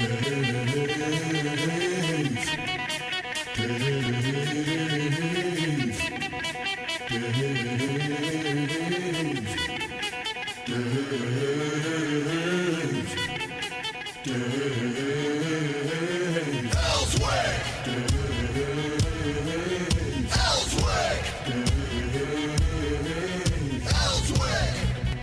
Yeah. 0.00 0.74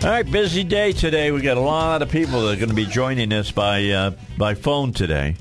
All 0.07 0.13
right, 0.13 0.31
busy 0.31 0.63
day 0.63 0.93
today. 0.93 1.31
We 1.31 1.41
got 1.41 1.57
a 1.57 1.59
lot 1.59 2.01
of 2.01 2.09
people 2.09 2.43
that 2.43 2.53
are 2.53 2.55
going 2.55 2.69
to 2.69 2.73
be 2.73 2.85
joining 2.85 3.33
us 3.33 3.51
by 3.51 3.89
uh, 3.89 4.11
by 4.37 4.53
phone 4.53 4.93
today. 4.93 5.35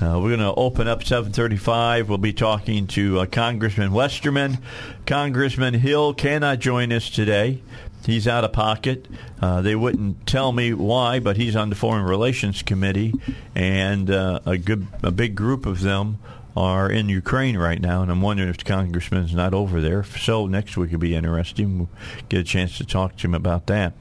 Uh, 0.00 0.18
we're 0.18 0.34
going 0.34 0.38
to 0.38 0.54
open 0.54 0.88
up 0.88 1.00
7:35. 1.04 2.08
We'll 2.08 2.16
be 2.16 2.32
talking 2.32 2.86
to 2.86 3.20
uh, 3.20 3.26
Congressman 3.26 3.92
Westerman. 3.92 4.60
Congressman 5.04 5.74
Hill 5.74 6.14
cannot 6.14 6.58
join 6.58 6.90
us 6.90 7.10
today. 7.10 7.60
He's 8.06 8.26
out 8.26 8.44
of 8.44 8.52
pocket. 8.54 9.06
Uh, 9.42 9.60
they 9.60 9.76
wouldn't 9.76 10.26
tell 10.26 10.52
me 10.52 10.72
why, 10.72 11.20
but 11.20 11.36
he's 11.36 11.54
on 11.54 11.68
the 11.68 11.76
Foreign 11.76 12.06
Relations 12.06 12.62
Committee, 12.62 13.12
and 13.54 14.10
uh, 14.10 14.40
a 14.46 14.56
good, 14.56 14.86
a 15.02 15.10
big 15.10 15.34
group 15.34 15.66
of 15.66 15.82
them 15.82 16.16
are 16.58 16.90
in 16.90 17.08
Ukraine 17.08 17.56
right 17.56 17.80
now, 17.80 18.02
and 18.02 18.10
I'm 18.10 18.20
wondering 18.20 18.48
if 18.48 18.58
the 18.58 18.64
congressman's 18.64 19.32
not 19.32 19.54
over 19.54 19.80
there. 19.80 20.02
So 20.02 20.48
next 20.48 20.76
week 20.76 20.90
will 20.90 20.98
be 20.98 21.14
interesting. 21.14 21.78
We'll 21.78 21.88
get 22.28 22.40
a 22.40 22.44
chance 22.44 22.78
to 22.78 22.84
talk 22.84 23.16
to 23.18 23.28
him 23.28 23.34
about 23.34 23.68
that. 23.68 23.92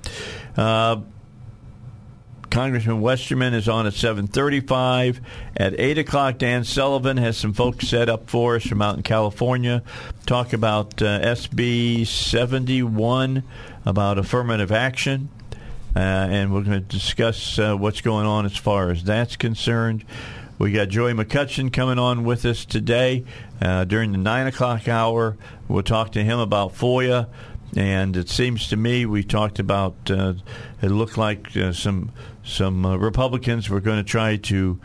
Uh, 0.58 1.02
Congressman 2.50 3.00
Westerman 3.00 3.53
is 3.53 3.69
on 3.69 3.85
at 3.85 3.94
7:35. 3.94 5.19
At 5.55 5.80
8 5.80 6.00
o'clock, 6.00 6.39
Dan 6.39 6.63
Sullivan 6.63 7.17
has 7.17 7.38
some 7.38 7.53
folks 7.53 7.88
set 7.88 8.09
up 8.09 8.28
for 8.28 8.55
us 8.55 8.66
from 8.66 8.81
out 8.81 8.95
in 8.95 9.03
California. 9.03 9.83
Talk 10.25 10.52
about 10.52 11.00
uh, 11.00 11.19
SB 11.19 12.08
71, 12.08 13.44
about 13.85 14.17
affirmative 14.17 14.72
action. 14.72 15.30
Uh, 15.95 16.00
and 16.00 16.53
we're 16.53 16.61
going 16.61 16.80
to 16.80 16.80
discuss 16.80 17.59
uh, 17.59 17.75
what's 17.75 18.02
going 18.02 18.25
on 18.25 18.45
as 18.45 18.55
far 18.55 18.89
as 18.91 19.03
that's 19.03 19.35
concerned. 19.35 20.05
We 20.59 20.72
got 20.72 20.89
Joey 20.89 21.13
McCutcheon 21.13 21.72
coming 21.72 22.00
on 22.00 22.23
with 22.23 22.44
us 22.44 22.66
today 22.66 23.25
uh, 23.61 23.83
during 23.83 24.11
the 24.11 24.17
9 24.17 24.47
o'clock 24.47 24.88
hour. 24.88 25.38
We'll 25.67 25.83
talk 25.83 26.13
to 26.13 26.23
him 26.23 26.39
about 26.39 26.73
FOIA. 26.73 27.27
And 27.75 28.17
it 28.17 28.27
seems 28.27 28.69
to 28.69 28.75
me 28.75 29.05
we 29.05 29.23
talked 29.23 29.59
about, 29.59 30.09
uh, 30.09 30.33
it 30.81 30.89
looked 30.89 31.16
like 31.16 31.55
uh, 31.55 31.73
some, 31.73 32.11
some 32.44 32.88
uh, 32.88 32.97
Republicans 32.97 33.69
were 33.69 33.81
going 33.81 33.97
to 33.97 34.03
try 34.03 34.38
to 34.38 34.80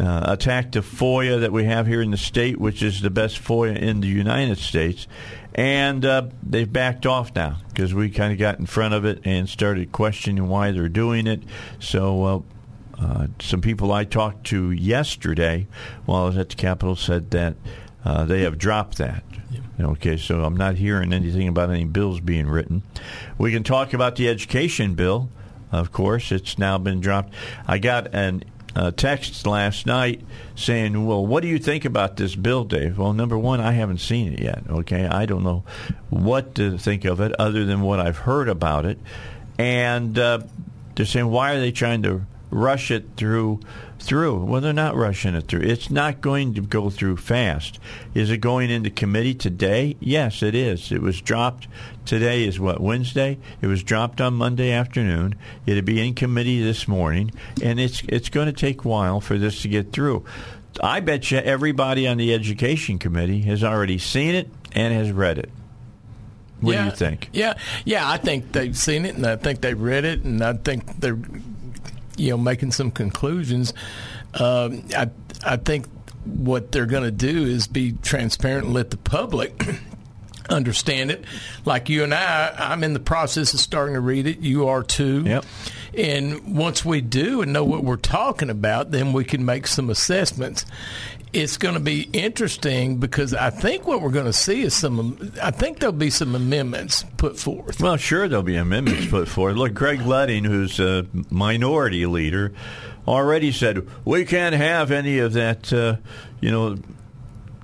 uh, 0.00 0.24
attack 0.28 0.72
the 0.72 0.80
FOIA 0.80 1.40
that 1.40 1.52
we 1.52 1.64
have 1.64 1.86
here 1.86 2.00
in 2.00 2.12
the 2.12 2.16
state, 2.16 2.58
which 2.58 2.82
is 2.82 3.02
the 3.02 3.10
best 3.10 3.42
FOIA 3.42 3.76
in 3.76 4.00
the 4.00 4.08
United 4.08 4.56
States. 4.56 5.06
And 5.54 6.02
uh, 6.02 6.28
they've 6.42 6.72
backed 6.72 7.04
off 7.04 7.34
now 7.34 7.58
because 7.68 7.92
we 7.92 8.08
kind 8.08 8.32
of 8.32 8.38
got 8.38 8.58
in 8.58 8.64
front 8.64 8.94
of 8.94 9.04
it 9.04 9.20
and 9.26 9.50
started 9.50 9.92
questioning 9.92 10.48
why 10.48 10.70
they're 10.70 10.88
doing 10.88 11.26
it. 11.26 11.42
So 11.78 12.44
uh, 13.00 13.28
some 13.40 13.60
people 13.60 13.92
I 13.92 14.04
talked 14.04 14.44
to 14.48 14.70
yesterday 14.70 15.66
while 16.04 16.24
I 16.24 16.26
was 16.26 16.36
at 16.36 16.50
the 16.50 16.56
Capitol 16.56 16.96
said 16.96 17.30
that 17.30 17.56
uh, 18.04 18.24
they 18.24 18.42
have 18.42 18.58
dropped 18.58 18.98
that. 18.98 19.24
Okay, 19.80 20.18
so 20.18 20.44
I'm 20.44 20.56
not 20.56 20.76
hearing 20.76 21.12
anything 21.12 21.48
about 21.48 21.70
any 21.70 21.84
bills 21.84 22.20
being 22.20 22.48
written. 22.48 22.82
We 23.38 23.52
can 23.52 23.62
talk 23.62 23.94
about 23.94 24.16
the 24.16 24.28
education 24.28 24.94
bill. 24.94 25.30
Of 25.72 25.92
course, 25.92 26.32
it's 26.32 26.58
now 26.58 26.76
been 26.76 27.00
dropped. 27.00 27.32
I 27.66 27.78
got 27.78 28.14
an 28.14 28.44
uh, 28.76 28.90
text 28.90 29.46
last 29.46 29.86
night 29.86 30.20
saying, 30.54 31.06
"Well, 31.06 31.24
what 31.24 31.40
do 31.42 31.48
you 31.48 31.58
think 31.58 31.86
about 31.86 32.16
this 32.16 32.34
bill, 32.34 32.64
Dave?" 32.64 32.98
Well, 32.98 33.14
number 33.14 33.38
one, 33.38 33.60
I 33.60 33.72
haven't 33.72 33.98
seen 33.98 34.34
it 34.34 34.40
yet. 34.40 34.64
Okay, 34.68 35.06
I 35.06 35.24
don't 35.24 35.42
know 35.42 35.64
what 36.10 36.54
to 36.56 36.76
think 36.76 37.06
of 37.06 37.20
it 37.20 37.32
other 37.38 37.64
than 37.64 37.80
what 37.80 38.00
I've 38.00 38.18
heard 38.18 38.48
about 38.48 38.84
it, 38.84 38.98
and 39.58 40.18
uh, 40.18 40.40
they're 40.94 41.06
saying, 41.06 41.28
"Why 41.28 41.52
are 41.52 41.60
they 41.60 41.72
trying 41.72 42.02
to 42.02 42.26
rush 42.50 42.90
it 42.90 43.04
through 43.16 43.60
through. 43.98 44.44
Well, 44.44 44.60
they're 44.60 44.72
not 44.72 44.96
rushing 44.96 45.34
it 45.34 45.46
through. 45.46 45.60
It's 45.60 45.90
not 45.90 46.20
going 46.20 46.54
to 46.54 46.62
go 46.62 46.90
through 46.90 47.18
fast. 47.18 47.78
Is 48.14 48.30
it 48.30 48.38
going 48.38 48.70
into 48.70 48.90
committee 48.90 49.34
today? 49.34 49.96
Yes, 50.00 50.42
it 50.42 50.54
is. 50.54 50.90
It 50.90 51.02
was 51.02 51.20
dropped 51.20 51.68
today 52.06 52.44
is 52.44 52.58
what 52.58 52.80
Wednesday. 52.80 53.38
It 53.60 53.66
was 53.66 53.82
dropped 53.82 54.20
on 54.20 54.34
Monday 54.34 54.72
afternoon. 54.72 55.34
It'll 55.66 55.82
be 55.82 56.06
in 56.06 56.14
committee 56.14 56.62
this 56.62 56.88
morning, 56.88 57.30
and 57.62 57.78
it's 57.78 58.02
it's 58.08 58.28
going 58.28 58.46
to 58.46 58.52
take 58.52 58.84
a 58.84 58.88
while 58.88 59.20
for 59.20 59.38
this 59.38 59.62
to 59.62 59.68
get 59.68 59.92
through. 59.92 60.24
I 60.82 61.00
bet 61.00 61.30
you 61.30 61.38
everybody 61.38 62.06
on 62.06 62.16
the 62.16 62.32
education 62.32 62.98
committee 62.98 63.42
has 63.42 63.62
already 63.64 63.98
seen 63.98 64.34
it 64.34 64.48
and 64.72 64.94
has 64.94 65.12
read 65.12 65.38
it. 65.38 65.50
What 66.60 66.72
yeah, 66.72 66.82
do 66.82 66.84
you 66.86 66.96
think? 66.96 67.30
Yeah, 67.32 67.54
yeah, 67.84 68.08
I 68.08 68.18
think 68.18 68.52
they've 68.52 68.76
seen 68.76 69.06
it, 69.06 69.16
and 69.16 69.26
I 69.26 69.36
think 69.36 69.62
they've 69.62 69.80
read 69.80 70.04
it, 70.04 70.24
and 70.24 70.42
I 70.42 70.52
think 70.52 71.00
they're 71.00 71.18
you 72.20 72.30
know 72.30 72.38
making 72.38 72.72
some 72.72 72.90
conclusions. 72.90 73.72
Um, 74.34 74.84
I 74.96 75.10
I 75.44 75.56
think 75.56 75.86
what 76.24 76.70
they're 76.70 76.86
going 76.86 77.04
to 77.04 77.10
do 77.10 77.44
is 77.44 77.66
be 77.66 77.92
transparent 77.92 78.66
and 78.66 78.74
let 78.74 78.90
the 78.90 78.96
public 78.96 79.66
understand 80.50 81.10
it. 81.10 81.24
Like 81.64 81.88
you 81.88 82.04
and 82.04 82.14
I, 82.14 82.54
I'm 82.56 82.84
in 82.84 82.92
the 82.92 83.00
process 83.00 83.54
of 83.54 83.60
starting 83.60 83.94
to 83.94 84.00
read 84.00 84.26
it. 84.26 84.38
You 84.40 84.68
are 84.68 84.82
too. 84.82 85.22
Yep. 85.22 85.44
And 85.96 86.56
once 86.56 86.84
we 86.84 87.00
do 87.00 87.42
and 87.42 87.52
know 87.52 87.64
what 87.64 87.82
we're 87.82 87.96
talking 87.96 88.50
about, 88.50 88.90
then 88.90 89.12
we 89.12 89.24
can 89.24 89.44
make 89.44 89.66
some 89.66 89.90
assessments. 89.90 90.64
It's 91.32 91.58
going 91.58 91.74
to 91.74 91.80
be 91.80 92.08
interesting 92.12 92.96
because 92.96 93.34
I 93.34 93.50
think 93.50 93.86
what 93.86 94.02
we're 94.02 94.10
going 94.10 94.26
to 94.26 94.32
see 94.32 94.62
is 94.62 94.74
some. 94.74 95.32
I 95.40 95.52
think 95.52 95.78
there'll 95.78 95.92
be 95.92 96.10
some 96.10 96.34
amendments 96.34 97.04
put 97.16 97.38
forth. 97.38 97.80
Well, 97.80 97.96
sure, 97.96 98.26
there'll 98.26 98.42
be 98.42 98.56
amendments 98.56 99.06
put 99.06 99.28
forth. 99.28 99.56
Look, 99.56 99.74
Greg 99.74 100.02
Leding, 100.02 100.44
who's 100.44 100.80
a 100.80 101.06
minority 101.30 102.06
leader, 102.06 102.52
already 103.06 103.52
said 103.52 103.86
we 104.04 104.24
can't 104.24 104.56
have 104.56 104.90
any 104.90 105.20
of 105.20 105.34
that. 105.34 105.72
Uh, 105.72 105.96
you 106.40 106.50
know, 106.50 106.78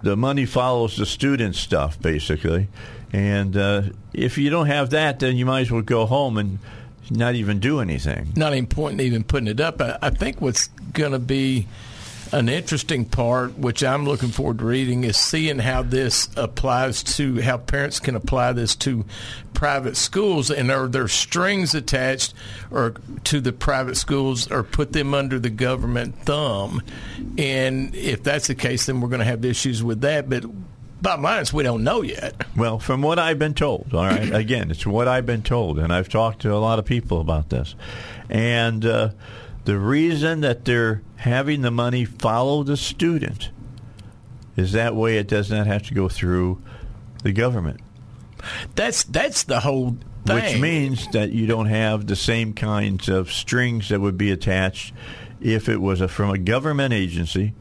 the 0.03 0.17
money 0.17 0.47
follows 0.47 0.97
the 0.97 1.07
student 1.07 1.57
stuff, 1.57 2.01
basically. 2.01 2.69
And 3.13 3.57
uh, 3.57 3.83
if 4.13 4.39
you 4.39 4.51
don't 4.51 4.67
have 4.67 4.91
that, 4.91 5.19
then 5.19 5.37
you 5.37 5.47
might 5.47 5.63
as 5.63 5.71
well 5.71 5.83
go 5.83 6.07
home 6.07 6.39
and 6.39 6.59
not 7.11 7.35
even 7.35 7.61
do 7.61 7.81
anything. 7.81 8.33
Not 8.37 8.53
even 8.53 8.67
point 8.67 9.01
even 9.01 9.25
putting 9.25 9.49
it 9.49 9.61
up. 9.61 9.81
I, 9.81 9.99
I 10.03 10.11
think 10.11 10.41
what's 10.41 10.69
going 10.93 11.13
to 11.13 11.19
be 11.19 11.67
an 12.33 12.49
interesting 12.49 13.05
part, 13.05 13.59
which 13.59 13.83
I'm 13.85 14.05
looking 14.05 14.31
forward 14.31 14.59
to 14.59 14.65
reading, 14.65 15.05
is 15.05 15.17
seeing 15.17 15.59
how 15.59 15.83
this 15.83 16.29
applies 16.37 17.03
to 17.17 17.41
how 17.41 17.59
parents 17.59 18.01
can 18.01 18.17
apply 18.17 18.53
this 18.53 18.75
to 18.77 19.05
private 19.55 19.97
schools, 19.97 20.51
and 20.51 20.71
are 20.71 20.87
there 20.87 21.09
strings 21.09 21.75
attached 21.75 22.35
or 22.71 22.95
to 23.25 23.41
the 23.41 23.53
private 23.53 23.97
schools, 23.97 24.51
or 24.51 24.63
put 24.63 24.93
them 24.93 25.15
under 25.15 25.39
the 25.39 25.51
government 25.51 26.17
thumb? 26.25 26.83
And 27.39 27.95
if 27.95 28.23
that's 28.23 28.49
the 28.49 28.55
case, 28.55 28.87
then 28.87 29.01
we're 29.01 29.09
going 29.09 29.21
to 29.21 29.25
have 29.25 29.45
issues 29.45 29.83
with 29.83 30.03
that. 30.03 30.29
But 30.29 30.45
bottom 31.01 31.23
line 31.23 31.43
is 31.43 31.53
we 31.53 31.63
don't 31.63 31.85
know 31.85 32.03
yet. 32.03 32.35
Well, 32.57 32.79
from 32.79 33.03
what 33.03 33.19
I've 33.19 33.39
been 33.39 33.55
told, 33.55 33.95
all 33.95 34.05
right, 34.05 34.35
again, 34.35 34.71
it's 34.71 34.87
what 34.87 35.09
I've 35.09 35.27
been 35.27 35.43
told, 35.43 35.79
and 35.79 35.93
I've 35.93 36.09
talked 36.09 36.43
to 36.43 36.53
a 36.53 36.59
lot 36.59 36.79
of 36.79 36.85
people 36.85 37.21
about 37.21 37.51
this, 37.51 37.75
and. 38.29 38.85
Uh, 38.85 39.11
the 39.67 39.79
reason 39.79 40.41
that 40.41 40.65
they're 40.65 41.03
having 41.17 41.63
the 41.63 41.73
money 41.73 42.05
follow 42.05 42.63
the 42.63 42.77
student 42.77 43.51
is 44.57 44.73
that 44.73 44.95
way 44.95 45.19
it 45.19 45.27
does 45.27 45.51
not 45.51 45.67
have 45.67 45.83
to 45.83 45.93
go 45.93 46.09
through 46.09 46.63
the 47.25 47.33
government. 47.33 47.81
That's 48.77 49.03
that's 49.03 49.43
the 49.43 49.61
whole 49.61 49.99
thing. 50.25 50.37
Which 50.37 50.61
means 50.61 51.09
that 51.09 51.33
you 51.33 51.49
don't 51.49 51.67
have 51.67 52.07
the 52.07 52.15
same 52.15 52.55
kinds 52.55 53.09
of 53.09 53.33
strings 53.33 53.89
that 53.89 54.01
would 54.01 54.17
be 54.17 54.31
attached 54.31 54.95
if 55.41 55.69
it 55.69 55.81
was 55.81 56.01
a, 56.01 56.07
from 56.07 56.31
a 56.31 56.39
government 56.39 56.95
agency 56.95 57.53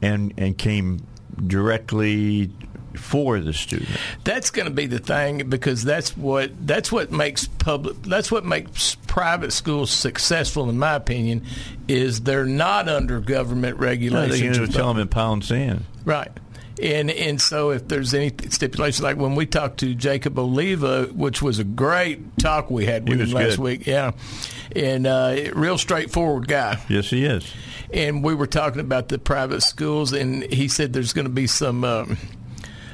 and 0.00 0.32
and 0.38 0.56
came 0.56 1.04
directly 1.44 2.52
for 2.98 3.40
the 3.40 3.52
student. 3.52 3.88
That's 4.24 4.50
going 4.50 4.66
to 4.66 4.74
be 4.74 4.86
the 4.86 4.98
thing 4.98 5.48
because 5.48 5.82
that's 5.84 6.16
what 6.16 6.50
that's 6.66 6.92
what 6.92 7.10
makes 7.10 7.46
public 7.46 8.02
that's 8.02 8.30
what 8.30 8.44
makes 8.44 8.96
private 9.06 9.52
schools 9.52 9.90
successful, 9.90 10.68
in 10.68 10.78
my 10.78 10.94
opinion, 10.94 11.44
is 11.88 12.20
they're 12.20 12.44
not 12.44 12.88
under 12.88 13.20
government 13.20 13.78
No, 13.78 13.86
regulations. 13.86 14.40
they 14.58 14.62
or 14.62 14.66
can 14.66 14.72
tell 14.74 14.88
them 14.92 15.00
in 15.00 15.08
pound 15.08 15.44
sand. 15.44 15.84
Right. 16.04 16.30
And 16.80 17.10
and 17.10 17.40
so 17.40 17.70
if 17.70 17.88
there's 17.88 18.14
any 18.14 18.32
stipulations, 18.50 19.02
like 19.02 19.16
when 19.16 19.34
we 19.34 19.46
talked 19.46 19.80
to 19.80 19.94
Jacob 19.96 20.38
Oliva, 20.38 21.06
which 21.06 21.42
was 21.42 21.58
a 21.58 21.64
great 21.64 22.38
talk 22.38 22.70
we 22.70 22.86
had 22.86 23.08
with 23.08 23.20
him 23.20 23.30
last 23.32 23.56
good. 23.56 23.58
week, 23.58 23.86
yeah, 23.86 24.12
and 24.76 25.04
uh, 25.08 25.36
real 25.54 25.76
straightforward 25.76 26.46
guy. 26.46 26.78
Yes, 26.88 27.10
he 27.10 27.24
is. 27.24 27.52
And 27.92 28.22
we 28.22 28.32
were 28.34 28.46
talking 28.46 28.80
about 28.80 29.08
the 29.08 29.18
private 29.18 29.62
schools, 29.62 30.12
and 30.12 30.44
he 30.52 30.68
said 30.68 30.92
there's 30.92 31.12
going 31.12 31.24
to 31.24 31.32
be 31.32 31.48
some 31.48 31.82
um, 31.82 32.16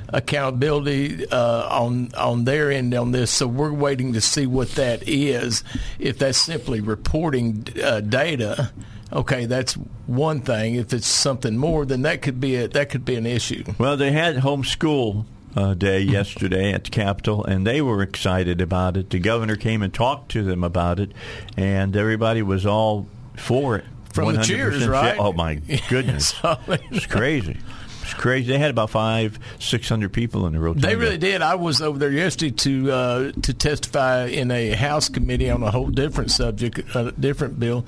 accountability 0.08 1.26
uh, 1.28 1.68
on 1.68 2.10
on 2.16 2.44
their 2.44 2.70
end 2.70 2.94
on 2.94 3.12
this. 3.12 3.30
So 3.30 3.46
we're 3.46 3.72
waiting 3.72 4.12
to 4.14 4.20
see 4.20 4.46
what 4.46 4.70
that 4.72 5.08
is. 5.08 5.64
If 5.98 6.18
that's 6.18 6.38
simply 6.38 6.80
reporting 6.80 7.66
uh, 7.82 8.00
data, 8.00 8.72
okay, 9.12 9.46
that's 9.46 9.74
one 10.06 10.40
thing. 10.40 10.74
If 10.74 10.92
it's 10.92 11.06
something 11.06 11.56
more, 11.56 11.84
then 11.84 12.02
that 12.02 12.22
could 12.22 12.40
be 12.40 12.56
a, 12.56 12.68
that 12.68 12.90
could 12.90 13.04
be 13.04 13.16
an 13.16 13.26
issue. 13.26 13.64
Well, 13.78 13.96
they 13.96 14.12
had 14.12 14.36
homeschool 14.36 15.24
uh, 15.56 15.74
day 15.74 16.00
yesterday 16.00 16.72
at 16.72 16.84
the 16.84 16.90
Capitol, 16.90 17.44
and 17.44 17.66
they 17.66 17.80
were 17.80 18.02
excited 18.02 18.60
about 18.60 18.96
it. 18.96 19.10
The 19.10 19.18
governor 19.18 19.56
came 19.56 19.82
and 19.82 19.92
talked 19.92 20.30
to 20.32 20.42
them 20.42 20.64
about 20.64 21.00
it, 21.00 21.12
and 21.56 21.96
everybody 21.96 22.42
was 22.42 22.66
all 22.66 23.06
for 23.36 23.76
it. 23.76 23.84
From 24.12 24.32
the 24.32 24.38
100% 24.40 24.44
cheers, 24.44 24.86
right? 24.86 25.16
Oh 25.18 25.32
my 25.32 25.54
goodness, 25.88 26.34
it's 26.44 27.06
crazy. 27.06 27.58
It's 28.04 28.14
crazy. 28.14 28.52
They 28.52 28.58
had 28.58 28.70
about 28.70 28.90
five, 28.90 29.38
six 29.58 29.88
hundred 29.88 30.12
people 30.12 30.46
in 30.46 30.52
the 30.52 30.60
rotunda. 30.60 30.86
They 30.86 30.96
really 30.96 31.18
did. 31.18 31.42
I 31.42 31.54
was 31.54 31.80
over 31.82 31.98
there 31.98 32.10
yesterday 32.12 32.50
to 32.52 32.90
uh, 32.92 33.32
to 33.42 33.54
testify 33.54 34.26
in 34.26 34.50
a 34.50 34.72
House 34.74 35.08
committee 35.08 35.50
on 35.50 35.62
a 35.62 35.70
whole 35.70 35.88
different 35.88 36.30
subject, 36.30 36.80
a 36.94 37.12
different 37.12 37.58
bill. 37.58 37.86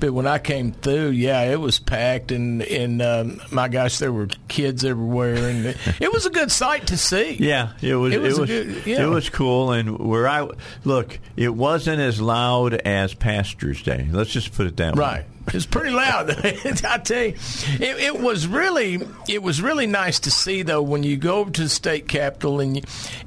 But 0.00 0.12
when 0.12 0.26
I 0.26 0.38
came 0.38 0.72
through, 0.72 1.10
yeah, 1.10 1.42
it 1.42 1.60
was 1.60 1.78
packed, 1.78 2.32
and 2.32 2.62
and 2.62 3.02
um, 3.02 3.40
my 3.50 3.68
gosh, 3.68 3.98
there 3.98 4.12
were 4.12 4.28
kids 4.48 4.84
everywhere, 4.84 5.34
and 5.36 5.66
it 6.00 6.12
was 6.12 6.26
a 6.26 6.30
good 6.30 6.50
sight 6.50 6.86
to 6.88 6.96
see. 6.96 7.32
Yeah, 7.34 7.72
it 7.82 7.94
was. 7.94 8.12
It 8.14 8.16
It 8.16 8.22
was 8.22 8.38
was. 8.40 8.50
good- 8.50 8.86
yeah. 8.86 9.02
It 9.02 9.08
was 9.08 9.28
cool, 9.28 9.72
and 9.72 9.98
where 9.98 10.26
I 10.28 10.48
look, 10.84 11.18
it 11.36 11.54
wasn't 11.54 12.00
as 12.00 12.20
loud 12.20 12.74
as 12.74 13.12
Pastors 13.14 13.82
Day. 13.82 14.08
Let's 14.10 14.30
just 14.30 14.52
put 14.54 14.66
it 14.66 14.76
that 14.78 14.96
way. 14.96 15.00
Right. 15.00 15.24
It's 15.54 15.66
pretty 15.66 15.90
loud. 15.90 16.30
I 16.44 16.98
tell 16.98 17.22
you, 17.22 17.34
it, 17.80 17.98
it 17.98 18.20
was 18.20 18.46
really 18.46 19.00
it 19.28 19.42
was 19.42 19.60
really 19.62 19.86
nice 19.86 20.20
to 20.20 20.30
see 20.30 20.62
though 20.62 20.82
when 20.82 21.02
you 21.02 21.16
go 21.16 21.44
to 21.44 21.62
the 21.62 21.68
state 21.68 22.08
capitol 22.08 22.60
and 22.60 22.76
you, 22.76 22.82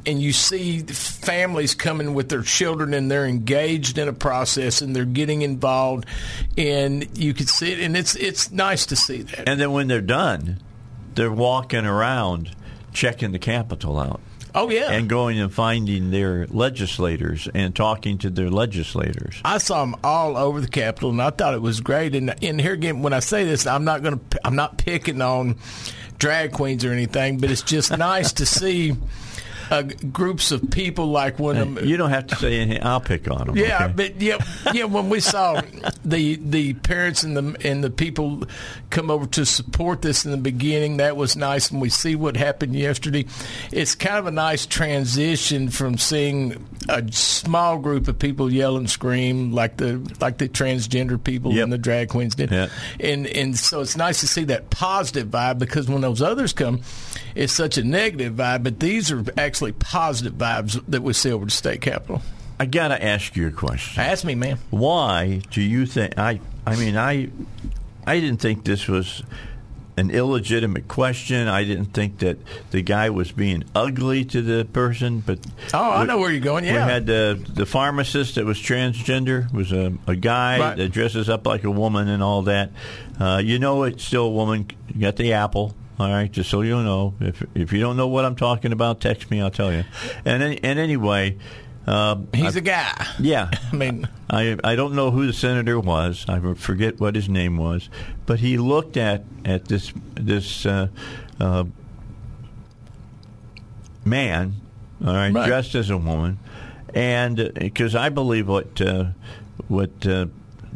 and 0.06 0.22
you 0.22 0.34
see 0.34 0.80
families 0.80 1.76
coming 1.76 2.14
with 2.14 2.30
their 2.30 2.42
children 2.42 2.94
and 2.94 3.10
they're 3.10 3.26
engaged 3.26 3.98
in 3.98 4.08
a 4.08 4.14
process 4.14 4.82
and 4.82 4.96
they're 4.96 5.06
getting 5.06 5.42
involved 5.42 6.06
and 6.58 7.18
you 7.18 7.34
could 7.34 7.50
see 7.50 7.72
it 7.72 7.80
and 7.80 7.96
it's 7.98 8.16
it's 8.16 8.52
nice 8.52 8.86
to 8.88 8.96
see 8.96 9.22
that. 9.24 9.48
And 9.48 9.60
then 9.60 9.72
when 9.72 9.88
they're 9.88 10.02
done, 10.02 10.60
they're 11.16 11.32
walking 11.32 11.86
around 11.86 12.56
checking 12.94 13.32
the 13.32 13.40
Capitol 13.40 14.00
out. 14.00 14.22
Oh 14.56 14.70
yeah. 14.70 14.92
and 14.92 15.10
going 15.10 15.40
and 15.40 15.54
finding 15.54 16.12
their 16.12 16.48
legislators 16.48 17.48
and 17.54 17.76
talking 17.76 18.18
to 18.20 18.30
their 18.30 18.50
legislators. 18.50 19.42
I 19.44 19.58
saw 19.58 19.82
them 19.82 19.96
all 20.04 20.38
over 20.38 20.62
the 20.62 20.68
Capitol, 20.68 21.12
and 21.12 21.22
I 21.22 21.30
thought 21.30 21.54
it 21.54 21.62
was 21.62 21.82
great. 21.82 22.16
And, 22.16 22.34
and 22.44 22.60
here 22.60 22.74
again, 22.74 23.02
when 23.02 23.14
I 23.14 23.20
say 23.20 23.44
this, 23.46 23.66
I'm 23.68 23.84
not 23.84 24.04
going 24.04 24.20
to, 24.20 24.40
I'm 24.46 24.56
not 24.56 24.78
picking 24.78 25.22
on 25.22 25.58
drag 26.18 26.52
queens 26.52 26.86
or 26.86 26.92
anything, 26.92 27.40
but 27.40 27.50
it's 27.52 27.64
just 27.64 27.92
nice 27.98 28.34
to 28.34 28.46
see 28.46 28.96
uh, 29.72 29.84
groups 30.12 30.52
of 30.52 30.70
people 30.70 31.08
like 31.08 31.40
when 31.40 31.56
them. 31.56 31.80
You 31.84 31.98
don't 31.98 32.10
have 32.12 32.28
to 32.28 32.36
say 32.36 32.60
anything. 32.60 32.84
I'll 32.84 33.00
pick 33.02 33.30
on 33.32 33.48
them. 33.48 33.58
Yeah, 33.58 33.86
okay? 33.86 33.94
but 33.96 34.22
yeah, 34.22 34.38
yeah. 34.74 34.84
When 34.84 35.10
we 35.10 35.20
saw 35.22 35.62
the 36.06 36.36
the 36.36 36.74
parents 36.76 37.24
and 37.24 37.36
the 37.36 37.56
and 37.68 37.84
the 37.84 37.90
people 37.90 38.44
come 38.90 39.10
over 39.10 39.26
to 39.28 39.46
support 39.46 40.02
this 40.02 40.26
in 40.26 40.32
the 40.32 40.38
beginning, 40.38 40.98
that 40.98 41.16
was 41.18 41.36
nice. 41.36 41.72
And 41.72 41.82
we 41.82 41.90
see 41.90 42.16
what 42.16 42.36
happened 42.38 42.76
yesterday. 42.76 43.26
It's 43.72 43.96
kind 43.96 44.18
of 44.18 44.28
a 44.28 44.32
nice 44.32 44.66
transition 44.66 45.70
from 45.70 45.98
seeing 45.98 46.68
a 46.90 47.10
small 47.12 47.78
group 47.78 48.08
of 48.08 48.20
people 48.20 48.52
yell 48.52 48.76
and 48.76 48.90
scream 48.90 49.52
like 49.54 49.78
the 49.78 49.98
like 50.20 50.38
the 50.38 50.50
transgender 50.50 51.22
people 51.24 51.54
Yep. 51.54 51.64
and 51.64 51.74
the 51.74 51.78
drag 51.78 52.10
queens 52.10 52.36
did, 52.36 52.52
Yeah. 52.52 52.68
and 53.00 53.26
and 53.28 53.58
so 53.58 53.82
it's 53.82 53.96
nice 53.96 54.20
to 54.20 54.28
see 54.28 54.44
that 54.46 54.70
positive 54.70 55.30
vibe 55.30 55.60
because 55.60 55.88
when 55.88 56.02
those 56.02 56.22
others 56.22 56.52
come, 56.54 56.82
it's 57.36 57.54
such 57.54 57.78
a 57.78 57.84
negative 57.84 58.34
vibe. 58.34 58.64
But 58.64 58.80
these 58.80 59.12
are 59.12 59.24
actually 59.38 59.72
positive 59.74 60.34
vibes 60.34 60.84
that 60.88 61.02
we 61.02 61.14
see 61.14 61.32
over 61.32 61.46
the 61.46 61.52
state 61.52 61.82
capitol. 61.82 62.22
I 62.60 62.66
got 62.66 62.90
to 62.90 63.04
ask 63.04 63.36
you 63.36 63.48
a 63.48 63.52
question. 63.52 64.02
Ask 64.02 64.24
me, 64.24 64.36
man. 64.36 64.60
Why 64.70 65.42
do 65.50 65.62
you 65.62 65.86
think 65.86 66.18
I? 66.20 66.40
I 66.66 66.76
mean, 66.76 66.96
I, 66.96 67.30
I 68.06 68.20
didn't 68.20 68.40
think 68.40 68.66
this 68.66 68.88
was 68.88 69.24
an 69.98 70.10
illegitimate 70.12 70.88
question. 70.88 71.48
I 71.48 71.64
didn't 71.64 71.86
think 71.94 72.20
that 72.20 72.38
the 72.70 72.82
guy 72.82 73.10
was 73.10 73.32
being 73.32 73.64
ugly 73.76 74.24
to 74.26 74.42
the 74.44 74.64
person. 74.66 75.20
But 75.22 75.40
Oh, 75.74 75.92
I 75.92 76.06
know 76.06 76.18
where 76.20 76.32
you're 76.32 76.40
going. 76.40 76.64
Yeah. 76.64 76.86
We 76.86 76.92
had 76.92 77.06
the 77.08 77.44
the 77.50 77.66
pharmacist 77.66 78.36
that 78.36 78.46
was 78.46 78.58
transgender 78.60 79.52
was 79.52 79.72
a, 79.72 79.94
a 80.08 80.16
guy 80.16 80.60
Right. 80.60 80.78
that 80.78 80.90
dresses 80.90 81.30
up 81.30 81.46
like 81.48 81.64
a 81.64 81.72
woman 81.72 82.08
and 82.08 82.22
all 82.24 82.44
that. 82.44 82.72
Uh, 83.20 83.42
you 83.44 83.58
know, 83.60 83.84
it's 83.84 84.04
still 84.04 84.26
a 84.26 84.32
woman. 84.32 84.68
You 84.94 85.02
got 85.02 85.16
the 85.18 85.34
apple. 85.34 85.76
All 86.02 86.10
right, 86.12 86.32
just 86.32 86.50
so 86.50 86.62
you 86.62 86.82
know. 86.82 87.14
If 87.20 87.44
if 87.54 87.72
you 87.72 87.80
don't 87.80 87.96
know 87.96 88.08
what 88.08 88.26
I'm 88.26 88.36
talking 88.36 88.72
about, 88.74 89.02
text 89.02 89.30
me. 89.30 89.40
I'll 89.40 89.52
tell 89.52 89.72
you. 89.72 89.84
And 90.26 90.42
and 90.42 90.80
anyway, 90.80 91.38
uh, 91.86 92.16
He's 92.34 92.56
a 92.56 92.62
guy. 92.62 93.06
yeah. 93.20 93.52
I 93.72 93.76
mean, 93.76 94.08
I 94.30 94.58
I 94.64 94.76
don't 94.76 94.96
know 94.96 95.12
who 95.12 95.28
the 95.28 95.34
senator 95.34 95.80
was. 95.80 96.26
I 96.28 96.40
forget 96.56 97.00
what 97.00 97.14
his 97.16 97.30
name 97.30 97.58
was, 97.58 97.88
but 98.26 98.40
he 98.40 98.58
looked 98.58 98.98
at 98.98 99.26
at 99.46 99.66
this 99.66 99.94
this 100.16 100.66
uh, 100.66 100.88
uh, 101.40 101.66
man, 104.04 104.56
all 105.06 105.14
right, 105.14 105.32
Right. 105.34 105.48
dressed 105.48 105.76
as 105.76 105.90
a 105.92 105.98
woman, 105.98 106.40
and 106.96 107.52
because 107.54 107.96
I 107.96 108.10
believe 108.10 108.48
what 108.48 108.82
uh, 108.82 109.06
what. 109.68 109.92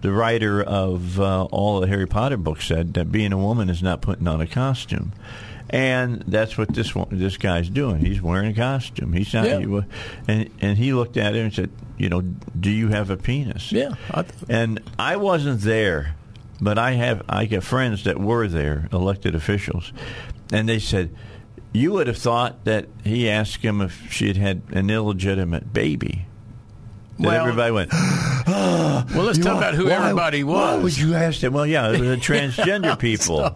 The 0.06 0.12
writer 0.12 0.62
of 0.62 1.19
uh, 1.19 1.46
all 1.46 1.80
the 1.80 1.88
Harry 1.88 2.06
Potter 2.06 2.38
books 2.38 2.68
said 2.68 2.94
that 2.94 3.12
being 3.12 3.34
a 3.34 3.40
woman 3.40 3.72
is 3.72 3.81
not 3.81 4.02
putting 4.02 4.28
on 4.28 4.40
a 4.40 4.46
costume, 4.46 5.13
and 5.72 6.24
that's 6.28 6.60
what 6.60 6.69
this 6.75 6.94
one, 6.94 7.07
this 7.10 7.38
guy's 7.38 7.69
doing. 7.69 8.06
He's 8.06 8.22
wearing 8.22 8.52
a 8.52 8.54
costume. 8.54 9.13
He's 9.13 9.34
not, 9.34 9.46
Yeah. 9.48 9.60
he 9.62 9.81
and 10.28 10.50
and 10.62 10.78
he 10.78 10.94
looked 10.94 11.18
at 11.18 11.34
him 11.36 11.46
and 11.46 11.54
said, 11.56 11.72
"You 11.98 12.10
know, 12.10 12.22
do 12.22 12.69
you 12.69 12.90
have 12.90 13.10
a 13.10 13.18
penis?" 13.18 13.72
yeah. 13.72 13.96
I 14.12 14.22
th- 14.22 14.34
And 14.48 14.80
I 15.00 15.16
wasn't 15.16 15.62
there, 15.62 16.13
but 16.62 16.78
I 16.78 16.92
have 16.92 17.24
I 17.28 17.48
got 17.48 17.63
friends 17.63 18.04
that 18.04 18.19
were 18.19 18.48
there, 18.48 18.88
elected 18.94 19.33
officials, 19.33 19.92
and 20.54 20.69
they 20.69 20.78
said 20.78 21.09
you 21.74 21.94
would 21.94 22.06
have 22.06 22.18
thought 22.19 22.64
that 22.66 22.85
he 23.04 23.28
asked 23.28 23.64
him 23.64 23.81
if 23.81 24.12
she 24.12 24.28
had 24.28 24.38
had 24.38 24.62
an 24.71 24.92
illegitimate 24.92 25.74
baby. 25.74 26.28
That 27.19 27.28
Well- 27.28 27.42
everybody 27.42 27.72
went. 27.72 27.94
well, 28.48 29.06
let's 29.24 29.38
talk 29.40 29.57
about 29.57 29.74
who 29.74 29.86
Why- 29.86 29.92
everybody 29.94 30.44
was. 30.44 30.56
Why 30.78 30.84
would 30.84 30.98
you 30.98 31.16
ask 31.16 31.40
them? 31.40 31.54
Well, 31.54 31.66
yeah, 31.66 31.88
it 31.92 32.00
was 32.00 32.10
the 32.10 32.16
transgender 32.18 32.98
people. 33.00 33.56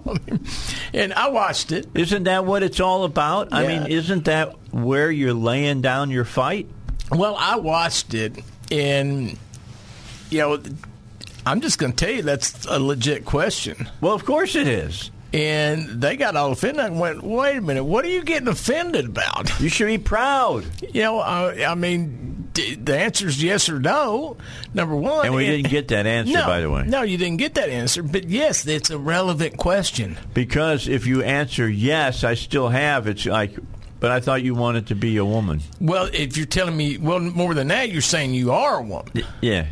and 0.93 1.13
I 1.13 1.29
watched 1.29 1.71
it. 1.71 1.87
Isn't 1.93 2.23
that 2.23 2.45
what 2.45 2.63
it's 2.63 2.79
all 2.79 3.03
about? 3.03 3.49
I 3.51 3.67
mean, 3.67 3.87
isn't 3.87 4.25
that 4.25 4.55
where 4.71 5.11
you're 5.11 5.33
laying 5.33 5.81
down 5.81 6.09
your 6.09 6.25
fight? 6.25 6.67
Well, 7.11 7.35
I 7.37 7.55
watched 7.57 8.13
it, 8.13 8.43
and 8.71 9.37
you 10.29 10.37
know, 10.39 10.61
I'm 11.45 11.59
just 11.61 11.79
going 11.79 11.93
to 11.93 12.05
tell 12.05 12.13
you 12.13 12.21
that's 12.21 12.65
a 12.67 12.79
legit 12.79 13.25
question. 13.25 13.89
Well, 13.99 14.13
of 14.13 14.23
course 14.25 14.55
it 14.55 14.67
is. 14.67 15.09
And 15.33 16.01
they 16.01 16.17
got 16.17 16.35
all 16.35 16.51
offended 16.51 16.85
and 16.85 16.99
went, 16.99 17.23
"Wait 17.23 17.57
a 17.57 17.61
minute, 17.61 17.83
what 17.83 18.03
are 18.05 18.09
you 18.09 18.23
getting 18.23 18.47
offended 18.47 19.05
about?" 19.05 19.59
You 19.59 19.69
should 19.69 19.85
be 19.87 19.97
proud. 19.99 20.65
You 20.93 21.01
know, 21.03 21.19
I, 21.19 21.65
I 21.71 21.75
mean, 21.75 22.38
the 22.75 22.97
answer 22.97 23.27
is 23.27 23.41
yes 23.41 23.69
or 23.69 23.79
no. 23.79 24.37
Number 24.73 24.95
one, 24.95 25.25
And 25.25 25.35
we 25.35 25.45
didn't 25.45 25.69
get 25.69 25.87
that 25.89 26.05
answer, 26.05 26.33
no, 26.33 26.45
by 26.45 26.61
the 26.61 26.69
way. 26.69 26.83
No, 26.85 27.01
you 27.01 27.17
didn't 27.17 27.37
get 27.37 27.55
that 27.55 27.69
answer. 27.69 28.03
But 28.03 28.29
yes, 28.29 28.65
it's 28.67 28.89
a 28.89 28.97
relevant 28.97 29.57
question. 29.57 30.17
Because 30.33 30.87
if 30.87 31.05
you 31.07 31.23
answer 31.23 31.67
yes, 31.69 32.23
I 32.23 32.33
still 32.35 32.69
have. 32.69 33.07
It's 33.07 33.25
like, 33.25 33.57
but 33.99 34.11
I 34.11 34.19
thought 34.19 34.43
you 34.43 34.55
wanted 34.55 34.87
to 34.87 34.95
be 34.95 35.17
a 35.17 35.25
woman. 35.25 35.61
Well, 35.81 36.09
if 36.13 36.37
you're 36.37 36.45
telling 36.45 36.77
me, 36.77 36.97
well, 36.97 37.19
more 37.19 37.53
than 37.53 37.67
that, 37.69 37.89
you're 37.91 38.01
saying 38.01 38.33
you 38.33 38.51
are 38.51 38.79
a 38.79 38.83
woman. 38.83 39.11
Yeah, 39.41 39.67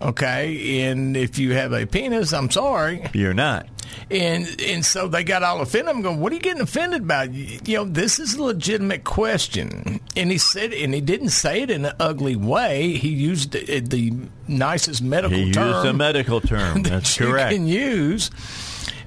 Okay, 0.00 0.88
and 0.90 1.16
if 1.16 1.38
you 1.38 1.54
have 1.54 1.72
a 1.72 1.86
penis, 1.86 2.32
I'm 2.34 2.50
sorry. 2.50 3.06
you're 3.14 3.32
not. 3.34 3.66
And 4.10 4.60
and 4.60 4.84
so 4.84 5.08
they 5.08 5.24
got 5.24 5.42
all 5.42 5.60
offended. 5.60 5.94
I'm 5.94 6.02
going, 6.02 6.20
what 6.20 6.32
are 6.32 6.34
you 6.36 6.40
getting 6.40 6.62
offended 6.62 7.02
about? 7.02 7.32
You 7.32 7.76
know, 7.78 7.84
this 7.84 8.18
is 8.18 8.34
a 8.34 8.42
legitimate 8.42 9.04
question. 9.04 10.00
And 10.16 10.30
he 10.30 10.38
said, 10.38 10.72
and 10.72 10.94
he 10.94 11.00
didn't 11.00 11.30
say 11.30 11.62
it 11.62 11.70
in 11.70 11.84
an 11.84 11.94
ugly 11.98 12.36
way. 12.36 12.92
He 12.92 13.08
used 13.08 13.52
the, 13.52 13.78
uh, 13.78 13.80
the 13.82 14.12
nicest 14.48 15.02
medical 15.02 15.36
He 15.36 15.50
term 15.52 15.68
used 15.74 15.86
a 15.86 15.92
medical 15.92 16.40
term. 16.42 16.82
that 16.84 16.90
That's 16.90 17.18
you 17.18 17.26
correct. 17.26 17.52
can 17.52 17.66
use. 17.66 18.30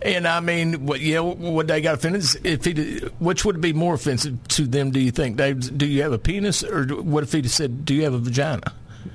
And 0.01 0.27
I 0.27 0.39
mean, 0.39 0.85
what 0.85 1.01
you 1.01 1.15
know, 1.15 1.25
what 1.25 1.67
they 1.67 1.81
got 1.81 1.95
offended 1.95 2.23
if 2.45 2.63
he, 2.65 2.99
which 3.19 3.43
would 3.43 3.59
be 3.59 3.73
more 3.73 3.95
offensive 3.95 4.37
to 4.49 4.65
them? 4.65 4.91
Do 4.91 4.99
you 4.99 5.11
think? 5.11 5.37
They, 5.37 5.53
do 5.53 5.85
you 5.85 6.03
have 6.03 6.13
a 6.13 6.17
penis, 6.17 6.63
or 6.63 6.85
what 6.85 7.23
if 7.23 7.33
he 7.33 7.45
said, 7.47 7.83
"Do 7.85 7.93
you 7.93 8.03
have 8.03 8.13
a 8.13 8.19
vagina"? 8.19 8.73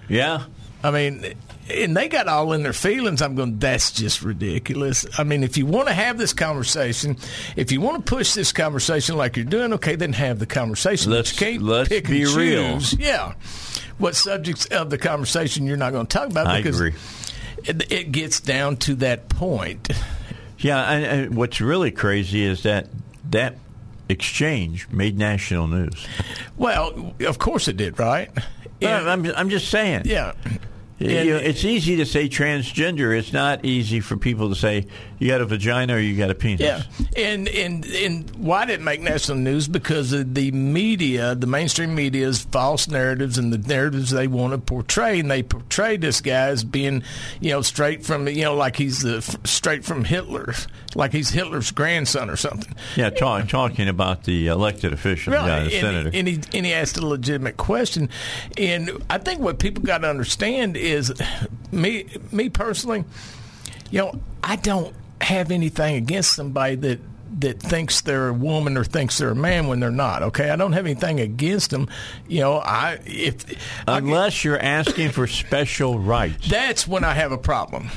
Yeah. 0.08 0.44
I 0.82 0.90
mean, 0.90 1.34
and 1.70 1.96
they 1.96 2.08
got 2.08 2.28
all 2.28 2.52
in 2.52 2.62
their 2.62 2.72
feelings. 2.72 3.22
I'm 3.22 3.34
going, 3.34 3.58
that's 3.58 3.90
just 3.92 4.22
ridiculous. 4.22 5.06
I 5.18 5.24
mean, 5.24 5.42
if 5.44 5.56
you 5.56 5.66
want 5.66 5.88
to 5.88 5.94
have 5.94 6.18
this 6.18 6.32
conversation, 6.32 7.16
if 7.56 7.72
you 7.72 7.80
want 7.80 8.04
to 8.04 8.14
push 8.14 8.34
this 8.34 8.52
conversation 8.52 9.16
like 9.16 9.36
you're 9.36 9.44
doing, 9.46 9.72
okay, 9.74 9.96
then 9.96 10.12
have 10.12 10.38
the 10.38 10.46
conversation. 10.46 11.12
Let's- 11.12 11.32
but 11.38 11.52
you 11.52 11.60
let's 11.60 11.88
pick 11.88 12.08
be 12.08 12.22
and 12.22 12.32
real. 12.32 12.74
choose. 12.74 12.94
Yeah. 12.94 13.34
What 13.98 14.14
subjects 14.16 14.66
of 14.66 14.90
the 14.90 14.98
conversation 14.98 15.66
you're 15.66 15.76
not 15.76 15.92
going 15.92 16.06
to 16.06 16.18
talk 16.18 16.28
about 16.30 16.46
I 16.48 16.58
because 16.58 16.80
agree. 16.80 16.94
It, 17.64 17.90
it 17.92 18.12
gets 18.12 18.40
down 18.40 18.76
to 18.78 18.96
that 18.96 19.28
point. 19.28 19.88
Yeah, 20.58 20.82
and, 20.90 21.04
and 21.04 21.36
what's 21.36 21.60
really 21.60 21.90
crazy 21.90 22.42
is 22.44 22.62
that 22.64 22.88
that 23.30 23.56
exchange 24.08 24.88
made 24.90 25.16
national 25.18 25.66
news. 25.68 26.06
Well, 26.56 27.14
of 27.26 27.38
course 27.38 27.68
it 27.68 27.76
did, 27.76 27.98
right? 27.98 28.30
Well, 28.82 29.08
I'm, 29.08 29.24
I'm 29.34 29.48
just 29.50 29.68
saying. 29.68 30.02
yeah. 30.04 30.32
You 31.04 31.32
know, 31.32 31.36
it's 31.36 31.64
easy 31.64 31.96
to 31.96 32.06
say 32.06 32.28
transgender. 32.28 33.16
It's 33.16 33.32
not 33.32 33.64
easy 33.64 34.00
for 34.00 34.16
people 34.16 34.48
to 34.48 34.54
say 34.54 34.86
you 35.18 35.28
got 35.28 35.40
a 35.40 35.44
vagina 35.44 35.94
or 35.94 35.98
you 35.98 36.16
got 36.16 36.30
a 36.30 36.34
penis. 36.34 36.60
Yeah, 36.60 36.82
and 37.16 37.48
and 37.48 37.84
and 37.84 38.30
why 38.36 38.64
did 38.64 38.80
it 38.80 38.82
make 38.82 39.00
national 39.00 39.38
news? 39.38 39.68
Because 39.68 40.12
of 40.12 40.34
the 40.34 40.50
media, 40.52 41.34
the 41.34 41.46
mainstream 41.46 41.94
media's 41.94 42.42
false 42.42 42.88
narratives 42.88 43.36
and 43.36 43.52
the 43.52 43.58
narratives 43.58 44.10
they 44.10 44.26
want 44.26 44.52
to 44.52 44.58
portray, 44.58 45.20
and 45.20 45.30
they 45.30 45.42
portray 45.42 45.96
this 45.96 46.20
guy 46.20 46.48
as 46.48 46.64
being, 46.64 47.02
you 47.40 47.50
know, 47.50 47.62
straight 47.62 48.04
from 48.04 48.26
you 48.26 48.44
know, 48.44 48.54
like 48.54 48.76
he's 48.76 49.02
the 49.02 49.20
straight 49.44 49.84
from 49.84 50.04
Hitler, 50.04 50.54
like 50.94 51.12
he's 51.12 51.30
Hitler's 51.30 51.70
grandson 51.70 52.30
or 52.30 52.36
something. 52.36 52.74
Yeah, 52.96 53.10
talk, 53.10 53.48
talking 53.48 53.88
about 53.88 54.24
the 54.24 54.46
elected 54.48 54.92
official, 54.92 55.32
yeah, 55.32 55.42
the 55.42 55.62
and, 55.62 55.70
senator. 55.72 56.10
and 56.14 56.28
he 56.28 56.40
and 56.52 56.66
he 56.66 56.72
asked 56.72 56.96
a 56.96 57.06
legitimate 57.06 57.56
question, 57.56 58.08
and 58.56 58.90
I 59.10 59.18
think 59.18 59.40
what 59.40 59.58
people 59.58 59.82
got 59.82 59.98
to 59.98 60.08
understand 60.08 60.76
is, 60.76 61.12
me 61.72 62.06
me 62.32 62.48
personally, 62.48 63.04
you 63.90 63.98
know, 64.00 64.20
I 64.42 64.56
don't 64.56 64.94
have 65.20 65.50
anything 65.50 65.96
against 65.96 66.32
somebody 66.34 66.74
that 66.76 67.00
that 67.40 67.58
thinks 67.60 68.00
they're 68.02 68.28
a 68.28 68.32
woman 68.32 68.76
or 68.76 68.84
thinks 68.84 69.18
they're 69.18 69.30
a 69.30 69.34
man 69.34 69.66
when 69.66 69.80
they're 69.80 69.90
not. 69.90 70.22
Okay, 70.22 70.50
I 70.50 70.56
don't 70.56 70.72
have 70.72 70.86
anything 70.86 71.18
against 71.18 71.70
them. 71.70 71.88
You 72.28 72.40
know, 72.42 72.52
I 72.58 73.00
if 73.04 73.44
I- 73.88 73.98
Unless 73.98 74.44
you're 74.44 74.58
asking 74.58 75.10
for 75.10 75.26
special 75.26 75.98
rights. 75.98 76.48
that's 76.48 76.86
when 76.86 77.02
I 77.02 77.12
have 77.14 77.32
a 77.32 77.38
problem. 77.38 77.88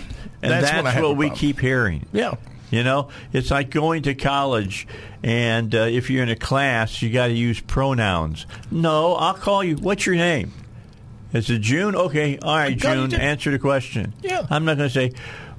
And 0.41 0.51
that's, 0.51 0.71
when 0.75 0.87
I 0.87 1.01
what, 1.01 1.17
we 1.17 1.27
problem. 1.27 1.39
keep 1.39 1.59
hearing. 1.59 2.05
Yeah. 2.13 2.35
You 2.69 2.83
know, 2.83 3.09
it's 3.31 3.49
like 3.49 3.69
going 3.69 4.03
to 4.03 4.15
college, 4.15 4.87
and 5.23 5.73
uh, 5.73 5.79
if 5.79 6.09
you're 6.09 6.23
in 6.23 6.29
a 6.29 6.35
class, 6.35 7.01
you 7.01 7.09
got 7.09 7.27
to 7.27 7.33
use 7.33 7.61
pronouns. 7.61 8.45
No, 8.69 9.13
I'll 9.15 9.33
call 9.35 9.63
you. 9.63 9.77
What's 9.77 10.05
your 10.05 10.15
name? 10.15 10.51
Is 11.33 11.49
it 11.49 11.59
June? 11.59 11.95
Okay, 11.95 12.37
all 12.39 12.55
right, 12.55 12.77
June. 12.77 13.09
June. 13.09 13.19
Answer 13.19 13.51
the 13.51 13.59
question. 13.59 14.13
Yeah. 14.21 14.45
I'm 14.49 14.65
not 14.65 14.77
going 14.77 14.89
to 14.89 14.93
say, 14.93 15.11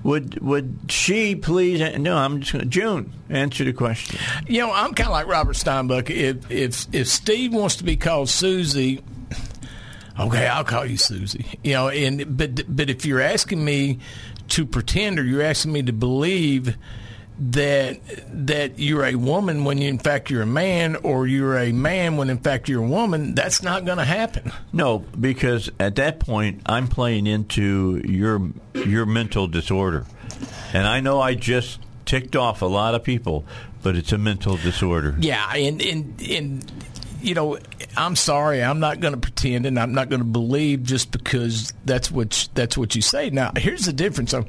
would 0.03 0.41
would 0.41 0.79
she 0.88 1.35
please? 1.35 1.81
No, 1.99 2.17
I'm 2.17 2.41
just 2.41 2.53
going 2.53 2.65
to 2.65 2.71
June. 2.71 3.12
Answer 3.29 3.65
the 3.65 3.73
question. 3.73 4.19
You 4.47 4.61
know, 4.61 4.73
I'm 4.73 4.95
kind 4.95 5.09
of 5.09 5.12
like 5.12 5.27
Robert 5.27 5.57
Steinbuch. 5.57 6.11
If 6.11 6.50
if 6.50 6.95
if 6.95 7.09
Steve 7.09 7.53
wants 7.53 7.77
to 7.77 7.85
be 7.85 7.97
called 7.97 8.29
Susie, 8.29 9.03
okay, 10.19 10.47
I'll 10.47 10.65
call 10.65 10.87
you 10.87 10.97
Susie. 10.97 11.47
You 11.62 11.73
know, 11.73 11.88
and 11.88 12.37
but 12.37 12.65
but 12.75 12.91
if 12.91 13.05
you're 13.05 13.21
asking 13.21 13.65
me 13.65 13.99
to 14.49 14.67
pretend 14.67 15.19
or 15.19 15.25
you're 15.25 15.43
asking 15.43 15.73
me 15.73 15.83
to 15.83 15.93
believe 15.93 16.76
that 17.38 18.00
that 18.33 18.78
you're 18.78 19.05
a 19.05 19.14
woman 19.14 19.64
when 19.64 19.78
you 19.78 19.88
in 19.88 19.99
fact 19.99 20.28
you're 20.28 20.43
a 20.43 20.47
man 20.47 20.97
or 20.97 21.26
you're 21.26 21.57
a 21.57 21.71
man 21.71 22.17
when 22.17 22.31
in 22.31 22.38
fact 22.38 22.69
you're 22.69 22.83
a 22.83 22.88
woman, 22.88 23.35
that's 23.35 23.62
not 23.62 23.85
going 23.85 23.99
to 23.99 24.05
happen. 24.05 24.52
No, 24.73 24.99
because 24.99 25.71
at 25.78 25.97
that 25.97 26.19
point, 26.19 26.62
I'm 26.67 26.88
playing 26.88 27.26
into 27.26 28.02
your 28.05 28.50
your 28.75 29.07
mental 29.07 29.47
disorder, 29.47 30.05
and 30.73 30.87
I 30.87 31.00
know 31.00 31.21
I 31.21 31.35
just 31.35 31.81
ticked 32.05 32.35
off 32.35 32.62
a 32.62 32.67
lot 32.67 32.95
of 32.95 33.05
people, 33.05 33.45
but 33.83 33.95
it's 33.95 34.12
a 34.12 34.19
mental 34.19 34.57
disorder. 34.57 35.14
Yeah, 35.21 35.49
and 35.55 35.81
and 35.81 36.21
and 36.23 36.73
you 37.21 37.35
know, 37.35 37.59
I'm 37.97 38.15
sorry, 38.17 38.63
I'm 38.63 38.81
not 38.81 39.01
going 39.01 39.15
to 39.15 39.21
pretend, 39.21 39.67
and 39.67 39.79
I'm 39.79 39.93
not 39.93 40.09
going 40.09 40.21
to 40.21 40.25
believe 40.27 40.83
just 40.85 41.11
because 41.11 41.73
that's 41.85 42.11
what 42.11 42.43
you- 42.45 42.49
that's 42.55 42.77
what 42.79 42.95
you 42.95 43.03
say. 43.03 43.31
Now, 43.31 43.53
here's 43.57 43.87
the 43.87 43.93
difference. 43.93 44.31
So, 44.31 44.45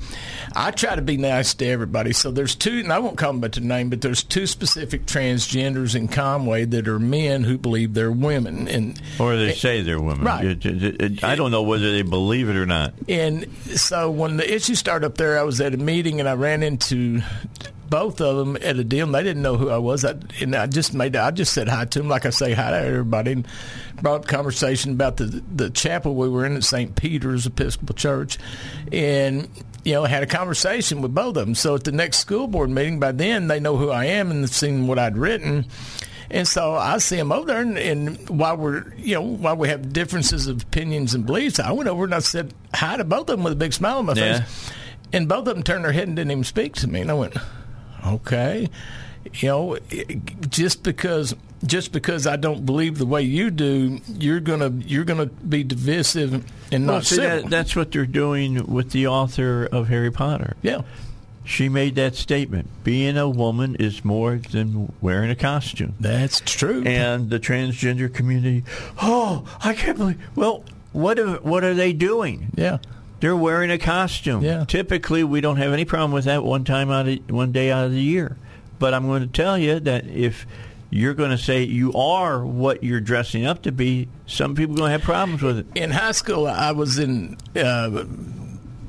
I 0.56 0.72
try 0.72 0.96
to 0.96 1.02
be 1.02 1.18
nice 1.18 1.54
to 1.56 1.66
everybody. 1.66 2.14
So 2.14 2.32
there's 2.32 2.56
two, 2.56 2.80
and 2.80 2.94
I 2.94 3.00
won't 3.00 3.18
call 3.18 3.32
them 3.32 3.42
by 3.42 3.48
their 3.50 3.64
name, 3.64 3.90
but 3.90 4.02
there's 4.02 4.24
two 4.24 4.46
specific 4.48 5.06
transgenders 5.06 5.96
in 5.96 6.08
Conway 6.08 6.66
that 6.66 6.88
are 6.88 7.00
men 7.00 7.44
who 7.44 7.58
believe 7.58 7.94
they're 7.94 8.12
women, 8.12 8.68
and 8.68 9.00
Or 9.20 9.36
they 9.36 9.54
say 9.54 9.82
they're 9.82 10.00
women. 10.02 10.26
Right. 10.26 11.24
I 11.24 11.36
don't 11.36 11.52
know 11.52 11.64
whether 11.64 11.92
they 11.92 12.04
believe 12.04 12.50
it 12.50 12.56
or 12.56 12.66
not. 12.66 12.94
And 13.08 13.48
so 13.76 14.12
when 14.12 14.38
the 14.38 14.54
issue 14.54 14.76
started 14.76 15.06
up 15.06 15.18
there, 15.18 15.40
I 15.40 15.44
was 15.44 15.60
at 15.62 15.74
a 15.74 15.78
meeting 15.78 16.20
and 16.20 16.30
I 16.30 16.34
ran 16.34 16.64
into 16.64 17.22
both 17.89 18.22
of 18.22 18.38
them 18.38 18.55
at 18.62 18.77
a 18.77 18.84
deal. 18.84 19.08
They 19.08 19.24
didn't 19.24 19.41
know 19.41 19.58
who 19.58 19.69
I 19.69 19.77
was, 19.77 20.05
I, 20.05 20.15
and 20.41 20.55
I 20.55 20.67
just 20.67 20.93
made 20.93 21.15
I 21.15 21.31
just 21.31 21.53
said 21.53 21.67
hi 21.67 21.86
to 21.86 22.00
them 22.00 22.08
like 22.08 22.25
I 22.25 22.29
say 22.29 22.53
hi 22.53 22.72
to 22.72 22.77
everybody, 22.77 23.31
and 23.34 23.48
brought 24.01 24.22
up 24.22 24.27
conversation 24.27 24.91
about 24.91 25.17
the 25.17 25.25
the 25.53 25.69
chapel 25.69 26.15
we 26.15 26.29
were 26.29 26.46
in 26.46 26.55
at 26.55 26.63
St. 26.63 26.96
Peter's 26.96 27.46
Episcopal 27.46 27.96
Church, 27.96 28.38
and 28.91 29.50
you 29.84 29.93
know 29.93 30.03
had 30.05 30.24
a 30.24 30.27
conversation 30.27 31.01
with 31.01 31.13
both 31.13 31.36
of 31.38 31.46
them. 31.46 31.55
So 31.55 31.75
at 31.75 31.84
the 31.84 31.91
next 31.91 32.17
school 32.19 32.48
board 32.48 32.69
meeting, 32.69 33.00
by 33.00 33.12
then 33.12 33.48
they 33.48 33.60
know 33.60 33.77
who 33.77 33.89
I 33.89 34.05
am 34.05 34.31
and 34.31 34.43
they've 34.43 34.50
seen 34.50 34.88
what 34.88 35.00
I'd 35.00 35.17
written. 35.17 35.65
And 36.31 36.48
so 36.48 36.75
I 36.75 37.00
see 37.00 37.17
him 37.17 37.31
over 37.31 37.48
there, 37.48 37.60
and, 37.62 37.75
and 37.75 38.29
while 38.29 38.55
we're, 38.55 38.93
you 38.98 39.15
know, 39.15 39.22
while 39.24 39.55
we 39.58 39.67
have 39.69 39.91
differences 39.91 40.46
of 40.46 40.62
opinions 40.62 41.15
and 41.15 41.25
beliefs, 41.25 41.60
I 41.60 41.72
went 41.72 41.89
over 41.89 42.03
and 42.03 42.13
I 42.13 42.19
said 42.19 42.53
hi 42.72 42.98
to 42.98 43.03
both 43.03 43.22
of 43.22 43.38
them 43.38 43.43
with 43.43 43.53
a 43.53 43.55
big 43.55 43.74
smile 43.74 43.98
on 43.98 44.05
my 44.05 44.13
Yeah. 44.13 44.41
face. 44.41 44.72
And 45.12 45.27
both 45.27 45.48
of 45.48 45.55
them 45.55 45.63
turned 45.63 45.86
their 45.86 45.91
head 45.91 46.08
and 46.08 46.15
didn't 46.15 46.29
even 46.29 46.43
speak 46.43 46.75
to 46.75 46.88
me. 46.88 47.01
And 47.01 47.10
I 47.10 47.15
went, 47.15 47.36
okay, 48.06 48.70
you 49.34 49.48
know, 49.48 49.77
just 50.50 50.84
because 50.84 51.36
just 51.65 51.91
because 51.91 52.25
I 52.25 52.36
don't 52.38 52.65
believe 52.65 52.98
the 52.98 53.06
way 53.06 53.22
you 53.22 53.51
do, 53.51 54.00
you're 54.08 54.39
gonna 54.39 54.70
you're 54.86 55.03
gonna 55.03 55.25
be 55.27 55.63
divisive 55.63 56.34
and 56.72 56.88
Well, 56.88 56.98
not 56.98 57.06
see, 57.06 57.18
that, 57.18 57.50
that's 57.50 57.75
what 57.75 57.91
they're 57.91 58.06
doing 58.06 58.65
with 58.65 58.91
the 58.91 59.08
author 59.08 59.65
of 59.72 59.88
Harry 59.89 60.12
Potter. 60.12 60.56
yeah, 60.62 60.82
She 61.44 61.68
made 61.68 61.96
that 61.96 62.15
statement. 62.15 62.70
Being 62.84 63.18
a 63.18 63.27
woman 63.27 63.75
is 63.75 64.06
more 64.06 64.38
than 64.38 64.94
wearing 65.01 65.29
a 65.32 65.36
costume. 65.36 65.96
that's 66.00 66.39
true. 66.39 66.84
And 66.86 67.29
the 67.29 67.39
transgender 67.39 68.13
community, 68.13 68.63
oh, 69.01 69.44
I 69.63 69.74
can't 69.74 69.98
believe. 69.98 70.20
Well, 70.36 70.63
what 70.94 71.20
are, 71.20 71.36
what 71.38 71.63
are 71.63 71.74
they 71.74 71.91
doing? 71.94 72.51
yeah, 72.56 72.77
They're 73.20 73.36
wearing 73.36 73.70
a 73.72 73.78
costume. 73.78 74.44
Yeah. 74.44 74.66
Typically, 74.66 75.24
we 75.24 75.42
don't 75.42 75.58
have 75.58 75.74
any 75.74 75.86
problem 75.86 76.12
with 76.12 76.26
that 76.26 76.44
one 76.44 76.64
time 76.64 76.90
out 76.90 77.08
of 77.08 77.20
one 77.30 77.52
day 77.52 77.72
out 77.72 77.86
of 77.86 77.92
the 77.92 78.02
year. 78.02 78.38
But 78.80 78.94
I'm 78.94 79.08
going 79.08 79.22
to 79.22 79.28
tell 79.28 79.58
you 79.58 79.80
that 79.82 80.08
if 80.08 80.46
you're 80.90 81.14
going 81.14 81.32
to 81.32 81.38
say 81.38 81.64
you 81.64 81.94
are 81.94 82.46
what 82.46 82.84
you're 82.84 83.02
dressing 83.02 83.46
up 83.46 83.62
to 83.64 83.72
be, 83.72 84.08
some 84.26 84.56
people 84.56 84.76
are 84.76 84.78
going 84.80 84.90
to 84.90 84.98
have 84.98 85.02
problems 85.04 85.42
with 85.42 85.58
it. 85.60 85.66
in 85.76 85.92
high 85.92 86.14
school, 86.14 86.48
I 86.48 86.72
was 86.72 86.98
in. 86.98 87.36
Uh, 87.56 88.06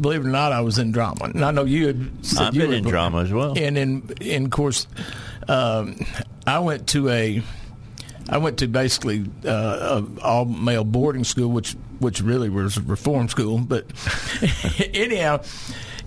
believe 0.00 0.20
it 0.20 0.26
or 0.26 0.30
not, 0.30 0.52
I 0.52 0.60
was 0.60 0.78
in 0.78 0.92
drama, 0.92 1.24
and 1.24 1.44
I 1.44 1.50
know 1.50 1.64
you 1.64 1.88
had. 1.88 2.24
Said 2.24 2.42
I've 2.42 2.54
you 2.54 2.60
been 2.62 2.70
were- 2.70 2.76
in 2.76 2.84
drama 2.84 3.22
as 3.22 3.32
well. 3.32 3.58
And 3.58 3.76
in, 3.76 4.08
in 4.20 4.44
of 4.46 4.50
course, 4.50 4.86
um, 5.48 5.96
I 6.46 6.60
went 6.60 6.86
to 6.90 7.08
a. 7.08 7.42
I 8.28 8.38
went 8.38 8.58
to 8.58 8.68
basically 8.68 9.24
uh, 9.44 10.02
a 10.18 10.20
all 10.22 10.44
male 10.44 10.84
boarding 10.84 11.24
school, 11.24 11.48
which 11.50 11.74
which 12.00 12.20
really 12.20 12.48
was 12.50 12.76
a 12.76 12.82
reform 12.82 13.28
school. 13.28 13.58
But 13.58 13.86
anyhow, 14.94 15.42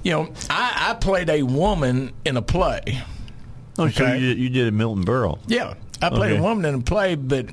you 0.03 0.11
know, 0.11 0.33
I, 0.49 0.89
I 0.89 0.93
played 0.95 1.29
a 1.29 1.43
woman 1.43 2.11
in 2.25 2.35
a 2.37 2.41
play. 2.41 2.81
Oh, 3.79 3.87
so 3.89 4.03
okay. 4.05 4.19
you, 4.19 4.27
you 4.29 4.49
did 4.49 4.67
a 4.67 4.71
Milton 4.71 5.05
Berle. 5.05 5.39
Yeah, 5.47 5.73
I 6.01 6.09
played 6.09 6.33
Okay. 6.33 6.39
a 6.39 6.43
woman 6.43 6.65
in 6.65 6.75
a 6.81 6.83
play, 6.83 7.15
but 7.15 7.49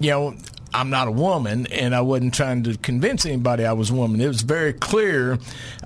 you 0.00 0.10
know, 0.10 0.34
I'm 0.74 0.90
not 0.90 1.06
a 1.06 1.12
woman, 1.12 1.68
and 1.68 1.94
I 1.94 2.00
wasn't 2.00 2.34
trying 2.34 2.64
to 2.64 2.76
convince 2.76 3.24
anybody 3.24 3.64
I 3.64 3.72
was 3.74 3.90
a 3.90 3.94
woman. 3.94 4.20
It 4.20 4.26
was 4.26 4.42
very 4.42 4.72
clear 4.72 5.38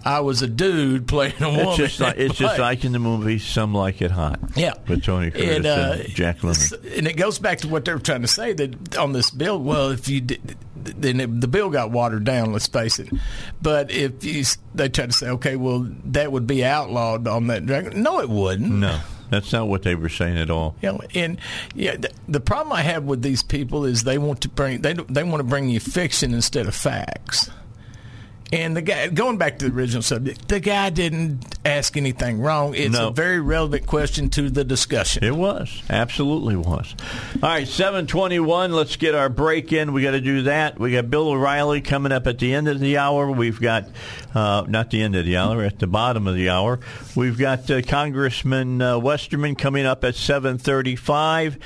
I 0.02 0.21
was 0.21 0.40
a 0.40 0.47
dude 0.47 1.07
playing 1.07 1.42
a 1.42 1.50
woman. 1.50 1.68
It's 1.68 1.76
just 1.76 2.00
like 2.00 2.16
in 2.16 2.30
it's 2.30 2.38
just 2.38 2.59
like 2.59 2.85
in 2.87 2.92
the 2.92 2.99
movie 2.99 3.38
Some 3.38 3.75
Like 3.75 4.00
It 4.00 4.11
Hot. 4.11 4.40
Yeah, 4.57 4.73
with 4.88 5.04
Tony 5.04 5.30
Curtis 5.30 5.57
and, 5.57 5.66
uh, 5.66 5.97
Jack 6.04 6.38
Lemmon. 6.38 6.97
And 6.97 7.07
it 7.07 7.18
goes 7.18 7.38
back 7.38 7.59
to 7.59 7.68
what 7.68 7.85
they 7.85 7.92
were 7.92 7.99
trying 7.99 8.23
to 8.23 8.28
say 8.28 8.54
that 8.54 8.97
on 8.97 9.12
this 9.12 9.30
bill. 9.30 9.61
Well, 9.61 9.90
if 9.90 10.09
you 10.09 10.23
did, 10.23 10.57
then 10.75 11.21
it, 11.21 11.40
the 11.40 11.49
bill 11.49 11.68
got 11.68 11.90
watered 11.90 12.25
down. 12.25 12.52
Let's 12.52 12.66
face 12.66 12.99
it. 12.99 13.11
But 13.61 13.90
if 13.90 14.25
you, 14.25 14.45
they 14.75 14.88
tried 14.88 15.11
to 15.11 15.16
say, 15.16 15.28
okay, 15.30 15.57
well, 15.57 15.87
that 16.07 16.33
would 16.33 16.47
be 16.47 16.64
outlawed 16.64 17.28
on 17.28 17.49
that. 17.49 17.64
No, 17.95 18.21
it 18.21 18.30
wouldn't. 18.30 18.71
No, 18.71 19.00
that's 19.31 19.53
not 19.53 19.69
what 19.69 19.83
they 19.83 19.95
were 19.95 20.09
saying 20.09 20.39
at 20.39 20.51
all. 20.51 20.75
Know, 20.83 21.01
and 21.15 21.41
yeah, 21.75 21.97
the, 21.97 22.11
the 22.29 22.41
problem 22.41 22.73
I 22.73 22.83
have 22.83 23.05
with 23.05 23.23
these 23.23 23.43
people 23.43 23.85
is 23.85 24.05
they 24.05 24.19
want 24.19 24.41
to 24.43 24.49
bring 24.49 24.83
they 24.83 24.95
they 24.95 25.23
want 25.23 25.39
to 25.39 25.45
bring 25.45 25.69
you 25.69 25.81
fiction 25.81 26.35
instead 26.35 26.67
of 26.67 26.75
facts. 26.75 27.51
And 28.52 28.76
the 28.76 28.81
guy, 28.83 29.09
going 29.09 29.37
back 29.37 29.59
to 29.59 29.69
the 29.69 29.75
original 29.76 30.00
subject, 30.02 30.49
the 30.49 30.59
guy 30.61 30.88
didn't 30.90 31.45
ask 31.67 31.97
anything 31.99 32.40
wrong. 32.40 32.75
It's 32.75 32.95
No. 32.95 33.09
a 33.09 33.11
very 33.12 33.40
relevant 33.40 33.87
question 33.87 34.31
to 34.31 34.49
the 34.49 34.64
discussion. 34.64 35.23
It 35.23 35.37
was. 35.37 35.83
Absolutely 35.90 36.57
was. 36.57 36.95
All 37.43 37.49
right, 37.50 37.69
721. 37.69 38.73
Let's 38.73 38.97
get 38.97 39.14
our 39.14 39.28
break 39.28 39.73
in. 39.73 39.93
We 39.93 40.02
got 40.02 40.12
to 40.12 40.21
do 40.23 40.43
that. 40.43 40.78
We 40.81 40.93
got 40.93 41.11
Bill 41.11 41.28
O'Reilly 41.28 41.83
coming 41.83 42.11
up 42.11 42.26
at 42.26 42.38
the 42.38 42.55
end 42.55 42.69
of 42.69 42.81
the 42.81 42.97
hour. 42.97 43.31
We've 43.31 43.61
got, 43.61 43.88
uh, 44.35 44.64
not 44.67 44.90
the 44.90 45.02
end 45.02 45.14
of 45.14 45.26
the 45.26 45.37
hour, 45.37 45.62
at 45.62 45.78
the 45.78 45.87
bottom 45.87 46.26
of 46.26 46.35
the 46.35 46.49
hour. 46.49 46.81
We've 47.14 47.37
got 47.37 47.71
uh, 47.71 47.83
Congressman 47.83 48.81
uh, 48.81 48.99
Westerman 48.99 49.57
coming 49.57 49.85
up 49.85 50.05
at 50.05 50.14
735. 50.14 51.59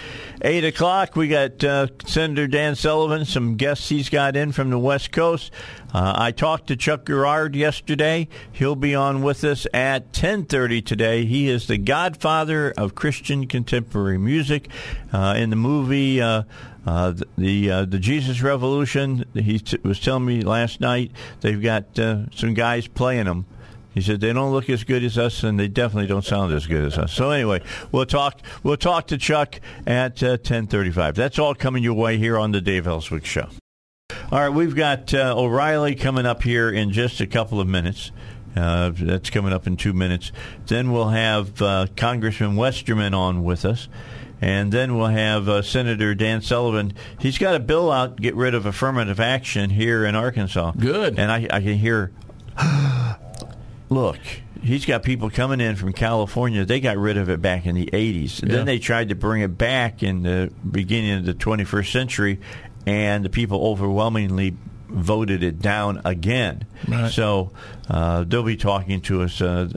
8 0.45 0.65
o'clock, 0.65 1.15
we 1.15 1.29
got 1.29 1.63
uh, 1.63 1.87
Senator 2.05 2.49
Dan 2.49 2.75
Sullivan, 2.75 3.25
some 3.25 3.55
guests 3.57 3.89
he's 3.89 4.09
got 4.09 4.35
in 4.35 4.51
from 4.51 4.71
the 4.71 4.79
West 4.79 5.13
Coast. 5.13 5.53
Uh, 5.93 6.15
I 6.17 6.31
talked 6.31 6.69
to 6.69 6.77
Chuck 6.77 7.05
Girard 7.07 7.55
yesterday. 7.55 8.29
He'll 8.51 8.77
be 8.77 8.95
on 8.95 9.23
with 9.23 9.45
us 9.45 9.67
at 9.75 10.13
10:30 10.13 10.85
today. 10.85 11.25
He 11.25 11.49
is 11.49 11.67
the 11.67 11.79
godfather 11.79 12.73
of 12.77 12.95
Christian 12.95 13.47
contemporary 13.47 14.19
music. 14.19 14.69
Uh, 15.13 15.35
in 15.37 15.51
the 15.51 15.57
movie 15.57 16.21
uh, 16.21 16.45
uh, 16.87 17.13
the 17.37 17.71
uh, 17.71 17.85
the 17.85 17.99
Jesus 17.99 18.43
Revolution, 18.43 19.25
he 19.35 19.59
t- 19.59 19.79
was 19.83 20.01
telling 20.01 20.25
me 20.25 20.41
last 20.41 20.81
night 20.81 21.13
they've 21.41 21.63
got 21.63 21.99
uh, 21.99 22.31
some 22.31 22.55
guys 22.55 22.89
playing 22.89 23.27
them. 23.27 23.47
He 23.95 24.01
said 24.01 24.21
they 24.21 24.33
don't 24.33 24.53
look 24.53 24.71
as 24.71 24.85
good 24.85 25.05
as 25.05 25.19
us, 25.19 25.43
and 25.43 25.61
they 25.61 25.69
definitely 25.69 26.09
don't 26.09 26.25
sound 26.25 26.55
as 26.55 26.67
good 26.67 26.85
as 26.85 26.97
us. 26.97 27.13
So 27.13 27.31
anyway, 27.31 27.63
we'll 27.93 28.07
talk. 28.07 28.41
We'll 28.63 28.79
talk 28.79 29.09
to 29.09 29.19
Chuck 29.19 29.61
at 29.87 30.17
ten 30.17 30.67
thirty-five. 30.67 31.15
That's 31.15 31.39
all 31.39 31.55
coming 31.55 31.83
your 31.83 31.95
way 31.95 32.17
here 32.17 32.39
on 32.39 32.53
the 32.53 32.63
Dave 32.63 32.87
Elswick 32.87 33.27
Show. 33.27 33.49
All 34.31 34.39
right, 34.41 34.49
we've 34.49 34.75
got 34.75 35.13
uh, 35.13 35.35
O'Reilly 35.37 35.95
coming 35.95 36.25
up 36.27 36.43
here 36.43 36.71
in 36.71 36.93
just 36.93 37.21
a 37.21 37.27
couple 37.27 37.61
of 37.61 37.69
minutes. 37.69 38.11
Uh, 38.57 38.93
that's 38.95 39.31
coming 39.31 39.53
up 39.53 39.67
in 39.67 39.77
two 39.77 39.93
minutes. 39.93 40.31
Then 40.67 40.93
we'll 40.93 41.09
have 41.09 41.61
uh, 41.63 41.87
Congressman 41.97 42.57
Westerman 42.57 43.15
on 43.15 43.45
with 43.45 43.65
us. 43.65 43.89
And 44.41 44.73
then 44.73 44.97
we'll 44.97 45.07
have 45.07 45.49
uh, 45.49 45.63
Senator 45.63 46.15
Dan 46.15 46.43
Sullivan. 46.43 46.95
He's 47.21 47.39
got 47.39 47.55
a 47.55 47.61
bill 47.61 47.91
out 47.93 48.17
to 48.17 48.23
get 48.23 48.35
rid 48.35 48.55
of 48.55 48.67
affirmative 48.67 49.21
action 49.21 49.71
here 49.71 50.05
in 50.05 50.15
Arkansas. 50.17 50.73
Good. 50.73 51.19
And 51.19 51.31
I, 51.31 51.47
I 51.49 51.61
can 51.61 51.79
hear, 51.79 52.11
look, 53.89 54.19
he's 54.61 54.85
got 54.85 55.03
people 55.03 55.31
coming 55.31 55.61
in 55.61 55.77
from 55.77 55.93
California. 55.93 56.65
They 56.65 56.81
got 56.81 56.97
rid 56.99 57.17
of 57.17 57.29
it 57.31 57.41
back 57.41 57.67
in 57.67 57.75
the 57.75 57.87
80s. 57.87 58.43
Yeah. 58.43 58.57
Then 58.57 58.67
they 58.67 58.79
tried 58.79 59.11
to 59.11 59.15
bring 59.15 59.43
it 59.43 59.57
back 59.57 60.03
in 60.03 60.23
the 60.23 60.53
beginning 60.69 61.19
of 61.19 61.25
the 61.25 61.35
21st 61.35 61.93
century, 61.93 62.41
and 62.87 63.25
the 63.25 63.31
people 63.31 63.65
overwhelmingly 63.67 64.57
voted 64.89 65.43
it 65.43 65.61
down 65.61 66.01
again. 66.05 66.67
Right. 66.87 67.11
So 67.11 67.51
uh, 67.89 68.25
they'll 68.25 68.43
be 68.43 68.57
talking 68.57 69.01
to 69.03 69.23
us. 69.23 69.41
Uh, 69.41 69.69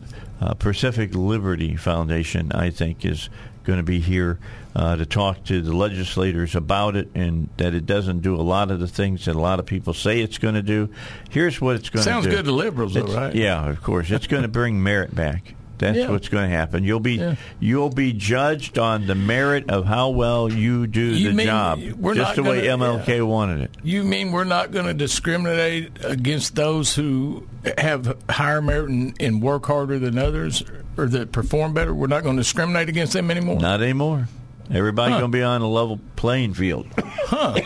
uh, 0.41 0.53
Pacific 0.53 1.15
Liberty 1.15 1.77
Foundation, 1.77 2.51
I 2.51 2.69
think, 2.69 3.05
is 3.05 3.29
going 3.63 3.77
to 3.77 3.83
be 3.83 4.01
here 4.01 4.38
uh, 4.75 4.97
to 4.97 5.05
talk 5.05 5.43
to 5.45 5.62
the 5.62 5.74
legislators 5.74 6.55
about 6.55 6.97
it, 6.97 7.09
and 7.15 7.47
that 7.57 7.74
it 7.74 7.85
doesn't 7.85 8.19
do 8.19 8.35
a 8.35 8.43
lot 8.43 8.69
of 8.69 8.79
the 8.79 8.88
things 8.88 9.25
that 9.25 9.35
a 9.35 9.39
lot 9.39 9.59
of 9.59 9.65
people 9.65 9.93
say 9.93 10.19
it's 10.19 10.38
going 10.38 10.55
to 10.55 10.62
do. 10.62 10.89
Here's 11.29 11.62
what 11.62 11.77
it's 11.77 11.89
going 11.89 12.03
to 12.03 12.09
do. 12.09 12.13
Sounds 12.13 12.27
good 12.27 12.45
to 12.45 12.51
liberals, 12.51 12.93
though, 12.93 13.05
right? 13.05 13.33
Yeah, 13.33 13.69
of 13.69 13.81
course. 13.81 14.12
It's 14.12 14.27
going 14.27 14.43
to 14.43 14.50
bring 14.50 14.83
merit 14.83 15.15
back. 15.15 15.55
That's 15.77 15.98
Yeah. 15.98 16.10
what's 16.10 16.29
going 16.29 16.50
to 16.50 16.55
happen. 16.55 16.84
You'll 16.84 17.00
be 17.01 17.15
Yeah. 17.15 17.36
you'll 17.60 17.89
be 17.89 18.13
judged 18.13 18.77
on 18.79 19.08
the 19.08 19.15
merit 19.15 19.70
of 19.70 19.86
how 19.86 20.10
well 20.10 20.51
you 20.51 20.88
do 20.88 21.01
You 21.01 21.29
the 21.29 21.36
mean 21.36 21.48
job, 21.48 21.79
just 22.13 22.36
the 22.36 22.44
way 22.44 22.65
gonna- 22.67 22.84
MLK 23.00 23.22
wanted 23.22 23.62
it. 23.62 23.72
You 23.84 24.03
mean 24.03 24.32
we're 24.32 24.44
not 24.46 24.72
going 24.72 24.86
to 24.86 24.94
discriminate 24.94 25.91
against 26.03 26.55
those 26.55 26.96
who 26.96 27.46
have 27.77 28.15
higher 28.29 28.62
merit 28.62 28.89
and, 28.89 29.15
and 29.20 29.41
work 29.41 29.65
harder 29.65 30.00
than 30.00 30.17
others, 30.17 30.63
or 30.98 31.08
that 31.08 31.32
perform 31.32 31.74
better? 31.74 31.94
We're 31.94 32.08
not 32.08 32.24
going 32.24 32.38
to 32.38 32.41
discriminate 32.41 32.88
against 32.89 33.13
them 33.13 33.29
anymore. 33.29 33.60
Not 33.60 33.82
anymore. 33.82 34.27
Everybody's 34.72 35.13
Huh. 35.15 35.20
going 35.20 35.32
to 35.32 35.38
be 35.38 35.44
on 35.44 35.62
a 35.62 35.67
level 35.67 36.00
playing 36.15 36.53
field. 36.55 36.88
Huh. 37.25 37.60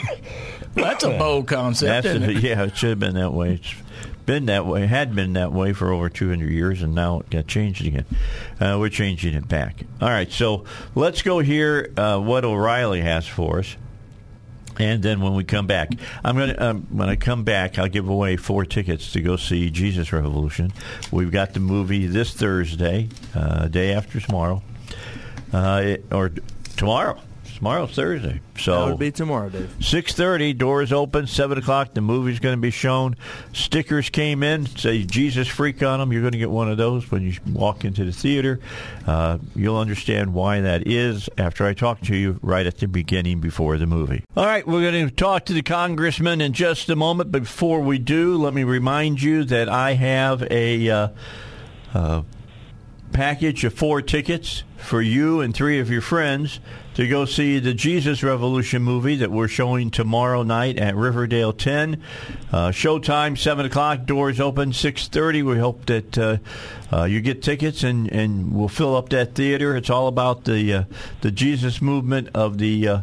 That's 0.73 1.03
a 1.03 1.09
bold 1.17 1.47
concept, 1.47 2.05
it? 2.05 2.37
yeah, 2.43 2.63
it 2.63 2.77
should 2.77 2.89
have 2.91 2.99
been 2.99 3.15
that 3.15 3.33
way. 3.33 3.53
It's 3.55 3.73
been 4.29 4.45
that 4.45 4.63
way, 4.63 4.85
had 4.85 5.15
been 5.15 5.33
that 5.33 5.51
way 5.51 5.73
for 5.73 5.91
over 5.91 6.07
200 6.07 6.51
years, 6.51 6.83
and 6.83 6.93
now 6.93 7.21
it 7.21 7.31
got 7.31 7.47
changed 7.47 7.83
again. 7.83 8.05
Uh, 8.59 8.77
we're 8.79 8.87
changing 8.87 9.33
it 9.33 9.47
back. 9.47 9.81
All 9.99 10.07
right, 10.07 10.31
so 10.31 10.65
let's 10.93 11.23
go 11.23 11.39
hear 11.39 11.91
uh, 11.97 12.19
what 12.19 12.45
O'Reilly 12.45 13.01
has 13.01 13.25
for 13.25 13.57
us. 13.57 13.75
And 14.77 15.01
then 15.01 15.21
when 15.21 15.33
we 15.33 15.45
come 15.45 15.65
back, 15.65 15.89
I'm 16.23 16.37
gonna 16.37 16.55
um, 16.59 16.87
when 16.91 17.09
I 17.09 17.15
come 17.15 17.43
back, 17.43 17.79
I'll 17.79 17.87
give 17.87 18.07
away 18.07 18.37
four 18.37 18.65
tickets 18.65 19.13
to 19.13 19.19
go 19.19 19.35
see 19.35 19.71
Jesus 19.71 20.13
Revolution. 20.13 20.73
We've 21.11 21.31
got 21.31 21.55
the 21.55 21.59
movie 21.59 22.05
this 22.05 22.31
Thursday, 22.31 23.09
uh, 23.33 23.67
day 23.67 23.93
after 23.93 24.19
tomorrow, 24.19 24.61
uh, 25.51 25.95
or 26.11 26.31
tomorrow. 26.77 27.19
Tomorrow's 27.59 27.91
Thursday, 27.91 28.39
so 28.57 28.71
That 28.71 28.91
would 28.91 28.99
be 28.99 29.11
tomorrow, 29.11 29.49
Dave. 29.49 29.75
Six 29.81 30.13
thirty, 30.13 30.53
doors 30.53 30.93
open. 30.93 31.27
Seven 31.27 31.57
o'clock, 31.57 31.93
the 31.93 31.99
movie's 31.99 32.39
going 32.39 32.55
to 32.55 32.61
be 32.61 32.71
shown. 32.71 33.17
Stickers 33.51 34.09
came 34.09 34.43
in, 34.43 34.65
say 34.65 35.03
Jesus 35.03 35.49
freak 35.49 35.83
on 35.83 35.99
them. 35.99 36.13
You're 36.13 36.21
going 36.21 36.31
to 36.31 36.37
get 36.37 36.49
one 36.49 36.71
of 36.71 36.77
those 36.77 37.11
when 37.11 37.23
you 37.23 37.33
walk 37.51 37.83
into 37.83 38.05
the 38.05 38.13
theater. 38.13 38.61
Uh, 39.05 39.39
you'll 39.57 39.75
understand 39.75 40.33
why 40.33 40.61
that 40.61 40.87
is 40.87 41.29
after 41.37 41.65
I 41.65 41.73
talk 41.73 41.99
to 42.03 42.15
you 42.15 42.39
right 42.41 42.65
at 42.65 42.77
the 42.77 42.87
beginning 42.87 43.41
before 43.41 43.77
the 43.77 43.87
movie. 43.87 44.23
All 44.37 44.45
right, 44.45 44.65
we're 44.65 44.89
going 44.89 45.09
to 45.09 45.13
talk 45.13 45.43
to 45.47 45.53
the 45.53 45.61
congressman 45.61 46.39
in 46.39 46.53
just 46.53 46.89
a 46.89 46.95
moment. 46.95 47.29
But 47.29 47.41
before 47.41 47.81
we 47.81 47.99
do, 47.99 48.37
let 48.37 48.53
me 48.53 48.63
remind 48.63 49.21
you 49.21 49.43
that 49.43 49.67
I 49.67 49.95
have 49.95 50.43
a. 50.49 50.89
Uh, 50.89 51.07
uh, 51.93 52.21
package 53.11 53.63
of 53.63 53.73
four 53.73 54.03
tickets 54.03 54.63
for 54.77 55.01
you 55.01 55.41
and 55.41 55.53
three 55.55 55.79
of 55.79 55.89
your 55.89 55.99
friends 56.01 56.59
to 56.99 57.07
go 57.07 57.23
see 57.23 57.59
the 57.59 57.73
Jesus 57.73 58.23
Revolution 58.23 58.81
movie 58.81 59.15
that 59.15 59.31
we're 59.31 59.47
showing 59.47 59.89
tomorrow 59.89 60.43
night 60.43 60.77
at 60.77 60.97
Riverdale 60.97 61.53
10. 61.53 62.03
Uh, 62.51 62.71
showtime 62.71 63.37
7 63.37 63.65
o'clock. 63.65 64.05
Doors 64.05 64.41
open 64.41 64.73
6:30. 64.73 65.41
We 65.43 65.59
hope 65.59 65.85
that 65.85 66.17
uh, 66.17 66.37
uh, 66.91 67.05
you 67.05 67.21
get 67.21 67.41
tickets 67.41 67.83
and, 67.83 68.11
and 68.11 68.51
we'll 68.53 68.67
fill 68.67 68.97
up 68.97 69.07
that 69.09 69.33
theater. 69.33 69.77
It's 69.77 69.89
all 69.89 70.09
about 70.09 70.43
the 70.43 70.73
uh, 70.73 70.83
the 71.21 71.31
Jesus 71.31 71.81
movement 71.81 72.31
of 72.33 72.57
the 72.57 72.85
uh, 72.85 73.01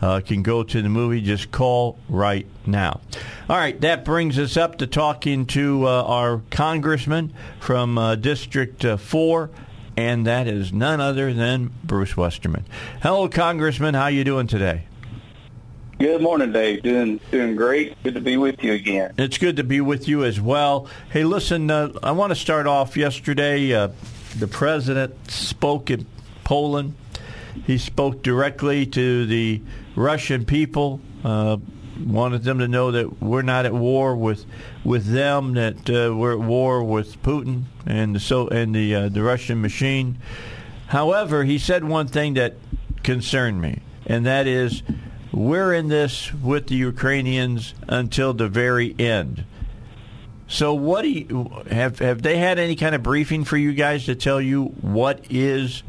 uh, 0.01 0.21
can 0.21 0.43
go 0.43 0.63
to 0.63 0.81
the 0.81 0.89
movie. 0.89 1.21
Just 1.21 1.51
call 1.51 1.97
right 2.09 2.45
now. 2.65 2.99
All 3.49 3.57
right, 3.57 3.79
that 3.81 4.05
brings 4.05 4.37
us 4.37 4.57
up 4.57 4.77
to 4.79 4.87
talking 4.87 5.45
to 5.47 5.87
uh, 5.87 6.03
our 6.03 6.41
congressman 6.49 7.33
from 7.59 7.97
uh, 7.97 8.15
District 8.15 8.83
uh, 8.83 8.97
4, 8.97 9.49
and 9.95 10.25
that 10.27 10.47
is 10.47 10.73
none 10.73 10.99
other 10.99 11.33
than 11.33 11.71
Bruce 11.83 12.17
Westerman. 12.17 12.65
Hello, 13.01 13.27
Congressman. 13.29 13.93
How 13.93 14.07
you 14.07 14.23
doing 14.23 14.47
today? 14.47 14.83
Good 15.99 16.21
morning, 16.21 16.51
Dave. 16.51 16.81
Doing 16.81 17.19
doing 17.31 17.55
great. 17.55 18.01
Good 18.03 18.15
to 18.15 18.21
be 18.21 18.35
with 18.35 18.63
you 18.63 18.73
again. 18.73 19.13
It's 19.17 19.37
good 19.37 19.57
to 19.57 19.63
be 19.63 19.79
with 19.79 20.07
you 20.07 20.23
as 20.23 20.41
well. 20.41 20.87
Hey, 21.11 21.23
listen, 21.23 21.69
uh, 21.69 21.91
I 22.01 22.11
want 22.11 22.31
to 22.31 22.35
start 22.35 22.65
off 22.65 22.97
yesterday. 22.97 23.73
Uh, 23.73 23.89
the 24.37 24.47
president 24.47 25.29
spoke 25.29 25.91
in 25.91 26.05
Poland. 26.43 26.95
He 27.67 27.77
spoke 27.77 28.23
directly 28.23 28.85
to 28.87 29.25
the 29.27 29.61
Russian 29.95 30.45
people. 30.45 30.99
Uh, 31.23 31.57
wanted 32.03 32.43
them 32.43 32.57
to 32.59 32.67
know 32.67 32.91
that 32.91 33.21
we're 33.21 33.43
not 33.43 33.65
at 33.65 33.73
war 33.73 34.15
with 34.15 34.45
with 34.83 35.05
them. 35.05 35.53
That 35.53 35.89
uh, 35.89 36.15
we're 36.15 36.33
at 36.33 36.39
war 36.39 36.83
with 36.83 37.21
Putin 37.21 37.63
and 37.85 38.15
the 38.15 38.19
so 38.19 38.47
and 38.47 38.73
the 38.73 38.95
uh, 38.95 39.09
the 39.09 39.21
Russian 39.21 39.61
machine. 39.61 40.17
However, 40.87 41.43
he 41.43 41.59
said 41.59 41.83
one 41.83 42.07
thing 42.07 42.33
that 42.33 42.55
concerned 43.03 43.61
me, 43.61 43.81
and 44.07 44.25
that 44.25 44.47
is 44.47 44.81
we're 45.33 45.73
in 45.73 45.87
this 45.87 46.31
with 46.33 46.67
the 46.67 46.75
Ukrainians 46.75 47.73
until 47.87 48.33
the 48.33 48.47
very 48.47 48.95
end. 48.99 49.43
So, 50.47 50.75
what 50.75 51.01
do 51.01 51.09
you 51.09 51.63
have? 51.71 51.99
Have 51.99 52.21
they 52.21 52.37
had 52.37 52.59
any 52.59 52.75
kind 52.75 52.93
of 52.93 53.01
briefing 53.01 53.43
for 53.43 53.57
you 53.57 53.73
guys 53.73 54.05
to 54.05 54.15
tell 54.15 54.39
you 54.39 54.65
what 54.65 55.25
is 55.31 55.81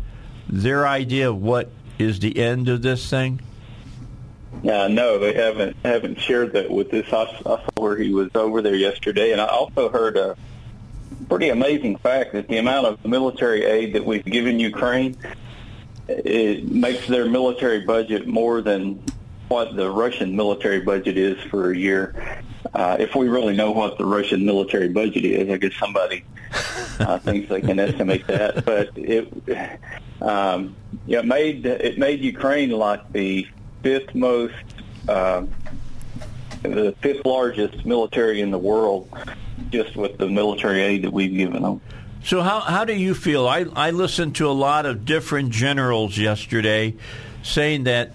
their 0.48 0.86
idea 0.86 1.28
of 1.28 1.42
what 1.42 1.70
is 1.98 2.20
the 2.20 2.38
end 2.38 2.68
of 2.68 2.80
this 2.80 3.08
thing? 3.10 3.40
Uh, 4.66 4.88
no, 4.88 5.18
they 5.18 5.34
haven't 5.34 5.76
haven't 5.84 6.18
shared 6.18 6.52
that 6.52 6.70
with 6.70 6.94
us. 6.94 7.12
I, 7.12 7.22
I 7.22 7.56
saw 7.56 7.68
where 7.76 7.96
he 7.96 8.12
was 8.14 8.30
over 8.34 8.62
there 8.62 8.76
yesterday, 8.76 9.32
and 9.32 9.40
I 9.40 9.46
also 9.46 9.90
heard 9.90 10.16
a 10.16 10.36
pretty 11.28 11.50
amazing 11.50 11.96
fact 11.96 12.32
that 12.32 12.48
the 12.48 12.56
amount 12.56 12.86
of 12.86 13.04
military 13.04 13.64
aid 13.64 13.92
that 13.94 14.06
we've 14.06 14.24
given 14.24 14.58
Ukraine 14.58 15.16
it 16.08 16.70
makes 16.70 17.06
their 17.06 17.26
military 17.28 17.80
budget 17.80 18.26
more 18.26 18.60
than 18.60 19.02
what 19.48 19.76
the 19.76 19.90
Russian 19.90 20.34
military 20.36 20.80
budget 20.80 21.16
is 21.16 21.40
for 21.44 21.70
a 21.70 21.76
year. 21.76 22.42
Uh, 22.72 22.96
if 22.98 23.14
we 23.14 23.28
really 23.28 23.54
know 23.54 23.70
what 23.70 23.98
the 23.98 24.04
Russian 24.04 24.44
military 24.44 24.88
budget 24.88 25.24
is, 25.24 25.50
I 25.50 25.56
guess 25.58 25.74
somebody 25.78 26.24
uh, 27.00 27.18
thinks 27.20 27.48
they 27.48 27.60
can 27.60 27.78
estimate 27.78 28.26
that. 28.26 28.64
But 28.64 28.90
it, 28.96 29.32
um, 30.20 30.74
yeah, 31.06 31.20
it 31.20 31.26
made 31.26 31.66
it 31.66 31.98
made 31.98 32.20
Ukraine 32.20 32.70
like 32.70 33.12
the 33.12 33.46
fifth 33.82 34.14
most, 34.14 34.54
uh, 35.08 35.44
the 36.62 36.94
fifth 37.00 37.24
largest 37.26 37.84
military 37.84 38.40
in 38.40 38.50
the 38.50 38.58
world, 38.58 39.08
just 39.70 39.94
with 39.96 40.16
the 40.18 40.28
military 40.28 40.80
aid 40.80 41.02
that 41.02 41.12
we've 41.12 41.36
given 41.36 41.62
them. 41.62 41.80
So 42.24 42.40
how 42.40 42.60
how 42.60 42.86
do 42.86 42.94
you 42.94 43.14
feel? 43.14 43.46
I 43.46 43.66
I 43.76 43.90
listened 43.90 44.36
to 44.36 44.48
a 44.48 44.52
lot 44.52 44.86
of 44.86 45.04
different 45.04 45.50
generals 45.50 46.16
yesterday 46.16 46.94
saying 47.42 47.84
that 47.84 48.12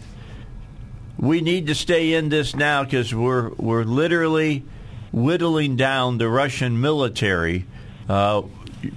we 1.20 1.42
need 1.42 1.68
to 1.68 1.76
stay 1.76 2.14
in 2.14 2.30
this 2.30 2.56
now 2.56 2.84
because 2.84 3.14
we're 3.14 3.50
we're 3.58 3.84
literally 3.84 4.64
whittling 5.12 5.76
down 5.76 6.18
the 6.18 6.30
Russian 6.30 6.80
military 6.80 7.66
uh, 8.08 8.44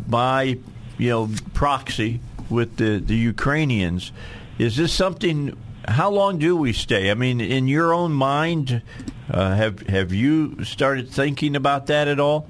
by 0.07 0.59
you 0.99 1.11
know 1.11 1.31
proxy 1.53 2.21
with 2.49 2.77
the 2.77 2.99
the 2.99 3.17
Ukrainians. 3.17 4.13
Is 4.59 4.77
this 4.77 4.93
something? 4.93 5.57
How 5.89 6.11
long 6.11 6.39
do 6.39 6.57
we 6.57 6.73
stay? 6.73 7.11
I 7.11 7.15
mean, 7.15 7.41
in 7.41 7.67
your 7.67 7.93
own 7.93 8.13
mind, 8.13 8.83
uh, 9.29 9.55
have 9.57 9.81
have 9.89 10.13
you 10.13 10.63
started 10.65 11.11
thinking 11.11 11.57
about 11.57 11.87
that 11.87 12.07
at 12.07 12.21
all? 12.21 12.47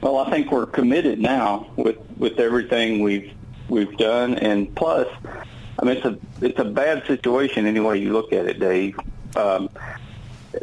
Well, 0.00 0.18
I 0.18 0.28
think 0.30 0.50
we're 0.50 0.66
committed 0.66 1.20
now 1.20 1.70
with 1.76 1.98
with 2.16 2.40
everything 2.40 3.00
we've 3.00 3.32
we've 3.68 3.96
done, 3.96 4.34
and 4.34 4.74
plus, 4.74 5.06
I 5.82 5.84
mean, 5.84 5.96
it's 5.96 6.06
a 6.06 6.18
it's 6.40 6.58
a 6.60 6.64
bad 6.64 7.04
situation 7.08 7.66
any 7.66 7.80
way 7.80 7.98
you 7.98 8.12
look 8.12 8.32
at 8.32 8.46
it, 8.46 8.60
Dave. 8.60 8.96
Um, 9.34 9.68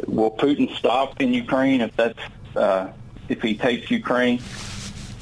will 0.06 0.30
Putin 0.30 0.74
stop 0.76 1.20
in 1.20 1.34
Ukraine 1.34 1.82
if 1.82 1.94
that's 1.94 2.18
uh, 2.56 2.88
if 3.28 3.42
he 3.42 3.54
takes 3.54 3.90
Ukraine, 3.90 4.40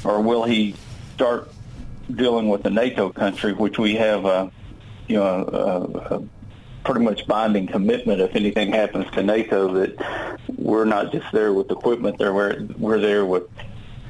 or 0.04 0.22
will 0.22 0.44
he 0.44 0.76
start 1.14 1.50
dealing 2.14 2.48
with 2.48 2.62
the 2.62 2.70
NATO 2.70 3.10
country, 3.10 3.52
which 3.52 3.78
we 3.78 3.96
have, 3.96 4.24
uh, 4.24 4.48
you 5.08 5.16
know, 5.16 5.26
a, 5.26 6.14
a 6.14 6.22
pretty 6.84 7.04
much 7.04 7.26
binding 7.26 7.66
commitment 7.66 8.20
if 8.20 8.36
anything 8.36 8.72
happens 8.72 9.10
to 9.12 9.22
NATO 9.24 9.72
that 9.74 10.38
we're 10.56 10.84
not 10.84 11.10
just 11.10 11.26
there 11.32 11.52
with 11.52 11.72
equipment, 11.72 12.18
there 12.18 12.32
we're 12.32 12.62
we're 12.78 13.00
there 13.00 13.26
with 13.26 13.48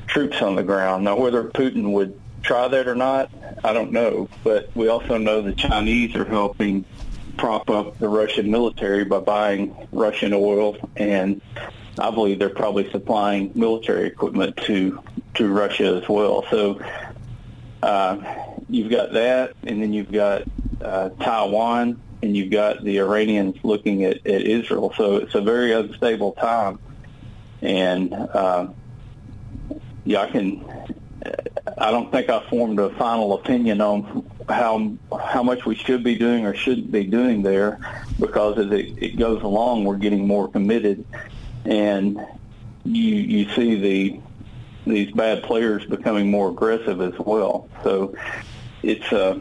troops 0.06 0.42
on 0.42 0.54
the 0.54 0.62
ground. 0.62 1.04
Now, 1.04 1.16
whether 1.16 1.44
Putin 1.44 1.92
would 1.92 2.20
try 2.42 2.68
that 2.68 2.88
or 2.88 2.94
not, 2.94 3.30
I 3.64 3.72
don't 3.72 3.92
know. 3.92 4.28
But 4.44 4.70
we 4.74 4.88
also 4.88 5.18
know 5.18 5.42
the 5.42 5.54
Chinese 5.54 6.14
are 6.14 6.24
helping 6.24 6.84
prop 7.36 7.70
up 7.70 7.98
the 7.98 8.08
Russian 8.08 8.50
military 8.50 9.04
by 9.04 9.20
buying 9.20 9.88
Russian 9.92 10.32
oil, 10.32 10.76
and 10.96 11.40
I 11.98 12.10
believe 12.10 12.38
they're 12.38 12.50
probably 12.50 12.90
supplying 12.90 13.52
military 13.54 14.06
equipment 14.06 14.56
to 14.66 15.02
to 15.34 15.48
Russia 15.48 16.00
as 16.02 16.08
well. 16.08 16.44
So 16.50 16.80
uh, 17.82 18.18
you've 18.68 18.90
got 18.90 19.12
that, 19.12 19.54
and 19.62 19.82
then 19.82 19.92
you've 19.92 20.12
got 20.12 20.42
uh, 20.82 21.10
Taiwan, 21.10 22.00
and 22.22 22.36
you've 22.36 22.50
got 22.50 22.82
the 22.82 22.98
Iranians 22.98 23.56
looking 23.62 24.04
at, 24.04 24.26
at 24.26 24.42
Israel. 24.42 24.92
So 24.96 25.16
it's 25.16 25.34
a 25.34 25.40
very 25.40 25.72
unstable 25.72 26.32
time, 26.32 26.78
and 27.62 28.12
uh, 28.12 28.68
yeah, 30.04 30.22
I 30.22 30.30
can. 30.30 30.64
I 31.76 31.90
don't 31.90 32.10
think 32.10 32.28
I 32.28 32.40
formed 32.48 32.78
a 32.78 32.90
final 32.90 33.34
opinion 33.34 33.80
on 33.80 34.24
how 34.48 34.92
how 35.18 35.42
much 35.42 35.66
we 35.66 35.74
should 35.74 36.02
be 36.02 36.16
doing 36.16 36.46
or 36.46 36.54
shouldn't 36.54 36.90
be 36.90 37.04
doing 37.04 37.42
there, 37.42 37.78
because 38.18 38.58
as 38.58 38.70
it, 38.72 39.02
it 39.02 39.16
goes 39.16 39.42
along, 39.42 39.84
we're 39.84 39.96
getting 39.96 40.26
more 40.26 40.48
committed, 40.48 41.04
and 41.64 42.18
you 42.84 43.14
you 43.14 43.50
see 43.54 43.74
the 43.74 44.20
these 44.86 45.12
bad 45.12 45.42
players 45.42 45.84
becoming 45.84 46.30
more 46.30 46.50
aggressive 46.50 47.00
as 47.00 47.18
well. 47.18 47.68
So 47.82 48.14
it's 48.82 49.12
uh, 49.12 49.40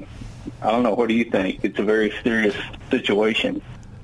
I 0.61 0.71
don't 0.71 0.83
know. 0.83 0.93
What 0.93 1.09
do 1.09 1.15
you 1.15 1.25
think? 1.25 1.63
It's 1.63 1.79
a 1.79 1.83
very 1.83 2.11
serious 2.23 2.55
situation. 2.91 3.61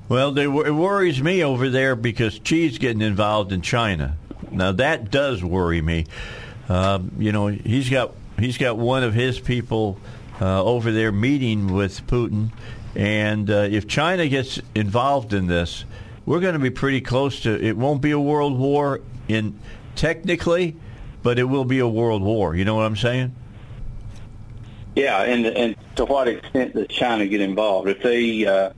Well, 0.08 0.32
they, 0.32 0.44
it 0.44 0.74
worries 0.74 1.22
me 1.22 1.42
over 1.42 1.70
there 1.70 1.96
because 1.96 2.38
Xi's 2.38 2.78
getting 2.78 3.02
involved 3.02 3.52
in 3.52 3.62
China. 3.62 4.16
Now 4.50 4.72
that 4.72 5.10
does 5.10 5.42
worry 5.42 5.80
me. 5.80 6.06
Um, 6.68 7.12
you 7.18 7.32
know, 7.32 7.48
he's 7.48 7.90
got 7.90 8.12
he's 8.38 8.58
got 8.58 8.76
one 8.76 9.02
of 9.02 9.14
his 9.14 9.38
people 9.38 9.98
uh, 10.40 10.62
over 10.62 10.92
there 10.92 11.12
meeting 11.12 11.72
with 11.72 12.06
Putin, 12.06 12.50
and 12.94 13.50
uh, 13.50 13.68
if 13.70 13.86
China 13.86 14.28
gets 14.28 14.60
involved 14.74 15.32
in 15.32 15.46
this, 15.46 15.84
we're 16.26 16.40
going 16.40 16.54
to 16.54 16.58
be 16.58 16.70
pretty 16.70 17.00
close 17.00 17.40
to. 17.40 17.62
It 17.62 17.76
won't 17.76 18.00
be 18.00 18.10
a 18.12 18.20
world 18.20 18.58
war 18.58 19.00
in 19.28 19.58
technically, 19.94 20.76
but 21.22 21.38
it 21.38 21.44
will 21.44 21.64
be 21.64 21.78
a 21.78 21.88
world 21.88 22.22
war. 22.22 22.54
You 22.54 22.64
know 22.64 22.76
what 22.76 22.86
I'm 22.86 22.96
saying? 22.96 23.34
Yeah, 24.96 25.22
and 25.22 25.46
and 25.46 25.76
to 25.96 26.04
what 26.04 26.28
extent 26.28 26.74
does 26.74 26.86
China 26.88 27.26
get 27.26 27.40
involved? 27.40 27.88
If 27.88 28.02
they 28.02 28.46
uh, 28.46 28.70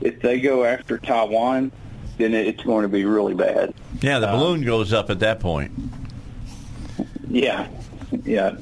if 0.00 0.20
they 0.20 0.40
go 0.40 0.64
after 0.64 0.98
Taiwan, 0.98 1.72
then 2.18 2.34
it's 2.34 2.62
going 2.62 2.82
to 2.82 2.88
be 2.88 3.04
really 3.04 3.34
bad. 3.34 3.74
Yeah, 4.00 4.18
the 4.18 4.26
balloon 4.26 4.60
um, 4.60 4.64
goes 4.64 4.92
up 4.92 5.10
at 5.10 5.20
that 5.20 5.40
point. 5.40 5.72
Yeah, 7.28 7.68
yeah. 8.24 8.56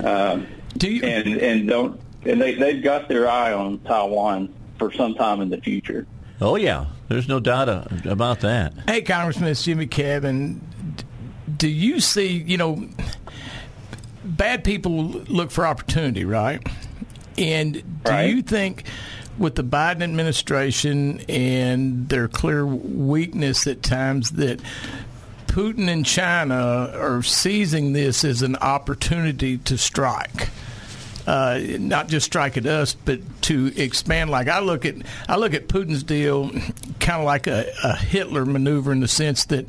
Um, 0.00 0.46
Do 0.76 0.90
you 0.90 1.02
and 1.02 1.36
and 1.38 1.68
don't 1.68 2.00
and 2.24 2.40
they 2.40 2.54
they've 2.54 2.82
got 2.82 3.08
their 3.08 3.28
eye 3.28 3.52
on 3.52 3.78
Taiwan 3.80 4.52
for 4.78 4.92
some 4.92 5.14
time 5.14 5.40
in 5.40 5.50
the 5.50 5.60
future. 5.60 6.06
Oh 6.40 6.56
yeah, 6.56 6.86
there's 7.08 7.28
no 7.28 7.40
doubt 7.40 7.68
about 8.06 8.40
that. 8.40 8.74
Hey, 8.86 9.02
Congressman, 9.02 9.50
it's 9.50 9.62
Jimmy 9.64 9.86
Cavin. 9.86 10.60
Do 11.56 11.68
you 11.68 12.00
see? 12.00 12.28
You 12.28 12.56
know, 12.56 12.88
bad 14.24 14.64
people 14.64 15.04
look 15.04 15.50
for 15.50 15.66
opportunity, 15.66 16.24
right? 16.24 16.66
And 17.38 17.74
do 18.04 18.10
right. 18.10 18.30
you 18.30 18.42
think? 18.42 18.84
with 19.38 19.56
the 19.56 19.64
Biden 19.64 20.02
administration 20.02 21.20
and 21.28 22.08
their 22.08 22.28
clear 22.28 22.64
weakness 22.64 23.66
at 23.66 23.82
times 23.82 24.30
that 24.30 24.60
Putin 25.54 25.88
and 25.88 26.04
China 26.04 26.90
are 26.96 27.22
seizing 27.22 27.92
this 27.92 28.24
as 28.24 28.42
an 28.42 28.56
opportunity 28.56 29.56
to 29.58 29.78
strike. 29.78 30.48
Uh, 31.28 31.60
not 31.78 32.08
just 32.08 32.26
strike 32.26 32.56
at 32.56 32.66
us, 32.66 32.94
but 32.94 33.20
to 33.42 33.72
expand. 33.76 34.30
Like 34.30 34.48
I 34.48 34.58
look 34.58 34.84
at, 34.84 34.96
I 35.28 35.36
look 35.36 35.54
at 35.54 35.68
Putin's 35.68 36.02
deal 36.02 36.50
kind 36.98 37.20
of 37.20 37.24
like 37.24 37.46
a, 37.46 37.72
a, 37.84 37.94
Hitler 37.94 38.44
maneuver 38.44 38.90
in 38.90 38.98
the 38.98 39.06
sense 39.06 39.44
that 39.44 39.66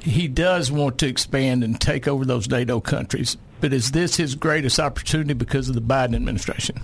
he 0.00 0.26
does 0.26 0.72
want 0.72 0.98
to 0.98 1.06
expand 1.06 1.62
and 1.62 1.80
take 1.80 2.08
over 2.08 2.24
those 2.24 2.48
NATO 2.48 2.80
countries. 2.80 3.36
But 3.60 3.72
is 3.72 3.92
this 3.92 4.16
his 4.16 4.34
greatest 4.34 4.80
opportunity 4.80 5.34
because 5.34 5.68
of 5.68 5.76
the 5.76 5.80
Biden 5.80 6.16
administration? 6.16 6.80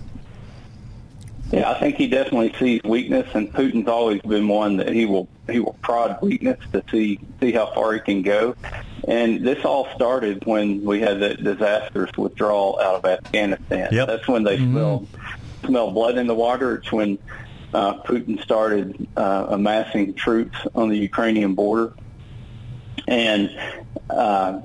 Yeah, 1.54 1.70
I 1.70 1.78
think 1.78 1.96
he 1.96 2.08
definitely 2.08 2.52
sees 2.58 2.82
weakness, 2.82 3.32
and 3.32 3.52
Putin's 3.52 3.86
always 3.86 4.20
been 4.22 4.48
one 4.48 4.78
that 4.78 4.92
he 4.92 5.06
will 5.06 5.28
he 5.48 5.60
will 5.60 5.76
prod 5.82 6.20
weakness 6.20 6.58
to 6.72 6.82
see 6.90 7.20
see 7.38 7.52
how 7.52 7.72
far 7.72 7.92
he 7.92 8.00
can 8.00 8.22
go. 8.22 8.56
And 9.06 9.46
this 9.46 9.64
all 9.64 9.86
started 9.94 10.44
when 10.46 10.82
we 10.82 11.00
had 11.00 11.20
that 11.20 11.44
disastrous 11.44 12.10
withdrawal 12.16 12.80
out 12.80 12.96
of 12.96 13.04
Afghanistan. 13.04 13.90
Yep. 13.92 14.06
That's 14.08 14.26
when 14.26 14.42
they 14.42 14.56
mm-hmm. 14.56 14.72
smelled 14.72 15.08
smelled 15.64 15.94
blood 15.94 16.18
in 16.18 16.26
the 16.26 16.34
water. 16.34 16.74
It's 16.74 16.90
when 16.90 17.18
uh, 17.72 18.02
Putin 18.02 18.42
started 18.42 19.06
uh, 19.16 19.46
amassing 19.50 20.14
troops 20.14 20.58
on 20.74 20.88
the 20.88 20.98
Ukrainian 20.98 21.54
border, 21.54 21.92
and 23.06 23.56
uh, 24.10 24.60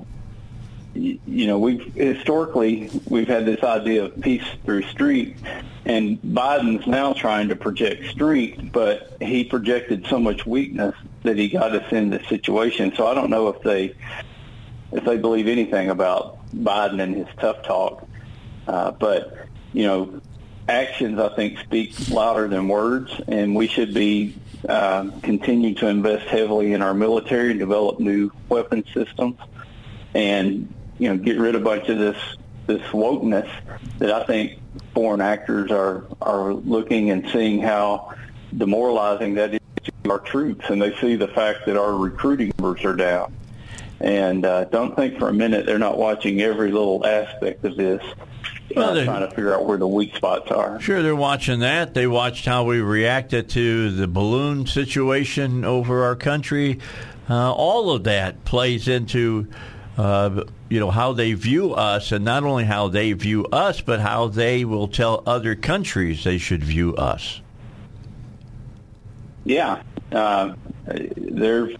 you 1.00 1.46
know, 1.46 1.58
we've 1.58 1.94
historically 1.94 2.90
we've 3.08 3.28
had 3.28 3.46
this 3.46 3.62
idea 3.62 4.04
of 4.04 4.20
peace 4.20 4.44
through 4.64 4.82
strength, 4.82 5.42
and 5.86 6.20
Biden's 6.20 6.86
now 6.86 7.14
trying 7.14 7.48
to 7.48 7.56
project 7.56 8.10
strength, 8.10 8.70
but 8.72 9.16
he 9.20 9.44
projected 9.44 10.06
so 10.06 10.18
much 10.18 10.44
weakness 10.46 10.94
that 11.22 11.38
he 11.38 11.48
got 11.48 11.74
us 11.74 11.90
in 11.92 12.10
this 12.10 12.26
situation. 12.28 12.94
So 12.96 13.06
I 13.06 13.14
don't 13.14 13.30
know 13.30 13.48
if 13.48 13.62
they 13.62 13.94
if 14.92 15.04
they 15.04 15.16
believe 15.16 15.48
anything 15.48 15.88
about 15.88 16.38
Biden 16.54 17.00
and 17.00 17.14
his 17.14 17.28
tough 17.38 17.62
talk, 17.62 18.06
uh, 18.68 18.90
but 18.90 19.46
you 19.72 19.84
know, 19.84 20.20
actions, 20.68 21.18
I 21.18 21.34
think, 21.34 21.60
speak 21.60 22.10
louder 22.10 22.46
than 22.46 22.68
words, 22.68 23.10
and 23.26 23.54
we 23.54 23.68
should 23.68 23.94
be 23.94 24.36
uh, 24.68 25.08
continue 25.22 25.74
to 25.76 25.86
invest 25.86 26.26
heavily 26.26 26.74
in 26.74 26.82
our 26.82 26.92
military 26.92 27.52
and 27.52 27.58
develop 27.58 28.00
new 28.00 28.30
weapon 28.50 28.84
systems, 28.92 29.38
and 30.14 30.74
you 31.00 31.08
know, 31.08 31.16
get 31.16 31.38
rid 31.38 31.54
of 31.54 31.62
a 31.62 31.64
bunch 31.64 31.88
of 31.88 31.98
this 31.98 32.16
this 32.66 32.82
wokeness 32.92 33.50
that 33.98 34.12
I 34.12 34.22
think 34.24 34.60
foreign 34.94 35.20
actors 35.20 35.70
are 35.70 36.04
are 36.20 36.52
looking 36.52 37.10
and 37.10 37.28
seeing 37.30 37.60
how 37.60 38.14
demoralizing 38.56 39.34
that 39.34 39.54
is 39.54 39.60
to 39.84 40.10
our 40.10 40.18
troops, 40.18 40.68
and 40.68 40.80
they 40.80 40.94
see 40.96 41.16
the 41.16 41.28
fact 41.28 41.64
that 41.66 41.76
our 41.76 41.94
recruiting 41.94 42.52
numbers 42.58 42.84
are 42.84 42.94
down. 42.94 43.34
And 44.00 44.44
uh, 44.44 44.64
don't 44.64 44.94
think 44.94 45.18
for 45.18 45.28
a 45.28 45.32
minute 45.32 45.66
they're 45.66 45.78
not 45.78 45.96
watching 45.98 46.40
every 46.42 46.70
little 46.70 47.04
aspect 47.04 47.64
of 47.64 47.76
this, 47.76 48.02
well, 48.74 48.98
uh, 48.98 49.04
trying 49.04 49.28
to 49.28 49.34
figure 49.34 49.54
out 49.54 49.66
where 49.66 49.78
the 49.78 49.88
weak 49.88 50.16
spots 50.16 50.50
are. 50.50 50.80
Sure, 50.80 51.02
they're 51.02 51.16
watching 51.16 51.60
that. 51.60 51.94
They 51.94 52.06
watched 52.06 52.44
how 52.44 52.64
we 52.64 52.80
reacted 52.80 53.48
to 53.50 53.90
the 53.90 54.06
balloon 54.06 54.66
situation 54.66 55.64
over 55.64 56.04
our 56.04 56.16
country. 56.16 56.78
Uh, 57.28 57.52
all 57.52 57.90
of 57.90 58.04
that 58.04 58.44
plays 58.44 58.88
into 58.88 59.48
uh, 59.96 60.44
you 60.70 60.78
know 60.78 60.90
how 60.90 61.12
they 61.12 61.34
view 61.34 61.74
us, 61.74 62.12
and 62.12 62.24
not 62.24 62.44
only 62.44 62.64
how 62.64 62.88
they 62.88 63.12
view 63.12 63.44
us, 63.46 63.80
but 63.80 64.00
how 64.00 64.28
they 64.28 64.64
will 64.64 64.88
tell 64.88 65.22
other 65.26 65.56
countries 65.56 66.22
they 66.22 66.38
should 66.38 66.62
view 66.62 66.94
us. 66.94 67.40
Yeah, 69.44 69.82
uh, 70.12 70.54
they're, 70.86 71.70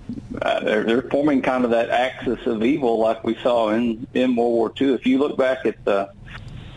uh, 0.43 0.61
they're 0.61 0.83
they're 0.85 1.03
forming 1.03 1.41
kind 1.41 1.65
of 1.65 1.71
that 1.71 1.89
axis 1.89 2.45
of 2.47 2.65
evil, 2.65 2.99
like 2.99 3.23
we 3.23 3.37
saw 3.37 3.71
in 3.71 4.09
in 4.13 4.35
World 4.35 4.53
War 4.53 4.73
II. 4.79 4.95
If 4.95 5.07
you 5.07 5.19
look 5.19 5.39
back 5.39 5.67
at 5.67 5.83
the 5.85 6.11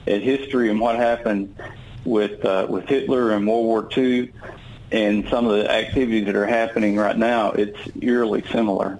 at 0.05 0.21
history 0.21 0.69
and 0.69 0.79
what 0.79 0.95
happened 0.97 1.55
with 2.05 2.45
uh, 2.45 2.67
with 2.69 2.85
Hitler 2.85 3.31
and 3.31 3.47
World 3.47 3.65
War 3.65 3.89
II, 3.97 4.31
and 4.91 5.27
some 5.29 5.47
of 5.47 5.57
the 5.57 5.71
activities 5.71 6.27
that 6.27 6.35
are 6.35 6.45
happening 6.45 6.95
right 6.95 7.17
now, 7.17 7.53
it's 7.53 7.79
eerily 7.99 8.43
similar. 8.51 8.99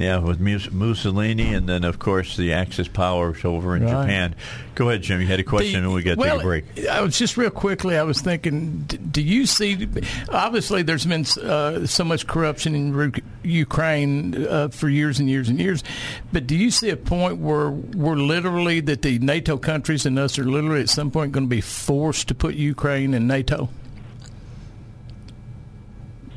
Yeah, 0.00 0.16
with 0.16 0.40
Mussolini, 0.40 1.52
and 1.52 1.68
then 1.68 1.84
of 1.84 1.98
course 1.98 2.34
the 2.34 2.54
Axis 2.54 2.88
powers 2.88 3.44
over 3.44 3.76
in 3.76 3.84
right. 3.84 3.90
Japan. 3.90 4.34
Go 4.74 4.88
ahead, 4.88 5.02
Jim. 5.02 5.20
You 5.20 5.26
had 5.26 5.40
a 5.40 5.44
question, 5.44 5.82
the, 5.82 5.88
and 5.88 5.94
we 5.94 6.02
got 6.02 6.14
to 6.14 6.20
well, 6.20 6.36
take 6.36 6.40
a 6.40 6.46
break. 6.46 6.88
I 6.88 7.02
was 7.02 7.18
just 7.18 7.36
real 7.36 7.50
quickly. 7.50 7.98
I 7.98 8.02
was 8.04 8.22
thinking, 8.22 8.78
do 8.84 9.20
you 9.20 9.44
see? 9.44 9.86
Obviously, 10.30 10.82
there's 10.82 11.04
been 11.04 11.26
uh, 11.42 11.84
so 11.84 12.04
much 12.04 12.26
corruption 12.26 12.74
in 12.74 13.12
Ukraine 13.42 14.46
uh, 14.46 14.68
for 14.68 14.88
years 14.88 15.20
and 15.20 15.28
years 15.28 15.50
and 15.50 15.60
years, 15.60 15.84
but 16.32 16.46
do 16.46 16.56
you 16.56 16.70
see 16.70 16.88
a 16.88 16.96
point 16.96 17.36
where 17.36 17.68
we're 17.68 18.16
literally 18.16 18.80
that 18.80 19.02
the 19.02 19.18
NATO 19.18 19.58
countries 19.58 20.06
and 20.06 20.18
us 20.18 20.38
are 20.38 20.44
literally 20.44 20.80
at 20.80 20.88
some 20.88 21.10
point 21.10 21.32
going 21.32 21.44
to 21.44 21.50
be 21.50 21.60
forced 21.60 22.26
to 22.28 22.34
put 22.34 22.54
Ukraine 22.54 23.12
in 23.12 23.26
NATO? 23.26 23.68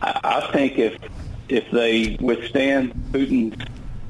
I 0.01 0.49
think 0.51 0.77
if 0.77 0.99
if 1.53 1.69
they 1.71 2.17
withstand 2.19 2.93
Putin's 3.11 3.63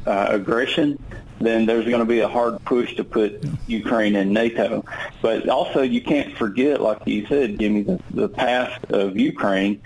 uh, 0.08 0.28
aggression, 0.30 0.98
then 1.40 1.66
there's 1.66 1.86
going 1.86 2.00
to 2.00 2.06
be 2.06 2.22
a 2.22 2.28
hard 2.28 2.64
push 2.64 2.96
to 2.96 3.04
put 3.04 3.44
Ukraine 3.68 4.16
in 4.16 4.32
NATO. 4.32 4.86
But 5.22 5.50
also, 5.50 5.82
you 5.82 6.02
can't 6.02 6.38
forget, 6.38 6.80
like 6.80 7.06
you 7.06 7.26
said, 7.28 7.60
Jimmy, 7.60 7.84
the, 7.84 8.00
the 8.12 8.30
past 8.30 8.86
of 8.86 9.18
Ukraine, 9.18 9.82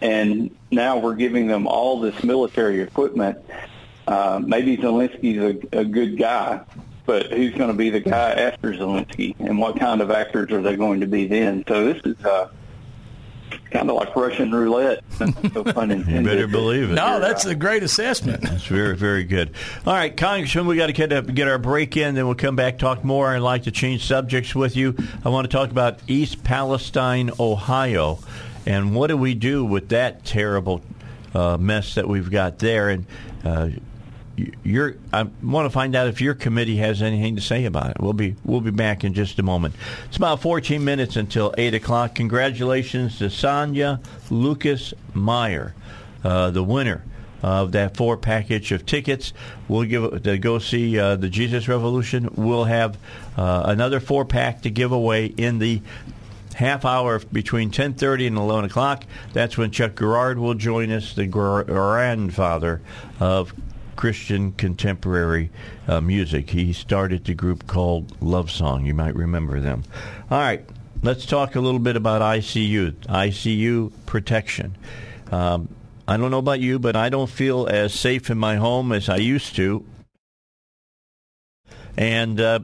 and 0.00 0.54
now 0.70 0.98
we're 0.98 1.16
giving 1.16 1.48
them 1.48 1.66
all 1.66 2.00
this 2.00 2.22
military 2.22 2.80
equipment. 2.80 3.38
Uh, 4.06 4.40
maybe 4.44 4.76
Zelensky's 4.76 5.68
a, 5.72 5.80
a 5.80 5.84
good 5.84 6.16
guy, 6.16 6.60
but 7.06 7.32
who's 7.32 7.54
going 7.54 7.70
to 7.70 7.76
be 7.76 7.90
the 7.90 8.00
guy 8.00 8.30
after 8.32 8.72
Zelensky, 8.72 9.34
and 9.40 9.58
what 9.58 9.78
kind 9.80 10.00
of 10.00 10.10
actors 10.12 10.52
are 10.52 10.62
they 10.62 10.76
going 10.76 11.00
to 11.00 11.06
be 11.06 11.26
then? 11.26 11.64
So 11.66 11.92
this 11.92 12.02
is. 12.04 12.24
Uh, 12.24 12.50
kind 13.70 13.88
of 13.88 13.96
like 13.96 14.14
Russian 14.14 14.52
roulette. 14.52 15.02
you 15.20 15.62
better 15.62 16.46
believe 16.46 16.90
it. 16.90 16.94
No, 16.94 17.20
that's 17.20 17.44
a 17.44 17.54
great 17.54 17.82
assessment. 17.82 18.42
That's 18.42 18.66
very, 18.66 18.96
very 18.96 19.24
good. 19.24 19.52
All 19.86 19.94
right, 19.94 20.14
Congressman, 20.16 20.66
we 20.66 20.76
got 20.76 20.86
to 20.86 20.92
get, 20.92 21.12
up, 21.12 21.32
get 21.32 21.48
our 21.48 21.58
break 21.58 21.96
in, 21.96 22.14
then 22.14 22.26
we'll 22.26 22.34
come 22.34 22.56
back 22.56 22.78
talk 22.78 23.04
more. 23.04 23.28
I'd 23.28 23.38
like 23.38 23.64
to 23.64 23.70
change 23.70 24.04
subjects 24.06 24.54
with 24.54 24.76
you. 24.76 24.96
I 25.24 25.28
want 25.28 25.50
to 25.50 25.56
talk 25.56 25.70
about 25.70 25.98
East 26.08 26.42
Palestine, 26.42 27.30
Ohio, 27.38 28.18
and 28.66 28.94
what 28.94 29.08
do 29.08 29.16
we 29.16 29.34
do 29.34 29.64
with 29.64 29.90
that 29.90 30.24
terrible 30.24 30.82
uh, 31.34 31.56
mess 31.56 31.94
that 31.94 32.08
we've 32.08 32.30
got 32.30 32.58
there? 32.58 32.88
And 32.90 33.06
uh, 33.44 33.68
I 35.12 35.22
want 35.42 35.66
to 35.66 35.70
find 35.70 35.94
out 35.94 36.08
if 36.08 36.20
your 36.20 36.34
committee 36.34 36.76
has 36.76 37.02
anything 37.02 37.36
to 37.36 37.42
say 37.42 37.64
about 37.64 37.90
it. 37.90 38.00
We'll 38.00 38.12
be 38.12 38.36
we'll 38.44 38.60
be 38.60 38.70
back 38.70 39.04
in 39.04 39.14
just 39.14 39.38
a 39.38 39.42
moment. 39.42 39.74
It's 40.06 40.16
about 40.16 40.40
14 40.40 40.84
minutes 40.84 41.16
until 41.16 41.54
eight 41.58 41.74
o'clock. 41.74 42.14
Congratulations 42.14 43.18
to 43.18 43.30
Sonia 43.30 44.00
Lucas 44.30 44.94
Meyer, 45.14 45.74
uh, 46.24 46.50
the 46.50 46.62
winner 46.62 47.04
of 47.42 47.72
that 47.72 47.96
four 47.96 48.16
package 48.16 48.72
of 48.72 48.84
tickets. 48.86 49.32
We'll 49.68 49.84
give 49.84 50.22
to 50.22 50.38
go 50.38 50.58
see 50.58 50.98
uh, 50.98 51.16
the 51.16 51.28
Jesus 51.28 51.68
Revolution. 51.68 52.28
We'll 52.34 52.64
have 52.64 52.98
uh, 53.36 53.62
another 53.66 54.00
four 54.00 54.24
pack 54.24 54.62
to 54.62 54.70
give 54.70 54.92
away 54.92 55.26
in 55.26 55.58
the 55.58 55.80
half 56.54 56.84
hour 56.84 57.18
between 57.18 57.70
10.30 57.70 58.26
and 58.26 58.36
11 58.36 58.66
o'clock. 58.66 59.04
That's 59.32 59.56
when 59.56 59.70
Chuck 59.70 59.96
Girard 59.96 60.38
will 60.38 60.54
join 60.54 60.90
us, 60.90 61.14
the 61.14 61.26
grandfather 61.26 62.80
of 63.18 63.54
Christian 64.00 64.52
contemporary 64.52 65.50
uh, 65.86 66.00
music. 66.00 66.48
He 66.48 66.72
started 66.72 67.22
the 67.26 67.34
group 67.34 67.66
called 67.66 68.16
Love 68.22 68.50
Song. 68.50 68.86
You 68.86 68.94
might 68.94 69.14
remember 69.14 69.60
them. 69.60 69.84
All 70.30 70.38
right, 70.38 70.64
let's 71.02 71.26
talk 71.26 71.54
a 71.54 71.60
little 71.60 71.78
bit 71.78 71.96
about 71.96 72.22
ICU, 72.22 72.92
ICU 72.92 73.92
protection. 74.06 74.74
Um, 75.30 75.68
I 76.08 76.16
don't 76.16 76.30
know 76.30 76.38
about 76.38 76.60
you, 76.60 76.78
but 76.78 76.96
I 76.96 77.10
don't 77.10 77.28
feel 77.28 77.66
as 77.66 77.92
safe 77.92 78.30
in 78.30 78.38
my 78.38 78.56
home 78.56 78.90
as 78.90 79.10
I 79.10 79.16
used 79.16 79.54
to. 79.56 79.84
And 81.98 82.40
uh, 82.40 82.60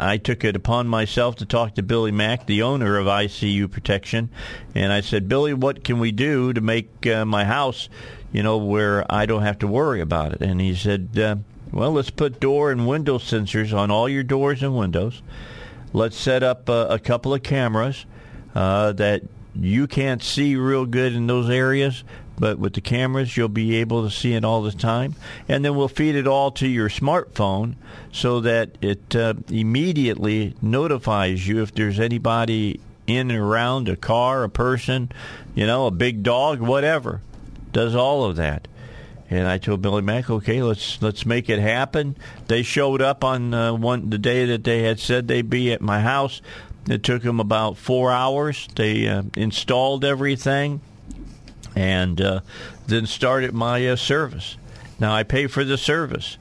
I 0.00 0.16
took 0.16 0.42
it 0.42 0.56
upon 0.56 0.88
myself 0.88 1.36
to 1.36 1.46
talk 1.46 1.76
to 1.76 1.84
Billy 1.84 2.10
Mack, 2.10 2.46
the 2.46 2.62
owner 2.62 2.96
of 2.96 3.06
ICU 3.06 3.70
Protection, 3.70 4.30
and 4.74 4.92
I 4.92 5.00
said, 5.00 5.28
Billy, 5.28 5.54
what 5.54 5.84
can 5.84 6.00
we 6.00 6.10
do 6.10 6.52
to 6.52 6.60
make 6.60 7.06
uh, 7.06 7.24
my 7.24 7.44
house 7.44 7.88
you 8.32 8.42
know, 8.42 8.56
where 8.56 9.04
I 9.12 9.26
don't 9.26 9.42
have 9.42 9.58
to 9.60 9.68
worry 9.68 10.00
about 10.00 10.32
it. 10.32 10.40
And 10.40 10.60
he 10.60 10.74
said, 10.74 11.18
uh, 11.18 11.36
well, 11.70 11.92
let's 11.92 12.10
put 12.10 12.40
door 12.40 12.70
and 12.70 12.86
window 12.86 13.18
sensors 13.18 13.76
on 13.76 13.90
all 13.90 14.08
your 14.08 14.22
doors 14.22 14.62
and 14.62 14.76
windows. 14.76 15.22
Let's 15.92 16.16
set 16.16 16.42
up 16.42 16.68
a, 16.68 16.86
a 16.90 16.98
couple 16.98 17.34
of 17.34 17.42
cameras 17.42 18.06
uh, 18.54 18.92
that 18.92 19.22
you 19.54 19.86
can't 19.86 20.22
see 20.22 20.56
real 20.56 20.86
good 20.86 21.14
in 21.14 21.26
those 21.26 21.50
areas, 21.50 22.04
but 22.38 22.58
with 22.58 22.72
the 22.72 22.80
cameras 22.80 23.36
you'll 23.36 23.48
be 23.48 23.76
able 23.76 24.02
to 24.04 24.10
see 24.10 24.32
it 24.32 24.44
all 24.44 24.62
the 24.62 24.72
time. 24.72 25.14
And 25.48 25.62
then 25.62 25.76
we'll 25.76 25.88
feed 25.88 26.14
it 26.14 26.26
all 26.26 26.50
to 26.52 26.66
your 26.66 26.88
smartphone 26.88 27.74
so 28.10 28.40
that 28.40 28.76
it 28.80 29.14
uh, 29.14 29.34
immediately 29.50 30.54
notifies 30.62 31.46
you 31.46 31.62
if 31.62 31.74
there's 31.74 32.00
anybody 32.00 32.80
in 33.06 33.30
and 33.30 33.40
around 33.40 33.88
a 33.88 33.96
car, 33.96 34.44
a 34.44 34.48
person, 34.48 35.12
you 35.54 35.66
know, 35.66 35.86
a 35.86 35.90
big 35.90 36.22
dog, 36.22 36.60
whatever 36.60 37.20
does 37.72 37.94
all 37.94 38.24
of 38.24 38.36
that. 38.36 38.68
And 39.32 39.48
I 39.48 39.56
told 39.56 39.80
Billy 39.80 40.02
Mack, 40.02 40.28
okay, 40.28 40.62
let's 40.62 41.00
let's 41.00 41.24
make 41.24 41.48
it 41.48 41.58
happen. 41.58 42.16
They 42.48 42.62
showed 42.62 43.00
up 43.00 43.24
on 43.24 43.54
uh, 43.54 43.72
one 43.72 44.10
the 44.10 44.18
day 44.18 44.44
that 44.44 44.62
they 44.62 44.82
had 44.82 45.00
said 45.00 45.26
they'd 45.26 45.48
be 45.48 45.72
at 45.72 45.80
my 45.80 46.00
house. 46.00 46.42
It 46.86 47.02
took 47.02 47.22
them 47.22 47.40
about 47.40 47.78
four 47.78 48.12
hours. 48.12 48.68
They 48.74 49.08
uh, 49.08 49.22
installed 49.34 50.04
everything, 50.04 50.82
and 51.74 52.20
uh, 52.20 52.40
then 52.86 53.06
started 53.06 53.54
my 53.54 53.88
uh, 53.88 53.96
service. 53.96 54.58
Now 55.00 55.14
I 55.14 55.22
pay 55.22 55.46
for 55.46 55.64
the 55.64 55.78
service. 55.78 56.36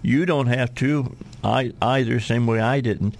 You 0.00 0.24
don't 0.24 0.46
have 0.46 0.74
to 0.76 1.14
I, 1.44 1.74
either, 1.82 2.20
same 2.20 2.46
way 2.46 2.58
I 2.58 2.80
didn't. 2.80 3.16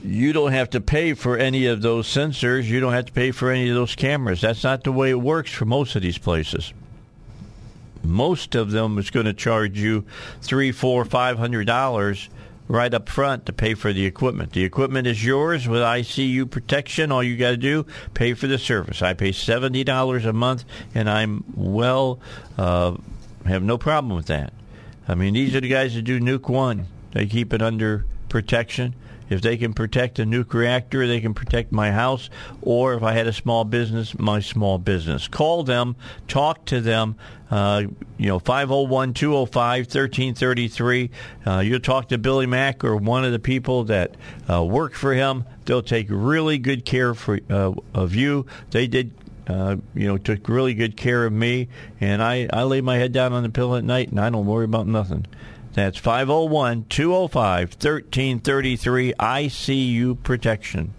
You 0.00 0.32
don't 0.32 0.52
have 0.52 0.70
to 0.70 0.80
pay 0.80 1.14
for 1.14 1.36
any 1.36 1.66
of 1.66 1.82
those 1.82 2.06
sensors. 2.06 2.66
You 2.66 2.78
don't 2.78 2.92
have 2.92 3.06
to 3.06 3.12
pay 3.12 3.32
for 3.32 3.50
any 3.50 3.68
of 3.68 3.74
those 3.74 3.96
cameras. 3.96 4.42
That's 4.42 4.62
not 4.62 4.84
the 4.84 4.92
way 4.92 5.10
it 5.10 5.20
works 5.20 5.50
for 5.50 5.64
most 5.64 5.96
of 5.96 6.02
these 6.02 6.18
places 6.18 6.72
most 8.04 8.54
of 8.54 8.70
them 8.70 8.98
is 8.98 9.10
going 9.10 9.26
to 9.26 9.32
charge 9.32 9.78
you 9.78 10.04
three, 10.40 10.72
four, 10.72 11.04
five 11.04 11.38
hundred 11.38 11.66
dollars 11.66 12.28
right 12.66 12.94
up 12.94 13.08
front 13.08 13.46
to 13.46 13.52
pay 13.52 13.74
for 13.74 13.92
the 13.92 14.06
equipment. 14.06 14.52
The 14.52 14.64
equipment 14.64 15.06
is 15.06 15.24
yours 15.24 15.68
with 15.68 15.80
ICU 15.82 16.50
protection. 16.50 17.12
All 17.12 17.22
you 17.22 17.36
got 17.36 17.50
to 17.50 17.56
do 17.56 17.86
pay 18.14 18.34
for 18.34 18.46
the 18.46 18.58
service. 18.58 19.02
I 19.02 19.14
pay 19.14 19.32
seventy 19.32 19.84
dollars 19.84 20.24
a 20.24 20.32
month, 20.32 20.64
and 20.94 21.08
I'm 21.08 21.44
well 21.54 22.20
uh, 22.56 22.96
have 23.46 23.62
no 23.62 23.78
problem 23.78 24.14
with 24.14 24.26
that. 24.26 24.52
I 25.06 25.14
mean, 25.14 25.34
these 25.34 25.54
are 25.54 25.60
the 25.60 25.68
guys 25.68 25.94
that 25.94 26.02
do 26.02 26.20
Nuke 26.20 26.48
One. 26.48 26.86
They 27.12 27.26
keep 27.26 27.52
it 27.52 27.62
under 27.62 28.06
protection, 28.28 28.94
If 29.28 29.40
they 29.40 29.56
can 29.56 29.72
protect 29.72 30.18
a 30.18 30.24
nuke 30.24 30.52
reactor, 30.52 31.06
they 31.06 31.20
can 31.20 31.34
protect 31.34 31.72
my 31.72 31.90
house, 31.90 32.30
or 32.62 32.94
if 32.94 33.02
I 33.02 33.12
had 33.12 33.26
a 33.26 33.32
small 33.32 33.64
business, 33.64 34.18
my 34.18 34.40
small 34.40 34.78
business. 34.78 35.28
Call 35.28 35.64
them, 35.64 35.96
talk 36.28 36.64
to 36.66 36.80
them. 36.80 37.16
Uh, 37.50 37.84
you 38.16 38.26
know, 38.26 38.38
501 38.38 39.14
205 39.14 39.80
1333. 39.82 41.10
Uh, 41.46 41.60
you'll 41.60 41.78
talk 41.78 42.08
to 42.08 42.18
Billy 42.18 42.46
Mack 42.46 42.82
or 42.82 42.96
one 42.96 43.24
of 43.24 43.32
the 43.32 43.38
people 43.38 43.84
that 43.84 44.16
uh, 44.50 44.64
work 44.64 44.94
for 44.94 45.14
him. 45.14 45.44
They'll 45.64 45.82
take 45.82 46.06
really 46.10 46.58
good 46.58 46.84
care 46.84 47.14
for, 47.14 47.38
uh, 47.48 47.72
of 47.94 48.14
you. 48.14 48.46
They 48.70 48.86
did 48.86 49.12
uh, 49.46 49.76
you 49.94 50.06
know, 50.06 50.16
took 50.16 50.48
really 50.48 50.74
good 50.74 50.96
care 50.96 51.26
of 51.26 51.32
me, 51.32 51.68
and 52.00 52.22
I, 52.22 52.48
I 52.52 52.62
lay 52.62 52.80
my 52.80 52.96
head 52.96 53.12
down 53.12 53.32
on 53.32 53.42
the 53.42 53.50
pillow 53.50 53.76
at 53.76 53.84
night, 53.84 54.08
and 54.10 54.18
I 54.18 54.30
don't 54.30 54.46
worry 54.46 54.64
about 54.64 54.86
nothing. 54.86 55.26
That's 55.74 55.98
501 55.98 56.86
205 56.88 57.70
1333 57.70 59.14
ICU 59.14 60.22
Protection. 60.22 60.94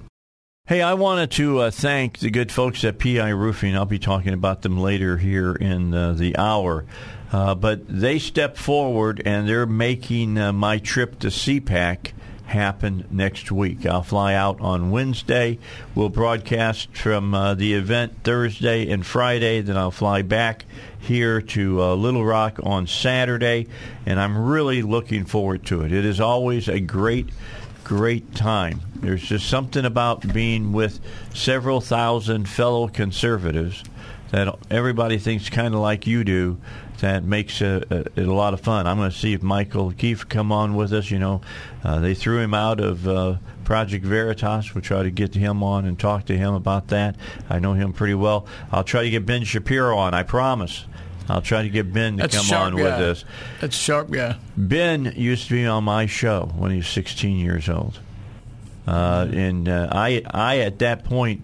Hey, 0.67 0.81
I 0.81 0.95
wanted 0.95 1.31
to 1.31 1.59
uh, 1.59 1.71
thank 1.71 2.19
the 2.19 2.29
good 2.29 2.51
folks 2.51 2.83
at 2.83 2.99
PI 2.99 3.29
Roofing. 3.29 3.73
I'll 3.73 3.85
be 3.85 3.99
talking 3.99 4.33
about 4.33 4.63
them 4.63 4.77
later 4.77 5.15
here 5.15 5.53
in 5.53 5.93
uh, 5.93 6.11
the 6.11 6.35
hour. 6.35 6.85
Uh, 7.31 7.55
but 7.55 7.87
they 7.87 8.19
stepped 8.19 8.57
forward 8.57 9.21
and 9.25 9.47
they're 9.47 9.65
making 9.65 10.37
uh, 10.37 10.51
my 10.51 10.79
trip 10.79 11.19
to 11.19 11.27
CPAC 11.27 12.11
happen 12.45 13.05
next 13.09 13.51
week. 13.51 13.85
I'll 13.85 14.03
fly 14.03 14.33
out 14.33 14.59
on 14.61 14.91
Wednesday. 14.91 15.59
We'll 15.93 16.09
broadcast 16.09 16.95
from 16.95 17.33
uh, 17.33 17.55
the 17.55 17.73
event 17.73 18.23
Thursday 18.23 18.89
and 18.89 19.05
Friday. 19.05 19.61
Then 19.61 19.77
I'll 19.77 19.91
fly 19.91 20.21
back 20.21 20.65
here 20.99 21.41
to 21.41 21.81
uh, 21.81 21.95
Little 21.95 22.25
Rock 22.25 22.59
on 22.63 22.87
Saturday, 22.87 23.67
and 24.05 24.19
I'm 24.19 24.37
really 24.37 24.81
looking 24.81 25.25
forward 25.25 25.65
to 25.67 25.81
it. 25.81 25.91
It 25.91 26.05
is 26.05 26.19
always 26.19 26.67
a 26.67 26.79
great, 26.79 27.29
great 27.83 28.35
time. 28.35 28.81
There's 28.95 29.23
just 29.23 29.47
something 29.47 29.85
about 29.85 30.33
being 30.33 30.71
with 30.71 30.99
several 31.33 31.81
thousand 31.81 32.47
fellow 32.49 32.87
conservatives 32.87 33.83
that 34.31 34.53
everybody 34.69 35.17
thinks 35.17 35.49
kind 35.49 35.73
of 35.73 35.79
like 35.79 36.07
you 36.07 36.23
do 36.23 36.57
that 36.99 37.23
makes 37.23 37.61
it 37.61 37.91
a, 37.91 38.05
a, 38.17 38.23
lot 38.23 38.53
of 38.53 38.61
fun. 38.61 38.87
I'm 38.87 38.97
going 38.97 39.11
to 39.11 39.17
see 39.17 39.33
if 39.33 39.43
Michael 39.43 39.91
Keefe 39.91 40.27
come 40.29 40.51
on 40.51 40.75
with 40.75 40.93
us. 40.93 41.11
You 41.11 41.19
know, 41.19 41.41
uh, 41.83 41.99
they 41.99 42.13
threw 42.13 42.39
him 42.39 42.53
out 42.53 42.79
of 42.79 43.07
uh, 43.07 43.35
Project 43.63 44.05
Veritas. 44.05 44.73
We'll 44.73 44.81
try 44.81 45.03
to 45.03 45.11
get 45.11 45.33
him 45.33 45.63
on 45.63 45.85
and 45.85 45.99
talk 45.99 46.25
to 46.25 46.37
him 46.37 46.53
about 46.53 46.87
that. 46.89 47.15
I 47.49 47.59
know 47.59 47.73
him 47.73 47.93
pretty 47.93 48.15
well. 48.15 48.47
I'll 48.71 48.83
try 48.83 49.03
to 49.03 49.09
get 49.09 49.25
Ben 49.25 49.43
Shapiro 49.43 49.97
on. 49.97 50.13
I 50.13 50.23
promise. 50.23 50.85
I'll 51.27 51.41
try 51.41 51.63
to 51.63 51.69
get 51.69 51.91
Ben 51.91 52.17
to 52.17 52.23
That's 52.23 52.49
come 52.49 52.57
on 52.57 52.75
guy. 52.75 52.83
with 52.83 52.93
us. 52.93 53.25
That's 53.59 53.75
sharp 53.75 54.11
guy. 54.11 54.37
Ben 54.55 55.13
used 55.15 55.47
to 55.47 55.55
be 55.55 55.65
on 55.65 55.83
my 55.83 56.05
show 56.05 56.51
when 56.55 56.71
he 56.71 56.77
was 56.77 56.87
16 56.87 57.37
years 57.37 57.67
old, 57.67 57.99
uh, 58.87 59.27
and 59.31 59.67
uh, 59.67 59.89
I, 59.91 60.21
I 60.29 60.59
at 60.59 60.79
that 60.79 61.03
point 61.03 61.43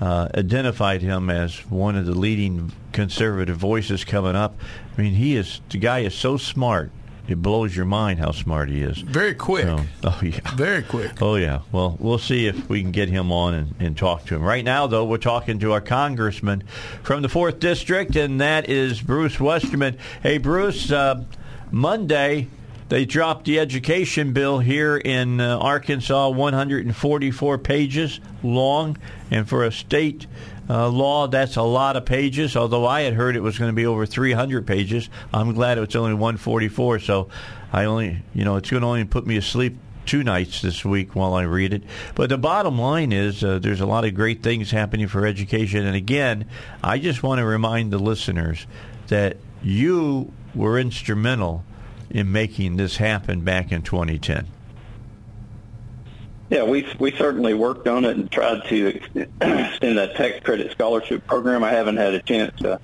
uh, 0.00 0.28
identified 0.34 1.02
him 1.02 1.30
as 1.30 1.58
one 1.70 1.96
of 1.96 2.06
the 2.06 2.14
leading 2.14 2.72
conservative 2.92 3.56
voices 3.56 4.04
coming 4.04 4.34
up. 4.36 4.58
I 4.96 5.02
mean, 5.02 5.14
he 5.14 5.36
is 5.36 5.60
the 5.70 5.78
guy 5.78 6.00
is 6.00 6.14
so 6.14 6.36
smart. 6.36 6.90
It 7.28 7.40
blows 7.40 7.76
your 7.76 7.84
mind 7.84 8.18
how 8.18 8.32
smart 8.32 8.70
he 8.70 8.82
is. 8.82 8.98
Very 8.98 9.34
quick. 9.34 9.64
So, 9.64 9.80
oh 10.02 10.20
yeah. 10.20 10.40
Very 10.56 10.82
quick. 10.82 11.22
Oh 11.22 11.36
yeah. 11.36 11.60
Well, 11.70 11.96
we'll 12.00 12.18
see 12.18 12.46
if 12.46 12.68
we 12.68 12.82
can 12.82 12.90
get 12.90 13.08
him 13.08 13.30
on 13.30 13.54
and, 13.54 13.74
and 13.78 13.96
talk 13.96 14.24
to 14.26 14.34
him. 14.34 14.42
Right 14.42 14.64
now, 14.64 14.88
though, 14.88 15.04
we're 15.04 15.18
talking 15.18 15.60
to 15.60 15.72
our 15.72 15.80
congressman 15.80 16.64
from 17.04 17.22
the 17.22 17.28
fourth 17.28 17.60
district, 17.60 18.16
and 18.16 18.40
that 18.40 18.68
is 18.68 19.00
Bruce 19.00 19.38
Westerman. 19.38 19.96
Hey, 20.22 20.38
Bruce. 20.38 20.90
Uh, 20.90 21.22
Monday, 21.70 22.48
they 22.90 23.04
dropped 23.04 23.44
the 23.44 23.60
education 23.60 24.32
bill 24.32 24.58
here 24.58 24.96
in 24.96 25.40
uh, 25.40 25.56
Arkansas, 25.58 26.28
144 26.30 27.58
pages 27.58 28.18
long, 28.42 28.98
and 29.30 29.48
for 29.48 29.64
a 29.64 29.70
state 29.70 30.26
uh, 30.68 30.88
law, 30.88 31.28
that's 31.28 31.54
a 31.54 31.62
lot 31.62 31.96
of 31.96 32.04
pages. 32.04 32.56
Although 32.56 32.86
I 32.86 33.02
had 33.02 33.14
heard 33.14 33.36
it 33.36 33.42
was 33.42 33.58
going 33.58 33.70
to 33.70 33.76
be 33.76 33.86
over 33.86 34.06
300 34.06 34.66
pages, 34.66 35.08
I'm 35.32 35.54
glad 35.54 35.78
it's 35.78 35.94
only 35.94 36.14
144. 36.14 36.98
So 36.98 37.28
I 37.72 37.84
only, 37.84 38.22
you 38.34 38.44
know, 38.44 38.56
it's 38.56 38.70
going 38.70 38.80
to 38.80 38.88
only 38.88 39.04
put 39.04 39.24
me 39.24 39.36
asleep 39.36 39.76
two 40.04 40.24
nights 40.24 40.60
this 40.60 40.84
week 40.84 41.14
while 41.14 41.34
I 41.34 41.42
read 41.42 41.72
it. 41.72 41.84
But 42.16 42.28
the 42.30 42.38
bottom 42.38 42.76
line 42.76 43.12
is 43.12 43.44
uh, 43.44 43.60
there's 43.60 43.80
a 43.80 43.86
lot 43.86 44.04
of 44.04 44.14
great 44.16 44.42
things 44.42 44.72
happening 44.72 45.06
for 45.06 45.24
education. 45.24 45.86
And 45.86 45.94
again, 45.94 46.46
I 46.82 46.98
just 46.98 47.22
want 47.22 47.38
to 47.38 47.44
remind 47.44 47.92
the 47.92 48.00
listeners 48.00 48.66
that 49.06 49.36
you 49.62 50.32
were 50.56 50.76
instrumental 50.76 51.64
in 52.10 52.32
making 52.32 52.76
this 52.76 52.96
happen 52.96 53.42
back 53.42 53.72
in 53.72 53.82
2010. 53.82 54.46
Yeah, 56.50 56.64
we 56.64 56.86
we 56.98 57.12
certainly 57.12 57.54
worked 57.54 57.86
on 57.86 58.04
it 58.04 58.16
and 58.16 58.30
tried 58.30 58.64
to 58.68 58.88
extend 58.88 59.98
that 59.98 60.16
tax 60.16 60.44
credit 60.44 60.72
scholarship 60.72 61.24
program. 61.26 61.62
I 61.62 61.70
haven't 61.70 61.98
had 61.98 62.12
a 62.14 62.20
chance 62.20 62.58
to 62.60 62.80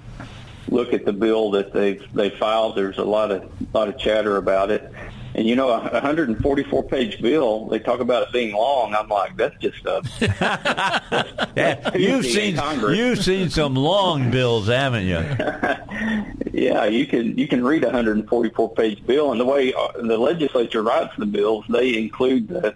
look 0.68 0.92
at 0.92 1.04
the 1.04 1.12
bill 1.12 1.50
that 1.52 1.72
they've 1.72 2.04
they 2.14 2.30
filed. 2.30 2.76
There's 2.76 2.98
a 2.98 3.04
lot 3.04 3.32
of 3.32 3.50
lot 3.74 3.88
of 3.88 3.98
chatter 3.98 4.36
about 4.36 4.70
it, 4.70 4.92
and 5.36 5.46
you 5.46 5.54
know, 5.54 5.68
a 5.68 5.80
144 5.80 6.82
page 6.84 7.20
bill. 7.20 7.66
They 7.66 7.78
talk 7.78 8.00
about 8.00 8.26
it 8.26 8.32
being 8.32 8.54
long. 8.54 8.94
I'm 8.94 9.08
like, 9.08 9.36
that's 9.36 9.56
just 9.58 9.84
a. 9.84 10.02
yeah, 11.54 11.94
you've 11.94 12.24
seen 12.24 12.58
you've 12.88 13.22
seen 13.22 13.50
some 13.50 13.74
long 13.76 14.30
bills, 14.30 14.68
haven't 14.68 15.04
you? 15.04 15.18
yeah, 16.52 16.86
you 16.86 17.06
can 17.06 17.36
you 17.36 17.46
can 17.46 17.62
read 17.62 17.84
a 17.84 17.88
144 17.88 18.74
page 18.74 19.06
bill, 19.06 19.30
and 19.30 19.38
the 19.38 19.44
way 19.44 19.74
uh, 19.74 19.88
the 19.96 20.16
legislature 20.16 20.82
writes 20.82 21.12
the 21.18 21.26
bills, 21.26 21.66
they 21.68 21.98
include 21.98 22.48
the 22.48 22.74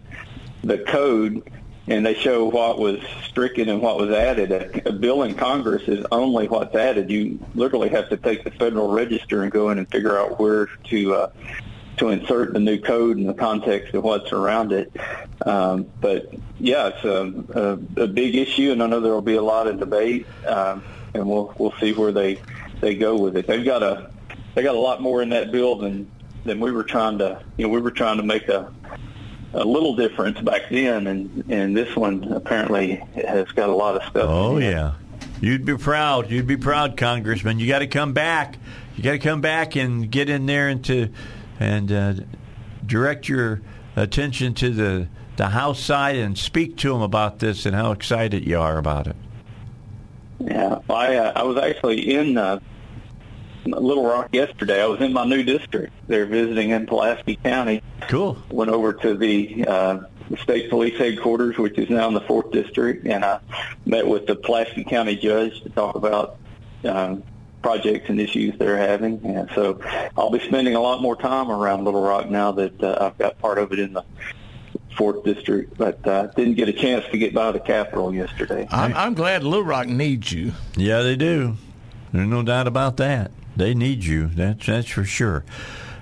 the 0.62 0.78
code 0.78 1.42
and 1.86 2.04
they 2.04 2.14
show 2.14 2.44
what 2.44 2.78
was 2.78 3.00
stricken 3.26 3.70
and 3.70 3.80
what 3.80 3.96
was 3.96 4.10
added. 4.10 4.52
A, 4.52 4.90
a 4.90 4.92
bill 4.92 5.22
in 5.22 5.34
Congress 5.34 5.88
is 5.88 6.04
only 6.12 6.46
what's 6.46 6.74
added. 6.76 7.10
You 7.10 7.38
literally 7.54 7.88
have 7.88 8.10
to 8.10 8.18
take 8.18 8.44
the 8.44 8.50
Federal 8.50 8.92
Register 8.92 9.42
and 9.42 9.50
go 9.50 9.70
in 9.70 9.78
and 9.78 9.90
figure 9.90 10.18
out 10.18 10.38
where 10.38 10.66
to 10.66 11.14
uh, 11.14 11.30
to 12.00 12.08
insert 12.08 12.54
the 12.54 12.60
new 12.60 12.78
code 12.78 13.18
in 13.18 13.26
the 13.26 13.34
context 13.34 13.94
of 13.94 14.02
what's 14.02 14.32
around 14.32 14.72
it. 14.72 14.90
Um, 15.44 15.86
but 16.00 16.32
yeah, 16.58 16.88
it's 16.88 17.04
a, 17.04 17.78
a, 17.98 18.04
a 18.04 18.06
big 18.06 18.34
issue, 18.34 18.72
and 18.72 18.82
I 18.82 18.86
know 18.86 19.00
there 19.00 19.12
will 19.12 19.20
be 19.20 19.36
a 19.36 19.42
lot 19.42 19.66
of 19.66 19.78
debate, 19.78 20.26
um, 20.46 20.82
and 21.14 21.28
we'll 21.28 21.54
we'll 21.58 21.74
see 21.78 21.92
where 21.92 22.10
they 22.10 22.40
they 22.80 22.94
go 22.94 23.16
with 23.16 23.36
it. 23.36 23.46
They've 23.46 23.64
got 23.64 23.82
a 23.82 24.10
they 24.54 24.62
got 24.62 24.74
a 24.74 24.80
lot 24.80 25.02
more 25.02 25.22
in 25.22 25.28
that 25.30 25.52
bill 25.52 25.76
than 25.76 26.10
than 26.44 26.58
we 26.58 26.72
were 26.72 26.84
trying 26.84 27.18
to 27.18 27.42
you 27.58 27.66
know 27.66 27.72
we 27.72 27.80
were 27.80 27.90
trying 27.90 28.16
to 28.16 28.22
make 28.22 28.48
a 28.48 28.72
a 29.52 29.64
little 29.64 29.94
difference 29.94 30.40
back 30.40 30.70
then, 30.70 31.06
and 31.06 31.44
and 31.50 31.76
this 31.76 31.94
one 31.94 32.24
apparently 32.32 32.96
has 33.14 33.48
got 33.52 33.68
a 33.68 33.74
lot 33.74 33.96
of 33.96 34.02
stuff. 34.04 34.26
Oh 34.26 34.56
yeah, 34.56 34.94
you'd 35.42 35.66
be 35.66 35.76
proud. 35.76 36.30
You'd 36.30 36.46
be 36.46 36.56
proud, 36.56 36.96
Congressman. 36.96 37.58
You 37.58 37.68
got 37.68 37.80
to 37.80 37.86
come 37.86 38.14
back. 38.14 38.56
You 38.96 39.02
got 39.02 39.12
to 39.12 39.18
come 39.18 39.42
back 39.42 39.76
and 39.76 40.10
get 40.10 40.30
in 40.30 40.46
there 40.46 40.68
and 40.68 40.82
to 40.86 41.10
and 41.60 41.92
uh, 41.92 42.14
direct 42.84 43.28
your 43.28 43.60
attention 43.94 44.54
to 44.54 44.70
the 44.70 45.08
the 45.36 45.48
House 45.50 45.80
side 45.80 46.16
and 46.16 46.36
speak 46.36 46.76
to 46.78 46.92
them 46.92 47.00
about 47.00 47.38
this 47.38 47.64
and 47.64 47.74
how 47.74 47.92
excited 47.92 48.46
you 48.46 48.58
are 48.58 48.76
about 48.76 49.06
it. 49.06 49.16
Yeah, 50.38 50.80
I 50.90 51.16
uh, 51.16 51.32
I 51.36 51.42
was 51.44 51.56
actually 51.56 52.14
in 52.14 52.36
uh, 52.36 52.60
Little 53.64 54.04
Rock 54.04 54.28
yesterday. 54.32 54.82
I 54.82 54.86
was 54.86 55.00
in 55.00 55.12
my 55.12 55.24
new 55.24 55.42
district. 55.42 55.92
They're 56.08 56.26
visiting 56.26 56.70
in 56.70 56.86
Pulaski 56.86 57.36
County. 57.36 57.82
Cool. 58.08 58.36
Went 58.50 58.70
over 58.70 58.92
to 58.92 59.14
the 59.14 59.64
uh, 59.66 60.00
state 60.42 60.70
police 60.70 60.98
headquarters, 60.98 61.58
which 61.58 61.78
is 61.78 61.90
now 61.90 62.08
in 62.08 62.14
the 62.14 62.20
fourth 62.22 62.50
district, 62.52 63.06
and 63.06 63.24
I 63.24 63.40
met 63.86 64.06
with 64.06 64.26
the 64.26 64.36
Pulaski 64.36 64.84
County 64.84 65.16
judge 65.16 65.62
to 65.62 65.70
talk 65.70 65.94
about 65.94 66.36
um, 66.84 67.22
projects 67.62 68.08
and 68.08 68.20
issues 68.20 68.56
they're 68.58 68.76
having. 68.76 69.24
And 69.24 69.50
so 69.54 69.80
I'll 70.16 70.30
be 70.30 70.40
spending 70.40 70.74
a 70.74 70.80
lot 70.80 71.02
more 71.02 71.16
time 71.16 71.50
around 71.50 71.84
Little 71.84 72.02
Rock 72.02 72.30
now 72.30 72.52
that 72.52 72.82
uh, 72.82 72.98
I've 73.00 73.18
got 73.18 73.38
part 73.38 73.58
of 73.58 73.72
it 73.72 73.78
in 73.78 73.92
the 73.92 74.04
fourth 74.96 75.24
district, 75.24 75.76
but 75.78 76.06
uh, 76.06 76.26
didn't 76.28 76.54
get 76.54 76.68
a 76.68 76.72
chance 76.72 77.04
to 77.10 77.18
get 77.18 77.34
by 77.34 77.52
the 77.52 77.60
Capitol 77.60 78.14
yesterday. 78.14 78.66
I'm, 78.70 78.94
I'm 78.94 79.14
glad 79.14 79.42
Little 79.44 79.64
Rock 79.64 79.86
needs 79.86 80.32
you. 80.32 80.52
Yeah, 80.76 81.02
they 81.02 81.16
do. 81.16 81.56
There's 82.12 82.28
no 82.28 82.42
doubt 82.42 82.66
about 82.66 82.96
that. 82.98 83.30
They 83.56 83.74
need 83.74 84.04
you. 84.04 84.26
That's 84.28 84.66
that's 84.66 84.88
for 84.88 85.04
sure. 85.04 85.44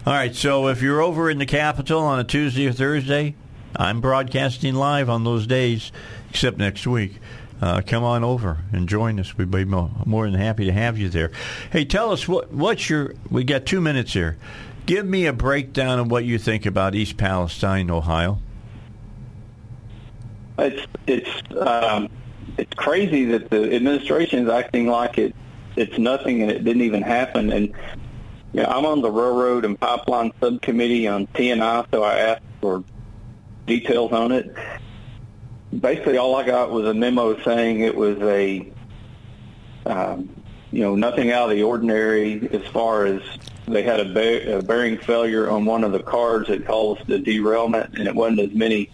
All 0.06 0.12
right. 0.12 0.34
So 0.34 0.68
if 0.68 0.80
you're 0.80 1.00
over 1.00 1.28
in 1.30 1.38
the 1.38 1.46
Capitol 1.46 2.00
on 2.00 2.18
a 2.18 2.24
Tuesday 2.24 2.66
or 2.66 2.72
Thursday, 2.72 3.34
I'm 3.76 4.00
broadcasting 4.00 4.74
live 4.74 5.10
on 5.10 5.24
those 5.24 5.46
days, 5.46 5.92
except 6.30 6.56
next 6.58 6.86
week. 6.86 7.20
Uh, 7.60 7.82
come 7.84 8.04
on 8.04 8.22
over 8.22 8.58
and 8.72 8.88
join 8.88 9.18
us. 9.18 9.36
We'd 9.36 9.50
be 9.50 9.64
more 9.64 10.30
than 10.30 10.34
happy 10.34 10.64
to 10.66 10.72
have 10.72 10.96
you 10.98 11.08
there. 11.08 11.32
Hey, 11.70 11.84
tell 11.84 12.12
us 12.12 12.28
what 12.28 12.52
what's 12.52 12.88
your. 12.88 13.14
We 13.30 13.44
got 13.44 13.66
two 13.66 13.80
minutes 13.80 14.12
here. 14.12 14.38
Give 14.86 15.04
me 15.04 15.26
a 15.26 15.32
breakdown 15.32 15.98
of 15.98 16.10
what 16.10 16.24
you 16.24 16.38
think 16.38 16.66
about 16.66 16.94
East 16.94 17.16
Palestine, 17.16 17.90
Ohio. 17.90 18.38
It's 20.58 20.86
it's 21.06 21.56
um, 21.56 22.08
it's 22.56 22.74
crazy 22.74 23.24
that 23.26 23.50
the 23.50 23.74
administration 23.74 24.44
is 24.44 24.48
acting 24.50 24.86
like 24.86 25.18
it 25.18 25.34
it's 25.78 25.96
nothing 25.98 26.42
and 26.42 26.50
it 26.50 26.64
didn't 26.64 26.82
even 26.82 27.02
happen. 27.02 27.52
And 27.52 27.68
you 28.52 28.62
know, 28.62 28.68
I'm 28.68 28.84
on 28.84 29.00
the 29.00 29.10
railroad 29.10 29.64
and 29.64 29.78
pipeline 29.78 30.32
subcommittee 30.40 31.06
on 31.06 31.26
T&I, 31.28 31.84
so 31.92 32.02
I 32.02 32.18
asked 32.18 32.42
for 32.60 32.82
details 33.66 34.12
on 34.12 34.32
it. 34.32 34.52
Basically, 35.76 36.16
all 36.16 36.34
I 36.36 36.44
got 36.46 36.70
was 36.70 36.86
a 36.86 36.94
memo 36.94 37.40
saying 37.42 37.80
it 37.80 37.94
was 37.94 38.18
a, 38.18 38.72
um, 39.86 40.30
you 40.70 40.82
know, 40.82 40.94
nothing 40.94 41.30
out 41.30 41.50
of 41.50 41.56
the 41.56 41.62
ordinary 41.62 42.48
as 42.52 42.66
far 42.68 43.04
as 43.04 43.20
they 43.66 43.82
had 43.82 44.00
a, 44.00 44.04
ba- 44.06 44.58
a 44.58 44.62
bearing 44.62 44.96
failure 44.96 45.50
on 45.50 45.66
one 45.66 45.84
of 45.84 45.92
the 45.92 46.02
cars 46.02 46.48
that 46.48 46.66
caused 46.66 47.06
the 47.06 47.18
derailment, 47.18 47.98
and 47.98 48.08
it 48.08 48.14
wasn't 48.14 48.40
as 48.40 48.54
many 48.54 48.90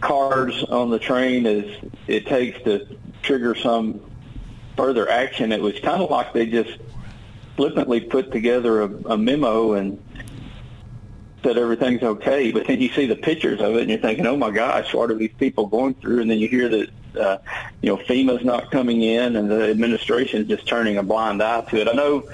cars 0.00 0.62
on 0.64 0.90
the 0.90 0.98
train 0.98 1.46
as 1.46 1.64
it 2.06 2.26
takes 2.26 2.62
to 2.64 2.86
trigger 3.22 3.54
some 3.54 4.00
further 4.76 5.08
action. 5.08 5.52
It 5.52 5.60
was 5.60 5.78
kind 5.80 6.02
of 6.02 6.10
like 6.10 6.32
they 6.32 6.46
just 6.46 6.78
flippantly 7.56 8.00
put 8.00 8.30
together 8.30 8.82
a, 8.82 9.12
a 9.12 9.18
memo 9.18 9.72
and 9.72 10.00
said 11.42 11.56
everything's 11.56 12.02
okay, 12.02 12.50
but 12.50 12.66
then 12.66 12.80
you 12.80 12.88
see 12.90 13.06
the 13.06 13.16
pictures 13.16 13.60
of 13.60 13.76
it 13.76 13.82
and 13.82 13.90
you're 13.90 13.98
thinking, 13.98 14.26
oh 14.26 14.36
my 14.36 14.50
gosh, 14.50 14.92
what 14.92 15.10
are 15.10 15.14
these 15.14 15.32
people 15.38 15.66
going 15.66 15.94
through? 15.94 16.20
And 16.20 16.30
then 16.30 16.38
you 16.38 16.48
hear 16.48 16.68
that, 16.68 16.90
uh, 17.18 17.38
you 17.80 17.90
know, 17.90 17.96
FEMA's 17.96 18.44
not 18.44 18.70
coming 18.70 19.02
in 19.02 19.36
and 19.36 19.50
the 19.50 19.70
administration's 19.70 20.48
just 20.48 20.66
turning 20.66 20.96
a 20.96 21.02
blind 21.02 21.42
eye 21.42 21.60
to 21.62 21.80
it. 21.80 21.88
I 21.88 21.92
know 21.92 22.28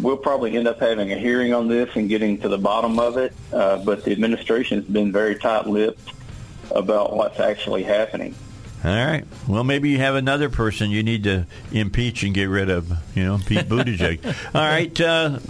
we'll 0.00 0.16
probably 0.16 0.56
end 0.56 0.68
up 0.68 0.78
having 0.78 1.12
a 1.12 1.16
hearing 1.16 1.52
on 1.52 1.68
this 1.68 1.94
and 1.96 2.08
getting 2.08 2.38
to 2.38 2.48
the 2.48 2.58
bottom 2.58 2.98
of 2.98 3.16
it, 3.16 3.32
uh, 3.52 3.78
but 3.78 4.04
the 4.04 4.12
administration's 4.12 4.84
been 4.86 5.10
very 5.10 5.36
tight-lipped 5.36 6.12
about 6.70 7.16
what's 7.16 7.40
actually 7.40 7.82
happening. 7.82 8.34
All 8.86 8.94
right. 9.04 9.24
Well, 9.48 9.64
maybe 9.64 9.88
you 9.90 9.98
have 9.98 10.14
another 10.14 10.48
person 10.48 10.90
you 10.92 11.02
need 11.02 11.24
to 11.24 11.44
impeach 11.72 12.22
and 12.22 12.32
get 12.32 12.44
rid 12.44 12.70
of. 12.70 12.88
You 13.16 13.24
know, 13.24 13.40
Pete 13.44 13.58
Buttigieg. 13.68 14.24
All 14.54 14.60
right. 14.60 15.00
Uh, 15.00 15.40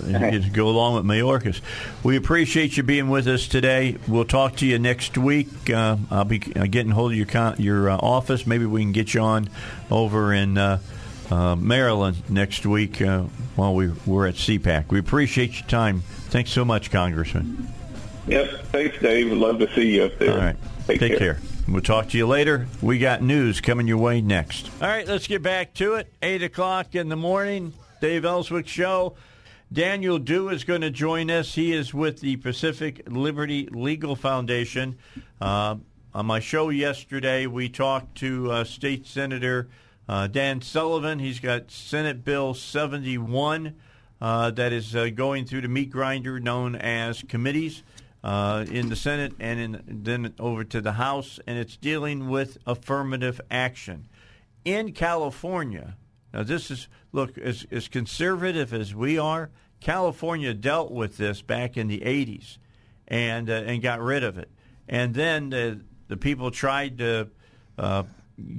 go 0.54 0.68
along 0.70 0.94
with 0.94 1.04
Mayorkas. 1.04 1.60
We 2.02 2.16
appreciate 2.16 2.78
you 2.78 2.82
being 2.82 3.10
with 3.10 3.28
us 3.28 3.46
today. 3.46 3.98
We'll 4.08 4.24
talk 4.24 4.56
to 4.56 4.66
you 4.66 4.78
next 4.78 5.18
week. 5.18 5.68
Uh, 5.68 5.98
I'll 6.10 6.24
be 6.24 6.38
getting 6.38 6.92
hold 6.92 7.12
of 7.12 7.18
your 7.18 7.26
con- 7.26 7.56
your 7.58 7.90
uh, 7.90 7.98
office. 7.98 8.46
Maybe 8.46 8.64
we 8.64 8.80
can 8.80 8.92
get 8.92 9.12
you 9.12 9.20
on 9.20 9.50
over 9.90 10.32
in 10.32 10.56
uh, 10.56 10.78
uh, 11.30 11.56
Maryland 11.56 12.30
next 12.30 12.64
week 12.64 13.02
uh, 13.02 13.24
while 13.54 13.74
we, 13.74 13.88
we're 14.06 14.28
at 14.28 14.36
CPAC. 14.36 14.88
We 14.90 14.98
appreciate 14.98 15.60
your 15.60 15.68
time. 15.68 16.00
Thanks 16.30 16.52
so 16.52 16.64
much, 16.64 16.90
Congressman. 16.90 17.68
Yep. 18.28 18.64
Thanks, 18.72 18.98
Dave. 18.98 19.30
Love 19.30 19.58
to 19.58 19.70
see 19.74 19.96
you 19.96 20.04
up 20.04 20.18
there. 20.18 20.32
All 20.32 20.38
right. 20.38 20.56
Take, 20.86 21.00
Take 21.00 21.18
care. 21.18 21.34
care. 21.34 21.42
We'll 21.68 21.82
talk 21.82 22.10
to 22.10 22.18
you 22.18 22.28
later. 22.28 22.68
We 22.80 23.00
got 23.00 23.22
news 23.22 23.60
coming 23.60 23.88
your 23.88 23.98
way 23.98 24.20
next. 24.20 24.70
All 24.80 24.86
right, 24.86 25.06
let's 25.06 25.26
get 25.26 25.42
back 25.42 25.74
to 25.74 25.94
it. 25.94 26.12
8 26.22 26.44
o'clock 26.44 26.94
in 26.94 27.08
the 27.08 27.16
morning, 27.16 27.72
Dave 28.00 28.24
Elswick 28.24 28.68
Show. 28.68 29.16
Daniel 29.72 30.20
Dew 30.20 30.48
is 30.48 30.62
going 30.62 30.82
to 30.82 30.90
join 30.90 31.28
us. 31.28 31.54
He 31.56 31.72
is 31.72 31.92
with 31.92 32.20
the 32.20 32.36
Pacific 32.36 33.02
Liberty 33.08 33.68
Legal 33.72 34.14
Foundation. 34.14 34.96
Uh, 35.40 35.76
on 36.14 36.26
my 36.26 36.38
show 36.38 36.68
yesterday, 36.68 37.46
we 37.46 37.68
talked 37.68 38.14
to 38.18 38.52
uh, 38.52 38.64
State 38.64 39.04
Senator 39.04 39.66
uh, 40.08 40.28
Dan 40.28 40.62
Sullivan. 40.62 41.18
He's 41.18 41.40
got 41.40 41.72
Senate 41.72 42.24
Bill 42.24 42.54
71 42.54 43.74
uh, 44.20 44.50
that 44.52 44.72
is 44.72 44.94
uh, 44.94 45.08
going 45.12 45.44
through 45.46 45.62
the 45.62 45.68
meat 45.68 45.90
grinder 45.90 46.38
known 46.38 46.76
as 46.76 47.22
committees 47.22 47.82
uh, 48.26 48.64
in 48.68 48.88
the 48.88 48.96
Senate 48.96 49.32
and 49.38 49.60
in, 49.60 49.82
then 49.86 50.34
over 50.40 50.64
to 50.64 50.80
the 50.80 50.92
House, 50.92 51.38
and 51.46 51.56
it's 51.56 51.76
dealing 51.76 52.28
with 52.28 52.58
affirmative 52.66 53.40
action. 53.52 54.08
In 54.64 54.90
California, 54.90 55.96
now 56.32 56.42
this 56.42 56.72
is, 56.72 56.88
look, 57.12 57.38
as, 57.38 57.64
as 57.70 57.86
conservative 57.86 58.74
as 58.74 58.92
we 58.92 59.16
are, 59.16 59.50
California 59.78 60.52
dealt 60.54 60.90
with 60.90 61.18
this 61.18 61.40
back 61.40 61.76
in 61.76 61.86
the 61.86 62.00
80s 62.00 62.58
and, 63.06 63.48
uh, 63.48 63.52
and 63.52 63.80
got 63.80 64.00
rid 64.00 64.24
of 64.24 64.38
it. 64.38 64.50
And 64.88 65.14
then 65.14 65.50
the, 65.50 65.82
the 66.08 66.16
people 66.16 66.50
tried 66.50 66.98
to 66.98 67.28
uh, 67.78 68.02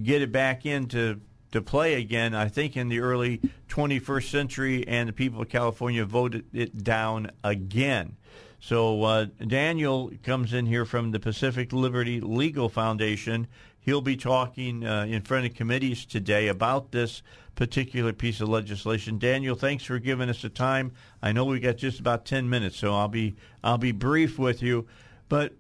get 0.02 0.22
it 0.22 0.32
back 0.32 0.66
into 0.66 1.20
to 1.52 1.62
play 1.62 1.96
again, 1.96 2.34
I 2.34 2.48
think, 2.48 2.78
in 2.78 2.88
the 2.88 3.02
early 3.02 3.42
21st 3.68 4.30
century, 4.30 4.88
and 4.88 5.10
the 5.10 5.14
people 5.14 5.42
of 5.42 5.50
California 5.50 6.06
voted 6.06 6.46
it 6.54 6.86
down 6.86 7.32
again. 7.44 8.16
So 8.60 9.04
uh, 9.04 9.26
Daniel 9.46 10.12
comes 10.24 10.54
in 10.54 10.66
here 10.66 10.86
from 10.86 11.12
the 11.12 11.20
Pacific 11.20 11.72
Liberty 11.72 12.20
Legal 12.20 12.70
Foundation. 12.70 13.48
He'll 13.80 14.02
be 14.02 14.18
talking 14.18 14.86
uh, 14.86 15.06
in 15.06 15.22
front 15.22 15.46
of 15.46 15.54
committees 15.54 16.06
today 16.06 16.48
about 16.48 16.92
this 16.92 17.22
particular 17.56 18.14
piece 18.14 18.42
of 18.42 18.50
legislation. 18.50 19.18
Daniel, 19.18 19.56
thanks 19.56 19.84
for 19.84 20.00
giving 20.00 20.30
us 20.30 20.42
the 20.42 20.50
time. 20.50 20.92
I 21.22 21.32
know 21.32 21.46
we 21.46 21.60
got 21.60 21.78
just 21.78 22.00
about 22.00 22.26
ten 22.26 22.50
minutes, 22.50 22.78
so 22.78 22.94
I'll 22.94 23.08
be 23.08 23.36
I'll 23.64 23.78
be 23.78 23.94
brief 23.94 24.38
with 24.38 24.62
you. 24.62 24.88
But 25.30 25.54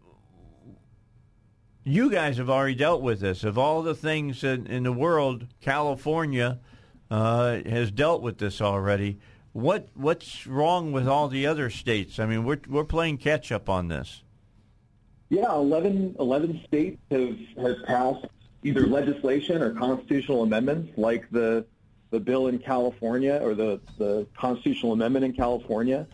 you 1.84 2.12
guys 2.12 2.38
have 2.38 2.50
already 2.50 2.76
dealt 2.76 3.02
with 3.02 3.22
this. 3.22 3.46
Of 3.46 3.58
all 3.58 3.82
the 3.82 3.96
things 3.96 4.44
in, 4.44 4.68
in 4.68 4.84
the 4.84 4.92
world, 4.92 5.48
California 5.62 6.60
uh, 7.10 7.60
has 7.66 7.92
dealt 7.92 8.22
with 8.22 8.40
this 8.40 8.60
already. 8.60 9.20
What 9.58 9.88
what's 9.96 10.46
wrong 10.46 10.92
with 10.92 11.08
all 11.08 11.30
the 11.30 11.48
other 11.48 11.72
states? 11.72 12.20
I 12.20 12.28
mean, 12.28 12.44
we're 12.44 12.60
we're 12.70 12.84
playing 12.84 13.18
catch 13.18 13.52
up 13.52 13.68
on 13.70 13.88
this. 13.88 14.22
Yeah, 15.30 15.52
11, 15.52 16.18
11 16.20 16.62
states 16.68 17.02
have 17.10 17.36
have 17.60 17.84
passed 17.88 18.28
either 18.64 18.86
legislation 18.86 19.64
or 19.64 19.74
constitutional 19.74 20.44
amendments, 20.44 20.96
like 20.96 21.28
the 21.32 21.66
the 22.12 22.20
bill 22.20 22.50
in 22.50 22.60
California 22.60 23.40
or 23.42 23.56
the 23.56 23.82
the 23.98 24.28
constitutional 24.38 24.94
amendment 24.94 25.26
in 25.26 25.34
California. 25.34 26.06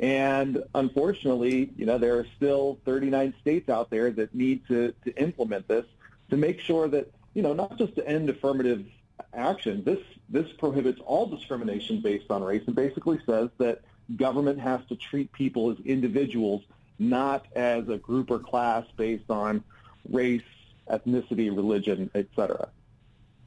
And 0.00 0.64
unfortunately, 0.74 1.70
you 1.76 1.86
know, 1.86 1.98
there 1.98 2.18
are 2.18 2.26
still 2.36 2.80
39 2.84 3.32
states 3.40 3.68
out 3.68 3.90
there 3.90 4.10
that 4.10 4.34
need 4.34 4.66
to, 4.66 4.92
to 5.04 5.16
implement 5.22 5.68
this 5.68 5.86
to 6.30 6.36
make 6.36 6.58
sure 6.58 6.88
that, 6.88 7.12
you 7.34 7.42
know, 7.42 7.52
not 7.52 7.78
just 7.78 7.94
to 7.94 8.08
end 8.08 8.28
affirmative 8.28 8.84
action, 9.32 9.84
this, 9.84 10.00
this 10.28 10.46
prohibits 10.58 11.00
all 11.04 11.26
discrimination 11.26 12.00
based 12.00 12.30
on 12.30 12.42
race 12.42 12.62
and 12.66 12.76
basically 12.76 13.18
says 13.26 13.48
that 13.58 13.80
government 14.16 14.58
has 14.60 14.80
to 14.88 14.96
treat 14.96 15.32
people 15.32 15.70
as 15.70 15.78
individuals, 15.84 16.62
not 16.98 17.46
as 17.54 17.88
a 17.88 17.96
group 17.96 18.30
or 18.30 18.38
class 18.38 18.84
based 18.96 19.30
on 19.30 19.62
race, 20.10 20.42
ethnicity, 20.90 21.54
religion, 21.54 22.10
etc. 22.14 22.68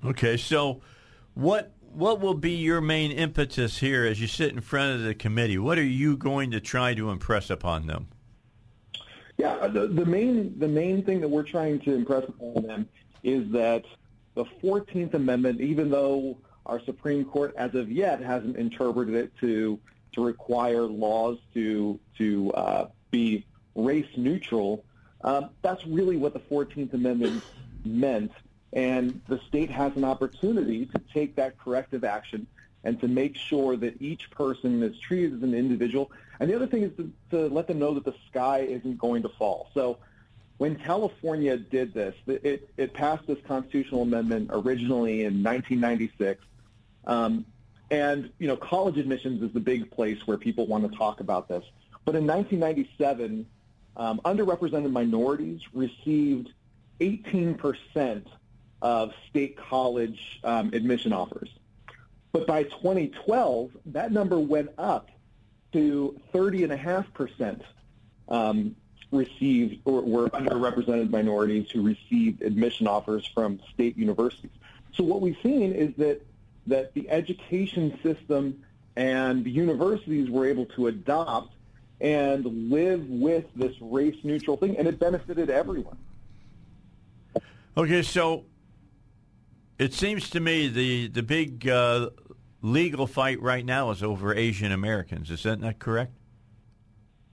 Okay, 0.04 0.38
so 0.38 0.82
what 1.34 1.72
what 1.94 2.22
will 2.22 2.34
be 2.34 2.52
your 2.52 2.80
main 2.80 3.12
impetus 3.12 3.78
here 3.78 4.06
as 4.06 4.22
you 4.22 4.28
sit 4.28 4.54
in 4.54 4.62
front 4.62 4.96
of 4.96 5.04
the 5.04 5.14
committee? 5.14 5.58
What 5.58 5.78
are 5.78 5.84
you 5.84 6.16
going 6.16 6.52
to 6.52 6.62
try 6.62 6.94
to 6.94 7.10
impress 7.10 7.50
upon 7.50 7.86
them? 7.88 8.08
Yeah, 9.38 9.54
uh, 9.56 9.68
the, 9.68 9.88
the 9.88 10.06
main 10.06 10.58
the 10.58 10.68
main 10.68 11.04
thing 11.04 11.22
that 11.22 11.28
we're 11.28 11.44
trying 11.44 11.80
to 11.82 11.94
impress 11.94 12.24
upon 12.28 12.64
them 12.64 12.90
is 13.24 13.52
that 13.52 13.84
the 14.34 14.46
14th 14.64 15.14
Amendment, 15.14 15.60
even 15.60 15.90
though 15.90 16.38
our 16.66 16.80
Supreme 16.82 17.26
Court 17.26 17.54
as 17.58 17.76
of 17.76 17.92
yet 17.92 18.22
hasn't 18.22 18.58
interpreted 18.58 19.16
it 19.16 19.32
to 19.40 19.80
to 20.14 20.24
require 20.24 20.82
laws 20.82 21.38
to 21.54 22.00
to 22.18 22.52
uh, 22.54 22.88
be 23.12 23.46
race 23.76 24.18
neutral, 24.18 24.84
um, 25.24 25.50
that's 25.62 25.86
really 25.88 26.18
what 26.18 26.34
the 26.34 26.40
14th 26.40 26.94
Amendment 26.94 27.42
meant 27.86 28.32
and 28.74 29.22
the 29.28 29.40
state 29.48 29.70
has 29.70 29.96
an 29.96 30.04
opportunity 30.04 30.86
to 30.86 31.02
take 31.14 31.36
that 31.36 31.58
corrective 31.58 32.04
action 32.04 32.48
and 32.84 33.00
to 33.02 33.08
make 33.08 33.36
sure 33.36 33.76
that 33.76 34.02
each 34.02 34.32
person 34.32 34.82
is 34.82 34.98
treated 35.00 35.36
as 35.36 35.44
an 35.44 35.54
individual. 35.54 36.12
And 36.40 36.50
the 36.50 36.56
other 36.56 36.68
thing 36.68 36.84
is 36.84 36.92
to, 36.98 37.12
to 37.32 37.54
let 37.54 37.68
them 37.68 37.80
know 37.80 37.94
that 37.94 38.06
the 38.06 38.16
sky 38.30 38.60
isn't 38.60 38.98
going 38.98 39.22
to 39.24 39.30
fall. 39.30 39.70
So 39.74 39.98
when 40.58 40.76
California 40.76 41.58
did 41.58 41.94
this, 41.94 42.16
it, 42.28 42.70
it 42.78 42.94
passed 42.94 43.28
this 43.28 43.38
constitutional 43.46 44.04
amendment 44.04 44.50
originally 44.52 45.22
in 45.22 45.44
1996. 45.44 46.44
Um, 47.06 47.46
and, 47.90 48.32
you 48.40 48.48
know, 48.48 48.56
college 48.56 48.98
admissions 48.98 49.44
is 49.44 49.52
the 49.52 49.60
big 49.60 49.92
place 49.92 50.26
where 50.26 50.38
people 50.38 50.66
want 50.66 50.90
to 50.90 50.98
talk 50.98 51.20
about 51.20 51.48
this. 51.48 51.64
But 52.06 52.16
in 52.16 52.26
1997, 52.26 53.46
um, 53.98 54.22
underrepresented 54.24 54.92
minorities 54.92 55.62
received 55.74 56.50
18 57.00 57.56
percent 57.56 58.28
of 58.82 59.12
state 59.30 59.58
college 59.58 60.40
um, 60.44 60.72
admission 60.74 61.14
offers. 61.14 61.50
But 62.32 62.48
by 62.48 62.64
2012, 62.64 63.72
that 63.88 64.12
number 64.12 64.40
went 64.40 64.72
up 64.78 65.10
to 65.74 66.20
30.5% 66.34 67.62
um, 68.30 68.76
received 69.12 69.82
or 69.86 70.02
were 70.02 70.30
underrepresented 70.30 71.10
minorities 71.10 71.70
who 71.70 71.82
received 71.82 72.42
admission 72.42 72.88
offers 72.88 73.26
from 73.28 73.60
state 73.74 73.98
universities. 73.98 74.52
So 74.94 75.04
what 75.04 75.22
we've 75.22 75.38
seen 75.44 75.74
is 75.74 75.94
that 75.98 76.26
that 76.68 76.94
the 76.94 77.10
education 77.10 77.98
system 78.04 78.64
and 78.96 79.44
the 79.44 79.52
universities 79.52 80.30
were 80.30 80.46
able 80.46 80.66
to 80.66 80.88
adopt 80.88 81.54
and 82.00 82.70
live 82.70 83.08
with 83.10 83.46
this 83.56 83.76
race 83.80 84.16
neutral 84.24 84.58
thing, 84.58 84.78
and 84.78 84.88
it 84.88 85.00
benefited 85.00 85.50
everyone. 85.50 85.98
Okay, 87.78 88.02
so 88.02 88.46
it 89.78 89.94
seems 89.94 90.30
to 90.32 90.40
me 90.40 90.68
the 90.68 91.08
the 91.08 91.24
big 91.24 91.68
uh, 91.68 92.10
legal 92.62 93.08
fight 93.08 93.42
right 93.42 93.66
now 93.66 93.92
is 93.92 94.04
over 94.04 94.36
Asian 94.36 94.72
Americans. 94.72 95.32
Is 95.32 95.44
that 95.44 95.60
not 95.60 95.80
correct? 95.80 96.14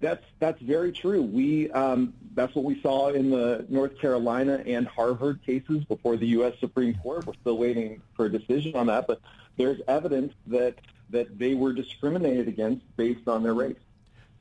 That's 0.00 0.24
that's 0.38 0.60
very 0.62 0.92
true. 0.92 1.22
We 1.22 1.70
um, 1.72 2.14
that's 2.34 2.54
what 2.54 2.64
we 2.64 2.80
saw 2.80 3.08
in 3.08 3.30
the 3.30 3.66
North 3.68 3.98
Carolina 3.98 4.62
and 4.64 4.86
Harvard 4.86 5.40
cases 5.44 5.84
before 5.84 6.16
the 6.16 6.26
U.S. 6.28 6.54
Supreme 6.60 6.94
Court. 6.94 7.26
We're 7.26 7.34
still 7.34 7.58
waiting 7.58 8.00
for 8.14 8.26
a 8.26 8.30
decision 8.30 8.76
on 8.76 8.86
that, 8.86 9.08
but 9.08 9.20
there's 9.56 9.80
evidence 9.88 10.32
that 10.46 10.76
that 11.10 11.38
they 11.38 11.54
were 11.54 11.72
discriminated 11.72 12.46
against 12.46 12.84
based 12.96 13.26
on 13.26 13.42
their 13.42 13.54
race. 13.54 13.76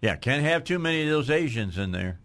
Yeah, 0.01 0.15
can't 0.15 0.43
have 0.43 0.63
too 0.63 0.77
many 0.77 1.03
of 1.03 1.09
those 1.09 1.31
Asians 1.31 1.77
in 1.77 1.91
there. 1.91 2.19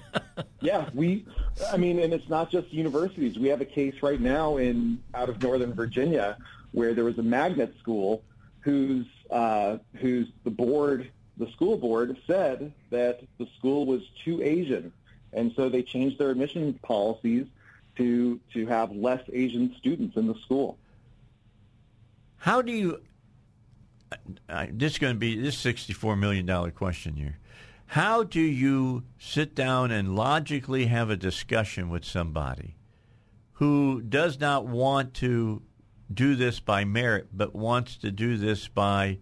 yeah, 0.60 0.90
we. 0.92 1.24
I 1.72 1.78
mean, 1.78 1.98
and 2.00 2.12
it's 2.12 2.28
not 2.28 2.50
just 2.50 2.70
universities. 2.72 3.38
We 3.38 3.48
have 3.48 3.62
a 3.62 3.66
case 3.66 4.02
right 4.02 4.20
now 4.20 4.58
in 4.58 5.02
out 5.14 5.30
of 5.30 5.42
Northern 5.42 5.72
Virginia 5.72 6.36
where 6.72 6.92
there 6.92 7.04
was 7.04 7.18
a 7.18 7.22
magnet 7.22 7.74
school 7.78 8.22
whose 8.60 9.06
uh, 9.30 9.78
whose 9.96 10.28
the 10.42 10.50
board 10.50 11.10
the 11.36 11.50
school 11.52 11.76
board 11.76 12.16
said 12.26 12.72
that 12.90 13.20
the 13.38 13.46
school 13.58 13.86
was 13.86 14.02
too 14.24 14.42
Asian, 14.42 14.92
and 15.32 15.52
so 15.56 15.68
they 15.68 15.82
changed 15.82 16.18
their 16.18 16.30
admission 16.30 16.74
policies 16.82 17.46
to 17.96 18.40
to 18.52 18.66
have 18.66 18.92
less 18.92 19.22
Asian 19.32 19.74
students 19.78 20.16
in 20.16 20.26
the 20.26 20.34
school. 20.36 20.78
How 22.36 22.62
do 22.62 22.72
you? 22.72 23.00
Uh, 24.48 24.66
this 24.70 24.92
is 24.92 24.98
going 24.98 25.14
to 25.14 25.18
be 25.18 25.36
this 25.36 25.58
sixty-four 25.58 26.16
million 26.16 26.46
dollar 26.46 26.70
question 26.70 27.16
here. 27.16 27.38
How 27.86 28.22
do 28.22 28.40
you 28.40 29.04
sit 29.18 29.54
down 29.54 29.90
and 29.90 30.16
logically 30.16 30.86
have 30.86 31.10
a 31.10 31.16
discussion 31.16 31.88
with 31.88 32.04
somebody 32.04 32.76
who 33.54 34.00
does 34.00 34.40
not 34.40 34.66
want 34.66 35.14
to 35.14 35.62
do 36.12 36.34
this 36.34 36.60
by 36.60 36.84
merit, 36.84 37.28
but 37.32 37.54
wants 37.54 37.96
to 37.98 38.10
do 38.10 38.36
this 38.36 38.68
by 38.68 39.18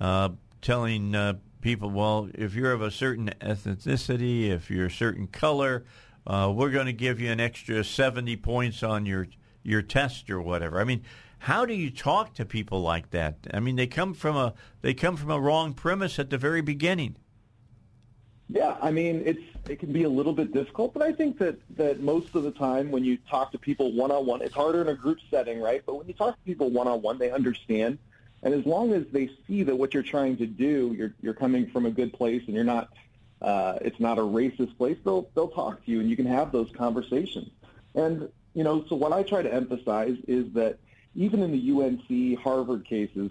uh, 0.00 0.30
telling 0.62 1.14
uh, 1.14 1.34
people, 1.64 1.88
well, 1.88 2.28
if 2.34 2.54
you're 2.54 2.72
of 2.72 2.82
a 2.82 2.90
certain 2.90 3.30
ethnicity, 3.40 4.50
if 4.50 4.70
you're 4.70 4.86
a 4.86 4.90
certain 4.90 5.26
color, 5.26 5.82
uh, 6.26 6.52
we're 6.54 6.70
going 6.70 6.84
to 6.84 6.92
give 6.92 7.18
you 7.18 7.32
an 7.32 7.40
extra 7.40 7.82
70 7.82 8.36
points 8.36 8.82
on 8.82 9.06
your 9.06 9.26
your 9.62 9.80
test 9.80 10.28
or 10.28 10.42
whatever. 10.42 10.78
I 10.78 10.84
mean, 10.84 11.02
how 11.38 11.64
do 11.64 11.72
you 11.72 11.90
talk 11.90 12.34
to 12.34 12.44
people 12.44 12.82
like 12.82 13.10
that? 13.12 13.38
I 13.52 13.60
mean, 13.60 13.76
they 13.76 13.86
come 13.86 14.12
from 14.12 14.36
a 14.36 14.52
they 14.82 14.92
come 14.92 15.16
from 15.16 15.30
a 15.30 15.40
wrong 15.40 15.72
premise 15.72 16.18
at 16.18 16.28
the 16.28 16.36
very 16.36 16.60
beginning. 16.60 17.16
Yeah, 18.50 18.76
I 18.82 18.90
mean, 18.90 19.22
it's 19.24 19.42
it 19.66 19.78
can 19.78 19.90
be 19.90 20.02
a 20.02 20.08
little 20.08 20.34
bit 20.34 20.52
difficult, 20.52 20.92
but 20.92 21.02
I 21.02 21.12
think 21.12 21.38
that 21.38 21.56
that 21.78 22.00
most 22.00 22.34
of 22.34 22.42
the 22.42 22.52
time 22.52 22.90
when 22.90 23.04
you 23.04 23.16
talk 23.30 23.52
to 23.52 23.58
people 23.58 23.90
one 23.92 24.10
on 24.10 24.26
one, 24.26 24.42
it's 24.42 24.54
harder 24.54 24.82
in 24.82 24.88
a 24.88 24.94
group 24.94 25.18
setting, 25.30 25.62
right? 25.62 25.82
But 25.86 25.94
when 25.94 26.06
you 26.06 26.12
talk 26.12 26.36
to 26.36 26.42
people 26.44 26.68
one 26.68 26.88
on 26.88 27.00
one, 27.00 27.16
they 27.18 27.30
understand 27.30 27.98
and 28.44 28.52
as 28.52 28.66
long 28.66 28.92
as 28.92 29.04
they 29.10 29.30
see 29.48 29.62
that 29.62 29.74
what 29.74 29.94
you're 29.94 30.02
trying 30.02 30.36
to 30.36 30.46
do, 30.46 30.94
you're 30.96 31.14
you're 31.22 31.34
coming 31.34 31.66
from 31.66 31.86
a 31.86 31.90
good 31.90 32.12
place, 32.12 32.42
and 32.46 32.54
you're 32.54 32.62
not, 32.62 32.92
uh, 33.40 33.78
it's 33.80 33.98
not 33.98 34.18
a 34.18 34.22
racist 34.22 34.76
place. 34.76 34.98
They'll 35.02 35.30
they'll 35.34 35.48
talk 35.48 35.82
to 35.84 35.90
you, 35.90 36.00
and 36.00 36.10
you 36.10 36.14
can 36.14 36.26
have 36.26 36.52
those 36.52 36.70
conversations. 36.76 37.50
And 37.94 38.28
you 38.52 38.62
know, 38.62 38.84
so 38.88 38.96
what 38.96 39.14
I 39.14 39.22
try 39.22 39.42
to 39.42 39.52
emphasize 39.52 40.18
is 40.28 40.52
that 40.52 40.78
even 41.14 41.42
in 41.42 41.52
the 41.52 41.72
UNC 41.72 42.38
Harvard 42.38 42.84
cases, 42.84 43.30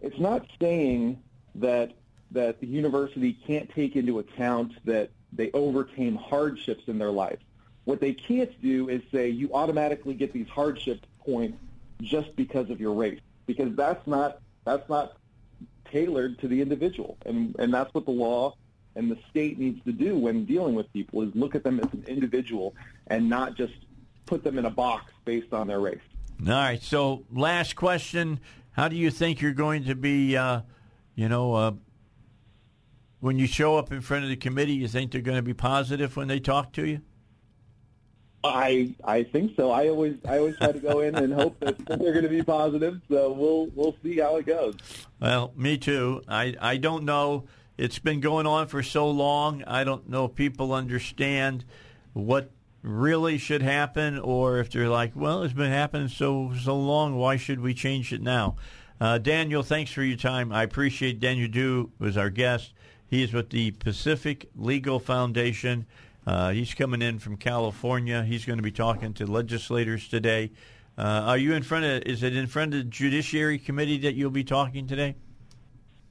it's 0.00 0.20
not 0.20 0.46
saying 0.60 1.20
that 1.56 1.92
that 2.30 2.60
the 2.60 2.66
university 2.68 3.32
can't 3.46 3.68
take 3.70 3.96
into 3.96 4.20
account 4.20 4.72
that 4.84 5.10
they 5.32 5.50
overcame 5.52 6.14
hardships 6.14 6.84
in 6.86 6.98
their 6.98 7.10
life. 7.10 7.38
What 7.84 8.00
they 8.00 8.12
can't 8.12 8.52
do 8.62 8.88
is 8.88 9.02
say 9.10 9.28
you 9.28 9.52
automatically 9.52 10.14
get 10.14 10.32
these 10.32 10.48
hardship 10.48 11.04
points 11.18 11.58
just 12.00 12.34
because 12.36 12.70
of 12.70 12.80
your 12.80 12.94
race, 12.94 13.20
because 13.46 13.74
that's 13.74 14.06
not 14.06 14.38
that's 14.64 14.88
not 14.88 15.16
tailored 15.90 16.38
to 16.40 16.48
the 16.48 16.60
individual, 16.60 17.16
and 17.26 17.54
and 17.58 17.72
that's 17.72 17.92
what 17.94 18.04
the 18.04 18.12
law 18.12 18.54
and 18.94 19.10
the 19.10 19.18
state 19.30 19.58
needs 19.58 19.82
to 19.84 19.92
do 19.92 20.16
when 20.16 20.44
dealing 20.44 20.74
with 20.74 20.92
people 20.92 21.22
is 21.22 21.34
look 21.34 21.54
at 21.54 21.64
them 21.64 21.80
as 21.80 21.90
an 21.92 22.04
individual 22.06 22.74
and 23.06 23.28
not 23.28 23.56
just 23.56 23.72
put 24.26 24.44
them 24.44 24.58
in 24.58 24.66
a 24.66 24.70
box 24.70 25.12
based 25.24 25.52
on 25.52 25.66
their 25.66 25.80
race. 25.80 26.00
All 26.40 26.52
right. 26.52 26.82
So, 26.82 27.24
last 27.32 27.76
question: 27.76 28.40
How 28.72 28.88
do 28.88 28.96
you 28.96 29.10
think 29.10 29.40
you're 29.40 29.52
going 29.52 29.84
to 29.84 29.94
be? 29.94 30.36
Uh, 30.36 30.62
you 31.14 31.28
know, 31.28 31.54
uh, 31.54 31.72
when 33.20 33.38
you 33.38 33.46
show 33.46 33.76
up 33.76 33.92
in 33.92 34.00
front 34.00 34.24
of 34.24 34.30
the 34.30 34.36
committee, 34.36 34.72
you 34.72 34.88
think 34.88 35.12
they're 35.12 35.20
going 35.20 35.36
to 35.36 35.42
be 35.42 35.54
positive 35.54 36.16
when 36.16 36.28
they 36.28 36.40
talk 36.40 36.72
to 36.72 36.86
you? 36.86 37.02
I 38.44 38.94
I 39.04 39.22
think 39.22 39.54
so. 39.56 39.70
I 39.70 39.88
always 39.88 40.16
I 40.26 40.38
always 40.38 40.56
try 40.56 40.72
to 40.72 40.78
go 40.80 41.00
in 41.00 41.14
and 41.14 41.32
hope 41.32 41.58
that, 41.60 41.78
they're 41.86 42.12
going 42.12 42.24
to 42.24 42.28
be 42.28 42.42
positive. 42.42 43.00
So 43.08 43.32
we'll 43.32 43.66
we'll 43.74 43.96
see 44.02 44.18
how 44.18 44.36
it 44.36 44.46
goes. 44.46 44.74
Well, 45.20 45.52
me 45.56 45.78
too. 45.78 46.22
I 46.28 46.54
I 46.60 46.76
don't 46.76 47.04
know. 47.04 47.44
It's 47.78 47.98
been 47.98 48.20
going 48.20 48.46
on 48.46 48.68
for 48.68 48.82
so 48.82 49.08
long. 49.08 49.64
I 49.66 49.84
don't 49.84 50.08
know 50.08 50.26
if 50.26 50.34
people 50.34 50.72
understand 50.72 51.64
what 52.12 52.50
really 52.82 53.38
should 53.38 53.62
happen, 53.62 54.18
or 54.18 54.58
if 54.58 54.70
they're 54.70 54.88
like, 54.88 55.12
well, 55.14 55.42
it's 55.42 55.54
been 55.54 55.70
happening 55.70 56.08
so 56.08 56.52
so 56.60 56.76
long. 56.76 57.16
Why 57.16 57.36
should 57.36 57.60
we 57.60 57.74
change 57.74 58.12
it 58.12 58.22
now? 58.22 58.56
Uh, 59.00 59.18
Daniel, 59.18 59.62
thanks 59.62 59.90
for 59.90 60.02
your 60.02 60.16
time. 60.16 60.52
I 60.52 60.62
appreciate 60.62 61.18
Daniel 61.18 61.48
Dew 61.48 61.90
was 61.98 62.16
our 62.16 62.30
guest. 62.30 62.72
He 63.06 63.22
is 63.22 63.32
with 63.32 63.50
the 63.50 63.72
Pacific 63.72 64.48
Legal 64.56 64.98
Foundation. 64.98 65.86
Uh, 66.26 66.50
he's 66.50 66.74
coming 66.74 67.02
in 67.02 67.18
from 67.18 67.36
California. 67.36 68.22
He's 68.22 68.44
going 68.44 68.58
to 68.58 68.62
be 68.62 68.70
talking 68.70 69.12
to 69.14 69.26
legislators 69.26 70.08
today. 70.08 70.52
Uh, 70.96 71.02
are 71.02 71.38
you 71.38 71.54
in 71.54 71.62
front 71.62 71.84
of? 71.84 72.02
Is 72.02 72.22
it 72.22 72.36
in 72.36 72.46
front 72.46 72.74
of 72.74 72.78
the 72.78 72.84
Judiciary 72.84 73.58
Committee 73.58 73.98
that 73.98 74.14
you'll 74.14 74.30
be 74.30 74.44
talking 74.44 74.86
today? 74.86 75.16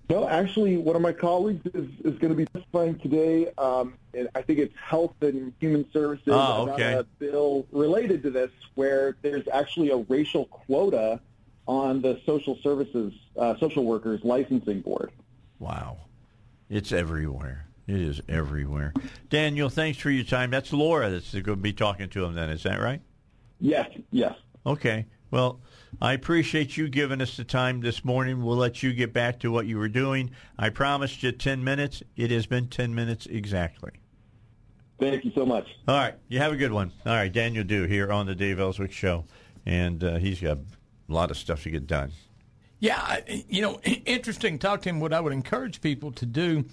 No, 0.09 0.28
actually, 0.28 0.76
one 0.76 0.97
of 0.97 1.01
my 1.01 1.14
colleagues 1.14 1.66
is, 1.74 1.88
is 2.03 2.20
going 2.20 2.32
to 2.32 2.36
be 2.36 2.45
testifying 2.45 2.99
today. 2.99 3.49
Um, 3.57 3.93
and 4.14 4.28
I 4.36 4.41
think 4.41 4.59
it's 4.59 4.76
Health 4.78 5.16
and 5.22 5.53
Human 5.62 5.89
Services 5.93 6.28
oh, 6.28 6.70
okay. 6.72 6.93
about 6.93 7.05
a 7.05 7.07
bill 7.20 7.66
related 7.72 8.22
to 8.24 8.30
this, 8.30 8.51
where 8.76 9.16
there's 9.22 9.47
actually 9.53 9.91
a 9.91 9.97
racial 9.97 10.45
quota 10.45 11.22
on 11.66 12.01
the 12.01 12.20
social 12.26 12.57
services, 12.62 13.14
uh, 13.38 13.55
social 13.57 13.86
workers 13.86 14.20
licensing 14.24 14.82
board. 14.82 15.12
Wow, 15.59 15.99
it's 16.70 16.91
everywhere. 16.91 17.68
It 17.88 18.00
is 18.00 18.22
everywhere. 18.30 18.94
Daniel, 19.30 19.70
thanks 19.70 20.00
for 20.00 20.10
your 20.10 20.24
time. 20.24 20.52
That's 20.52 20.72
Laura 20.72 21.10
that's 21.10 21.32
going 21.32 21.44
to 21.44 21.56
be 21.56 21.74
talking 21.74 22.10
to 22.10 22.26
him 22.26 22.36
then. 22.36 22.50
Is 22.50 22.64
that 22.64 22.80
right? 22.80 23.02
Yes, 23.60 23.90
yes. 24.12 24.36
Okay. 24.66 25.06
Well, 25.32 25.62
I 26.02 26.14
appreciate 26.14 26.78
you 26.78 26.90
giving 26.90 27.22
us 27.22 27.38
the 27.38 27.44
time 27.44 27.82
this 27.82 28.04
morning. 28.04 28.44
We'll 28.44 28.58
let 28.58 28.84
you 28.84 28.94
get 28.94 29.14
back 29.14 29.40
to 29.40 29.52
what 29.52 29.66
you 29.66 29.78
were 29.78 29.90
doing. 29.90 30.32
I 30.58 30.70
promised 30.70 31.24
you 31.24 31.32
10 31.32 31.64
minutes. 31.64 32.04
It 32.16 32.32
has 32.32 32.46
been 32.46 32.68
10 32.68 32.94
minutes 32.94 33.26
exactly. 33.26 33.92
Thank 35.00 35.26
you 35.26 35.32
so 35.34 35.46
much. 35.46 35.68
All 35.88 35.98
right. 35.98 36.16
You 36.28 36.40
have 36.40 36.52
a 36.52 36.58
good 36.58 36.72
one. 36.72 36.92
All 37.06 37.14
right. 37.14 37.32
Daniel 37.32 37.64
Dew 37.64 37.86
here 37.86 38.12
on 38.12 38.28
the 38.28 38.36
Dave 38.36 38.60
Elswick 38.60 38.92
Show. 38.92 39.26
And 39.66 40.04
uh, 40.04 40.18
he's 40.18 40.40
got 40.40 40.58
a 40.58 41.14
lot 41.14 41.32
of 41.32 41.38
stuff 41.38 41.64
to 41.64 41.72
get 41.72 41.88
done. 41.88 42.12
Yeah. 42.80 43.20
You 43.48 43.62
know, 43.62 43.80
interesting. 44.06 44.60
Talk 44.60 44.82
to 44.84 44.90
him. 44.90 45.00
What 45.00 45.14
I 45.14 45.20
would 45.20 45.34
encourage 45.34 45.82
people 45.82 46.12
to 46.14 46.26
do 46.26 46.66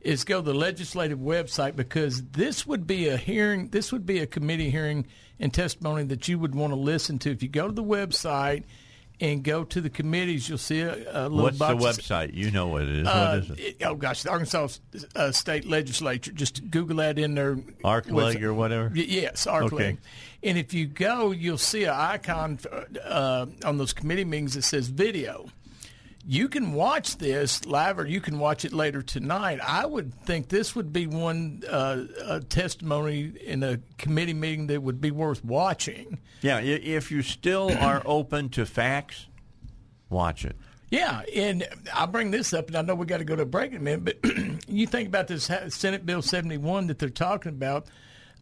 is 0.00 0.24
go 0.24 0.40
to 0.40 0.42
the 0.42 0.54
legislative 0.54 1.18
website 1.18 1.76
because 1.76 2.22
this 2.22 2.66
would 2.66 2.86
be 2.86 3.08
a 3.08 3.16
hearing, 3.16 3.68
this 3.68 3.92
would 3.92 4.06
be 4.06 4.20
a 4.20 4.26
committee 4.26 4.70
hearing 4.70 5.06
and 5.40 5.52
testimony 5.52 6.04
that 6.04 6.28
you 6.28 6.38
would 6.38 6.54
want 6.54 6.72
to 6.72 6.78
listen 6.78 7.18
to. 7.20 7.30
If 7.30 7.42
you 7.42 7.48
go 7.48 7.66
to 7.66 7.72
the 7.72 7.82
website 7.84 8.64
and 9.20 9.42
go 9.42 9.64
to 9.64 9.80
the 9.80 9.90
committees, 9.90 10.48
you'll 10.48 10.58
see 10.58 10.80
a, 10.80 10.94
a 10.94 11.22
little 11.28 11.42
What's 11.42 11.58
box. 11.58 11.82
the 11.82 11.84
website? 12.02 12.34
You 12.34 12.50
know 12.52 12.68
what 12.68 12.82
it 12.82 12.98
is. 12.98 13.06
Uh, 13.06 13.42
what 13.48 13.58
is 13.58 13.66
it? 13.66 13.76
Oh 13.84 13.96
gosh, 13.96 14.22
the 14.22 14.30
Arkansas 14.30 14.68
uh, 15.16 15.32
State 15.32 15.66
Legislature. 15.66 16.30
Just 16.32 16.70
Google 16.70 16.98
that 16.98 17.18
in 17.18 17.34
there. 17.34 17.56
ArkLeg 17.56 18.40
or 18.42 18.54
whatever. 18.54 18.92
Y- 18.94 19.06
yes, 19.08 19.46
ArkLeg. 19.46 19.72
Okay. 19.72 19.98
And 20.44 20.56
if 20.56 20.72
you 20.72 20.86
go, 20.86 21.32
you'll 21.32 21.58
see 21.58 21.82
an 21.82 21.90
icon 21.90 22.60
uh, 23.04 23.46
on 23.64 23.78
those 23.78 23.92
committee 23.92 24.24
meetings 24.24 24.54
that 24.54 24.62
says 24.62 24.86
video 24.86 25.48
you 26.30 26.46
can 26.46 26.74
watch 26.74 27.16
this 27.16 27.64
live 27.64 27.98
or 27.98 28.06
you 28.06 28.20
can 28.20 28.38
watch 28.38 28.66
it 28.66 28.74
later 28.74 29.00
tonight. 29.00 29.60
I 29.66 29.86
would 29.86 30.12
think 30.12 30.50
this 30.50 30.76
would 30.76 30.92
be 30.92 31.06
one 31.06 31.62
uh, 31.66 32.40
testimony 32.50 33.32
in 33.46 33.62
a 33.62 33.78
committee 33.96 34.34
meeting 34.34 34.66
that 34.66 34.82
would 34.82 35.00
be 35.00 35.10
worth 35.10 35.42
watching. 35.42 36.18
Yeah, 36.42 36.60
if 36.60 37.10
you 37.10 37.22
still 37.22 37.74
are 37.80 38.02
open 38.04 38.50
to 38.50 38.66
facts, 38.66 39.26
watch 40.10 40.44
it. 40.44 40.54
Yeah, 40.90 41.22
and 41.34 41.66
I'll 41.94 42.06
bring 42.06 42.30
this 42.30 42.52
up, 42.52 42.68
and 42.68 42.76
I 42.76 42.82
know 42.82 42.94
we 42.94 43.06
got 43.06 43.18
to 43.18 43.24
go 43.24 43.34
to 43.34 43.42
a 43.42 43.46
break 43.46 43.72
in 43.72 43.78
a 43.78 43.80
minute, 43.80 44.04
but 44.04 44.18
you 44.68 44.86
think 44.86 45.08
about 45.08 45.28
this 45.28 45.50
Senate 45.68 46.04
Bill 46.04 46.20
71 46.20 46.88
that 46.88 46.98
they're 46.98 47.08
talking 47.08 47.52
about 47.52 47.86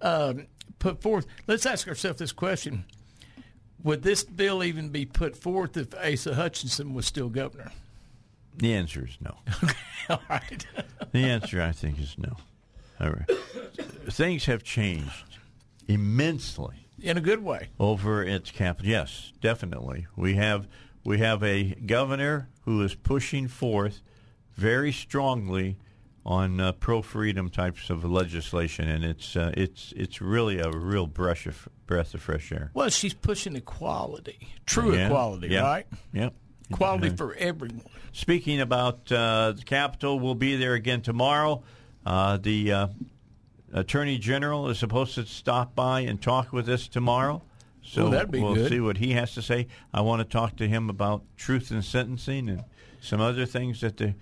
um, 0.01 0.49
put 0.81 1.03
forth. 1.03 1.27
Let's 1.47 1.67
ask 1.67 1.87
ourselves 1.87 2.19
this 2.19 2.33
question 2.33 2.85
would 3.83 4.03
this 4.03 4.25
bill 4.25 4.65
even 4.65 4.89
be 4.89 5.05
put 5.05 5.37
forth 5.37 5.77
if 5.77 5.95
Asa 5.95 6.35
Hutchinson 6.35 6.95
was 6.95 7.07
still 7.07 7.29
governor? 7.29 7.73
The 8.57 8.75
answer 8.75 9.07
is 9.07 9.19
no. 9.21 9.37
All 10.09 10.23
right. 10.31 10.67
the 11.13 11.25
answer, 11.25 11.61
I 11.61 11.73
think, 11.73 12.01
is 12.01 12.17
no. 12.19 12.37
All 13.01 13.11
right. 13.11 13.31
Things 14.11 14.47
have 14.47 14.63
changed 14.63 15.39
immensely 15.87 16.89
in 17.03 17.19
a 17.19 17.21
good 17.21 17.45
way 17.45 17.69
over 17.79 18.23
its 18.23 18.51
capital. 18.51 18.91
Yes, 18.91 19.33
definitely. 19.41 20.07
We 20.17 20.35
have 20.35 20.67
we 21.05 21.19
have 21.19 21.43
a 21.43 21.75
governor 21.75 22.49
who 22.63 22.83
is 22.83 22.95
pushing 22.95 23.47
forth 23.47 24.01
very 24.55 24.91
strongly 24.91 25.77
on 26.27 26.59
uh, 26.59 26.73
pro 26.73 27.01
freedom 27.03 27.49
types 27.49 27.89
of 27.89 28.05
legislation, 28.05 28.89
and 28.89 29.05
it's 29.05 29.37
uh, 29.37 29.53
it's 29.57 29.95
it's 29.97 30.21
really 30.21 30.59
a 30.59 30.71
real 30.71 31.07
brush 31.07 31.47
of 31.47 31.69
breath 31.87 32.13
of 32.15 32.21
fresh 32.21 32.51
air. 32.51 32.73
Well, 32.75 32.91
she's 32.91 33.15
pushing 33.15 33.55
equality, 33.55 34.49
true 34.67 34.95
Yeah, 34.95 35.07
equality, 35.07 35.49
yeah, 35.49 35.63
right? 35.63 35.87
Yep. 36.13 36.35
Equality 36.69 37.11
for 37.11 37.35
everyone. 37.35 37.83
Speaking 38.13 38.61
about 38.61 39.11
uh, 39.13 39.53
the 39.53 39.63
Capitol, 39.65 40.19
we'll 40.19 40.35
be 40.35 40.57
there 40.57 40.75
again 40.75 41.01
tomorrow. 41.01 41.63
Uh, 42.05 42.39
the 42.39 42.73
uh, 42.73 42.89
Attorney 43.73 44.19
General 44.19 44.69
is 44.69 44.81
supposed 44.81 45.15
to 45.15 45.25
stop 45.27 45.77
by 45.77 46.01
and 46.01 46.21
talk 46.21 46.53
with 46.53 46.69
us 46.69 46.89
tomorrow. 46.89 47.41
So 47.83 48.09
that'd 48.09 48.33
be 48.33 48.41
we'll 48.41 48.57
good. 48.57 48.69
see 48.69 48.81
what 48.81 48.97
he 48.97 49.13
has 49.13 49.35
to 49.35 49.43
say. 49.43 49.69
I 49.95 50.01
want 50.01 50.19
to 50.19 50.25
talk 50.25 50.57
to 50.57 50.67
him 50.67 50.91
about 50.91 51.23
truth 51.37 51.71
in 51.71 51.83
sentencing 51.83 52.49
and 52.49 52.65
some 53.01 53.21
other 53.21 53.47
things 53.47 53.81
that 53.83 53.97
the 53.99 54.17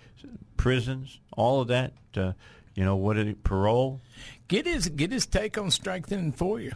prisons, 0.65 1.21
all 1.37 1.61
of 1.61 1.69
that. 1.69 1.93
Uh, 2.17 2.33
you 2.75 2.83
know, 2.85 2.97
what 2.97 3.19
it, 3.19 3.45
parole. 3.45 4.01
Get 4.49 4.65
his 4.67 4.89
get 4.89 5.13
his 5.13 5.27
take 5.27 5.59
on 5.59 5.71
strengthening 5.71 6.33
for 6.33 6.59
you. 6.59 6.73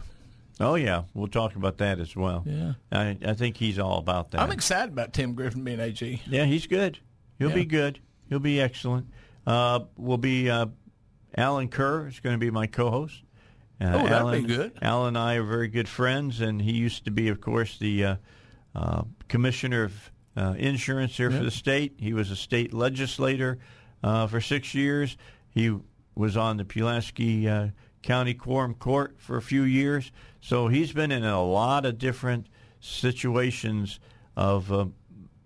Oh 0.59 0.75
yeah, 0.75 1.03
we'll 1.15 1.27
talk 1.27 1.55
about 1.55 1.79
that 1.79 1.99
as 1.99 2.15
well. 2.15 2.43
Yeah. 2.45 2.73
I, 2.91 3.17
I 3.25 3.33
think 3.33 3.57
he's 3.57 3.79
all 3.79 3.97
about 3.97 4.29
that. 4.31 4.41
I'm 4.41 4.51
excited 4.51 4.93
about 4.93 5.13
Tim 5.13 5.33
Griffin 5.33 5.63
being 5.63 5.79
AG. 5.79 6.21
Yeah, 6.29 6.45
he's 6.45 6.67
good. 6.67 6.99
He'll 7.39 7.49
Yeah. 7.49 7.55
be 7.55 7.65
good. 7.65 7.99
He'll 8.29 8.37
be 8.39 8.61
excellent. 8.61 9.07
Uh, 9.47 9.79
will 9.97 10.17
be 10.19 10.49
uh, 10.51 10.67
Allen 11.35 11.67
Kerr 11.69 12.07
is 12.07 12.19
going 12.19 12.35
to 12.35 12.39
be 12.39 12.51
my 12.51 12.67
co-host. 12.67 13.23
Uh, 13.81 13.85
Oh, 13.85 13.91
that'd 13.91 14.07
be 14.09 14.13
Allen, 14.13 14.45
good. 14.45 14.71
Allen 14.83 15.07
and 15.09 15.17
I 15.17 15.35
are 15.35 15.43
very 15.43 15.67
good 15.67 15.89
friends, 15.89 16.41
and 16.41 16.61
he 16.61 16.73
used 16.73 17.05
to 17.05 17.11
be, 17.11 17.29
of 17.29 17.41
course, 17.41 17.77
the 17.79 18.05
uh, 18.05 18.15
uh, 18.75 19.01
commissioner 19.29 19.85
of 19.85 20.11
uh, 20.37 20.53
insurance 20.57 21.17
here 21.17 21.31
for 21.31 21.43
the 21.43 21.51
state. 21.51 21.95
He 21.97 22.13
was 22.13 22.29
a 22.29 22.35
state 22.35 22.73
legislator 22.73 23.57
uh, 24.03 24.27
for 24.27 24.41
six 24.41 24.73
years. 24.73 25.17
He 25.49 25.75
was 26.15 26.37
on 26.37 26.57
the 26.57 26.65
Pulaski 26.65 27.47
uh, 27.47 27.69
County 28.01 28.33
Quorum 28.33 28.75
Court 28.75 29.15
for 29.17 29.37
a 29.37 29.41
few 29.41 29.63
years. 29.63 30.11
So 30.41 30.67
he's 30.67 30.91
been 30.91 31.11
in 31.11 31.23
a 31.23 31.43
lot 31.43 31.85
of 31.85 31.97
different 31.97 32.47
situations 32.79 33.99
of 34.35 34.71
uh, 34.71 34.85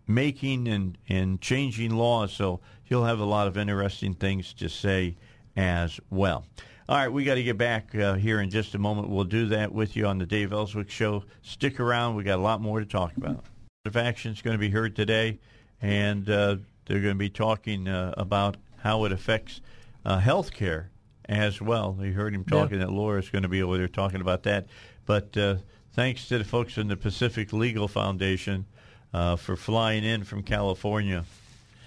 making 0.07 0.67
and, 0.67 0.97
and 1.09 1.41
changing 1.41 1.91
laws. 1.91 2.31
So 2.33 2.59
he'll 2.83 3.05
have 3.05 3.19
a 3.19 3.25
lot 3.25 3.47
of 3.47 3.57
interesting 3.57 4.13
things 4.13 4.53
to 4.55 4.69
say 4.69 5.17
as 5.55 5.99
well. 6.09 6.45
All 6.89 6.97
right, 6.97 7.07
we 7.07 7.23
got 7.23 7.35
to 7.35 7.43
get 7.43 7.57
back 7.57 7.95
uh, 7.95 8.15
here 8.15 8.41
in 8.41 8.49
just 8.49 8.75
a 8.75 8.77
moment. 8.77 9.09
We'll 9.09 9.23
do 9.23 9.47
that 9.47 9.71
with 9.71 9.95
you 9.95 10.05
on 10.05 10.17
the 10.17 10.25
Dave 10.25 10.51
Elswick 10.51 10.89
Show. 10.89 11.23
Stick 11.41 11.79
around. 11.79 12.15
We 12.15 12.23
got 12.23 12.39
a 12.39 12.41
lot 12.41 12.61
more 12.61 12.79
to 12.81 12.85
talk 12.85 13.15
about. 13.15 13.45
The 13.85 13.99
action 13.99 14.33
is 14.33 14.41
going 14.41 14.55
to 14.55 14.59
be 14.59 14.69
heard 14.69 14.95
today, 14.95 15.39
and 15.81 16.29
uh, 16.29 16.57
they're 16.85 16.99
going 16.99 17.15
to 17.15 17.19
be 17.19 17.29
talking 17.29 17.87
uh, 17.87 18.13
about 18.17 18.57
how 18.79 19.05
it 19.05 19.11
affects 19.11 19.61
uh, 20.05 20.19
health 20.19 20.51
care 20.53 20.89
as 21.29 21.61
well. 21.61 21.97
You 22.01 22.11
heard 22.13 22.33
him 22.35 22.43
talking 22.43 22.79
that 22.79 22.91
Laura's 22.91 23.29
going 23.29 23.43
to 23.43 23.49
be 23.49 23.63
over 23.63 23.77
there 23.77 23.87
talking 23.87 24.19
about 24.21 24.43
that. 24.43 24.65
But 25.05 25.35
uh, 25.37 25.55
thanks 25.93 26.27
to 26.27 26.37
the 26.37 26.43
folks 26.43 26.77
in 26.77 26.87
the 26.89 26.97
Pacific 26.97 27.53
Legal 27.53 27.87
Foundation 27.87 28.65
uh, 29.13 29.35
for 29.37 29.55
flying 29.55 30.03
in 30.03 30.23
from 30.25 30.43
California 30.43 31.23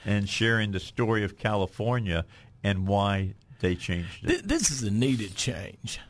and 0.04 0.28
sharing 0.28 0.72
the 0.72 0.80
story 0.80 1.24
of 1.24 1.36
California 1.36 2.24
and 2.64 2.86
why 2.86 3.34
they 3.60 3.74
changed 3.74 4.24
it. 4.24 4.28
Th- 4.28 4.42
This 4.42 4.70
is 4.70 4.82
a 4.82 4.90
needed 4.90 5.34
change. 5.34 6.00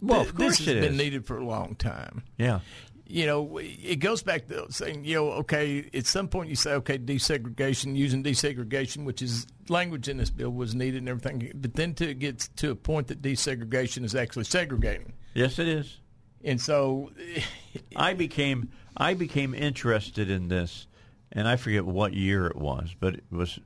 Well, 0.00 0.20
Th- 0.20 0.28
of 0.30 0.36
course 0.36 0.58
this 0.58 0.66
has 0.66 0.84
been 0.84 0.96
needed 0.96 1.24
for 1.26 1.38
a 1.38 1.44
long 1.44 1.74
time. 1.74 2.22
Yeah. 2.36 2.60
You 3.08 3.26
know, 3.26 3.58
it 3.58 4.00
goes 4.00 4.22
back 4.22 4.48
to 4.48 4.66
saying, 4.70 5.04
you 5.04 5.14
know, 5.14 5.30
okay, 5.32 5.88
at 5.94 6.06
some 6.06 6.26
point 6.26 6.48
you 6.48 6.56
say, 6.56 6.72
okay, 6.74 6.98
desegregation, 6.98 7.94
using 7.94 8.24
desegregation, 8.24 9.04
which 9.04 9.22
is 9.22 9.46
language 9.68 10.08
in 10.08 10.16
this 10.16 10.30
bill 10.30 10.50
was 10.50 10.74
needed 10.74 10.98
and 10.98 11.08
everything, 11.08 11.52
but 11.54 11.74
then 11.74 11.94
to 11.94 12.14
get 12.14 12.40
to 12.56 12.72
a 12.72 12.74
point 12.74 13.06
that 13.08 13.22
desegregation 13.22 14.04
is 14.04 14.14
actually 14.14 14.44
segregating. 14.44 15.12
Yes, 15.34 15.58
it 15.58 15.68
is. 15.68 16.00
And 16.42 16.60
so, 16.60 17.10
I 17.96 18.14
became 18.14 18.70
I 18.96 19.14
became 19.14 19.54
interested 19.54 20.30
in 20.30 20.48
this, 20.48 20.86
and 21.30 21.46
I 21.46 21.56
forget 21.56 21.84
what 21.84 22.14
year 22.14 22.46
it 22.46 22.56
was, 22.56 22.94
but 22.98 23.14
it 23.14 23.24
was 23.30 23.58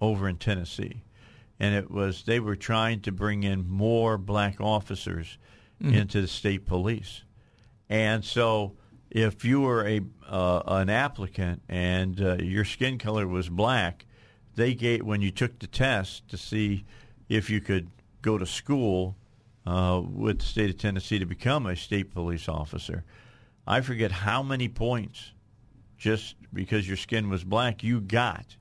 over 0.00 0.28
in 0.28 0.36
Tennessee, 0.36 1.02
and 1.58 1.74
it 1.74 1.90
was 1.90 2.24
they 2.24 2.40
were 2.40 2.56
trying 2.56 3.00
to 3.02 3.12
bring 3.12 3.42
in 3.42 3.68
more 3.68 4.18
black 4.18 4.60
officers 4.60 5.38
mm-hmm. 5.82 5.94
into 5.94 6.20
the 6.20 6.28
state 6.28 6.66
police, 6.66 7.22
and 7.88 8.24
so 8.24 8.76
if 9.14 9.44
you 9.44 9.60
were 9.60 9.86
a 9.86 10.00
uh, 10.28 10.62
an 10.66 10.90
applicant 10.90 11.62
and 11.68 12.20
uh, 12.20 12.34
your 12.34 12.64
skin 12.64 12.98
color 12.98 13.26
was 13.26 13.48
black, 13.48 14.04
they 14.56 14.74
gave 14.74 15.06
when 15.06 15.22
you 15.22 15.30
took 15.30 15.58
the 15.60 15.68
test 15.68 16.28
to 16.28 16.36
see 16.36 16.84
if 17.28 17.48
you 17.48 17.60
could 17.60 17.88
go 18.20 18.36
to 18.36 18.44
school 18.44 19.16
uh, 19.66 20.02
with 20.04 20.40
the 20.40 20.44
state 20.44 20.68
of 20.68 20.78
Tennessee 20.78 21.20
to 21.20 21.26
become 21.26 21.64
a 21.66 21.76
state 21.76 22.12
police 22.12 22.48
officer. 22.48 23.04
I 23.66 23.80
forget 23.80 24.10
how 24.10 24.42
many 24.42 24.68
points 24.68 25.32
just 25.96 26.34
because 26.52 26.86
your 26.86 26.96
skin 26.96 27.30
was 27.30 27.44
black 27.44 27.82
you 27.82 28.00
got 28.00 28.56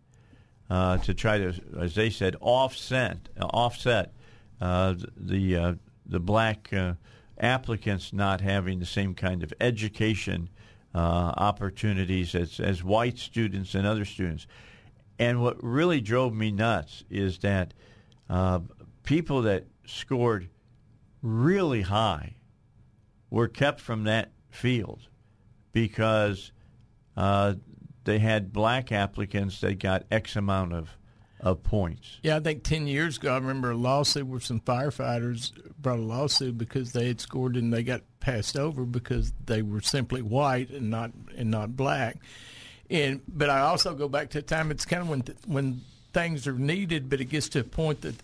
uh, 0.69 0.97
to 0.99 1.13
try 1.15 1.39
to, 1.39 1.53
as 1.79 1.95
they 1.95 2.11
said, 2.11 2.35
offset 2.39 3.27
offset 3.41 4.13
uh, 4.61 4.93
the 5.17 5.57
uh, 5.57 5.73
the 6.05 6.19
black 6.19 6.71
applicants 7.39 8.13
not 8.13 8.41
having 8.41 8.79
the 8.79 8.85
same 8.85 9.13
kind 9.13 9.43
of 9.43 9.53
education 9.59 10.49
uh, 10.95 11.33
opportunities 11.37 12.35
as 12.35 12.59
as 12.59 12.83
white 12.83 13.17
students 13.17 13.73
and 13.75 13.87
other 13.87 14.05
students. 14.05 14.47
And 15.19 15.41
what 15.41 15.63
really 15.63 16.01
drove 16.01 16.33
me 16.33 16.51
nuts 16.51 17.03
is 17.09 17.39
that 17.39 17.73
uh, 18.29 18.59
people 19.03 19.43
that 19.43 19.65
scored 19.85 20.49
really 21.21 21.81
high 21.81 22.35
were 23.29 23.47
kept 23.47 23.79
from 23.79 24.03
that 24.03 24.31
field 24.49 25.07
because 25.71 26.51
uh, 27.17 27.55
they 28.03 28.19
had 28.19 28.53
black 28.53 28.91
applicants 28.91 29.61
that 29.61 29.79
got 29.79 30.03
X 30.11 30.35
amount 30.35 30.73
of, 30.73 30.89
of 31.39 31.63
points. 31.63 32.19
yeah, 32.21 32.35
I 32.37 32.39
think 32.39 32.63
10 32.63 32.87
years 32.87 33.17
ago, 33.17 33.33
I 33.33 33.37
remember 33.37 33.71
a 33.71 33.75
lawsuit 33.75 34.27
where 34.27 34.39
some 34.39 34.59
firefighters 34.59 35.51
brought 35.83 35.99
a 35.99 36.01
lawsuit 36.01 36.57
because 36.57 36.93
they 36.93 37.07
had 37.07 37.21
scored 37.21 37.55
and 37.57 37.71
they 37.71 37.83
got 37.83 38.01
passed 38.19 38.57
over 38.57 38.85
because 38.85 39.31
they 39.45 39.61
were 39.61 39.81
simply 39.81 40.21
white 40.23 40.69
and 40.71 40.89
not 40.89 41.11
and 41.37 41.51
not 41.51 41.75
black. 41.77 42.17
And 42.89 43.21
but 43.27 43.49
I 43.51 43.59
also 43.59 43.93
go 43.93 44.07
back 44.09 44.31
to 44.31 44.39
the 44.39 44.41
time 44.41 44.71
it's 44.71 44.85
kind 44.85 45.03
of 45.03 45.09
when 45.09 45.23
when 45.45 45.81
things 46.13 46.47
are 46.47 46.53
needed, 46.53 47.09
but 47.09 47.21
it 47.21 47.25
gets 47.25 47.49
to 47.49 47.59
a 47.59 47.63
point 47.63 48.01
that 48.01 48.15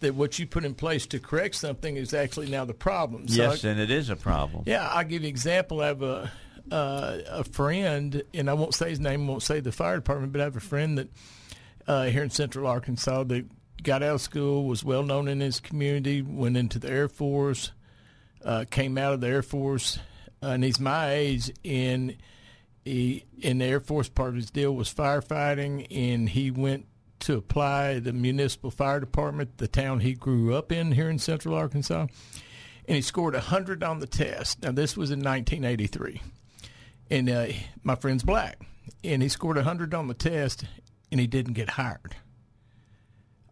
that 0.00 0.14
what 0.16 0.36
you 0.38 0.46
put 0.48 0.64
in 0.64 0.74
place 0.74 1.06
to 1.06 1.20
correct 1.20 1.54
something 1.54 1.96
is 1.96 2.12
actually 2.12 2.50
now 2.50 2.64
the 2.64 2.74
problem. 2.74 3.28
So 3.28 3.40
yes, 3.42 3.64
I- 3.64 3.68
and 3.68 3.78
it 3.80 3.90
is 3.90 4.10
a 4.10 4.16
problem. 4.16 4.64
yeah, 4.66 4.88
I'll 4.88 5.04
give 5.04 5.12
you 5.12 5.18
an 5.20 5.24
example. 5.26 5.80
I 5.80 5.86
have 5.86 6.02
a 6.02 6.30
uh, 6.70 7.18
a 7.28 7.44
friend, 7.44 8.22
and 8.32 8.48
I 8.48 8.54
won't 8.54 8.74
say 8.74 8.90
his 8.90 9.00
name, 9.00 9.26
won't 9.26 9.42
say 9.42 9.60
the 9.60 9.72
fire 9.72 9.96
department, 9.96 10.32
but 10.32 10.40
I 10.40 10.44
have 10.44 10.56
a 10.56 10.60
friend 10.60 10.98
that 10.98 11.08
uh, 11.86 12.04
here 12.04 12.22
in 12.22 12.30
Central 12.30 12.66
Arkansas 12.68 13.24
that 13.24 13.44
got 13.82 14.02
out 14.02 14.14
of 14.16 14.20
school, 14.20 14.64
was 14.64 14.84
well 14.84 15.02
known 15.02 15.28
in 15.28 15.40
his 15.40 15.60
community, 15.60 16.22
went 16.22 16.56
into 16.56 16.78
the 16.78 16.90
Air 16.90 17.08
Force, 17.08 17.72
uh, 18.44 18.64
came 18.70 18.98
out 18.98 19.14
of 19.14 19.20
the 19.20 19.28
Air 19.28 19.42
Force, 19.42 19.98
and 20.40 20.64
he's 20.64 20.80
my 20.80 21.12
age, 21.12 21.52
and 21.64 22.16
he 22.84 23.24
in 23.40 23.58
the 23.58 23.64
Air 23.64 23.80
Force 23.80 24.08
part 24.08 24.30
of 24.30 24.36
his 24.36 24.50
deal 24.50 24.74
was 24.74 24.92
firefighting, 24.92 25.86
and 25.90 26.28
he 26.28 26.50
went 26.50 26.86
to 27.20 27.36
apply 27.36 28.00
the 28.00 28.12
municipal 28.12 28.70
fire 28.70 28.98
department, 28.98 29.58
the 29.58 29.68
town 29.68 30.00
he 30.00 30.14
grew 30.14 30.54
up 30.54 30.72
in 30.72 30.92
here 30.92 31.08
in 31.08 31.18
Central 31.18 31.54
Arkansas, 31.54 32.06
and 32.86 32.96
he 32.96 33.02
scored 33.02 33.34
100 33.34 33.82
on 33.84 34.00
the 34.00 34.06
test. 34.06 34.62
Now, 34.62 34.72
this 34.72 34.96
was 34.96 35.10
in 35.10 35.20
1983. 35.20 36.20
And 37.10 37.30
uh, 37.30 37.46
my 37.84 37.94
friend's 37.94 38.24
black, 38.24 38.60
and 39.04 39.22
he 39.22 39.28
scored 39.28 39.56
100 39.56 39.94
on 39.94 40.08
the 40.08 40.14
test, 40.14 40.64
and 41.12 41.20
he 41.20 41.26
didn't 41.26 41.52
get 41.52 41.70
hired. 41.70 42.16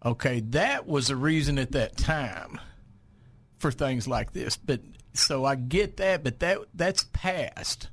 Okay, 0.05 0.41
that 0.41 0.87
was 0.87 1.11
a 1.11 1.17
reason 1.17 1.59
at 1.59 1.73
that 1.73 1.97
time 1.97 2.59
for 3.59 3.71
things 3.71 4.09
like 4.09 4.33
this. 4.33 4.57
But 4.57 4.81
so 5.13 5.45
I 5.45 5.57
get 5.57 5.99
that, 5.99 6.25
but 6.25 6.41
that 6.41 6.59
that's 6.75 7.05
past. 7.13 7.89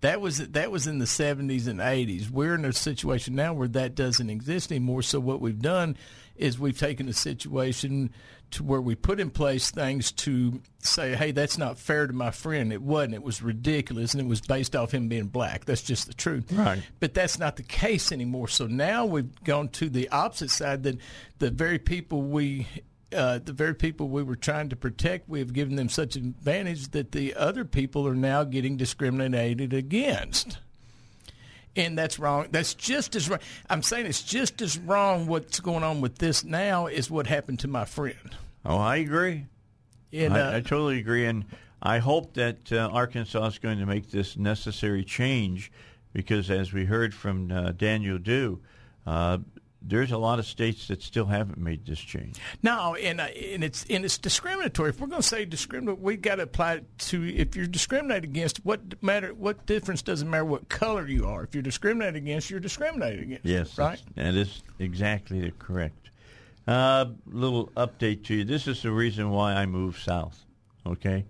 That 0.00 0.20
was 0.20 0.38
that 0.38 0.70
was 0.70 0.86
in 0.86 0.98
the 0.98 1.04
70s 1.04 1.66
and 1.66 1.80
80s. 1.80 2.30
We're 2.30 2.54
in 2.54 2.64
a 2.64 2.72
situation 2.72 3.34
now 3.34 3.52
where 3.52 3.68
that 3.68 3.94
doesn't 3.94 4.30
exist 4.30 4.70
anymore. 4.70 5.02
So 5.02 5.20
what 5.20 5.40
we've 5.40 5.60
done 5.60 5.96
is 6.36 6.58
we've 6.58 6.78
taken 6.78 7.08
a 7.08 7.12
situation 7.12 8.12
to 8.52 8.62
where 8.62 8.80
we 8.80 8.94
put 8.94 9.20
in 9.20 9.30
place 9.30 9.70
things 9.70 10.12
to 10.12 10.60
say, 10.78 11.14
"Hey, 11.14 11.32
that's 11.32 11.58
not 11.58 11.78
fair 11.78 12.06
to 12.06 12.12
my 12.12 12.30
friend." 12.30 12.72
It 12.72 12.82
wasn't. 12.82 13.14
It 13.14 13.22
was 13.22 13.42
ridiculous, 13.42 14.12
and 14.12 14.20
it 14.20 14.26
was 14.26 14.40
based 14.40 14.74
off 14.74 14.92
him 14.92 15.08
being 15.08 15.26
black. 15.26 15.64
That's 15.64 15.82
just 15.82 16.06
the 16.06 16.14
truth. 16.14 16.52
Right. 16.52 16.82
But 16.98 17.14
that's 17.14 17.38
not 17.38 17.56
the 17.56 17.62
case 17.62 18.12
anymore. 18.12 18.48
So 18.48 18.66
now 18.66 19.06
we've 19.06 19.44
gone 19.44 19.68
to 19.70 19.88
the 19.88 20.08
opposite 20.10 20.50
side. 20.50 20.82
That 20.82 20.98
the 21.38 21.50
very 21.50 21.78
people 21.78 22.22
we 22.22 22.66
uh, 23.14 23.40
the 23.44 23.52
very 23.52 23.74
people 23.74 24.08
we 24.08 24.22
were 24.22 24.36
trying 24.36 24.68
to 24.68 24.76
protect, 24.76 25.28
we 25.28 25.40
have 25.40 25.52
given 25.52 25.76
them 25.76 25.88
such 25.88 26.16
an 26.16 26.34
advantage 26.38 26.90
that 26.92 27.12
the 27.12 27.34
other 27.34 27.64
people 27.64 28.06
are 28.06 28.14
now 28.14 28.44
getting 28.44 28.76
discriminated 28.76 29.72
against. 29.72 30.58
And 31.76 31.96
that's 31.96 32.18
wrong. 32.18 32.48
That's 32.50 32.74
just 32.74 33.16
as 33.16 33.28
wrong. 33.28 33.40
I'm 33.68 33.82
saying 33.82 34.06
it's 34.06 34.22
just 34.22 34.60
as 34.62 34.78
wrong. 34.78 35.26
What's 35.26 35.60
going 35.60 35.84
on 35.84 36.00
with 36.00 36.18
this 36.18 36.44
now 36.44 36.86
is 36.86 37.10
what 37.10 37.26
happened 37.26 37.60
to 37.60 37.68
my 37.68 37.84
friend. 37.84 38.36
Oh, 38.64 38.78
I 38.78 38.96
agree. 38.96 39.46
And, 40.12 40.34
I, 40.34 40.40
uh, 40.40 40.56
I 40.56 40.60
totally 40.60 40.98
agree, 40.98 41.26
and 41.26 41.44
I 41.82 41.98
hope 41.98 42.34
that 42.34 42.72
uh, 42.72 42.90
Arkansas 42.92 43.46
is 43.46 43.58
going 43.58 43.78
to 43.78 43.86
make 43.86 44.10
this 44.10 44.36
necessary 44.36 45.04
change 45.04 45.70
because, 46.12 46.50
as 46.50 46.72
we 46.72 46.84
heard 46.84 47.14
from 47.14 47.50
uh, 47.52 47.72
Daniel 47.72 48.18
Dew, 48.18 48.60
uh, 49.06 49.38
there's 49.82 50.12
a 50.12 50.18
lot 50.18 50.38
of 50.38 50.46
states 50.46 50.88
that 50.88 51.02
still 51.02 51.26
haven't 51.26 51.58
made 51.58 51.86
this 51.86 51.98
change. 51.98 52.38
No, 52.62 52.94
and 52.94 53.20
uh, 53.20 53.24
and 53.24 53.64
it's 53.64 53.84
and 53.88 54.04
it's 54.04 54.18
discriminatory. 54.18 54.90
If 54.90 55.00
we're 55.00 55.06
going 55.06 55.22
to 55.22 55.26
say 55.26 55.44
discriminatory, 55.44 56.02
we 56.02 56.16
got 56.16 56.36
to 56.36 56.42
apply 56.42 56.74
it 56.74 56.98
to 56.98 57.26
if 57.34 57.56
you're 57.56 57.66
discriminated 57.66 58.24
against. 58.24 58.64
What 58.64 59.02
matter? 59.02 59.32
What 59.32 59.66
difference 59.66 60.02
does 60.02 60.22
it 60.22 60.26
matter 60.26 60.44
what 60.44 60.68
color 60.68 61.06
you 61.06 61.26
are? 61.26 61.42
If 61.44 61.54
you're 61.54 61.62
discriminated 61.62 62.16
against, 62.16 62.50
you're 62.50 62.60
discriminated 62.60 63.22
against. 63.22 63.44
Yes, 63.44 63.78
right. 63.78 64.00
That 64.16 64.34
is 64.34 64.62
exactly 64.78 65.52
correct. 65.58 66.10
Uh, 66.66 67.06
little 67.26 67.68
update 67.68 68.24
to 68.24 68.34
you. 68.34 68.44
This 68.44 68.68
is 68.68 68.82
the 68.82 68.92
reason 68.92 69.30
why 69.30 69.54
I 69.54 69.66
moved 69.66 70.02
south. 70.02 70.44
Okay, 70.86 71.24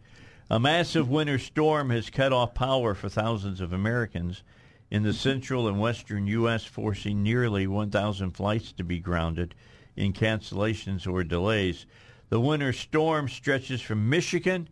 a 0.48 0.58
massive 0.58 1.08
winter 1.08 1.38
storm 1.38 1.90
has 1.90 2.10
cut 2.10 2.32
off 2.32 2.54
power 2.54 2.94
for 2.94 3.08
thousands 3.08 3.60
of 3.60 3.72
Americans 3.72 4.42
in 4.90 5.02
the 5.04 5.12
central 5.12 5.68
and 5.68 5.80
western 5.80 6.26
U.S., 6.26 6.64
forcing 6.64 7.22
nearly 7.22 7.66
1,000 7.66 8.32
flights 8.32 8.72
to 8.72 8.84
be 8.84 8.98
grounded 8.98 9.54
in 9.96 10.12
cancellations 10.12 11.06
or 11.06 11.22
delays. 11.22 11.86
The 12.28 12.40
winter 12.40 12.72
storm 12.72 13.28
stretches 13.28 13.80
from 13.80 14.08
Michigan 14.08 14.68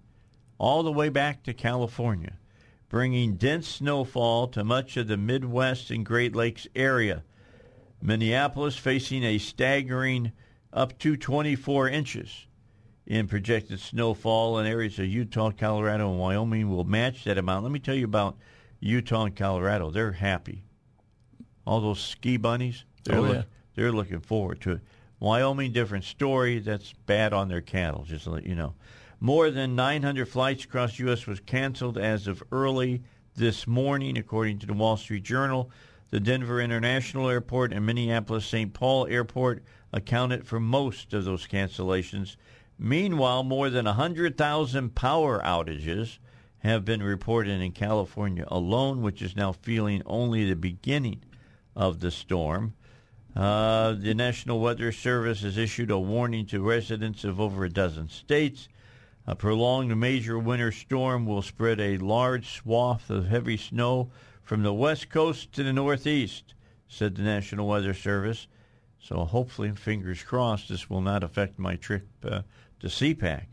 all 0.59 0.83
the 0.83 0.93
way 0.93 1.09
back 1.09 1.45
to 1.45 1.55
California, 1.55 2.37
bringing 2.89 3.37
dense 3.37 3.69
snowfall 3.69 4.49
to 4.49 4.65
much 4.65 4.97
of 4.97 5.07
the 5.07 5.17
Midwest 5.17 5.91
and 5.91 6.05
Great 6.05 6.35
Lakes 6.35 6.67
area. 6.75 7.23
Minneapolis 8.03 8.77
facing 8.77 9.23
a 9.25 9.39
staggering 9.39 10.33
up 10.73 10.99
to 10.99 11.17
24 11.17 11.89
inches 11.89 12.47
in 13.07 13.27
projected 13.27 13.81
snowfall, 13.81 14.59
and 14.59 14.69
areas 14.69 14.99
of 14.99 15.07
Utah, 15.07 15.51
Colorado, 15.51 16.11
and 16.11 16.21
Wyoming 16.21 16.69
will 16.69 16.85
match 16.85 17.25
that 17.25 17.39
amount. 17.39 17.63
Let 17.63 17.73
me 17.73 17.79
tell 17.79 17.95
you 17.95 18.05
about 18.05 18.37
Utah 18.81 19.25
and 19.25 19.37
Colorado. 19.37 19.91
They're 19.91 20.13
happy. 20.13 20.65
All 21.67 21.81
those 21.81 22.01
ski 22.01 22.37
bunnies, 22.37 22.85
they're, 23.05 23.19
Oh, 23.19 23.25
yeah. 23.25 23.29
look, 23.31 23.47
they're 23.75 23.93
looking 23.93 24.21
forward 24.21 24.61
to 24.63 24.73
it. 24.73 24.81
Wyoming, 25.21 25.73
different 25.73 26.05
story. 26.05 26.59
That's 26.61 26.93
bad 27.07 27.33
on 27.33 27.49
their 27.49 27.61
cattle, 27.61 28.05
just 28.05 28.25
to 28.25 28.31
let 28.31 28.47
you 28.47 28.55
know. 28.55 28.75
More 29.21 29.51
than 29.51 29.75
900 29.75 30.27
flights 30.29 30.65
across 30.65 30.97
the 30.97 31.05
U.S. 31.05 31.27
was 31.27 31.41
canceled 31.41 31.99
as 31.99 32.29
of 32.29 32.43
early 32.53 33.03
this 33.35 33.67
morning, 33.67 34.17
according 34.17 34.61
to 34.61 34.67
the 34.67 34.75
Wall 34.75 34.97
Street 34.97 35.25
Journal. 35.25 35.71
The 36.11 36.21
Denver 36.21 36.61
International 36.61 37.29
Airport 37.29 37.73
and 37.73 37.85
Minneapolis 37.85 38.47
St. 38.47 38.73
Paul 38.73 39.07
Airport 39.09 39.63
accounted 39.93 40.47
for 40.47 40.59
most 40.61 41.13
of 41.13 41.25
those 41.25 41.47
cancellations. 41.47 42.37
Meanwhile, 42.79 43.43
more 43.43 43.69
than 43.69 43.85
100,000 43.87 44.95
power 44.95 45.43
outages 45.45 46.19
have 46.61 46.85
been 46.85 47.03
reported 47.03 47.61
in 47.61 47.73
California 47.73 48.45
alone, 48.49 49.03
which 49.03 49.23
is 49.23 49.37
now 49.37 49.53
feeling 49.53 50.03
only 50.07 50.45
the 50.45 50.57
beginning 50.57 51.23
of 51.77 52.01
the 52.01 52.11
storm. 52.11 52.75
Uh, 53.37 53.93
the 53.93 54.15
National 54.15 54.59
Weather 54.61 54.91
Service 54.91 55.43
has 55.43 55.57
issued 55.57 55.91
a 55.91 55.99
warning 55.99 56.47
to 56.47 56.61
residents 56.61 57.23
of 57.23 57.41
over 57.41 57.65
a 57.65 57.71
dozen 57.71 58.09
states. 58.09 58.69
A 59.27 59.37
prolonged 59.37 59.95
major 59.97 60.39
winter 60.39 60.73
storm 60.73 61.27
will 61.27 61.43
spread 61.43 61.79
a 61.81 61.99
large 61.99 62.49
swath 62.49 63.11
of 63.11 63.29
heavy 63.29 63.57
snow 63.57 64.11
from 64.43 64.63
the 64.63 64.73
west 64.73 65.11
coast 65.11 65.53
to 65.53 65.63
the 65.63 65.73
northeast, 65.73 66.55
said 66.89 67.15
the 67.15 67.23
National 67.23 67.69
Weather 67.69 67.95
Service. 67.95 68.49
So 68.99 69.25
hopefully, 69.25 69.71
fingers 69.73 70.23
crossed, 70.23 70.71
this 70.71 70.91
will 70.91 71.03
not 71.03 71.23
affect 71.23 71.59
my 71.59 71.77
trip 71.77 72.09
uh, 72.25 72.43
to 72.81 72.89
CPAC. 72.89 73.47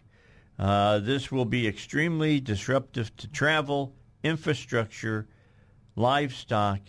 Uh, 0.58 1.00
this 1.00 1.32
will 1.32 1.46
be 1.46 1.68
extremely 1.68 2.40
disruptive 2.40 3.16
to 3.18 3.28
travel, 3.28 3.94
infrastructure, 4.24 5.28
livestock, 5.96 6.80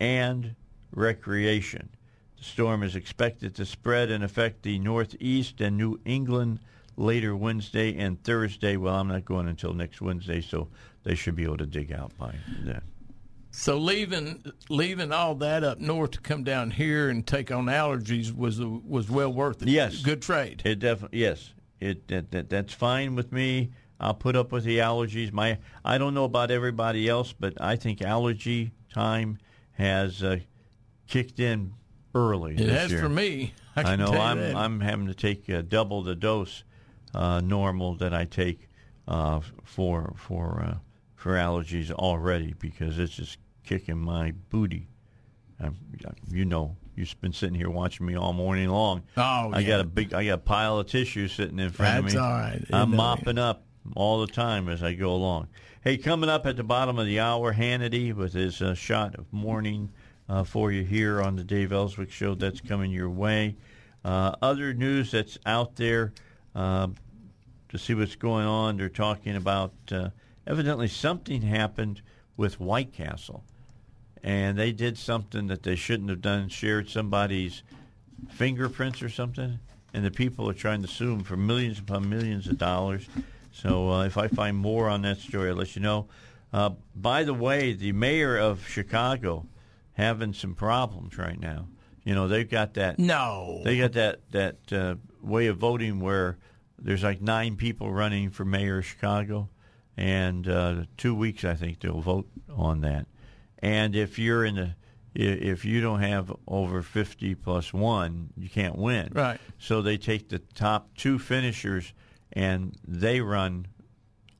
and 0.00 0.54
recreation. 0.92 1.90
The 2.38 2.44
storm 2.44 2.82
is 2.82 2.96
expected 2.96 3.54
to 3.56 3.66
spread 3.66 4.10
and 4.10 4.24
affect 4.24 4.62
the 4.62 4.78
Northeast 4.78 5.60
and 5.60 5.76
New 5.76 6.00
England 6.04 6.60
later 6.96 7.36
Wednesday 7.36 7.96
and 7.96 8.22
Thursday. 8.24 8.76
Well, 8.76 8.96
I'm 8.96 9.08
not 9.08 9.24
going 9.24 9.48
until 9.48 9.74
next 9.74 10.00
Wednesday, 10.00 10.40
so 10.40 10.68
they 11.04 11.14
should 11.14 11.36
be 11.36 11.44
able 11.44 11.58
to 11.58 11.66
dig 11.66 11.92
out 11.92 12.16
by 12.18 12.34
then. 12.60 12.82
So 13.54 13.76
leaving 13.76 14.42
leaving 14.70 15.12
all 15.12 15.34
that 15.36 15.62
up 15.62 15.78
north 15.78 16.12
to 16.12 16.20
come 16.20 16.42
down 16.42 16.70
here 16.70 17.10
and 17.10 17.26
take 17.26 17.52
on 17.52 17.66
allergies 17.66 18.34
was 18.34 18.58
was 18.60 19.10
well 19.10 19.30
worth 19.30 19.62
it. 19.62 19.68
Yes. 19.68 20.00
good 20.00 20.22
trade. 20.22 20.62
It 20.64 20.78
definitely 20.78 21.18
yes. 21.20 21.52
It 21.82 22.08
that, 22.08 22.30
that 22.30 22.48
that's 22.48 22.72
fine 22.72 23.14
with 23.14 23.32
me. 23.32 23.72
I'll 24.00 24.14
put 24.14 24.36
up 24.36 24.52
with 24.52 24.64
the 24.64 24.78
allergies. 24.78 25.32
My 25.32 25.58
I 25.84 25.98
don't 25.98 26.14
know 26.14 26.24
about 26.24 26.50
everybody 26.50 27.08
else, 27.08 27.32
but 27.32 27.60
I 27.60 27.76
think 27.76 28.02
allergy 28.02 28.72
time 28.92 29.38
has 29.72 30.22
uh, 30.22 30.38
kicked 31.06 31.40
in 31.40 31.74
early. 32.14 32.54
It 32.54 32.68
has 32.68 32.90
year. 32.90 33.00
for 33.00 33.08
me. 33.08 33.54
I, 33.76 33.92
I 33.92 33.96
know 33.96 34.12
I'm 34.12 34.38
that. 34.38 34.56
I'm 34.56 34.80
having 34.80 35.06
to 35.06 35.14
take 35.14 35.48
uh, 35.50 35.62
double 35.62 36.02
the 36.02 36.14
dose 36.14 36.64
uh, 37.14 37.40
normal 37.40 37.94
that 37.96 38.14
I 38.14 38.24
take 38.24 38.68
uh, 39.08 39.40
for 39.64 40.14
for 40.16 40.62
uh, 40.66 40.78
for 41.14 41.32
allergies 41.32 41.90
already 41.90 42.54
because 42.58 42.98
it's 42.98 43.14
just 43.14 43.38
kicking 43.64 43.98
my 43.98 44.32
booty. 44.50 44.88
Um, 45.60 45.76
you 46.28 46.44
know, 46.44 46.76
you've 46.94 47.20
been 47.20 47.32
sitting 47.32 47.54
here 47.54 47.70
watching 47.70 48.06
me 48.06 48.16
all 48.16 48.32
morning 48.32 48.68
long. 48.68 49.02
Oh, 49.16 49.50
I 49.52 49.60
yeah. 49.60 49.68
got 49.68 49.80
a 49.80 49.84
big, 49.84 50.12
I 50.14 50.24
got 50.26 50.34
a 50.34 50.38
pile 50.38 50.78
of 50.78 50.86
tissue 50.86 51.28
sitting 51.28 51.58
in 51.58 51.70
front 51.70 52.02
That's 52.04 52.14
of 52.14 52.20
me. 52.20 52.24
all 52.26 52.32
right. 52.32 52.64
I'm 52.72 52.90
You 52.90 52.96
know 52.96 53.02
mopping 53.02 53.38
up 53.38 53.64
all 53.96 54.20
the 54.20 54.32
time 54.32 54.68
as 54.68 54.82
I 54.82 54.94
go 54.94 55.12
along. 55.12 55.48
Hey, 55.82 55.96
coming 55.96 56.30
up 56.30 56.46
at 56.46 56.56
the 56.56 56.62
bottom 56.62 56.98
of 56.98 57.06
the 57.06 57.18
hour, 57.20 57.52
Hannity 57.52 58.14
with 58.14 58.32
his 58.34 58.62
uh, 58.62 58.74
shot 58.74 59.16
of 59.16 59.32
morning 59.32 59.90
uh, 60.28 60.44
for 60.44 60.70
you 60.70 60.84
here 60.84 61.20
on 61.20 61.34
the 61.36 61.42
Dave 61.44 61.72
Elswick 61.72 62.10
Show. 62.12 62.34
That's 62.34 62.60
coming 62.60 62.92
your 62.92 63.10
way. 63.10 63.56
Uh, 64.04 64.34
other 64.40 64.72
news 64.74 65.10
that's 65.10 65.38
out 65.46 65.74
there 65.76 66.12
uh, 66.54 66.88
to 67.68 67.78
see 67.78 67.94
what's 67.94 68.14
going 68.16 68.46
on. 68.46 68.76
They're 68.76 68.88
talking 68.88 69.34
about 69.36 69.72
uh, 69.90 70.10
evidently 70.46 70.86
something 70.88 71.42
happened 71.42 72.02
with 72.36 72.60
White 72.60 72.92
Castle, 72.92 73.42
and 74.22 74.58
they 74.58 74.72
did 74.72 74.96
something 74.98 75.48
that 75.48 75.62
they 75.62 75.76
shouldn't 75.76 76.10
have 76.10 76.20
done. 76.20 76.48
Shared 76.48 76.88
somebody's 76.88 77.62
fingerprints 78.30 79.02
or 79.02 79.08
something, 79.08 79.58
and 79.92 80.04
the 80.04 80.10
people 80.10 80.48
are 80.48 80.54
trying 80.54 80.82
to 80.82 80.88
sue 80.88 81.10
them 81.10 81.24
for 81.24 81.36
millions 81.36 81.78
upon 81.78 82.08
millions 82.08 82.46
of 82.46 82.58
dollars. 82.58 83.08
So 83.52 83.90
uh, 83.90 84.04
if 84.04 84.16
I 84.16 84.28
find 84.28 84.56
more 84.56 84.88
on 84.88 85.02
that 85.02 85.18
story, 85.18 85.50
I'll 85.50 85.56
let 85.56 85.76
you 85.76 85.82
know. 85.82 86.08
Uh, 86.52 86.70
by 86.94 87.24
the 87.24 87.34
way, 87.34 87.72
the 87.72 87.92
mayor 87.92 88.36
of 88.36 88.66
Chicago 88.66 89.46
having 89.94 90.32
some 90.32 90.54
problems 90.54 91.18
right 91.18 91.38
now. 91.38 91.66
You 92.04 92.14
know, 92.14 92.28
they've 92.28 92.48
got 92.48 92.74
that. 92.74 92.98
no. 92.98 93.60
They 93.64 93.78
got 93.78 93.92
that 93.92 94.20
that 94.32 94.72
uh, 94.72 94.94
way 95.20 95.46
of 95.46 95.58
voting 95.58 96.00
where 96.00 96.38
there's 96.78 97.02
like 97.02 97.20
nine 97.20 97.56
people 97.56 97.92
running 97.92 98.30
for 98.30 98.44
mayor 98.44 98.78
of 98.78 98.86
Chicago, 98.86 99.48
and 99.96 100.48
uh, 100.48 100.84
two 100.96 101.14
weeks 101.14 101.44
I 101.44 101.54
think 101.54 101.80
they'll 101.80 102.00
vote 102.00 102.28
on 102.54 102.80
that. 102.80 103.06
And 103.62 103.94
if 103.96 104.18
you're 104.18 104.44
in 104.44 104.54
the 104.56 104.74
if 105.14 105.64
you 105.66 105.80
don't 105.82 106.00
have 106.00 106.32
over 106.48 106.80
50 106.82 107.34
plus 107.34 107.72
one, 107.74 108.30
you 108.36 108.48
can't 108.48 108.76
win. 108.78 109.10
Right. 109.12 109.38
So 109.58 109.82
they 109.82 109.98
take 109.98 110.30
the 110.30 110.38
top 110.38 110.88
two 110.96 111.18
finishers 111.18 111.92
and 112.32 112.74
they 112.88 113.20
run 113.20 113.66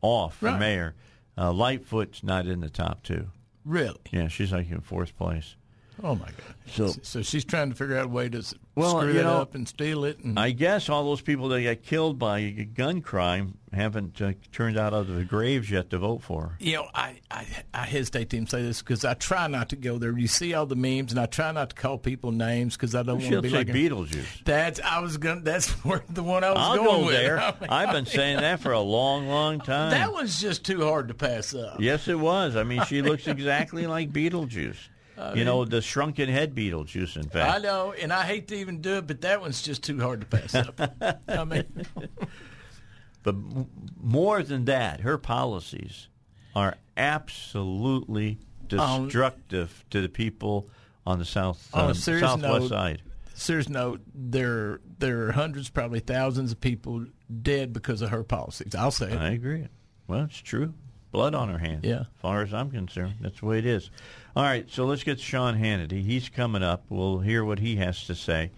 off 0.00 0.42
Right. 0.42 0.58
mayor. 0.58 0.94
Uh, 1.36 1.52
Lightfoot's 1.52 2.22
not 2.24 2.46
in 2.46 2.60
the 2.60 2.70
top 2.70 3.02
two. 3.02 3.28
really. 3.66 3.98
Yeah, 4.10 4.28
she's 4.28 4.50
like 4.50 4.70
in 4.70 4.80
fourth 4.80 5.14
place. 5.16 5.56
Oh 6.02 6.14
my 6.14 6.26
God. 6.26 6.54
So- 6.66 6.94
so 7.02 7.22
she's 7.22 7.44
trying 7.44 7.70
to 7.70 7.74
figure 7.76 7.98
out 7.98 8.06
a 8.06 8.08
way 8.08 8.28
to 8.28 8.42
Well, 8.74 8.98
screw 9.00 9.10
it 9.10 9.22
know, 9.22 9.40
up 9.40 9.54
and 9.54 9.68
steal 9.68 10.04
it. 10.04 10.18
And, 10.20 10.38
I 10.38 10.50
guess 10.52 10.88
all 10.88 11.04
those 11.04 11.20
people 11.20 11.48
that 11.48 11.62
got 11.62 11.82
killed 11.82 12.18
by 12.18 12.38
a 12.38 12.64
gun 12.64 13.02
crime 13.02 13.58
haven't 13.72 14.20
uh, 14.20 14.32
turned 14.52 14.78
out 14.78 14.92
of 14.94 15.08
the 15.08 15.24
graves 15.24 15.70
yet 15.70 15.90
to 15.90 15.98
vote 15.98 16.22
for. 16.22 16.56
you 16.60 16.74
know, 16.74 16.86
I, 16.94 17.16
I, 17.30 17.46
I 17.74 17.84
hesitate 17.86 18.30
to 18.30 18.36
even 18.36 18.46
say 18.46 18.62
this 18.62 18.80
because 18.82 19.04
I 19.04 19.14
try 19.14 19.46
not 19.48 19.70
to 19.70 19.76
go 19.76 19.98
there. 19.98 20.16
You 20.16 20.28
see 20.28 20.54
all 20.54 20.66
the 20.66 20.76
memes, 20.76 21.10
and 21.12 21.20
I 21.20 21.26
try 21.26 21.52
not 21.52 21.70
to 21.70 21.76
call 21.76 21.98
people 21.98 22.32
names 22.32 22.76
because 22.76 22.94
I 22.94 23.02
don't 23.02 23.18
want 23.20 23.30
to 23.30 23.42
be 23.42 23.48
like 23.50 23.68
a- 23.68 23.72
Beetlejuice. 23.72 24.44
That's 24.44 24.78
I 24.80 25.00
was 25.00 25.16
going. 25.18 25.42
That's 25.44 25.68
where 25.84 26.02
the 26.10 26.22
one 26.22 26.44
I 26.44 26.50
was 26.50 26.58
I'll 26.58 26.76
going 26.76 27.00
go 27.00 27.06
with. 27.06 27.14
there. 27.16 27.38
I 27.40 27.50
mean, 27.60 27.70
I've 27.70 27.92
been 27.92 28.06
saying 28.06 28.38
that 28.40 28.60
for 28.60 28.72
a 28.72 28.80
long, 28.80 29.26
long 29.28 29.58
time. 29.60 29.90
that 29.92 30.12
was 30.12 30.40
just 30.40 30.64
too 30.64 30.82
hard 30.84 31.08
to 31.08 31.14
pass 31.14 31.54
up. 31.54 31.80
yes, 31.80 32.08
it 32.08 32.18
was. 32.18 32.56
I 32.56 32.62
mean, 32.64 32.84
she 32.84 33.02
looks 33.02 33.26
exactly 33.26 33.86
like 33.86 34.10
Beetlejuice. 34.12 34.76
You 35.34 35.44
know, 35.44 35.64
the 35.64 35.80
shrunken 35.80 36.28
head 36.28 36.54
Beetlejuice, 36.54 37.16
in 37.16 37.28
fact. 37.28 37.54
I 37.54 37.58
know, 37.58 37.92
and 37.92 38.12
I 38.12 38.24
hate 38.24 38.48
to 38.48 38.56
even 38.56 38.80
do 38.80 38.96
it, 38.96 39.06
but 39.06 39.20
that 39.22 39.40
one's 39.40 39.62
just 39.62 39.82
too 39.82 40.00
hard 40.00 40.20
to 40.20 40.26
pass 40.26 40.54
up. 40.54 40.80
I 41.28 41.44
mean, 41.44 41.64
But 43.22 43.36
more 44.00 44.42
than 44.42 44.64
that, 44.66 45.00
her 45.00 45.18
policies 45.18 46.08
are 46.54 46.76
absolutely 46.96 48.38
destructive 48.66 49.84
to 49.90 50.00
the 50.00 50.08
people 50.08 50.68
on 51.06 51.18
the 51.18 51.24
south 51.24 51.68
On 51.72 51.84
a 51.84 51.88
um, 51.88 51.94
southwest 51.94 52.42
note, 52.42 52.68
side. 52.68 53.02
Serious 53.34 53.68
note: 53.68 54.00
there 54.14 54.80
there 54.98 55.28
are 55.28 55.32
hundreds, 55.32 55.70
probably 55.70 56.00
thousands 56.00 56.52
of 56.52 56.60
people 56.60 57.06
dead 57.42 57.72
because 57.72 58.02
of 58.02 58.10
her 58.10 58.22
policies. 58.22 58.74
I'll 58.74 58.90
say 58.90 59.12
it. 59.12 59.18
I 59.18 59.30
agree. 59.30 59.68
Well, 60.06 60.24
it's 60.24 60.40
true. 60.40 60.74
Blood 61.12 61.34
on 61.34 61.50
her 61.50 61.58
hands. 61.58 61.84
Yeah. 61.84 62.00
As 62.00 62.06
far 62.20 62.42
as 62.42 62.54
I'm 62.54 62.70
concerned, 62.70 63.14
that's 63.20 63.40
the 63.40 63.46
way 63.46 63.58
it 63.58 63.66
is. 63.66 63.90
All 64.34 64.42
right, 64.42 64.68
so 64.70 64.86
let's 64.86 65.04
get 65.04 65.20
Sean 65.20 65.58
Hannity. 65.58 66.02
He's 66.02 66.30
coming 66.30 66.62
up. 66.62 66.84
We'll 66.88 67.18
hear 67.18 67.44
what 67.44 67.58
he 67.58 67.76
has 67.76 68.06
to 68.06 68.14
say. 68.14 68.50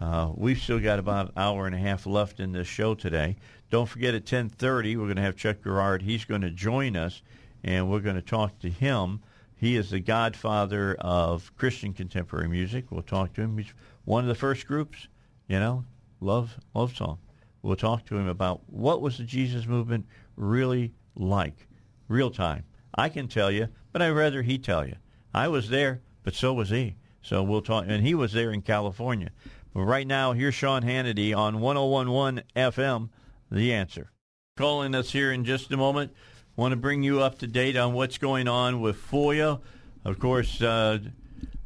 Uh, 0.00 0.32
we've 0.34 0.58
still 0.58 0.80
got 0.80 0.98
about 0.98 1.26
an 1.26 1.32
hour 1.36 1.66
and 1.66 1.74
a 1.74 1.78
half 1.78 2.06
left 2.06 2.40
in 2.40 2.52
this 2.52 2.66
show 2.66 2.94
today. 2.94 3.36
Don't 3.70 3.88
forget 3.88 4.14
at 4.14 4.24
10:30 4.24 4.96
we're 4.96 5.04
going 5.04 5.16
to 5.16 5.22
have 5.22 5.36
Chuck 5.36 5.62
Girard. 5.62 6.02
He's 6.02 6.24
going 6.24 6.40
to 6.40 6.50
join 6.50 6.96
us, 6.96 7.20
and 7.62 7.90
we're 7.90 8.00
going 8.00 8.16
to 8.16 8.22
talk 8.22 8.58
to 8.60 8.70
him. 8.70 9.20
He 9.54 9.76
is 9.76 9.90
the 9.90 10.00
godfather 10.00 10.96
of 11.00 11.54
Christian 11.56 11.92
contemporary 11.92 12.48
music. 12.48 12.86
We'll 12.90 13.02
talk 13.02 13.34
to 13.34 13.42
him. 13.42 13.58
He's 13.58 13.74
one 14.04 14.24
of 14.24 14.28
the 14.28 14.34
first 14.34 14.66
groups, 14.66 15.08
you 15.46 15.58
know, 15.58 15.84
love 16.20 16.58
love 16.74 16.96
song. 16.96 17.18
We'll 17.60 17.76
talk 17.76 18.06
to 18.06 18.16
him 18.16 18.28
about 18.28 18.62
what 18.68 19.02
was 19.02 19.18
the 19.18 19.24
Jesus 19.24 19.66
movement 19.66 20.06
really 20.36 20.94
like, 21.16 21.66
real 22.08 22.30
time. 22.30 22.64
I 22.94 23.08
can 23.08 23.28
tell 23.28 23.50
you, 23.50 23.68
but 23.92 24.02
I'd 24.02 24.10
rather 24.10 24.42
he 24.42 24.58
tell 24.58 24.86
you. 24.86 24.96
I 25.32 25.48
was 25.48 25.68
there, 25.68 26.02
but 26.24 26.34
so 26.34 26.52
was 26.52 26.70
he. 26.70 26.96
So 27.22 27.42
we'll 27.42 27.62
talk, 27.62 27.84
and 27.86 28.04
he 28.04 28.14
was 28.14 28.32
there 28.32 28.50
in 28.50 28.62
California. 28.62 29.30
But 29.74 29.82
right 29.82 30.06
now, 30.06 30.32
here's 30.32 30.54
Sean 30.54 30.82
Hannity 30.82 31.36
on 31.36 31.60
1011 31.60 32.42
FM, 32.56 33.10
The 33.50 33.72
Answer. 33.72 34.10
Calling 34.56 34.94
us 34.94 35.12
here 35.12 35.30
in 35.30 35.44
just 35.44 35.70
a 35.70 35.76
moment. 35.76 36.12
Want 36.56 36.72
to 36.72 36.76
bring 36.76 37.02
you 37.02 37.20
up 37.20 37.38
to 37.38 37.46
date 37.46 37.76
on 37.76 37.92
what's 37.92 38.18
going 38.18 38.48
on 38.48 38.80
with 38.80 38.96
FOIA. 38.96 39.60
Of 40.04 40.18
course, 40.18 40.60
uh, 40.60 40.98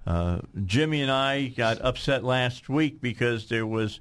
uh, 0.06 0.40
Jimmy 0.64 1.00
and 1.00 1.10
I 1.10 1.46
got 1.46 1.80
upset 1.80 2.24
last 2.24 2.68
week 2.68 3.00
because 3.00 3.48
there 3.48 3.66
was 3.66 4.00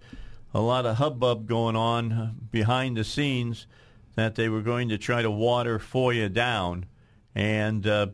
a 0.54 0.60
lot 0.60 0.86
of 0.86 0.98
hubbub 0.98 1.48
going 1.48 1.76
on 1.76 2.36
behind 2.52 2.98
the 2.98 3.04
scenes 3.04 3.68
that 4.16 4.36
they 4.36 4.49
were 4.49 4.62
going 4.62 4.89
to 4.89 4.97
try 4.97 5.22
to 5.22 5.32
water 5.32 5.80
FOIA 5.80 6.32
down. 6.32 6.86
And 7.34 7.86
uh, 7.88 8.07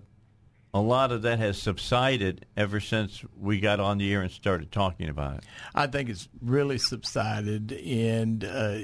a 0.73 0.81
lot 0.81 1.11
of 1.11 1.23
that 1.23 1.39
has 1.39 1.57
subsided 1.57 2.45
ever 2.55 2.79
since 2.79 3.23
we 3.37 3.59
got 3.59 3.79
on 3.79 3.97
the 3.97 4.13
air 4.13 4.21
and 4.21 4.31
started 4.31 4.71
talking 4.71 5.09
about 5.09 5.37
it. 5.37 5.43
I 5.73 5.87
think 5.87 6.09
it's 6.09 6.27
really 6.41 6.77
subsided, 6.77 7.71
and 7.71 8.43
uh, 8.43 8.77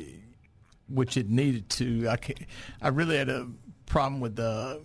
which 0.89 1.17
it 1.17 1.29
needed 1.29 1.69
to. 1.71 2.09
I 2.09 2.17
I 2.81 2.87
really 2.89 3.17
had 3.17 3.29
a 3.29 3.47
problem 3.85 4.21
with 4.21 4.35
the 4.35 4.81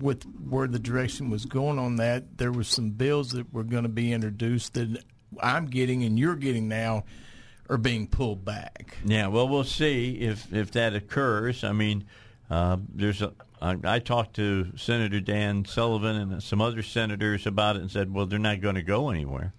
with 0.00 0.24
where 0.24 0.66
the 0.66 0.78
direction 0.78 1.30
was 1.30 1.44
going 1.44 1.78
on 1.78 1.96
that. 1.96 2.38
There 2.38 2.52
were 2.52 2.64
some 2.64 2.90
bills 2.90 3.30
that 3.32 3.52
were 3.52 3.64
going 3.64 3.84
to 3.84 3.88
be 3.88 4.12
introduced 4.12 4.74
that 4.74 5.02
I'm 5.40 5.66
getting 5.66 6.04
and 6.04 6.18
you're 6.18 6.36
getting 6.36 6.68
now 6.68 7.04
are 7.68 7.78
being 7.78 8.06
pulled 8.06 8.44
back. 8.44 8.96
Yeah, 9.04 9.26
well, 9.28 9.48
we'll 9.48 9.64
see 9.64 10.20
if 10.20 10.52
if 10.52 10.72
that 10.72 10.94
occurs. 10.94 11.64
I 11.64 11.72
mean, 11.72 12.04
uh, 12.50 12.78
there's 12.94 13.22
a. 13.22 13.32
I, 13.60 13.76
I 13.82 13.98
talked 13.98 14.36
to 14.36 14.76
Senator 14.76 15.20
Dan 15.20 15.64
Sullivan 15.64 16.16
and 16.16 16.42
some 16.42 16.60
other 16.60 16.82
senators 16.82 17.44
about 17.44 17.74
it 17.74 17.82
and 17.82 17.90
said, 17.90 18.14
well, 18.14 18.24
they're 18.24 18.38
not 18.38 18.60
going 18.60 18.76
to 18.76 18.82
go 18.82 19.10
anywhere. 19.10 19.52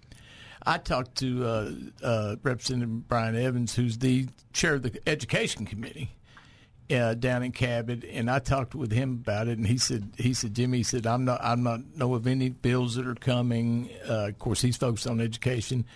I 0.64 0.78
talked 0.78 1.16
to 1.18 1.44
uh, 1.46 1.70
uh, 2.02 2.36
Representative 2.42 3.08
Brian 3.08 3.36
Evans, 3.36 3.74
who's 3.74 3.98
the 3.98 4.28
chair 4.52 4.74
of 4.74 4.82
the 4.82 5.00
Education 5.06 5.66
Committee 5.66 6.12
uh, 6.90 7.14
down 7.14 7.42
in 7.42 7.52
Cabot, 7.52 8.04
and 8.04 8.30
I 8.30 8.40
talked 8.40 8.74
with 8.74 8.92
him 8.92 9.22
about 9.22 9.48
it, 9.48 9.58
and 9.58 9.66
he 9.66 9.78
said, 9.78 10.12
he 10.18 10.34
said, 10.34 10.54
Jimmy, 10.54 10.78
he 10.78 10.84
said, 10.84 11.06
I'm 11.06 11.24
not, 11.24 11.40
I'm 11.42 11.62
not 11.62 11.96
know 11.96 12.14
of 12.14 12.26
any 12.26 12.48
bills 12.48 12.96
that 12.96 13.06
are 13.06 13.14
coming. 13.14 13.90
Uh, 14.08 14.28
of 14.28 14.38
course, 14.38 14.60
he's 14.60 14.76
focused 14.76 15.06
on 15.06 15.20
education. 15.20 15.86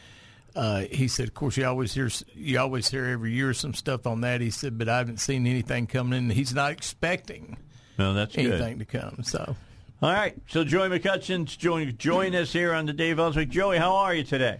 Uh, 0.55 0.82
he 0.90 1.09
said, 1.09 1.26
of 1.28 1.34
course, 1.34 1.57
you 1.57 1.66
always 1.66 1.92
hear, 1.94 2.09
you 2.34 2.59
always 2.61 2.88
hear 2.88 3.07
every 3.07 3.32
year 3.32 3.52
some 3.55 3.74
stuff 3.74 4.07
on 4.07 4.20
that. 4.20 4.40
He 4.40 4.50
said, 4.50 4.78
but 4.78 4.88
I 4.88 4.98
haven't 4.98 5.18
seen 5.18 5.46
anything 5.46 5.86
coming 5.88 6.16
in. 6.16 6.30
He's 6.30 6.55
not 6.55 6.70
expecting 6.70 7.57
No, 7.98 8.14
that's 8.14 8.36
good. 8.36 8.52
anything 8.52 8.78
to 8.78 8.84
come. 8.84 9.24
So. 9.24 9.57
All 10.02 10.12
right, 10.12 10.36
so 10.48 10.62
Joey 10.64 10.88
McCutcheon's 10.90 11.57
join 11.57 11.96
join 11.96 12.34
us 12.34 12.52
here 12.52 12.72
on 12.74 12.86
the 12.86 12.92
Dave 12.92 13.18
Elswick. 13.18 13.48
Joey, 13.48 13.78
how 13.78 13.96
are 13.96 14.14
you 14.14 14.22
today? 14.22 14.59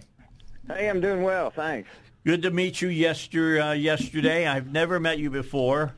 Hey, 0.67 0.89
I'm 0.89 0.99
doing 0.99 1.21
well, 1.21 1.49
thanks. 1.51 1.87
Good 2.25 2.41
to 2.41 2.51
meet 2.51 2.81
you 2.81 2.89
yester, 2.89 3.61
uh, 3.61 3.71
yesterday. 3.73 4.47
I've 4.47 4.71
never 4.71 4.99
met 4.99 5.19
you 5.19 5.29
before, 5.29 5.93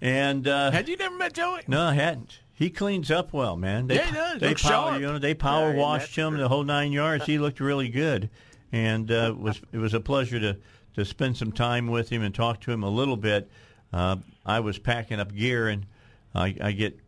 and 0.00 0.46
uh, 0.46 0.70
Had 0.70 0.88
you 0.88 0.96
never 0.96 1.16
met 1.16 1.32
Joey? 1.32 1.62
no, 1.66 1.82
I 1.82 1.94
hadn't. 1.94 2.38
He 2.54 2.70
cleans 2.70 3.10
up 3.10 3.32
well, 3.32 3.56
man. 3.56 3.88
They, 3.88 3.96
Yeah, 3.96 4.06
he 4.06 4.12
does. 4.12 4.40
They 4.40 4.48
Looks 4.50 4.62
power, 4.62 4.90
sharp. 4.90 5.00
you 5.00 5.06
know, 5.08 5.18
they 5.18 5.34
power 5.34 5.72
Yeah, 5.72 5.78
washed 5.80 6.14
that's 6.14 6.28
him 6.34 6.36
the 6.36 6.48
whole 6.48 6.62
nine 6.62 6.92
yards. 6.92 7.26
He 7.26 7.38
looked 7.38 7.58
really 7.58 7.88
good, 7.88 8.30
and 8.72 9.10
uh, 9.10 9.34
it 9.34 9.38
was 9.38 9.60
it 9.72 9.78
was 9.78 9.94
a 9.94 10.00
pleasure 10.00 10.40
to 10.40 10.56
to 10.94 11.04
spend 11.04 11.36
some 11.36 11.52
time 11.52 11.86
with 11.86 12.08
him 12.08 12.22
and 12.22 12.34
talk 12.34 12.60
to 12.62 12.72
him 12.72 12.82
a 12.82 12.88
little 12.88 13.16
bit. 13.16 13.50
Uh, 13.92 14.16
I 14.44 14.60
was 14.60 14.78
packing 14.78 15.20
up 15.20 15.34
gear, 15.34 15.68
and 15.68 15.86
I, 16.34 16.54
I 16.60 16.72
get 16.72 16.98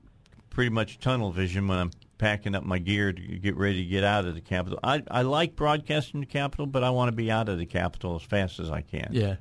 pretty 0.51 0.71
much 0.71 1.01
tunnel 1.01 1.33
vision 1.33 1.67
when 1.67 1.79
I'm 1.79 1.91
packing 2.19 2.55
up 2.55 2.65
my 2.65 2.79
gear 2.79 3.13
to 3.13 3.21
get 3.21 3.57
ready 3.57 3.85
to 3.85 3.91
get 3.91 4.05
out 4.05 4.25
of 4.25 4.35
the 4.35 4.41
capital. 4.41 4.79
I, 4.83 5.03
I 5.11 5.23
like 5.23 5.57
broadcasting 5.57 6.21
the 6.21 6.27
capital, 6.27 6.67
but 6.67 6.85
I 6.85 6.91
want 6.91 7.09
to 7.09 7.13
be 7.13 7.31
out 7.31 7.49
of 7.49 7.59
the 7.59 7.67
capital 7.67 8.17
as 8.17 8.23
fast 8.23 8.61
as 8.61 8.71
I 8.71 8.83
can. 8.83 9.09
Yeah. 9.11 9.37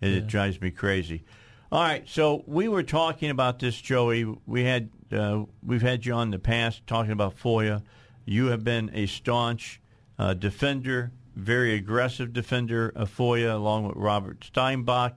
It, 0.00 0.12
it 0.12 0.26
drives 0.26 0.60
me 0.60 0.70
crazy. 0.70 1.24
All 1.72 1.82
right, 1.82 2.06
so 2.08 2.44
we 2.46 2.68
were 2.68 2.82
talking 2.82 3.30
about 3.30 3.58
this, 3.58 3.80
Joey. 3.80 4.24
We 4.46 4.64
had 4.64 4.90
uh, 5.10 5.44
we've 5.64 5.82
had 5.82 6.04
you 6.06 6.12
on 6.12 6.28
in 6.28 6.30
the 6.30 6.38
past 6.38 6.86
talking 6.86 7.10
about 7.10 7.36
FOIA. 7.36 7.82
You 8.26 8.46
have 8.46 8.62
been 8.62 8.90
a 8.94 9.06
staunch 9.06 9.80
uh, 10.18 10.34
defender, 10.34 11.10
very 11.34 11.74
aggressive 11.74 12.32
defender 12.32 12.92
of 12.94 13.14
FOIA, 13.14 13.54
along 13.54 13.86
with 13.86 13.96
Robert 13.96 14.40
Steinbuch. 14.40 15.14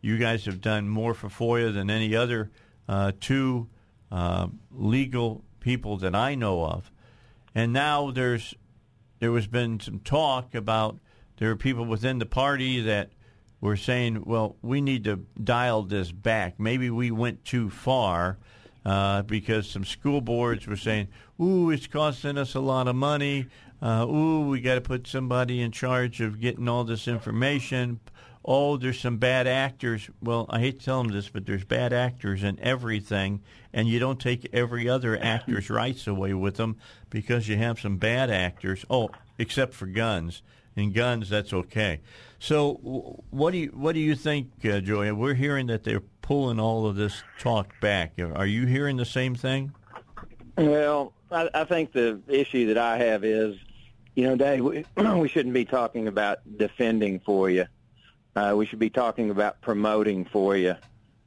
You 0.00 0.18
guys 0.18 0.44
have 0.44 0.60
done 0.60 0.88
more 0.88 1.14
for 1.14 1.28
FOIA 1.28 1.72
than 1.72 1.90
any 1.90 2.14
other 2.14 2.50
uh, 2.88 3.12
two 3.20 3.68
uh, 4.12 4.48
legal 4.70 5.44
people 5.60 5.96
that 5.98 6.14
I 6.14 6.34
know 6.34 6.64
of. 6.64 6.90
And 7.54 7.72
now 7.72 8.10
there's 8.10 8.54
there 9.18 9.32
has 9.34 9.46
been 9.46 9.80
some 9.80 9.98
talk 10.00 10.54
about 10.54 10.98
there 11.38 11.50
are 11.50 11.56
people 11.56 11.84
within 11.84 12.18
the 12.18 12.26
party 12.26 12.80
that 12.82 13.10
were 13.60 13.76
saying, 13.76 14.24
well, 14.24 14.56
we 14.62 14.80
need 14.80 15.04
to 15.04 15.26
dial 15.42 15.82
this 15.82 16.12
back. 16.12 16.60
Maybe 16.60 16.90
we 16.90 17.10
went 17.10 17.44
too 17.44 17.70
far 17.70 18.38
uh, 18.84 19.22
because 19.22 19.68
some 19.68 19.84
school 19.84 20.20
boards 20.20 20.66
were 20.66 20.76
saying, 20.76 21.08
ooh, 21.40 21.70
it's 21.70 21.86
costing 21.86 22.38
us 22.38 22.54
a 22.54 22.60
lot 22.60 22.88
of 22.88 22.94
money. 22.94 23.46
Uh, 23.86 24.04
ooh, 24.04 24.48
we 24.48 24.60
got 24.60 24.74
to 24.74 24.80
put 24.80 25.06
somebody 25.06 25.62
in 25.62 25.70
charge 25.70 26.20
of 26.20 26.40
getting 26.40 26.68
all 26.68 26.82
this 26.82 27.06
information. 27.06 28.00
Oh, 28.44 28.76
there's 28.76 28.98
some 28.98 29.18
bad 29.18 29.46
actors. 29.46 30.10
Well, 30.20 30.46
I 30.50 30.58
hate 30.58 30.80
to 30.80 30.84
tell 30.84 31.00
them 31.04 31.12
this, 31.12 31.28
but 31.28 31.46
there's 31.46 31.62
bad 31.62 31.92
actors 31.92 32.42
in 32.42 32.58
everything, 32.58 33.42
and 33.72 33.86
you 33.86 34.00
don't 34.00 34.18
take 34.18 34.52
every 34.52 34.88
other 34.88 35.16
actor's 35.16 35.70
rights 35.70 36.08
away 36.08 36.34
with 36.34 36.56
them 36.56 36.78
because 37.10 37.46
you 37.46 37.58
have 37.58 37.78
some 37.78 37.96
bad 37.96 38.28
actors. 38.28 38.84
Oh, 38.90 39.10
except 39.38 39.72
for 39.72 39.86
guns. 39.86 40.42
In 40.74 40.92
guns, 40.92 41.28
that's 41.28 41.52
okay. 41.52 42.00
So, 42.40 43.22
what 43.30 43.52
do 43.52 43.58
you 43.58 43.68
what 43.68 43.92
do 43.92 44.00
you 44.00 44.16
think, 44.16 44.50
uh? 44.64 44.80
We're 44.84 45.34
hearing 45.34 45.68
that 45.68 45.84
they're 45.84 46.02
pulling 46.22 46.58
all 46.58 46.86
of 46.86 46.96
this 46.96 47.22
talk 47.38 47.80
back. 47.80 48.14
Are 48.18 48.46
you 48.46 48.66
hearing 48.66 48.96
the 48.96 49.04
same 49.04 49.36
thing? 49.36 49.72
Well, 50.58 51.12
I, 51.30 51.48
I 51.54 51.64
think 51.64 51.92
the 51.92 52.20
issue 52.26 52.66
that 52.66 52.78
I 52.78 52.98
have 52.98 53.24
is, 53.24 53.56
you 54.16 54.24
know, 54.24 54.34
Dave, 54.34 54.64
we, 54.64 54.84
we 55.14 55.28
shouldn't 55.28 55.54
be 55.54 55.64
talking 55.64 56.08
about 56.08 56.38
defending 56.56 57.20
FOIA. 57.20 57.68
Uh, 58.34 58.54
we 58.56 58.66
should 58.66 58.78
be 58.78 58.90
talking 58.90 59.30
about 59.30 59.60
promoting 59.60 60.24
FOIA. 60.24 60.78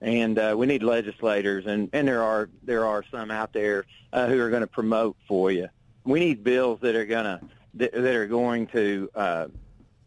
And 0.02 0.38
uh, 0.40 0.56
we 0.58 0.66
need 0.66 0.82
legislators, 0.82 1.66
and, 1.66 1.90
and 1.92 2.08
there 2.08 2.24
are 2.24 2.50
there 2.64 2.86
are 2.86 3.04
some 3.12 3.32
out 3.32 3.52
there 3.52 3.86
uh, 4.14 4.28
who 4.28 4.40
are 4.40 4.50
going 4.50 4.62
to 4.62 4.68
promote 4.68 5.18
FOIA. 5.30 5.70
We 6.06 6.22
need 6.22 6.42
bills 6.42 6.80
that 6.82 6.96
are 6.96 7.06
going 7.06 7.26
to 7.26 7.42
that, 7.76 7.92
that 7.92 8.16
are 8.16 8.26
going 8.26 8.68
to 8.68 9.10
uh, 9.14 9.48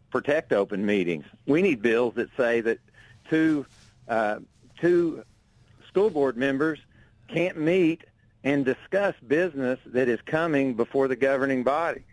protect 0.09 0.51
open 0.51 0.83
meetings. 0.83 1.25
We 1.45 1.61
need 1.61 1.83
bills 1.83 2.15
that 2.15 2.29
say 2.35 2.61
that 2.61 2.79
two 3.29 3.67
uh, 4.07 4.39
two 4.81 5.23
school 5.87 6.09
board 6.09 6.37
members 6.37 6.79
can't 7.27 7.59
meet 7.59 8.03
and 8.43 8.65
discuss 8.65 9.13
business 9.27 9.79
that 9.85 10.09
is 10.09 10.19
coming 10.25 10.73
before 10.73 11.07
the 11.07 11.15
governing 11.15 11.61
body. 11.61 12.03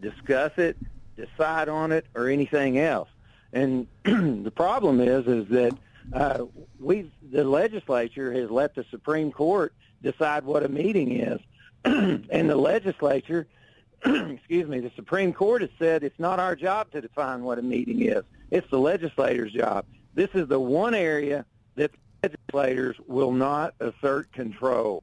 Discuss 0.00 0.52
it, 0.58 0.76
decide 1.16 1.68
on 1.68 1.92
it, 1.92 2.06
or 2.14 2.28
anything 2.28 2.78
else. 2.78 3.08
And 3.52 3.86
the 4.04 4.52
problem 4.54 5.00
is, 5.00 5.26
is 5.26 5.48
that 5.48 5.76
uh, 6.12 6.44
we, 6.78 7.10
the 7.30 7.44
legislature, 7.44 8.32
has 8.32 8.50
let 8.50 8.74
the 8.74 8.84
Supreme 8.90 9.32
Court 9.32 9.72
decide 10.02 10.44
what 10.44 10.62
a 10.62 10.68
meeting 10.68 11.20
is, 11.20 11.40
and 11.84 12.50
the 12.50 12.56
legislature, 12.56 13.46
excuse 14.04 14.68
me, 14.68 14.80
the 14.80 14.92
Supreme 14.94 15.32
Court 15.32 15.62
has 15.62 15.70
said 15.78 16.04
it's 16.04 16.18
not 16.18 16.38
our 16.38 16.54
job 16.54 16.90
to 16.92 17.00
define 17.00 17.42
what 17.42 17.58
a 17.58 17.62
meeting 17.62 18.02
is. 18.02 18.22
It's 18.50 18.68
the 18.70 18.78
legislator's 18.78 19.52
job. 19.52 19.84
This 20.14 20.30
is 20.34 20.48
the 20.48 20.60
one 20.60 20.94
area 20.94 21.44
that 21.74 21.90
legislators 22.22 22.96
will 23.06 23.32
not 23.32 23.74
assert 23.80 24.32
control. 24.32 25.02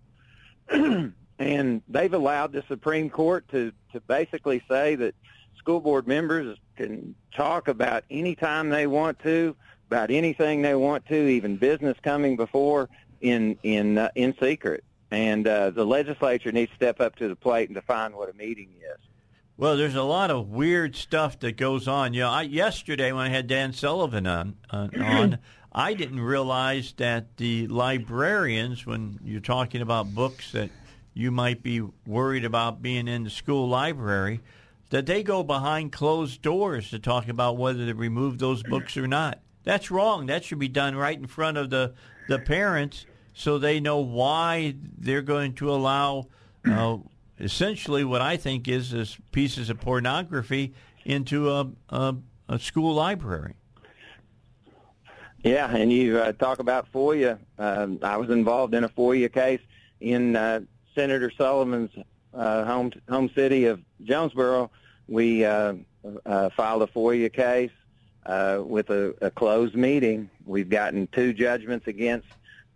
And 1.40 1.82
they've 1.88 2.14
allowed 2.14 2.52
the 2.52 2.64
Supreme 2.68 3.10
Court 3.10 3.48
to 3.50 3.72
to 3.92 4.00
basically 4.02 4.64
say 4.68 4.96
that 4.96 5.16
school 5.58 5.80
board 5.80 6.08
members 6.08 6.58
can 6.76 7.16
talk 7.36 7.68
about 7.68 8.04
any 8.10 8.36
time 8.36 8.70
they 8.70 8.88
want 8.88 9.20
to, 9.20 9.56
about 9.88 10.12
anything 10.12 10.62
they 10.62 10.76
want 10.76 11.06
to, 11.08 11.16
even 11.16 11.58
business 11.58 11.98
coming 12.04 12.36
before 12.36 12.90
in 13.22 13.58
in 13.64 13.98
uh, 13.98 14.10
in 14.16 14.36
secret. 14.40 14.84
And 15.12 15.48
uh, 15.48 15.70
the 15.70 15.86
legislature 15.86 16.52
needs 16.52 16.72
to 16.72 16.76
step 16.76 17.00
up 17.00 17.16
to 17.18 17.28
the 17.28 17.36
plate 17.36 17.70
and 17.70 17.76
define 17.76 18.16
what 18.16 18.30
a 18.30 18.34
meeting 18.34 18.70
is. 18.80 19.00
Well, 19.56 19.78
there's 19.78 19.94
a 19.94 20.04
lot 20.04 20.32
of 20.32 20.50
weird 20.50 20.96
stuff 20.96 21.40
that 21.42 21.58
goes 21.58 21.88
on. 21.88 22.16
You 22.16 22.22
know, 22.22 22.32
I, 22.32 22.42
yesterday 22.42 23.12
when 23.12 23.28
I 23.28 23.30
had 23.30 23.46
Dan 23.46 23.74
Sullivan 23.74 24.26
on, 24.26 24.56
uh, 24.72 24.88
on, 25.00 25.38
I 25.72 25.94
didn't 25.94 26.22
realize 26.22 26.94
that 26.98 27.38
the 27.38 27.68
librarians, 27.68 28.88
when 28.88 29.20
you're 29.24 29.42
talking 29.42 29.82
about 29.82 30.14
books 30.16 30.52
that 30.54 30.72
you 31.14 31.32
might 31.32 31.64
be 31.64 31.82
worried 32.06 32.46
about 32.46 32.82
being 32.82 33.08
in 33.08 33.24
the 33.24 33.30
school 33.30 33.68
library, 33.68 34.42
that 34.90 35.06
they 35.06 35.24
go 35.24 35.44
behind 35.44 35.92
closed 35.92 36.42
doors 36.42 36.90
to 36.90 37.00
talk 37.00 37.28
about 37.28 37.58
whether 37.58 37.86
to 37.86 37.94
remove 37.94 38.40
those 38.40 38.64
books 38.64 38.98
or 38.98 39.08
not. 39.08 39.40
That's 39.64 39.90
wrong. 39.90 40.26
That 40.28 40.44
should 40.44 40.60
be 40.60 40.68
done 40.68 40.96
right 40.96 41.18
in 41.18 41.28
front 41.28 41.58
of 41.58 41.70
the 41.70 41.94
the 42.28 42.40
parents 42.40 43.06
so 43.34 43.58
they 43.58 43.80
know 43.80 43.98
why 43.98 44.76
they're 44.98 45.22
going 45.22 45.54
to 45.56 45.72
allow 45.72 46.28
uh, 46.66 46.98
essentially 47.40 48.04
what 48.04 48.22
I 48.22 48.38
think 48.38 48.68
is, 48.68 48.94
is 48.94 49.18
pieces 49.32 49.70
of 49.70 49.80
pornography 49.82 50.74
into 51.04 51.52
a, 51.52 51.70
a, 51.90 52.16
a 52.48 52.60
school 52.60 52.94
library. 52.94 53.56
Yeah, 55.44 55.70
and 55.76 55.92
you 55.92 56.20
uh, 56.20 56.32
talk 56.34 56.60
about 56.60 56.90
FOIA. 56.94 57.38
Um, 57.58 58.00
I 58.02 58.16
was 58.16 58.30
involved 58.30 58.74
in 58.74 58.86
a 58.86 58.90
FOIA 58.90 59.32
case 59.34 59.60
in 60.00 60.36
uh, 60.38 60.62
Senator 60.96 61.32
Sullivan's 61.38 61.92
uh, 62.34 62.66
home 62.66 62.92
home 63.10 63.30
city 63.36 63.66
of 63.66 63.82
Jonesboro. 64.04 64.72
We 65.08 65.46
uh, 65.46 65.76
uh, 66.26 66.50
filed 66.52 66.84
a 66.84 66.88
FOIA 66.88 67.32
case 67.32 67.72
uh, 68.26 68.62
with 68.66 68.90
a, 68.90 69.14
a 69.22 69.32
closed 69.32 69.76
meeting. 69.76 70.30
We've 70.46 70.70
gotten 70.70 71.08
two 71.08 71.34
judgments 71.34 71.88
against 71.88 72.28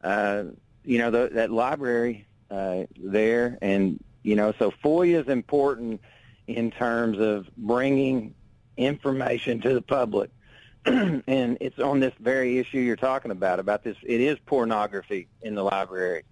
uh, 0.03 0.43
you 0.87 0.97
know, 0.97 1.11
the, 1.11 1.29
that 1.33 1.51
library 1.51 2.25
uh, 2.49 2.83
there. 2.97 3.57
And, 3.61 4.03
you 4.23 4.35
know, 4.35 4.53
so 4.57 4.71
FOIA 4.83 5.21
is 5.21 5.27
important 5.27 6.01
in 6.47 6.71
terms 6.71 7.19
of 7.19 7.47
bringing 7.57 8.33
information 8.77 9.59
to 9.61 9.73
the 9.73 9.81
public. 9.81 10.31
and 10.85 11.57
it's 11.59 11.79
on 11.79 11.99
this 11.99 12.13
very 12.19 12.57
issue 12.57 12.79
you're 12.79 12.95
talking 12.95 13.31
about, 13.31 13.59
about 13.59 13.83
this. 13.83 13.97
It 14.03 14.21
is 14.21 14.37
pornography 14.45 15.27
in 15.41 15.55
the 15.55 15.63
library. 15.63 16.23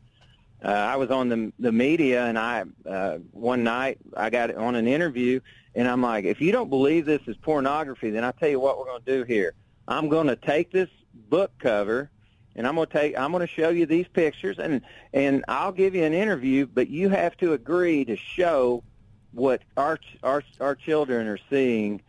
Uh, 0.65 0.69
I 0.69 0.95
was 0.95 1.11
on 1.11 1.29
the 1.29 1.53
the 1.59 1.71
media, 1.71 2.25
and 2.25 2.39
I 2.39 2.63
uh, 2.89 3.17
one 3.31 3.63
night 3.63 3.99
I 4.17 4.31
got 4.31 4.55
on 4.55 4.73
an 4.73 4.87
interview, 4.87 5.39
and 5.75 5.87
I'm 5.87 6.01
like, 6.01 6.25
if 6.25 6.41
you 6.41 6.51
don't 6.51 6.69
believe 6.69 7.05
this 7.05 7.21
is 7.27 7.37
pornography, 7.37 8.09
then 8.09 8.23
I 8.23 8.31
tell 8.31 8.49
you 8.49 8.59
what 8.59 8.79
we're 8.79 8.85
going 8.85 9.03
to 9.03 9.17
do 9.17 9.23
here. 9.23 9.53
I'm 9.87 10.09
going 10.09 10.27
to 10.27 10.35
take 10.35 10.71
this 10.71 10.89
book 11.29 11.51
cover 11.59 12.09
and 12.55 12.67
I'm 12.67 12.75
going 12.75 12.87
to 12.87 12.93
take 12.93 13.17
I'm 13.17 13.31
going 13.31 13.45
to 13.45 13.53
show 13.53 13.69
you 13.69 13.85
these 13.85 14.07
pictures 14.07 14.57
and 14.59 14.81
and 15.13 15.45
I'll 15.47 15.71
give 15.71 15.95
you 15.95 16.03
an 16.03 16.13
interview 16.13 16.65
but 16.65 16.89
you 16.89 17.09
have 17.09 17.37
to 17.37 17.53
agree 17.53 18.05
to 18.05 18.15
show 18.15 18.83
what 19.31 19.61
our 19.77 19.99
our 20.23 20.43
our 20.59 20.75
children 20.75 21.27
are 21.27 21.39
seeing 21.49 22.01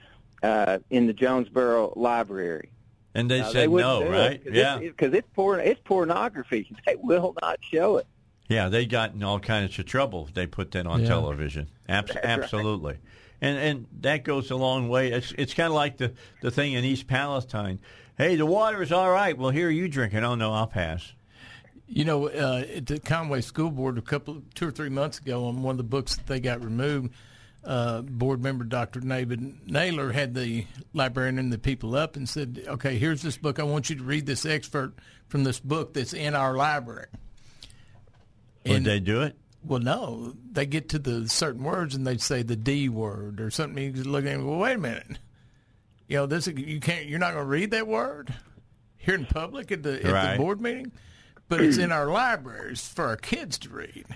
uh, 0.42 0.78
in 0.90 1.06
the 1.06 1.12
Jonesboro 1.12 1.92
library. 1.96 2.70
And 3.14 3.30
they 3.30 3.40
uh, 3.40 3.46
said 3.46 3.70
they 3.70 3.74
no, 3.74 4.08
right? 4.08 4.42
Cause 4.44 4.52
yeah, 4.52 4.78
because 4.78 5.08
it's, 5.08 5.26
it's 5.26 5.28
porn 5.34 5.60
it's 5.60 5.80
pornography. 5.84 6.70
They 6.86 6.96
will 6.96 7.34
not 7.42 7.58
show 7.62 7.96
it. 7.96 8.06
Yeah, 8.48 8.68
they 8.68 8.86
got 8.86 9.14
in 9.14 9.22
all 9.22 9.40
kinds 9.40 9.78
of 9.78 9.86
trouble 9.86 10.26
if 10.28 10.34
they 10.34 10.46
put 10.46 10.70
that 10.72 10.86
on 10.86 11.02
yeah. 11.02 11.08
television. 11.08 11.68
Abs- 11.88 12.16
absolutely. 12.22 12.92
Right. 12.92 13.00
And 13.40 13.58
and 13.58 13.86
that 14.00 14.24
goes 14.24 14.50
a 14.50 14.56
long 14.56 14.88
way. 14.88 15.12
It's 15.12 15.32
it's 15.36 15.52
kind 15.52 15.68
of 15.68 15.74
like 15.74 15.98
the 15.98 16.14
the 16.40 16.50
thing 16.50 16.72
in 16.72 16.84
East 16.84 17.06
Palestine 17.06 17.80
hey, 18.16 18.36
the 18.36 18.46
water 18.46 18.82
is 18.82 18.92
all 18.92 19.10
right. 19.10 19.36
Well, 19.36 19.50
here 19.50 19.70
you 19.70 19.88
drink 19.88 20.14
it. 20.14 20.22
Oh 20.22 20.34
no, 20.34 20.52
I'll 20.52 20.66
pass. 20.66 21.12
You 21.88 22.04
know, 22.04 22.28
uh, 22.28 22.64
at 22.74 22.86
the 22.86 22.98
Conway 22.98 23.42
School 23.42 23.70
Board 23.70 23.96
a 23.96 24.02
couple, 24.02 24.42
two 24.54 24.66
or 24.66 24.72
three 24.72 24.88
months 24.88 25.18
ago, 25.18 25.44
on 25.44 25.62
one 25.62 25.74
of 25.74 25.76
the 25.76 25.84
books 25.84 26.16
that 26.16 26.26
they 26.26 26.40
got 26.40 26.64
removed, 26.64 27.14
uh, 27.64 28.02
board 28.02 28.42
member 28.42 28.64
Dr. 28.64 29.00
David 29.00 29.70
Naylor 29.70 30.10
had 30.10 30.34
the 30.34 30.66
librarian 30.94 31.38
and 31.38 31.52
the 31.52 31.58
people 31.58 31.94
up 31.94 32.16
and 32.16 32.28
said, 32.28 32.64
"Okay, 32.66 32.98
here's 32.98 33.22
this 33.22 33.36
book. 33.36 33.60
I 33.60 33.62
want 33.62 33.88
you 33.88 33.96
to 33.96 34.02
read 34.02 34.26
this 34.26 34.44
excerpt 34.44 35.00
from 35.28 35.44
this 35.44 35.60
book 35.60 35.94
that's 35.94 36.12
in 36.12 36.34
our 36.34 36.56
library." 36.56 37.06
Would 38.68 38.84
they 38.84 39.00
do 39.00 39.22
it? 39.22 39.36
Well, 39.64 39.80
no. 39.80 40.34
They 40.52 40.66
get 40.66 40.90
to 40.90 40.98
the 40.98 41.28
certain 41.28 41.64
words 41.64 41.94
and 41.94 42.06
they 42.06 42.18
say 42.18 42.42
the 42.42 42.56
D 42.56 42.88
word 42.88 43.40
or 43.40 43.50
something. 43.50 43.96
You 43.96 44.02
look 44.04 44.24
at 44.24 44.32
him. 44.32 44.46
Well, 44.46 44.58
wait 44.58 44.74
a 44.74 44.78
minute 44.78 45.18
you 46.08 46.16
know, 46.16 46.26
this 46.26 46.46
you 46.46 46.80
can't. 46.80 47.06
You're 47.06 47.18
not 47.18 47.32
going 47.32 47.44
to 47.44 47.50
read 47.50 47.70
that 47.72 47.86
word 47.86 48.32
here 48.96 49.14
in 49.14 49.26
public 49.26 49.72
at 49.72 49.82
the 49.82 50.04
at 50.04 50.12
right. 50.12 50.32
the 50.32 50.38
board 50.38 50.60
meeting, 50.60 50.92
but 51.48 51.60
it's 51.60 51.78
in 51.78 51.92
our 51.92 52.06
libraries 52.06 52.86
for 52.86 53.06
our 53.06 53.16
kids 53.16 53.58
to 53.58 53.70
read. 53.70 54.06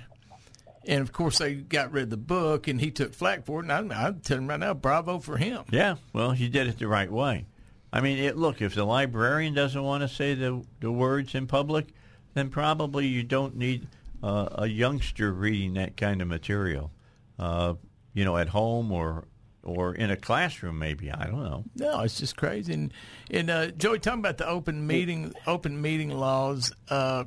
And 0.87 1.03
of 1.03 1.13
course, 1.13 1.39
they 1.39 1.55
got 1.55 1.93
rid 1.93 2.05
of 2.05 2.11
the 2.11 2.17
book, 2.17 2.69
and 2.69 2.81
he 2.81 2.91
took 2.91 3.13
flack 3.13 3.45
for 3.45 3.61
it. 3.61 3.65
And 3.65 3.73
I'm, 3.73 3.93
I'm 3.93 4.21
telling 4.21 4.47
right 4.47 4.59
now, 4.59 4.73
bravo 4.73 5.19
for 5.19 5.37
him. 5.37 5.65
Yeah, 5.71 5.97
well, 6.13 6.31
he 6.31 6.49
did 6.49 6.69
it 6.69 6.79
the 6.79 6.89
right 6.89 7.11
way. 7.11 7.47
I 7.93 8.01
mean, 8.01 8.19
it, 8.19 8.37
look, 8.37 8.63
if 8.63 8.75
the 8.75 8.85
librarian 8.85 9.53
doesn't 9.53 9.83
want 9.83 10.03
to 10.03 10.09
say 10.09 10.35
the 10.35 10.65
the 10.81 10.93
words 10.93 11.35
in 11.35 11.47
public, 11.49 11.89
then 12.35 12.51
probably 12.51 13.07
you 13.07 13.25
don't 13.25 13.57
need 13.57 13.89
uh, 14.23 14.49
a 14.53 14.67
youngster 14.67 15.33
reading 15.33 15.75
that 15.75 15.97
kind 15.97 16.21
of 16.21 16.29
material, 16.29 16.91
uh, 17.39 17.75
you 18.15 18.25
know, 18.25 18.37
at 18.37 18.49
home 18.49 18.93
or 18.93 19.27
or 19.63 19.95
in 19.95 20.11
a 20.11 20.17
classroom, 20.17 20.79
maybe. 20.79 21.11
I 21.11 21.27
don't 21.27 21.43
know. 21.43 21.65
No, 21.77 22.01
it's 22.01 22.19
just 22.19 22.37
crazy. 22.37 22.73
And, 22.73 22.93
and 23.31 23.51
uh, 23.51 23.67
Joey, 23.73 23.99
talking 23.99 24.21
about 24.21 24.39
the 24.39 24.49
open 24.49 24.87
meeting, 24.87 25.35
open 25.47 25.81
meeting 25.81 26.11
laws. 26.11 26.73
Uh, 26.89 27.25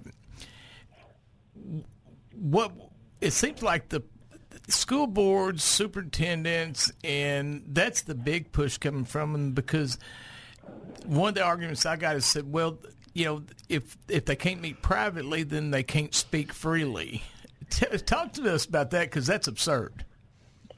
what 2.33 2.71
it 3.21 3.31
seems 3.31 3.61
like 3.61 3.89
the 3.89 4.03
school 4.67 5.07
boards, 5.07 5.63
superintendents, 5.63 6.91
and 7.03 7.63
that's 7.67 8.01
the 8.01 8.15
big 8.15 8.51
push 8.51 8.77
coming 8.77 9.05
from 9.05 9.33
them 9.33 9.51
because 9.51 9.97
one 11.05 11.29
of 11.29 11.35
the 11.35 11.43
arguments 11.43 11.85
I 11.85 11.95
got 11.95 12.15
is 12.15 12.25
said, 12.25 12.51
well, 12.51 12.77
you 13.13 13.25
know, 13.25 13.43
if 13.69 13.97
if 14.07 14.25
they 14.25 14.35
can't 14.35 14.61
meet 14.61 14.81
privately, 14.81 15.43
then 15.43 15.71
they 15.71 15.83
can't 15.83 16.13
speak 16.13 16.51
freely. 16.51 17.23
T- 17.69 17.97
talk 17.99 18.33
to 18.33 18.53
us 18.53 18.65
about 18.65 18.91
that 18.91 19.05
because 19.05 19.25
that's 19.25 19.47
absurd. 19.47 20.05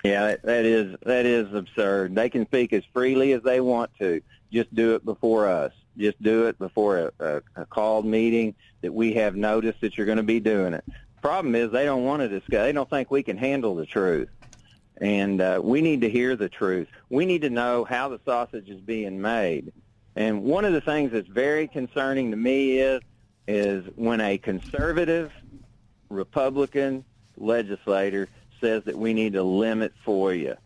Yeah, 0.04 0.36
that, 0.44 0.66
is 0.66 0.96
that 1.04 1.26
is 1.26 1.52
absurd. 1.54 2.14
They 2.14 2.30
can 2.30 2.46
speak 2.46 2.74
as 2.74 2.84
freely 2.94 3.32
as 3.34 3.42
they 3.42 3.60
want 3.60 3.90
to. 4.00 4.22
Just 4.52 4.74
do 4.76 4.94
it 4.96 5.04
before 5.04 5.48
us. 5.48 5.74
Just 5.98 6.22
do 6.22 6.46
it 6.46 6.60
before 6.60 6.98
a, 7.00 7.12
a, 7.20 7.62
a 7.62 7.66
called 7.66 8.06
meeting 8.06 8.54
that 8.82 8.94
we 8.94 9.14
have 9.14 9.36
noticed 9.36 9.82
that 9.82 9.98
you're 9.98 10.06
going 10.06 10.18
to 10.18 10.24
be 10.24 10.40
doing 10.40 10.74
it. 10.74 10.84
Problem 11.22 11.56
is 11.56 11.72
they 11.72 11.86
don't 11.86 12.04
want 12.04 12.22
to 12.22 12.28
discuss. 12.30 12.66
They 12.66 12.72
don't 12.72 12.90
think 12.90 13.10
we 13.10 13.24
can 13.24 13.36
handle 13.36 13.74
the 13.74 13.88
truth, 13.88 14.30
and 15.02 15.42
uh, 15.42 15.60
we 15.64 15.82
need 15.82 16.02
to 16.02 16.10
hear 16.10 16.36
the 16.36 16.50
truth. 16.50 16.88
We 17.10 17.26
need 17.26 17.42
to 17.42 17.50
know 17.50 17.84
how 17.84 18.10
the 18.10 18.20
sausage 18.26 18.70
is 18.70 18.82
being 18.82 19.20
made. 19.20 19.74
And 20.16 20.43
one 20.43 20.66
of 20.66 20.74
the 20.74 20.82
things 20.82 21.11
that's 21.11 21.28
very 21.28 21.68
concerning 21.68 22.32
to 22.32 22.38
me 22.38 22.80
is 22.80 23.01
is 23.47 23.86
when 23.95 24.22
a 24.22 24.38
conservative 24.39 25.32
Republican 26.09 27.05
legislator 27.38 28.28
says 28.59 28.84
that 28.86 28.97
we 28.97 29.13
need 29.13 29.34
to 29.34 29.43
limit 29.43 29.93
FOIA. 30.05 30.57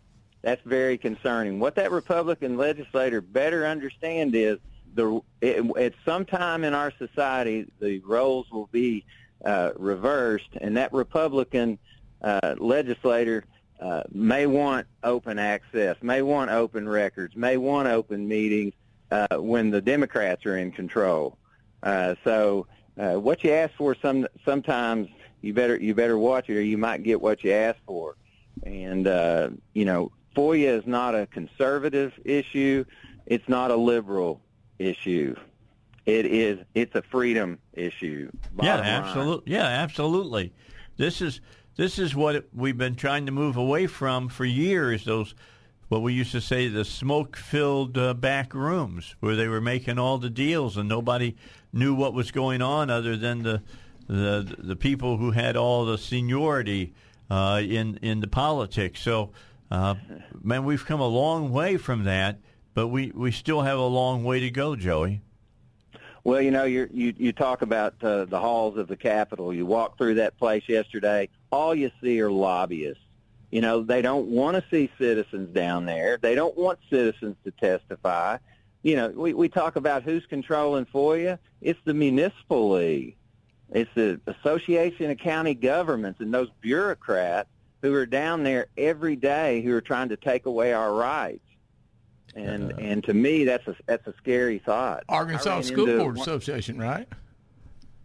That's 0.41 0.62
very 0.64 0.97
concerning. 0.97 1.60
What 1.60 1.76
that 1.76 1.91
Republican 1.91 2.56
legislator 2.56 3.20
better 3.20 3.66
understand 3.66 4.34
is 4.36 4.60
the 4.93 5.22
it, 5.41 5.66
at 5.78 5.93
some 6.06 6.26
time 6.26 6.64
in 6.64 6.74
our 6.74 6.91
society 6.97 7.66
the 7.80 8.00
roles 8.00 8.50
will 8.52 8.70
be 8.72 9.06
uh, 9.43 9.72
reversed, 9.76 10.50
and 10.62 10.78
that 10.78 10.93
Republican 10.93 11.78
uh, 12.22 12.56
legislator 12.58 13.43
uh, 13.82 14.04
may 14.12 14.45
want 14.45 14.88
open 15.04 15.39
access, 15.39 15.95
may 16.02 16.22
want 16.22 16.52
open 16.52 16.88
records, 16.88 17.36
may 17.36 17.58
want 17.58 17.88
open 17.88 18.28
meetings 18.28 18.74
uh, 19.12 19.28
when 19.38 19.70
the 19.70 19.82
Democrats 19.82 20.45
are 20.45 20.57
in 20.57 20.72
control. 20.72 21.38
Uh, 21.84 22.16
so 22.24 22.68
uh, 22.97 23.14
what 23.14 23.43
you 23.43 23.51
ask 23.51 23.74
for 23.76 23.95
some 23.95 24.28
sometimes 24.45 25.07
you 25.41 25.53
better 25.53 25.78
you 25.78 25.95
better 25.95 26.18
watch 26.18 26.49
it 26.49 26.57
or 26.57 26.62
you 26.62 26.78
might 26.78 27.03
get 27.03 27.22
what 27.22 27.43
you 27.43 27.51
ask 27.51 27.78
for. 27.86 28.16
And 28.64 29.07
uh, 29.07 29.49
you 29.74 29.86
know, 29.86 30.12
FOIA 30.36 30.78
is 30.80 30.86
not 30.86 31.16
a 31.16 31.26
conservative 31.28 32.14
issue. 32.26 32.86
It's 33.26 33.47
not 33.47 33.72
a 33.72 33.76
liberal 33.76 34.41
issue. 34.80 35.36
It 36.05 36.26
is. 36.26 36.60
It's 36.74 36.95
a 36.95 37.03
freedom 37.03 37.60
issue. 37.74 38.32
Yeah, 38.62 38.76
absolutely. 38.76 39.53
Yeah, 39.53 39.66
absolutely. 39.66 40.53
This 40.97 41.22
is 41.22 41.39
this 41.76 41.99
is 41.99 42.16
what 42.16 42.47
we've 42.53 42.78
been 42.78 42.95
trying 42.95 43.26
to 43.28 43.32
move 43.32 43.55
away 43.55 43.88
from 43.88 44.28
for 44.28 44.43
years. 44.43 45.05
Those 45.05 45.36
what 45.90 46.02
we 46.02 46.14
used 46.14 46.32
to 46.32 46.42
say 46.42 46.68
the 46.68 46.86
smoke-filled 46.86 47.98
uh, 47.98 48.14
back 48.14 48.54
rooms 48.54 49.16
where 49.20 49.36
they 49.36 49.48
were 49.48 49.60
making 49.62 50.00
all 50.00 50.18
the 50.18 50.30
deals 50.30 50.78
and 50.78 50.88
nobody 50.88 51.36
knew 51.74 51.94
what 51.94 52.14
was 52.14 52.32
going 52.32 52.62
on 52.62 52.90
other 52.90 53.18
than 53.18 53.44
the 53.44 53.62
the 54.08 54.56
the 54.58 54.76
people 54.76 55.18
who 55.18 55.32
had 55.32 55.56
all 55.56 55.86
the 55.86 55.98
seniority 55.98 56.94
uh, 57.30 57.62
in 57.64 57.98
in 58.02 58.22
the 58.22 58.28
politics. 58.28 59.02
So, 59.02 59.32
uh, 59.70 59.96
man, 60.42 60.64
we've 60.64 60.86
come 60.86 61.00
a 61.00 61.08
long 61.08 61.52
way 61.52 61.78
from 61.78 62.06
that, 62.06 62.40
but 62.74 62.88
we, 62.88 63.12
we 63.14 63.32
still 63.32 63.62
have 63.62 63.78
a 63.78 63.86
long 63.86 64.24
way 64.24 64.40
to 64.40 64.50
go, 64.50 64.76
Joey. 64.76 65.22
Well, 66.24 66.42
you 66.42 66.52
know, 66.52 66.64
you 66.64 66.90
you 66.92 67.14
you 67.18 67.32
talk 67.32 67.62
about 67.62 68.04
uh, 68.04 68.26
the 68.26 68.40
halls 68.40 68.78
of 68.78 68.88
the 68.88 68.98
Capitol. 68.98 69.54
You 69.54 69.66
walk 69.66 69.98
through 69.98 70.16
that 70.16 70.38
place 70.38 70.64
yesterday. 70.68 71.30
All 71.52 71.74
you 71.74 71.92
see 72.02 72.20
are 72.22 72.32
lobbyists. 72.32 73.04
You 73.52 73.62
know, 73.62 73.82
they 73.82 74.02
don't 74.02 74.28
want 74.28 74.58
to 74.58 74.64
see 74.70 74.91
citizens 75.00 75.54
down 75.54 75.86
there. 75.86 76.18
They 76.22 76.36
don't 76.36 76.56
want 76.56 76.80
citizens 76.89 77.36
to 77.43 77.52
testify. 77.52 78.38
You 78.84 78.95
know, 78.95 79.10
we 79.10 79.34
we 79.34 79.50
talk 79.50 79.76
about 79.76 80.04
who's 80.04 80.26
controlling 80.28 80.86
FOIA. 80.86 81.39
It's 81.62 81.80
the 81.84 81.93
municipal 81.93 82.72
league. 82.72 83.16
It's 83.72 83.89
the 83.95 84.20
Association 84.28 85.12
of 85.12 85.18
County 85.18 85.54
Governments 85.54 86.20
and 86.22 86.34
those 86.34 86.50
bureaucrats 86.62 87.50
who 87.82 87.93
are 87.93 88.06
down 88.06 88.43
there 88.43 88.68
every 88.78 89.16
day 89.16 89.62
who 89.62 89.74
are 89.74 89.82
trying 89.82 90.10
to 90.10 90.18
take 90.18 90.45
away 90.45 90.74
our 90.74 90.93
rights. 90.93 91.45
And 92.36 92.74
uh, 92.74 92.78
and 92.78 93.04
to 93.06 93.14
me, 93.14 93.45
that's 93.45 93.68
a 93.68 93.76
that's 93.88 94.06
a 94.08 94.14
scary 94.18 94.60
thought. 94.60 95.04
Arkansas 95.10 95.62
School 95.62 95.88
Board 95.88 96.18
one, 96.18 96.22
Association, 96.22 96.78
right? 96.78 97.08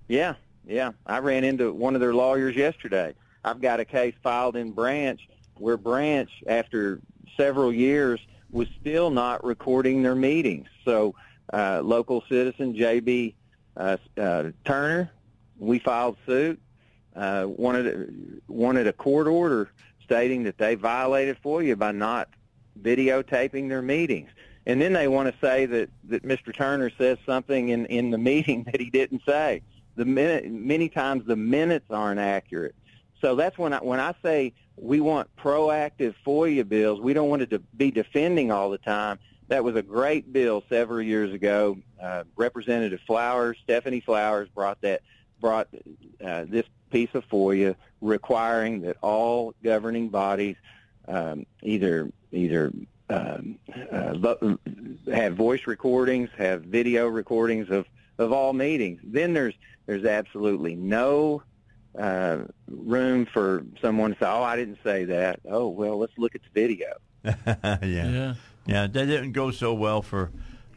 Yeah, 0.09 0.35
yeah. 0.67 0.93
I 1.07 1.19
ran 1.19 1.45
into 1.45 1.73
one 1.73 1.95
of 1.95 2.01
their 2.01 2.15
lawyers 2.15 2.57
yesterday. 2.57 3.15
I've 3.45 3.61
got 3.61 3.81
a 3.81 3.85
case 3.85 4.15
filed 4.23 4.57
in 4.57 4.73
Branch 4.73 5.21
where 5.59 5.77
Branch, 5.77 6.31
after 6.47 7.01
several 7.37 7.73
years, 7.73 8.21
was 8.51 8.69
still 8.81 9.11
not 9.11 9.45
recording 9.45 10.03
their 10.03 10.15
meetings. 10.15 10.69
So, 10.85 11.15
uh, 11.53 11.81
local 11.83 12.25
citizen 12.29 12.75
J.B. 12.77 13.35
Uh, 13.77 13.97
uh, 14.17 14.51
Turner, 14.65 15.11
we 15.59 15.79
filed 15.79 16.17
suit. 16.27 16.61
Uh, 17.15 17.47
wanted 17.47 18.41
wanted 18.49 18.89
a 18.89 18.93
court 18.93 19.29
order 19.29 19.71
stating 20.03 20.43
that 20.45 20.59
they 20.59 20.75
violated 20.75 21.37
FOIA 21.43 21.79
by 21.79 21.93
not 21.93 22.29
videotaping 22.81 23.69
their 23.69 23.83
meetings. 23.83 24.31
And 24.67 24.81
then 24.81 24.93
they 24.93 25.09
want 25.09 25.33
to 25.33 25.35
say 25.41 25.67
that, 25.67 25.91
that 26.05 26.23
Mr. 26.23 26.55
Turner 26.55 26.91
says 26.97 27.19
something 27.27 27.69
in, 27.69 27.87
in 27.87 28.11
the 28.11 28.19
meeting 28.31 28.65
that 28.65 28.81
he 28.81 28.91
didn't 28.91 29.23
say. 29.27 29.63
The 29.97 30.05
minute, 30.05 30.51
many 30.51 30.89
times 30.89 31.25
the 31.27 31.37
minutes 31.37 31.87
aren't 31.91 32.21
accurate. 32.21 32.75
So 33.21 33.37
that's 33.37 33.57
when 33.57 33.73
I, 33.73 33.79
when 33.79 34.01
I 34.01 34.15
say 34.23 34.53
we 34.77 35.01
want 35.01 35.35
proactive 35.37 36.15
FOIA 36.27 36.69
bills, 36.69 37.01
we 37.01 37.13
don't 37.13 37.29
want 37.29 37.49
to 37.49 37.59
be 37.77 37.91
defending 37.91 38.51
all 38.51 38.71
the 38.71 38.79
time. 38.79 39.19
That 39.49 39.63
was 39.63 39.77
a 39.77 39.83
great 39.83 40.33
bill 40.33 40.65
several 40.69 41.03
years 41.03 41.33
ago. 41.33 41.79
Uh, 42.03 42.25
Representative 42.37 43.01
Flowers, 43.07 43.59
Stephanie 43.63 44.01
Flowers, 44.01 44.49
brought 44.49 44.81
that 44.81 45.03
brought 45.41 45.69
uh, 46.25 46.45
this 46.49 46.65
piece 46.91 47.11
of 47.15 47.29
FOIA 47.29 47.77
requiring 48.01 48.81
that 48.83 48.97
all 49.03 49.55
governing 49.63 50.09
bodies 50.09 50.57
um, 51.09 51.45
either 51.63 52.11
either 52.33 52.73
um, 53.11 53.59
uh, 53.93 54.15
have 55.13 55.35
voice 55.35 55.67
recordings, 55.67 56.31
have 56.37 56.63
video 56.63 57.07
recordings 57.07 57.71
of, 57.71 57.87
of 58.19 58.33
all 58.33 58.53
meetings. 58.53 59.01
Then 59.05 59.35
there's 59.35 59.55
there's 59.87 60.05
absolutely 60.05 60.75
no 60.75 61.43
uh, 61.99 62.39
room 62.69 63.27
for 63.33 63.65
someone 63.81 64.13
to 64.13 64.19
say, 64.19 64.27
"Oh, 64.27 64.43
I 64.43 64.57
didn't 64.57 64.79
say 64.85 65.05
that." 65.05 65.41
Oh, 65.49 65.69
well, 65.69 65.99
let's 65.99 66.13
look 66.19 66.35
at 66.35 66.43
the 66.43 66.61
video. 66.61 66.89
yeah. 67.25 67.79
yeah, 67.83 68.35
yeah, 68.67 68.87
that 68.87 69.07
didn't 69.07 69.33
go 69.33 69.51
so 69.51 69.75
well 69.75 70.03
for 70.03 70.31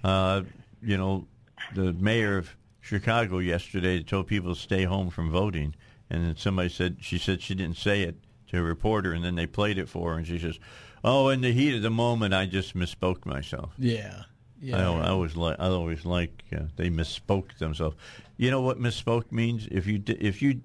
uh, 0.03 0.43
you 0.81 0.97
know 0.97 1.27
the 1.75 1.93
mayor 1.93 2.37
of 2.37 2.55
Chicago 2.81 3.39
yesterday. 3.39 4.01
Told 4.03 4.27
people 4.27 4.53
to 4.53 4.59
stay 4.59 4.83
home 4.83 5.09
from 5.09 5.31
voting, 5.31 5.75
and 6.09 6.25
then 6.25 6.35
somebody 6.37 6.69
said 6.69 6.97
she 7.01 7.17
said 7.17 7.41
she 7.41 7.55
didn't 7.55 7.77
say 7.77 8.03
it 8.03 8.15
to 8.49 8.59
a 8.59 8.63
reporter, 8.63 9.13
and 9.13 9.23
then 9.23 9.35
they 9.35 9.47
played 9.47 9.77
it 9.77 9.89
for 9.89 10.11
her, 10.11 10.17
and 10.17 10.27
she 10.27 10.39
says, 10.39 10.59
"Oh, 11.03 11.29
in 11.29 11.41
the 11.41 11.51
heat 11.51 11.75
of 11.75 11.81
the 11.81 11.89
moment, 11.89 12.33
I 12.33 12.45
just 12.45 12.75
misspoke 12.75 13.25
myself." 13.25 13.73
Yeah. 13.77 14.23
Yeah. 14.61 14.89
I, 14.89 15.05
I 15.05 15.09
always 15.09 15.35
like. 15.35 15.57
I 15.59 15.67
always 15.67 16.05
like. 16.05 16.43
Uh, 16.51 16.63
they 16.75 16.89
misspoke 16.89 17.57
themselves. 17.57 17.95
You 18.37 18.51
know 18.51 18.61
what 18.61 18.79
misspoke 18.79 19.31
means? 19.31 19.67
If 19.71 19.87
you 19.87 20.01
if 20.07 20.41
you 20.41 20.61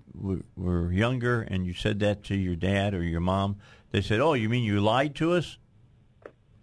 were 0.56 0.92
younger 0.92 1.42
and 1.42 1.66
you 1.66 1.74
said 1.74 2.00
that 2.00 2.22
to 2.24 2.34
your 2.34 2.56
dad 2.56 2.94
or 2.94 3.02
your 3.02 3.20
mom, 3.20 3.56
they 3.90 4.00
said, 4.00 4.20
"Oh, 4.20 4.34
you 4.34 4.48
mean 4.48 4.64
you 4.64 4.80
lied 4.80 5.14
to 5.16 5.32
us?" 5.32 5.58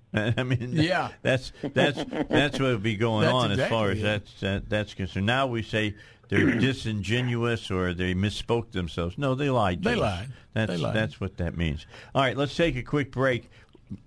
I 0.14 0.44
mean, 0.44 0.72
yeah, 0.74 1.10
that's 1.22 1.52
that's 1.62 2.04
that's 2.30 2.60
what 2.60 2.70
would 2.70 2.84
be 2.84 2.96
going 2.96 3.28
on 3.28 3.52
exactly 3.52 3.64
as 3.64 3.70
far 3.70 3.90
as 3.92 4.02
that's 4.02 4.40
that, 4.40 4.70
that's 4.70 4.94
concerned. 4.96 5.28
Now 5.28 5.46
we 5.46 5.62
say 5.62 5.96
they're 6.30 6.56
disingenuous 6.60 7.70
or 7.70 7.94
they 7.94 8.16
misspoke 8.16 8.72
themselves. 8.72 9.18
No, 9.18 9.36
they 9.36 9.50
lied. 9.50 9.84
They 9.84 9.96
lied. 9.96 10.30
That's 10.54 10.72
they 10.72 10.78
lied. 10.78 10.96
that's 10.96 11.22
what 11.22 11.38
that 11.38 11.56
means. 11.56 11.86
All 12.16 12.24
right, 12.24 12.36
let's 12.36 12.56
take 12.56 12.76
a 12.76 12.82
quick 12.82 13.12
break. 13.12 13.50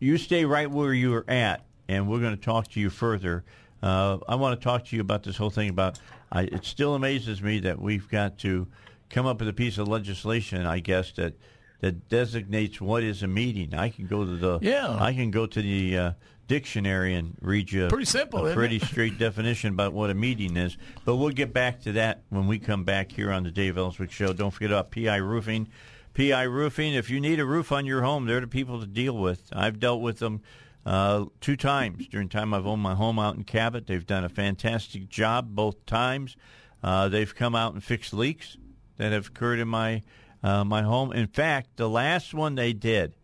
You 0.01 0.19
stay 0.19 0.45
right 0.45 0.71
where 0.71 0.93
you 0.93 1.15
are 1.15 1.29
at, 1.29 1.65
and 1.93 2.09
we're 2.09 2.21
going 2.21 2.35
to 2.35 2.41
talk 2.41 2.69
to 2.69 2.81
you 2.81 2.91
further. 2.91 3.45
Uh, 3.83 4.19
I 4.29 4.37
want 4.37 4.59
to 4.59 4.65
talk 4.65 4.87
to 4.87 4.97
you 4.97 5.03
about 5.03 5.23
this 5.23 5.37
whole 5.37 5.51
thing 5.51 5.69
about. 5.69 5.99
I, 6.31 6.43
it 6.43 6.65
still 6.65 6.95
amazes 6.95 7.43
me 7.43 7.61
that 7.61 7.81
we've 7.81 8.09
got 8.09 8.39
to 8.39 8.67
come 9.11 9.27
up 9.27 9.41
with 9.41 9.49
a 9.49 9.53
piece 9.53 9.77
of 9.77 9.89
legislation. 9.89 10.65
I 10.65 10.79
guess 10.81 11.13
that 11.13 11.35
that 11.81 12.09
designates 12.09 12.81
what 12.81 13.03
is 13.03 13.23
a 13.23 13.27
meeting. 13.27 13.75
I 13.75 13.91
can 13.91 14.07
go 14.07 14.25
to 14.25 14.37
the 14.37 14.59
yeah. 14.63 14.97
I 14.99 15.13
can 15.13 15.31
go 15.31 15.47
to 15.47 15.63
the 15.63 15.99
uh, 15.99 16.13
dictionary 16.47 17.15
and 17.15 17.37
read 17.43 17.71
you 17.71 17.89
pretty 17.89 18.07
simple, 18.07 18.47
a 18.47 18.55
pretty 18.55 18.79
straight 18.79 19.19
definition 19.19 19.75
about 19.75 19.93
what 19.93 20.09
a 20.09 20.15
meeting 20.15 20.57
is. 20.57 20.79
But 21.05 21.17
we'll 21.17 21.31
get 21.31 21.53
back 21.53 21.83
to 21.83 21.93
that 21.93 22.23
when 22.31 22.47
we 22.47 22.59
come 22.59 22.85
back 22.85 23.13
here 23.13 23.31
on 23.31 23.43
the 23.43 23.51
Dave 23.51 23.77
Elswick 23.77 24.13
Show. 24.13 24.33
Don't 24.33 24.53
forget 24.53 24.71
about 24.71 24.91
PI 24.93 25.17
Roofing. 25.17 25.69
PI 26.15 26.45
Roofing. 26.45 26.95
If 26.95 27.11
you 27.11 27.21
need 27.21 27.41
a 27.41 27.45
roof 27.45 27.73
on 27.73 27.85
your 27.85 28.03
home, 28.03 28.27
they're 28.27 28.41
the 28.41 28.47
people 28.47 28.81
to 28.81 28.87
deal 28.87 29.17
with. 29.17 29.43
I've 29.53 29.79
dealt 29.79 30.01
with 30.01 30.21
them 30.21 30.41
uh, 30.85 31.27
two 31.41 31.57
times 31.57 32.09
during 32.09 32.29
time 32.29 32.53
I've 32.53 32.67
owned 32.67 32.83
my 32.83 32.95
home 32.95 33.19
out 33.19 33.37
in 33.37 33.45
Cabot. 33.45 33.87
They've 33.87 34.07
done 34.07 34.25
a 34.25 34.29
fantastic 34.29 35.09
job 35.09 35.55
both 35.55 35.87
times. 35.87 36.37
Uh, 36.83 37.09
they've 37.09 37.35
come 37.35 37.55
out 37.55 37.75
and 37.75 37.83
fixed 37.83 38.13
leaks 38.13 38.57
that 38.97 39.13
have 39.13 39.29
occurred 39.29 39.61
in 39.61 39.69
my 39.69 40.03
uh, 40.43 40.65
my 40.65 40.83
home. 40.83 41.13
In 41.13 41.29
fact, 41.29 41.77
the 41.77 41.89
last 41.89 42.35
one 42.35 42.57
they 42.57 42.73
did, 42.73 43.15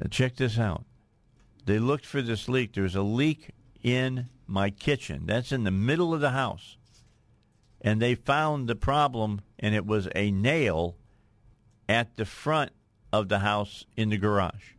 uh, 0.00 0.08
check 0.08 0.36
this 0.36 0.58
out. 0.58 0.84
They 1.64 1.78
looked 1.78 2.04
for 2.04 2.20
this 2.20 2.48
leak. 2.48 2.74
There 2.74 2.82
was 2.82 2.94
a 2.94 3.02
leak 3.02 3.50
in 3.82 4.28
my 4.46 4.70
kitchen. 4.70 5.22
That's 5.24 5.52
in 5.52 5.64
the 5.64 5.70
middle 5.70 6.12
of 6.12 6.20
the 6.20 6.30
house. 6.30 6.76
And 7.80 8.00
they 8.00 8.14
found 8.14 8.68
the 8.68 8.76
problem, 8.76 9.40
and 9.58 9.74
it 9.74 9.86
was 9.86 10.08
a 10.14 10.30
nail 10.30 10.96
at 11.88 12.16
the 12.16 12.24
front 12.24 12.72
of 13.12 13.28
the 13.28 13.38
house 13.40 13.86
in 13.96 14.10
the 14.10 14.18
garage. 14.18 14.75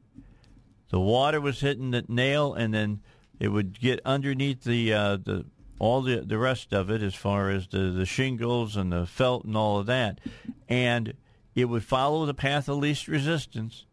The 0.90 1.00
water 1.00 1.42
was 1.42 1.60
hitting 1.60 1.92
the 1.92 2.06
nail, 2.08 2.54
and 2.54 2.74
then 2.74 3.02
it 3.40 3.50
would 3.50 3.80
get 3.80 4.00
underneath 4.06 4.64
the 4.64 4.94
uh, 4.94 5.18
the 5.18 5.46
all 5.80 6.02
the 6.02 6.22
the 6.22 6.38
rest 6.38 6.74
of 6.74 6.90
it, 6.90 7.02
as 7.02 7.16
far 7.16 7.50
as 7.50 7.68
the 7.68 7.92
the 7.92 8.06
shingles 8.06 8.76
and 8.76 8.92
the 8.92 9.06
felt 9.06 9.46
and 9.46 9.56
all 9.56 9.80
of 9.80 9.86
that, 9.88 10.20
and 10.68 11.14
it 11.56 11.66
would 11.66 11.84
follow 11.84 12.26
the 12.26 12.34
path 12.34 12.70
of 12.70 12.78
least 12.78 13.08
resistance, 13.08 13.86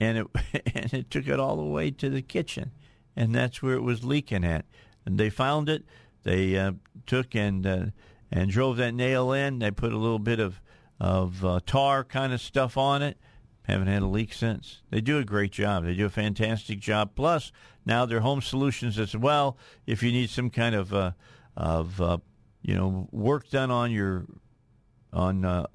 and 0.00 0.18
it 0.18 0.26
and 0.74 0.94
it 0.94 1.10
took 1.10 1.28
it 1.28 1.40
all 1.40 1.56
the 1.56 1.62
way 1.62 1.90
to 1.90 2.08
the 2.10 2.22
kitchen, 2.22 2.72
and 3.14 3.34
that's 3.34 3.62
where 3.62 3.74
it 3.74 3.82
was 3.82 4.04
leaking 4.04 4.44
at. 4.44 4.64
And 5.04 5.18
they 5.18 5.30
found 5.30 5.68
it. 5.68 5.84
They 6.22 6.56
uh, 6.56 6.72
took 7.06 7.34
and 7.34 7.66
uh, 7.66 7.86
and 8.30 8.50
drove 8.50 8.76
that 8.78 8.94
nail 8.94 9.32
in. 9.32 9.58
They 9.58 9.70
put 9.70 9.92
a 9.92 9.98
little 9.98 10.18
bit 10.18 10.40
of 10.40 10.60
of 11.00 11.44
uh, 11.44 11.60
tar 11.64 12.04
kind 12.04 12.32
of 12.32 12.40
stuff 12.40 12.76
on 12.76 13.02
it. 13.02 13.18
Haven't 13.68 13.88
had 13.88 14.00
a 14.00 14.06
leak 14.06 14.32
since. 14.32 14.80
They 14.88 15.02
do 15.02 15.18
a 15.18 15.24
great 15.24 15.52
job. 15.52 15.84
They 15.84 15.94
do 15.94 16.06
a 16.06 16.10
fantastic 16.10 16.80
job. 16.80 17.10
Plus, 17.14 17.52
now 17.84 18.06
they're 18.06 18.20
home 18.20 18.40
solutions 18.40 18.98
as 18.98 19.14
well. 19.14 19.58
If 19.86 20.02
you 20.02 20.10
need 20.10 20.30
some 20.30 20.48
kind 20.48 20.74
of 20.74 20.94
uh, 20.94 21.12
of 21.54 22.00
uh, 22.00 22.18
you 22.62 22.74
know 22.74 23.08
work 23.12 23.50
done 23.50 23.70
on 23.70 23.90
your 23.90 24.24
on 25.12 25.44
uh, 25.44 25.66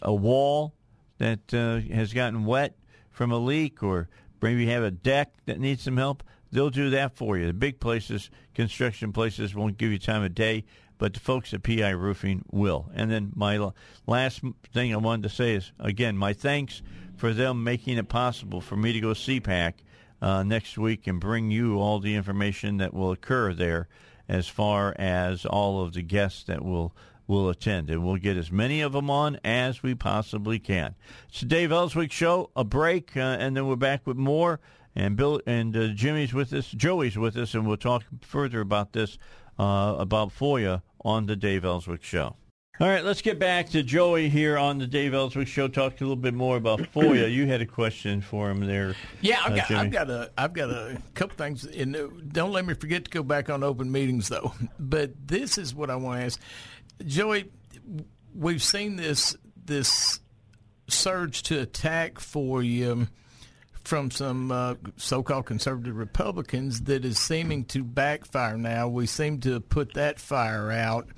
a 0.00 0.14
wall 0.14 0.74
that 1.18 1.52
uh, 1.52 1.80
has 1.94 2.14
gotten 2.14 2.46
wet 2.46 2.74
from 3.10 3.32
a 3.32 3.38
leak, 3.38 3.82
or 3.82 4.08
maybe 4.40 4.64
you 4.64 4.70
have 4.70 4.82
a 4.82 4.90
deck 4.90 5.34
that 5.44 5.60
needs 5.60 5.82
some 5.82 5.98
help, 5.98 6.22
they'll 6.52 6.70
do 6.70 6.88
that 6.88 7.16
for 7.16 7.36
you. 7.36 7.46
The 7.46 7.52
big 7.52 7.80
places, 7.80 8.30
construction 8.54 9.12
places, 9.12 9.54
won't 9.54 9.76
give 9.76 9.92
you 9.92 9.98
time 9.98 10.22
of 10.22 10.34
day, 10.34 10.64
but 10.96 11.12
the 11.12 11.20
folks 11.20 11.52
at 11.52 11.62
PI 11.62 11.90
Roofing 11.90 12.44
will. 12.50 12.90
And 12.94 13.10
then 13.10 13.32
my 13.34 13.72
last 14.06 14.40
thing 14.72 14.94
I 14.94 14.96
wanted 14.96 15.24
to 15.24 15.34
say 15.34 15.54
is 15.54 15.72
again, 15.78 16.16
my 16.16 16.32
thanks 16.32 16.82
for 17.16 17.32
them 17.32 17.64
making 17.64 17.98
it 17.98 18.08
possible 18.08 18.60
for 18.60 18.76
me 18.76 18.92
to 18.92 19.00
go 19.00 19.08
CPAC 19.08 19.74
uh, 20.20 20.42
next 20.42 20.78
week 20.78 21.06
and 21.06 21.20
bring 21.20 21.50
you 21.50 21.78
all 21.78 21.98
the 21.98 22.14
information 22.14 22.76
that 22.78 22.94
will 22.94 23.12
occur 23.12 23.52
there 23.52 23.88
as 24.28 24.48
far 24.48 24.94
as 24.98 25.46
all 25.46 25.82
of 25.82 25.94
the 25.94 26.02
guests 26.02 26.44
that 26.44 26.64
will 26.64 26.94
will 27.28 27.48
attend, 27.48 27.90
and 27.90 28.04
we'll 28.04 28.16
get 28.16 28.36
as 28.36 28.52
many 28.52 28.80
of 28.80 28.92
them 28.92 29.10
on 29.10 29.36
as 29.44 29.82
we 29.82 29.96
possibly 29.96 30.60
can. 30.60 30.94
It's 31.28 31.40
the 31.40 31.46
Dave 31.46 31.72
Elswick 31.72 32.12
Show. 32.12 32.50
A 32.54 32.62
break, 32.62 33.16
uh, 33.16 33.20
and 33.20 33.56
then 33.56 33.66
we're 33.66 33.74
back 33.74 34.06
with 34.06 34.16
more. 34.16 34.60
And 34.94 35.16
Bill 35.16 35.40
and 35.44 35.76
uh, 35.76 35.88
Jimmy's 35.88 36.32
with 36.32 36.52
us, 36.52 36.70
Joey's 36.70 37.18
with 37.18 37.36
us, 37.36 37.54
and 37.54 37.66
we'll 37.66 37.76
talk 37.76 38.04
further 38.22 38.60
about 38.60 38.92
this 38.92 39.18
uh, 39.58 39.96
about 39.98 40.30
FOIA 40.30 40.82
on 41.04 41.26
the 41.26 41.36
Dave 41.36 41.64
Elswick 41.64 42.02
Show. 42.02 42.36
All 42.78 42.86
right, 42.86 43.02
let's 43.02 43.22
get 43.22 43.38
back 43.38 43.70
to 43.70 43.82
Joey 43.82 44.28
here 44.28 44.58
on 44.58 44.78
the 44.78 44.86
Dave 44.86 45.14
Elswick 45.14 45.48
Show. 45.48 45.66
Talk 45.66 45.98
a 45.98 46.04
little 46.04 46.14
bit 46.14 46.34
more 46.34 46.58
about 46.58 46.80
FOIA. 46.80 47.32
you 47.32 47.46
had 47.46 47.62
a 47.62 47.66
question 47.66 48.20
for 48.20 48.50
him 48.50 48.66
there. 48.66 48.94
Yeah, 49.22 49.40
I've 49.42 49.52
uh, 49.52 49.56
got, 49.56 49.70
I've 49.70 49.90
got 49.90 50.10
a, 50.10 50.30
I've 50.36 50.52
got 50.52 50.68
a 50.68 50.98
couple 51.14 51.36
things. 51.38 51.64
And 51.64 51.96
uh, 51.96 52.08
don't 52.28 52.52
let 52.52 52.66
me 52.66 52.74
forget 52.74 53.06
to 53.06 53.10
go 53.10 53.22
back 53.22 53.48
on 53.48 53.62
open 53.62 53.90
meetings, 53.90 54.28
though. 54.28 54.52
But 54.78 55.12
this 55.26 55.56
is 55.56 55.74
what 55.74 55.88
I 55.88 55.96
want 55.96 56.20
to 56.20 56.26
ask, 56.26 56.40
Joey. 57.06 57.50
We've 58.34 58.62
seen 58.62 58.96
this 58.96 59.34
this 59.64 60.20
surge 60.88 61.44
to 61.44 61.60
attack 61.60 62.14
FOIA 62.14 63.08
from 63.84 64.10
some 64.10 64.52
uh, 64.52 64.74
so-called 64.96 65.46
conservative 65.46 65.96
Republicans 65.96 66.82
that 66.82 67.04
is 67.04 67.18
seeming 67.18 67.64
to 67.66 67.82
backfire. 67.82 68.58
Now 68.58 68.88
we 68.88 69.06
seem 69.06 69.40
to 69.40 69.60
put 69.60 69.94
that 69.94 70.20
fire 70.20 70.70
out, 70.70 71.08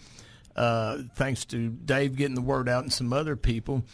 uh, 0.59 0.99
thanks 1.15 1.45
to 1.47 1.69
Dave 1.69 2.17
getting 2.17 2.35
the 2.35 2.43
word 2.43 2.69
out 2.69 2.83
and 2.83 2.93
some 2.93 3.13
other 3.13 3.37
people. 3.37 3.85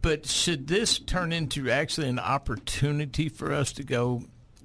But 0.00 0.24
should 0.24 0.68
this 0.68 0.98
turn 1.00 1.32
into 1.32 1.68
actually 1.68 2.08
an 2.08 2.20
opportunity 2.20 3.28
for 3.28 3.52
us 3.52 3.72
to 3.72 3.82
go 3.82 4.22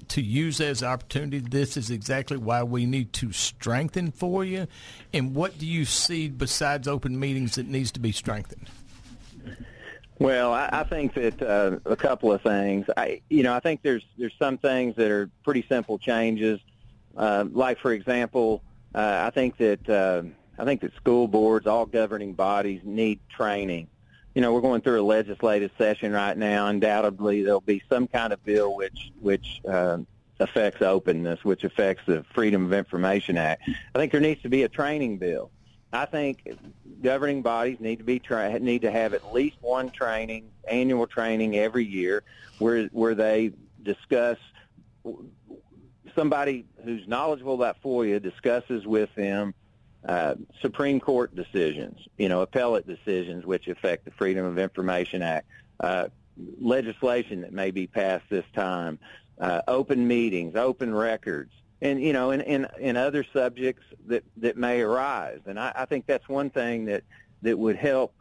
to 0.09 0.21
use 0.21 0.61
as 0.61 0.83
opportunity? 0.83 1.39
This 1.39 1.75
is 1.75 1.89
exactly 1.89 2.37
why 2.37 2.61
we 2.63 2.85
need 2.85 3.11
to 3.13 3.31
strengthen 3.31 4.11
FOIA. 4.11 4.67
And 5.11 5.33
what 5.33 5.57
do 5.57 5.65
you 5.65 5.83
see 5.83 6.29
besides 6.29 6.87
open 6.87 7.19
meetings 7.19 7.55
that 7.55 7.67
needs 7.67 7.91
to 7.93 7.99
be 7.99 8.11
strengthened? 8.11 8.69
Well, 10.19 10.53
I, 10.53 10.69
I 10.71 10.83
think 10.83 11.15
that 11.15 11.41
uh, 11.41 11.79
a 11.85 11.95
couple 11.95 12.31
of 12.31 12.41
things. 12.43 12.85
I, 12.95 13.21
you 13.29 13.41
know, 13.41 13.53
I 13.53 13.61
think 13.61 13.81
there's 13.81 14.05
there's 14.17 14.35
some 14.37 14.57
things 14.57 14.95
that 14.97 15.09
are 15.09 15.29
pretty 15.43 15.65
simple 15.67 15.97
changes. 15.97 16.59
Uh, 17.17 17.45
like, 17.51 17.79
for 17.79 17.93
example, 17.93 18.61
uh, 18.93 19.23
I 19.25 19.29
think 19.31 19.57
that 19.57 19.89
uh, 19.89 20.23
I 20.59 20.65
think 20.65 20.81
that 20.81 20.93
school 20.95 21.27
boards, 21.29 21.65
all 21.67 21.85
governing 21.85 22.33
bodies, 22.33 22.81
need 22.83 23.21
training. 23.29 23.87
You 24.35 24.41
know, 24.41 24.53
we're 24.53 24.61
going 24.61 24.81
through 24.81 25.01
a 25.01 25.03
legislative 25.03 25.71
session 25.77 26.11
right 26.11 26.37
now. 26.37 26.67
Undoubtedly, 26.67 27.43
there'll 27.43 27.61
be 27.61 27.81
some 27.89 28.07
kind 28.07 28.33
of 28.33 28.43
bill 28.43 28.75
which 28.75 29.11
which 29.21 29.61
uh, 29.67 29.99
affects 30.39 30.81
openness, 30.81 31.43
which 31.45 31.63
affects 31.63 32.03
the 32.05 32.25
Freedom 32.33 32.65
of 32.65 32.73
Information 32.73 33.37
Act. 33.37 33.63
I 33.95 33.99
think 33.99 34.11
there 34.11 34.21
needs 34.21 34.41
to 34.41 34.49
be 34.49 34.63
a 34.63 34.69
training 34.69 35.17
bill. 35.17 35.49
I 35.93 36.05
think 36.05 36.47
governing 37.01 37.41
bodies 37.41 37.79
need 37.79 37.97
to 37.97 38.03
be 38.03 38.19
tra- 38.19 38.59
need 38.59 38.81
to 38.81 38.91
have 38.91 39.13
at 39.13 39.33
least 39.33 39.57
one 39.61 39.89
training, 39.89 40.51
annual 40.69 41.07
training 41.07 41.55
every 41.55 41.85
year, 41.85 42.23
where 42.59 42.87
where 42.87 43.15
they 43.15 43.53
discuss 43.81 44.37
somebody 46.13 46.65
who's 46.83 47.07
knowledgeable 47.07 47.55
about 47.55 47.81
FOIA 47.81 48.21
discusses 48.21 48.85
with 48.85 49.13
them 49.15 49.53
uh, 50.05 50.35
Supreme 50.61 50.99
Court 50.99 51.35
decisions, 51.35 51.99
you 52.17 52.29
know, 52.29 52.41
appellate 52.41 52.87
decisions 52.87 53.45
which 53.45 53.67
affect 53.67 54.05
the 54.05 54.11
Freedom 54.11 54.45
of 54.45 54.57
Information 54.57 55.21
Act, 55.21 55.47
uh, 55.79 56.07
legislation 56.61 57.41
that 57.41 57.51
may 57.51 57.71
be 57.71 57.87
passed 57.87 58.25
this 58.29 58.45
time, 58.53 58.97
uh, 59.39 59.61
open 59.67 60.07
meetings, 60.07 60.55
open 60.55 60.93
records, 60.93 61.51
and 61.81 62.01
you 62.01 62.13
know, 62.13 62.31
and, 62.31 62.41
and, 62.43 62.67
and 62.79 62.97
other 62.97 63.25
subjects 63.33 63.83
that, 64.07 64.23
that 64.37 64.57
may 64.57 64.81
arise. 64.81 65.39
And 65.45 65.59
I, 65.59 65.71
I 65.75 65.85
think 65.85 66.05
that's 66.05 66.27
one 66.27 66.49
thing 66.49 66.85
that 66.85 67.03
that 67.41 67.57
would 67.57 67.77
help 67.77 68.13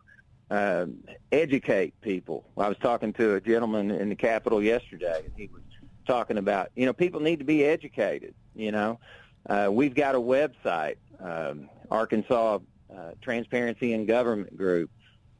uh, 0.50 0.86
educate 1.32 2.00
people. 2.00 2.44
I 2.56 2.68
was 2.68 2.78
talking 2.78 3.12
to 3.14 3.34
a 3.34 3.40
gentleman 3.40 3.90
in 3.90 4.08
the 4.08 4.16
Capitol 4.16 4.62
yesterday, 4.62 5.22
and 5.24 5.32
he 5.36 5.48
was 5.52 5.62
talking 6.06 6.38
about, 6.38 6.70
you 6.74 6.86
know, 6.86 6.92
people 6.92 7.20
need 7.20 7.38
to 7.40 7.44
be 7.44 7.64
educated. 7.64 8.34
You 8.54 8.72
know, 8.72 9.00
uh, 9.46 9.68
we've 9.70 9.94
got 9.94 10.14
a 10.14 10.20
website, 10.20 10.96
um, 11.20 11.68
Arkansas 11.90 12.58
uh, 12.94 13.10
Transparency 13.20 13.92
in 13.92 14.06
Government 14.06 14.56
Group. 14.56 14.90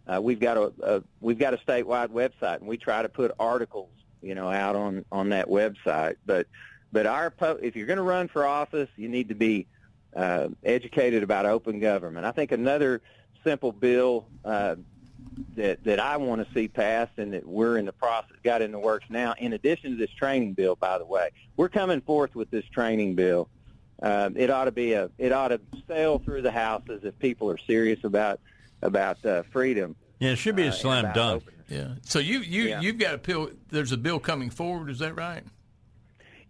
Uh, 0.07 0.21
we've 0.21 0.41
got 0.41 0.57
a, 0.57 0.73
a 0.83 1.03
we've 1.21 1.39
got 1.39 1.55
a 1.55 1.59
statewide 1.59 2.09
website, 2.09 2.59
and 2.59 2.67
we 2.67 2.77
try 2.77 3.03
to 3.03 3.09
put 3.09 3.31
articles, 3.39 3.91
you 4.23 4.35
know, 4.35 4.51
out 4.51 4.75
on 4.75 5.05
on 5.13 5.31
that 5.31 5.49
website. 5.49 6.17
But 6.25 6.47
but 6.93 7.07
our 7.07 7.33
if 7.63 7.77
you're 7.77 7.87
going 7.87 7.99
to 7.99 8.03
run 8.03 8.29
for 8.29 8.47
office, 8.47 8.89
you 8.97 9.09
need 9.09 9.29
to 9.29 9.35
be 9.35 9.67
uh, 10.17 10.49
educated 10.65 11.23
about 11.23 11.47
open 11.47 11.79
government. 11.79 12.25
I 12.25 12.33
think 12.33 12.53
another 12.53 13.03
simple 13.45 13.73
bill 13.73 14.27
uh, 14.45 14.77
that 15.57 15.85
that 15.85 16.01
I 16.01 16.17
want 16.17 16.47
to 16.47 16.55
see 16.55 16.69
passed 16.69 17.19
and 17.19 17.33
that 17.35 17.47
we're 17.47 17.77
in 17.77 17.85
the 17.85 17.93
process 17.93 18.37
got 18.43 18.63
in 18.63 18.73
the 18.73 18.79
works 18.79 19.07
now. 19.11 19.35
In 19.39 19.53
addition 19.53 19.93
to 19.93 19.97
this 19.97 20.11
training 20.11 20.55
bill, 20.55 20.77
by 20.77 20.99
the 20.99 21.07
way, 21.07 21.31
we're 21.57 21.69
coming 21.69 22.01
forth 22.01 22.35
with 22.35 22.51
this 22.51 22.65
training 22.67 23.15
bill. 23.15 23.49
Um, 24.03 24.37
it 24.37 24.51
ought 24.51 24.65
to 24.67 24.73
be 24.73 24.93
a 24.93 25.11
it 25.19 25.33
ought 25.33 25.49
to 25.49 25.61
sail 25.89 26.19
through 26.19 26.43
the 26.43 26.53
houses 26.53 27.01
if 27.05 27.19
people 27.19 27.51
are 27.51 27.59
serious 27.59 28.05
about 28.05 28.41
about 28.83 29.25
uh, 29.25 29.43
freedom. 29.53 29.97
Yeah, 30.21 30.31
it 30.31 30.37
should 30.37 30.57
be 30.57 30.65
a 30.65 30.69
uh, 30.69 30.73
slam 30.73 31.05
about 31.07 31.15
dunk. 31.15 31.43
openness. 31.43 31.65
Yeah. 31.69 31.95
So 32.03 32.19
you 32.21 32.41
you 32.41 32.63
Yeah. 32.65 32.81
you've 32.81 32.99
got 32.99 33.15
a 33.15 33.19
bill. 33.19 33.51
There's 33.71 33.93
a 33.93 33.97
bill 33.97 34.21
coming 34.21 34.51
forward. 34.51 34.89
Is 34.91 35.01
that 35.01 35.17
right? 35.17 35.43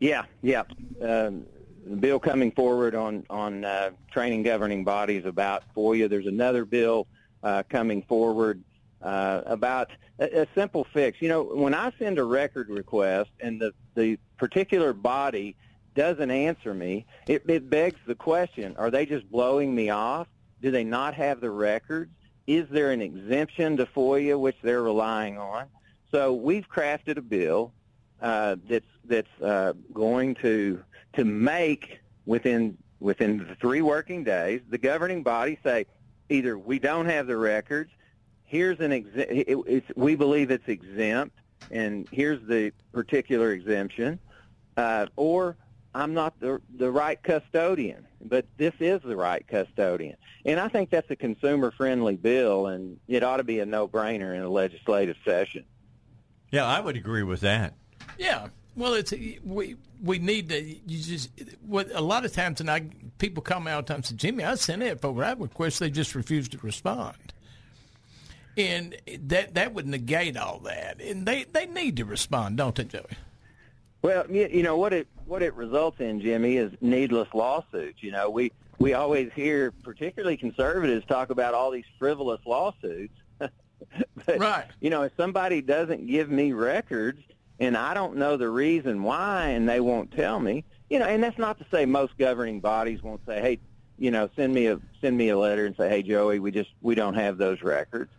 Yeah, 0.00 0.24
yeah. 0.42 0.62
Um, 1.02 1.46
the 1.86 1.96
bill 1.96 2.18
coming 2.20 2.52
forward 2.52 2.94
on 2.94 3.24
on 3.30 3.64
uh, 3.64 3.90
training 4.12 4.42
governing 4.42 4.84
bodies 4.84 5.24
about 5.24 5.64
FOIA. 5.74 6.08
There's 6.08 6.26
another 6.26 6.64
bill 6.64 7.06
uh, 7.42 7.62
coming 7.68 8.02
forward 8.02 8.62
uh, 9.02 9.40
about 9.46 9.90
a, 10.18 10.42
a 10.42 10.46
simple 10.54 10.86
fix. 10.92 11.22
You 11.22 11.28
know, 11.28 11.42
when 11.44 11.74
I 11.74 11.92
send 11.98 12.18
a 12.18 12.24
record 12.24 12.68
request 12.68 13.30
and 13.40 13.60
the 13.60 13.72
the 13.94 14.18
particular 14.36 14.92
body 14.92 15.56
doesn't 15.98 16.30
answer 16.30 16.72
me, 16.72 17.04
it, 17.26 17.42
it 17.48 17.68
begs 17.68 17.98
the 18.06 18.14
question: 18.14 18.76
Are 18.78 18.88
they 18.88 19.04
just 19.04 19.28
blowing 19.28 19.74
me 19.74 19.90
off? 19.90 20.28
Do 20.62 20.70
they 20.70 20.84
not 20.84 21.14
have 21.14 21.40
the 21.40 21.50
records? 21.50 22.12
Is 22.46 22.68
there 22.70 22.92
an 22.92 23.02
exemption 23.02 23.76
to 23.78 23.86
FOIA 23.86 24.38
which 24.38 24.56
they're 24.62 24.82
relying 24.82 25.38
on? 25.38 25.66
So 26.12 26.32
we've 26.32 26.68
crafted 26.68 27.16
a 27.18 27.20
bill 27.20 27.72
uh, 28.22 28.56
that's 28.68 28.86
that's 29.04 29.42
uh, 29.42 29.72
going 29.92 30.36
to 30.36 30.82
to 31.14 31.24
make 31.24 31.98
within 32.26 32.78
within 33.00 33.38
the 33.38 33.56
three 33.56 33.82
working 33.82 34.22
days 34.22 34.60
the 34.70 34.78
governing 34.78 35.24
body 35.24 35.58
say 35.64 35.84
either 36.28 36.56
we 36.56 36.78
don't 36.78 37.06
have 37.06 37.26
the 37.26 37.36
records, 37.36 37.90
here's 38.44 38.78
an 38.78 38.92
exe- 38.92 39.08
it, 39.14 39.96
we 39.96 40.14
believe 40.14 40.52
it's 40.52 40.68
exempt, 40.68 41.36
and 41.72 42.08
here's 42.12 42.40
the 42.46 42.72
particular 42.92 43.50
exemption, 43.52 44.18
uh, 44.76 45.06
or 45.16 45.56
I'm 45.98 46.14
not 46.14 46.38
the 46.38 46.60
the 46.76 46.90
right 46.92 47.20
custodian, 47.20 48.06
but 48.22 48.46
this 48.56 48.74
is 48.78 49.02
the 49.02 49.16
right 49.16 49.44
custodian, 49.46 50.16
and 50.44 50.60
I 50.60 50.68
think 50.68 50.90
that's 50.90 51.10
a 51.10 51.16
consumer 51.16 51.72
friendly 51.72 52.14
bill, 52.14 52.68
and 52.68 53.00
it 53.08 53.24
ought 53.24 53.38
to 53.38 53.44
be 53.44 53.58
a 53.58 53.66
no 53.66 53.88
brainer 53.88 54.34
in 54.34 54.42
a 54.42 54.48
legislative 54.48 55.16
session. 55.24 55.64
Yeah, 56.52 56.66
I 56.66 56.78
would 56.78 56.96
agree 56.96 57.24
with 57.24 57.40
that. 57.40 57.74
Yeah. 58.16 58.46
Well, 58.76 58.94
it's 58.94 59.12
we 59.44 59.74
we 60.00 60.20
need 60.20 60.50
to. 60.50 60.62
You 60.62 61.02
just 61.02 61.30
what 61.66 61.90
a 61.92 62.00
lot 62.00 62.24
of 62.24 62.32
times, 62.32 62.60
and 62.60 62.70
I 62.70 62.84
people 63.18 63.42
call 63.42 63.58
me 63.58 63.72
all 63.72 63.82
the 63.82 63.88
time 63.88 63.96
and 63.96 64.06
say, 64.06 64.14
Jimmy, 64.14 64.44
I 64.44 64.54
sent 64.54 64.84
it 64.84 65.00
FOIA 65.00 65.40
request. 65.40 65.80
They 65.80 65.90
just 65.90 66.14
refuse 66.14 66.48
to 66.50 66.58
respond, 66.58 67.16
and 68.56 68.96
that 69.22 69.54
that 69.54 69.74
would 69.74 69.88
negate 69.88 70.36
all 70.36 70.60
that. 70.60 71.00
And 71.00 71.26
they 71.26 71.42
they 71.42 71.66
need 71.66 71.96
to 71.96 72.04
respond, 72.04 72.58
don't 72.58 72.76
they, 72.76 72.84
Joey? 72.84 73.02
Well, 74.02 74.30
you, 74.30 74.62
know 74.62 74.76
what 74.76 74.92
it 74.92 75.08
what 75.26 75.42
it 75.42 75.54
results 75.54 76.00
in, 76.00 76.20
Jimmy, 76.20 76.56
is 76.56 76.72
needless 76.80 77.28
lawsuits. 77.34 78.02
You 78.02 78.12
know, 78.12 78.30
we 78.30 78.52
we 78.78 78.94
always 78.94 79.30
hear, 79.34 79.72
particularly 79.82 80.36
conservatives, 80.36 81.04
talk 81.06 81.30
about 81.30 81.54
all 81.54 81.70
these 81.70 81.84
frivolous 81.98 82.40
lawsuits. 82.46 83.14
but, 83.38 84.38
Right. 84.38 84.66
You 84.80 84.90
know, 84.90 85.02
if 85.02 85.12
somebody 85.16 85.60
doesn't 85.62 86.06
give 86.06 86.30
me 86.30 86.52
records 86.52 87.20
and 87.60 87.76
I 87.76 87.94
don't 87.94 88.16
know 88.16 88.36
the 88.36 88.48
reason 88.48 89.02
why, 89.02 89.48
and 89.48 89.68
they 89.68 89.80
won't 89.80 90.12
tell 90.12 90.38
me, 90.38 90.64
you 90.88 90.98
know, 90.98 91.06
and 91.06 91.22
that's 91.22 91.38
not 91.38 91.58
to 91.58 91.66
say 91.72 91.86
most 91.86 92.16
governing 92.18 92.60
bodies 92.60 93.02
won't 93.02 93.20
say, 93.26 93.40
hey, 93.40 93.58
you 93.98 94.10
know, 94.12 94.30
send 94.36 94.54
me 94.54 94.68
a 94.68 94.78
send 95.00 95.16
me 95.16 95.28
a 95.30 95.38
letter 95.38 95.66
and 95.66 95.76
say, 95.76 95.88
hey, 95.88 96.02
Joey, 96.02 96.38
we 96.38 96.52
just 96.52 96.70
we 96.80 96.94
don't 96.94 97.14
have 97.14 97.36
those 97.36 97.62
records. 97.62 98.12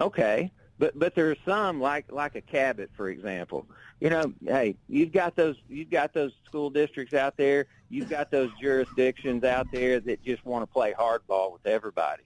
Okay, 0.00 0.50
but 0.78 0.98
but 0.98 1.14
there 1.14 1.30
are 1.30 1.36
some 1.44 1.80
like 1.80 2.10
like 2.10 2.34
a 2.36 2.40
Cabot, 2.40 2.90
for 2.96 3.08
example. 3.08 3.66
You 4.00 4.10
know, 4.10 4.32
hey, 4.44 4.76
you've 4.88 5.12
got 5.12 5.34
those 5.34 5.56
you've 5.68 5.90
got 5.90 6.14
those 6.14 6.32
school 6.44 6.70
districts 6.70 7.14
out 7.14 7.36
there, 7.36 7.66
you've 7.88 8.08
got 8.08 8.30
those 8.30 8.50
jurisdictions 8.60 9.44
out 9.44 9.66
there 9.72 9.98
that 10.00 10.22
just 10.22 10.44
want 10.46 10.62
to 10.62 10.66
play 10.72 10.92
hardball 10.92 11.52
with 11.52 11.66
everybody, 11.66 12.22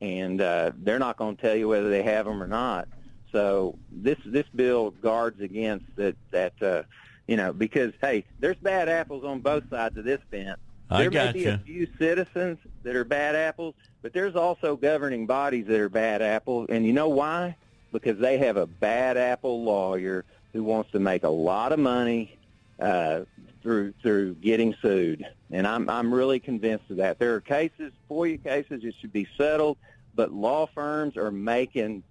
and 0.00 0.40
uh, 0.40 0.72
they're 0.78 0.98
not 0.98 1.16
going 1.16 1.36
to 1.36 1.42
tell 1.42 1.54
you 1.54 1.68
whether 1.68 1.90
they 1.90 2.02
have 2.02 2.24
them 2.24 2.42
or 2.42 2.46
not. 2.46 2.88
So 3.32 3.78
this 3.90 4.18
this 4.24 4.46
bill 4.54 4.90
guards 4.90 5.40
against 5.40 5.84
that 5.96 6.16
that 6.30 6.62
uh, 6.62 6.82
you 7.26 7.36
know 7.36 7.52
because 7.52 7.92
hey, 8.00 8.24
there's 8.40 8.56
bad 8.56 8.88
apples 8.88 9.24
on 9.24 9.40
both 9.40 9.68
sides 9.68 9.98
of 9.98 10.04
this 10.04 10.20
fence. 10.30 10.58
I 10.90 11.02
There 11.02 11.10
may 11.10 11.32
be 11.32 11.46
a 11.46 11.58
few 11.58 11.88
citizens 11.98 12.58
that 12.82 12.94
are 12.94 13.04
bad 13.04 13.34
apples, 13.34 13.74
but 14.02 14.12
there's 14.12 14.36
also 14.36 14.76
governing 14.76 15.26
bodies 15.26 15.66
that 15.66 15.80
are 15.80 15.88
bad 15.88 16.22
apples, 16.22 16.66
and 16.70 16.86
you 16.86 16.92
know 16.92 17.08
why? 17.08 17.56
Because 17.94 18.18
they 18.18 18.36
have 18.38 18.58
a 18.58 18.66
bad 18.66 19.16
apple 19.16 19.64
lawyer 19.64 20.26
who 20.52 20.62
wants 20.62 20.90
to 20.92 20.98
make 20.98 21.22
a 21.22 21.28
lot 21.28 21.72
of 21.72 21.78
money 21.78 22.36
uh, 22.78 23.20
through 23.62 23.94
through 24.02 24.34
getting 24.34 24.74
sued, 24.82 25.26
and 25.50 25.66
I'm 25.66 25.88
I'm 25.88 26.12
really 26.12 26.40
convinced 26.40 26.90
of 26.90 26.98
that. 26.98 27.18
There 27.18 27.34
are 27.34 27.40
cases, 27.40 27.92
FOIA 28.10 28.42
cases, 28.42 28.82
that 28.82 28.94
should 29.00 29.12
be 29.12 29.26
settled 29.38 29.78
but 30.14 30.32
law 30.32 30.66
firms 30.66 31.16
are 31.16 31.30
making 31.30 32.02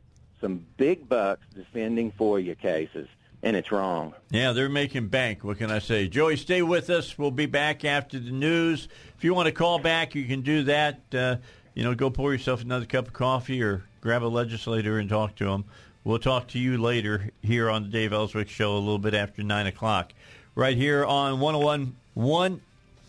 some 0.42 0.66
big 0.78 1.08
bucks 1.08 1.46
defending 1.54 2.12
FOIA 2.12 2.58
cases, 2.58 3.08
and 3.42 3.56
it's 3.56 3.72
wrong. 3.72 4.14
Yeah, 4.30 4.52
they're 4.52 4.70
making 4.70 5.08
bank. 5.08 5.44
What 5.44 5.58
can 5.58 5.72
I 5.72 5.80
say? 5.80 6.08
Joey, 6.08 6.36
stay 6.38 6.62
with 6.62 6.90
us. 6.90 7.18
We'll 7.18 7.32
be 7.32 7.46
back 7.46 7.86
after 7.86 8.20
the 8.20 8.32
news. 8.32 8.88
If 9.18 9.24
you 9.24 9.34
want 9.34 9.48
to 9.48 9.54
call 9.54 9.80
back, 9.80 10.16
you 10.16 10.26
can 10.26 10.42
do 10.42 10.64
that. 10.64 11.02
Uh, 11.14 11.38
you 11.74 11.84
know, 11.84 11.96
go 11.96 12.10
pour 12.10 12.34
yourself 12.34 12.62
another 12.62 12.86
cup 12.86 13.08
of 13.08 13.14
coffee 13.14 13.64
or 13.64 13.86
grab 14.04 14.22
a 14.22 14.28
legislator 14.28 15.00
and 15.00 15.08
talk 15.08 15.34
to 15.34 15.46
them. 15.46 15.64
We'll 16.04 16.20
talk 16.20 16.50
to 16.50 16.60
you 16.60 16.78
later 16.78 17.30
here 17.42 17.70
on 17.70 17.84
the 17.84 17.88
Dave 17.88 18.12
Elswick 18.12 18.50
Show 18.50 18.76
a 18.76 18.78
little 18.78 19.00
bit 19.00 19.14
after 19.14 19.42
9 19.42 19.68
o'clock. 19.68 20.12
Right 20.56 20.76
here 20.76 21.06
on 21.06 21.40
101.1 21.40 22.60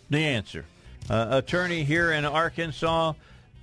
The 0.08 0.18
Answer. 0.18 0.64
Uh, 1.10 1.26
attorney 1.32 1.82
here 1.82 2.12
in 2.12 2.24
Arkansas, 2.24 3.14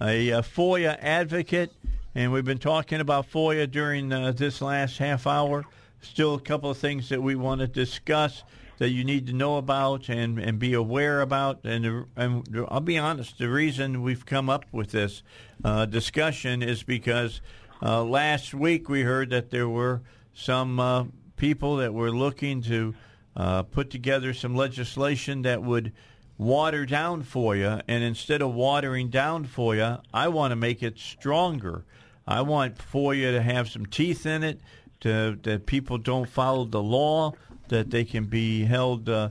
a, 0.02 0.30
a, 0.32 0.42
FOIA 0.42 0.98
advocate, 1.02 1.72
and 2.16 2.34
we've 2.34 2.44
been 2.44 2.58
talking 2.58 3.00
about 3.00 3.32
FOIA 3.32 3.72
during 3.72 4.12
uh, 4.12 4.34
this 4.34 4.62
last 4.62 4.98
half 4.98 5.26
hour. 5.26 5.64
Still 6.02 6.36
a 6.36 6.42
couple 6.42 6.70
of 6.70 6.78
things 6.78 7.08
that 7.08 7.24
we 7.24 7.36
want 7.36 7.62
to 7.62 7.68
discuss 7.68 8.44
that 8.78 8.90
you 8.90 9.06
need 9.06 9.28
to 9.28 9.34
know 9.34 9.56
about 9.56 10.10
and, 10.10 10.38
and 10.38 10.60
be 10.60 10.74
aware 10.74 11.22
about. 11.22 11.60
And, 11.64 12.08
and 12.18 12.66
I'll 12.68 12.82
be 12.82 12.98
honest, 12.98 13.38
the 13.38 13.48
reason 13.48 14.02
we've 14.02 14.26
come 14.26 14.50
up 14.50 14.66
with 14.74 14.92
this 14.92 15.24
uh, 15.64 15.86
discussion 15.86 16.62
is 16.62 16.84
because 16.84 17.42
uh, 17.82 18.04
last 18.04 18.54
week 18.54 18.90
we 18.90 19.02
heard 19.02 19.30
that 19.30 19.50
there 19.50 19.70
were 19.70 20.02
some 20.34 20.80
uh, 20.80 21.06
people 21.36 21.78
that 21.78 21.94
were 21.94 22.12
looking 22.12 22.62
to 22.62 22.94
uh, 23.36 23.64
put 23.64 23.90
together 23.90 24.34
some 24.34 24.56
legislation 24.56 25.42
that 25.44 25.64
would 25.64 25.92
water 26.38 26.86
down 26.86 27.24
FOIA, 27.24 27.82
and 27.88 28.04
instead 28.04 28.42
of 28.42 28.54
watering 28.54 29.10
down 29.10 29.46
FOIA, 29.46 30.02
I 30.14 30.28
want 30.28 30.52
to 30.52 30.56
make 30.56 30.82
it 30.82 30.98
stronger. 30.98 31.86
I 32.28 32.42
want 32.42 32.78
FOIA 32.78 33.32
to 33.32 33.42
have 33.42 33.70
some 33.70 33.86
teeth 33.86 34.26
in 34.26 34.44
it, 34.44 34.60
to, 35.02 35.38
that 35.44 35.66
people 35.66 35.98
don't 35.98 36.30
follow 36.30 36.66
the 36.66 36.82
law, 36.82 37.34
that 37.68 37.90
they 37.90 38.04
can 38.04 38.26
be 38.26 38.66
held, 38.66 39.08
uh, 39.08 39.30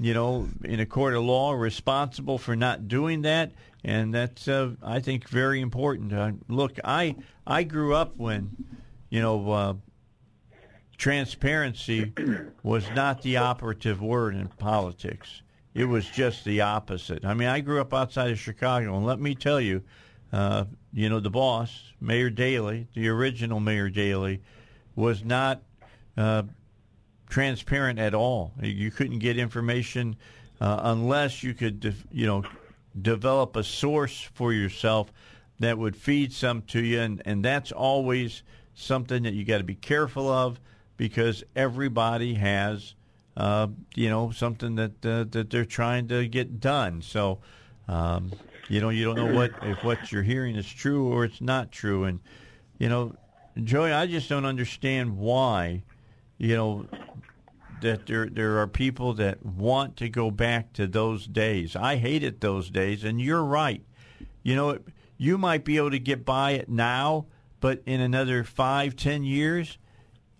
you 0.00 0.14
know, 0.14 0.48
in 0.64 0.80
a 0.80 0.86
court 0.86 1.14
of 1.14 1.24
law 1.24 1.52
responsible 1.52 2.38
for 2.38 2.56
not 2.56 2.88
doing 2.88 3.22
that, 3.22 3.52
and 3.84 4.14
that's 4.14 4.48
uh, 4.48 4.72
I 4.82 5.00
think 5.00 5.28
very 5.28 5.60
important. 5.60 6.12
Uh, 6.12 6.32
look, 6.48 6.78
I 6.84 7.16
I 7.46 7.64
grew 7.64 7.94
up 7.94 8.16
when, 8.16 8.56
you 9.10 9.20
know, 9.20 9.50
uh, 9.50 9.74
transparency 10.96 12.12
was 12.62 12.88
not 12.94 13.22
the 13.22 13.36
operative 13.36 14.00
word 14.00 14.34
in 14.34 14.48
politics. 14.48 15.42
It 15.74 15.86
was 15.86 16.06
just 16.06 16.44
the 16.44 16.60
opposite. 16.60 17.24
I 17.24 17.34
mean, 17.34 17.48
I 17.48 17.60
grew 17.60 17.80
up 17.80 17.94
outside 17.94 18.30
of 18.30 18.38
Chicago, 18.38 18.96
and 18.96 19.06
let 19.06 19.18
me 19.18 19.34
tell 19.34 19.60
you, 19.60 19.82
uh, 20.32 20.64
you 20.92 21.08
know, 21.08 21.18
the 21.18 21.30
boss, 21.30 21.92
Mayor 22.00 22.30
Daley, 22.30 22.86
the 22.94 23.08
original 23.08 23.58
Mayor 23.58 23.88
Daley, 23.88 24.42
was 24.94 25.24
not 25.24 25.62
uh, 26.16 26.42
transparent 27.28 27.98
at 27.98 28.14
all. 28.14 28.52
You 28.60 28.90
couldn't 28.90 29.20
get 29.20 29.38
information 29.38 30.16
uh, 30.60 30.80
unless 30.84 31.42
you 31.42 31.54
could, 31.54 31.94
you 32.12 32.26
know, 32.26 32.44
develop 33.00 33.56
a 33.56 33.64
source 33.64 34.20
for 34.20 34.52
yourself 34.52 35.12
that 35.58 35.78
would 35.78 35.96
feed 35.96 36.32
some 36.32 36.62
to 36.62 36.82
you, 36.82 37.00
and, 37.00 37.22
and 37.24 37.44
that's 37.44 37.72
always 37.72 38.42
something 38.74 39.22
that 39.22 39.34
you 39.34 39.44
got 39.44 39.58
to 39.58 39.64
be 39.64 39.74
careful 39.74 40.28
of 40.28 40.58
because 40.96 41.44
everybody 41.54 42.34
has, 42.34 42.94
uh, 43.36 43.68
you 43.94 44.10
know, 44.10 44.30
something 44.30 44.74
that 44.76 45.04
uh, 45.04 45.24
that 45.30 45.50
they're 45.50 45.64
trying 45.64 46.08
to 46.08 46.26
get 46.26 46.60
done. 46.60 47.00
So, 47.02 47.38
um, 47.88 48.32
you 48.68 48.80
know, 48.80 48.90
you 48.90 49.04
don't 49.04 49.16
know 49.16 49.34
what 49.34 49.52
if 49.62 49.84
what 49.84 50.12
you're 50.12 50.22
hearing 50.22 50.56
is 50.56 50.70
true 50.70 51.12
or 51.12 51.24
it's 51.24 51.40
not 51.40 51.70
true, 51.70 52.04
and 52.04 52.20
you 52.78 52.88
know, 52.88 53.14
Joey, 53.62 53.92
I 53.92 54.06
just 54.06 54.28
don't 54.28 54.44
understand 54.44 55.16
why, 55.16 55.82
you 56.38 56.56
know, 56.56 56.86
that 57.82 58.06
there 58.06 58.26
there 58.26 58.58
are 58.58 58.66
people 58.66 59.12
that 59.14 59.44
want 59.44 59.96
to 59.98 60.08
go 60.08 60.30
back 60.30 60.72
to 60.72 60.86
those 60.86 61.26
days. 61.26 61.76
I 61.76 61.96
hated 61.96 62.40
those 62.40 62.70
days, 62.70 63.04
and 63.04 63.20
you're 63.20 63.44
right. 63.44 63.84
You 64.42 64.56
know, 64.56 64.78
you 65.18 65.36
might 65.36 65.64
be 65.64 65.76
able 65.76 65.90
to 65.90 65.98
get 65.98 66.24
by 66.24 66.52
it 66.52 66.68
now, 66.68 67.26
but 67.60 67.82
in 67.84 68.00
another 68.00 68.42
five, 68.42 68.96
ten 68.96 69.22
years, 69.22 69.78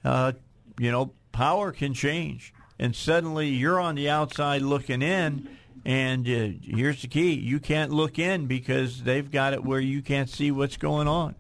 uh, 0.05 0.33
you 0.79 0.91
know, 0.91 1.13
power 1.33 1.71
can 1.73 1.93
change, 1.93 2.55
and 2.79 2.97
suddenly 2.97 3.49
you're 3.49 3.79
on 3.79 3.95
the 3.97 4.09
outside 4.09 4.63
looking 4.63 5.03
in. 5.03 5.49
And 5.85 6.27
uh, 6.27 6.59
here's 6.63 7.03
the 7.03 7.09
key: 7.09 7.35
you 7.35 7.61
can't 7.61 7.93
look 7.93 8.19
in 8.19 8.47
because 8.47 9.03
they've 9.03 9.31
got 9.31 9.53
it 9.53 9.65
where 9.65 9.81
you 9.81 10.01
can't 10.01 10.31
see 10.31 10.51
what's 10.51 10.77
going 10.77 11.09
on. 11.09 11.35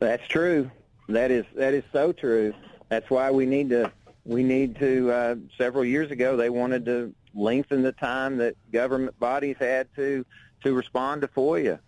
That's 0.00 0.26
true. 0.28 0.70
That 1.08 1.30
is 1.30 1.44
that 1.54 1.72
is 1.72 1.84
so 1.92 2.12
true 2.12 2.52
that's 2.88 3.10
why 3.10 3.30
we 3.30 3.46
need 3.46 3.70
to 3.70 3.90
we 4.24 4.42
need 4.42 4.78
to 4.78 5.10
uh, 5.10 5.34
several 5.58 5.84
years 5.84 6.10
ago 6.10 6.36
they 6.36 6.50
wanted 6.50 6.84
to 6.86 7.14
lengthen 7.34 7.82
the 7.82 7.92
time 7.92 8.38
that 8.38 8.56
government 8.72 9.18
bodies 9.18 9.56
had 9.58 9.88
to 9.96 10.24
to 10.62 10.72
respond 10.74 11.20
to 11.22 11.28
FOIA. 11.28 11.78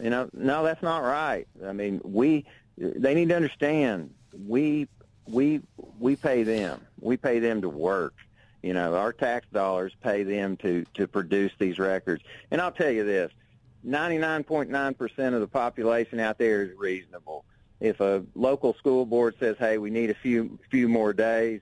You 0.00 0.10
know, 0.10 0.28
no, 0.32 0.64
that's 0.64 0.82
not 0.82 0.98
right. 0.98 1.46
I 1.64 1.72
mean, 1.72 2.00
we 2.04 2.44
they 2.76 3.14
need 3.14 3.28
to 3.30 3.36
understand 3.36 4.12
we 4.46 4.88
we 5.26 5.62
we 5.98 6.16
pay 6.16 6.42
them. 6.42 6.80
We 7.00 7.16
pay 7.16 7.38
them 7.38 7.62
to 7.62 7.68
work. 7.68 8.14
You 8.62 8.74
know, 8.74 8.96
our 8.96 9.12
tax 9.12 9.46
dollars 9.52 9.92
pay 10.02 10.22
them 10.22 10.56
to 10.58 10.84
to 10.94 11.06
produce 11.06 11.52
these 11.58 11.78
records. 11.78 12.22
And 12.50 12.60
I'll 12.60 12.72
tell 12.72 12.90
you 12.90 13.04
this: 13.04 13.32
ninety 13.82 14.18
nine 14.18 14.44
point 14.44 14.70
nine 14.70 14.94
percent 14.94 15.34
of 15.34 15.40
the 15.40 15.48
population 15.48 16.20
out 16.20 16.38
there 16.38 16.62
is 16.62 16.76
reasonable 16.76 17.44
if 17.80 18.00
a 18.00 18.24
local 18.34 18.74
school 18.74 19.04
board 19.06 19.34
says, 19.38 19.56
"Hey, 19.58 19.78
we 19.78 19.90
need 19.90 20.10
a 20.10 20.14
few 20.14 20.58
few 20.70 20.88
more 20.88 21.12
days," 21.12 21.60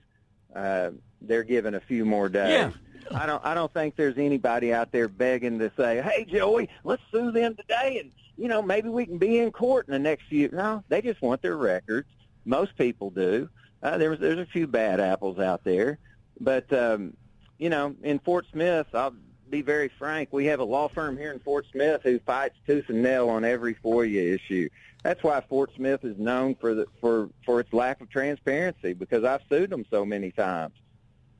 uh, 0.54 0.90
they're 1.20 1.42
given 1.42 1.74
a 1.74 1.80
few 1.80 2.04
more 2.04 2.28
days. 2.28 2.50
Yeah. 2.50 2.70
I 3.14 3.26
don't. 3.26 3.44
I 3.44 3.54
don't 3.54 3.72
think 3.72 3.96
there's 3.96 4.16
anybody 4.16 4.72
out 4.72 4.92
there 4.92 5.08
begging 5.08 5.58
to 5.58 5.70
say, 5.76 6.00
"Hey, 6.00 6.24
Joey, 6.24 6.68
let's 6.84 7.02
sue 7.10 7.32
them 7.32 7.54
today," 7.54 7.98
and 8.00 8.10
you 8.36 8.48
know 8.48 8.62
maybe 8.62 8.88
we 8.88 9.06
can 9.06 9.18
be 9.18 9.38
in 9.38 9.50
court 9.52 9.86
in 9.88 9.92
the 9.92 9.98
next 9.98 10.24
few. 10.24 10.48
No, 10.48 10.82
they 10.88 11.02
just 11.02 11.20
want 11.20 11.42
their 11.42 11.56
records. 11.56 12.08
Most 12.44 12.76
people 12.76 13.10
do. 13.10 13.48
Uh, 13.82 13.98
there's 13.98 14.18
there's 14.20 14.38
a 14.38 14.46
few 14.46 14.66
bad 14.66 15.00
apples 15.00 15.38
out 15.38 15.64
there, 15.64 15.98
but 16.40 16.72
um, 16.72 17.14
you 17.58 17.68
know, 17.68 17.94
in 18.02 18.18
Fort 18.20 18.46
Smith, 18.52 18.86
I'll 18.94 19.14
be 19.50 19.62
very 19.62 19.90
frank. 19.98 20.30
We 20.32 20.46
have 20.46 20.60
a 20.60 20.64
law 20.64 20.88
firm 20.88 21.18
here 21.18 21.32
in 21.32 21.40
Fort 21.40 21.66
Smith 21.70 22.00
who 22.02 22.18
fights 22.20 22.56
tooth 22.66 22.88
and 22.88 23.02
nail 23.02 23.28
on 23.28 23.44
every 23.44 23.74
FOIA 23.74 24.34
issue 24.34 24.68
that's 25.04 25.22
why 25.22 25.40
Fort 25.42 25.70
Smith 25.76 26.02
is 26.02 26.18
known 26.18 26.54
for 26.56 26.74
the 26.74 26.86
for 27.00 27.28
for 27.44 27.60
its 27.60 27.72
lack 27.72 28.00
of 28.00 28.10
transparency 28.10 28.94
because 28.94 29.22
I've 29.22 29.42
sued 29.50 29.70
them 29.70 29.84
so 29.90 30.04
many 30.04 30.32
times. 30.32 30.72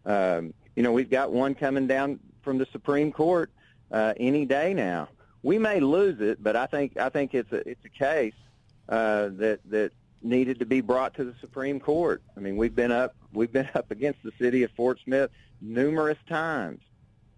Um, 0.04 0.52
you 0.76 0.82
know, 0.82 0.92
we've 0.92 1.10
got 1.10 1.32
one 1.32 1.54
coming 1.54 1.86
down 1.86 2.20
from 2.42 2.58
the 2.58 2.66
Supreme 2.72 3.10
Court 3.10 3.50
uh, 3.90 4.12
any 4.18 4.44
day 4.44 4.74
now. 4.74 5.08
We 5.42 5.58
may 5.58 5.80
lose 5.80 6.20
it, 6.20 6.42
but 6.42 6.56
I 6.56 6.66
think 6.66 6.98
I 6.98 7.08
think 7.08 7.34
it's 7.34 7.50
a 7.52 7.66
it's 7.66 7.84
a 7.86 7.88
case 7.88 8.34
uh, 8.90 9.30
that 9.32 9.60
that 9.70 9.92
needed 10.22 10.58
to 10.58 10.66
be 10.66 10.82
brought 10.82 11.14
to 11.14 11.24
the 11.24 11.34
Supreme 11.40 11.80
Court. 11.80 12.22
I 12.36 12.40
mean, 12.40 12.58
we've 12.58 12.74
been 12.74 12.92
up 12.92 13.16
we've 13.32 13.52
been 13.52 13.70
up 13.74 13.90
against 13.90 14.22
the 14.22 14.32
city 14.38 14.62
of 14.62 14.72
Fort 14.72 15.00
Smith 15.02 15.30
numerous 15.62 16.18
times, 16.28 16.82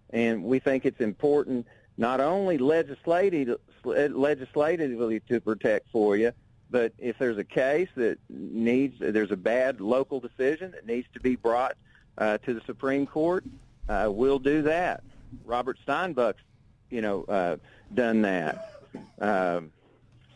and 0.09 0.43
we 0.43 0.59
think 0.59 0.85
it's 0.85 0.99
important 0.99 1.67
not 1.97 2.19
only 2.19 2.57
legislative, 2.57 3.59
legislatively 3.87 5.19
to 5.21 5.39
protect 5.41 5.91
FOIA. 5.93 6.33
but 6.69 6.93
if 6.97 7.17
there's 7.17 7.37
a 7.37 7.43
case 7.43 7.89
that 7.95 8.17
needs, 8.29 8.95
there's 8.99 9.31
a 9.31 9.37
bad 9.37 9.79
local 9.81 10.19
decision 10.19 10.71
that 10.71 10.85
needs 10.85 11.07
to 11.13 11.19
be 11.19 11.35
brought 11.35 11.75
uh, 12.17 12.37
to 12.39 12.53
the 12.53 12.61
Supreme 12.65 13.05
Court, 13.05 13.43
uh, 13.89 14.09
we'll 14.11 14.39
do 14.39 14.61
that. 14.63 15.03
Robert 15.45 15.77
Steinbuch's, 15.85 16.41
you 16.89 17.01
know, 17.01 17.23
uh, 17.23 17.57
done 17.93 18.21
that. 18.23 18.81
Um, 19.19 19.71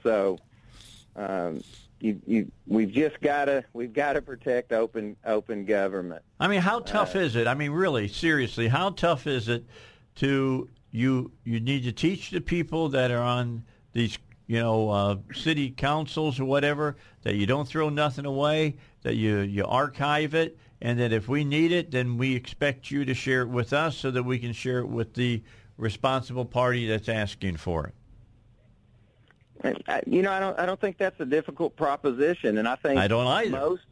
so 0.04 0.38
um, 1.16 1.64
you, 2.00 2.22
you, 2.26 2.52
we've 2.68 2.92
just 2.92 3.20
got 3.22 3.46
to 3.46 3.64
we've 3.74 3.94
got 3.94 4.14
to 4.14 4.22
protect 4.22 4.72
open 4.72 5.16
open 5.26 5.66
government. 5.66 6.24
I 6.40 6.48
mean, 6.48 6.62
how 6.62 6.80
tough 6.80 7.16
uh, 7.16 7.20
is 7.20 7.36
it? 7.36 7.48
I 7.48 7.54
mean, 7.54 7.72
really, 7.72 8.08
seriously, 8.08 8.68
how 8.68 8.92
tough 8.92 9.28
is 9.28 9.48
it 9.48 9.64
to 10.16 10.70
you 10.92 11.32
you 11.44 11.60
need 11.60 11.84
to 11.84 11.92
teach 11.92 12.30
the 12.30 12.42
people 12.42 12.90
that 12.90 13.12
are 13.12 13.24
on 13.24 13.64
these 13.94 14.18
you 14.48 14.60
know 14.60 14.90
uh, 14.90 15.16
city 15.34 15.72
councils 15.72 16.40
or 16.40 16.46
whatever 16.46 16.98
that 17.24 17.36
you 17.36 17.46
don't 17.46 17.68
throw 17.68 17.90
nothing 17.90 18.26
away, 18.26 18.76
that 19.04 19.16
you 19.16 19.40
you 19.40 19.66
archive 19.66 20.34
it, 20.34 20.58
and 20.82 21.00
that 21.00 21.14
if 21.14 21.28
we 21.28 21.44
need 21.44 21.72
it, 21.72 21.92
then 21.92 22.18
we 22.18 22.36
expect 22.36 22.92
you 22.92 23.06
to 23.06 23.14
share 23.14 23.42
it 23.42 23.50
with 23.50 23.74
us 23.74 23.96
so 23.98 24.12
that 24.12 24.24
we 24.24 24.38
can 24.40 24.54
share 24.54 24.80
it 24.80 24.88
with 24.88 25.14
the 25.14 25.42
responsible 25.78 26.46
party 26.46 26.88
that's 26.88 27.10
asking 27.10 27.58
for 27.58 27.88
it. 27.88 27.96
You 30.08 30.22
know, 30.22 30.32
I 30.32 30.40
don't. 30.40 30.60
I 30.60 30.66
don't 30.66 30.82
think 30.82 30.98
that's 30.98 31.20
a 31.20 31.26
difficult 31.26 31.76
proposition, 31.76 32.58
and 32.58 32.68
I 32.68 32.76
think 32.76 33.00
I 33.00 33.08
don't 33.08 33.28
either. 33.28 33.52
Most 33.52 33.84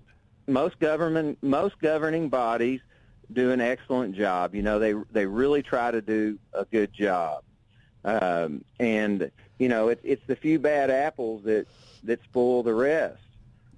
most 0.47 0.79
government 0.79 1.37
most 1.41 1.79
governing 1.79 2.27
bodies 2.27 2.81
do 3.31 3.51
an 3.51 3.61
excellent 3.61 4.15
job. 4.15 4.55
You 4.55 4.61
know, 4.61 4.79
they 4.79 4.93
they 5.11 5.25
really 5.25 5.61
try 5.61 5.91
to 5.91 6.01
do 6.01 6.37
a 6.53 6.65
good 6.65 6.93
job. 6.93 7.43
Um, 8.03 8.63
and 8.79 9.31
you 9.57 9.69
know, 9.69 9.89
it's 9.89 10.01
it's 10.03 10.25
the 10.27 10.35
few 10.35 10.59
bad 10.59 10.89
apples 10.89 11.43
that 11.43 11.67
that 12.03 12.23
spoil 12.23 12.63
the 12.63 12.73
rest. 12.73 13.19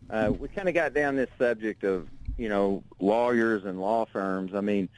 Uh, 0.10 0.32
we 0.38 0.48
kind 0.50 0.68
of 0.68 0.76
got 0.76 0.94
down 0.94 1.16
this 1.16 1.30
subject 1.38 1.84
of 1.84 2.08
you 2.38 2.50
know 2.50 2.84
lawyers 3.00 3.66
and 3.66 3.80
law 3.80 4.06
firms. 4.06 4.54
I 4.54 4.62
mean, 4.62 4.90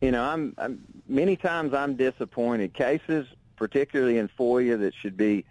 you 0.00 0.10
know, 0.10 0.22
I'm, 0.22 0.54
I'm 0.58 0.80
many 1.08 1.36
times 1.36 1.74
I'm 1.74 1.96
disappointed. 1.96 2.74
Cases, 2.74 3.26
particularly 3.56 4.18
in 4.18 4.28
FOIA, 4.28 4.78
that 4.80 4.94
should 4.94 5.16
be 5.16 5.44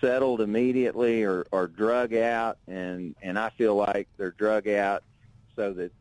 settled 0.00 0.40
immediately 0.40 1.22
or, 1.22 1.46
or 1.52 1.68
drug 1.68 2.14
out, 2.14 2.58
and 2.66 3.14
and 3.22 3.38
I 3.38 3.50
feel 3.50 3.74
like 3.74 4.08
they're 4.16 4.32
drug 4.32 4.68
out 4.68 5.02
so 5.56 5.72
that 5.74 5.92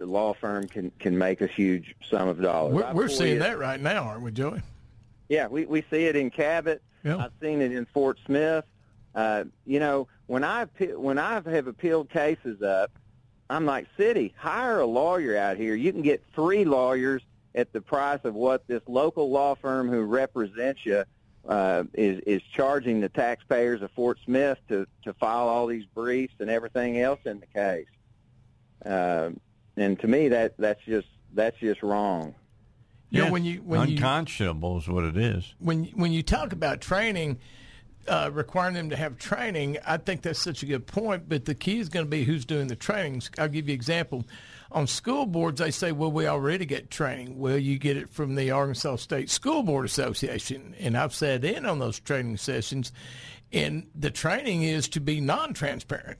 the 0.00 0.06
law 0.06 0.32
firm 0.32 0.66
can 0.66 0.90
can 0.98 1.16
make 1.16 1.42
a 1.42 1.46
huge 1.46 1.94
sum 2.08 2.26
of 2.26 2.40
dollars. 2.40 2.74
We're, 2.74 2.92
we're 2.92 3.08
seeing 3.08 3.38
that 3.40 3.58
right 3.58 3.80
now, 3.80 4.04
aren't 4.04 4.22
we, 4.22 4.32
Joey? 4.32 4.62
Yeah, 5.28 5.46
we 5.46 5.66
we 5.66 5.84
see 5.90 6.06
it 6.06 6.16
in 6.16 6.30
Cabot. 6.30 6.82
Yeah. 7.04 7.18
I've 7.18 7.32
seen 7.40 7.60
it 7.60 7.70
in 7.70 7.86
Fort 7.94 8.18
Smith. 8.26 8.64
Uh, 9.14 9.44
you 9.66 9.78
know, 9.78 10.08
when 10.26 10.42
I 10.42 10.64
when 10.96 11.18
I 11.18 11.34
have 11.34 11.66
appealed 11.66 12.08
cases 12.10 12.62
up, 12.62 12.90
I'm 13.50 13.66
like, 13.66 13.86
city, 13.96 14.34
hire 14.36 14.80
a 14.80 14.86
lawyer 14.86 15.36
out 15.36 15.58
here. 15.58 15.74
You 15.74 15.92
can 15.92 16.02
get 16.02 16.24
three 16.34 16.64
lawyers 16.64 17.22
at 17.54 17.72
the 17.72 17.80
price 17.80 18.20
of 18.24 18.34
what 18.34 18.66
this 18.66 18.82
local 18.86 19.30
law 19.30 19.54
firm 19.54 19.88
who 19.88 20.02
represents 20.02 20.86
you 20.86 21.04
uh, 21.46 21.84
is 21.92 22.20
is 22.20 22.42
charging 22.54 23.00
the 23.00 23.10
taxpayers 23.10 23.82
of 23.82 23.90
Fort 23.90 24.18
Smith 24.24 24.58
to 24.68 24.86
to 25.04 25.12
file 25.12 25.48
all 25.48 25.66
these 25.66 25.84
briefs 25.84 26.34
and 26.40 26.48
everything 26.48 26.98
else 26.98 27.20
in 27.26 27.40
the 27.40 27.46
case. 27.46 27.86
Uh, 28.84 29.30
and 29.80 29.98
to 30.00 30.06
me, 30.06 30.28
that 30.28 30.54
that's 30.58 30.82
just 30.84 31.08
that's 31.32 31.58
just 31.58 31.82
wrong. 31.82 32.34
You 33.10 33.24
know, 33.24 33.32
when 33.32 33.44
you 33.44 33.58
when 33.62 33.88
you 33.88 33.96
unconscionable 33.96 34.78
is 34.78 34.88
what 34.88 35.04
it 35.04 35.16
is. 35.16 35.54
when 35.58 35.84
when 35.94 36.12
you 36.12 36.22
talk 36.22 36.52
about 36.52 36.80
training, 36.80 37.38
uh, 38.06 38.30
requiring 38.32 38.74
them 38.74 38.90
to 38.90 38.96
have 38.96 39.18
training, 39.18 39.78
I 39.84 39.96
think 39.96 40.22
that's 40.22 40.38
such 40.38 40.62
a 40.62 40.66
good 40.66 40.86
point. 40.86 41.28
But 41.28 41.44
the 41.44 41.54
key 41.54 41.80
is 41.80 41.88
going 41.88 42.06
to 42.06 42.10
be 42.10 42.24
who's 42.24 42.44
doing 42.44 42.68
the 42.68 42.76
trainings. 42.76 43.30
I'll 43.36 43.48
give 43.48 43.68
you 43.68 43.72
an 43.72 43.78
example. 43.78 44.24
On 44.70 44.86
school 44.86 45.26
boards, 45.26 45.60
they 45.60 45.72
say, 45.72 45.90
"Well, 45.90 46.12
we 46.12 46.28
already 46.28 46.66
get 46.66 46.90
training." 46.90 47.38
Well, 47.38 47.58
you 47.58 47.78
get 47.78 47.96
it 47.96 48.10
from 48.10 48.36
the 48.36 48.52
Arkansas 48.52 48.96
State 48.96 49.28
School 49.28 49.64
Board 49.64 49.84
Association, 49.86 50.76
and 50.78 50.96
I've 50.96 51.14
sat 51.14 51.44
in 51.44 51.66
on 51.66 51.80
those 51.80 51.98
training 51.98 52.36
sessions, 52.36 52.92
and 53.52 53.88
the 53.96 54.12
training 54.12 54.62
is 54.62 54.88
to 54.90 55.00
be 55.00 55.20
non-transparent. 55.20 56.18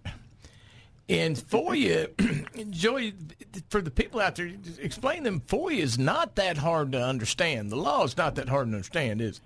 And 1.11 1.35
FOIA, 1.35 2.71
Joey, 2.71 3.15
for 3.69 3.83
the 3.83 3.91
people 3.91 4.21
out 4.21 4.37
there, 4.37 4.49
explain 4.79 5.25
them. 5.25 5.41
FOIA 5.41 5.81
is 5.81 5.99
not 5.99 6.37
that 6.37 6.57
hard 6.57 6.93
to 6.93 7.03
understand. 7.03 7.71
The 7.71 7.77
law 7.77 8.05
is 8.05 8.17
not 8.17 8.37
that 8.37 8.49
hard 8.49 8.69
to 8.69 8.75
understand, 8.75 9.21
is 9.21 9.39
it? 9.39 9.43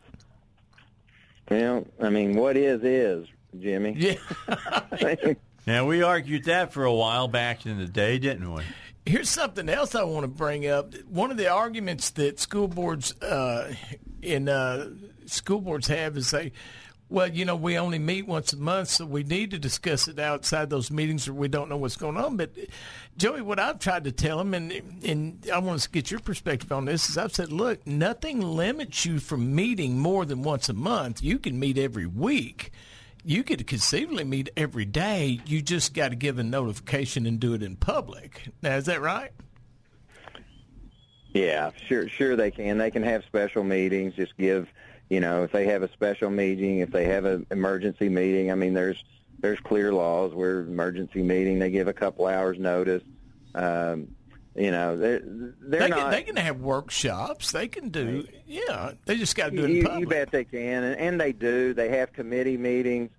Well, 1.51 1.87
I 1.99 2.11
mean, 2.11 2.37
what 2.37 2.59
is 2.59 2.83
is 2.85 3.29
Jimmy? 3.59 3.95
Yeah. 3.97 5.35
now, 5.67 5.87
we 5.87 6.03
argued 6.03 6.45
that 6.45 6.75
for 6.75 6.85
a 6.85 6.93
while 6.93 7.29
back 7.29 7.65
in 7.65 7.79
the 7.79 7.87
day, 7.87 8.19
didn't 8.19 8.53
we? 8.53 8.63
Here's 9.07 9.31
something 9.31 9.69
else 9.71 9.95
I 9.95 10.03
want 10.03 10.25
to 10.25 10.29
bring 10.29 10.67
up. 10.67 10.95
One 11.09 11.31
of 11.31 11.39
the 11.39 11.49
arguments 11.49 12.11
that 12.11 12.41
school 12.41 12.69
boards 12.69 13.19
uh, 13.23 13.75
in 14.21 14.51
uh, 14.51 14.91
school 15.25 15.63
boards 15.63 15.89
have 15.89 16.17
is 16.19 16.31
they, 16.31 16.53
well, 17.09 17.29
you 17.29 17.45
know, 17.45 17.57
we 17.57 17.79
only 17.79 17.99
meet 17.99 18.27
once 18.27 18.53
a 18.53 18.57
month, 18.57 18.89
so 18.89 19.05
we 19.05 19.23
need 19.23 19.51
to 19.51 19.59
discuss 19.59 20.09
it 20.09 20.19
outside 20.19 20.71
those 20.71 20.91
meetings, 20.91 21.29
or 21.29 21.35
we 21.35 21.49
don't 21.49 21.69
know 21.69 21.77
what's 21.77 21.97
going 21.97 22.17
on. 22.17 22.37
But 22.37 22.53
Joey, 23.17 23.43
what 23.43 23.59
I've 23.59 23.79
tried 23.79 24.05
to 24.05 24.13
tell 24.13 24.39
them, 24.39 24.55
and 24.55 24.73
and 25.05 25.47
I 25.53 25.59
want 25.59 25.81
to 25.81 25.91
get 25.91 26.11
your 26.11 26.21
perspective 26.21 26.73
on 26.73 26.87
this, 26.87 27.11
is 27.11 27.19
I've 27.19 27.35
said, 27.35 27.53
look, 27.53 27.87
nothing 27.87 28.41
limits 28.41 29.05
you 29.05 29.19
from 29.19 29.55
meeting 29.55 29.99
more 29.99 30.25
than 30.25 30.43
once 30.43 30.69
a 30.69 30.75
month. 30.75 31.23
You 31.23 31.39
can 31.39 31.59
meet 31.59 31.79
every 31.79 32.07
week. 32.07 32.73
You 33.27 33.43
could 33.43 33.67
conceivably 33.67 34.25
meet 34.25 34.51
every 34.57 34.85
day. 34.85 35.41
You 35.47 35.63
just 35.63 35.95
got 35.95 36.11
to 36.11 36.17
give 36.17 36.39
a 36.39 36.43
notification 36.43 37.25
and 37.27 37.41
do 37.41 37.55
it 37.55 37.63
in 37.63 37.77
public. 37.77 38.49
Now, 38.63 38.77
is 38.77 38.85
that 38.85 39.01
right? 39.01 39.31
Yeah, 41.33 41.71
sure, 41.89 42.09
sure 42.09 42.37
they 42.37 42.51
can. 42.51 42.79
They 42.79 42.91
can 42.91 43.03
have 43.03 43.25
special 43.25 43.65
meetings. 43.65 44.15
Just 44.15 44.37
give, 44.37 44.69
you 45.11 45.21
know, 45.21 45.45
if 45.45 45.53
they 45.53 45.67
have 45.67 45.83
a 45.83 45.93
special 45.93 46.31
meeting, 46.31 46.79
if 46.79 46.91
they 46.91 47.05
have 47.05 47.25
an 47.25 47.47
emergency 47.51 48.09
meeting. 48.09 48.51
I 48.51 48.55
mean, 48.55 48.75
there's 48.75 49.03
there's 49.41 49.61
clear 49.61 49.93
laws 49.93 50.33
where 50.35 50.61
emergency 50.61 51.23
meeting 51.23 51.59
they 51.59 51.71
give 51.71 51.89
a 51.89 51.93
couple 51.93 52.27
hours 52.27 52.59
notice. 52.59 53.03
Um, 53.55 54.09
you 54.55 54.71
know, 54.71 54.97
they're 54.97 55.21
they're 55.25 55.81
they 55.81 55.89
not. 55.89 55.99
Can, 55.99 56.11
they 56.11 56.23
can 56.23 56.37
have 56.37 56.61
workshops. 56.61 57.53
They 57.53 57.69
can 57.69 57.89
do, 57.89 58.27
yeah. 58.47 58.93
They 59.05 59.17
just 59.17 59.35
got 59.37 59.51
to 59.51 59.57
do 59.57 59.65
it 59.65 59.71
in 59.71 59.77
you, 59.77 59.83
public. 59.83 60.01
you 60.01 60.07
bet 60.07 60.31
they 60.31 60.45
can, 60.45 60.85
and, 60.85 60.97
and 60.97 61.21
they 61.21 61.33
do. 61.33 61.75
They 61.75 61.89
have 61.91 62.13
committee 62.13 62.57
meetings. 62.57 63.11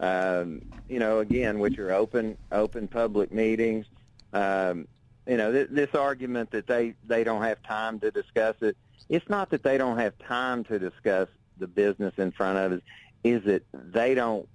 Um, 0.00 0.62
you 0.88 0.98
know, 0.98 1.20
again, 1.20 1.58
which 1.58 1.78
are 1.78 1.92
open 1.92 2.36
open 2.50 2.88
public 2.88 3.32
meetings. 3.32 3.86
Um, 4.32 4.88
you 5.30 5.36
know, 5.36 5.52
th- 5.52 5.68
this 5.70 5.94
argument 5.94 6.50
that 6.50 6.66
they 6.66 6.94
they 7.06 7.22
don't 7.22 7.42
have 7.42 7.62
time 7.62 8.00
to 8.00 8.10
discuss 8.10 8.56
it. 8.62 8.76
It's 9.08 9.28
not 9.28 9.50
that 9.50 9.62
they 9.62 9.78
don't 9.78 9.96
have 9.96 10.18
time 10.18 10.64
to 10.64 10.78
discuss 10.78 11.28
the 11.56 11.68
business 11.68 12.12
in 12.18 12.32
front 12.32 12.58
of 12.58 12.72
us. 12.72 12.80
Is 13.22 13.44
that 13.44 13.62
they 13.72 14.14
don't 14.14 14.48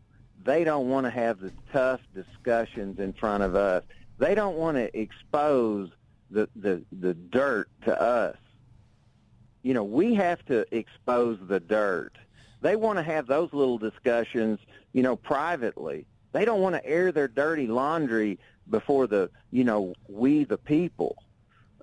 they 0.43 0.65
don't 0.65 0.89
want 0.89 1.05
to 1.05 1.11
have 1.11 1.39
the 1.39 1.53
tough 1.71 2.01
discussions 2.13 2.99
in 2.99 3.13
front 3.13 3.41
of 3.41 3.55
us. 3.55 3.83
They 4.17 4.35
don't 4.35 4.57
want 4.57 4.75
to 4.75 4.99
expose 4.99 5.91
the, 6.29 6.49
the, 6.55 6.83
the 6.91 7.13
dirt 7.13 7.69
to 7.85 7.99
us. 7.99 8.37
You 9.63 9.73
know, 9.73 9.83
we 9.83 10.13
have 10.15 10.45
to 10.47 10.65
expose 10.75 11.39
the 11.41 11.59
dirt. 11.59 12.13
They 12.61 12.75
want 12.75 12.99
to 12.99 13.03
have 13.03 13.27
those 13.27 13.51
little 13.53 13.77
discussions, 13.77 14.59
you 14.93 15.03
know, 15.03 15.15
privately. 15.15 16.05
They 16.33 16.43
don't 16.45 16.61
want 16.61 16.75
to 16.75 16.85
air 16.85 17.11
their 17.11 17.27
dirty 17.27 17.65
laundry 17.65 18.39
before 18.69 19.07
the, 19.07 19.29
you 19.51 19.63
know, 19.63 19.93
we 20.07 20.43
the 20.43 20.57
people. 20.57 21.17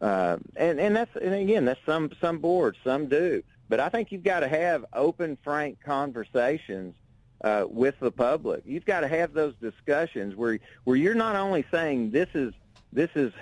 Uh, 0.00 0.36
and 0.56 0.80
and 0.80 0.96
that's 0.96 1.14
and 1.16 1.32
again, 1.32 1.64
that's 1.64 1.80
some 1.86 2.10
some 2.20 2.38
boards, 2.38 2.76
some 2.82 3.06
do. 3.06 3.42
But 3.68 3.78
I 3.78 3.88
think 3.88 4.10
you've 4.10 4.24
got 4.24 4.40
to 4.40 4.48
have 4.48 4.84
open, 4.92 5.38
frank 5.44 5.78
conversations 5.84 6.94
uh, 7.42 7.66
with 7.68 7.94
the 8.00 8.10
public. 8.10 8.64
You've 8.66 8.84
got 8.84 9.00
to 9.00 9.08
have 9.08 9.32
those 9.32 9.54
discussions 9.60 10.34
where 10.34 10.58
where 10.84 10.96
you're 10.96 11.14
not 11.14 11.36
only 11.36 11.64
saying 11.70 12.10
this 12.10 12.28
is 12.34 12.52
this 12.92 13.10
is 13.14 13.32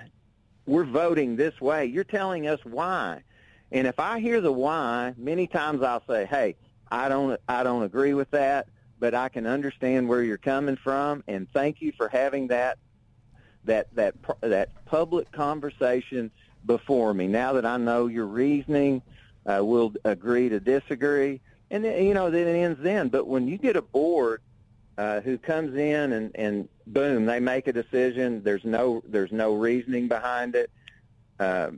we're 0.66 0.84
voting 0.84 1.36
this 1.36 1.58
way. 1.60 1.86
You're 1.86 2.04
telling 2.04 2.46
us 2.46 2.60
why. 2.64 3.22
And 3.72 3.86
if 3.86 3.98
I 3.98 4.20
hear 4.20 4.40
the 4.40 4.52
why, 4.52 5.14
many 5.16 5.46
times 5.46 5.82
I'll 5.82 6.04
say, 6.06 6.26
"Hey, 6.26 6.56
I 6.90 7.08
don't 7.08 7.40
I 7.48 7.62
don't 7.62 7.84
agree 7.84 8.14
with 8.14 8.30
that, 8.32 8.68
but 8.98 9.14
I 9.14 9.28
can 9.30 9.46
understand 9.46 10.08
where 10.08 10.22
you're 10.22 10.36
coming 10.36 10.76
from 10.76 11.24
and 11.26 11.48
thank 11.52 11.80
you 11.80 11.92
for 11.96 12.08
having 12.08 12.48
that 12.48 12.78
that 13.64 13.94
that 13.94 14.14
that 14.40 14.84
public 14.84 15.30
conversation 15.32 16.30
before 16.66 17.14
me. 17.14 17.26
Now 17.26 17.52
that 17.54 17.66
I 17.66 17.76
know 17.76 18.06
your 18.06 18.26
reasoning, 18.26 19.02
uh, 19.46 19.60
we'll 19.62 19.92
agree 20.04 20.48
to 20.48 20.60
disagree." 20.60 21.40
And 21.70 21.84
then, 21.84 22.04
you 22.04 22.14
know, 22.14 22.30
then 22.30 22.48
it 22.48 22.58
ends 22.58 22.80
then. 22.82 23.08
But 23.08 23.26
when 23.26 23.46
you 23.46 23.56
get 23.56 23.76
a 23.76 23.82
board 23.82 24.42
uh, 24.98 25.20
who 25.20 25.38
comes 25.38 25.76
in 25.76 26.12
and, 26.12 26.30
and 26.34 26.68
boom, 26.86 27.26
they 27.26 27.40
make 27.40 27.66
a 27.68 27.72
decision. 27.72 28.42
There's 28.42 28.64
no 28.64 29.02
there's 29.06 29.32
no 29.32 29.54
reasoning 29.54 30.08
behind 30.08 30.54
it. 30.54 30.70
Uh, 31.38 31.70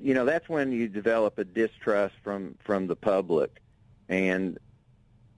you 0.00 0.14
know, 0.14 0.24
that's 0.24 0.48
when 0.48 0.72
you 0.72 0.88
develop 0.88 1.38
a 1.38 1.44
distrust 1.44 2.14
from 2.22 2.56
from 2.64 2.86
the 2.86 2.96
public, 2.96 3.60
and 4.08 4.58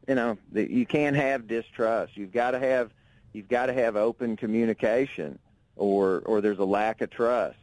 you 0.08 0.14
know 0.14 0.38
you 0.54 0.86
can't 0.86 1.16
have 1.16 1.46
distrust. 1.46 2.16
You've 2.16 2.32
got 2.32 2.52
to 2.52 2.58
have 2.58 2.92
you've 3.32 3.48
got 3.48 3.66
to 3.66 3.72
have 3.72 3.96
open 3.96 4.36
communication, 4.36 5.38
or 5.76 6.22
or 6.26 6.40
there's 6.40 6.58
a 6.58 6.64
lack 6.64 7.00
of 7.00 7.10
trust. 7.10 7.56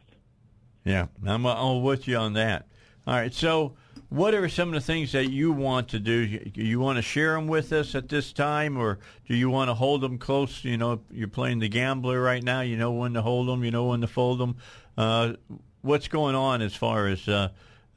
Yeah, 0.84 1.06
I'm, 1.26 1.82
with 1.82 2.06
you 2.06 2.16
on 2.16 2.34
that. 2.34 2.66
All 3.06 3.14
right, 3.14 3.32
so 3.32 3.74
what 4.10 4.34
are 4.34 4.48
some 4.48 4.68
of 4.68 4.74
the 4.74 4.80
things 4.80 5.12
that 5.12 5.30
you 5.30 5.50
want 5.50 5.88
to 5.88 5.98
do? 5.98 6.12
You, 6.12 6.50
you 6.54 6.80
want 6.80 6.96
to 6.96 7.02
share 7.02 7.34
them 7.34 7.46
with 7.46 7.72
us 7.72 7.94
at 7.94 8.08
this 8.08 8.32
time, 8.32 8.76
or 8.76 8.98
do 9.26 9.34
you 9.34 9.50
want 9.50 9.70
to 9.70 9.74
hold 9.74 10.02
them 10.02 10.18
close? 10.18 10.62
You 10.64 10.76
know, 10.76 11.00
you're 11.10 11.28
playing 11.28 11.58
the 11.58 11.68
gambler 11.68 12.20
right 12.20 12.42
now. 12.42 12.60
You 12.60 12.76
know 12.76 12.92
when 12.92 13.14
to 13.14 13.22
hold 13.22 13.48
them. 13.48 13.64
You 13.64 13.70
know 13.70 13.86
when 13.86 14.02
to 14.02 14.06
fold 14.06 14.40
them. 14.40 14.56
Uh, 14.96 15.34
what's 15.82 16.08
going 16.08 16.34
on 16.34 16.62
as 16.62 16.74
far 16.74 17.08
as 17.08 17.26
uh, 17.28 17.48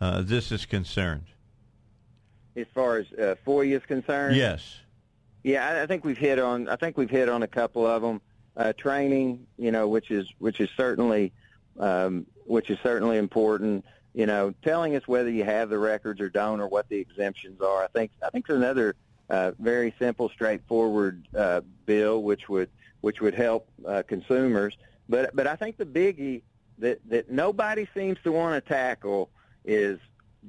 uh, 0.02 0.22
this 0.22 0.52
is 0.52 0.66
concerned? 0.66 1.26
As 2.56 2.68
far 2.74 2.98
as 2.98 3.06
uh, 3.14 3.36
FOIA 3.46 3.78
is 3.78 3.86
concerned, 3.86 4.36
Yes. 4.36 4.80
Yeah, 5.44 5.68
I, 5.68 5.84
I 5.84 5.86
think 5.86 6.04
we've 6.04 6.18
hit 6.18 6.40
on. 6.40 6.68
I 6.68 6.76
think 6.76 6.98
we've 6.98 7.10
hit 7.10 7.30
on 7.30 7.44
a 7.44 7.48
couple 7.48 7.86
of 7.86 8.02
them. 8.02 8.22
Uh, 8.58 8.74
training, 8.74 9.46
you 9.58 9.72
know, 9.72 9.88
which 9.88 10.10
is 10.10 10.28
which 10.40 10.60
is 10.60 10.70
certainly 10.76 11.32
um, 11.80 12.26
which 12.46 12.70
is 12.70 12.80
certainly 12.82 13.18
important. 13.18 13.86
You 14.14 14.26
know, 14.26 14.54
telling 14.64 14.96
us 14.96 15.08
whether 15.08 15.30
you 15.30 15.44
have 15.44 15.70
the 15.70 15.78
records 15.78 16.20
or 16.20 16.30
don't, 16.30 16.60
or 16.60 16.68
what 16.68 16.90
the 16.90 16.98
exemptions 16.98 17.62
are. 17.62 17.84
I 17.84 17.88
think 17.88 18.12
I 18.26 18.32
think 18.32 18.48
there's 18.48 18.58
another 18.58 18.96
uh, 19.30 19.52
very 19.60 19.94
simple, 20.00 20.30
straightforward 20.30 21.28
uh, 21.36 21.62
bill 21.86 22.24
which 22.24 22.50
would 22.50 22.70
which 23.02 23.22
would 23.22 23.36
help 23.36 23.70
uh, 23.88 24.02
consumers. 24.08 24.76
But 25.08 25.36
but 25.36 25.46
I 25.46 25.56
think 25.56 25.78
the 25.78 25.86
biggie 25.86 26.42
that 26.80 27.00
that 27.10 27.30
nobody 27.30 27.88
seems 27.94 28.18
to 28.24 28.32
want 28.32 28.64
to 28.64 28.68
tackle 28.68 29.30
is 29.66 30.00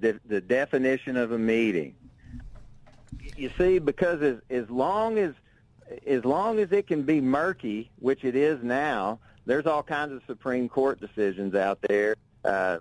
the 0.01 0.19
the 0.25 0.41
definition 0.41 1.19
of 1.19 1.33
a 1.33 1.39
meeting 1.39 1.95
you 3.37 3.51
see, 3.59 3.79
because 3.79 4.23
as, 4.23 4.37
as 4.51 4.69
long 4.71 5.19
as 5.19 5.33
as 6.07 6.25
long 6.25 6.59
as 6.59 6.73
it 6.73 6.87
can 6.87 7.03
be 7.03 7.21
murky, 7.21 7.91
which 7.99 8.25
it 8.25 8.37
is 8.37 8.63
now, 8.63 9.19
there's 9.47 9.67
all 9.67 9.83
kinds 9.83 10.13
of 10.13 10.23
Supreme 10.27 10.69
Court 10.69 11.01
decisions 11.01 11.55
out 11.55 11.79
there. 11.83 12.17
Uh, 12.45 12.79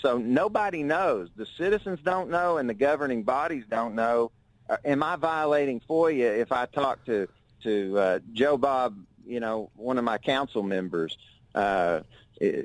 so 0.00 0.18
nobody 0.18 0.82
knows. 0.82 1.28
The 1.36 1.46
citizens 1.58 2.00
don't 2.04 2.30
know, 2.30 2.58
and 2.58 2.68
the 2.68 2.74
governing 2.74 3.22
bodies 3.22 3.64
don't 3.68 3.94
know. 3.94 4.30
Uh, 4.68 4.76
am 4.84 5.02
I 5.02 5.16
violating 5.16 5.80
FOIA 5.80 6.38
if 6.38 6.52
I 6.52 6.66
talk 6.66 7.04
to 7.06 7.28
to 7.64 7.98
uh, 7.98 8.18
Joe 8.32 8.56
Bob, 8.56 8.96
you 9.26 9.40
know, 9.40 9.70
one 9.76 9.98
of 9.98 10.04
my 10.04 10.18
council 10.18 10.62
members? 10.62 11.18
Uh, 11.54 12.00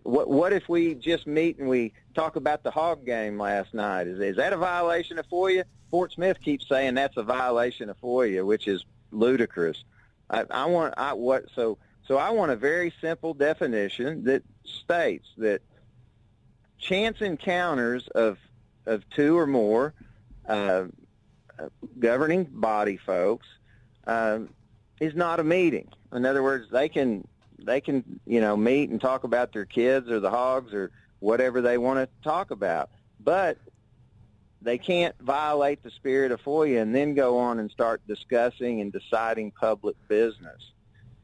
what 0.04 0.30
what 0.30 0.54
if 0.54 0.70
we 0.70 0.96
just 0.96 1.28
meet 1.28 1.58
and 1.58 1.68
we 1.68 1.94
talk 2.14 2.36
about 2.36 2.64
the 2.64 2.72
hog 2.72 3.06
game 3.06 3.38
last 3.38 3.74
night? 3.74 4.08
Is 4.08 4.20
is 4.20 4.38
that 4.38 4.54
a 4.54 4.58
violation 4.58 5.20
of 5.20 5.28
FOIA? 5.28 5.66
Fort 5.92 6.14
Smith 6.14 6.42
keeps 6.42 6.68
saying 6.68 6.96
that's 6.96 7.18
a 7.18 7.24
violation 7.24 7.90
of 7.90 8.00
FOIA, 8.00 8.46
which 8.46 8.68
is 8.68 8.86
ludicrous. 9.12 9.84
I, 10.30 10.46
I 10.50 10.66
want 10.66 10.94
I 10.98 11.14
what 11.14 11.46
so 11.56 11.78
so 12.08 12.18
I 12.18 12.32
want 12.32 12.52
a 12.52 12.56
very 12.56 12.94
simple 13.02 13.34
definition 13.34 14.24
that 14.26 14.44
states 14.64 15.28
that 15.38 15.62
chance 16.78 17.22
encounters 17.22 18.08
of 18.10 18.38
of 18.86 19.08
two 19.10 19.38
or 19.38 19.48
more 19.48 19.94
uh, 20.48 20.86
governing 22.00 22.46
body 22.46 22.98
folks 22.98 23.48
uh, 24.06 24.40
is 25.00 25.16
not 25.16 25.40
a 25.40 25.44
meeting. 25.44 25.90
In 26.14 26.26
other 26.26 26.44
words, 26.44 26.68
they 26.72 26.90
can 26.90 27.28
they 27.60 27.82
can 27.82 28.20
you 28.26 28.42
know 28.42 28.56
meet 28.56 28.90
and 28.90 29.02
talk 29.02 29.24
about 29.24 29.54
their 29.54 29.66
kids 29.66 30.10
or 30.10 30.20
the 30.20 30.30
hogs 30.30 30.74
or 30.74 30.92
whatever 31.20 31.62
they 31.62 31.78
want 31.78 31.98
to 32.00 32.24
talk 32.24 32.52
about, 32.52 32.90
but 33.20 33.58
they 34.66 34.80
can't 34.80 35.16
violate 35.22 35.84
the 35.84 35.92
spirit 35.92 36.32
of 36.32 36.42
FOIA 36.42 36.82
and 36.82 36.94
then 36.94 37.14
go 37.14 37.38
on 37.38 37.60
and 37.60 37.70
start 37.70 38.02
discussing 38.08 38.82
and 38.82 38.92
deciding 38.92 39.52
public 39.52 39.96
business. 40.08 40.72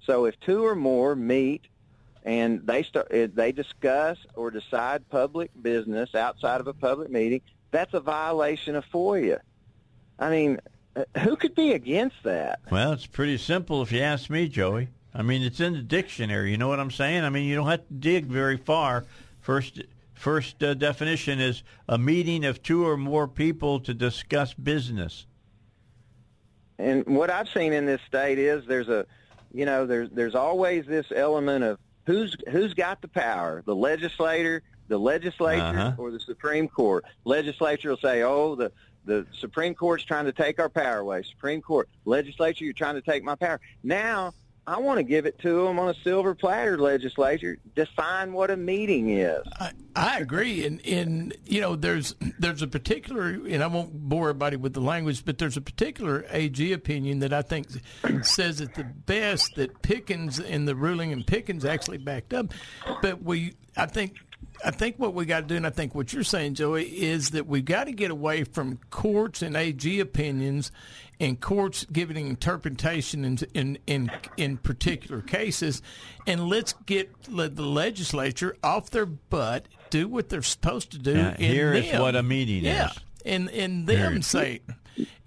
So 0.06 0.26
if 0.26 0.40
two 0.40 0.64
or 0.64 0.76
more 0.76 1.16
meet 1.16 1.64
and 2.24 2.66
they 2.68 2.84
start 2.84 3.10
they 3.10 3.52
discuss 3.52 4.20
or 4.36 4.52
decide 4.52 5.10
public 5.10 5.50
business 5.60 6.14
outside 6.14 6.62
of 6.62 6.68
a 6.68 6.74
public 6.74 7.10
meeting, 7.10 7.42
that's 7.72 7.96
a 7.96 8.00
violation 8.00 8.76
of 8.76 8.86
FOIA. 8.94 9.40
I 10.20 10.30
mean, 10.30 10.60
uh, 10.96 11.06
who 11.22 11.36
could 11.36 11.56
be 11.56 11.74
against 11.74 12.18
that? 12.24 12.60
Well, 12.70 12.92
it's 12.92 13.08
pretty 13.08 13.40
simple 13.40 13.82
if 13.82 13.92
you 13.92 14.02
ask 14.02 14.30
me, 14.30 14.50
Joey. 14.50 14.90
I 15.16 15.24
mean, 15.24 15.42
it's 15.42 15.60
in 15.60 15.74
the 15.74 15.82
dictionary. 15.82 16.52
You 16.52 16.58
know 16.58 16.68
what 16.68 16.80
I'm 16.80 16.92
saying? 16.92 17.24
I 17.24 17.30
mean, 17.30 17.48
you 17.48 17.56
don't 17.56 17.68
have 17.68 17.88
to 17.88 17.94
dig 17.94 18.26
very 18.26 18.58
far. 18.58 19.06
First, 19.42 19.82
first 20.22 20.62
uh, 20.62 20.76
definition 20.76 21.40
is 21.40 21.64
a 21.90 21.98
meeting 21.98 22.46
of 22.46 22.62
two 22.62 22.88
or 22.88 22.96
more 22.96 23.28
people 23.28 23.80
to 23.82 23.94
discuss 23.94 24.54
business. 24.54 25.26
And 26.78 27.06
what 27.06 27.30
I've 27.30 27.50
seen 27.50 27.74
in 27.74 27.86
this 27.86 28.02
state 28.08 28.40
is 28.40 28.66
there's 28.68 28.88
a, 28.88 29.06
you 29.52 29.66
know, 29.66 29.86
there's 29.86 30.10
there's 30.12 30.36
always 30.36 30.86
this 30.86 31.08
element 31.14 31.64
of 31.64 31.80
who's 32.06 32.36
who's 32.50 32.74
got 32.74 33.02
the 33.02 33.08
power, 33.08 33.64
the 33.66 33.76
legislator, 33.76 34.64
the 34.88 34.98
legislature, 34.98 35.62
uh-huh. 35.62 35.94
or 35.98 36.12
the 36.12 36.20
Supreme 36.20 36.68
Court. 36.68 37.04
Legislature 37.26 37.90
will 37.90 37.98
say, 37.98 38.24
"Oh, 38.24 38.56
the 38.56 38.72
the 39.06 39.26
Supreme 39.34 39.74
Court's 39.74 40.04
trying 40.04 40.26
to 40.26 40.32
take 40.32 40.60
our 40.60 40.70
power 40.70 41.00
away. 41.00 41.24
Supreme 41.24 41.62
Court, 41.62 41.90
legislature, 42.06 42.64
you're 42.64 42.74
trying 42.74 42.96
to 42.96 43.02
take 43.02 43.24
my 43.24 43.36
power." 43.36 43.60
Now 43.84 44.34
I 44.68 44.80
want 44.80 44.98
to 44.98 45.04
give 45.04 45.26
it 45.26 45.40
to 45.40 45.66
them 45.66 45.80
on 45.80 45.90
a 45.90 45.94
silver 46.04 46.36
platter, 46.36 46.78
legislature. 46.78 47.58
Define 47.76 48.32
what 48.32 48.52
a 48.52 48.58
meeting 48.58 49.10
is. 49.10 49.42
I, 49.60 49.72
I 49.96 50.20
agree, 50.20 50.66
and 50.66 50.86
and 50.86 51.36
you 51.46 51.62
know, 51.62 51.76
there's 51.76 52.16
there's 52.38 52.62
a 52.62 52.68
particular, 52.68 53.30
and 53.30 53.64
I 53.64 53.68
won't 53.68 53.92
bore 53.94 54.30
everybody 54.30 54.58
with 54.58 54.74
the 54.74 54.82
language, 54.82 55.26
but 55.26 55.40
there's 55.40 55.58
a 55.58 55.62
particular 55.62 56.26
AG 56.30 56.72
opinion 56.72 57.20
that 57.20 57.34
I 57.34 57.42
think 57.42 57.68
says 58.22 58.62
it 58.62 58.76
the 58.76 58.84
best 58.84 59.56
that 59.56 59.82
Pickens 59.82 60.40
and 60.40 60.68
the 60.68 60.76
ruling 60.76 61.12
and 61.12 61.26
Pickens 61.26 61.66
actually 61.66 61.98
backed 61.98 62.34
up, 62.34 62.54
but 63.02 63.24
we, 63.24 63.56
I 63.76 63.88
think 63.88 64.16
I 64.64 64.72
think 64.72 64.98
what 64.98 65.14
we 65.14 65.26
got 65.26 65.42
to 65.42 65.48
do, 65.48 65.56
and 65.56 65.66
I 65.66 65.72
think 65.72 65.96
what 65.96 66.14
you're 66.14 66.24
saying, 66.24 66.54
Joey, 66.54 66.86
is 66.86 67.32
that 67.32 67.48
we've 67.48 67.66
got 67.66 67.86
to 67.86 67.92
get 67.92 68.12
away 68.12 68.44
from 68.44 68.80
courts 68.90 69.42
and 69.42 69.56
AG 69.56 70.00
opinions 70.00 70.72
and 71.22 71.40
courts 71.40 71.86
giving 71.86 72.28
interpretation 72.28 73.24
in 73.24 73.38
in 73.54 73.78
in, 73.86 74.12
in 74.36 74.58
particular 74.58 75.22
cases, 75.22 75.82
and 76.28 76.50
let's 76.50 76.74
get 76.86 77.30
let 77.30 77.56
the 77.56 77.62
legislature 77.62 78.58
off 78.64 78.90
their 78.90 79.06
butt, 79.06 79.68
do 79.92 80.10
what 80.10 80.30
they're 80.30 80.42
supposed 80.42 80.92
to 80.92 80.98
do. 80.98 81.14
Yeah, 81.14 81.38
here 81.38 81.74
is 81.74 81.98
what 81.98 82.16
a 82.16 82.24
meeting 82.24 82.66
yeah, 82.66 82.90
is. 82.90 83.00
and 83.26 83.50
and 83.52 83.88
them 83.88 84.24
say, 84.24 84.62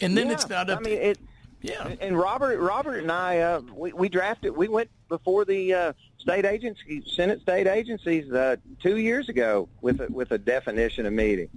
and 0.01 0.19
then 0.19 0.27
yeah, 0.27 0.33
it's 0.33 0.49
not 0.49 0.69
up. 0.69 0.81
I 0.81 0.83
mean, 0.83 0.99
it, 0.99 1.19
yeah. 1.63 1.95
And 2.01 2.19
Robert, 2.19 2.59
Robert 2.59 2.99
and 2.99 3.11
I, 3.11 3.39
uh, 3.39 3.61
we, 3.75 3.93
we 3.95 4.09
drafted. 4.11 4.55
We 4.55 4.69
went 4.69 4.91
before 5.09 5.47
the 5.47 5.73
uh, 5.73 5.93
state 6.19 6.45
agency, 6.45 7.03
Senate 7.07 7.41
state 7.41 7.67
agencies, 7.69 8.31
uh, 8.33 8.57
two 8.83 8.99
years 8.99 9.29
ago 9.29 9.69
with 9.81 10.01
a, 10.01 10.09
with 10.09 10.33
a 10.33 10.39
definition 10.39 11.07
of 11.07 11.13
meeting, 11.13 11.49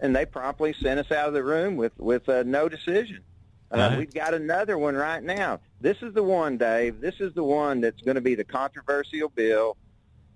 and 0.00 0.14
they 0.14 0.26
promptly 0.26 0.74
sent 0.74 1.00
us 1.00 1.10
out 1.10 1.28
of 1.28 1.34
the 1.34 1.42
room 1.42 1.76
with 1.76 1.98
with 1.98 2.28
uh, 2.28 2.42
no 2.44 2.68
decision. 2.68 3.24
Uh, 3.72 3.78
right. 3.78 3.98
We've 3.98 4.14
got 4.14 4.34
another 4.34 4.78
one 4.78 4.94
right 4.94 5.22
now. 5.22 5.60
This 5.80 5.96
is 6.02 6.14
the 6.14 6.22
one, 6.22 6.56
Dave. 6.56 7.00
This 7.00 7.20
is 7.20 7.34
the 7.34 7.42
one 7.42 7.80
that's 7.80 8.00
going 8.02 8.14
to 8.14 8.20
be 8.20 8.34
the 8.34 8.44
controversial 8.44 9.28
bill 9.28 9.76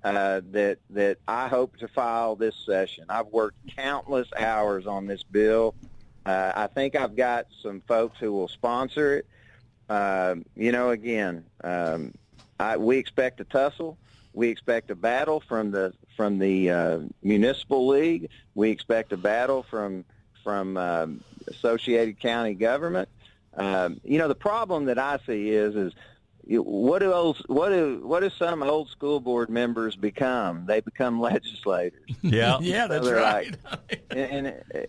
uh, 0.02 0.40
that 0.50 0.78
that 0.90 1.18
I 1.28 1.48
hope 1.48 1.76
to 1.78 1.88
file 1.88 2.34
this 2.36 2.56
session. 2.66 3.04
I've 3.08 3.26
worked 3.26 3.58
countless 3.76 4.28
hours 4.36 4.86
on 4.86 5.06
this 5.06 5.22
bill. 5.22 5.74
Uh, 6.26 6.52
I 6.54 6.66
think 6.66 6.96
I've 6.96 7.16
got 7.16 7.46
some 7.62 7.82
folks 7.86 8.18
who 8.18 8.32
will 8.32 8.48
sponsor 8.48 9.18
it. 9.18 9.26
Uh, 9.88 10.36
you 10.56 10.72
know, 10.72 10.90
again, 10.90 11.44
um, 11.64 12.14
I, 12.58 12.76
we 12.76 12.98
expect 12.98 13.40
a 13.40 13.44
tussle. 13.44 13.98
We 14.32 14.48
expect 14.48 14.90
a 14.90 14.94
battle 14.94 15.40
from 15.40 15.70
the 15.70 15.92
from 16.16 16.38
the 16.38 16.70
uh, 16.70 16.98
municipal 17.22 17.86
league. 17.88 18.28
We 18.54 18.70
expect 18.70 19.12
a 19.12 19.16
battle 19.16 19.64
from 19.64 20.04
from 20.44 20.76
um, 20.76 21.20
Associated 21.48 22.20
County 22.20 22.54
government. 22.54 23.08
Um, 23.54 24.00
you 24.04 24.18
know, 24.18 24.28
the 24.28 24.34
problem 24.34 24.86
that 24.86 24.98
I 24.98 25.18
see 25.26 25.50
is 25.50 25.74
is 25.74 25.92
what 26.58 27.00
do 27.00 27.12
old, 27.12 27.38
what 27.46 27.68
do 27.70 28.00
what 28.02 28.20
do 28.20 28.30
some 28.30 28.62
old 28.62 28.88
school 28.88 29.20
board 29.20 29.50
members 29.50 29.96
become? 29.96 30.66
They 30.66 30.80
become 30.80 31.20
legislators. 31.20 32.00
Yeah, 32.22 32.58
yeah, 32.60 32.86
that's 32.86 33.06
so 33.06 33.14
right. 33.14 33.56
Like, 33.64 34.02
and, 34.10 34.46
and 34.46 34.86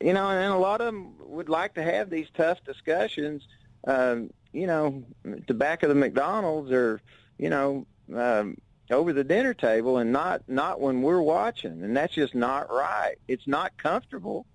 you 0.00 0.12
know, 0.12 0.28
and 0.28 0.52
a 0.52 0.56
lot 0.56 0.80
of 0.80 0.86
them 0.86 1.14
would 1.20 1.48
like 1.48 1.74
to 1.74 1.82
have 1.82 2.10
these 2.10 2.28
tough 2.36 2.62
discussions. 2.64 3.46
Um, 3.86 4.30
you 4.52 4.66
know, 4.66 5.02
at 5.30 5.46
the 5.46 5.54
back 5.54 5.82
of 5.82 5.88
the 5.88 5.94
McDonald's 5.94 6.70
or 6.70 7.00
you 7.38 7.50
know 7.50 7.86
um, 8.14 8.56
over 8.90 9.12
the 9.12 9.24
dinner 9.24 9.54
table, 9.54 9.98
and 9.98 10.12
not 10.12 10.42
not 10.48 10.80
when 10.80 11.02
we're 11.02 11.22
watching, 11.22 11.82
and 11.82 11.96
that's 11.96 12.14
just 12.14 12.34
not 12.34 12.70
right. 12.70 13.16
It's 13.28 13.46
not 13.46 13.76
comfortable. 13.78 14.46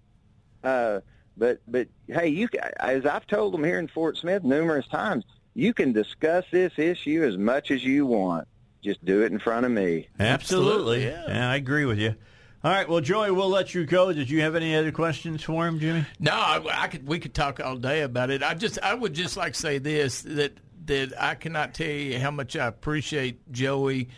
Uh, 0.63 0.99
but 1.39 1.61
but 1.67 1.87
hey, 2.07 2.27
you 2.27 2.49
as 2.77 3.05
I've 3.05 3.25
told 3.25 3.53
them 3.53 3.63
here 3.63 3.79
in 3.79 3.87
Fort 3.87 4.17
Smith 4.17 4.43
numerous 4.43 4.87
times, 4.87 5.23
you 5.55 5.73
can 5.73 5.93
discuss 5.93 6.45
this 6.51 6.73
issue 6.77 7.23
as 7.23 7.37
much 7.37 7.71
as 7.71 7.83
you 7.83 8.05
want. 8.05 8.47
Just 8.83 9.03
do 9.03 9.23
it 9.23 9.31
in 9.31 9.39
front 9.39 9.65
of 9.65 9.71
me. 9.71 10.07
Absolutely. 10.19 11.05
Yeah, 11.05 11.23
yeah 11.27 11.51
I 11.51 11.55
agree 11.55 11.85
with 11.85 11.97
you. 11.97 12.15
All 12.63 12.71
right. 12.71 12.87
Well, 12.87 12.99
Joey, 12.99 13.31
we'll 13.31 13.49
let 13.49 13.73
you 13.73 13.85
go. 13.85 14.11
Did 14.11 14.29
you 14.29 14.41
have 14.41 14.55
any 14.55 14.75
other 14.75 14.91
questions 14.91 15.41
for 15.41 15.65
him, 15.65 15.79
Jimmy? 15.79 16.05
No, 16.19 16.33
I, 16.33 16.83
I 16.83 16.87
could. 16.87 17.07
We 17.07 17.19
could 17.19 17.33
talk 17.33 17.59
all 17.61 17.77
day 17.77 18.01
about 18.01 18.29
it. 18.29 18.43
I 18.43 18.53
just, 18.53 18.79
I 18.79 18.93
would 18.93 19.13
just 19.13 19.37
like 19.37 19.53
to 19.53 19.59
say 19.59 19.77
this 19.77 20.21
that 20.23 20.57
that 20.85 21.13
I 21.21 21.35
cannot 21.35 21.73
tell 21.73 21.87
you 21.87 22.19
how 22.19 22.31
much 22.31 22.55
I 22.55 22.67
appreciate 22.67 23.51
Joey 23.51 24.09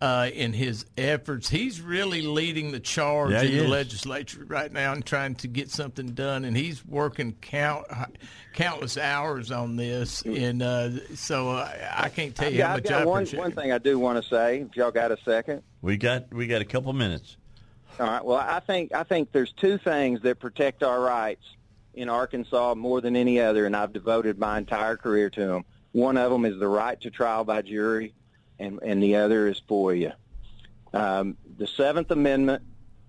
uh, 0.00 0.30
in 0.32 0.52
his 0.52 0.86
efforts. 0.96 1.48
He's 1.48 1.80
really 1.80 2.22
leading 2.22 2.72
the 2.72 2.80
charge 2.80 3.32
yeah, 3.32 3.42
in 3.42 3.52
the 3.52 3.64
is. 3.64 3.70
legislature 3.70 4.44
right 4.46 4.72
now 4.72 4.92
and 4.92 5.04
trying 5.04 5.34
to 5.36 5.48
get 5.48 5.70
something 5.70 6.14
done. 6.14 6.44
And 6.44 6.56
he's 6.56 6.84
working 6.84 7.32
count 7.40 7.86
countless 8.54 8.96
hours 8.96 9.50
on 9.50 9.76
this. 9.76 10.22
And 10.22 10.62
uh, 10.62 11.14
so 11.14 11.50
uh, 11.50 11.70
I 11.94 12.08
can't 12.08 12.34
tell 12.34 12.50
you 12.50 12.58
got, 12.58 12.68
how 12.68 12.74
much 12.76 12.84
got 12.84 13.02
I 13.02 13.04
one, 13.04 13.22
appreciate 13.22 13.40
one 13.40 13.52
it. 13.52 13.54
thing 13.54 13.72
I 13.72 13.78
do 13.78 13.98
want 13.98 14.22
to 14.22 14.28
say. 14.28 14.60
If 14.60 14.76
y'all 14.76 14.90
got 14.90 15.12
a 15.12 15.18
second. 15.24 15.62
We 15.82 15.96
got 15.96 16.32
we 16.32 16.46
got 16.46 16.62
a 16.62 16.66
couple 16.66 16.92
minutes. 16.92 17.36
All 17.98 18.06
right. 18.06 18.24
Well, 18.24 18.38
I 18.38 18.60
think 18.60 18.94
I 18.94 19.02
think 19.02 19.32
there's 19.32 19.52
two 19.52 19.76
things 19.76 20.22
that 20.22 20.38
protect 20.38 20.82
our 20.82 21.00
rights 21.00 21.44
in 21.92 22.08
Arkansas 22.08 22.74
more 22.74 23.00
than 23.00 23.16
any 23.16 23.40
other, 23.40 23.66
and 23.66 23.76
I've 23.76 23.92
devoted 23.92 24.38
my 24.38 24.56
entire 24.56 24.96
career 24.96 25.28
to 25.30 25.46
them. 25.46 25.64
One 25.92 26.16
of 26.16 26.30
them 26.30 26.44
is 26.44 26.58
the 26.58 26.68
right 26.68 26.98
to 27.00 27.10
trial 27.10 27.44
by 27.44 27.62
jury, 27.62 28.14
and, 28.60 28.78
and 28.82 29.02
the 29.02 29.16
other 29.16 29.48
is 29.48 29.60
FOIA. 29.68 30.12
Um, 30.92 31.36
the 31.56 31.66
Seventh 31.66 32.10
Amendment, 32.10 32.62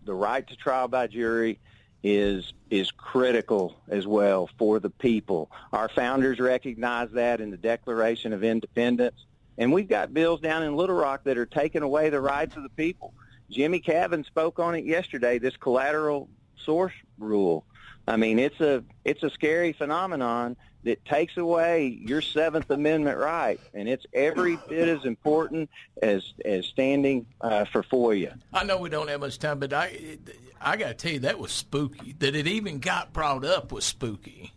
the 0.03 0.13
right 0.13 0.47
to 0.47 0.55
trial 0.55 0.87
by 0.87 1.07
jury, 1.07 1.59
is 2.03 2.53
is 2.71 2.89
critical 2.89 3.75
as 3.87 4.07
well 4.07 4.49
for 4.57 4.79
the 4.79 4.89
people. 4.89 5.51
Our 5.71 5.87
founders 5.89 6.39
recognized 6.39 7.13
that 7.13 7.41
in 7.41 7.51
the 7.51 7.57
Declaration 7.57 8.33
of 8.33 8.43
Independence, 8.43 9.25
and 9.57 9.71
we've 9.71 9.87
got 9.87 10.13
bills 10.13 10.39
down 10.39 10.63
in 10.63 10.75
Little 10.75 10.95
Rock 10.95 11.25
that 11.25 11.37
are 11.37 11.45
taking 11.45 11.83
away 11.83 12.09
the 12.09 12.21
rights 12.21 12.55
of 12.55 12.63
the 12.63 12.69
people. 12.69 13.13
Jimmy 13.51 13.79
Cavin 13.81 14.25
spoke 14.25 14.57
on 14.57 14.73
it 14.73 14.85
yesterday. 14.85 15.37
This 15.37 15.57
collateral 15.57 16.29
source 16.55 16.93
rule. 17.19 17.65
I 18.07 18.15
mean, 18.17 18.39
it's 18.39 18.59
a 18.61 18.83
it's 19.05 19.21
a 19.21 19.29
scary 19.29 19.73
phenomenon 19.73 20.55
that 20.83 21.03
takes 21.05 21.37
away 21.37 21.99
your 22.01 22.21
Seventh 22.21 22.69
Amendment 22.69 23.17
right, 23.17 23.59
and 23.73 23.87
it's 23.87 24.05
every 24.13 24.57
bit 24.67 24.87
as 24.87 25.05
important 25.05 25.69
as 26.01 26.33
as 26.43 26.65
standing 26.65 27.25
uh, 27.41 27.65
for 27.65 27.83
FOIA. 27.83 28.39
I 28.53 28.63
know 28.63 28.77
we 28.77 28.89
don't 28.89 29.09
have 29.09 29.19
much 29.19 29.39
time, 29.39 29.59
but 29.59 29.73
I 29.73 30.17
I 30.59 30.77
got 30.77 30.87
to 30.87 30.93
tell 30.93 31.11
you 31.11 31.19
that 31.19 31.39
was 31.39 31.51
spooky. 31.51 32.13
That 32.19 32.35
it 32.35 32.47
even 32.47 32.79
got 32.79 33.13
brought 33.13 33.45
up 33.45 33.71
was 33.71 33.85
spooky, 33.85 34.53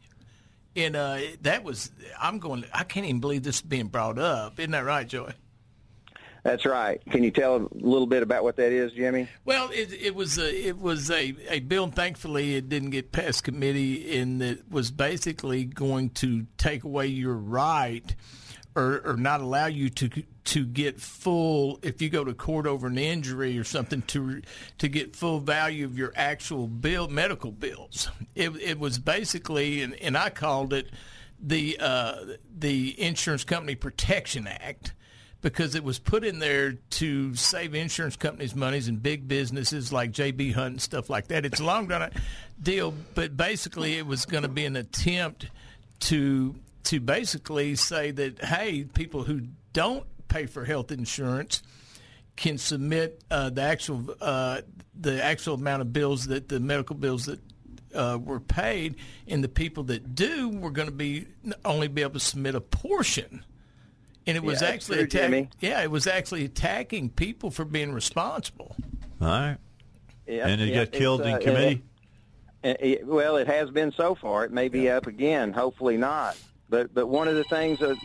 and 0.77 0.97
uh, 0.97 1.19
that 1.43 1.65
was 1.65 1.91
I'm 2.21 2.39
going. 2.39 2.65
I 2.73 2.85
can't 2.85 3.07
even 3.07 3.21
believe 3.21 3.43
this 3.43 3.57
is 3.57 3.63
being 3.63 3.89
brought 3.89 4.19
up. 4.19 4.59
Isn't 4.59 4.73
that 4.73 4.85
right, 4.85 5.07
Joey? 5.07 5.33
That's 6.45 6.67
right. 6.67 7.01
Can 7.11 7.25
you 7.25 7.31
tell 7.31 7.57
a 7.57 7.69
little 7.73 8.07
bit 8.07 8.23
about 8.23 8.45
what 8.45 8.57
that 8.57 8.71
is, 8.71 8.93
Jimmy? 8.93 9.29
Well, 9.47 9.71
it, 9.73 9.91
it 9.95 10.15
was 10.15 10.39
a 10.39 10.69
it 10.69 10.79
was 10.79 11.11
a, 11.11 11.35
a 11.49 11.61
bill. 11.61 11.87
Thankfully, 11.89 12.55
it 12.55 12.69
didn't 12.69 12.91
get 12.91 13.13
past 13.13 13.45
committee, 13.45 14.19
and 14.19 14.43
it 14.43 14.71
was 14.71 14.91
basically 14.91 15.65
going 15.65 16.11
to 16.11 16.47
take 16.59 16.85
away 16.85 17.07
your 17.07 17.35
right, 17.35 18.15
or 18.77 19.01
or 19.07 19.17
not 19.17 19.41
allow 19.41 19.67
you 19.67 19.89
to 19.89 20.11
to 20.45 20.67
get 20.67 21.01
full 21.01 21.79
if 21.83 22.03
you 22.03 22.11
go 22.11 22.25
to 22.25 22.35
court 22.35 22.67
over 22.67 22.89
an 22.89 22.99
injury 22.99 23.59
or 23.59 23.65
something 23.65 24.03
to 24.03 24.43
to 24.77 24.89
get 24.89 25.17
full 25.17 25.41
value 25.41 25.87
of 25.87 25.97
your 25.97 26.13
actual 26.15 26.69
bill 26.69 27.09
medical 27.09 27.53
bills. 27.53 28.11
It 28.35 28.51
it 28.61 28.79
was 28.79 28.99
basically, 28.99 29.81
and, 29.81 29.95
and 29.95 30.15
I 30.15 30.29
called 30.29 30.75
it 30.75 30.91
the 31.41 31.79
uh, 31.81 32.17
the 32.55 33.01
Insurance 33.01 33.45
Company 33.45 33.77
Protection 33.77 34.47
Act 34.47 34.93
because 35.45 35.75
it 35.75 35.85
was 35.85 35.99
put 35.99 36.25
in 36.25 36.39
there 36.39 36.73
to 36.89 37.35
save 37.35 37.75
insurance 37.75 38.17
companies 38.17 38.55
monies 38.55 38.89
and 38.89 39.03
big 39.03 39.29
businesses 39.29 39.93
like 39.93 40.11
JB 40.11 40.55
Hunt 40.55 40.73
and 40.73 40.83
stuff 40.83 41.11
like 41.11 41.29
that. 41.29 41.45
It's 41.45 41.61
a 41.61 41.65
long 41.65 41.87
run 41.87 42.11
deal, 42.61 42.95
but 43.15 43.37
basically 43.37 43.99
it 43.99 44.07
was 44.07 44.25
going 44.25 44.45
to 44.45 44.49
be 44.49 44.65
an 44.65 44.75
attempt 44.75 45.51
to 46.01 46.55
to 46.85 46.99
basically 46.99 47.77
say 47.77 48.11
that 48.11 48.43
hey, 48.43 48.85
people 48.85 49.23
who 49.23 49.43
don't 49.75 50.07
pay 50.29 50.47
for 50.47 50.65
health 50.65 50.91
insurance 50.91 51.63
can 52.37 52.57
submit 52.57 53.23
uh, 53.31 53.51
the 53.51 53.61
actual 53.61 54.17
uh, 54.23 54.63
the 54.99 55.23
actual 55.23 55.57
amount 55.57 55.83
of 55.83 55.93
bills 55.93 56.25
that 56.29 56.49
the 56.49 56.59
medical 56.59 56.97
bills 56.97 57.27
that 57.27 57.41
uh, 57.95 58.19
were 58.19 58.41
paid, 58.41 58.97
and 59.29 59.45
the 59.45 59.49
people 59.51 59.83
that 59.85 60.15
do 60.15 60.49
were 60.49 60.71
going 60.71 60.89
to 60.89 60.95
be 60.95 61.27
only 61.67 61.87
be 61.87 62.01
able 62.01 62.15
to 62.15 62.21
submit 62.21 62.55
a 62.55 62.63
portion 62.63 63.45
and 64.27 64.37
it 64.37 64.43
was 64.43 64.63
yeah, 64.63 64.69
actually 64.69 65.07
true, 65.07 65.21
attacking. 65.21 65.51
Yeah, 65.61 65.83
it 65.83 65.91
was 65.91 66.07
actually 66.07 66.45
attacking 66.45 67.11
people 67.11 67.51
for 67.51 67.65
being 67.65 67.93
responsible. 67.93 68.77
All 69.21 69.27
right. 69.29 69.57
Yeah, 70.27 70.49
and 70.49 70.61
it 70.61 70.69
yeah, 70.69 70.85
got 70.85 70.93
killed 70.93 71.21
uh, 71.21 71.25
in 71.25 71.41
committee. 71.41 71.83
It, 72.63 72.77
it, 72.81 73.07
well, 73.07 73.37
it 73.37 73.47
has 73.47 73.71
been 73.71 73.93
so 73.93 74.15
far. 74.15 74.45
It 74.45 74.53
may 74.53 74.69
be 74.69 74.89
up 74.89 75.07
again. 75.07 75.53
Hopefully 75.53 75.97
not. 75.97 76.37
But 76.71 76.95
but 76.95 77.09
one 77.09 77.29
of 77.29 77.37
the 77.37 77.45
things 77.45 77.79
the 77.79 77.97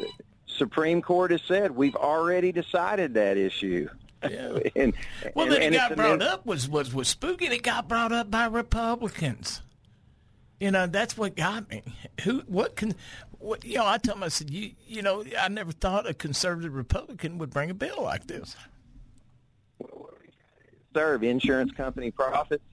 Supreme 0.45 1.01
Court 1.01 1.31
has 1.31 1.41
said 1.47 1.71
we've 1.71 1.95
already 1.95 2.51
decided 2.51 3.13
that 3.13 3.37
issue. 3.37 3.87
Yeah. 4.21 4.59
and, 4.75 4.93
well, 5.33 5.45
and, 5.45 5.53
then 5.53 5.61
and 5.61 5.75
it 5.75 5.77
got 5.77 5.91
it's 5.91 5.97
brought 5.97 6.21
up 6.21 6.45
was 6.45 6.67
was 6.67 6.93
was 6.93 7.07
spooky. 7.07 7.45
and 7.45 7.53
It 7.53 7.63
got 7.63 7.87
brought 7.87 8.11
up 8.11 8.29
by 8.29 8.45
Republicans. 8.45 9.61
You 10.59 10.71
know, 10.71 10.87
that's 10.87 11.17
what 11.17 11.37
got 11.37 11.69
me. 11.69 11.83
Who? 12.23 12.39
What 12.47 12.75
can? 12.75 12.93
What? 13.39 13.63
You 13.63 13.77
know, 13.77 13.87
I 13.87 13.97
told 13.97 14.17
him, 14.17 14.23
I 14.23 14.27
said, 14.27 14.49
you, 14.49 14.71
you 14.85 15.01
know, 15.01 15.23
I 15.39 15.47
never 15.47 15.71
thought 15.71 16.07
a 16.07 16.13
conservative 16.13 16.73
Republican 16.73 17.37
would 17.37 17.49
bring 17.49 17.69
a 17.69 17.73
bill 17.73 18.03
like 18.03 18.27
this. 18.27 18.55
Serve 20.93 21.23
insurance 21.23 21.71
company 21.71 22.11
profits 22.11 22.63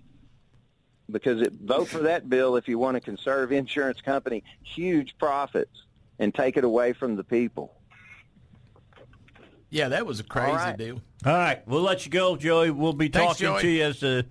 because 1.10 1.40
it, 1.40 1.52
vote 1.62 1.88
for 1.88 2.00
that 2.00 2.28
bill 2.28 2.56
if 2.56 2.66
you 2.66 2.78
want 2.78 2.96
to 2.96 3.00
conserve 3.00 3.52
insurance 3.52 4.00
company 4.00 4.42
huge 4.62 5.16
profits 5.18 5.84
and 6.18 6.34
take 6.34 6.56
it 6.56 6.64
away 6.64 6.92
from 6.92 7.16
the 7.16 7.24
people. 7.24 7.72
Yeah, 9.70 9.88
that 9.88 10.06
was 10.06 10.20
a 10.20 10.24
crazy 10.24 10.52
right. 10.52 10.76
deal. 10.76 11.00
All 11.24 11.32
right, 11.32 11.66
we'll 11.66 11.82
let 11.82 12.04
you 12.06 12.10
go, 12.10 12.36
Joey. 12.36 12.70
We'll 12.70 12.92
be 12.92 13.08
Thanks, 13.08 13.38
talking 13.38 13.46
Joey. 13.46 13.62
to 13.62 13.68
you 13.68 13.84
as 13.84 14.00
the 14.00 14.26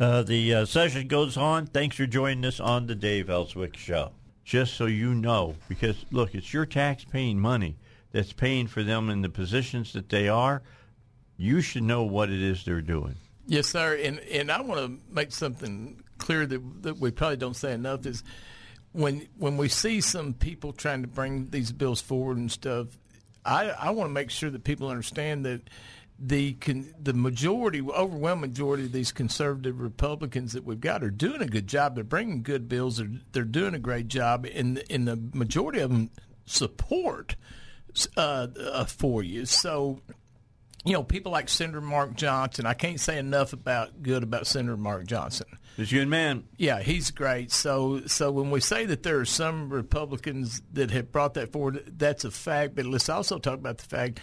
uh, 0.00 0.22
the 0.22 0.54
uh, 0.54 0.64
session 0.64 1.08
goes 1.08 1.36
on. 1.36 1.66
Thanks 1.66 1.96
for 1.96 2.06
joining 2.06 2.44
us 2.44 2.60
on 2.60 2.86
the 2.86 2.94
Dave 2.94 3.28
Elswick 3.28 3.76
Show. 3.76 4.12
Just 4.48 4.78
so 4.78 4.86
you 4.86 5.14
know, 5.14 5.56
because 5.68 6.06
look, 6.10 6.34
it's 6.34 6.54
your 6.54 6.64
tax-paying 6.64 7.38
money 7.38 7.76
that's 8.12 8.32
paying 8.32 8.66
for 8.66 8.82
them 8.82 9.10
in 9.10 9.20
the 9.20 9.28
positions 9.28 9.92
that 9.92 10.08
they 10.08 10.26
are. 10.26 10.62
You 11.36 11.60
should 11.60 11.82
know 11.82 12.04
what 12.04 12.30
it 12.30 12.40
is 12.40 12.64
they're 12.64 12.80
doing. 12.80 13.16
Yes, 13.46 13.66
sir. 13.66 13.98
And 14.02 14.20
and 14.20 14.50
I 14.50 14.62
want 14.62 14.80
to 14.80 15.14
make 15.14 15.32
something 15.32 16.02
clear 16.16 16.46
that 16.46 16.82
that 16.82 16.98
we 16.98 17.10
probably 17.10 17.36
don't 17.36 17.56
say 17.56 17.74
enough 17.74 18.06
is 18.06 18.24
when 18.92 19.28
when 19.36 19.58
we 19.58 19.68
see 19.68 20.00
some 20.00 20.32
people 20.32 20.72
trying 20.72 21.02
to 21.02 21.08
bring 21.08 21.50
these 21.50 21.70
bills 21.70 22.00
forward 22.00 22.38
and 22.38 22.50
stuff. 22.50 22.86
I 23.44 23.68
I 23.68 23.90
want 23.90 24.08
to 24.08 24.14
make 24.14 24.30
sure 24.30 24.48
that 24.48 24.64
people 24.64 24.88
understand 24.88 25.44
that 25.44 25.60
the 26.18 26.54
con, 26.54 26.92
the 27.00 27.12
majority, 27.12 27.80
overwhelming 27.80 28.50
majority 28.50 28.84
of 28.84 28.92
these 28.92 29.12
conservative 29.12 29.80
Republicans 29.80 30.52
that 30.52 30.64
we've 30.64 30.80
got 30.80 31.04
are 31.04 31.10
doing 31.10 31.42
a 31.42 31.46
good 31.46 31.66
job. 31.66 31.94
They're 31.94 32.04
bringing 32.04 32.42
good 32.42 32.68
bills. 32.68 32.96
They're 32.96 33.10
they're 33.32 33.44
doing 33.44 33.74
a 33.74 33.78
great 33.78 34.08
job, 34.08 34.46
and 34.52 34.82
and 34.90 35.06
the 35.06 35.16
majority 35.32 35.80
of 35.80 35.90
them 35.90 36.10
support 36.44 37.36
uh, 38.16 38.48
uh, 38.58 38.84
for 38.84 39.22
you. 39.22 39.46
So 39.46 40.00
you 40.84 40.92
know, 40.92 41.02
people 41.02 41.32
like 41.32 41.48
Senator 41.48 41.80
Mark 41.80 42.14
Johnson. 42.14 42.66
I 42.66 42.74
can't 42.74 43.00
say 43.00 43.18
enough 43.18 43.52
about 43.52 44.02
good 44.02 44.22
about 44.22 44.46
Senator 44.46 44.76
Mark 44.76 45.06
Johnson. 45.06 45.46
A 45.76 45.84
good 45.84 46.08
man. 46.08 46.44
Yeah, 46.56 46.80
he's 46.80 47.10
great. 47.12 47.52
So, 47.52 48.02
so 48.06 48.32
when 48.32 48.50
we 48.50 48.60
say 48.60 48.86
that 48.86 49.04
there 49.04 49.20
are 49.20 49.24
some 49.24 49.70
Republicans 49.70 50.60
that 50.72 50.90
have 50.90 51.12
brought 51.12 51.34
that 51.34 51.52
forward, 51.52 51.92
that's 51.96 52.24
a 52.24 52.32
fact. 52.32 52.74
But 52.74 52.86
let's 52.86 53.08
also 53.08 53.38
talk 53.38 53.54
about 53.54 53.78
the 53.78 53.84
fact 53.84 54.20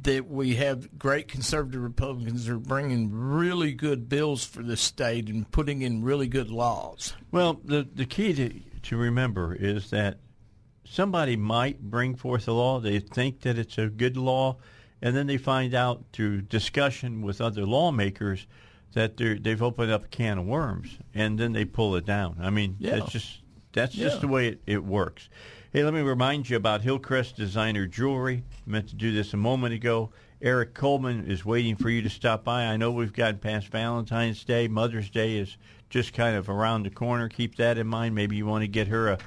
that 0.00 0.28
we 0.28 0.54
have 0.56 0.98
great 0.98 1.28
conservative 1.28 1.82
Republicans 1.82 2.46
that 2.46 2.52
are 2.54 2.58
bringing 2.58 3.10
really 3.12 3.72
good 3.72 4.08
bills 4.08 4.44
for 4.44 4.62
the 4.62 4.76
state 4.76 5.28
and 5.28 5.50
putting 5.50 5.82
in 5.82 6.02
really 6.02 6.26
good 6.26 6.50
laws. 6.50 7.14
Well, 7.30 7.60
the 7.64 7.86
the 7.94 8.06
key 8.06 8.32
to 8.34 8.60
to 8.82 8.96
remember 8.96 9.54
is 9.54 9.90
that 9.90 10.18
somebody 10.84 11.36
might 11.36 11.80
bring 11.82 12.14
forth 12.16 12.48
a 12.48 12.52
law. 12.52 12.80
They 12.80 12.98
think 12.98 13.42
that 13.42 13.58
it's 13.58 13.78
a 13.78 13.86
good 13.88 14.16
law, 14.16 14.56
and 15.00 15.14
then 15.16 15.26
they 15.26 15.36
find 15.38 15.74
out 15.74 16.04
through 16.12 16.42
discussion 16.42 17.22
with 17.22 17.40
other 17.40 17.64
lawmakers 17.64 18.46
that 18.94 19.16
they're, 19.16 19.38
they've 19.38 19.62
opened 19.62 19.90
up 19.90 20.04
a 20.04 20.08
can 20.08 20.38
of 20.38 20.44
worms, 20.46 20.98
and 21.14 21.38
then 21.38 21.52
they 21.52 21.64
pull 21.64 21.96
it 21.96 22.04
down. 22.04 22.36
I 22.40 22.50
mean, 22.50 22.76
Yeah. 22.78 22.96
that's 22.98 23.12
just 23.12 23.40
that's 23.72 23.94
Yeah. 23.94 24.08
just 24.08 24.20
the 24.20 24.28
way 24.28 24.48
it, 24.48 24.62
it 24.66 24.84
works. 24.84 25.28
Hey, 25.74 25.84
let 25.84 25.94
me 25.94 26.02
remind 26.02 26.50
you 26.50 26.58
about 26.58 26.82
Hillcrest 26.82 27.34
Designer 27.34 27.86
Jewelry. 27.86 28.44
I 28.66 28.70
meant 28.70 28.90
to 28.90 28.94
do 28.94 29.10
this 29.10 29.32
a 29.32 29.38
moment 29.38 29.72
ago. 29.72 30.10
Eric 30.42 30.74
Coleman 30.74 31.24
is 31.26 31.46
waiting 31.46 31.76
for 31.76 31.88
you 31.88 32.02
to 32.02 32.10
stop 32.10 32.44
by. 32.44 32.66
I 32.66 32.76
know 32.76 32.90
we've 32.92 33.14
gotten 33.14 33.38
past 33.38 33.68
Valentine's 33.68 34.44
Day. 34.44 34.68
Mother's 34.68 35.08
Day 35.08 35.38
is 35.38 35.56
just 35.88 36.12
kind 36.12 36.36
of 36.36 36.50
around 36.50 36.82
the 36.82 36.90
corner. 36.90 37.26
Keep 37.30 37.56
that 37.56 37.78
in 37.78 37.86
mind. 37.86 38.14
Maybe 38.14 38.36
you 38.36 38.44
want 38.44 38.64
to 38.64 38.68
get 38.68 38.88
her 38.88 39.12
a, 39.12 39.18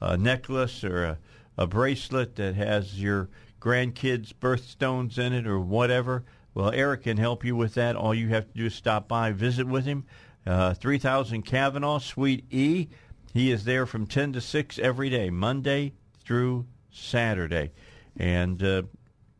a 0.00 0.16
necklace 0.16 0.84
or 0.84 1.04
a, 1.04 1.18
a 1.56 1.66
bracelet 1.66 2.36
that 2.36 2.54
has 2.54 3.02
your 3.02 3.28
grandkids' 3.60 4.32
birthstones 4.32 5.18
in 5.18 5.32
it 5.32 5.48
or 5.48 5.58
whatever. 5.58 6.22
Well, 6.54 6.70
Eric 6.70 7.02
can 7.02 7.16
help 7.16 7.44
you 7.44 7.56
with 7.56 7.74
that. 7.74 7.96
All 7.96 8.14
you 8.14 8.28
have 8.28 8.46
to 8.46 8.56
do 8.56 8.66
is 8.66 8.74
stop 8.76 9.08
by, 9.08 9.32
visit 9.32 9.66
with 9.66 9.84
him. 9.84 10.04
Uh, 10.46 10.74
3000 10.74 11.42
Kavanaugh, 11.42 11.98
Suite 11.98 12.44
E. 12.52 12.86
He 13.32 13.50
is 13.50 13.64
there 13.64 13.86
from 13.86 14.06
10 14.06 14.32
to 14.34 14.40
6 14.40 14.78
every 14.78 15.10
day, 15.10 15.30
Monday 15.30 15.92
through 16.24 16.66
Saturday. 16.90 17.72
And 18.16 18.62
uh, 18.62 18.82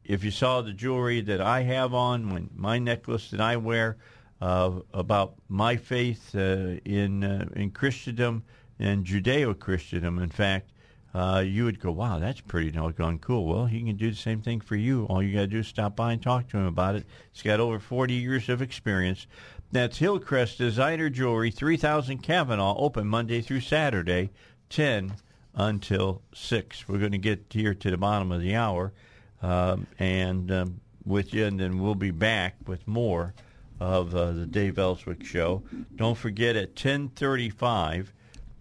if 0.05 0.24
you 0.24 0.31
saw 0.31 0.60
the 0.60 0.73
jewelry 0.73 1.20
that 1.23 1.40
I 1.40 1.62
have 1.62 1.94
on, 1.94 2.51
my 2.55 2.78
necklace 2.78 3.31
that 3.31 3.40
I 3.40 3.56
wear, 3.56 3.97
uh, 4.40 4.81
about 4.94 5.35
my 5.48 5.77
faith 5.77 6.35
uh, 6.35 6.77
in 6.85 7.24
uh, 7.24 7.48
in 7.56 7.70
Christendom 7.70 8.44
and 8.78 9.05
Judeo-Christendom, 9.05 10.19
in 10.20 10.31
fact, 10.31 10.70
uh, 11.15 11.43
you 11.44 11.65
would 11.65 11.81
go, 11.81 11.90
"Wow, 11.90 12.19
that's 12.19 12.40
pretty 12.40 12.70
doggone 12.70 13.19
cool." 13.19 13.47
Well, 13.47 13.66
he 13.66 13.82
can 13.82 13.97
do 13.97 14.10
the 14.10 14.16
same 14.16 14.40
thing 14.40 14.60
for 14.60 14.77
you. 14.77 15.06
All 15.06 15.23
you 15.23 15.35
got 15.35 15.40
to 15.40 15.47
do 15.48 15.59
is 15.59 15.66
stop 15.66 15.97
by 15.97 16.12
and 16.12 16.23
talk 16.23 16.48
to 16.51 16.59
him 16.59 16.66
about 16.66 16.94
it. 16.94 17.05
He's 17.32 17.43
got 17.43 17.60
over 17.60 17.81
40 17.81 18.15
years 18.15 18.48
of 18.48 18.62
experience. 18.62 19.27
That's 19.70 19.99
Hillcrest 19.99 20.57
Designer 20.57 21.11
Jewelry, 21.11 21.51
3000 21.51 22.23
Kavanaugh, 22.23 22.74
open 22.78 23.07
Monday 23.07 23.43
through 23.43 23.61
Saturday, 23.61 24.31
10 24.70 25.12
until 25.55 26.23
6. 26.32 26.89
We're 26.89 26.97
going 26.97 27.12
to 27.12 27.19
get 27.19 27.45
here 27.51 27.74
to 27.74 27.90
the 27.90 27.99
bottom 27.99 28.32
of 28.32 28.40
the 28.40 28.55
hour 28.57 28.95
um, 29.43 29.86
and 29.99 30.51
um, 30.51 30.81
with 31.05 31.35
you, 31.35 31.45
and 31.45 31.61
then 31.61 31.81
we'll 31.81 31.95
be 31.95 32.11
back 32.11 32.55
with 32.66 32.89
more 32.89 33.35
of 33.78 34.15
uh, 34.15 34.32
the 34.32 34.47
Dave 34.47 34.78
Elswick 34.78 35.23
Show. 35.23 35.62
Don't 35.97 36.16
forget 36.16 36.57
at 36.57 36.70
1035, 36.70 38.15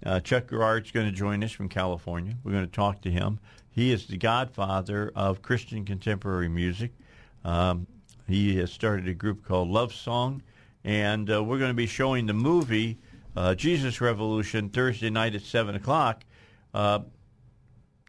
uh, 0.06 0.20
Chuck 0.20 0.50
Girard's 0.50 0.92
going 0.92 1.08
to 1.08 1.14
join 1.14 1.42
us 1.42 1.54
from 1.54 1.70
California. 1.70 2.36
We're 2.44 2.52
going 2.52 2.66
to 2.66 2.72
talk 2.72 3.00
to 3.04 3.12
him. 3.12 3.40
He 3.72 3.94
is 3.94 4.08
the 4.08 4.18
godfather 4.18 5.14
of 5.16 5.42
Christian 5.42 5.86
contemporary 5.86 6.50
music. 6.50 6.92
Um, 7.46 7.88
he 8.28 8.58
has 8.58 8.74
started 8.74 9.08
a 9.08 9.14
group 9.14 9.46
called 9.46 9.70
Love 9.70 9.94
Song, 9.94 10.42
and 10.88 11.30
uh, 11.30 11.44
we're 11.44 11.60
going 11.60 11.70
to 11.70 11.76
be 11.76 11.86
showing 11.86 12.28
the 12.28 12.34
movie 12.34 12.98
uh, 13.36 13.54
Jesus 13.54 14.00
Revolution 14.00 14.70
Thursday 14.70 15.10
night 15.10 15.36
at 15.36 15.42
7 15.42 15.76
o'clock. 15.76 16.24
Uh, 16.74 17.00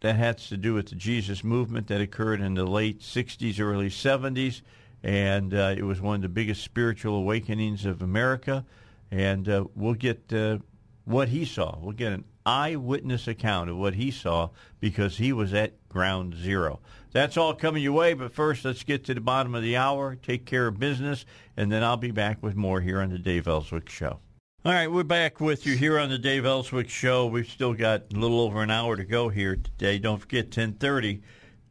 that 0.01 0.15
has 0.15 0.47
to 0.47 0.55
do 0.55 0.73
with 0.75 0.87
the 0.87 0.95
Jesus 0.95 1.43
movement 1.43 1.87
that 1.87 1.99
occurred 1.99 2.39
in 2.39 2.53
the 2.53 2.63
late 2.63 3.01
60s, 3.01 3.59
early 3.59 3.89
70s. 3.89 4.61
And 5.03 5.53
uh, 5.53 5.75
it 5.77 5.83
was 5.83 5.99
one 5.99 6.15
of 6.15 6.21
the 6.21 6.29
biggest 6.29 6.63
spiritual 6.63 7.15
awakenings 7.15 7.85
of 7.85 8.01
America. 8.01 8.65
And 9.11 9.49
uh, 9.49 9.65
we'll 9.75 9.93
get 9.93 10.31
uh, 10.31 10.59
what 11.03 11.27
he 11.27 11.43
saw. 11.43 11.77
We'll 11.81 11.91
get 11.91 12.13
an 12.13 12.23
eyewitness 12.45 13.27
account 13.27 13.69
of 13.69 13.77
what 13.77 13.95
he 13.95 14.11
saw 14.11 14.49
because 14.79 15.17
he 15.17 15.33
was 15.33 15.53
at 15.53 15.73
ground 15.89 16.35
zero. 16.35 16.79
That's 17.11 17.37
all 17.37 17.53
coming 17.53 17.83
your 17.83 17.93
way, 17.93 18.13
but 18.13 18.33
first 18.33 18.63
let's 18.65 18.83
get 18.83 19.03
to 19.05 19.13
the 19.13 19.21
bottom 19.21 19.55
of 19.55 19.63
the 19.63 19.75
hour, 19.75 20.15
take 20.15 20.45
care 20.45 20.67
of 20.67 20.79
business, 20.79 21.25
and 21.57 21.71
then 21.71 21.83
I'll 21.83 21.97
be 21.97 22.11
back 22.11 22.41
with 22.43 22.55
more 22.55 22.81
here 22.81 23.01
on 23.01 23.09
the 23.09 23.17
Dave 23.17 23.47
Elswick 23.47 23.89
Show. 23.89 24.19
All 24.65 24.73
right, 24.73 24.91
we're 24.91 25.03
back 25.03 25.39
with 25.39 25.65
you 25.65 25.75
here 25.75 25.97
on 25.97 26.09
the 26.09 26.17
Dave 26.17 26.45
Elswick 26.45 26.89
Show. 26.89 27.25
We've 27.25 27.49
still 27.49 27.73
got 27.73 28.13
a 28.13 28.17
little 28.17 28.41
over 28.41 28.61
an 28.61 28.69
hour 28.69 28.95
to 28.95 29.05
go 29.05 29.29
here 29.29 29.55
today. 29.55 29.97
Don't 29.97 30.19
forget, 30.19 30.45
1030, 30.45 31.21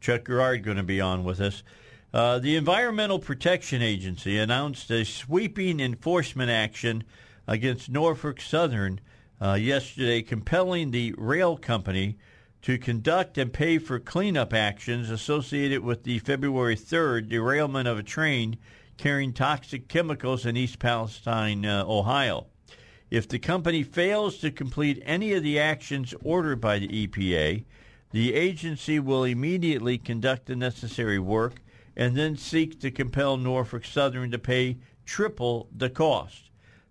Chuck 0.01 0.25
Girard 0.25 0.63
going 0.63 0.77
to 0.77 0.83
be 0.83 0.99
on 0.99 1.23
with 1.23 1.39
us. 1.39 1.63
Uh, 2.11 2.39
the 2.39 2.55
Environmental 2.55 3.19
Protection 3.19 3.83
Agency 3.83 4.39
announced 4.39 4.89
a 4.89 5.05
sweeping 5.05 5.79
enforcement 5.79 6.49
action 6.49 7.03
against 7.47 7.89
Norfolk 7.89 8.41
Southern 8.41 8.99
uh, 9.41 9.53
yesterday, 9.53 10.21
compelling 10.21 10.91
the 10.91 11.13
rail 11.17 11.57
company 11.57 12.17
to 12.61 12.77
conduct 12.77 13.37
and 13.37 13.53
pay 13.53 13.77
for 13.77 13.99
cleanup 13.99 14.53
actions 14.53 15.09
associated 15.09 15.81
with 15.81 16.03
the 16.03 16.19
February 16.19 16.75
3rd 16.75 17.29
derailment 17.29 17.87
of 17.87 17.97
a 17.97 18.03
train 18.03 18.57
carrying 18.97 19.31
toxic 19.31 19.87
chemicals 19.87 20.45
in 20.45 20.57
East 20.57 20.77
Palestine, 20.77 21.65
uh, 21.65 21.85
Ohio. 21.87 22.47
If 23.09 23.27
the 23.27 23.39
company 23.39 23.81
fails 23.81 24.37
to 24.39 24.51
complete 24.51 25.01
any 25.05 25.33
of 25.33 25.41
the 25.41 25.57
actions 25.57 26.13
ordered 26.21 26.59
by 26.59 26.79
the 26.79 27.07
EPA, 27.07 27.63
the 28.11 28.33
agency 28.33 28.99
will 28.99 29.23
immediately 29.23 29.97
conduct 29.97 30.47
the 30.47 30.55
necessary 30.55 31.17
work 31.17 31.61
and 31.95 32.15
then 32.15 32.35
seek 32.35 32.79
to 32.81 32.91
compel 32.91 33.37
Norfolk 33.37 33.85
Southern 33.85 34.31
to 34.31 34.39
pay 34.39 34.77
triple 35.05 35.69
the 35.75 35.89
cost. 35.89 36.48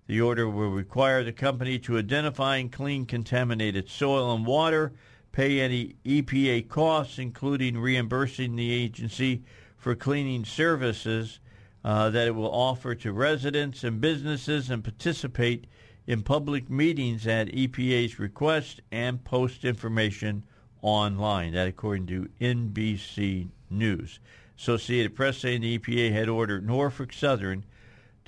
The 0.09 0.23
order 0.23 0.49
will 0.49 0.71
require 0.71 1.23
the 1.23 1.33
company 1.33 1.79
to 1.81 1.99
identify 1.99 2.57
and 2.57 2.73
clean 2.73 3.05
contaminated 3.05 3.91
soil 3.91 4.35
and 4.35 4.47
water, 4.47 4.95
pay 5.33 5.61
any 5.61 5.97
EPA 6.07 6.67
costs, 6.69 7.19
including 7.19 7.79
reimbursing 7.79 8.57
the 8.57 8.73
agency 8.73 9.43
for 9.77 9.95
cleaning 9.95 10.47
services 10.47 11.41
uh, 11.85 12.09
that 12.09 12.27
it 12.27 12.35
will 12.35 12.51
offer 12.51 12.95
to 12.95 13.13
residents 13.13 13.85
and 13.85 14.01
businesses, 14.01 14.71
and 14.71 14.83
participate 14.83 15.67
in 16.07 16.23
public 16.23 16.71
meetings 16.71 17.27
at 17.27 17.49
EPA's 17.49 18.19
request 18.19 18.81
and 18.91 19.23
post 19.25 19.63
information 19.63 20.43
online. 20.81 21.53
That 21.53 21.69
according 21.69 22.07
to 22.07 22.31
NBC 22.41 23.51
News. 23.69 24.21
Associated 24.59 25.15
Press 25.15 25.37
saying 25.37 25.61
the 25.61 25.79
EPA 25.79 26.13
had 26.13 26.31
ordered 26.31 26.67
Norfolk 26.67 27.13
Southern 27.13 27.67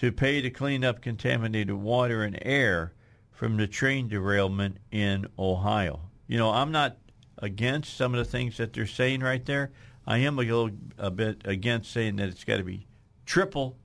to 0.01 0.11
pay 0.11 0.41
to 0.41 0.51
clean 0.51 0.83
up 0.83 1.03
contaminated 1.03 1.75
water 1.75 2.23
and 2.23 2.39
air 2.43 2.93
from 3.31 3.57
the 3.57 3.67
train 3.67 4.09
derailment 4.09 4.79
in 4.91 5.27
Ohio. 5.39 6.01
You 6.27 6.39
know, 6.39 6.51
I'm 6.51 6.73
not 6.73 6.97
against 7.39 7.97
some 7.97 8.15
of 8.15 8.19
the 8.19 8.31
things 8.31 8.57
that 8.57 8.73
they're 8.73 8.87
saying 8.87 9.21
right 9.21 9.45
there. 9.45 9.73
I 10.07 10.19
am 10.19 10.39
a 10.39 10.43
little 10.43 10.71
a 10.99 11.11
bit 11.11 11.43
against 11.45 11.93
saying 11.93 12.17
that 12.17 12.29
it's 12.29 12.45
got 12.45 12.57
to 12.57 12.65
be 12.65 12.87
triple 13.27 13.77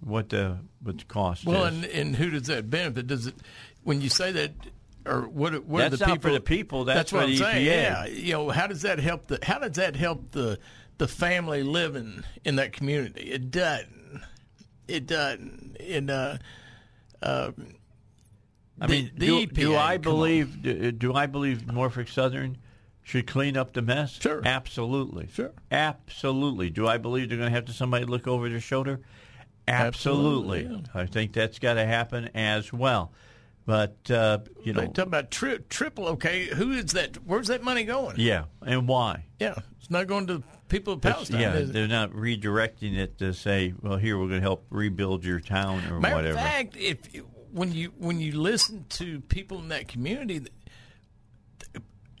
what 0.00 0.28
the 0.28 0.58
what 0.82 0.98
the 0.98 1.04
cost 1.04 1.46
well, 1.46 1.64
is. 1.64 1.74
and 1.74 1.84
and 1.86 2.16
who 2.16 2.30
does 2.30 2.48
that 2.48 2.68
benefit? 2.68 3.06
Does 3.06 3.26
it 3.26 3.34
when 3.82 4.00
you 4.00 4.08
say 4.08 4.32
that? 4.32 4.52
Or 5.06 5.22
what? 5.22 5.64
What 5.64 5.78
That's 5.78 5.94
are 5.94 5.96
the 5.96 6.06
not 6.06 6.14
people? 6.14 6.30
for 6.30 6.34
the 6.34 6.40
people, 6.40 6.84
that's 6.84 7.12
what 7.12 7.20
for 7.20 7.24
I'm 7.24 7.30
the 7.30 7.36
saying. 7.38 7.66
EPA. 7.66 7.70
Yeah, 7.70 8.06
you 8.06 8.32
know, 8.32 8.50
how 8.50 8.66
does 8.66 8.82
that 8.82 8.98
help 8.98 9.28
the? 9.28 9.38
How 9.42 9.58
does 9.58 9.76
that 9.76 9.96
help 9.96 10.32
the 10.32 10.58
the 10.98 11.08
family 11.08 11.62
living 11.62 12.24
in 12.44 12.56
that 12.56 12.72
community? 12.72 13.30
It 13.30 13.50
doesn't. 13.50 13.95
It 14.88 15.06
doesn't. 15.06 15.76
And 15.80 16.10
uh, 16.10 16.38
uh, 17.22 17.50
I 18.80 18.86
the- 18.86 18.92
mean, 18.92 19.10
the 19.16 19.26
do, 19.26 19.46
EPA, 19.46 19.54
do 19.54 19.76
I 19.76 19.96
believe 19.96 20.62
do, 20.62 20.92
do 20.92 21.14
I 21.14 21.26
believe 21.26 21.66
Norfolk 21.72 22.08
Southern 22.08 22.58
should 23.02 23.26
clean 23.26 23.56
up 23.56 23.72
the 23.72 23.82
mess? 23.82 24.18
Sure. 24.20 24.42
absolutely, 24.44 25.28
Sure. 25.32 25.52
absolutely. 25.70 26.70
Do 26.70 26.86
I 26.86 26.98
believe 26.98 27.28
they're 27.28 27.38
going 27.38 27.50
to 27.50 27.54
have 27.54 27.66
to 27.66 27.72
somebody 27.72 28.04
look 28.04 28.26
over 28.26 28.48
their 28.48 28.60
shoulder? 28.60 29.00
Absolutely. 29.68 30.60
Absolutely, 30.64 30.90
I 30.94 31.06
think 31.06 31.32
that's 31.32 31.58
got 31.58 31.74
to 31.74 31.84
happen 31.84 32.30
as 32.34 32.72
well. 32.72 33.12
But 33.66 34.10
uh, 34.10 34.38
you 34.62 34.72
They 34.72 34.86
know, 34.86 34.92
talk 34.92 35.06
about 35.06 35.30
tri- 35.32 35.58
triple. 35.68 36.06
Okay, 36.08 36.46
who 36.46 36.72
is 36.72 36.92
that? 36.92 37.16
Where's 37.26 37.48
that 37.48 37.62
money 37.64 37.82
going? 37.84 38.14
yeah, 38.18 38.44
and 38.64 38.86
why? 38.86 39.24
Yeah, 39.40 39.56
it's 39.80 39.90
not 39.90 40.06
going 40.06 40.28
to 40.28 40.44
people 40.68 40.92
of 40.94 41.00
Palestine. 41.00 41.40
yeah, 41.40 41.58
they're 41.62 41.88
not 41.88 42.12
redirecting 42.12 42.96
it 42.96 43.18
to 43.18 43.34
say, 43.34 43.74
"Well, 43.82 43.96
here 43.96 44.16
we're 44.18 44.28
going 44.28 44.40
to 44.40 44.46
help 44.46 44.66
rebuild 44.70 45.24
your 45.24 45.40
town" 45.40 45.84
or 45.90 45.98
Matter 45.98 46.14
whatever. 46.14 46.38
of 46.38 46.44
fact, 46.44 46.76
if 46.76 46.98
when 47.50 47.72
you 47.72 47.92
when 47.98 48.20
you 48.20 48.40
listen 48.40 48.86
to 48.90 49.20
people 49.22 49.58
in 49.58 49.68
that 49.68 49.88
community, 49.88 50.42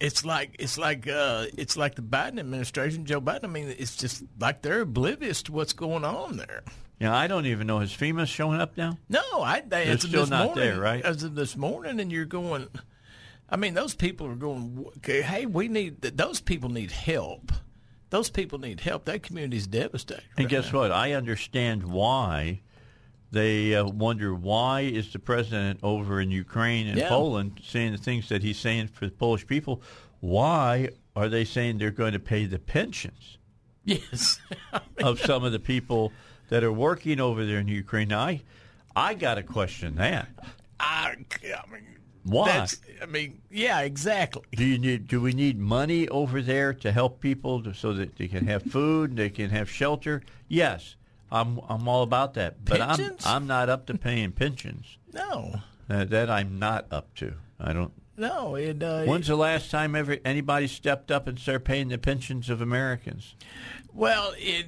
it's 0.00 0.24
like 0.24 0.56
it's 0.58 0.76
like 0.76 1.06
uh, 1.08 1.46
it's 1.56 1.76
like 1.76 1.94
the 1.94 2.02
Biden 2.02 2.40
administration, 2.40 3.06
Joe 3.06 3.20
Biden. 3.20 3.44
I 3.44 3.48
mean, 3.48 3.72
it's 3.78 3.94
just 3.96 4.24
like 4.40 4.62
they're 4.62 4.80
oblivious 4.80 5.44
to 5.44 5.52
what's 5.52 5.72
going 5.72 6.04
on 6.04 6.38
there. 6.38 6.64
Yeah, 7.00 7.14
I 7.14 7.26
don't 7.26 7.46
even 7.46 7.66
know. 7.66 7.80
Is 7.80 7.92
FEMA 7.92 8.26
showing 8.26 8.60
up 8.60 8.76
now? 8.76 8.98
No, 9.08 9.20
I 9.42 9.60
they, 9.60 9.84
They're 9.84 9.98
still 9.98 10.26
not 10.26 10.46
morning, 10.46 10.64
there, 10.64 10.80
right? 10.80 11.04
As 11.04 11.22
of 11.22 11.34
this 11.34 11.56
morning, 11.56 12.00
and 12.00 12.10
you're 12.10 12.24
going. 12.24 12.68
I 13.48 13.56
mean, 13.56 13.74
those 13.74 13.94
people 13.94 14.26
are 14.26 14.34
going. 14.34 14.86
Okay, 14.98 15.22
hey, 15.22 15.46
we 15.46 15.68
need 15.68 16.00
those 16.00 16.40
people 16.40 16.70
need 16.70 16.90
help. 16.90 17.52
Those 18.10 18.30
people 18.30 18.58
need 18.58 18.80
help. 18.80 19.04
That 19.04 19.22
community's 19.22 19.66
devastated. 19.66 20.24
And 20.38 20.48
guess 20.48 20.72
now. 20.72 20.78
what? 20.80 20.92
I 20.92 21.12
understand 21.12 21.82
why 21.84 22.60
they 23.32 23.74
uh, 23.74 23.84
wonder 23.84 24.34
why 24.34 24.82
is 24.82 25.12
the 25.12 25.18
president 25.18 25.80
over 25.82 26.20
in 26.20 26.30
Ukraine 26.30 26.86
and 26.86 26.96
Yeah. 26.96 27.08
Poland 27.08 27.60
saying 27.64 27.92
the 27.92 27.98
things 27.98 28.28
that 28.30 28.42
he's 28.42 28.58
saying 28.58 28.88
for 28.88 29.06
the 29.06 29.12
Polish 29.12 29.46
people. 29.46 29.82
Why 30.20 30.90
are 31.14 31.28
they 31.28 31.44
saying 31.44 31.78
they're 31.78 31.90
going 31.90 32.12
to 32.12 32.18
pay 32.20 32.46
the 32.46 32.58
pensions 32.58 33.38
Yes. 33.84 34.40
of 34.98 35.20
some 35.20 35.44
of 35.44 35.52
the 35.52 35.58
people 35.58 36.12
that 36.48 36.62
are 36.64 36.72
working 36.72 37.20
over 37.20 37.44
there 37.44 37.58
in 37.58 37.68
Ukraine? 37.68 38.08
Now, 38.08 38.20
I, 38.20 38.42
I 38.94 39.14
got 39.14 39.34
to 39.34 39.42
question 39.42 39.96
that. 39.96 40.28
I, 40.78 41.14
I 41.44 41.72
mean, 41.72 41.86
Why? 42.24 42.66
I 43.02 43.06
mean, 43.06 43.40
yeah, 43.50 43.80
exactly. 43.80 44.42
Do 44.52 44.64
you 44.64 44.78
need? 44.78 45.08
Do 45.08 45.20
we 45.20 45.32
need 45.32 45.58
money 45.58 46.08
over 46.08 46.42
there 46.42 46.72
to 46.74 46.92
help 46.92 47.20
people 47.20 47.62
to, 47.62 47.72
so 47.74 47.92
that 47.94 48.16
they 48.16 48.28
can 48.28 48.46
have 48.46 48.62
food, 48.62 49.16
they 49.16 49.30
can 49.30 49.50
have 49.50 49.70
shelter? 49.70 50.22
Yes, 50.48 50.96
I'm. 51.30 51.60
I'm 51.68 51.88
all 51.88 52.02
about 52.02 52.34
that. 52.34 52.64
But 52.64 52.80
Pensions? 52.80 53.24
I'm. 53.26 53.42
I'm 53.42 53.46
not 53.46 53.68
up 53.68 53.86
to 53.86 53.94
paying 53.98 54.32
pensions. 54.32 54.98
No, 55.14 55.60
Uh, 55.88 56.04
that 56.04 56.28
I'm 56.28 56.58
not 56.58 56.86
up 56.90 57.14
to. 57.16 57.34
I 57.58 57.72
don't. 57.72 57.92
no. 58.18 58.54
It, 58.56 58.82
uh, 58.82 59.04
When's 59.04 59.28
the 59.28 59.36
last 59.36 59.70
time 59.70 59.94
ever 59.96 60.18
anybody 60.26 60.66
stepped 60.66 61.10
up 61.10 61.26
and 61.26 61.38
started 61.38 61.64
paying 61.64 61.88
the 61.88 61.96
pensions 61.98 62.50
of 62.50 62.60
Americans? 62.60 63.34
well, 63.94 64.34
it, 64.36 64.66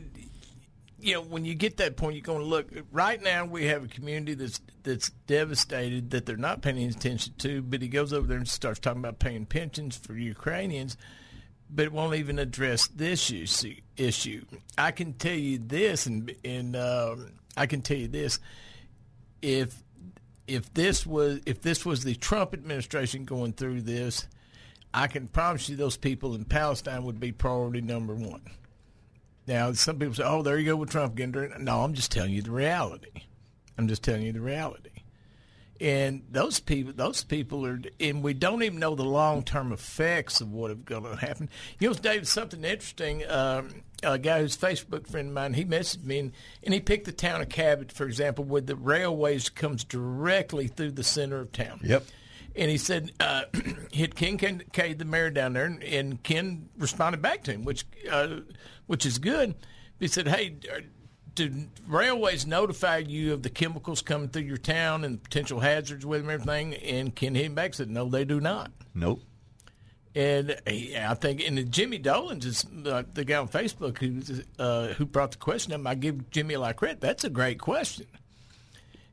you 1.00 1.14
know, 1.14 1.22
when 1.22 1.44
you 1.44 1.54
get 1.54 1.76
that 1.76 1.96
point, 1.96 2.16
you're 2.16 2.22
going 2.22 2.40
to 2.40 2.44
look. 2.44 2.68
Right 2.90 3.22
now, 3.22 3.44
we 3.44 3.66
have 3.66 3.84
a 3.84 3.88
community 3.88 4.34
that's 4.34 4.60
that's 4.82 5.10
devastated 5.26 6.10
that 6.10 6.26
they're 6.26 6.36
not 6.36 6.62
paying 6.62 6.88
attention 6.88 7.34
to. 7.38 7.62
But 7.62 7.82
he 7.82 7.88
goes 7.88 8.12
over 8.12 8.26
there 8.26 8.38
and 8.38 8.48
starts 8.48 8.80
talking 8.80 9.00
about 9.00 9.18
paying 9.18 9.46
pensions 9.46 9.96
for 9.96 10.14
Ukrainians, 10.14 10.96
but 11.70 11.84
it 11.84 11.92
won't 11.92 12.16
even 12.16 12.38
address 12.38 12.88
this 12.88 13.30
issue. 13.30 13.76
Issue. 13.96 14.44
I 14.76 14.90
can 14.90 15.12
tell 15.12 15.36
you 15.36 15.58
this, 15.58 16.06
and 16.06 16.34
and 16.44 16.74
um, 16.74 17.32
I 17.56 17.66
can 17.66 17.80
tell 17.80 17.96
you 17.96 18.08
this: 18.08 18.40
if 19.40 19.80
if 20.48 20.72
this 20.74 21.06
was 21.06 21.40
if 21.46 21.62
this 21.62 21.86
was 21.86 22.02
the 22.02 22.16
Trump 22.16 22.54
administration 22.54 23.24
going 23.24 23.52
through 23.52 23.82
this, 23.82 24.26
I 24.92 25.06
can 25.06 25.28
promise 25.28 25.68
you 25.68 25.76
those 25.76 25.96
people 25.96 26.34
in 26.34 26.44
Palestine 26.44 27.04
would 27.04 27.20
be 27.20 27.30
priority 27.30 27.82
number 27.82 28.16
one. 28.16 28.42
Now, 29.48 29.72
some 29.72 29.98
people 29.98 30.14
say, 30.14 30.24
"Oh, 30.24 30.42
there 30.42 30.58
you 30.58 30.66
go 30.66 30.76
with 30.76 30.90
Trump 30.90 31.14
getting." 31.14 31.32
dirty." 31.32 31.54
No, 31.58 31.82
I'm 31.82 31.94
just 31.94 32.12
telling 32.12 32.32
you 32.32 32.42
the 32.42 32.50
reality. 32.50 33.22
I'm 33.78 33.88
just 33.88 34.02
telling 34.02 34.22
you 34.22 34.32
the 34.32 34.42
reality. 34.42 34.90
And 35.80 36.24
those 36.30 36.60
people, 36.60 36.92
those 36.94 37.22
people 37.22 37.64
are, 37.64 37.80
and 37.98 38.22
we 38.22 38.34
don't 38.34 38.62
even 38.62 38.78
know 38.78 38.94
the 38.94 39.04
long 39.04 39.42
term 39.44 39.72
effects 39.72 40.40
of 40.40 40.52
what 40.52 40.72
is 40.72 40.78
going 40.84 41.04
to 41.04 41.16
happen. 41.16 41.48
You 41.78 41.88
know, 41.88 41.94
Dave, 41.94 42.28
something 42.28 42.62
interesting. 42.62 43.22
Um, 43.28 43.82
a 44.02 44.18
guy 44.18 44.40
who's 44.40 44.56
a 44.56 44.58
Facebook 44.58 45.08
friend 45.08 45.28
of 45.28 45.34
mine, 45.34 45.54
he 45.54 45.64
messaged 45.64 46.04
me, 46.04 46.18
and, 46.18 46.32
and 46.62 46.74
he 46.74 46.80
picked 46.80 47.06
the 47.06 47.12
town 47.12 47.40
of 47.40 47.48
Cabot, 47.48 47.90
for 47.90 48.04
example, 48.04 48.44
where 48.44 48.60
the 48.60 48.76
railways 48.76 49.48
comes 49.48 49.82
directly 49.84 50.66
through 50.66 50.92
the 50.92 51.04
center 51.04 51.40
of 51.40 51.52
town. 51.52 51.80
Yep. 51.82 52.04
And 52.56 52.70
he 52.70 52.76
said, 52.76 53.12
uh, 53.20 53.44
hit 53.92 54.16
Ken 54.16 54.36
Kincade, 54.36 54.98
the 54.98 55.04
mayor 55.04 55.30
down 55.30 55.52
there, 55.52 55.64
and, 55.64 55.82
and 55.84 56.22
Ken 56.22 56.68
responded 56.76 57.22
back 57.22 57.44
to 57.44 57.52
him, 57.52 57.64
which 57.64 57.84
uh, 58.10 58.40
which 58.88 59.06
is 59.06 59.18
good. 59.18 59.54
He 60.00 60.08
said, 60.08 60.26
hey, 60.26 60.56
do 61.36 61.66
railways 61.86 62.44
notify 62.44 62.98
you 62.98 63.32
of 63.32 63.44
the 63.44 63.50
chemicals 63.50 64.02
coming 64.02 64.28
through 64.28 64.42
your 64.42 64.56
town 64.56 65.04
and 65.04 65.22
potential 65.22 65.60
hazards 65.60 66.04
with 66.04 66.22
them 66.22 66.30
and 66.30 66.40
everything? 66.40 66.74
And 66.74 67.14
Ken 67.14 67.34
Higginback 67.34 67.76
said, 67.76 67.88
no, 67.88 68.08
they 68.08 68.24
do 68.24 68.40
not. 68.40 68.72
Nope. 68.94 69.22
And 70.14 70.56
I 70.66 71.14
think, 71.14 71.46
and 71.46 71.70
Jimmy 71.70 71.98
Dolans 71.98 72.44
is 72.44 72.66
uh, 72.84 73.04
the 73.14 73.24
guy 73.24 73.36
on 73.36 73.46
Facebook 73.46 73.98
who 73.98 74.42
uh, 74.58 74.94
who 74.94 75.06
brought 75.06 75.30
the 75.30 75.36
question 75.36 75.72
up. 75.72 75.86
I 75.86 75.94
give 75.94 76.30
Jimmy 76.30 76.54
a 76.54 76.60
lot 76.60 76.70
of 76.70 76.76
credit. 76.76 77.00
That's 77.00 77.22
a 77.22 77.30
great 77.30 77.60
question. 77.60 78.06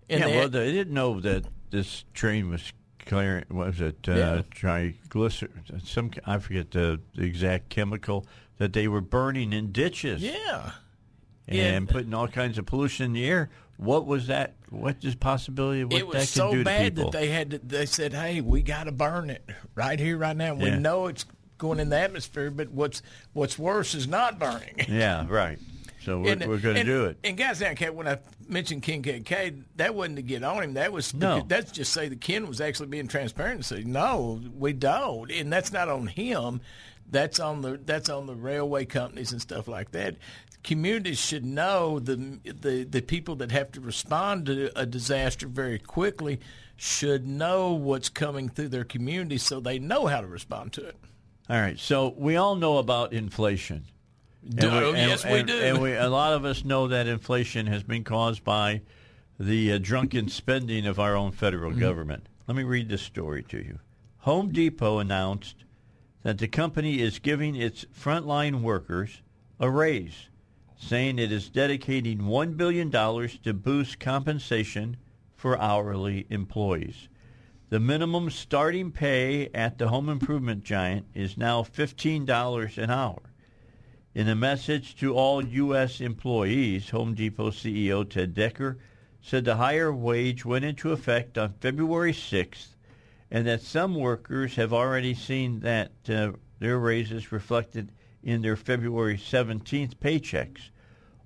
And 0.10 0.22
yeah, 0.22 0.28
they, 0.28 0.38
well, 0.38 0.50
they 0.50 0.72
didn't 0.72 0.94
know 0.94 1.20
that 1.20 1.46
this 1.70 2.06
train 2.14 2.50
was 2.50 2.74
clearing. 3.06 3.46
Was 3.52 3.82
it 3.82 4.08
uh, 4.08 4.14
yeah. 4.14 4.42
triglycer? 4.50 5.50
Some 5.86 6.12
I 6.26 6.40
forget 6.40 6.72
the, 6.72 7.00
the 7.14 7.24
exact 7.24 7.70
chemical 7.70 8.26
that 8.58 8.74
they 8.74 8.88
were 8.88 9.02
burning 9.02 9.54
in 9.54 9.72
ditches. 9.72 10.22
Yeah, 10.22 10.72
and, 11.48 11.60
and 11.60 11.90
putting 11.90 12.14
all 12.14 12.28
kinds 12.28 12.58
of 12.58 12.66
pollution 12.66 13.06
in 13.08 13.14
the 13.14 13.26
air. 13.26 13.50
What 13.78 14.06
was 14.06 14.28
that? 14.28 14.56
What 14.70 14.98
is 15.04 15.14
the 15.14 15.20
possibility 15.20 15.82
of 15.82 15.92
what 15.92 16.00
it 16.00 16.08
was 16.08 16.30
so 16.30 16.64
bad 16.64 16.96
that 16.96 17.12
they 17.12 17.28
had 17.28 17.52
to, 17.52 17.58
they 17.60 17.86
said, 17.86 18.14
"Hey, 18.14 18.42
we 18.42 18.62
got 18.62 18.86
to 18.86 18.92
burn 18.92 19.30
it 19.30 19.44
right 19.76 20.00
here, 20.00 20.18
right 20.18 20.36
now. 20.36 20.54
We 20.56 20.72
know 20.72 21.08
it's 21.08 21.26
going 21.58 21.80
in 21.80 21.90
the 21.90 22.00
atmosphere, 22.00 22.52
but 22.52 22.70
what's 22.72 23.02
what's 23.34 23.60
worse 23.60 23.94
is 23.94 24.08
not 24.08 24.40
burning." 24.40 24.76
Yeah, 24.88 25.26
right. 25.28 25.60
So 26.06 26.20
we're, 26.20 26.38
we're 26.48 26.60
going 26.60 26.76
to 26.76 26.84
do 26.84 27.06
it. 27.06 27.18
And 27.24 27.36
guys, 27.36 27.62
when 27.62 28.08
I 28.08 28.20
mentioned 28.48 28.84
Ken 28.84 29.02
KK, 29.02 29.64
that 29.78 29.96
wasn't 29.96 30.18
to 30.18 30.22
get 30.22 30.44
on 30.44 30.62
him. 30.62 30.74
That 30.76 30.94
was 30.94 31.16
no. 31.16 31.44
That's 31.48 31.72
just 31.72 31.92
say 31.92 32.10
the 32.10 32.16
Ken 32.16 32.48
was 32.48 32.62
actually 32.62 32.88
being 32.88 33.08
transparent 33.08 33.56
and 33.56 33.66
say, 33.66 33.84
"No, 33.84 34.40
we 34.56 34.72
don't," 34.72 35.32
and 35.32 35.52
that's 35.52 35.74
not 35.74 35.90
on 35.90 36.06
him. 36.08 36.62
That's 37.10 37.40
on 37.40 37.62
the 37.62 37.80
that's 37.84 38.10
on 38.10 38.26
the 38.26 38.36
railway 38.36 38.86
companies 38.86 39.32
and 39.32 39.42
stuff 39.42 39.68
like 39.68 39.92
that. 39.92 40.16
Communities 40.64 41.20
should 41.20 41.46
know 41.46 42.00
the 42.00 42.40
the 42.44 42.84
the 42.84 43.02
people 43.02 43.36
that 43.38 43.52
have 43.52 43.72
to 43.74 43.82
respond 43.82 44.48
to 44.48 44.72
a 44.78 44.86
disaster 44.86 45.48
very 45.48 45.80
quickly 45.80 46.40
should 46.76 47.28
know 47.28 47.74
what's 47.74 48.10
coming 48.10 48.50
through 48.50 48.70
their 48.70 48.84
community 48.84 49.38
so 49.38 49.60
they 49.60 49.80
know 49.80 50.08
how 50.08 50.22
to 50.22 50.28
respond 50.28 50.74
to 50.74 50.86
it. 50.86 50.96
All 51.50 51.60
right. 51.60 51.80
So 51.80 52.14
we 52.18 52.36
all 52.36 52.56
know 52.56 52.80
about 52.80 53.14
inflation. 53.14 53.86
Do, 54.48 54.70
we, 54.70 54.78
and, 54.78 54.98
yes, 54.98 55.24
we 55.24 55.32
and, 55.32 55.48
do. 55.48 55.58
And 55.58 55.82
we, 55.82 55.94
a 55.94 56.10
lot 56.22 56.34
of 56.34 56.46
us 56.46 56.64
know 56.64 56.88
that 56.88 57.08
inflation 57.08 57.68
has 57.68 57.84
been 57.84 58.04
caused 58.04 58.44
by 58.44 58.82
the 59.40 59.74
uh, 59.74 59.78
drunken 59.80 60.30
spending 60.30 60.86
of 60.86 61.00
our 61.00 61.16
own 61.16 61.32
federal 61.32 61.72
mm-hmm. 61.72 61.80
government. 61.80 62.28
Let 62.48 62.56
me 62.56 62.64
read 62.64 62.90
this 62.90 63.02
story 63.02 63.44
to 63.44 63.58
you. 63.58 63.80
Home 64.20 64.52
Depot 64.52 65.00
announced 65.00 65.65
that 66.26 66.40
the 66.40 66.48
company 66.48 67.02
is 67.02 67.20
giving 67.20 67.56
its 67.56 67.86
frontline 67.96 68.62
workers 68.62 69.22
a 69.60 69.70
raise, 69.70 70.30
saying 70.76 71.20
it 71.20 71.32
is 71.32 71.50
dedicating 71.50 72.18
$1 72.18 72.58
billion 72.58 72.90
to 72.90 73.54
boost 73.54 74.00
compensation 74.00 74.98
for 75.36 75.62
hourly 75.62 76.26
employees. 76.32 77.10
The 77.70 77.80
minimum 77.80 78.32
starting 78.32 78.90
pay 78.90 79.50
at 79.54 79.78
the 79.78 79.90
home 79.90 80.10
improvement 80.10 80.64
giant 80.64 81.06
is 81.14 81.38
now 81.38 81.62
$15 81.62 82.78
an 82.80 82.90
hour. 82.90 83.22
In 84.16 84.28
a 84.28 84.34
message 84.34 84.96
to 84.96 85.14
all 85.14 85.46
U.S. 85.46 86.02
employees, 86.02 86.90
Home 86.90 87.14
Depot 87.14 87.52
CEO 87.52 88.10
Ted 88.10 88.34
Decker 88.34 88.80
said 89.22 89.46
the 89.46 89.58
higher 89.58 89.94
wage 89.94 90.44
went 90.44 90.66
into 90.66 90.92
effect 90.92 91.38
on 91.38 91.54
February 91.60 92.14
6th 92.14 92.75
and 93.32 93.48
that 93.48 93.62
some 93.62 93.96
workers 93.96 94.56
have 94.56 94.74
already 94.74 95.14
seen 95.14 95.60
that 95.62 95.92
uh, 96.10 96.32
their 96.60 96.78
raises 96.78 97.32
reflected 97.32 97.92
in 98.24 98.42
their 98.42 98.56
February 98.56 99.18
17th 99.18 99.96
paychecks. 99.96 100.70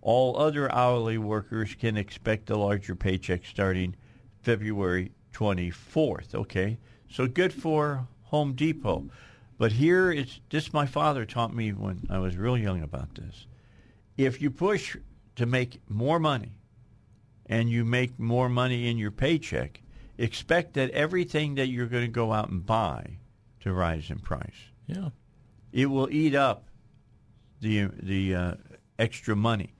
All 0.01 0.37
other 0.37 0.71
hourly 0.71 1.17
workers 1.17 1.75
can 1.75 1.97
expect 1.97 2.49
a 2.49 2.57
larger 2.57 2.95
paycheck 2.95 3.45
starting 3.45 3.95
February 4.41 5.11
24th. 5.33 6.33
Okay, 6.33 6.77
so 7.09 7.27
good 7.27 7.53
for 7.53 8.07
Home 8.23 8.53
Depot. 8.53 9.09
But 9.57 9.73
here 9.73 10.11
is 10.11 10.39
this 10.49 10.71
my 10.71 10.85
father 10.85 11.25
taught 11.25 11.53
me 11.53 11.73
when 11.73 12.07
I 12.09 12.19
was 12.19 12.37
real 12.37 12.57
young 12.57 12.81
about 12.81 13.15
this. 13.15 13.45
If 14.17 14.41
you 14.41 14.49
push 14.51 14.95
to 15.35 15.45
make 15.45 15.81
more 15.89 16.19
money 16.19 16.53
and 17.45 17.69
you 17.69 17.83
make 17.83 18.17
more 18.17 18.47
money 18.47 18.89
in 18.89 18.97
your 18.97 19.11
paycheck, 19.11 19.81
expect 20.19 20.73
that 20.73 20.91
everything 20.91 21.55
that 21.55 21.67
you're 21.67 21.87
going 21.87 22.03
to 22.03 22.11
go 22.11 22.33
out 22.33 22.49
and 22.49 22.65
buy 22.65 23.17
to 23.61 23.73
rise 23.73 24.11
in 24.11 24.19
price. 24.19 24.69
Yeah. 24.85 25.09
It 25.71 25.87
will 25.87 26.09
eat 26.11 26.35
up 26.35 26.67
the 27.61 27.89
the 28.01 28.35
uh, 28.35 28.53
extra 28.97 29.35
money. 29.35 29.73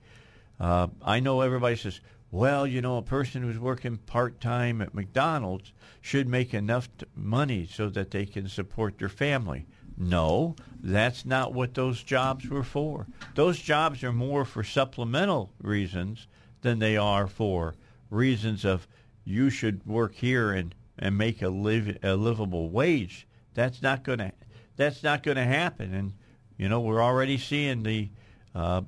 Uh, 0.60 0.88
I 1.02 1.20
know 1.20 1.42
everybody 1.42 1.76
says, 1.76 2.00
well, 2.32 2.68
you 2.68 2.82
know, 2.82 2.98
a 2.98 3.02
person 3.02 3.42
who's 3.42 3.60
working 3.60 3.98
part 3.98 4.40
time 4.40 4.82
at 4.82 4.94
McDonald's 4.94 5.74
should 6.02 6.28
make 6.28 6.54
enough 6.54 6.90
t- 6.98 7.06
money 7.16 7.66
so 7.66 7.90
that 7.90 8.12
they 8.12 8.26
can 8.26 8.48
support 8.48 8.98
their 8.98 9.10
family. 9.10 9.66
No, 9.98 10.56
that's 10.82 11.26
not 11.26 11.54
what 11.54 11.74
those 11.74 12.04
jobs 12.04 12.48
were 12.48 12.64
for. 12.64 13.08
Those 13.36 13.60
jobs 13.60 14.04
are 14.04 14.14
more 14.14 14.46
for 14.46 14.64
supplemental 14.64 15.52
reasons 15.62 16.28
than 16.62 16.80
they 16.80 16.96
are 16.96 17.28
for 17.28 17.76
reasons 18.10 18.64
of 18.64 18.88
you 19.30 19.50
should 19.50 19.86
work 19.86 20.16
here 20.16 20.52
and, 20.52 20.74
and 20.98 21.18
make 21.18 21.42
a 21.42 21.50
live 21.50 21.98
a 22.04 22.16
livable 22.16 22.70
wage. 22.70 23.28
That's 23.54 23.82
not 23.82 24.04
to 24.06 24.32
that's 24.76 25.04
not 25.04 25.24
to 25.24 25.36
happen. 25.36 25.94
And 25.94 26.14
you 26.58 26.70
know 26.70 26.80
we're 26.80 27.02
already 27.02 27.38
seeing 27.38 27.84
the 27.84 28.10
uh, 28.56 28.82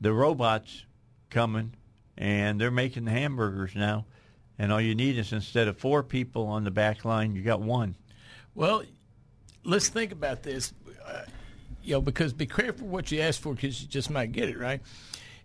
the 0.00 0.12
robots 0.12 0.84
coming, 1.30 1.74
and 2.16 2.60
they're 2.60 2.70
making 2.70 3.04
the 3.04 3.10
hamburgers 3.10 3.74
now. 3.74 4.06
And 4.58 4.72
all 4.72 4.80
you 4.80 4.94
need 4.94 5.18
is 5.18 5.32
instead 5.32 5.68
of 5.68 5.78
four 5.78 6.02
people 6.02 6.46
on 6.46 6.64
the 6.64 6.70
back 6.70 7.04
line, 7.04 7.36
you 7.36 7.42
got 7.42 7.60
one. 7.60 7.94
Well, 8.54 8.82
let's 9.64 9.88
think 9.88 10.10
about 10.10 10.42
this. 10.42 10.72
Uh, 11.06 11.22
you 11.82 11.94
know, 11.94 12.00
because 12.00 12.32
be 12.32 12.46
careful 12.46 12.86
what 12.88 13.10
you 13.12 13.20
ask 13.20 13.40
for 13.40 13.54
because 13.54 13.80
you 13.80 13.88
just 13.88 14.10
might 14.10 14.32
get 14.32 14.48
it 14.48 14.58
right. 14.58 14.80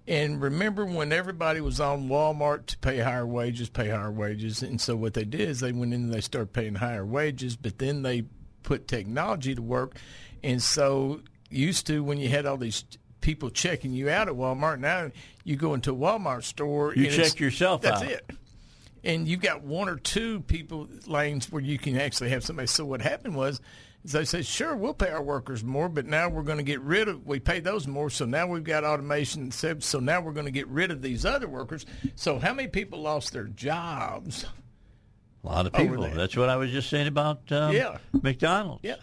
And 0.07 0.41
remember 0.41 0.85
when 0.85 1.13
everybody 1.13 1.61
was 1.61 1.79
on 1.79 2.09
Walmart 2.09 2.65
to 2.67 2.77
pay 2.79 2.99
higher 2.99 3.25
wages, 3.25 3.69
pay 3.69 3.89
higher 3.89 4.11
wages. 4.11 4.61
And 4.61 4.79
so 4.81 4.95
what 4.95 5.13
they 5.13 5.23
did 5.23 5.49
is 5.49 5.61
they 5.61 5.71
went 5.71 5.93
in 5.93 6.03
and 6.03 6.13
they 6.13 6.21
started 6.21 6.51
paying 6.51 6.75
higher 6.75 7.05
wages, 7.05 7.55
but 7.55 7.77
then 7.77 8.01
they 8.01 8.25
put 8.63 8.87
technology 8.87 9.55
to 9.55 9.61
work. 9.61 9.97
And 10.43 10.61
so 10.61 11.21
used 11.49 11.87
to 11.87 12.03
when 12.03 12.17
you 12.17 12.27
had 12.27 12.45
all 12.45 12.57
these 12.57 12.83
people 13.21 13.49
checking 13.49 13.93
you 13.93 14.09
out 14.09 14.27
at 14.27 14.33
Walmart, 14.33 14.79
now 14.79 15.09
you 15.45 15.55
go 15.55 15.73
into 15.73 15.91
a 15.91 15.95
Walmart 15.95 16.43
store. 16.43 16.93
You 16.93 17.09
check 17.09 17.39
yourself 17.39 17.81
that's 17.81 18.01
out. 18.01 18.07
That's 18.07 18.19
it. 18.19 18.37
And 19.05 19.27
you've 19.27 19.41
got 19.41 19.63
one 19.63 19.87
or 19.87 19.95
two 19.95 20.41
people 20.41 20.89
lanes 21.07 21.49
where 21.51 21.61
you 21.61 21.77
can 21.77 21.97
actually 21.97 22.29
have 22.31 22.43
somebody. 22.43 22.67
So 22.67 22.85
what 22.85 23.01
happened 23.01 23.35
was 23.35 23.61
they 24.11 24.25
said, 24.25 24.45
sure, 24.45 24.75
we'll 24.75 24.93
pay 24.93 25.09
our 25.09 25.21
workers 25.21 25.63
more, 25.63 25.87
but 25.87 26.05
now 26.05 26.27
we're 26.27 26.43
going 26.43 26.57
to 26.57 26.63
get 26.63 26.81
rid 26.81 27.07
of, 27.07 27.25
we 27.25 27.39
pay 27.39 27.61
those 27.61 27.87
more, 27.87 28.09
so 28.09 28.25
now 28.25 28.45
we've 28.45 28.63
got 28.63 28.83
automation, 28.83 29.49
so 29.51 29.99
now 29.99 30.19
we're 30.19 30.33
going 30.33 30.45
to 30.45 30.51
get 30.51 30.67
rid 30.67 30.91
of 30.91 31.01
these 31.01 31.25
other 31.25 31.47
workers. 31.47 31.85
So 32.15 32.37
how 32.37 32.53
many 32.53 32.67
people 32.67 33.01
lost 33.01 33.31
their 33.31 33.45
jobs? 33.45 34.45
A 35.43 35.47
lot 35.47 35.65
of 35.65 35.73
people. 35.73 36.01
That's 36.09 36.35
what 36.35 36.49
I 36.49 36.57
was 36.57 36.71
just 36.71 36.89
saying 36.89 37.07
about 37.07 37.49
um, 37.51 37.73
yeah. 37.73 37.97
McDonald's. 38.21 38.83
Yeah. 38.83 38.95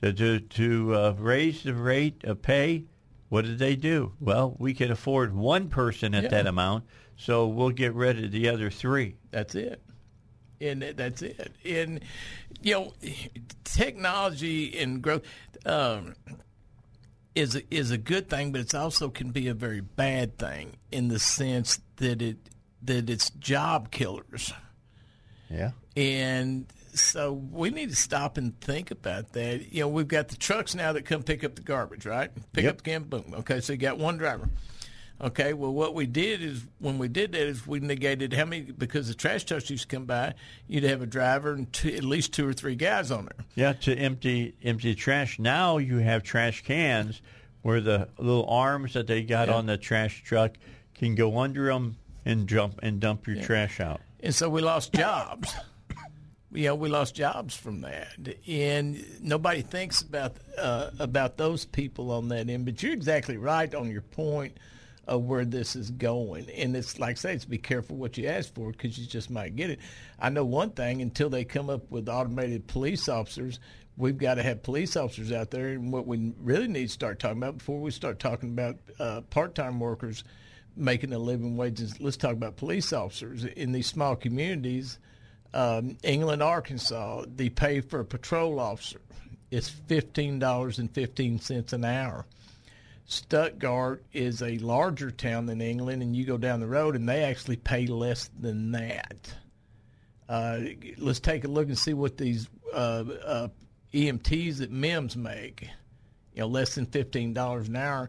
So 0.00 0.12
to, 0.12 0.40
to 0.40 0.94
uh, 0.94 1.14
raise 1.18 1.62
the 1.62 1.74
rate 1.74 2.24
of 2.24 2.40
pay, 2.40 2.84
what 3.28 3.44
did 3.44 3.58
they 3.58 3.76
do? 3.76 4.12
Well, 4.20 4.56
we 4.58 4.72
can 4.72 4.90
afford 4.90 5.34
one 5.34 5.68
person 5.68 6.14
at 6.14 6.24
yeah. 6.24 6.28
that 6.30 6.46
amount, 6.46 6.84
so 7.16 7.46
we'll 7.46 7.70
get 7.70 7.92
rid 7.94 8.24
of 8.24 8.30
the 8.30 8.48
other 8.48 8.70
three. 8.70 9.16
That's 9.30 9.54
it 9.54 9.82
and 10.60 10.82
that's 10.82 11.22
it. 11.22 11.52
And 11.64 12.00
you 12.64 12.72
know, 12.74 12.92
technology 13.64 14.78
and 14.78 15.02
growth 15.02 15.22
um, 15.66 16.14
is 17.34 17.56
a, 17.56 17.74
is 17.74 17.90
a 17.90 17.98
good 17.98 18.30
thing, 18.30 18.52
but 18.52 18.60
it 18.62 18.74
also 18.74 19.10
can 19.10 19.30
be 19.30 19.48
a 19.48 19.54
very 19.54 19.80
bad 19.80 20.38
thing 20.38 20.76
in 20.90 21.08
the 21.08 21.18
sense 21.18 21.80
that 21.96 22.22
it 22.22 22.38
that 22.82 23.08
it's 23.08 23.30
job 23.30 23.90
killers. 23.90 24.52
Yeah, 25.50 25.72
and 25.96 26.66
so 26.94 27.32
we 27.32 27.70
need 27.70 27.90
to 27.90 27.96
stop 27.96 28.38
and 28.38 28.58
think 28.60 28.90
about 28.90 29.32
that. 29.34 29.72
You 29.72 29.82
know, 29.82 29.88
we've 29.88 30.08
got 30.08 30.28
the 30.28 30.36
trucks 30.36 30.74
now 30.74 30.92
that 30.92 31.04
come 31.04 31.22
pick 31.22 31.44
up 31.44 31.56
the 31.56 31.62
garbage, 31.62 32.06
right? 32.06 32.30
Pick 32.52 32.64
yep. 32.64 32.72
up 32.72 32.76
the 32.78 32.90
can, 32.90 33.02
boom. 33.04 33.34
Okay, 33.38 33.60
so 33.60 33.74
you 33.74 33.78
got 33.78 33.98
one 33.98 34.16
driver. 34.16 34.48
Okay, 35.20 35.52
well, 35.52 35.72
what 35.72 35.94
we 35.94 36.06
did 36.06 36.42
is 36.42 36.66
when 36.80 36.98
we 36.98 37.06
did 37.06 37.32
that 37.32 37.42
is 37.42 37.66
we 37.66 37.78
negated 37.78 38.32
how 38.32 38.44
many 38.44 38.62
because 38.62 39.06
the 39.06 39.14
trash 39.14 39.44
trucks 39.44 39.70
used 39.70 39.88
to 39.88 39.96
come 39.96 40.06
by, 40.06 40.34
you'd 40.66 40.82
have 40.82 41.02
a 41.02 41.06
driver 41.06 41.52
and 41.52 41.72
two, 41.72 41.94
at 41.94 42.02
least 42.02 42.32
two 42.32 42.46
or 42.46 42.52
three 42.52 42.74
guys 42.74 43.12
on 43.12 43.26
there. 43.26 43.46
Yeah, 43.54 43.72
to 43.74 43.94
empty 43.96 44.54
empty 44.64 44.94
trash. 44.94 45.38
Now 45.38 45.78
you 45.78 45.98
have 45.98 46.24
trash 46.24 46.64
cans 46.64 47.22
where 47.62 47.80
the 47.80 48.08
little 48.18 48.46
arms 48.48 48.94
that 48.94 49.06
they 49.06 49.22
got 49.22 49.48
yeah. 49.48 49.54
on 49.54 49.66
the 49.66 49.78
trash 49.78 50.22
truck 50.24 50.56
can 50.94 51.14
go 51.14 51.38
under 51.38 51.66
them 51.66 51.96
and 52.24 52.48
jump 52.48 52.80
and 52.82 52.98
dump 52.98 53.26
your 53.26 53.36
yeah. 53.36 53.46
trash 53.46 53.80
out. 53.80 54.00
And 54.20 54.34
so 54.34 54.48
we 54.48 54.62
lost 54.62 54.92
jobs. 54.92 55.54
you 56.52 56.66
know, 56.66 56.74
we 56.74 56.88
lost 56.88 57.14
jobs 57.14 57.54
from 57.54 57.82
that, 57.82 58.16
and 58.48 59.04
nobody 59.22 59.62
thinks 59.62 60.02
about 60.02 60.36
uh, 60.58 60.90
about 60.98 61.36
those 61.36 61.64
people 61.64 62.10
on 62.10 62.28
that 62.28 62.50
end. 62.50 62.64
But 62.64 62.82
you're 62.82 62.92
exactly 62.92 63.36
right 63.36 63.72
on 63.72 63.90
your 63.92 64.02
point 64.02 64.58
of 65.06 65.22
where 65.22 65.44
this 65.44 65.76
is 65.76 65.90
going. 65.90 66.48
And 66.50 66.76
it's 66.76 66.98
like 66.98 67.12
I 67.12 67.14
say, 67.14 67.34
it's 67.34 67.44
be 67.44 67.58
careful 67.58 67.96
what 67.96 68.16
you 68.16 68.28
ask 68.28 68.54
for 68.54 68.72
because 68.72 68.98
you 68.98 69.06
just 69.06 69.30
might 69.30 69.56
get 69.56 69.70
it. 69.70 69.80
I 70.18 70.30
know 70.30 70.44
one 70.44 70.70
thing: 70.70 71.02
until 71.02 71.30
they 71.30 71.44
come 71.44 71.70
up 71.70 71.90
with 71.90 72.08
automated 72.08 72.66
police 72.66 73.08
officers, 73.08 73.60
we've 73.96 74.18
got 74.18 74.34
to 74.34 74.42
have 74.42 74.62
police 74.62 74.96
officers 74.96 75.32
out 75.32 75.50
there. 75.50 75.68
And 75.68 75.92
what 75.92 76.06
we 76.06 76.32
really 76.40 76.68
need 76.68 76.86
to 76.86 76.92
start 76.92 77.18
talking 77.18 77.38
about 77.38 77.58
before 77.58 77.80
we 77.80 77.90
start 77.90 78.18
talking 78.18 78.50
about 78.50 78.76
uh, 78.98 79.20
part-time 79.30 79.80
workers 79.80 80.24
making 80.76 81.12
a 81.12 81.18
living 81.18 81.56
wages, 81.56 82.00
let's 82.00 82.16
talk 82.16 82.32
about 82.32 82.56
police 82.56 82.92
officers 82.92 83.44
in 83.44 83.70
these 83.70 83.86
small 83.86 84.16
communities. 84.16 84.98
Um, 85.52 85.98
England, 86.02 86.42
Arkansas, 86.42 87.26
the 87.36 87.50
pay 87.50 87.80
for 87.80 88.00
a 88.00 88.04
patrol 88.04 88.58
officer 88.58 89.00
is 89.52 89.68
fifteen 89.68 90.40
dollars 90.40 90.80
and 90.80 90.90
fifteen 90.92 91.38
cents 91.38 91.72
an 91.72 91.84
hour. 91.84 92.26
Stuttgart 93.06 94.04
is 94.12 94.42
a 94.42 94.58
larger 94.58 95.10
town 95.10 95.46
than 95.46 95.60
England, 95.60 96.02
and 96.02 96.16
you 96.16 96.24
go 96.24 96.38
down 96.38 96.60
the 96.60 96.66
road, 96.66 96.96
and 96.96 97.08
they 97.08 97.22
actually 97.22 97.56
pay 97.56 97.86
less 97.86 98.30
than 98.38 98.72
that. 98.72 99.34
Uh, 100.28 100.60
let's 100.96 101.20
take 101.20 101.44
a 101.44 101.48
look 101.48 101.68
and 101.68 101.78
see 101.78 101.92
what 101.92 102.16
these 102.16 102.48
uh, 102.72 103.04
uh, 103.24 103.48
EMTs 103.92 104.62
at 104.62 104.70
MEMS 104.70 105.16
make. 105.16 105.68
You 106.34 106.40
know, 106.40 106.46
less 106.46 106.74
than 106.74 106.86
fifteen 106.86 107.34
dollars 107.34 107.68
an 107.68 107.76
hour, 107.76 108.08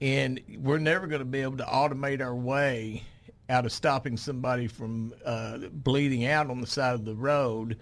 and 0.00 0.40
we're 0.58 0.78
never 0.78 1.06
going 1.06 1.18
to 1.18 1.26
be 1.26 1.42
able 1.42 1.58
to 1.58 1.64
automate 1.64 2.22
our 2.22 2.34
way 2.34 3.02
out 3.50 3.66
of 3.66 3.72
stopping 3.72 4.16
somebody 4.16 4.68
from 4.68 5.12
uh, 5.24 5.58
bleeding 5.72 6.26
out 6.26 6.48
on 6.48 6.60
the 6.60 6.66
side 6.66 6.94
of 6.94 7.04
the 7.04 7.14
road 7.14 7.78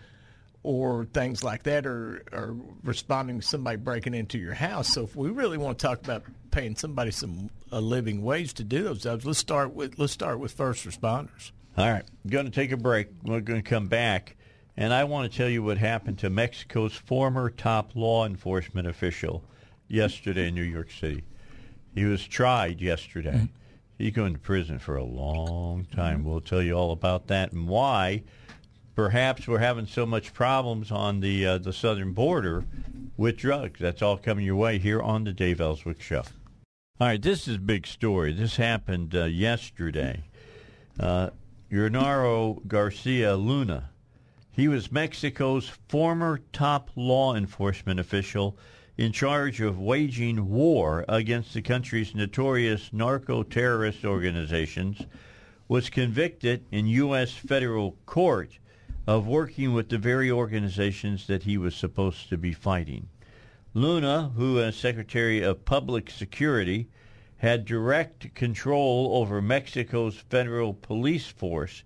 or 0.67 1.05
things 1.05 1.45
like 1.45 1.63
that 1.63 1.87
or, 1.87 2.25
or 2.33 2.57
responding 2.83 3.39
to 3.39 3.47
somebody 3.47 3.77
breaking 3.77 4.15
into 4.15 4.37
your 4.37 4.53
house. 4.53 4.93
So 4.93 5.05
if 5.05 5.15
we 5.15 5.31
really 5.31 5.59
want 5.59 5.79
to 5.79 5.87
talk 5.87 6.03
about 6.03 6.25
paying 6.51 6.75
somebody 6.75 7.13
some 7.13 7.51
a 7.71 7.81
living 7.81 8.21
wage 8.21 8.53
to 8.55 8.65
do 8.65 8.83
those 8.83 9.05
jobs, 9.05 9.25
let's 9.25 9.39
start 9.39 9.75
with 9.75 9.97
let's 9.97 10.13
start 10.13 10.41
with 10.41 10.51
first 10.51 10.85
responders. 10.85 11.53
All 11.79 11.89
right, 11.89 12.03
I'm 12.25 12.31
going 12.31 12.47
to 12.47 12.51
take 12.51 12.73
a 12.73 12.77
break. 12.77 13.07
We're 13.23 13.43
going 13.43 13.63
to 13.63 13.71
come 13.71 13.87
back, 13.87 14.35
and 14.77 14.93
I 14.93 15.05
want 15.05 15.31
to 15.31 15.39
tell 15.39 15.49
you 15.49 15.63
what 15.63 15.79
happened 15.79 16.19
to 16.19 16.31
Mexico's 16.31 16.97
former 16.97 17.49
top 17.49 17.95
law 17.95 18.27
enforcement 18.27 18.89
official 18.89 19.45
yesterday 19.87 20.49
in 20.49 20.57
New 20.57 20.63
York 20.63 20.91
City. 20.91 21.23
He 21.95 22.07
was 22.07 22.27
tried 22.27 22.81
yesterday. 22.81 23.35
Mm-hmm. 23.35 23.45
He's 23.99 24.13
going 24.13 24.33
to 24.33 24.41
prison 24.41 24.81
for 24.81 24.97
a 24.97 25.05
long 25.05 25.87
time. 25.95 26.25
We'll 26.25 26.41
tell 26.41 26.61
you 26.61 26.73
all 26.73 26.91
about 26.91 27.29
that 27.29 27.53
and 27.53 27.69
why. 27.69 28.25
Perhaps 28.97 29.47
we're 29.47 29.59
having 29.59 29.87
so 29.87 30.07
much 30.07 30.33
problems 30.33 30.91
on 30.91 31.21
the 31.21 31.47
uh, 31.47 31.59
the 31.59 31.75
southern 31.75 32.15
border 32.15 32.65
with 33.19 33.37
drugs. 33.37 33.79
That's 33.79 34.01
all 34.01 34.17
coming 34.17 34.47
your 34.47 34.57
way 34.57 34.79
here 34.79 35.03
on 35.03 35.25
the 35.25 35.35
Dave 35.35 35.61
Elswick 35.61 36.01
Show. 36.01 36.23
All 36.99 37.09
right, 37.09 37.21
this 37.21 37.47
is 37.47 37.57
a 37.57 37.61
big 37.61 37.87
story. 37.87 38.33
This 38.33 38.57
happened 38.57 39.15
uh, 39.15 39.25
yesterday. 39.25 40.25
Uh, 40.99 41.29
Garcia 41.71 43.37
Luna. 43.37 43.91
He 44.51 44.67
was 44.67 44.91
Mexico's 44.91 45.69
former 45.89 46.41
top 46.55 46.89
law 46.97 47.35
enforcement 47.35 48.01
official 48.01 48.57
in 48.97 49.13
charge 49.13 49.61
of 49.61 49.79
waging 49.79 50.49
war 50.49 51.05
against 51.07 51.53
the 51.53 51.61
country's 51.61 52.15
notorious 52.15 52.95
narco 52.95 53.43
terrorist 53.43 54.07
organizations, 54.07 55.03
was 55.69 55.91
convicted 55.91 56.65
in 56.71 56.87
U.S. 56.87 57.33
federal 57.33 57.95
court 58.07 58.59
of 59.07 59.27
working 59.27 59.73
with 59.73 59.89
the 59.89 59.99
very 59.99 60.31
organizations 60.31 61.27
that 61.27 61.45
he 61.45 61.57
was 61.57 61.75
supposed 61.75 62.29
to 62.29 62.37
be 62.37 62.53
fighting. 62.53 63.09
Luna, 63.73 64.33
who 64.37 64.61
as 64.61 64.75
Secretary 64.75 65.43
of 65.43 65.65
Public 65.65 66.11
Security 66.11 66.89
had 67.37 67.65
direct 67.65 68.35
control 68.35 69.11
over 69.13 69.41
Mexico's 69.43 70.17
federal 70.17 70.73
police 70.73 71.27
force, 71.27 71.85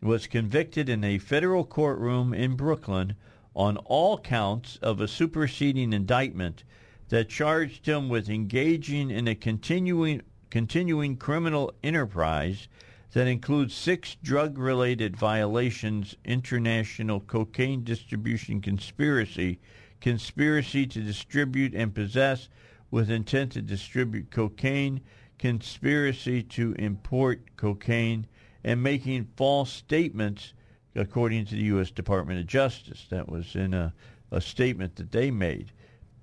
was 0.00 0.26
convicted 0.26 0.88
in 0.88 1.02
a 1.02 1.18
federal 1.18 1.64
courtroom 1.64 2.32
in 2.32 2.56
Brooklyn 2.56 3.14
on 3.54 3.76
all 3.78 4.18
counts 4.18 4.76
of 4.76 5.00
a 5.00 5.08
superseding 5.08 5.92
indictment 5.92 6.64
that 7.08 7.28
charged 7.28 7.86
him 7.86 8.08
with 8.08 8.28
engaging 8.28 9.10
in 9.10 9.28
a 9.28 9.34
continuing 9.34 10.22
continuing 10.50 11.16
criminal 11.16 11.72
enterprise 11.82 12.68
that 13.14 13.28
includes 13.28 13.72
six 13.72 14.16
drug-related 14.24 15.16
violations, 15.16 16.16
international 16.24 17.20
cocaine 17.20 17.84
distribution 17.84 18.60
conspiracy, 18.60 19.60
conspiracy 20.00 20.84
to 20.84 21.00
distribute 21.00 21.74
and 21.74 21.94
possess 21.94 22.48
with 22.90 23.08
intent 23.10 23.52
to 23.52 23.62
distribute 23.62 24.32
cocaine, 24.32 25.00
conspiracy 25.38 26.42
to 26.42 26.74
import 26.76 27.40
cocaine, 27.56 28.26
and 28.64 28.82
making 28.82 29.28
false 29.36 29.70
statements 29.70 30.52
according 30.96 31.44
to 31.44 31.54
the 31.54 31.64
U.S. 31.64 31.92
Department 31.92 32.40
of 32.40 32.46
Justice. 32.46 33.06
That 33.10 33.28
was 33.28 33.54
in 33.54 33.74
a, 33.74 33.94
a 34.32 34.40
statement 34.40 34.96
that 34.96 35.12
they 35.12 35.30
made. 35.30 35.70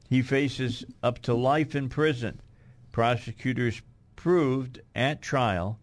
He 0.10 0.22
faces 0.22 0.84
up 1.02 1.20
to 1.20 1.34
life 1.34 1.74
in 1.74 1.88
prison. 1.88 2.42
Prosecutors 2.92 3.82
proved 4.18 4.82
at 4.94 5.22
trial 5.22 5.80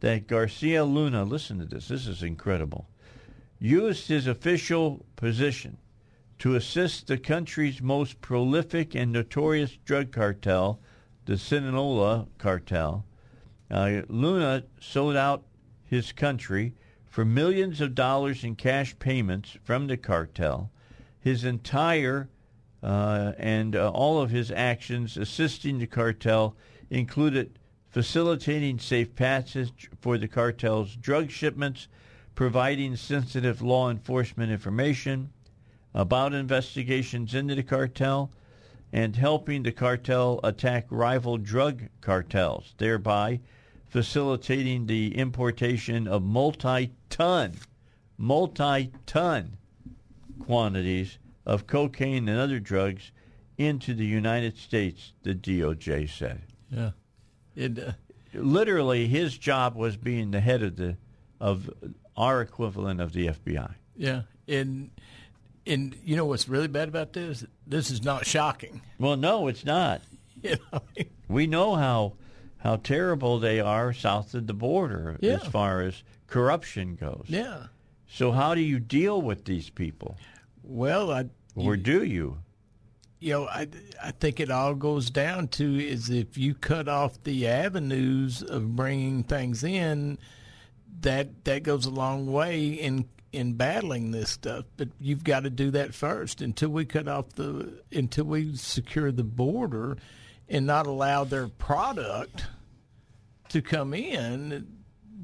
that 0.00 0.26
Garcia 0.26 0.84
Luna, 0.84 1.24
listen 1.24 1.58
to 1.58 1.64
this, 1.64 1.88
this 1.88 2.06
is 2.06 2.22
incredible, 2.22 2.88
used 3.58 4.08
his 4.08 4.26
official 4.26 5.04
position 5.16 5.76
to 6.38 6.54
assist 6.54 7.06
the 7.06 7.18
country's 7.18 7.82
most 7.82 8.20
prolific 8.22 8.94
and 8.94 9.12
notorious 9.12 9.76
drug 9.84 10.10
cartel, 10.10 10.80
the 11.26 11.36
Sinaloa 11.36 12.26
cartel. 12.38 13.04
Uh, 13.70 14.02
Luna 14.08 14.64
sold 14.80 15.16
out 15.16 15.44
his 15.84 16.12
country 16.12 16.72
for 17.06 17.24
millions 17.24 17.80
of 17.80 17.94
dollars 17.94 18.42
in 18.42 18.56
cash 18.56 18.98
payments 18.98 19.58
from 19.62 19.86
the 19.86 19.96
cartel. 19.98 20.70
His 21.20 21.44
entire 21.44 22.30
uh, 22.82 23.32
and 23.36 23.76
uh, 23.76 23.90
all 23.90 24.22
of 24.22 24.30
his 24.30 24.50
actions 24.50 25.18
assisting 25.18 25.78
the 25.78 25.86
cartel 25.86 26.56
included 26.88 27.58
facilitating 27.90 28.78
safe 28.78 29.14
passage 29.14 29.90
for 30.00 30.16
the 30.16 30.28
cartel's 30.28 30.96
drug 30.96 31.30
shipments, 31.30 31.88
providing 32.34 32.96
sensitive 32.96 33.60
law 33.60 33.90
enforcement 33.90 34.50
information 34.50 35.30
about 35.92 36.32
investigations 36.32 37.34
into 37.34 37.54
the 37.54 37.62
cartel, 37.62 38.30
and 38.92 39.16
helping 39.16 39.62
the 39.62 39.72
cartel 39.72 40.40
attack 40.42 40.86
rival 40.90 41.36
drug 41.36 41.82
cartels, 42.00 42.74
thereby 42.78 43.40
facilitating 43.88 44.86
the 44.86 45.16
importation 45.16 46.06
of 46.06 46.22
multi-ton, 46.22 47.52
multi-ton 48.16 49.56
quantities 50.44 51.18
of 51.44 51.66
cocaine 51.66 52.28
and 52.28 52.38
other 52.38 52.60
drugs 52.60 53.10
into 53.58 53.94
the 53.94 54.06
United 54.06 54.56
States, 54.56 55.12
the 55.22 55.34
DOJ 55.34 56.08
said. 56.08 56.42
Yeah. 56.70 56.90
It, 57.60 57.78
uh, 57.78 57.92
Literally, 58.32 59.08
his 59.08 59.36
job 59.36 59.74
was 59.74 59.96
being 59.96 60.30
the 60.30 60.40
head 60.40 60.62
of 60.62 60.76
the 60.76 60.96
of 61.40 61.68
our 62.16 62.40
equivalent 62.40 63.00
of 63.00 63.12
the 63.12 63.26
FBI. 63.26 63.74
Yeah, 63.96 64.22
and 64.46 64.90
and 65.66 65.96
you 66.04 66.14
know 66.16 66.24
what's 66.26 66.48
really 66.48 66.68
bad 66.68 66.88
about 66.88 67.12
this? 67.12 67.44
This 67.66 67.90
is 67.90 68.04
not 68.04 68.24
shocking. 68.26 68.82
Well, 68.98 69.16
no, 69.16 69.48
it's 69.48 69.64
not. 69.64 70.00
You 70.42 70.56
know? 70.72 70.80
we 71.28 71.46
know 71.46 71.74
how 71.74 72.14
how 72.58 72.76
terrible 72.76 73.38
they 73.40 73.60
are 73.60 73.92
south 73.92 74.32
of 74.32 74.46
the 74.46 74.54
border 74.54 75.18
Yeah. 75.20 75.34
as 75.34 75.46
far 75.48 75.82
as 75.82 76.02
corruption 76.28 76.94
goes. 76.94 77.24
Yeah. 77.28 77.64
So 78.08 78.32
how 78.32 78.54
do 78.54 78.62
you 78.62 78.78
deal 78.78 79.20
with 79.20 79.44
these 79.44 79.68
people, 79.68 80.16
Well, 80.62 81.10
I 81.10 81.26
or 81.56 81.76
do 81.76 82.02
you? 82.04 82.38
You 83.20 83.34
know, 83.34 83.46
I, 83.46 83.68
I 84.02 84.10
think 84.12 84.40
it 84.40 84.50
all 84.50 84.74
goes 84.74 85.10
down 85.10 85.48
to 85.48 85.78
is 85.78 86.08
if 86.08 86.38
you 86.38 86.54
cut 86.54 86.88
off 86.88 87.22
the 87.22 87.46
avenues 87.46 88.42
of 88.42 88.74
bringing 88.74 89.22
things 89.22 89.62
in, 89.62 90.18
that 91.02 91.44
that 91.44 91.62
goes 91.62 91.86
a 91.86 91.90
long 91.90 92.32
way 92.32 92.68
in 92.68 93.08
in 93.32 93.52
battling 93.52 94.10
this 94.10 94.30
stuff. 94.30 94.64
But 94.76 94.88
you've 94.98 95.22
got 95.22 95.40
to 95.44 95.50
do 95.50 95.70
that 95.72 95.94
first 95.94 96.40
until 96.40 96.70
we 96.70 96.86
cut 96.86 97.08
off 97.08 97.28
the 97.34 97.82
until 97.92 98.24
we 98.24 98.56
secure 98.56 99.12
the 99.12 99.22
border 99.22 99.98
and 100.48 100.66
not 100.66 100.86
allow 100.86 101.24
their 101.24 101.48
product 101.48 102.46
to 103.50 103.60
come 103.60 103.92
in. 103.92 104.79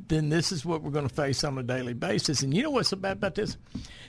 Then 0.08 0.28
this 0.28 0.52
is 0.52 0.64
what 0.64 0.82
we're 0.82 0.90
going 0.92 1.08
to 1.08 1.14
face 1.14 1.42
on 1.44 1.58
a 1.58 1.62
daily 1.62 1.94
basis. 1.94 2.42
And 2.42 2.54
you 2.54 2.62
know 2.62 2.70
what's 2.70 2.90
so 2.90 2.96
bad 2.96 3.16
about 3.18 3.34
this? 3.34 3.56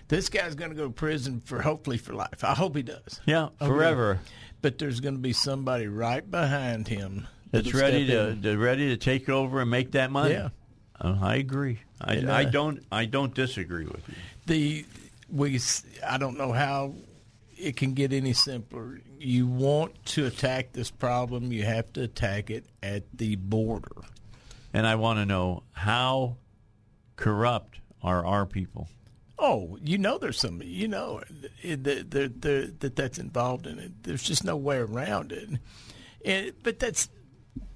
This 0.07 0.29
guy's 0.29 0.55
going 0.55 0.69
to 0.71 0.75
go 0.77 0.85
to 0.85 0.93
prison 0.93 1.41
for 1.43 1.61
hopefully 1.61 1.97
for 1.97 2.13
life. 2.13 2.43
I 2.43 2.53
hope 2.53 2.75
he 2.75 2.83
does. 2.83 3.19
Yeah, 3.25 3.45
Okay. 3.45 3.65
forever. 3.67 4.19
But 4.61 4.77
there's 4.79 4.99
going 4.99 5.15
to 5.15 5.21
be 5.21 5.33
somebody 5.33 5.87
right 5.87 6.29
behind 6.29 6.87
him 6.87 7.27
That's 7.51 7.73
ready 7.73 8.07
to, 8.07 8.57
ready 8.57 8.89
to 8.89 8.97
take 8.97 9.27
over 9.29 9.61
and 9.61 9.69
make 9.71 9.91
that 9.91 10.11
money. 10.11 10.33
Yeah. 10.33 10.49
Uh, 10.99 11.17
I 11.21 11.35
agree. 11.35 11.79
I, 12.01 12.13
And, 12.15 12.31
I 12.31 12.43
uh, 12.45 12.49
don't 12.49 12.83
I 12.91 13.05
don't 13.05 13.33
disagree 13.33 13.85
with 13.85 14.01
you. 14.07 14.15
the 14.47 14.85
we. 15.29 15.59
I 16.07 16.17
don't 16.17 16.37
know 16.37 16.51
how 16.51 16.95
it 17.55 17.75
can 17.75 17.93
get 17.93 18.13
any 18.13 18.33
simpler. 18.33 18.99
You 19.19 19.45
want 19.45 19.93
to 20.07 20.25
attack 20.25 20.73
this 20.73 20.89
problem, 20.89 21.51
you 21.51 21.63
have 21.63 21.91
to 21.93 22.01
attack 22.03 22.49
it 22.49 22.65
at 22.81 23.03
the 23.15 23.35
border. 23.35 23.91
And 24.73 24.85
I 24.85 24.95
want 24.95 25.19
to 25.19 25.25
know 25.25 25.63
how 25.71 26.37
corrupt 27.15 27.79
are 28.01 28.25
our 28.25 28.45
people? 28.45 28.89
Oh, 29.39 29.77
you 29.83 29.97
know, 29.97 30.17
there's 30.17 30.39
some, 30.39 30.61
you 30.63 30.87
know, 30.87 31.21
eh, 31.63 31.75
that 31.79 32.11
that 32.81 32.95
that's 32.95 33.17
involved 33.19 33.67
in 33.67 33.79
it. 33.79 34.03
There's 34.03 34.23
just 34.23 34.43
no 34.43 34.57
way 34.57 34.77
around 34.77 35.31
it. 35.31 35.49
And 36.25 36.53
but 36.63 36.79
that's 36.79 37.09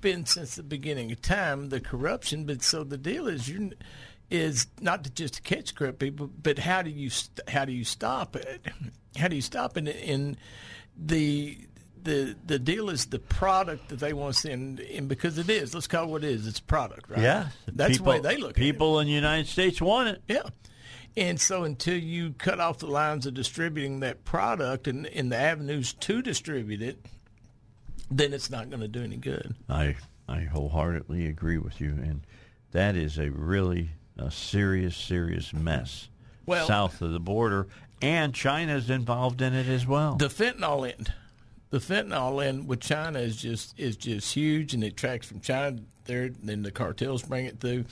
been 0.01 0.25
since 0.25 0.55
the 0.55 0.63
beginning 0.63 1.11
of 1.11 1.21
time 1.21 1.69
the 1.69 1.79
corruption. 1.79 2.45
But 2.45 2.63
so 2.63 2.83
the 2.83 2.97
deal 2.97 3.27
is 3.27 3.47
you 3.47 3.71
is 4.29 4.67
not 4.79 5.03
to 5.03 5.11
just 5.11 5.43
catch 5.43 5.75
corrupt 5.75 5.99
people, 5.99 6.31
but 6.41 6.57
how 6.59 6.81
do 6.81 6.89
you 6.89 7.11
how 7.47 7.65
do 7.65 7.71
you 7.71 7.83
stop 7.83 8.35
it? 8.35 8.65
How 9.17 9.27
do 9.27 9.35
you 9.35 9.41
stop 9.41 9.77
it? 9.77 9.87
And 9.87 10.37
the 10.97 11.57
the 12.03 12.35
the 12.45 12.59
deal 12.59 12.89
is 12.89 13.05
the 13.07 13.19
product 13.19 13.89
that 13.89 13.99
they 13.99 14.13
want 14.13 14.35
to 14.35 14.41
send, 14.41 14.79
and 14.79 15.07
because 15.07 15.37
it 15.37 15.49
is, 15.49 15.73
let's 15.73 15.87
call 15.87 16.05
it 16.05 16.09
what 16.09 16.23
it 16.23 16.31
is. 16.31 16.47
It's 16.47 16.59
a 16.59 16.63
product, 16.63 17.09
right? 17.09 17.21
Yeah, 17.21 17.47
that's 17.67 17.93
people, 17.93 18.05
the 18.05 18.11
way 18.11 18.19
they 18.19 18.37
look. 18.37 18.55
People 18.55 18.99
in 18.99 19.07
the 19.07 19.13
United 19.13 19.47
States 19.47 19.81
want 19.81 20.09
it. 20.09 20.21
Yeah. 20.27 20.43
And 21.17 21.41
so 21.41 21.63
until 21.63 21.97
you 21.97 22.31
cut 22.37 22.61
off 22.61 22.77
the 22.77 22.87
lines 22.87 23.25
of 23.25 23.33
distributing 23.33 23.99
that 23.99 24.23
product 24.23 24.87
and, 24.87 25.05
and 25.07 25.29
the 25.29 25.35
avenues 25.35 25.91
to 25.93 26.21
distribute 26.21 26.81
it, 26.81 27.05
then 28.09 28.31
it's 28.31 28.49
not 28.49 28.69
going 28.69 28.79
to 28.79 28.87
do 28.87 29.03
any 29.03 29.17
good. 29.17 29.55
I 29.69 29.97
I 30.27 30.41
wholeheartedly 30.41 31.27
agree 31.27 31.57
with 31.57 31.81
you, 31.81 31.89
and 31.89 32.21
that 32.71 32.95
is 32.95 33.17
a 33.17 33.29
really 33.29 33.91
a 34.17 34.31
serious, 34.31 34.95
serious 34.95 35.53
mess 35.53 36.09
well, 36.45 36.65
south 36.65 37.01
of 37.01 37.11
the 37.11 37.19
border, 37.19 37.67
and 38.01 38.33
China's 38.33 38.89
involved 38.89 39.41
in 39.41 39.53
it 39.53 39.67
as 39.67 39.85
well. 39.85 40.15
The 40.15 40.27
fentanyl 40.27 40.91
end, 40.91 41.13
the 41.71 41.79
fentanyl 41.79 42.45
in 42.45 42.67
with 42.67 42.81
China 42.81 43.19
is 43.19 43.37
just 43.37 43.79
is 43.79 43.97
just 43.97 44.33
huge, 44.33 44.73
and 44.73 44.83
it 44.83 44.95
tracks 44.95 45.25
from 45.25 45.39
China 45.39 45.77
there. 46.05 46.29
Then 46.29 46.61
the 46.61 46.71
cartels 46.71 47.23
bring 47.23 47.45
it 47.45 47.59
through, 47.59 47.85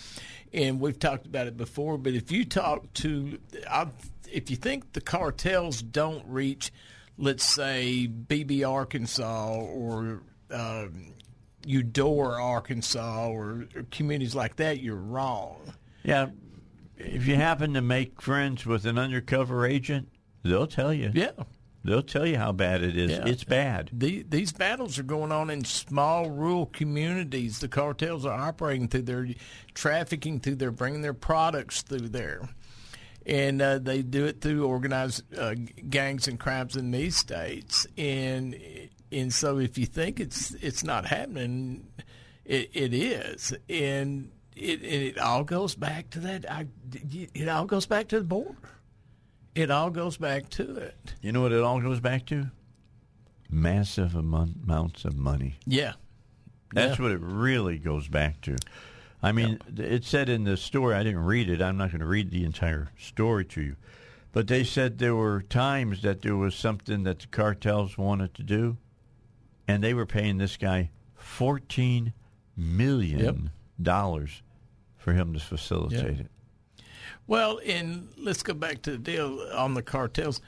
and 0.54 0.80
we've 0.80 1.00
talked 1.00 1.26
about 1.26 1.48
it 1.48 1.58
before. 1.58 1.98
But 1.98 2.14
if 2.14 2.32
you 2.32 2.46
talk 2.46 2.94
to, 2.96 3.40
I, 3.70 3.88
if 4.32 4.52
you 4.52 4.58
think 4.58 4.94
the 4.94 5.02
cartels 5.02 5.82
don't 5.82 6.26
reach, 6.28 6.72
let's 7.18 7.44
say 7.44 8.06
Beebe, 8.08 8.64
Arkansas, 8.64 9.56
or 9.56 10.22
um, 10.52 11.14
Eudora, 11.66 12.44
Arkansas, 12.44 13.28
or, 13.30 13.66
or 13.76 13.86
communities 13.92 14.36
like 14.36 14.58
that, 14.58 14.82
you're 14.82 14.96
wrong. 14.96 15.74
Yeah, 16.04 16.28
if 16.98 17.28
you 17.28 17.36
happen 17.36 17.74
to 17.76 17.82
make 17.82 18.22
friends 18.22 18.66
with 18.66 18.86
an 18.86 18.98
undercover 18.98 19.66
agent, 19.66 20.10
they'll 20.44 20.68
tell 20.68 20.94
you. 20.94 21.12
Yeah. 21.14 21.32
They'll 21.84 22.02
tell 22.04 22.26
you 22.26 22.38
how 22.38 22.52
bad 22.52 22.84
it 22.84 22.98
is. 22.98 23.12
Yeah. 23.12 23.26
It's 23.26 23.46
bad. 23.46 23.90
The, 23.94 24.26
these 24.28 24.52
battles 24.52 25.00
are 25.00 25.04
going 25.04 25.32
on 25.32 25.50
in 25.50 25.64
small 25.64 26.30
rural 26.30 26.66
communities. 26.66 27.60
The 27.60 27.70
cartels 27.70 28.26
are 28.26 28.38
operating 28.38 28.90
through 28.90 29.04
their 29.04 29.28
trafficking 29.74 30.42
through 30.42 30.56
their 30.56 30.72
bringing 30.72 31.02
their 31.02 31.14
products 31.14 31.82
through 31.82 32.10
there, 32.10 32.50
and 33.26 33.62
uh, 33.62 33.80
they 33.80 34.02
do 34.02 34.26
it 34.26 34.42
through 34.42 34.66
organized 34.66 35.24
uh, 35.38 35.56
gangs 35.90 36.28
and 36.28 36.38
crimes 36.38 36.76
in 36.76 36.92
these 36.92 37.16
states. 37.16 37.88
And 37.98 38.60
and 39.12 39.34
so 39.34 39.58
if 39.58 39.78
you 39.78 39.86
think 39.86 40.20
it's 40.20 40.52
it's 40.56 40.84
not 40.84 41.06
happening, 41.06 41.88
it, 42.44 42.72
it 42.74 42.94
is. 42.94 43.54
And 43.70 44.32
it, 44.56 44.84
it 44.84 45.18
all 45.18 45.46
goes 45.46 45.76
back 45.76 46.10
to 46.12 46.20
that. 46.20 46.52
I, 46.52 46.68
it 47.34 47.48
all 47.48 47.66
goes 47.66 47.86
back 47.86 48.10
to 48.10 48.20
the 48.20 48.26
border. 48.26 48.58
It 49.56 49.72
all 49.72 49.90
goes 49.90 50.18
back 50.18 50.50
to 50.52 50.76
it. 50.76 51.16
You 51.22 51.32
know 51.32 51.42
what 51.42 51.52
it 51.52 51.62
all 51.62 51.82
goes 51.82 52.00
back 52.00 52.26
to? 52.28 52.52
Massive 53.50 54.16
amounts 54.16 55.06
of 55.06 55.18
money. 55.18 55.56
Yeah. 55.66 55.94
That's 56.74 57.00
yeah. 57.00 57.04
what 57.04 57.12
it 57.12 57.22
really 57.22 57.78
goes 57.78 58.08
back 58.08 58.42
to. 58.42 58.58
I 59.22 59.32
mean, 59.32 59.60
yeah. 59.76 59.86
it 59.86 60.06
said 60.06 60.30
in 60.30 60.44
the 60.44 60.56
story, 60.56 60.96
I 60.96 61.04
didn't 61.04 61.26
read 61.26 61.50
it. 61.50 61.62
I'm 61.62 61.78
not 61.78 61.90
going 61.92 62.00
to 62.00 62.06
read 62.06 62.32
the 62.32 62.46
entire 62.46 62.90
story 62.98 63.44
to 63.46 63.62
you. 63.62 63.76
But 64.32 64.48
they 64.48 64.64
said 64.64 65.00
there 65.00 65.16
were 65.16 65.42
times 65.42 66.04
that 66.04 66.22
there 66.22 66.36
was 66.36 66.54
something 66.56 67.04
that 67.04 67.20
the 67.20 67.28
cartels 67.28 67.98
wanted 67.98 68.36
to 68.36 68.44
do, 68.44 68.78
and 69.68 69.84
they 69.84 69.94
were 69.94 70.06
paying 70.06 70.38
this 70.38 70.56
guy 70.56 70.92
$14 71.20 72.14
million 72.56 73.20
yep. 73.20 74.30
for 74.98 75.14
him 75.14 75.34
to 75.34 75.40
facilitate 75.40 76.18
yep. 76.18 76.20
it. 76.20 76.32
Well, 77.30 77.62
and 77.64 78.08
let's 78.18 78.42
go 78.42 78.56
back 78.56 78.82
to 78.82 78.92
the 78.92 78.98
deal 78.98 79.48
on 79.54 79.76
the 79.76 79.84
cartels. 79.84 80.42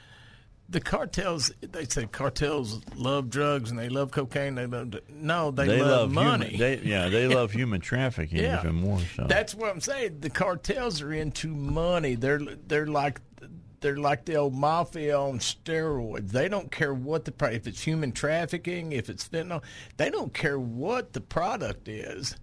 The 0.68 0.82
cartels, 0.82 1.52
they 1.62 1.86
say 1.86 2.08
cartels 2.08 2.82
love 2.96 3.30
drugs 3.30 3.70
and 3.70 3.78
they 3.78 3.88
love 3.88 4.10
cocaine. 4.10 4.56
They 4.56 4.66
love 4.66 4.96
no, 5.08 5.52
they, 5.52 5.68
they 5.68 5.80
love, 5.80 5.90
love, 5.90 6.12
money. 6.12 6.48
Human, 6.48 6.60
they, 6.60 6.90
yeah, 6.90 7.08
they 7.10 7.28
love 7.36 7.52
human 7.52 7.82
trafficking 7.82 8.40
yeah. 8.40 8.62
even 8.62 8.78
more. 8.78 9.00
So 9.16 9.26
that's 9.28 9.54
what 9.54 9.70
I'm 9.70 9.80
saying. 9.80 10.22
The 10.22 10.32
cartels 10.32 11.04
are 11.04 11.14
into 11.14 11.50
money. 11.50 12.16
They're 12.16 12.40
they're 12.40 12.88
like 12.88 13.22
they're 13.82 13.98
like 13.98 14.26
the 14.26 14.38
old 14.38 14.56
mafia 14.56 15.20
on 15.20 15.38
steroids. 15.38 16.32
They 16.32 16.50
don't 16.50 16.72
care 16.72 16.96
what 16.96 17.26
the 17.26 17.54
if 17.54 17.68
it's 17.68 17.82
human 17.82 18.12
trafficking, 18.12 18.94
if 18.94 19.08
it's 19.08 19.30
fentanyl. 19.30 19.62
They 19.98 20.10
don't 20.10 20.34
care 20.34 20.58
what 20.58 21.14
the 21.14 21.22
product 21.22 21.88
is 21.88 22.38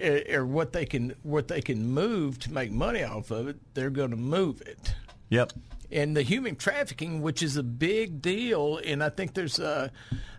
or 0.00 0.46
what 0.46 0.72
they 0.72 0.86
can 0.86 1.14
what 1.22 1.48
they 1.48 1.60
can 1.60 1.90
move 1.90 2.38
to 2.40 2.52
make 2.52 2.70
money 2.70 3.02
off 3.02 3.30
of 3.30 3.48
it, 3.48 3.56
they're 3.74 3.90
going 3.90 4.10
to 4.10 4.16
move 4.16 4.60
it. 4.62 4.94
Yep. 5.30 5.52
And 5.90 6.16
the 6.16 6.22
human 6.22 6.56
trafficking, 6.56 7.22
which 7.22 7.42
is 7.42 7.56
a 7.56 7.62
big 7.62 8.20
deal, 8.20 8.78
and 8.84 9.02
I 9.02 9.08
think 9.08 9.34
there's 9.34 9.58
uh, 9.58 9.88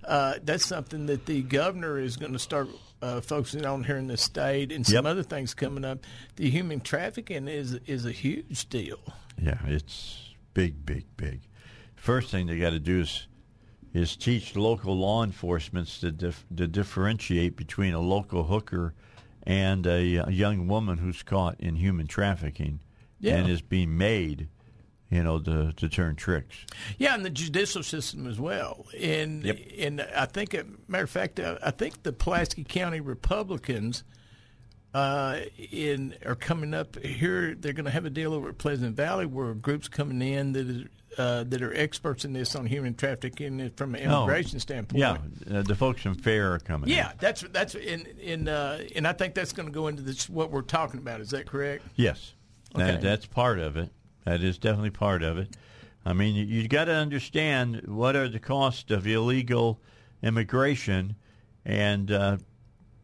uh, 0.05 0.35
that's 0.43 0.65
something 0.65 1.07
that 1.07 1.25
the 1.25 1.41
governor 1.41 1.97
is 1.97 2.17
going 2.17 2.33
to 2.33 2.39
start 2.39 2.69
uh, 3.01 3.21
focusing 3.21 3.65
on 3.65 3.83
here 3.83 3.97
in 3.97 4.07
the 4.07 4.17
state, 4.17 4.71
and 4.71 4.85
some 4.85 5.05
yep. 5.05 5.05
other 5.05 5.23
things 5.23 5.53
coming 5.53 5.85
up. 5.85 6.05
The 6.35 6.49
human 6.49 6.81
trafficking 6.81 7.47
is 7.47 7.73
is 7.87 8.05
a 8.05 8.11
huge 8.11 8.69
deal. 8.69 8.99
Yeah, 9.41 9.57
it's 9.65 10.33
big, 10.53 10.85
big, 10.85 11.05
big. 11.17 11.41
First 11.95 12.29
thing 12.29 12.47
they 12.47 12.59
got 12.59 12.71
to 12.71 12.79
do 12.79 13.01
is 13.01 13.27
is 13.93 14.15
teach 14.15 14.55
local 14.55 14.95
law 14.95 15.23
enforcement 15.23 15.87
to 15.87 16.11
dif- 16.11 16.45
to 16.55 16.67
differentiate 16.67 17.55
between 17.55 17.93
a 17.93 17.99
local 17.99 18.43
hooker 18.43 18.93
and 19.49 19.87
a, 19.87 20.17
a 20.17 20.29
young 20.29 20.67
woman 20.67 20.99
who's 20.99 21.23
caught 21.23 21.59
in 21.59 21.75
human 21.75 22.05
trafficking 22.05 22.79
yeah. 23.19 23.35
and 23.35 23.49
is 23.49 23.63
being 23.63 23.97
made 23.97 24.47
you 25.09 25.23
know, 25.23 25.39
to, 25.39 25.73
to 25.73 25.89
turn 25.89 26.15
tricks. 26.15 26.67
Yeah, 26.99 27.15
and 27.15 27.25
the 27.25 27.31
judicial 27.31 27.81
system 27.81 28.27
as 28.27 28.39
well. 28.39 28.85
And 28.95 29.43
yep. 29.43 29.57
and 29.79 30.01
I 30.01 30.27
think, 30.27 30.55
matter 30.87 31.03
of 31.03 31.09
fact, 31.09 31.39
uh, 31.39 31.57
I 31.63 31.71
think 31.71 32.03
the 32.03 32.13
Pulaski 32.13 32.63
County 32.63 32.99
Republicans 32.99 34.03
uh, 34.93 35.39
in 35.57 36.13
are 36.23 36.35
coming 36.35 36.75
up 36.75 37.03
here. 37.03 37.55
They're 37.55 37.73
going 37.73 37.85
to 37.85 37.91
have 37.91 38.05
a 38.05 38.11
deal 38.11 38.35
over 38.35 38.49
at 38.49 38.59
Pleasant 38.59 38.95
Valley 38.95 39.25
where 39.25 39.55
groups 39.55 39.87
coming 39.87 40.21
in 40.21 40.53
that 40.53 40.69
is, 40.69 40.83
uh, 41.17 41.43
that 41.45 41.61
are 41.61 41.73
experts 41.75 42.25
in 42.25 42.33
this 42.33 42.55
on 42.55 42.65
human 42.65 42.93
trafficking 42.93 43.71
from 43.75 43.95
an 43.95 44.01
immigration 44.01 44.57
oh, 44.57 44.59
standpoint. 44.59 44.99
Yeah, 44.99 45.17
uh, 45.51 45.61
the 45.63 45.75
folks 45.75 46.01
from 46.01 46.15
FAIR 46.15 46.53
are 46.53 46.59
coming. 46.59 46.89
Yeah, 46.89 47.11
in. 47.11 47.17
that's 47.19 47.41
that's 47.41 47.75
in 47.75 48.05
in 48.21 48.47
uh, 48.47 48.83
and 48.95 49.07
I 49.07 49.13
think 49.13 49.33
that's 49.33 49.53
going 49.53 49.67
to 49.67 49.73
go 49.73 49.87
into 49.87 50.01
this 50.01 50.29
what 50.29 50.51
we're 50.51 50.61
talking 50.61 50.99
about. 50.99 51.21
Is 51.21 51.29
that 51.31 51.45
correct? 51.45 51.83
Yes, 51.95 52.33
okay. 52.75 52.85
that, 52.85 53.01
that's 53.01 53.25
part 53.25 53.59
of 53.59 53.77
it. 53.77 53.89
That 54.25 54.43
is 54.43 54.57
definitely 54.57 54.91
part 54.91 55.23
of 55.23 55.37
it. 55.37 55.55
I 56.05 56.13
mean, 56.13 56.35
you, 56.35 56.45
you 56.45 56.67
got 56.67 56.85
to 56.85 56.93
understand 56.93 57.81
what 57.85 58.15
are 58.15 58.27
the 58.27 58.39
costs 58.39 58.91
of 58.91 59.05
illegal 59.05 59.79
immigration, 60.21 61.15
and 61.65 62.11
uh, 62.11 62.37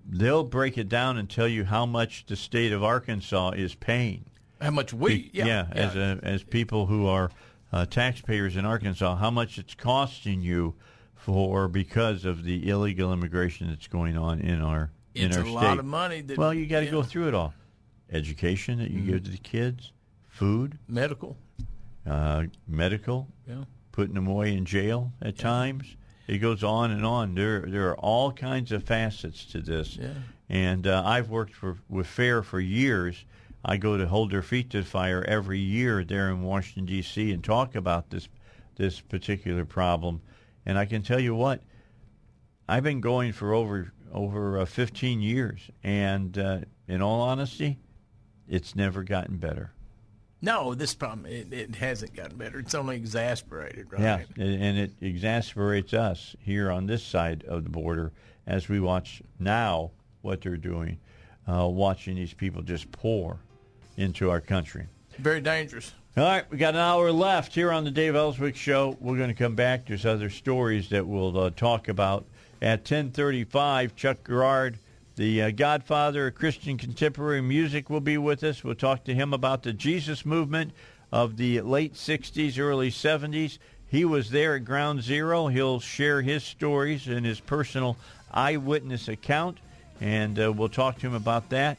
they'll 0.08 0.44
break 0.44 0.78
it 0.78 0.90
down 0.90 1.18
and 1.18 1.30
tell 1.30 1.48
you 1.48 1.66
how 1.66 1.86
much 1.86 2.26
the 2.28 2.36
state 2.36 2.72
of 2.72 2.84
Arkansas 2.84 3.52
is 3.52 3.76
paying. 3.76 4.26
How 4.62 4.72
much 4.72 4.94
we? 4.94 5.30
yeah, 5.34 5.46
yeah, 5.46 5.68
as 5.72 5.96
a, 5.96 6.20
as 6.24 6.44
people 6.44 6.86
who 6.86 7.08
are 7.08 7.30
uh, 7.72 7.86
taxpayers 7.86 8.56
in 8.56 8.66
Arkansas, 8.66 9.16
how 9.16 9.32
much 9.32 9.58
it's 9.58 9.74
costing 9.76 10.42
you 10.42 10.76
for 11.16 11.68
because 11.68 12.24
of 12.26 12.44
the 12.44 12.70
illegal 12.70 13.12
immigration 13.12 13.68
that's 13.70 13.88
going 13.88 14.18
on 14.18 14.40
in 14.40 14.62
our 14.62 14.92
it's 15.14 15.26
in 15.26 15.32
our 15.34 15.40
a 15.40 15.44
state. 15.44 15.54
lot 15.54 15.80
of 15.80 15.86
money. 15.86 16.22
That, 16.22 16.38
well, 16.38 16.54
you 16.54 16.66
got 16.68 16.80
to 16.82 16.86
yeah. 16.86 16.92
go 16.92 17.04
through 17.04 17.28
it 17.30 17.34
all: 17.34 17.54
education 18.12 18.80
that 18.80 18.92
you 18.92 19.00
Mm-hmm. 19.00 19.12
give 19.12 19.24
to 19.24 19.32
the 19.32 19.38
kids, 19.38 19.92
food, 20.28 20.78
medical, 20.88 21.38
uh, 22.06 22.44
medical, 22.68 23.28
yeah, 23.48 23.64
putting 23.92 24.14
them 24.16 24.28
away 24.28 24.56
in 24.56 24.66
jail 24.66 25.12
at 25.22 25.38
Yeah. 25.38 25.44
times. 25.44 25.96
It 26.28 26.40
goes 26.40 26.64
on 26.64 26.90
and 26.92 27.06
on. 27.06 27.36
There, 27.36 27.62
there 27.68 27.88
are 27.90 27.98
all 27.98 28.32
kinds 28.32 28.72
of 28.72 28.84
facets 28.84 29.46
to 29.46 29.62
this. 29.62 30.00
And 30.50 30.88
uh, 30.88 31.04
I've 31.06 31.30
worked 31.30 31.54
for 31.54 31.78
with 31.88 32.08
FAIR 32.08 32.42
for 32.42 32.60
years. 32.60 33.26
I 33.68 33.78
go 33.78 33.98
to 33.98 34.08
hold 34.08 34.30
their 34.30 34.44
feet 34.44 34.70
to 34.70 34.82
the 34.82 34.88
fire 34.88 35.26
every 35.28 35.58
year 35.58 36.04
there 36.04 36.30
in 36.30 36.44
Washington 36.44 36.86
D.C. 36.86 37.32
and 37.32 37.44
talk 37.44 37.76
about 37.76 38.12
this 38.12 38.30
this 38.76 39.02
particular 39.02 39.66
problem. 39.66 40.22
And 40.68 40.78
I 40.78 40.86
can 40.86 41.02
tell 41.02 41.20
you 41.20 41.34
what, 41.34 41.62
I've 42.70 42.84
been 42.84 43.02
going 43.02 43.32
for 43.32 43.54
over 43.54 43.92
over 44.14 44.60
uh, 44.60 44.66
15 44.66 45.20
years, 45.20 45.72
and 45.84 46.38
uh, 46.38 46.60
in 46.88 47.02
all 47.02 47.22
honesty, 47.22 47.80
it's 48.48 48.76
never 48.76 49.04
gotten 49.04 49.38
better. 49.38 49.72
No, 50.42 50.76
this 50.76 50.94
problem 50.94 51.26
it, 51.26 51.52
it 51.52 51.76
hasn't 51.76 52.16
gotten 52.16 52.38
better. 52.38 52.60
It's 52.60 52.76
only 52.76 52.98
exasperated, 52.98 53.92
right? 53.92 54.02
Yeah, 54.02 54.20
and 54.38 54.78
it 54.78 54.92
exasperates 55.02 55.94
us 55.94 56.36
here 56.40 56.70
on 56.70 56.86
this 56.86 57.04
side 57.04 57.44
of 57.46 57.64
the 57.64 57.72
border 57.72 58.12
as 58.46 58.70
we 58.70 58.80
watch 58.80 59.24
now 59.40 59.90
what 60.22 60.42
they're 60.42 60.56
doing, 60.56 61.00
uh, 61.48 61.68
watching 61.68 62.16
these 62.16 62.34
people 62.34 62.62
just 62.62 62.92
pour 62.92 63.40
into 63.98 64.30
our 64.30 64.42
country. 64.42 64.88
Very 65.18 65.42
dangerous. 65.42 65.94
All 66.18 66.24
right, 66.24 66.50
we 66.50 66.58
got 66.58 66.76
an 66.76 66.80
hour 66.80 67.12
left 67.12 67.54
here 67.54 67.72
on 67.72 67.84
the 67.84 67.92
Dave 67.92 68.16
Elswick 68.16 68.56
Show. 68.56 68.96
We're 69.02 69.18
going 69.18 69.30
to 69.30 69.36
come 69.36 69.56
back. 69.56 69.86
There's 69.86 70.06
other 70.06 70.30
stories 70.30 70.88
that 70.90 71.06
we'll 71.06 71.38
uh, 71.38 71.50
talk 71.50 71.90
about 71.90 72.26
at 72.62 72.86
10:35. 72.86 73.96
Chuck 73.96 74.26
Girard, 74.26 74.78
the 75.18 75.42
uh, 75.42 75.52
Godfather 75.52 76.28
of 76.28 76.36
Christian 76.36 76.78
contemporary 76.78 77.42
music, 77.42 77.90
will 77.90 78.00
be 78.00 78.18
with 78.18 78.46
us. 78.46 78.64
We'll 78.64 78.76
talk 78.76 79.04
to 79.06 79.14
him 79.14 79.34
about 79.34 79.64
the 79.64 79.74
Jesus 79.74 80.26
movement 80.26 80.72
of 81.12 81.36
the 81.36 81.60
late 81.62 81.96
60s, 81.96 82.60
early 82.60 82.92
70s. 82.92 83.58
He 83.88 84.06
was 84.06 84.30
there 84.30 84.56
at 84.56 84.66
Ground 84.66 85.02
Zero. 85.02 85.48
He'll 85.48 85.80
share 85.80 86.22
his 86.22 86.44
stories 86.44 87.08
and 87.08 87.26
his 87.26 87.40
personal 87.40 87.98
eyewitness 88.32 89.08
account, 89.08 89.58
and 90.00 90.40
uh, 90.40 90.52
we'll 90.52 90.70
talk 90.70 91.00
to 91.00 91.08
him 91.08 91.14
about 91.14 91.50
that. 91.50 91.78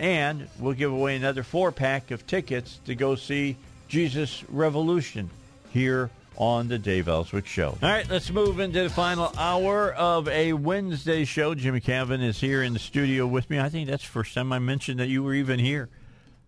And 0.00 0.48
we'll 0.58 0.72
give 0.72 0.90
away 0.90 1.14
another 1.14 1.42
four 1.42 1.70
pack 1.72 2.10
of 2.10 2.26
tickets 2.26 2.80
to 2.86 2.94
go 2.94 3.16
see 3.16 3.56
Jesus 3.86 4.42
Revolution 4.48 5.28
here 5.74 6.08
on 6.38 6.68
the 6.68 6.78
Dave 6.78 7.06
Elswick 7.06 7.44
Show. 7.44 7.76
All 7.82 7.88
right, 7.88 8.08
let's 8.08 8.30
move 8.30 8.60
into 8.60 8.82
the 8.82 8.88
final 8.88 9.30
hour 9.36 9.92
of 9.92 10.26
a 10.28 10.54
Wednesday 10.54 11.26
show. 11.26 11.54
Jimmy 11.54 11.80
Cavin 11.80 12.22
is 12.22 12.40
here 12.40 12.62
in 12.62 12.72
the 12.72 12.78
studio 12.78 13.26
with 13.26 13.50
me. 13.50 13.60
I 13.60 13.68
think 13.68 13.90
that's 13.90 14.02
the 14.02 14.10
first 14.10 14.32
time 14.32 14.54
I 14.54 14.58
mentioned 14.58 15.00
that 15.00 15.08
you 15.08 15.22
were 15.22 15.34
even 15.34 15.58
here. 15.58 15.90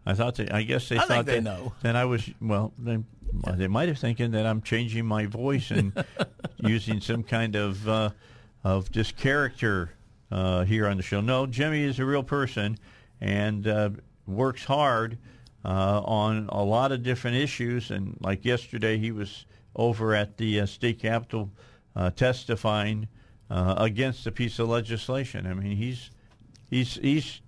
I 0.07 0.15
thought 0.15 0.37
that, 0.37 0.51
I 0.51 0.62
guess 0.62 0.89
they 0.89 0.97
I 0.97 1.01
thought 1.01 1.09
think 1.09 1.27
they 1.27 1.41
that, 1.41 1.43
know. 1.43 1.74
that 1.83 1.95
I 1.95 2.07
was 2.07 2.27
well. 2.41 2.73
They, 2.79 3.01
they 3.55 3.69
might 3.69 3.89
have 3.89 3.99
thinking 3.99 4.31
that 4.31 4.47
I'm 4.47 4.62
changing 4.62 5.05
my 5.05 5.27
voice 5.27 5.70
and 5.70 5.93
using 6.57 7.03
some 7.03 7.23
kind 7.23 7.55
of 7.55 7.87
uh, 7.87 8.11
of 8.65 8.91
just 8.91 9.19
character 9.19 9.93
uh, 10.31 10.65
here 10.65 10.87
on 10.87 10.97
the 10.97 11.03
show. 11.03 11.20
No, 11.20 11.45
Jimmy 11.45 11.83
is 11.83 11.99
a 11.99 12.07
real 12.07 12.23
person 12.23 12.79
and 13.23 13.69
uh, 13.69 13.90
works 14.27 14.65
hard 14.65 15.16
uh, 15.65 16.03
on 16.05 16.49
a 16.51 16.62
lot 16.62 16.90
of 16.90 17.05
different 17.05 17.36
issues. 17.36 17.90
And 17.93 18.19
like 18.20 18.44
yesterday, 18.44 18.99
he 18.99 19.12
was 19.12 19.47
over 19.77 20.15
at 20.15 20.36
the 20.36 20.61
uh, 20.61 20.66
state 20.66 20.99
capitol 20.99 21.49
uh, 21.94 22.11
testifying 22.11 23.09
uh, 23.49 23.77
against 23.78 24.27
a 24.27 24.32
piece 24.32 24.59
of 24.59 24.69
legislation. 24.69 25.47
I 25.47 25.55
mean, 25.55 25.77
he's 25.77 26.11
he's 26.69 26.97
he's 26.97 27.40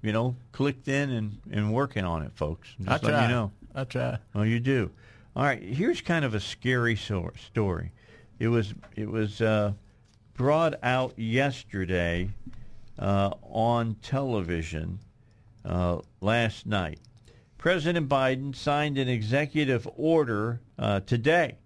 you 0.00 0.12
know 0.12 0.34
clicked 0.52 0.88
in 0.88 1.10
and, 1.10 1.38
and 1.52 1.74
working 1.74 2.04
on 2.04 2.22
it, 2.22 2.32
folks. 2.34 2.74
Just 2.80 3.04
I 3.04 3.08
try. 3.10 3.22
you 3.22 3.28
know. 3.28 3.52
I 3.74 3.84
try. 3.84 4.18
Oh, 4.34 4.42
you 4.42 4.60
do. 4.60 4.90
All 5.36 5.44
right. 5.44 5.62
Here's 5.62 6.00
kind 6.00 6.24
of 6.24 6.34
a 6.34 6.40
scary 6.40 6.96
so- 6.96 7.30
story. 7.36 7.92
It 8.38 8.48
was 8.48 8.72
it 8.96 9.10
was 9.10 9.42
uh, 9.42 9.72
brought 10.32 10.82
out 10.82 11.18
yesterday 11.18 12.30
uh, 12.98 13.32
on 13.42 13.96
television 13.96 15.00
uh, 15.68 15.98
last 16.20 16.66
night. 16.66 16.98
President 17.58 18.08
Biden 18.08 18.54
signed 18.54 18.98
an 18.98 19.08
executive 19.08 19.86
order 19.96 20.60
uh, 20.78 21.00
today 21.00 21.58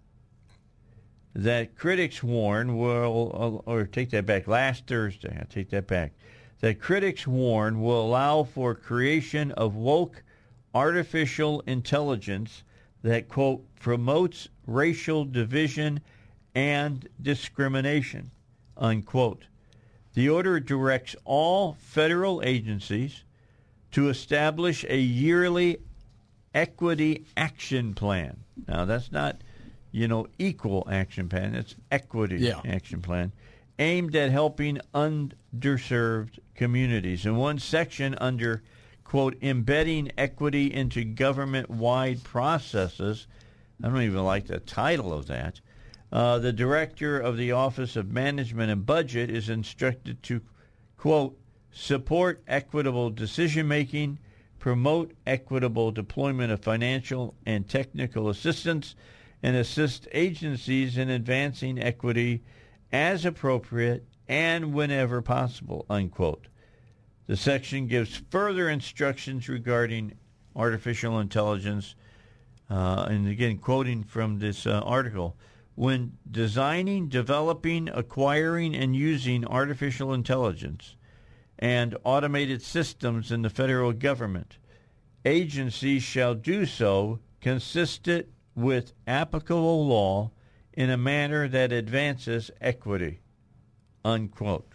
that 1.34 1.76
critics 1.76 2.22
warn 2.22 2.76
will, 2.76 3.62
or 3.64 3.86
take 3.86 4.10
that 4.10 4.26
back, 4.26 4.46
last 4.46 4.86
Thursday, 4.86 5.34
I 5.40 5.44
take 5.44 5.70
that 5.70 5.86
back, 5.86 6.12
that 6.60 6.80
critics 6.80 7.26
warn 7.26 7.80
will 7.80 8.04
allow 8.04 8.42
for 8.42 8.74
creation 8.74 9.52
of 9.52 9.74
woke 9.74 10.22
artificial 10.74 11.62
intelligence 11.66 12.64
that, 13.02 13.28
quote, 13.28 13.64
promotes 13.80 14.48
racial 14.66 15.24
division 15.24 16.00
and 16.54 17.08
discrimination, 17.20 18.30
unquote. 18.76 19.46
The 20.14 20.28
order 20.28 20.60
directs 20.60 21.16
all 21.24 21.74
federal 21.80 22.42
agencies 22.44 23.24
to 23.92 24.08
establish 24.08 24.84
a 24.88 24.98
yearly 24.98 25.78
equity 26.54 27.24
action 27.36 27.94
plan. 27.94 28.38
Now, 28.66 28.84
that's 28.84 29.12
not, 29.12 29.42
you 29.90 30.08
know, 30.08 30.26
equal 30.38 30.86
action 30.90 31.28
plan. 31.28 31.54
It's 31.54 31.74
equity 31.90 32.38
Yeah. 32.38 32.60
action 32.64 33.00
plan 33.00 33.32
aimed 33.78 34.14
at 34.14 34.30
helping 34.30 34.78
underserved 34.94 36.38
communities. 36.54 37.24
In 37.26 37.36
one 37.36 37.58
section 37.58 38.14
under, 38.20 38.62
quote, 39.04 39.36
embedding 39.42 40.10
equity 40.18 40.72
into 40.72 41.04
government-wide 41.04 42.22
processes, 42.22 43.26
I 43.82 43.88
don't 43.88 44.02
even 44.02 44.24
like 44.24 44.46
the 44.46 44.60
title 44.60 45.12
of 45.12 45.26
that, 45.26 45.60
uh, 46.12 46.38
the 46.38 46.52
director 46.52 47.18
of 47.18 47.36
the 47.36 47.52
Office 47.52 47.96
of 47.96 48.12
Management 48.12 48.70
and 48.70 48.84
Budget 48.86 49.30
is 49.30 49.48
instructed 49.48 50.22
to, 50.24 50.42
quote, 50.98 51.38
support 51.72 52.42
equitable 52.46 53.10
decision 53.10 53.66
making, 53.66 54.18
promote 54.58 55.12
equitable 55.26 55.90
deployment 55.90 56.52
of 56.52 56.60
financial 56.60 57.34
and 57.46 57.68
technical 57.68 58.28
assistance, 58.28 58.94
and 59.42 59.56
assist 59.56 60.06
agencies 60.12 60.96
in 60.96 61.10
advancing 61.10 61.82
equity 61.82 62.42
as 62.92 63.24
appropriate 63.24 64.06
and 64.28 64.72
whenever 64.72 65.20
possible, 65.20 65.84
unquote. 65.90 66.46
The 67.26 67.36
section 67.36 67.86
gives 67.86 68.22
further 68.30 68.68
instructions 68.68 69.48
regarding 69.48 70.12
artificial 70.54 71.18
intelligence, 71.18 71.94
uh, 72.70 73.06
and 73.08 73.26
again, 73.26 73.58
quoting 73.58 74.04
from 74.04 74.38
this 74.38 74.66
uh, 74.66 74.80
article, 74.84 75.36
when 75.74 76.18
designing, 76.30 77.08
developing, 77.08 77.88
acquiring, 77.88 78.76
and 78.76 78.94
using 78.94 79.46
artificial 79.46 80.12
intelligence 80.12 80.96
and 81.62 81.96
automated 82.02 82.60
systems 82.60 83.30
in 83.30 83.42
the 83.42 83.48
federal 83.48 83.92
government, 83.92 84.58
agencies 85.24 86.02
shall 86.02 86.34
do 86.34 86.66
so 86.66 87.20
consistent 87.40 88.26
with 88.56 88.92
applicable 89.06 89.86
law 89.86 90.32
in 90.72 90.90
a 90.90 90.96
manner 90.96 91.46
that 91.46 91.70
advances 91.70 92.50
equity. 92.60 93.20
Unquote. 94.04 94.72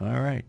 All 0.00 0.20
right. 0.20 0.44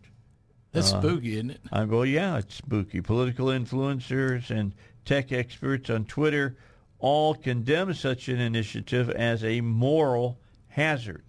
That's 0.73 0.93
Uh, 0.93 1.01
spooky, 1.01 1.33
isn't 1.33 1.49
it? 1.49 1.61
I 1.71 1.85
go, 1.85 2.03
yeah, 2.03 2.37
it's 2.37 2.53
spooky. 2.53 3.01
Political 3.01 3.47
influencers 3.47 4.51
and 4.51 4.75
tech 5.05 5.31
experts 5.31 5.89
on 5.89 6.05
Twitter 6.05 6.55
all 6.99 7.33
condemn 7.33 7.95
such 7.95 8.29
an 8.29 8.39
initiative 8.39 9.09
as 9.09 9.43
a 9.43 9.61
moral 9.61 10.39
hazard. 10.67 11.23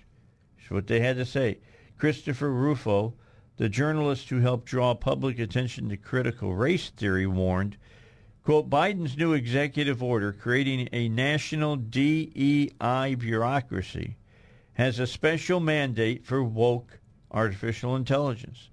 That's 0.58 0.70
what 0.70 0.86
they 0.86 1.00
had 1.00 1.16
to 1.16 1.24
say. 1.24 1.60
Christopher 1.96 2.52
Rufo, 2.52 3.14
the 3.58 3.68
journalist 3.68 4.30
who 4.30 4.38
helped 4.38 4.66
draw 4.66 4.94
public 4.94 5.38
attention 5.38 5.88
to 5.88 5.96
critical 5.96 6.54
race 6.54 6.90
theory, 6.90 7.26
warned, 7.26 7.76
quote, 8.44 8.70
Biden's 8.70 9.16
new 9.16 9.32
executive 9.32 10.00
order 10.00 10.32
creating 10.32 10.88
a 10.92 11.08
national 11.08 11.74
DEI 11.74 13.16
bureaucracy 13.16 14.16
has 14.74 15.00
a 15.00 15.08
special 15.08 15.58
mandate 15.58 16.24
for 16.24 16.42
woke 16.42 17.00
artificial 17.32 17.96
intelligence. 17.96 18.70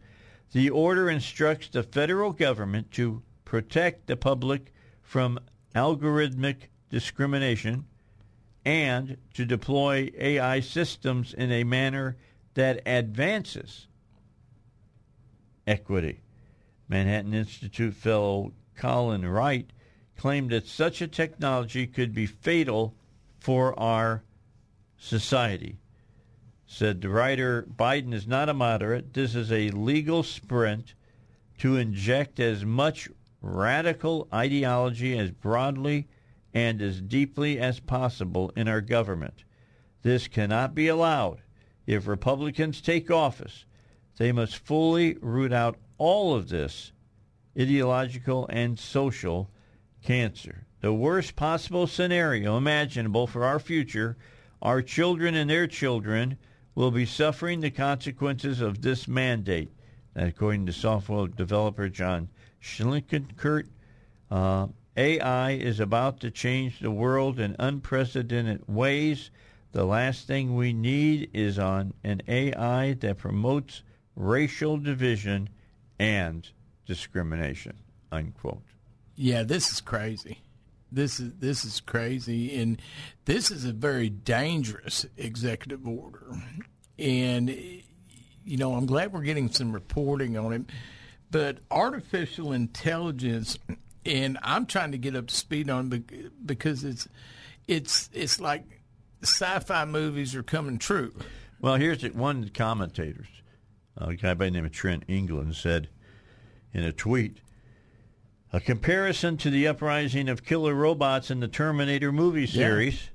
The 0.52 0.70
order 0.70 1.10
instructs 1.10 1.68
the 1.68 1.82
federal 1.82 2.32
government 2.32 2.92
to 2.92 3.24
protect 3.44 4.06
the 4.06 4.16
public 4.16 4.72
from 5.02 5.40
algorithmic 5.74 6.70
discrimination 6.92 7.86
and 8.64 9.18
to 9.34 9.46
deploy 9.46 10.12
AI 10.16 10.60
systems 10.60 11.34
in 11.34 11.52
a 11.52 11.64
manner 11.64 12.18
that 12.54 12.84
advances 12.86 13.88
equity. 15.68 16.22
Manhattan 16.88 17.34
Institute 17.34 17.94
fellow 17.94 18.54
Colin 18.76 19.26
Wright 19.26 19.72
claimed 20.18 20.52
that 20.52 20.68
such 20.68 21.02
a 21.02 21.08
technology 21.08 21.88
could 21.88 22.14
be 22.14 22.26
fatal 22.26 22.96
for 23.40 23.78
our 23.80 24.24
society. 24.98 25.78
Said 26.68 27.02
the 27.02 27.10
writer, 27.10 27.64
Biden 27.64 28.14
is 28.14 28.28
not 28.28 28.50
a 28.50 28.54
moderate. 28.54 29.14
This 29.14 29.36
is 29.36 29.52
a 29.52 29.70
legal 29.70 30.24
sprint 30.24 30.94
to 31.60 31.78
inject 31.78 32.40
as 32.40 32.66
much 32.66 33.08
radical 33.42 34.28
ideology 34.34 35.18
as 35.18 35.32
broadly 35.32 36.08
and 36.54 36.82
as 36.82 37.02
deeply 37.02 37.60
as 37.60 37.80
possible 37.80 38.52
in 38.56 38.68
our 38.68 38.82
government. 38.82 39.44
This 40.02 40.28
cannot 40.28 40.74
be 40.74 40.88
allowed. 40.88 41.42
If 41.86 42.08
Republicans 42.08 42.82
take 42.82 43.12
office, 43.12 43.66
they 44.18 44.32
must 44.32 44.58
fully 44.58 45.18
root 45.22 45.52
out 45.52 45.78
all 45.98 46.34
of 46.34 46.50
this 46.50 46.92
ideological 47.60 48.48
and 48.48 48.78
social 48.78 49.50
cancer. 50.04 50.66
The 50.82 50.94
worst 50.94 51.36
possible 51.36 51.88
scenario 51.88 52.58
imaginable 52.58 53.28
for 53.28 53.44
our 53.44 53.60
future, 53.60 54.18
our 54.62 54.82
children 54.82 55.36
and 55.36 55.50
their 55.50 55.68
children 55.68 56.38
will 56.76 56.92
be 56.92 57.06
suffering 57.06 57.62
the 57.62 57.72
consequences 57.72 58.62
of 58.62 58.82
this 58.82 59.08
mandate. 59.08 59.72
That, 60.14 60.28
according 60.28 60.66
to 60.68 60.74
software 60.74 61.28
developer 61.28 61.90
John 61.90 62.30
Schlinkenkurt, 62.62 63.68
uh, 64.30 64.68
AI 64.98 65.52
is 65.52 65.80
about 65.80 66.20
to 66.22 66.32
change 66.32 66.80
the 66.80 66.92
world 66.92 67.40
in 67.40 67.56
unprecedented 67.60 68.64
ways. 68.68 69.30
The 69.72 69.86
last 69.86 70.28
thing 70.28 70.56
we 70.56 70.72
need 70.72 71.30
is 71.34 71.60
on 71.60 71.94
an 72.04 72.22
AI 72.28 72.94
that 72.94 73.18
promotes 73.18 73.84
racial 74.16 74.78
division 74.78 75.50
and 76.00 76.50
discrimination. 76.86 77.78
Unquote. 78.12 78.64
Yeah, 79.16 79.44
this 79.44 79.72
is 79.72 79.82
crazy. 79.82 80.40
This 80.92 81.20
is 81.20 81.34
this 81.40 81.66
is 81.66 81.82
crazy, 81.82 82.58
and 82.60 82.82
this 83.26 83.52
is 83.52 83.66
a 83.66 83.74
very 83.74 84.10
dangerous 84.10 85.06
executive 85.18 85.88
order. 85.88 86.26
And 86.98 87.50
you 88.46 88.58
know, 88.58 88.76
I'm 88.76 88.86
glad 88.86 89.12
we're 89.12 89.22
getting 89.22 89.50
some 89.52 89.74
reporting 89.74 90.38
on 90.38 90.54
it. 90.54 90.62
But 91.32 91.58
artificial 91.72 92.54
intelligence, 92.54 93.58
and 94.06 94.38
I'm 94.42 94.66
trying 94.68 94.92
to 94.92 94.98
get 94.98 95.16
up 95.16 95.28
to 95.28 95.36
speed 95.36 95.70
on 95.70 95.92
it 95.92 96.46
because 96.46 96.84
it's 96.84 97.08
it's 97.68 98.10
it's 98.14 98.40
like 98.40 98.64
sci-fi 99.22 99.86
movies 99.86 100.36
are 100.36 100.44
coming 100.44 100.78
true. 100.78 101.14
Well, 101.60 101.76
here's 101.76 102.04
it. 102.04 102.16
One 102.16 102.50
commentators, 102.50 103.28
a 103.98 104.16
guy 104.16 104.34
by 104.34 104.46
the 104.46 104.52
name 104.52 104.66
of 104.66 104.72
Trent 104.72 105.04
England, 105.08 105.56
said 105.56 105.90
in 106.74 106.84
a 106.84 106.92
tweet, 106.92 107.38
a 108.52 108.60
comparison 108.60 109.38
to 109.38 109.50
the 109.50 109.68
uprising 109.68 110.30
of 110.30 110.46
killer 110.46 110.74
robots 110.74 111.32
in 111.32 111.40
the 111.40 111.48
Terminator 111.48 112.12
movie 112.12 112.48
series. 112.48 113.04
Yeah. 113.04 113.10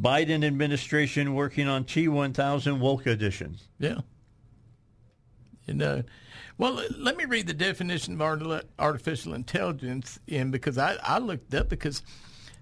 Biden 0.00 0.44
administration 0.44 1.34
working 1.34 1.68
on 1.68 1.84
T1000 1.84 2.78
woke 2.78 3.06
edition. 3.06 3.58
Yeah. 3.78 3.98
And, 5.66 5.82
uh, 5.82 6.02
well, 6.58 6.82
let 6.96 7.16
me 7.16 7.24
read 7.24 7.46
the 7.46 7.54
definition 7.54 8.20
of 8.20 8.62
artificial 8.78 9.34
intelligence 9.34 10.18
in 10.26 10.50
because 10.50 10.78
I, 10.78 10.96
I 11.02 11.18
looked 11.18 11.54
up 11.54 11.68
because, 11.68 12.02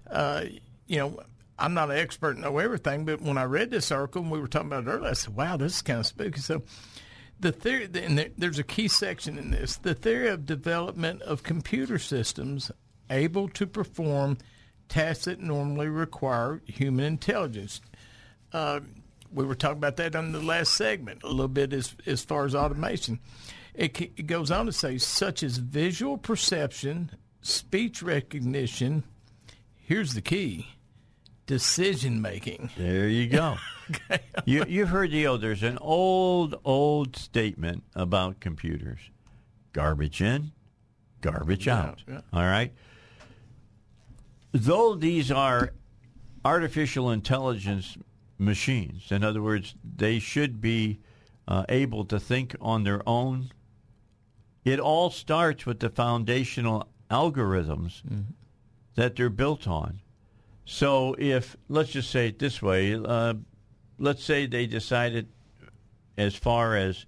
uh, 0.09 0.45
you 0.87 0.97
know, 0.97 1.19
I'm 1.59 1.73
not 1.73 1.91
an 1.91 1.97
expert 1.97 2.37
know 2.37 2.57
everything, 2.57 3.05
but 3.05 3.21
when 3.21 3.37
I 3.37 3.43
read 3.43 3.69
this 3.69 3.91
article 3.91 4.21
and 4.21 4.31
we 4.31 4.39
were 4.39 4.47
talking 4.47 4.67
about 4.67 4.87
it 4.87 4.89
earlier, 4.89 5.11
I 5.11 5.13
said, 5.13 5.35
wow, 5.35 5.57
this 5.57 5.75
is 5.75 5.81
kind 5.81 5.99
of 5.99 6.05
spooky. 6.05 6.39
So 6.39 6.63
the 7.39 7.51
theory, 7.51 7.89
and 7.93 8.31
there's 8.37 8.59
a 8.59 8.63
key 8.63 8.87
section 8.87 9.37
in 9.37 9.51
this, 9.51 9.77
the 9.77 9.93
theory 9.93 10.29
of 10.29 10.45
development 10.45 11.21
of 11.23 11.43
computer 11.43 11.99
systems 11.99 12.71
able 13.09 13.49
to 13.49 13.67
perform 13.67 14.37
tasks 14.87 15.25
that 15.25 15.39
normally 15.39 15.87
require 15.87 16.61
human 16.65 17.05
intelligence. 17.05 17.81
Uh, 18.53 18.79
we 19.31 19.45
were 19.45 19.55
talking 19.55 19.77
about 19.77 19.97
that 19.97 20.15
on 20.15 20.31
the 20.31 20.41
last 20.41 20.73
segment 20.73 21.23
a 21.23 21.27
little 21.27 21.47
bit 21.47 21.73
as, 21.73 21.95
as 22.05 22.23
far 22.23 22.45
as 22.45 22.55
automation. 22.55 23.19
It, 23.73 23.99
it 24.01 24.27
goes 24.27 24.49
on 24.49 24.65
to 24.65 24.73
say, 24.73 24.97
such 24.97 25.43
as 25.43 25.57
visual 25.57 26.17
perception, 26.17 27.11
speech 27.41 28.01
recognition. 28.01 29.03
Here's 29.75 30.13
the 30.13 30.21
key 30.21 30.67
decision 31.49 32.21
making. 32.21 32.69
There 32.77 33.09
you 33.09 33.27
go. 33.27 33.57
okay. 33.89 34.21
you, 34.45 34.65
you've 34.67 34.89
heard 34.89 35.09
the 35.09 35.25
old, 35.25 35.41
there's 35.41 35.63
an 35.63 35.79
old, 35.79 36.53
old 36.63 37.15
statement 37.15 37.83
about 37.95 38.39
computers 38.39 38.99
garbage 39.73 40.21
in, 40.21 40.51
garbage 41.21 41.65
yeah, 41.65 41.81
out. 41.81 42.03
Yeah. 42.07 42.21
All 42.31 42.43
right? 42.43 42.71
Though 44.51 44.93
these 44.93 45.31
are 45.31 45.73
artificial 46.45 47.09
intelligence 47.09 47.97
machines, 48.37 49.11
in 49.11 49.23
other 49.23 49.41
words, 49.41 49.73
they 49.83 50.19
should 50.19 50.61
be 50.61 50.99
uh, 51.47 51.65
able 51.67 52.05
to 52.05 52.19
think 52.19 52.55
on 52.61 52.83
their 52.83 53.01
own. 53.09 53.49
It 54.63 54.79
all 54.79 55.09
starts 55.09 55.65
with 55.65 55.79
the 55.79 55.89
foundational 55.89 56.87
algorithms 57.09 58.03
mm-hmm. 58.03 58.33
that 58.93 59.15
they're 59.15 59.31
built 59.31 59.67
on. 59.67 60.01
So 60.71 61.15
if 61.17 61.57
let's 61.67 61.89
just 61.89 62.11
say 62.11 62.27
it 62.27 62.37
this 62.37 62.61
way, 62.61 62.93
uh, 62.93 63.33
let's 63.97 64.23
say 64.23 64.45
they 64.45 64.67
decided, 64.67 65.27
as 66.15 66.35
far 66.35 66.75
as 66.75 67.07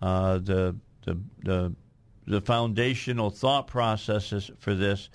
uh, 0.00 0.38
the, 0.38 0.76
the 1.04 1.20
the 1.42 1.74
the 2.26 2.40
foundational 2.40 3.28
thought 3.28 3.66
processes 3.66 4.50
for 4.58 4.74
this, 4.74 5.10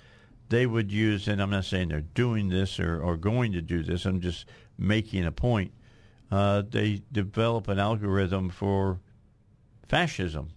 they 0.48 0.64
would 0.64 0.92
use, 0.92 1.26
and 1.26 1.42
I'm 1.42 1.50
not 1.50 1.64
saying 1.64 1.88
they're 1.88 2.02
doing 2.02 2.50
this 2.50 2.78
or, 2.78 3.02
or 3.02 3.16
going 3.16 3.50
to 3.54 3.60
do 3.60 3.82
this. 3.82 4.04
I'm 4.04 4.20
just 4.20 4.46
making 4.78 5.26
a 5.26 5.32
point. 5.32 5.72
Uh, 6.30 6.62
they 6.70 7.02
develop 7.10 7.66
an 7.66 7.80
algorithm 7.80 8.48
for 8.48 9.00
fascism. 9.88 10.50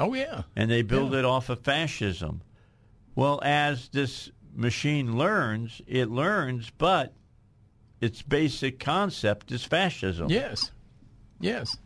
Oh 0.00 0.12
yeah, 0.12 0.42
and 0.56 0.68
they 0.72 0.82
build 0.82 1.12
yeah. 1.12 1.20
it 1.20 1.24
off 1.24 1.50
of 1.50 1.60
fascism. 1.60 2.42
Well, 3.14 3.40
as 3.44 3.88
this 3.90 4.32
machine 4.56 5.16
learns, 5.16 5.80
it 5.86 6.10
learns, 6.10 6.70
but 6.78 7.12
its 8.00 8.22
basic 8.22 8.78
concept 8.80 9.52
is 9.52 9.64
fascism. 9.64 10.28
Yes, 10.30 10.70
yes, 11.40 11.76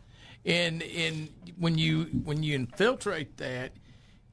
and 0.45 0.81
and 0.81 1.29
when 1.57 1.77
you 1.77 2.03
when 2.23 2.43
you 2.43 2.55
infiltrate 2.55 3.37
that 3.37 3.71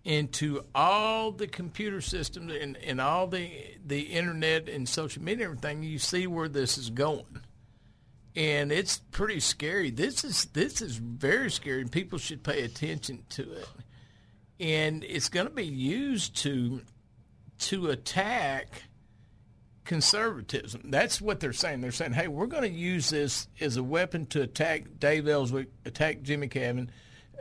into 0.04 0.64
all 0.74 1.32
the 1.32 1.46
computer 1.46 2.00
systems 2.00 2.52
and, 2.58 2.76
and 2.78 3.00
all 3.00 3.26
the 3.26 3.50
the 3.84 4.00
internet 4.00 4.68
and 4.68 4.88
social 4.88 5.22
media 5.22 5.50
and 5.50 5.58
everything, 5.58 5.82
you 5.82 5.98
see 5.98 6.26
where 6.26 6.48
this 6.48 6.78
is 6.78 6.90
going. 6.90 7.42
And 8.34 8.70
it's 8.70 8.98
pretty 9.10 9.40
scary. 9.40 9.90
This 9.90 10.24
is 10.24 10.46
this 10.46 10.80
is 10.80 10.96
very 10.96 11.50
scary. 11.50 11.82
and 11.82 11.92
People 11.92 12.18
should 12.18 12.42
pay 12.42 12.62
attention 12.62 13.24
to 13.30 13.52
it. 13.52 13.68
And 14.60 15.04
it's 15.04 15.28
going 15.28 15.46
to 15.46 15.52
be 15.52 15.66
used 15.66 16.36
to 16.38 16.80
to 17.58 17.88
attack 17.90 18.84
conservatism. 19.84 20.82
That's 20.90 21.20
what 21.20 21.40
they're 21.40 21.52
saying. 21.52 21.80
They're 21.80 21.92
saying, 21.92 22.12
hey, 22.12 22.28
we're 22.28 22.46
going 22.46 22.62
to 22.62 22.78
use 22.78 23.10
this 23.10 23.48
as 23.60 23.76
a 23.76 23.82
weapon 23.82 24.26
to 24.26 24.42
attack 24.42 24.84
Dave 24.98 25.26
Elswick, 25.26 25.68
attack 25.84 26.22
Jimmy 26.22 26.48
Cavin, 26.48 26.90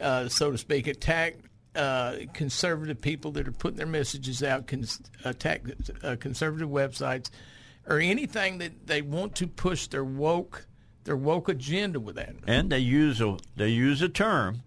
uh, 0.02 0.30
so 0.30 0.52
to 0.52 0.58
speak, 0.58 0.88
attack 0.88 1.36
uh, 1.76 2.16
conservative 2.34 3.02
people 3.02 3.32
that 3.34 3.48
are 3.48 3.52
putting 3.52 3.78
their 3.78 3.86
messages 3.86 4.42
out, 4.42 4.66
cons- 4.66 5.02
attack 5.26 5.64
uh, 6.04 6.16
conservative 6.20 6.70
websites, 6.70 7.30
or 7.86 8.00
anything 8.00 8.58
that 8.60 8.88
they 8.88 9.02
want 9.02 9.36
to 9.36 9.48
push 9.48 9.88
their 9.88 10.04
woke 10.04 10.66
their 11.04 11.16
woke 11.16 11.48
agenda 11.48 12.00
with 12.02 12.18
that. 12.18 12.36
And 12.46 12.70
they 12.70 12.80
use 12.80 13.22
a 13.22 13.38
they 13.56 13.70
use 13.70 14.02
a 14.02 14.10
term 14.10 14.62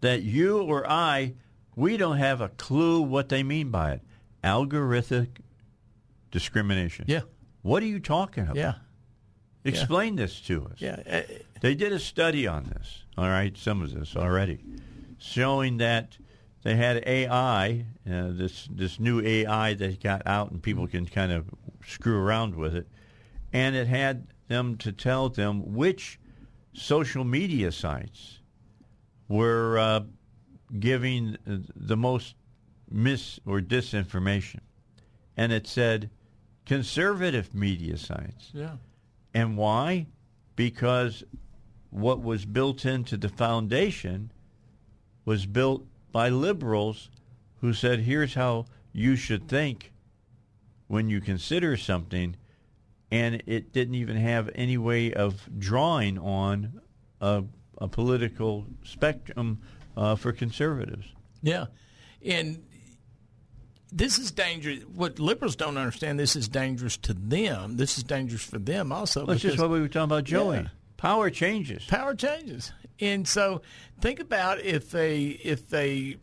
that 0.00 0.22
you 0.22 0.62
or 0.62 0.88
I 0.88 1.34
we 1.74 1.96
don't 1.96 2.18
have 2.18 2.40
a 2.40 2.48
clue 2.50 3.02
what 3.02 3.28
they 3.28 3.42
mean 3.42 3.70
by 3.70 3.92
it 3.92 4.02
algorithmic 4.42 5.38
discrimination. 6.30 7.04
Yeah. 7.08 7.20
What 7.62 7.82
are 7.82 7.86
you 7.86 8.00
talking 8.00 8.44
about? 8.44 8.56
Yeah. 8.56 8.74
Explain 9.64 10.14
yeah. 10.14 10.24
this 10.24 10.40
to 10.42 10.66
us. 10.66 10.80
Yeah. 10.80 11.02
Uh, 11.06 11.22
they 11.60 11.74
did 11.74 11.92
a 11.92 11.98
study 11.98 12.46
on 12.46 12.64
this, 12.64 13.04
all 13.18 13.28
right, 13.28 13.56
some 13.56 13.82
of 13.82 13.92
this 13.92 14.16
already, 14.16 14.60
showing 15.18 15.76
that 15.78 16.16
they 16.62 16.76
had 16.76 17.02
AI, 17.06 17.84
uh, 18.10 18.28
this 18.30 18.68
this 18.70 18.98
new 18.98 19.20
AI 19.20 19.74
that 19.74 20.02
got 20.02 20.26
out 20.26 20.50
and 20.50 20.62
people 20.62 20.86
can 20.86 21.06
kind 21.06 21.32
of 21.32 21.46
screw 21.86 22.18
around 22.18 22.54
with 22.54 22.74
it, 22.74 22.88
and 23.52 23.76
it 23.76 23.86
had 23.86 24.28
them 24.48 24.76
to 24.78 24.92
tell 24.92 25.28
them 25.28 25.74
which 25.74 26.18
social 26.72 27.24
media 27.24 27.70
sites 27.72 28.40
were 29.28 29.78
uh, 29.78 30.00
giving 30.78 31.36
the 31.44 31.96
most 31.96 32.34
mis 32.90 33.38
or 33.46 33.60
disinformation. 33.60 34.60
And 35.36 35.52
it 35.52 35.66
said 35.66 36.10
conservative 36.66 37.54
media 37.54 37.96
sites. 37.96 38.50
Yeah. 38.52 38.76
And 39.32 39.56
why? 39.56 40.06
Because 40.56 41.24
what 41.90 42.20
was 42.20 42.44
built 42.44 42.84
into 42.84 43.16
the 43.16 43.28
foundation 43.28 44.32
was 45.24 45.46
built 45.46 45.86
by 46.12 46.28
liberals 46.28 47.10
who 47.60 47.72
said, 47.72 48.00
here's 48.00 48.34
how 48.34 48.66
you 48.92 49.16
should 49.16 49.48
think 49.48 49.92
when 50.88 51.08
you 51.08 51.20
consider 51.20 51.76
something. 51.76 52.36
And 53.10 53.42
it 53.46 53.72
didn't 53.72 53.96
even 53.96 54.16
have 54.16 54.50
any 54.54 54.78
way 54.78 55.12
of 55.12 55.48
drawing 55.58 56.18
on 56.18 56.80
a, 57.20 57.44
a 57.78 57.88
political 57.88 58.66
spectrum 58.84 59.60
uh, 59.96 60.14
for 60.16 60.32
conservatives. 60.32 61.06
Yeah. 61.42 61.66
And 62.24 62.62
this 63.92 64.18
is 64.18 64.30
dangerous. 64.30 64.82
What 64.84 65.18
liberals 65.18 65.56
don't 65.56 65.76
understand, 65.76 66.18
this 66.18 66.36
is 66.36 66.48
dangerous 66.48 66.96
to 66.98 67.14
them. 67.14 67.76
This 67.76 67.98
is 67.98 68.04
dangerous 68.04 68.42
for 68.42 68.58
them 68.58 68.92
also. 68.92 69.20
Well, 69.20 69.28
that's 69.28 69.42
just 69.42 69.58
what 69.58 69.70
we 69.70 69.80
were 69.80 69.88
talking 69.88 70.04
about, 70.04 70.24
Joey. 70.24 70.56
Yeah. 70.58 70.68
Power 70.96 71.30
changes. 71.30 71.84
Power 71.86 72.14
changes, 72.14 72.72
and 73.00 73.26
so 73.26 73.62
think 74.00 74.20
about 74.20 74.60
if 74.60 74.94
a 74.94 75.28
if 75.28 75.72
a 75.72 76.16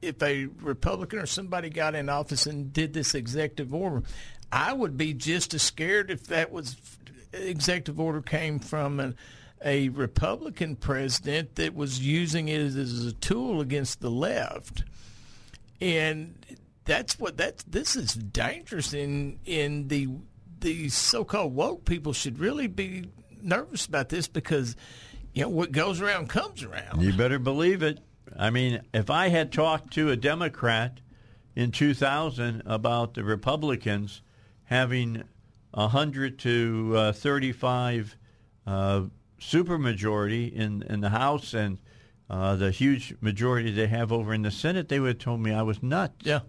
if 0.00 0.22
a 0.22 0.46
Republican 0.60 1.18
or 1.18 1.26
somebody 1.26 1.68
got 1.70 1.94
in 1.94 2.08
office 2.08 2.46
and 2.46 2.72
did 2.72 2.92
this 2.92 3.14
executive 3.14 3.74
order, 3.74 4.02
I 4.52 4.72
would 4.72 4.96
be 4.96 5.14
just 5.14 5.52
as 5.54 5.62
scared 5.62 6.10
if 6.10 6.28
that 6.28 6.52
was 6.52 6.76
executive 7.32 7.98
order 7.98 8.22
came 8.22 8.60
from 8.60 9.00
an, 9.00 9.16
a 9.64 9.88
Republican 9.88 10.76
president 10.76 11.56
that 11.56 11.74
was 11.74 12.00
using 12.00 12.48
it 12.48 12.60
as 12.60 13.06
a 13.06 13.12
tool 13.14 13.60
against 13.60 14.00
the 14.00 14.10
left. 14.10 14.84
And 15.80 16.34
that's 16.84 17.18
what 17.18 17.36
that's 17.36 17.62
this 17.64 17.96
is 17.96 18.14
dangerous 18.14 18.92
in 18.92 19.38
in 19.44 19.88
the 19.88 20.08
the 20.60 20.88
so-called 20.88 21.54
woke 21.54 21.84
people 21.84 22.12
should 22.12 22.38
really 22.38 22.66
be 22.66 23.10
nervous 23.42 23.86
about 23.86 24.08
this 24.08 24.26
because 24.28 24.76
you 25.32 25.42
know 25.42 25.48
what 25.48 25.72
goes 25.72 26.00
around 26.00 26.28
comes 26.28 26.62
around. 26.62 27.02
You 27.02 27.12
better 27.12 27.38
believe 27.38 27.82
it. 27.82 28.00
I 28.36 28.50
mean, 28.50 28.82
if 28.92 29.10
I 29.10 29.28
had 29.28 29.52
talked 29.52 29.92
to 29.94 30.10
a 30.10 30.16
Democrat 30.16 31.00
in 31.54 31.70
2000 31.70 32.62
about 32.66 33.14
the 33.14 33.24
Republicans 33.24 34.22
having 34.64 35.24
100 35.72 36.38
to 36.40 36.92
uh, 36.96 37.12
35 37.12 38.16
uh, 38.66 39.02
supermajority 39.40 40.52
in 40.52 40.82
in 40.82 41.00
the 41.00 41.10
House 41.10 41.52
and 41.52 41.78
uh, 42.30 42.56
the 42.56 42.70
huge 42.70 43.14
majority 43.20 43.70
they 43.70 43.86
have 43.86 44.10
over 44.12 44.32
in 44.32 44.42
the 44.42 44.50
Senate, 44.50 44.88
they 44.88 44.98
would 44.98 45.08
have 45.08 45.18
told 45.18 45.40
me 45.40 45.52
I 45.52 45.62
was 45.62 45.82
nuts. 45.82 46.24
Yeah. 46.24 46.40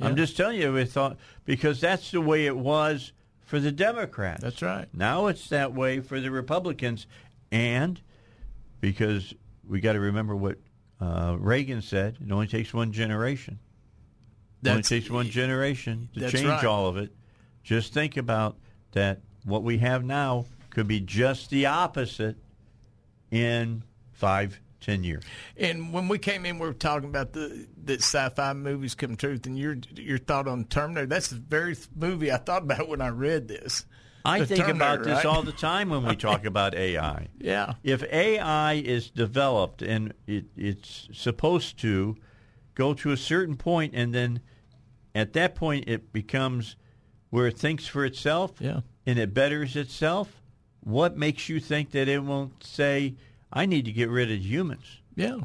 I'm 0.00 0.16
just 0.16 0.36
telling 0.36 0.60
you, 0.60 0.72
we 0.72 0.84
thought 0.84 1.16
because 1.44 1.80
that's 1.80 2.10
the 2.10 2.20
way 2.20 2.46
it 2.46 2.56
was 2.56 3.12
for 3.44 3.58
the 3.58 3.72
Democrats. 3.72 4.42
That's 4.42 4.60
right. 4.60 4.86
Now 4.92 5.26
it's 5.26 5.48
that 5.48 5.72
way 5.72 6.00
for 6.00 6.20
the 6.20 6.30
Republicans, 6.30 7.06
and 7.50 8.00
because 8.80 9.32
we 9.66 9.80
got 9.80 9.94
to 9.94 10.00
remember 10.00 10.36
what 10.36 10.58
uh, 11.00 11.36
Reagan 11.38 11.80
said: 11.80 12.18
it 12.20 12.30
only 12.30 12.46
takes 12.46 12.74
one 12.74 12.92
generation. 12.92 13.58
It 14.62 14.68
only 14.68 14.82
takes 14.82 15.08
one 15.08 15.30
generation 15.30 16.08
to 16.14 16.30
change 16.30 16.46
right. 16.46 16.64
all 16.64 16.88
of 16.88 16.96
it. 16.96 17.14
Just 17.62 17.92
think 17.94 18.16
about 18.16 18.56
that. 18.92 19.20
What 19.44 19.62
we 19.62 19.78
have 19.78 20.04
now 20.04 20.46
could 20.70 20.88
be 20.88 20.98
just 20.98 21.50
the 21.50 21.66
opposite 21.66 22.36
in 23.30 23.84
five, 24.12 24.58
ten 24.86 25.02
years. 25.02 25.24
And 25.56 25.92
when 25.92 26.06
we 26.08 26.18
came 26.18 26.46
in, 26.46 26.58
we 26.58 26.66
were 26.66 26.72
talking 26.72 27.08
about 27.08 27.32
the 27.32 27.66
that 27.84 28.00
sci-fi 28.00 28.52
movies 28.52 28.94
come 28.94 29.16
true. 29.16 29.38
And 29.44 29.58
your 29.58 29.76
your 29.96 30.18
thought 30.18 30.46
on 30.48 30.64
Terminator. 30.64 31.06
That's 31.06 31.28
the 31.28 31.36
very 31.36 31.76
movie 31.94 32.30
I 32.32 32.36
thought 32.38 32.62
about 32.62 32.88
when 32.88 33.00
I 33.00 33.08
read 33.08 33.48
this. 33.48 33.84
I 34.24 34.40
The 34.40 34.46
think 34.46 34.68
about 34.68 35.04
this 35.04 35.14
right? 35.24 35.26
all 35.26 35.42
the 35.42 35.52
time 35.52 35.88
when 35.90 36.04
we 36.04 36.16
talk 36.16 36.44
about 36.52 36.74
AI. 36.74 37.28
Yeah. 37.38 37.74
If 37.84 38.02
AI 38.04 38.74
is 38.74 39.10
developed 39.10 39.82
and 39.82 40.14
it, 40.26 40.46
it's 40.56 41.08
supposed 41.12 41.78
to 41.80 42.16
go 42.74 42.92
to 42.94 43.10
a 43.12 43.16
certain 43.16 43.56
point, 43.56 43.94
and 43.94 44.12
then 44.14 44.40
at 45.14 45.32
that 45.34 45.54
point 45.54 45.88
it 45.88 46.12
becomes 46.12 46.76
where 47.30 47.46
it 47.46 47.58
thinks 47.58 47.86
for 47.86 48.04
itself 48.04 48.52
Yeah. 48.60 48.80
and 49.06 49.18
it 49.18 49.32
betters 49.32 49.76
itself, 49.76 50.42
what 50.80 51.16
makes 51.16 51.48
you 51.48 51.58
think 51.60 51.90
that 51.92 52.08
it 52.08 52.22
won't 52.22 52.62
say, 52.64 53.14
I 53.56 53.64
need 53.66 53.86
to 53.86 53.92
get 53.92 54.10
rid 54.10 54.30
of 54.30 54.38
humans? 54.38 54.84
Yeah. 55.14 55.38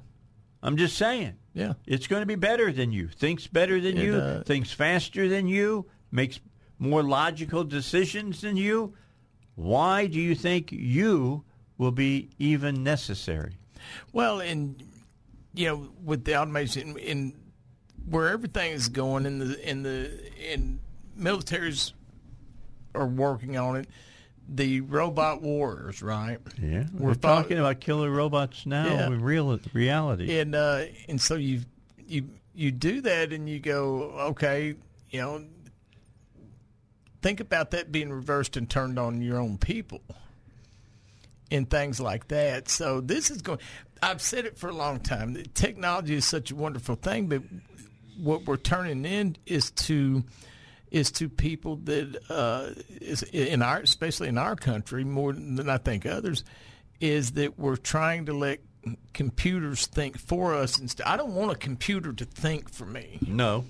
I'm 0.62 0.76
just 0.76 0.98
saying. 0.98 1.36
Yeah. 1.54 1.74
It's 1.88 2.08
going 2.08 2.22
to 2.22 2.26
be 2.26 2.36
better 2.36 2.72
than 2.72 2.92
you. 2.92 3.08
Thinks 3.08 3.48
better 3.48 3.80
than 3.80 3.98
It, 3.98 4.04
you. 4.04 4.16
uh, 4.16 4.44
thinks 4.44 4.72
faster 4.72 5.30
than 5.30 5.48
you. 5.48 5.86
Makes 6.12 6.40
more 6.78 7.04
logical 7.04 7.64
decisions 7.64 8.42
than 8.42 8.58
you. 8.58 8.94
Why 9.56 10.08
do 10.08 10.20
you 10.20 10.36
think 10.36 10.72
you 10.72 11.44
will 11.78 11.92
be 11.92 12.30
even 12.38 12.84
necessary? 12.84 13.54
Well, 14.12 14.42
and 14.42 14.84
you 15.54 15.68
know, 15.68 15.90
with 16.04 16.26
the 16.26 16.36
automation 16.38 16.98
in 16.98 17.34
where 18.10 18.30
everything 18.30 18.72
is 18.74 18.90
going 18.90 19.26
in 19.26 19.40
the 19.40 19.70
in 19.70 19.84
the 19.84 20.20
in 20.54 20.80
militaries 21.18 21.94
are 22.94 23.08
working 23.08 23.58
on 23.58 23.76
it. 23.78 23.88
The 24.54 24.82
robot 24.82 25.42
wars, 25.42 26.02
right? 26.02 26.38
Yeah, 26.62 26.84
we're, 26.94 27.08
We're 27.10 27.14
thought- 27.14 27.44
talking 27.44 27.58
about 27.58 27.80
killer 27.80 28.10
robots 28.12 28.66
now 28.66 28.86
Yeah. 28.86 29.08
in 29.08 29.22
real 29.22 29.58
reality. 29.74 30.40
and 30.40 30.54
uh, 30.56 30.86
and 31.08 31.22
so 31.22 31.36
you 31.36 31.62
you 32.06 32.28
you 32.54 32.72
do 32.72 33.00
that 33.02 33.32
and 33.32 33.48
you 33.48 33.60
go 33.62 34.12
okay 34.32 34.76
you 35.10 35.22
know 35.22 35.46
think 37.22 37.40
about 37.40 37.72
that 37.72 37.92
being 37.92 38.12
reversed 38.12 38.58
and 38.58 38.70
turned 38.70 39.00
on 39.00 39.22
your 39.22 39.40
own 39.40 39.58
people 39.58 40.02
and 41.50 41.70
things 41.70 42.00
like 42.00 42.28
that 42.30 42.68
so 42.68 43.00
this 43.00 43.30
is 43.32 43.42
going 43.42 43.60
i've 44.02 44.22
said 44.22 44.46
it 44.46 44.58
for 44.58 44.70
a 44.70 44.74
long 44.74 45.00
time 45.00 45.34
that 45.34 45.54
technology 45.56 46.16
is 46.16 46.26
such 46.26 46.52
a 46.52 46.56
wonderful 46.56 46.96
thing 46.96 47.28
but 47.28 47.42
what 48.20 48.46
we're 48.46 48.58
turning 48.58 49.06
in 49.06 49.38
is 49.46 49.72
to 49.72 50.24
is 50.92 51.10
to 51.14 51.30
people 51.30 51.78
that 51.78 52.18
uh, 52.30 52.70
is 53.02 53.24
in 53.24 53.62
our 53.62 53.80
especially 53.80 54.28
in 54.28 54.38
our 54.38 54.56
country 54.56 55.04
more 55.04 55.34
than 55.34 55.70
I 55.70 55.78
think 55.78 56.06
others 56.06 56.44
is 57.00 57.32
that 57.32 57.58
we're 57.58 57.78
trying 57.78 58.26
to 58.28 58.34
let 58.34 58.60
computers 59.14 59.86
think 59.88 60.18
for 60.20 60.54
us 60.54 60.80
instead. 60.80 61.06
I 61.08 61.18
don't 61.18 61.34
want 61.34 61.52
a 61.52 61.56
computer 61.56 62.14
to 62.14 62.26
think 62.26 62.70
for 62.70 62.86
me. 62.86 63.20
no, 63.26 63.66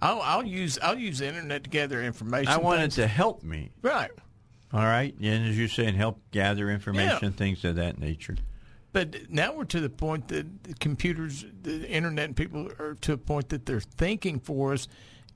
I'll, 0.00 0.20
I'll 0.22 0.46
use 0.46 0.78
I'll 0.82 0.98
use 0.98 1.18
the 1.18 1.28
internet 1.28 1.64
to 1.64 1.70
gather 1.70 2.02
information. 2.02 2.48
I 2.48 2.58
want 2.58 2.80
it 2.82 2.92
to 2.92 3.06
help 3.06 3.42
me. 3.42 3.70
right, 3.82 4.10
All 4.72 4.84
right, 4.84 5.14
and 5.20 5.46
as 5.48 5.58
you're 5.58 5.68
saying, 5.68 5.94
help 5.94 6.20
gather 6.30 6.70
information, 6.70 7.32
things 7.32 7.64
of 7.64 7.76
that 7.76 7.98
nature. 7.98 8.36
but 8.92 9.30
now 9.30 9.54
we're 9.54 9.64
to 9.64 9.80
the 9.80 9.90
point 9.90 10.28
that 10.28 10.64
the 10.64 10.74
computers, 10.74 11.44
the 11.62 11.88
internet, 11.88 12.26
and 12.26 12.36
people 12.36 12.70
are 12.78 12.94
to 13.02 13.12
a 13.14 13.18
point 13.18 13.48
that 13.50 13.66
they're 13.66 13.80
thinking 13.80 14.38
for 14.40 14.72
us 14.72 14.88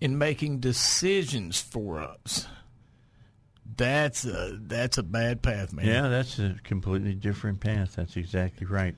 and 0.05 0.19
making 0.19 0.59
decisions 0.59 1.59
for 1.59 1.99
us. 1.99 2.47
That's 3.77 4.27
a 4.27 4.59
that's 4.61 4.99
a 4.99 5.03
bad 5.03 5.43
path, 5.43 5.73
man. 5.73 5.87
Yeah, 5.87 6.09
that's 6.09 6.39
a 6.39 6.57
completely 6.63 7.15
different 7.15 7.61
path. 7.61 7.97
That's 7.97 8.17
exactly 8.19 8.67
right. 8.67 8.95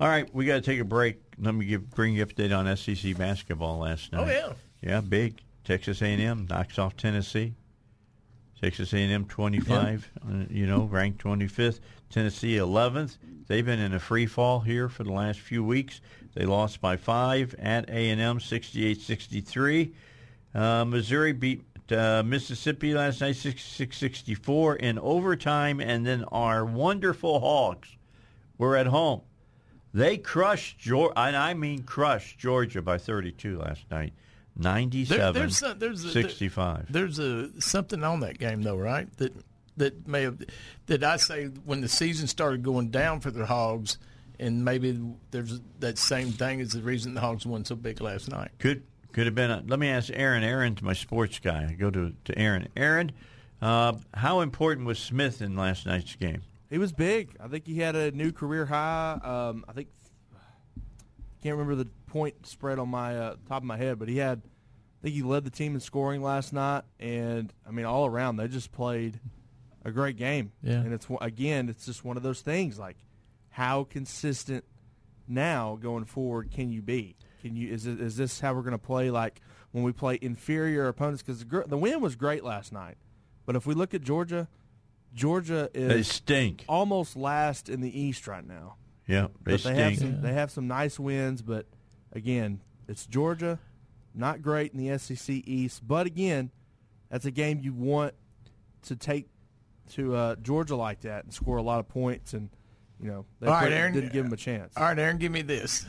All 0.00 0.08
right, 0.08 0.28
we 0.34 0.46
got 0.46 0.56
to 0.56 0.60
take 0.60 0.80
a 0.80 0.84
break. 0.84 1.20
Let 1.38 1.54
me 1.54 1.66
give 1.66 1.88
bring 1.90 2.14
you 2.16 2.24
up 2.24 2.30
to 2.30 2.34
date 2.34 2.52
on 2.52 2.76
SEC 2.76 3.16
basketball 3.16 3.78
last 3.78 4.12
night. 4.12 4.22
Oh, 4.22 4.30
yeah. 4.30 4.52
yeah, 4.82 5.00
big. 5.00 5.40
Texas 5.64 6.02
A&M 6.02 6.48
knocks 6.50 6.78
off 6.78 6.96
Tennessee. 6.96 7.54
Texas 8.60 8.92
A&M 8.92 9.26
25, 9.26 10.10
uh, 10.16 10.32
you 10.50 10.66
know, 10.66 10.82
ranked 10.82 11.22
25th. 11.22 11.80
Tennessee 12.10 12.56
11th. 12.56 13.16
They've 13.46 13.64
been 13.64 13.78
in 13.78 13.94
a 13.94 14.00
free 14.00 14.26
fall 14.26 14.60
here 14.60 14.88
for 14.88 15.04
the 15.04 15.12
last 15.12 15.38
few 15.38 15.62
weeks. 15.62 16.00
They 16.34 16.44
lost 16.44 16.80
by 16.80 16.96
five 16.96 17.54
at 17.58 17.88
A&M, 17.88 18.38
68-63. 18.38 19.92
Uh, 20.54 20.84
Missouri 20.84 21.32
beat 21.32 21.62
uh, 21.92 22.22
Mississippi 22.24 22.94
last 22.94 23.20
night, 23.20 23.34
66-64 23.34 24.76
in 24.76 24.98
overtime, 24.98 25.80
and 25.80 26.06
then 26.06 26.24
our 26.32 26.64
wonderful 26.64 27.40
Hogs 27.40 27.96
were 28.58 28.76
at 28.76 28.86
home. 28.86 29.22
They 29.92 30.18
crushed 30.18 30.78
Georgia, 30.78 31.18
and 31.18 31.36
I 31.36 31.54
mean 31.54 31.82
crushed 31.82 32.38
Georgia 32.38 32.80
by 32.82 32.98
32 32.98 33.58
last 33.58 33.82
night, 33.90 34.12
97 34.56 35.18
There- 35.18 35.32
there's 35.32 35.62
a- 35.62 35.74
there's 35.74 36.04
a- 36.04 36.12
65. 36.12 36.92
There's 36.92 37.18
a 37.18 37.60
something 37.60 38.04
on 38.04 38.20
that 38.20 38.38
game 38.38 38.62
though, 38.62 38.76
right? 38.76 39.08
That 39.16 39.32
that 39.76 40.06
may 40.06 40.22
have 40.22 40.38
that 40.86 41.02
I 41.02 41.16
say 41.16 41.46
when 41.46 41.80
the 41.80 41.88
season 41.88 42.26
started 42.26 42.62
going 42.62 42.90
down 42.90 43.20
for 43.20 43.30
the 43.30 43.46
Hogs, 43.46 43.98
and 44.38 44.64
maybe 44.64 45.00
there's 45.30 45.60
that 45.80 45.96
same 45.98 46.32
thing 46.32 46.60
as 46.60 46.72
the 46.72 46.82
reason 46.82 47.14
the 47.14 47.20
Hogs 47.20 47.46
won 47.46 47.64
so 47.64 47.74
big 47.74 48.00
last 48.00 48.28
night. 48.30 48.50
Could 48.58 48.82
could 49.12 49.26
have 49.26 49.34
been. 49.34 49.50
A, 49.50 49.62
let 49.66 49.78
me 49.78 49.88
ask 49.88 50.10
Aaron. 50.12 50.42
Aaron's 50.42 50.82
my 50.82 50.92
sports 50.92 51.38
guy. 51.38 51.66
I 51.70 51.72
go 51.74 51.90
to 51.90 52.12
to 52.24 52.38
Aaron. 52.38 52.68
Aaron, 52.76 53.12
uh, 53.60 53.94
how 54.14 54.40
important 54.40 54.86
was 54.86 54.98
Smith 54.98 55.42
in 55.42 55.56
last 55.56 55.86
night's 55.86 56.16
game? 56.16 56.42
He 56.68 56.78
was 56.78 56.92
big. 56.92 57.36
I 57.40 57.48
think 57.48 57.66
he 57.66 57.78
had 57.78 57.96
a 57.96 58.10
new 58.12 58.32
career 58.32 58.66
high. 58.66 59.18
Um, 59.22 59.64
I 59.68 59.72
think 59.72 59.88
I 60.34 61.42
can't 61.42 61.56
remember 61.56 61.74
the 61.74 61.88
point 62.06 62.46
spread 62.46 62.78
on 62.78 62.88
my 62.88 63.16
uh, 63.16 63.36
top 63.48 63.62
of 63.62 63.64
my 63.64 63.76
head, 63.76 63.98
but 63.98 64.08
he 64.08 64.18
had. 64.18 64.42
I 64.42 65.02
think 65.04 65.14
he 65.14 65.22
led 65.22 65.44
the 65.44 65.50
team 65.50 65.74
in 65.74 65.80
scoring 65.80 66.22
last 66.22 66.52
night, 66.52 66.82
and 66.98 67.52
I 67.66 67.70
mean 67.70 67.86
all 67.86 68.04
around 68.06 68.36
they 68.36 68.48
just 68.48 68.70
played 68.70 69.18
a 69.84 69.90
great 69.90 70.16
game. 70.16 70.52
Yeah. 70.62 70.74
and 70.74 70.92
it's 70.92 71.06
again, 71.20 71.68
it's 71.68 71.86
just 71.86 72.04
one 72.04 72.16
of 72.16 72.22
those 72.22 72.42
things 72.42 72.78
like 72.78 72.96
how 73.50 73.84
consistent 73.84 74.64
now 75.26 75.78
going 75.80 76.04
forward 76.04 76.50
can 76.50 76.70
you 76.70 76.82
be? 76.82 77.16
Can 77.40 77.56
you 77.56 77.72
is 77.72 77.86
it, 77.86 78.00
is 78.00 78.16
this 78.16 78.40
how 78.40 78.52
we're 78.54 78.62
going 78.62 78.72
to 78.72 78.78
play 78.78 79.10
like 79.10 79.40
when 79.72 79.82
we 79.84 79.92
play 79.92 80.18
inferior 80.20 80.88
opponents? 80.88 81.22
Because 81.22 81.44
the, 81.44 81.64
the 81.66 81.76
win 81.78 82.00
was 82.00 82.16
great 82.16 82.44
last 82.44 82.72
night, 82.72 82.96
but 83.46 83.56
if 83.56 83.66
we 83.66 83.74
look 83.74 83.94
at 83.94 84.02
Georgia, 84.02 84.48
Georgia 85.14 85.70
is 85.74 85.88
They 85.88 86.02
stink. 86.02 86.64
almost 86.68 87.16
last 87.16 87.68
in 87.68 87.80
the 87.80 87.98
East 88.00 88.26
right 88.26 88.46
now. 88.46 88.76
Yeah, 89.06 89.28
they 89.44 89.52
But 89.52 89.62
they 89.64 89.74
have 89.74 89.96
stink. 89.96 90.12
some 90.14 90.22
they 90.22 90.32
have 90.34 90.50
some 90.50 90.68
nice 90.68 90.98
wins, 91.00 91.42
but 91.42 91.66
again, 92.12 92.60
it's 92.88 93.06
Georgia, 93.06 93.58
not 94.14 94.42
great 94.42 94.72
in 94.72 94.84
the 94.86 94.98
SEC 94.98 95.28
East. 95.46 95.86
But 95.86 96.06
again, 96.06 96.50
that's 97.08 97.24
a 97.24 97.30
game 97.30 97.60
you 97.62 97.72
want 97.72 98.14
to 98.82 98.96
take 98.96 99.28
to 99.94 100.14
uh, 100.14 100.36
Georgia 100.36 100.76
like 100.76 101.00
that 101.00 101.24
and 101.24 101.32
score 101.34 101.56
a 101.56 101.62
lot 101.62 101.80
of 101.80 101.88
points, 101.88 102.34
and 102.34 102.50
you 103.00 103.08
know 103.08 103.24
they 103.40 103.46
All 103.48 103.54
right, 103.54 103.72
Aaron. 103.72 103.92
didn't 103.94 104.12
give 104.12 104.24
them 104.24 104.32
a 104.32 104.36
chance. 104.36 104.74
All 104.76 104.84
right, 104.84 104.98
Aaron, 104.98 105.16
give 105.18 105.32
me 105.32 105.42
this. 105.42 105.86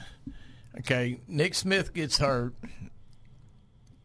Okay, 0.80 1.20
Nick 1.28 1.54
Smith 1.56 1.94
gets 1.94 2.18
hurt. 2.18 2.54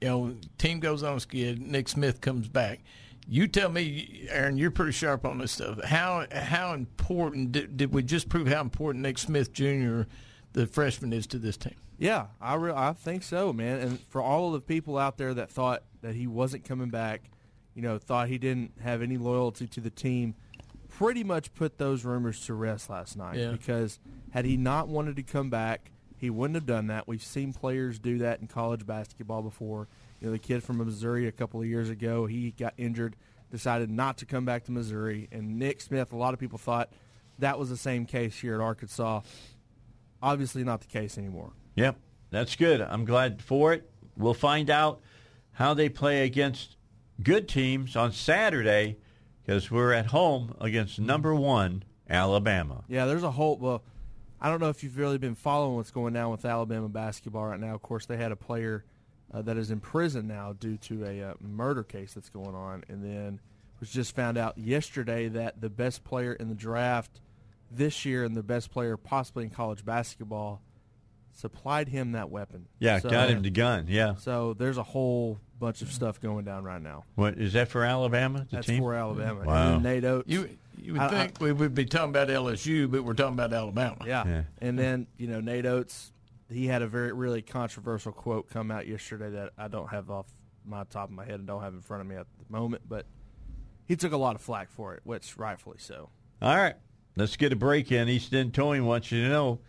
You 0.01 0.09
know, 0.09 0.36
team 0.59 0.80
goes 0.80 1.02
on 1.02 1.20
skid. 1.20 1.60
Nick 1.60 1.88
Smith 1.88 2.20
comes 2.20 2.48
back. 2.48 2.80
You 3.28 3.48
tell 3.48 3.70
me, 3.70 4.26
Aaron, 4.30 4.56
you're 4.56 4.70
pretty 4.70 4.93
sharp 4.93 5.24
on 5.24 5.38
this 5.38 5.52
stuff. 5.52 5.82
How 5.84 6.26
how 6.30 6.74
important 6.74 7.52
did, 7.52 7.76
did 7.76 7.93
we 7.93 8.02
just 8.02 8.28
prove 8.28 8.47
how 8.48 8.60
important 8.60 9.02
Nick 9.02 9.18
Smith 9.18 9.52
Jr., 9.52 10.02
the 10.52 10.66
freshman, 10.66 11.12
is 11.12 11.26
to 11.28 11.38
this 11.38 11.56
team? 11.56 11.74
Yeah, 11.98 12.26
I 12.40 12.55
re- 12.55 12.72
I 12.74 12.93
think 12.93 13.22
so, 13.22 13.52
man. 13.52 13.80
And 13.80 14.01
for 14.01 14.20
all 14.20 14.48
of 14.48 14.52
the 14.52 14.60
people 14.60 14.98
out 14.98 15.16
there 15.16 15.34
that 15.34 15.51
thought 15.51 15.82
that 16.02 16.14
he 16.14 16.26
wasn't 16.26 16.64
coming 16.64 16.90
back, 16.90 17.30
you 17.74 17.82
know, 17.82 17.98
thought 17.98 18.28
he 18.28 18.38
didn't 18.38 18.72
have 18.80 19.02
any 19.02 19.16
loyalty 19.16 19.66
to 19.66 19.80
the 19.80 19.90
team, 19.90 20.34
pretty 20.88 21.24
much 21.24 21.52
put 21.55 21.78
those 21.78 22.05
rumors 22.05 22.44
to 22.47 22.55
rest 22.55 22.90
last 22.90 23.16
night. 23.16 23.38
Yeah. 23.38 23.51
Because 23.51 23.98
had 24.30 24.44
he 24.44 24.56
not 24.56 24.88
wanted 24.88 25.16
to 25.16 25.22
come 25.22 25.51
back, 25.51 25.90
he 26.18 26.30
wouldn't 26.30 26.55
have 26.55 26.66
done 26.66 26.86
that. 26.88 27.06
We've 27.06 27.22
seen 27.22 27.52
players 27.52 27.98
do 27.98 28.18
that 28.18 28.40
in 28.40 28.47
college 28.47 28.86
basketball 28.86 29.43
before. 29.43 29.88
You 30.20 30.28
know, 30.28 30.32
the 30.32 30.38
kid 30.38 30.62
from 30.62 30.78
Missouri 30.78 31.26
a 31.26 31.32
couple 31.32 31.60
of 31.60 31.66
years 31.66 31.90
ago, 31.90 32.26
he 32.26 32.52
got 32.52 32.74
injured, 32.78 33.16
decided 33.51 33.90
not 33.90 34.18
to 34.18 34.26
come 34.26 34.44
back 34.44 34.64
to 34.64 34.72
Missouri, 34.72 35.28
and 35.30 35.59
Nick 35.59 35.80
Smith. 35.80 36.12
A 36.12 36.16
lot 36.16 36.32
of 36.32 36.40
people 36.40 36.59
thought 36.59 36.90
that 37.38 37.59
was 37.59 37.68
the 37.68 37.76
same 37.76 38.06
case 38.06 38.38
here 38.38 38.55
at 38.55 38.60
Arkansas. 38.60 39.20
Obviously, 40.22 40.64
not 40.64 40.80
the 40.80 40.86
case 40.86 41.18
anymore. 41.18 41.52
Yep, 41.74 41.97
that's 42.30 42.56
good. 42.56 42.80
I'm 42.80 43.05
glad 43.05 43.43
for 43.43 43.74
it. 43.74 43.90
We'll 44.16 44.34
find 44.34 44.70
out 44.70 45.01
how 45.52 45.74
they 45.74 45.90
play 45.90 46.24
against 46.24 46.76
good 47.22 47.48
teams 47.48 47.94
on 47.94 48.12
Saturday 48.12 48.97
because 49.44 49.70
we're 49.70 49.93
at 49.93 50.06
home 50.06 50.55
against 50.60 50.98
number 50.98 51.34
one 51.34 51.82
Alabama. 52.09 52.84
Yeah, 52.88 53.05
there's 53.05 53.22
a 53.22 53.30
whole. 53.30 53.59
Well, 53.59 53.82
I 54.41 54.51
don't 54.51 54.61
know 54.61 54.69
if 54.69 54.83
you've 54.85 54.99
really 54.99 55.19
been 55.19 55.35
following 55.35 55.77
what's 55.77 55.91
going 55.91 56.13
down 56.13 56.31
with 56.31 56.45
Alabama 56.45 56.89
basketball 56.89 57.47
right 57.47 57.61
now. 57.61 57.75
Of 57.75 57.83
course, 57.83 58.07
they 58.07 58.17
had 58.17 58.33
a 58.33 58.37
player 58.37 58.85
uh, 59.33 59.43
that 59.43 59.57
is 59.57 59.71
in 59.71 59.81
prison 59.81 60.27
now 60.27 60.53
due 60.53 60.77
to 60.79 61.05
a 61.05 61.31
uh, 61.31 61.35
murder 61.41 61.83
case 61.83 62.13
that's 62.15 62.29
going 62.29 62.55
on, 62.55 62.85
and 62.89 63.03
then 63.05 63.41
was 63.81 63.91
just 63.91 64.15
found 64.15 64.39
out 64.39 64.57
yesterday 64.57 65.29
that 65.29 65.61
the 65.61 65.69
best 65.71 66.05
player 66.05 66.33
in 66.33 66.49
the 66.49 66.55
draft 66.55 67.21
this 67.71 68.05
year 68.05 68.25
and 68.25 68.37
the 68.37 68.43
best 68.43 68.71
player 68.71 68.97
possibly 68.97 69.45
in 69.45 69.51
college 69.51 69.85
basketball 69.85 70.63
supplied 71.35 71.89
him 71.89 72.13
that 72.13 72.31
weapon. 72.31 72.67
Yeah, 72.79 72.99
So- 72.99 73.11
got 73.11 73.29
him 73.29 73.43
the 73.43 73.51
gun. 73.51 73.87
Yeah. 73.89 74.15
So 74.15 74.55
there's 74.55 74.79
a 74.79 74.83
whole 74.83 75.39
bunch 75.59 75.83
of 75.83 75.93
stuff 75.93 76.21
going 76.21 76.45
down 76.45 76.65
right 76.65 76.81
now. 76.81 77.05
What 77.15 77.39
is 77.39 77.53
that 77.53 77.69
for 77.69 77.85
Alabama? 77.85 78.47
The 78.49 78.57
That's 78.57 78.67
team? 78.67 78.81
for 78.83 78.95
Alabama. 78.95 79.45
Wow. 79.45 79.75
And 79.75 79.85
then 79.85 79.93
Nate 79.95 80.05
Oats. 80.05 80.29
You 80.31 80.49
you 80.78 80.93
would 80.93 81.03
I- 81.03 81.09
think 81.09 81.40
we 81.40 81.53
would 81.53 81.74
be 81.74 81.85
talking 81.85 82.11
about 82.11 82.28
LSU, 82.28 82.90
but 82.90 83.05
we're 83.05 83.15
talking 83.15 83.35
about 83.35 83.53
Alabama. 83.53 83.97
Yeah. 84.07 84.27
Yeah. 84.27 84.43
And 84.59 84.78
then, 84.78 85.07
you 85.16 85.27
know, 85.27 85.40
Nate 85.40 85.66
Oats, 85.66 86.12
he 86.51 86.66
had 86.66 86.82
a 86.82 86.86
very, 86.86 87.12
really 87.12 87.43
controversial 87.43 88.12
quote 88.12 88.48
come 88.51 88.70
out 88.70 88.86
yesterday 88.86 89.31
that 89.31 89.53
I 89.59 89.69
don't 89.69 89.89
have 89.89 90.11
off 90.11 90.27
my 90.65 90.85
top 90.85 91.09
of 91.09 91.15
my 91.15 91.24
head 91.24 91.35
and 91.36 91.47
don't 91.47 91.62
have 91.62 91.74
in 91.74 91.81
front 91.81 92.01
of 92.03 92.07
me 92.07 92.16
at 92.16 92.27
the 92.39 92.53
moment, 92.53 92.82
but 92.89 93.07
he 93.86 93.97
took 93.97 94.12
a 94.12 94.16
lot 94.16 94.35
of 94.35 94.40
flack 94.43 94.70
for 94.70 94.94
it, 94.94 95.01
which 95.05 95.36
rightfully 95.36 95.78
so. 95.78 96.11
All 96.43 96.57
right, 96.57 96.74
let's 97.16 97.36
get 97.36 97.53
a 97.53 97.57
break 97.57 97.90
in. 97.93 98.09
East 98.09 98.35
End 98.35 98.53
Towing 98.53 98.85
wants 98.85 99.11
you 99.12 99.23
to 99.23 99.28
know 99.28 99.61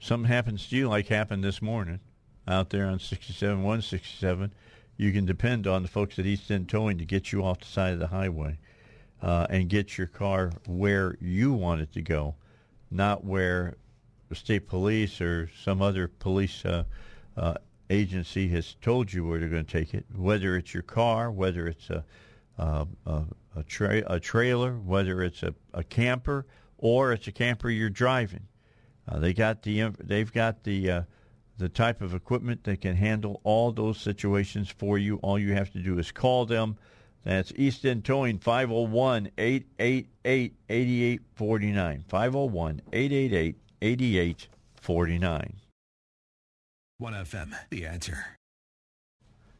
something 0.00 0.28
happens 0.28 0.68
to 0.68 0.76
you 0.76 0.88
like 0.88 1.08
happened 1.08 1.42
this 1.42 1.60
morning 1.60 2.00
out 2.46 2.70
there 2.70 2.86
on 2.86 2.98
67 2.98 3.58
167. 3.62 4.52
You 4.96 5.12
can 5.12 5.26
depend 5.26 5.66
on 5.66 5.82
the 5.82 5.88
folks 5.88 6.18
at 6.18 6.26
East 6.26 6.50
End 6.50 6.68
Towing 6.68 6.98
to 6.98 7.04
get 7.04 7.32
you 7.32 7.44
off 7.44 7.60
the 7.60 7.66
side 7.66 7.92
of 7.94 7.98
the 7.98 8.06
highway 8.08 8.58
uh, 9.24 9.46
and 9.48 9.68
get 9.68 9.96
your 9.96 10.06
car 10.06 10.52
where 10.66 11.16
you 11.20 11.52
want 11.54 11.80
it 11.80 11.92
to 11.94 12.02
go, 12.02 12.34
not 12.90 13.24
where 13.24 13.74
the 14.28 14.34
state 14.34 14.68
police 14.68 15.20
or 15.20 15.50
some 15.62 15.80
other 15.80 16.08
police 16.08 16.64
uh, 16.64 16.84
uh, 17.36 17.54
agency 17.88 18.48
has 18.48 18.76
told 18.82 19.12
you 19.12 19.26
where 19.26 19.40
they're 19.40 19.48
going 19.48 19.64
to 19.64 19.72
take 19.72 19.94
it. 19.94 20.04
Whether 20.14 20.56
it's 20.56 20.74
your 20.74 20.82
car, 20.82 21.30
whether 21.30 21.66
it's 21.66 21.88
a 21.88 22.04
uh, 22.58 22.84
a, 23.06 23.22
a, 23.56 23.62
tra- 23.64 24.04
a 24.06 24.20
trailer, 24.20 24.74
whether 24.74 25.22
it's 25.22 25.42
a, 25.42 25.54
a 25.72 25.82
camper 25.82 26.46
or 26.78 27.12
it's 27.12 27.26
a 27.26 27.32
camper 27.32 27.68
you're 27.68 27.90
driving. 27.90 28.46
Uh, 29.08 29.18
they 29.18 29.32
got 29.32 29.62
the 29.62 29.90
they've 30.02 30.32
got 30.32 30.62
the 30.64 30.90
uh, 30.90 31.02
the 31.58 31.68
type 31.68 32.00
of 32.00 32.14
equipment 32.14 32.64
that 32.64 32.80
can 32.80 32.94
handle 32.94 33.40
all 33.44 33.72
those 33.72 33.98
situations 33.98 34.68
for 34.68 34.98
you. 34.98 35.16
All 35.16 35.38
you 35.38 35.54
have 35.54 35.70
to 35.72 35.78
do 35.78 35.98
is 35.98 36.12
call 36.12 36.46
them. 36.46 36.76
That's 37.24 37.52
East 37.56 37.84
End 37.86 38.04
Towing 38.04 38.38
501 38.38 39.30
888 39.38 40.54
8849. 40.68 42.04
501 42.06 42.82
888 42.92 43.56
8849. 43.80 45.56
1FM, 47.02 47.54
the 47.70 47.86
answer. 47.86 48.26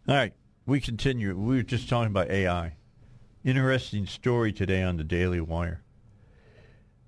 All 0.07 0.15
right, 0.15 0.35
we 0.67 0.81
continue. 0.81 1.35
We 1.37 1.57
were 1.57 1.63
just 1.63 1.89
talking 1.89 2.11
about 2.11 2.31
AI. 2.31 2.77
Interesting 3.45 4.07
story 4.07 4.53
today 4.53 4.83
on 4.83 4.99
the 4.99 5.05
Daily 5.05 5.41
Wire. 5.41 5.83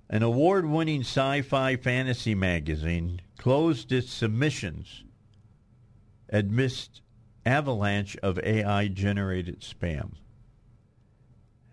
An 0.09 0.23
award-winning 0.23 1.01
sci-fi 1.01 1.75
fantasy 1.75 2.33
magazine 2.33 3.21
closed 3.37 3.91
its 3.91 4.11
submissions 4.11 5.03
amidst 6.29 7.01
avalanche 7.45 8.17
of 8.17 8.39
AI-generated 8.39 9.61
spam. 9.61 10.13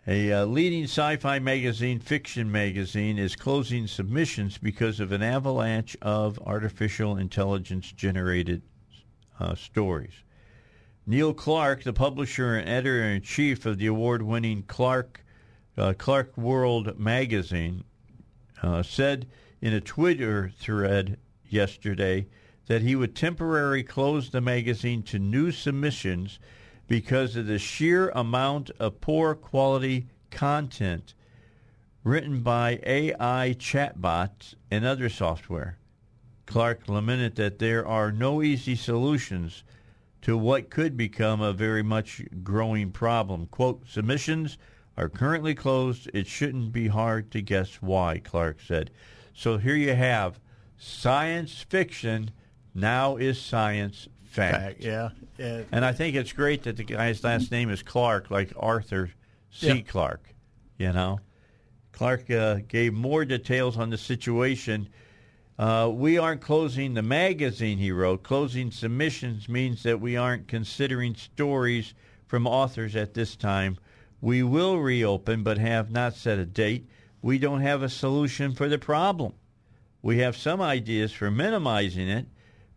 A 0.07 0.31
uh, 0.31 0.45
leading 0.45 0.85
sci-fi 0.85 1.39
magazine, 1.39 1.99
Fiction 1.99 2.53
Magazine, 2.53 3.17
is 3.17 3.35
closing 3.35 3.87
submissions 3.87 4.59
because 4.59 5.01
of 5.01 5.13
an 5.13 5.23
avalanche 5.23 5.97
of 6.03 6.39
artificial 6.41 7.17
intelligence-generated 7.17 8.61
uh, 9.41 9.55
stories. 9.55 10.13
Neil 11.07 11.33
Clarke, 11.33 11.85
the 11.85 11.95
publisher 11.95 12.55
and 12.55 12.69
editor-in-chief 12.69 13.65
of 13.65 13.79
the 13.79 13.87
award-winning 13.87 14.65
Clark 14.65 15.25
uh, 15.79 15.95
Clarkesworld 15.95 16.99
magazine, 16.99 17.85
uh, 18.63 18.83
said 18.83 19.27
in 19.63 19.73
a 19.73 19.81
Twitter 19.81 20.53
thread 20.59 21.17
yesterday 21.49 22.27
that 22.67 22.83
he 22.83 22.95
would 22.95 23.17
temporarily 23.17 23.83
close 23.83 24.29
the 24.29 24.43
magazine 24.43 25.03
to 25.05 25.19
new 25.19 25.51
submissions 25.51 26.39
because 26.87 27.37
of 27.37 27.47
the 27.47 27.59
sheer 27.59 28.11
amount 28.11 28.71
of 28.79 29.01
poor 29.01 29.35
quality 29.35 30.07
content 30.31 31.15
written 32.03 32.43
by 32.43 32.79
AI 32.85 33.57
chatbots 33.59 34.55
and 34.71 34.85
other 34.85 35.09
software. 35.09 35.79
Clarke 36.47 36.89
lamented 36.89 37.37
that 37.37 37.59
there 37.59 37.87
are 37.87 38.13
no 38.13 38.43
easy 38.43 38.77
solutions 38.77 39.65
to 40.21 40.37
what 40.37 40.71
could 40.71 40.97
become 40.97 41.41
a 41.41 41.53
very 41.53 41.83
much 41.83 42.23
growing 42.43 42.91
problem. 42.91 43.47
Quote, 43.47 43.83
submissions 43.89 44.59
are 44.97 45.09
currently 45.09 45.55
closed. 45.55 46.11
It 46.13 46.27
shouldn't 46.27 46.73
be 46.73 46.89
hard 46.89 47.31
to 47.33 47.41
guess 47.41 47.77
why, 47.81 48.19
Clarke 48.19 48.61
said. 48.61 48.91
So 49.33 49.57
here 49.57 49.75
you 49.75 49.95
have 49.95 50.41
science 50.77 51.63
fiction 51.63 52.31
now 52.75 53.17
is 53.17 53.41
science 53.41 54.09
fact. 54.35 54.81
Yeah. 54.81 55.11
And 55.39 55.85
I 55.85 55.93
think 55.93 56.17
it's 56.17 56.33
great 56.33 56.65
that 56.65 56.77
the 56.77 56.85
guy's 56.85 57.23
last 57.25 57.51
name 57.51 57.71
is 57.71 57.83
Clarke, 57.83 58.31
like 58.31 58.53
Arthur 58.57 59.11
C. 59.51 59.67
Yeah. 59.69 59.81
Clarke. 59.83 60.35
You 60.79 60.93
know, 60.93 61.21
Clarke 61.93 62.31
uh, 62.31 62.59
gave 62.67 62.93
more 62.93 63.25
details 63.25 63.77
on 63.79 63.91
the 63.91 63.99
situation. 63.99 64.89
Uh, 65.57 65.89
we 65.93 66.19
aren't 66.19 66.41
closing 66.41 66.95
the 66.95 67.03
magazine, 67.03 67.79
he 67.79 67.93
wrote. 67.93 68.25
Closing 68.25 68.73
submissions 68.73 69.49
means 69.49 69.85
that 69.85 70.01
we 70.01 70.17
aren't 70.17 70.49
considering 70.49 71.15
stories 71.15 71.95
from 72.27 72.47
authors 72.47 72.97
at 72.97 73.15
this 73.15 73.37
time. 73.37 73.79
We 74.21 74.43
will 74.43 74.79
reopen, 74.79 75.45
but 75.45 75.59
have 75.59 75.93
not 75.93 76.15
set 76.15 76.41
a 76.41 76.45
date. 76.45 76.89
We 77.23 77.39
don't 77.39 77.61
have 77.61 77.83
a 77.83 77.89
solution 77.89 78.55
for 78.55 78.69
the 78.69 78.79
problem. 78.79 79.35
We 80.03 80.19
have 80.19 80.37
some 80.37 80.61
ideas 80.61 81.13
for 81.13 81.31
minimizing 81.31 82.09
it, 82.09 82.27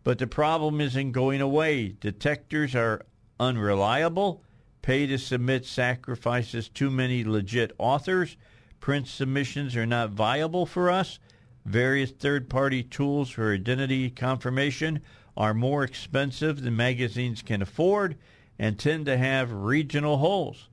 but 0.04 0.18
the 0.18 0.26
problem 0.26 0.80
isn't 0.80 1.12
going 1.12 1.40
away. 1.40 1.88
Detectors 2.00 2.74
are 2.74 3.04
unreliable. 3.38 4.42
Pay 4.82 5.06
to 5.06 5.18
submit 5.18 5.66
sacrifices 5.66 6.68
too 6.68 6.90
many 6.90 7.24
legit 7.24 7.72
authors. 7.78 8.36
Print 8.80 9.06
submissions 9.06 9.76
are 9.76 9.86
not 9.86 10.10
viable 10.10 10.64
for 10.64 10.90
us. 10.90 11.18
Various 11.64 12.10
third-party 12.10 12.84
tools 12.84 13.30
for 13.30 13.52
identity 13.52 14.08
confirmation 14.08 15.00
are 15.36 15.52
more 15.52 15.84
expensive 15.84 16.62
than 16.62 16.76
magazines 16.76 17.42
can 17.42 17.60
afford 17.60 18.16
and 18.58 18.78
tend 18.78 19.06
to 19.06 19.16
have 19.16 19.52
regional 19.52 20.18
holes. 20.18 20.68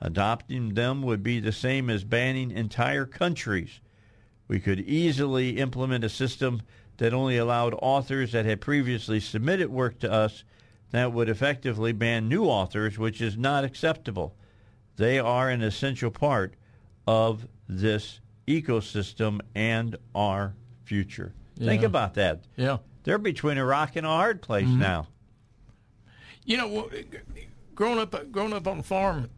Adopting 0.00 0.74
them 0.74 1.02
would 1.02 1.22
be 1.22 1.38
the 1.38 1.52
same 1.52 1.88
as 1.88 2.02
banning 2.02 2.50
entire 2.50 3.06
countries. 3.06 3.80
We 4.48 4.58
could 4.58 4.80
easily 4.80 5.58
implement 5.58 6.02
a 6.04 6.08
system 6.08 6.62
that 6.98 7.14
only 7.14 7.36
allowed 7.36 7.74
authors 7.80 8.32
that 8.32 8.44
had 8.44 8.60
previously 8.60 9.20
submitted 9.20 9.70
work 9.70 9.98
to 10.00 10.10
us 10.10 10.44
that 10.90 11.12
would 11.12 11.28
effectively 11.28 11.92
ban 11.92 12.28
new 12.28 12.44
authors, 12.44 12.98
which 12.98 13.20
is 13.20 13.36
not 13.36 13.64
acceptable. 13.64 14.34
They 14.96 15.18
are 15.18 15.48
an 15.48 15.62
essential 15.62 16.10
part 16.10 16.54
of 17.06 17.48
this 17.68 18.20
ecosystem 18.46 19.40
and 19.54 19.96
our 20.14 20.54
future. 20.84 21.32
Think 21.58 21.82
about 21.82 22.14
that. 22.14 22.44
Yeah. 22.56 22.78
They're 23.04 23.18
between 23.18 23.58
a 23.58 23.64
rock 23.64 23.96
and 23.96 24.06
a 24.06 24.10
hard 24.10 24.42
place 24.42 24.66
mm-hmm. 24.66 24.80
now. 24.80 25.08
You 26.44 26.56
know, 26.56 26.88
growing 27.74 27.98
up, 27.98 28.32
growing 28.32 28.52
up 28.52 28.66
on 28.66 28.80
a 28.80 28.82
farm, 28.82 29.30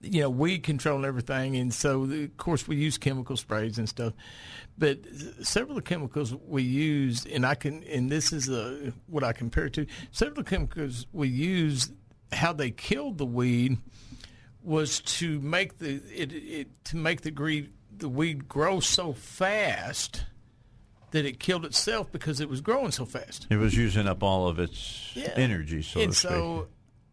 you 0.00 0.20
know, 0.20 0.30
weed 0.30 0.62
control 0.62 1.06
everything, 1.06 1.56
and 1.56 1.72
so 1.72 2.02
of 2.02 2.36
course 2.36 2.68
we 2.68 2.76
use 2.76 2.98
chemical 2.98 3.36
sprays 3.36 3.78
and 3.78 3.88
stuff. 3.88 4.12
But 4.76 4.98
several 5.42 5.76
of 5.78 5.84
the 5.84 5.88
chemicals 5.88 6.34
we 6.34 6.62
used, 6.62 7.28
and 7.28 7.46
I 7.46 7.54
can, 7.54 7.84
and 7.84 8.10
this 8.10 8.32
is 8.32 8.48
a, 8.48 8.92
what 9.06 9.22
I 9.22 9.32
compare 9.32 9.66
it 9.66 9.72
to. 9.74 9.86
Several 10.10 10.40
of 10.40 10.44
the 10.46 10.50
chemicals 10.50 11.06
we 11.12 11.28
used, 11.28 11.92
how 12.32 12.52
they 12.52 12.70
killed 12.72 13.18
the 13.18 13.26
weed 13.26 13.78
was 14.62 15.00
to 15.00 15.38
make 15.40 15.78
the 15.78 15.96
it, 16.12 16.32
it 16.32 16.84
to 16.86 16.96
make 16.96 17.20
the 17.20 17.30
weed 17.30 17.70
the 17.96 18.08
weed 18.08 18.48
grow 18.48 18.80
so 18.80 19.12
fast 19.12 20.24
that 21.12 21.24
it 21.24 21.38
killed 21.38 21.64
itself 21.64 22.10
because 22.10 22.40
it 22.40 22.48
was 22.48 22.60
growing 22.60 22.90
so 22.90 23.04
fast. 23.04 23.46
It 23.50 23.56
was 23.58 23.76
using 23.76 24.08
up 24.08 24.24
all 24.24 24.48
of 24.48 24.58
its 24.58 25.12
Yeah. 25.14 25.32
energy, 25.36 25.82
so 25.82 26.00
and 26.00 26.10
to 26.10 26.18
speak. 26.18 26.30
so 26.30 26.66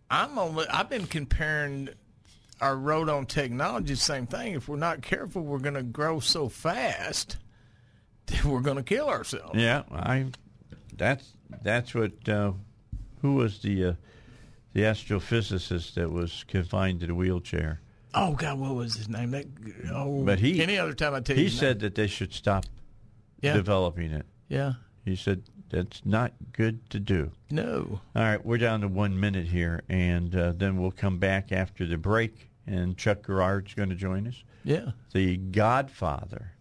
I'm 0.09 0.39
only 0.39 0.65
I've 0.67 0.89
been 0.89 1.05
comparing 1.05 1.89
our 2.59 2.75
road 2.75 3.09
on 3.09 3.27
technology. 3.27 3.93
Same 3.93 4.25
thing. 4.25 4.53
If 4.53 4.67
we're 4.67 4.77
not 4.77 5.03
careful, 5.03 5.43
we're 5.43 5.59
going 5.59 5.75
to 5.75 5.83
grow 5.83 6.19
so 6.19 6.49
fast 6.49 7.37
we're 8.45 8.61
going 8.61 8.77
to 8.77 8.83
kill 8.83 9.07
ourselves. 9.09 9.59
Yeah, 9.59 9.83
I. 9.91 10.27
That's 10.97 11.33
that's 11.63 11.93
what. 11.93 12.27
Uh, 12.27 12.53
who 13.21 13.35
was 13.35 13.59
the 13.59 13.85
uh, 13.85 13.93
the 14.73 14.81
astrophysicist 14.81 15.93
that 15.95 16.11
was 16.11 16.43
confined 16.47 16.99
to 17.01 17.07
the 17.07 17.15
wheelchair? 17.15 17.81
Oh 18.13 18.33
God, 18.33 18.59
what 18.59 18.75
was 18.75 18.95
his 18.95 19.07
name? 19.09 19.31
That 19.31 19.45
oh, 19.93 20.23
But 20.23 20.39
he 20.39 20.61
any 20.61 20.77
other 20.77 20.93
time 20.93 21.13
I 21.13 21.19
tell 21.21 21.35
he 21.35 21.43
you, 21.43 21.49
his 21.49 21.57
said 21.59 21.77
name. 21.77 21.79
that 21.79 21.95
they 21.95 22.07
should 22.07 22.33
stop 22.33 22.65
Yeah. 23.41 23.53
developing 23.53 24.11
it. 24.11 24.25
yeah, 24.49 24.73
He 25.05 25.15
said 25.15 25.43
that's 25.69 26.01
not 26.05 26.33
good 26.51 26.89
to 26.89 26.99
do. 26.99 27.31
no, 27.49 28.01
All 28.15 28.23
right, 28.23 28.45
we're 28.45 28.57
down 28.57 28.81
to 28.81 28.89
one 28.89 29.17
minute 29.17 29.47
here, 29.47 29.81
and 29.87 30.35
uh, 30.35 30.51
then 30.53 30.81
we'll 30.81 30.91
come 30.91 31.17
back 31.19 31.53
after 31.53 31.85
the 31.85 31.97
break, 31.97 32.49
and 32.67 32.97
Chuck 32.97 33.25
Girard's 33.25 33.73
going 33.73 33.87
to 33.89 33.95
join 33.95 34.27
us. 34.27 34.43
yeah. 34.65 34.91
the 35.13 35.37
Godfather, 35.37 36.51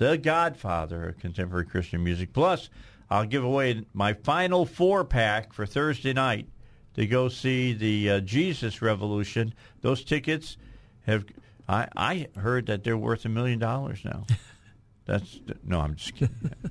the 0.00 0.16
Godfather 0.16 1.10
of 1.10 1.18
contemporary 1.18 1.66
Christian 1.66 2.02
music. 2.02 2.32
Plus, 2.32 2.70
I'll 3.10 3.26
give 3.26 3.44
away 3.44 3.84
my 3.92 4.14
final 4.14 4.64
four 4.64 5.04
pack 5.04 5.52
for 5.52 5.66
Thursday 5.66 6.14
night 6.14 6.48
to 6.94 7.06
go 7.06 7.28
see 7.28 7.74
the 7.74 8.10
uh, 8.10 8.20
Jesus 8.20 8.80
Revolution. 8.80 9.52
Those 9.82 10.02
tickets 10.02 10.56
have. 11.02 11.26
I, 11.68 11.86
I 11.94 12.28
heard 12.36 12.64
that 12.66 12.82
they're 12.82 12.96
worth 12.96 13.26
a 13.26 13.28
million 13.28 13.58
dollars 13.58 14.00
now. 14.02 14.24
That's 15.04 15.38
no, 15.62 15.80
I'm 15.80 15.94
just 15.94 16.16
kidding. 16.16 16.50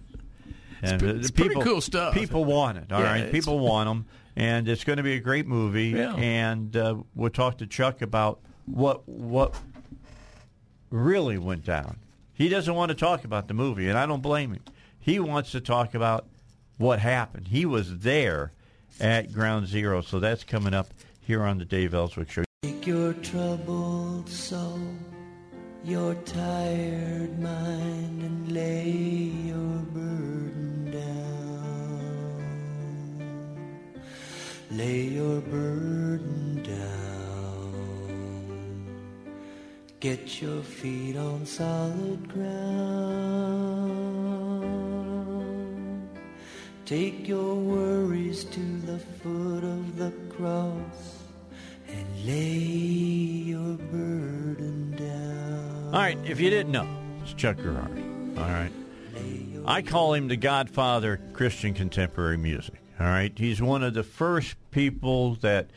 And 0.82 1.02
the 1.02 1.16
it's 1.18 1.30
pretty 1.30 1.50
people, 1.50 1.64
cool 1.64 1.82
stuff. 1.82 2.14
People 2.14 2.46
want 2.46 2.78
it. 2.78 2.90
All 2.90 3.02
Yeah, 3.02 3.12
right, 3.12 3.32
people 3.34 3.60
want 3.60 3.90
them, 3.90 4.06
and 4.38 4.66
it's 4.70 4.86
going 4.86 4.96
to 4.96 5.04
be 5.04 5.16
a 5.16 5.20
great 5.20 5.46
movie. 5.46 5.88
Yeah. 5.90 6.16
And 6.16 6.74
uh, 6.78 6.96
we'll 7.16 7.32
talk 7.32 7.58
to 7.58 7.68
Chuck 7.68 8.02
about 8.02 8.40
what 8.66 9.06
what 9.06 9.56
really 10.90 11.38
went 11.38 11.66
down. 11.66 11.98
He 12.40 12.48
doesn't 12.48 12.74
want 12.74 12.88
to 12.88 12.96
talk 12.96 13.26
about 13.26 13.50
the 13.50 13.54
movie, 13.54 13.90
and 13.90 13.98
I 13.98 14.06
don't 14.06 14.22
blame 14.22 14.54
him. 14.54 14.64
He 14.98 15.20
wants 15.20 15.52
to 15.52 15.60
talk 15.60 15.94
about 15.94 16.26
what 16.78 17.00
happened. 17.00 17.50
He 17.50 17.66
was 17.66 18.00
there 18.00 18.54
at 18.98 19.34
Ground 19.34 19.68
Zero, 19.68 20.00
so 20.00 20.22
that's 20.22 20.46
coming 20.46 20.74
up 20.74 20.88
here 21.20 21.44
on 21.44 21.58
the 21.58 21.66
Dave 21.66 21.94
Elswick 21.94 22.32
Show. 22.32 22.46
Take 22.64 22.88
your 22.88 23.12
troubled 23.16 24.30
soul, 24.30 24.80
your 25.84 26.16
tired 26.16 27.38
mind, 27.40 28.24
and 28.24 28.50
lay 28.54 28.90
your 28.90 29.80
burden 29.92 30.92
down. 30.94 31.10
Lay 34.72 35.02
your 35.02 35.42
burden 35.42 36.64
down. 36.64 36.69
Get 40.00 40.42
your 40.42 40.64
feet 40.64 41.18
on 41.18 41.46
solid 41.46 42.32
ground. 42.32 43.20
Take 46.86 47.28
your 47.28 47.56
worries 47.56 48.46
to 48.46 48.60
the 48.60 48.98
foot 48.98 49.66
of 49.66 49.98
the 49.98 50.12
cross 50.30 51.20
and 51.90 52.26
lay 52.26 52.48
your 52.48 53.76
burden 53.92 54.96
down. 54.96 55.94
All 55.94 56.00
right, 56.00 56.18
if 56.26 56.40
you 56.40 56.50
didn't 56.50 56.72
know, 56.72 56.88
it's 57.22 57.34
Chuck 57.34 57.58
Girard. 57.58 57.92
All 58.38 58.46
right. 58.46 58.72
I 59.66 59.82
call 59.82 60.14
him 60.14 60.30
the 60.30 60.38
godfather 60.38 61.16
of 61.16 61.34
Christian 61.34 61.74
contemporary 61.74 62.38
music. 62.38 62.82
All 63.00 63.08
right. 63.08 63.38
He's 63.38 63.62
one 63.62 63.84
of 63.84 63.94
the 63.94 64.04
first 64.04 64.56
people 64.72 65.36
that, 65.42 65.70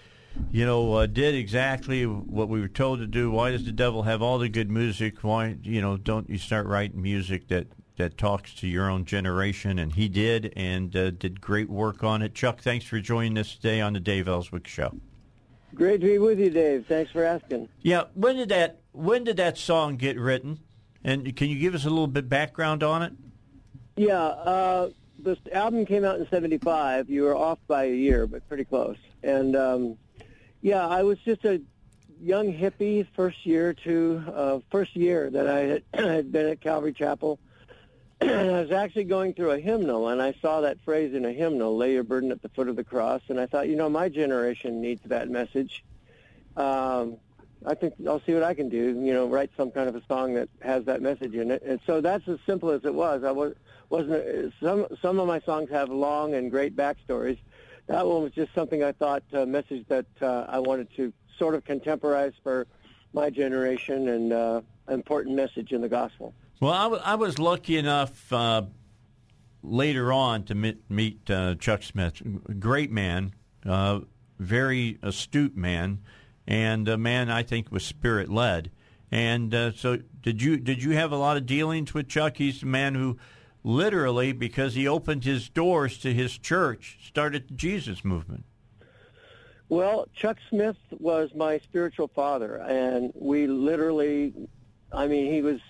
you 0.51 0.67
know, 0.67 0.95
uh, 0.95 1.07
did 1.07 1.35
exactly 1.35 2.07
what 2.07 2.49
we 2.49 2.61
were 2.61 2.69
told 2.69 3.01
to 3.01 3.07
do. 3.07 3.31
Why 3.31 3.51
does 3.51 3.65
the 3.65 3.73
devil 3.73 4.03
have 4.05 4.23
all 4.23 4.39
the 4.39 4.49
good 4.49 4.71
music? 4.71 5.23
Why, 5.23 5.57
you 5.63 5.81
know, 5.81 5.97
don't 5.97 6.29
you 6.29 6.39
start 6.39 6.67
writing 6.67 7.01
music 7.03 7.49
that, 7.49 7.67
that 7.97 8.19
talks 8.19 8.55
to 8.57 8.67
your 8.67 8.91
own 8.91 9.05
generation? 9.05 9.79
And 9.79 9.93
he 9.93 10.09
did 10.09 10.53
and 10.57 10.95
uh, 10.95 11.11
did 11.11 11.41
great 11.41 11.71
work 11.71 12.03
on 12.03 12.23
it. 12.23 12.35
Chuck, 12.35 12.61
thanks 12.61 12.85
for 12.85 13.01
joining 13.01 13.39
us 13.39 13.55
today 13.55 13.81
on 13.81 13.93
the 13.93 14.01
Dave 14.01 14.29
Elswick 14.29 14.67
Show. 14.67 14.95
Great 15.75 16.01
to 16.01 16.07
be 16.07 16.19
with 16.19 16.39
you, 16.39 16.51
Dave. 16.51 16.87
Thanks 16.87 17.11
for 17.11 17.25
asking. 17.25 17.69
Yeah, 17.81 18.05
when 18.15 18.37
did 18.37 18.51
that 18.51 18.81
when 18.93 19.25
did 19.25 19.39
that 19.39 19.57
song 19.57 19.97
get 19.97 20.19
written? 20.19 20.61
And 21.03 21.35
can 21.35 21.49
you 21.49 21.59
give 21.59 21.75
us 21.75 21.85
a 21.85 21.91
little 21.91 22.07
bit 22.07 22.29
background 22.29 22.83
on 22.83 23.03
it? 23.03 23.13
Yeah, 23.97 24.21
uh, 24.21 24.91
this 25.19 25.39
album 25.53 25.87
came 25.87 26.05
out 26.05 26.21
in 26.21 26.29
'75. 26.29 27.09
You 27.09 27.23
were 27.23 27.37
off 27.37 27.59
by 27.67 27.85
a 27.85 27.95
year, 27.95 28.27
but 28.27 28.47
pretty 28.49 28.65
close. 28.65 28.99
And 29.23 29.57
um, 29.57 29.97
yeah, 30.63 30.87
I 30.87 31.03
was 31.03 31.19
just 31.19 31.45
a 31.45 31.61
young 32.21 32.55
hippie 32.55 33.07
first 33.15 33.45
year 33.45 33.75
to 33.75 34.23
uh, 34.33 34.59
first 34.71 34.95
year 34.95 35.29
that 35.29 35.49
I 35.49 35.59
had, 35.59 35.83
had 35.95 36.33
been 36.33 36.47
at 36.47 36.61
Calvary 36.61 36.93
Chapel. 36.93 37.39
I 38.23 38.27
was 38.27 38.71
actually 38.71 39.05
going 39.05 39.35
through 39.35 39.51
a 39.51 39.59
hymnal, 39.59 40.09
and 40.09 40.23
I 40.23 40.33
saw 40.41 40.61
that 40.61 40.81
phrase 40.85 41.15
in 41.15 41.25
a 41.25 41.33
hymnal: 41.33 41.77
"Lay 41.77 41.93
your 41.93 42.05
burden 42.05 42.31
at 42.31 42.41
the 42.41 42.49
foot 42.49 42.69
of 42.69 42.77
the 42.77 42.85
cross." 42.85 43.23
And 43.29 43.41
I 43.41 43.47
thought, 43.47 43.69
you 43.69 43.75
know, 43.75 43.91
my 43.91 44.09
generation 44.09 44.81
needs 44.81 45.03
that 45.07 45.29
message. 45.29 45.85
Um, 46.57 47.17
I 47.67 47.75
think 47.75 47.95
I'll 48.07 48.21
see 48.21 48.35
what 48.35 48.45
I 48.45 48.55
can 48.55 48.69
do. 48.69 49.01
You 49.01 49.13
know, 49.13 49.27
write 49.27 49.51
some 49.57 49.73
kind 49.73 49.89
of 49.89 49.97
a 49.97 50.03
song 50.07 50.35
that 50.35 50.49
has 50.61 50.85
that 50.85 51.03
message 51.03 51.35
in 51.35 51.51
it. 51.51 51.63
And 51.63 51.81
so 51.87 52.01
that's 52.01 52.27
as 52.29 52.39
simple 52.47 52.71
as 52.71 52.85
it 52.85 52.95
was. 52.95 53.25
I 53.25 53.33
was 53.33 53.55
wasn't 53.89 54.53
some 54.61 54.87
some 55.03 55.19
of 55.19 55.27
my 55.27 55.41
songs 55.41 55.71
have 55.71 55.89
long 55.89 56.35
and 56.35 56.51
great 56.51 56.77
backstories. 56.77 57.39
That 57.87 58.07
one 58.07 58.23
was 58.23 58.33
just 58.33 58.55
something 58.55 58.83
I 58.83 58.93
thought 58.93 59.23
a 59.33 59.45
message 59.45 59.85
that 59.89 60.07
uh, 60.21 60.47
I 60.49 60.59
wanted 60.59 60.89
to 60.97 61.13
sort 61.39 61.55
of 61.55 61.65
contemporize 61.65 62.33
for 62.43 62.67
my 63.13 63.29
generation 63.29 64.09
and 64.09 64.33
uh, 64.33 64.61
important 64.89 65.37
message 65.37 65.73
in 65.73 65.81
the 65.81 65.89
gospel. 65.89 66.35
Well, 66.61 67.01
I 67.05 67.17
was 67.17 67.39
lucky 67.41 67.77
enough 67.77 68.33
uh, 68.33 68.63
later 69.63 70.13
on 70.13 70.45
to 70.45 70.55
meet, 70.55 70.89
meet 70.89 71.29
uh, 71.31 71.57
Chuck 71.57 71.83
Smith. 71.83 72.23
Great 72.61 72.91
man, 72.91 73.33
uh, 73.67 74.01
very 74.39 74.99
astute 75.03 75.57
man, 75.57 75.99
and 76.47 76.89
a 76.89 76.97
man 76.97 77.31
I 77.31 77.43
think 77.43 77.73
was 77.73 77.85
spirit 77.85 78.29
led. 78.29 78.71
And 79.11 79.55
uh, 79.55 79.73
so, 79.73 79.99
did 80.23 80.41
you 80.41 80.57
did 80.57 80.83
you 80.83 80.93
have 80.93 81.13
a 81.13 81.17
lot 81.17 81.37
of 81.37 81.47
dealings 81.47 81.93
with 81.93 82.09
Chuck? 82.09 82.37
He's 82.37 82.61
the 82.61 82.67
man 82.67 82.95
who, 82.95 83.19
literally, 83.65 84.33
because 84.33 84.75
he 84.75 84.89
opened 84.89 85.25
his 85.25 85.49
doors 85.49 85.99
to 85.99 86.13
his 86.13 86.39
church, 86.39 86.99
started 87.07 87.49
the 87.49 87.55
Jesus 87.55 88.05
movement. 88.05 88.45
Well, 89.69 90.07
Chuck 90.15 90.37
Smith 90.51 90.77
was 90.99 91.31
my 91.35 91.59
spiritual 91.59 92.09
father, 92.09 92.57
and 92.57 93.13
we 93.15 93.47
literally, 93.47 94.35
I 94.93 95.07
mean, 95.07 95.33
he 95.33 95.41
was 95.41 95.61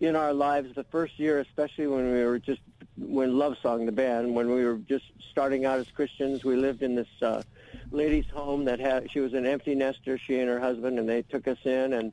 in 0.00 0.14
our 0.14 0.32
lives 0.32 0.74
the 0.76 0.84
first 0.84 1.18
year, 1.18 1.40
especially 1.40 1.88
when 1.88 2.12
we 2.12 2.24
were 2.24 2.38
just, 2.38 2.60
when 2.96 3.36
Love 3.36 3.56
Song, 3.60 3.84
the 3.84 3.90
band, 3.90 4.32
when 4.32 4.48
we 4.48 4.64
were 4.64 4.76
just 4.76 5.06
starting 5.32 5.64
out 5.64 5.80
as 5.80 5.88
Christians. 5.88 6.44
We 6.44 6.54
lived 6.54 6.82
in 6.82 6.94
this 6.94 7.08
uh, 7.20 7.42
lady's 7.90 8.28
home 8.32 8.64
that 8.66 8.78
had, 8.78 9.10
she 9.10 9.18
was 9.18 9.34
an 9.34 9.44
empty 9.44 9.74
nester, 9.74 10.18
she 10.18 10.38
and 10.38 10.48
her 10.48 10.60
husband, 10.60 11.00
and 11.00 11.08
they 11.08 11.22
took 11.22 11.48
us 11.48 11.58
in, 11.64 11.94
and 11.94 12.12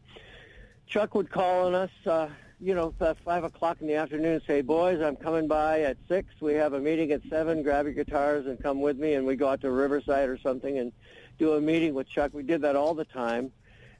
Chuck 0.88 1.14
would 1.14 1.30
call 1.30 1.67
on 1.67 1.75
us, 1.75 1.91
uh, 2.07 2.30
you 2.59 2.74
know, 2.74 2.93
at 3.01 3.17
5 3.19 3.43
o'clock 3.43 3.77
in 3.82 3.88
the 3.88 3.95
afternoon 3.95 4.42
say, 4.48 4.61
boys, 4.61 5.01
I'm 5.01 5.16
coming 5.16 5.48
by 5.48 5.82
at 5.82 5.98
6. 6.08 6.27
We 6.42 6.53
have 6.53 6.74
a 6.74 6.80
meeting 6.80 7.11
at 7.11 7.22
7. 7.30 7.64
Grab 7.64 7.85
your 7.85 7.93
guitars 7.93 8.45
and 8.45 8.61
come 8.61 8.82
with 8.82 8.98
me. 8.98 9.14
And 9.14 9.25
we 9.25 9.35
go 9.35 9.50
out 9.50 9.61
to 9.61 9.72
Riverside 9.72 10.30
or 10.30 10.38
something 10.38 10.77
and 10.77 10.92
do 11.38 11.53
a 11.53 11.61
meeting 11.61 11.93
with 11.93 12.08
Chuck. 12.08 12.34
We 12.34 12.43
did 12.43 12.61
that 12.61 12.75
all 12.75 12.93
the 12.93 13.06
time. 13.06 13.51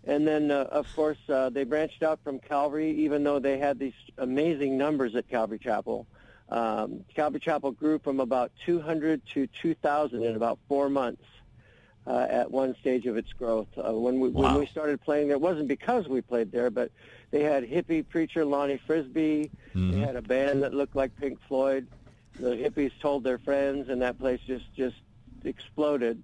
And 0.06 0.27
then, 0.27 0.51
uh, 0.51 0.67
of 0.72 0.88
course, 0.95 1.17
uh, 1.30 1.50
they 1.50 1.64
branched 1.64 2.03
out 2.03 2.19
from 2.24 2.40
Calvary, 2.40 2.92
even 2.92 3.24
though 3.24 3.40
they 3.40 3.58
had 3.58 3.80
these 3.80 3.93
amazing 4.17 4.77
numbers 4.77 5.16
at 5.16 5.27
Calvary 5.27 5.59
Chapel. 5.59 6.06
Um, 6.48 7.03
Calvary 7.16 7.40
Chapel 7.40 7.72
grew 7.72 7.98
from 7.98 8.19
about 8.19 8.51
200 8.66 9.22
to 9.34 9.48
2,000 9.48 10.24
in 10.24 10.35
about 10.35 10.59
four 10.67 10.90
months 10.90 11.24
uh, 12.08 12.27
at 12.30 12.51
one 12.51 12.75
stage 12.80 13.08
of 13.08 13.17
its 13.17 13.34
growth. 13.34 13.67
Uh, 13.77 13.93
when 13.93 14.19
we 14.19 14.30
when 14.30 14.53
we 14.59 14.67
started 14.67 15.01
playing 15.01 15.27
there, 15.27 15.38
it 15.38 15.42
wasn't 15.42 15.67
because 15.67 16.08
we 16.08 16.22
played 16.22 16.51
there, 16.51 16.69
but 16.69 16.92
they 17.31 17.43
had 17.43 17.63
hippie 17.69 18.07
preacher 18.07 18.45
Lonnie 18.45 18.79
Frisbee. 18.85 19.51
They 19.91 19.99
had 19.99 20.15
a 20.15 20.21
band 20.21 20.63
that 20.63 20.73
looked 20.73 20.95
like 20.95 21.15
Pink 21.17 21.39
Floyd. 21.47 21.87
The 22.39 22.51
hippies 22.51 22.91
told 23.01 23.23
their 23.23 23.37
friends, 23.37 23.89
and 23.89 24.01
that 24.01 24.19
place 24.19 24.39
just 24.45 24.65
just 24.75 24.95
exploded. 25.43 26.21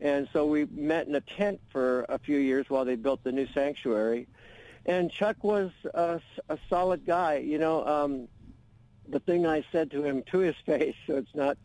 And 0.00 0.28
so 0.32 0.46
we 0.46 0.64
met 0.66 1.06
in 1.08 1.14
a 1.14 1.20
tent 1.20 1.60
for 1.70 2.06
a 2.08 2.18
few 2.18 2.38
years 2.38 2.66
while 2.68 2.84
they 2.84 2.96
built 2.96 3.22
the 3.22 3.32
new 3.32 3.46
sanctuary. 3.52 4.26
And 4.86 5.10
Chuck 5.10 5.36
was 5.42 5.70
a, 5.92 6.20
a 6.48 6.58
solid 6.70 7.04
guy. 7.04 7.36
You 7.38 7.58
know, 7.58 7.86
um, 7.86 8.28
the 9.08 9.20
thing 9.20 9.46
I 9.46 9.64
said 9.70 9.90
to 9.90 10.02
him 10.02 10.22
to 10.30 10.38
his 10.38 10.56
face, 10.66 10.94
so 11.06 11.16
it's 11.16 11.34
not 11.34 11.58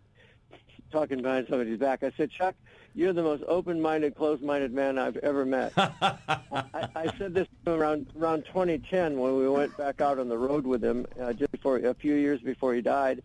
talking 0.91 1.21
behind 1.21 1.47
somebody's 1.49 1.79
back. 1.79 2.03
I 2.03 2.11
said, 2.17 2.31
Chuck, 2.31 2.55
you're 2.95 3.13
the 3.13 3.21
most 3.21 3.43
open-minded, 3.47 4.15
closed-minded 4.15 4.73
man 4.73 4.97
I've 4.97 5.17
ever 5.17 5.45
met. 5.45 5.73
I, 5.77 6.87
I 6.95 7.13
said 7.17 7.33
this 7.33 7.47
to 7.65 7.71
him 7.71 7.79
around 7.79 8.07
around 8.17 8.45
2010 8.45 9.19
when 9.19 9.35
we 9.35 9.49
went 9.49 9.75
back 9.77 9.99
out 9.99 10.17
on 10.17 10.29
the 10.29 10.37
road 10.37 10.65
with 10.65 10.83
him, 10.83 11.05
uh, 11.21 11.33
just 11.33 11.51
before 11.51 11.77
a 11.77 11.93
few 11.93 12.15
years 12.15 12.39
before 12.39 12.73
he 12.73 12.81
died. 12.81 13.21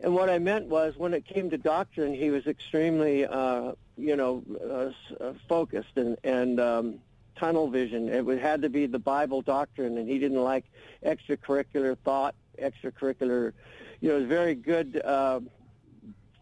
And 0.00 0.12
what 0.14 0.28
I 0.28 0.40
meant 0.40 0.66
was, 0.66 0.96
when 0.96 1.14
it 1.14 1.24
came 1.24 1.50
to 1.50 1.58
doctrine, 1.58 2.12
he 2.12 2.30
was 2.30 2.48
extremely, 2.48 3.24
uh, 3.24 3.72
you 3.96 4.16
know, 4.16 4.42
uh, 4.60 5.24
uh 5.24 5.32
focused 5.48 5.96
and 5.96 6.16
and 6.24 6.58
um, 6.58 6.98
tunnel 7.36 7.68
vision. 7.68 8.08
It 8.08 8.26
would, 8.26 8.40
had 8.40 8.62
to 8.62 8.68
be 8.68 8.86
the 8.86 8.98
Bible 8.98 9.40
doctrine, 9.40 9.98
and 9.98 10.08
he 10.08 10.18
didn't 10.18 10.42
like 10.42 10.64
extracurricular 11.06 11.96
thought, 11.96 12.34
extracurricular. 12.60 13.52
You 14.00 14.08
know, 14.08 14.16
it 14.16 14.20
was 14.20 14.28
very 14.28 14.56
good. 14.56 15.00
Uh, 15.04 15.40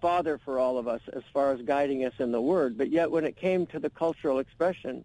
father 0.01 0.39
for 0.45 0.59
all 0.59 0.79
of 0.79 0.89
us 0.89 1.01
as 1.13 1.23
far 1.33 1.53
as 1.53 1.61
guiding 1.63 2.05
us 2.05 2.15
in 2.19 2.33
the 2.33 2.41
Word. 2.41 2.77
But 2.77 2.91
yet, 2.91 3.11
when 3.11 3.25
it 3.25 3.37
came 3.37 3.67
to 3.67 3.79
the 3.79 3.91
cultural 3.91 4.39
expression, 4.39 5.05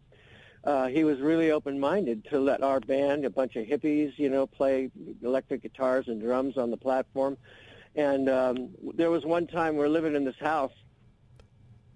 uh, 0.64 0.88
he 0.88 1.04
was 1.04 1.20
really 1.20 1.52
open-minded 1.52 2.26
to 2.26 2.40
let 2.40 2.64
our 2.64 2.80
band, 2.80 3.24
a 3.24 3.30
bunch 3.30 3.56
of 3.56 3.68
hippies, 3.68 4.18
you 4.18 4.30
know, 4.30 4.48
play 4.48 4.90
electric 5.22 5.62
guitars 5.62 6.08
and 6.08 6.20
drums 6.20 6.58
on 6.58 6.72
the 6.72 6.78
platform. 6.78 7.38
And 7.96 8.28
um, 8.28 8.70
there 8.96 9.12
was 9.12 9.26
one 9.26 9.48
time 9.48 9.76
we 9.76 9.80
were 9.80 9.90
living 9.90 10.16
in 10.16 10.26
this 10.26 10.40
house, 10.40 10.74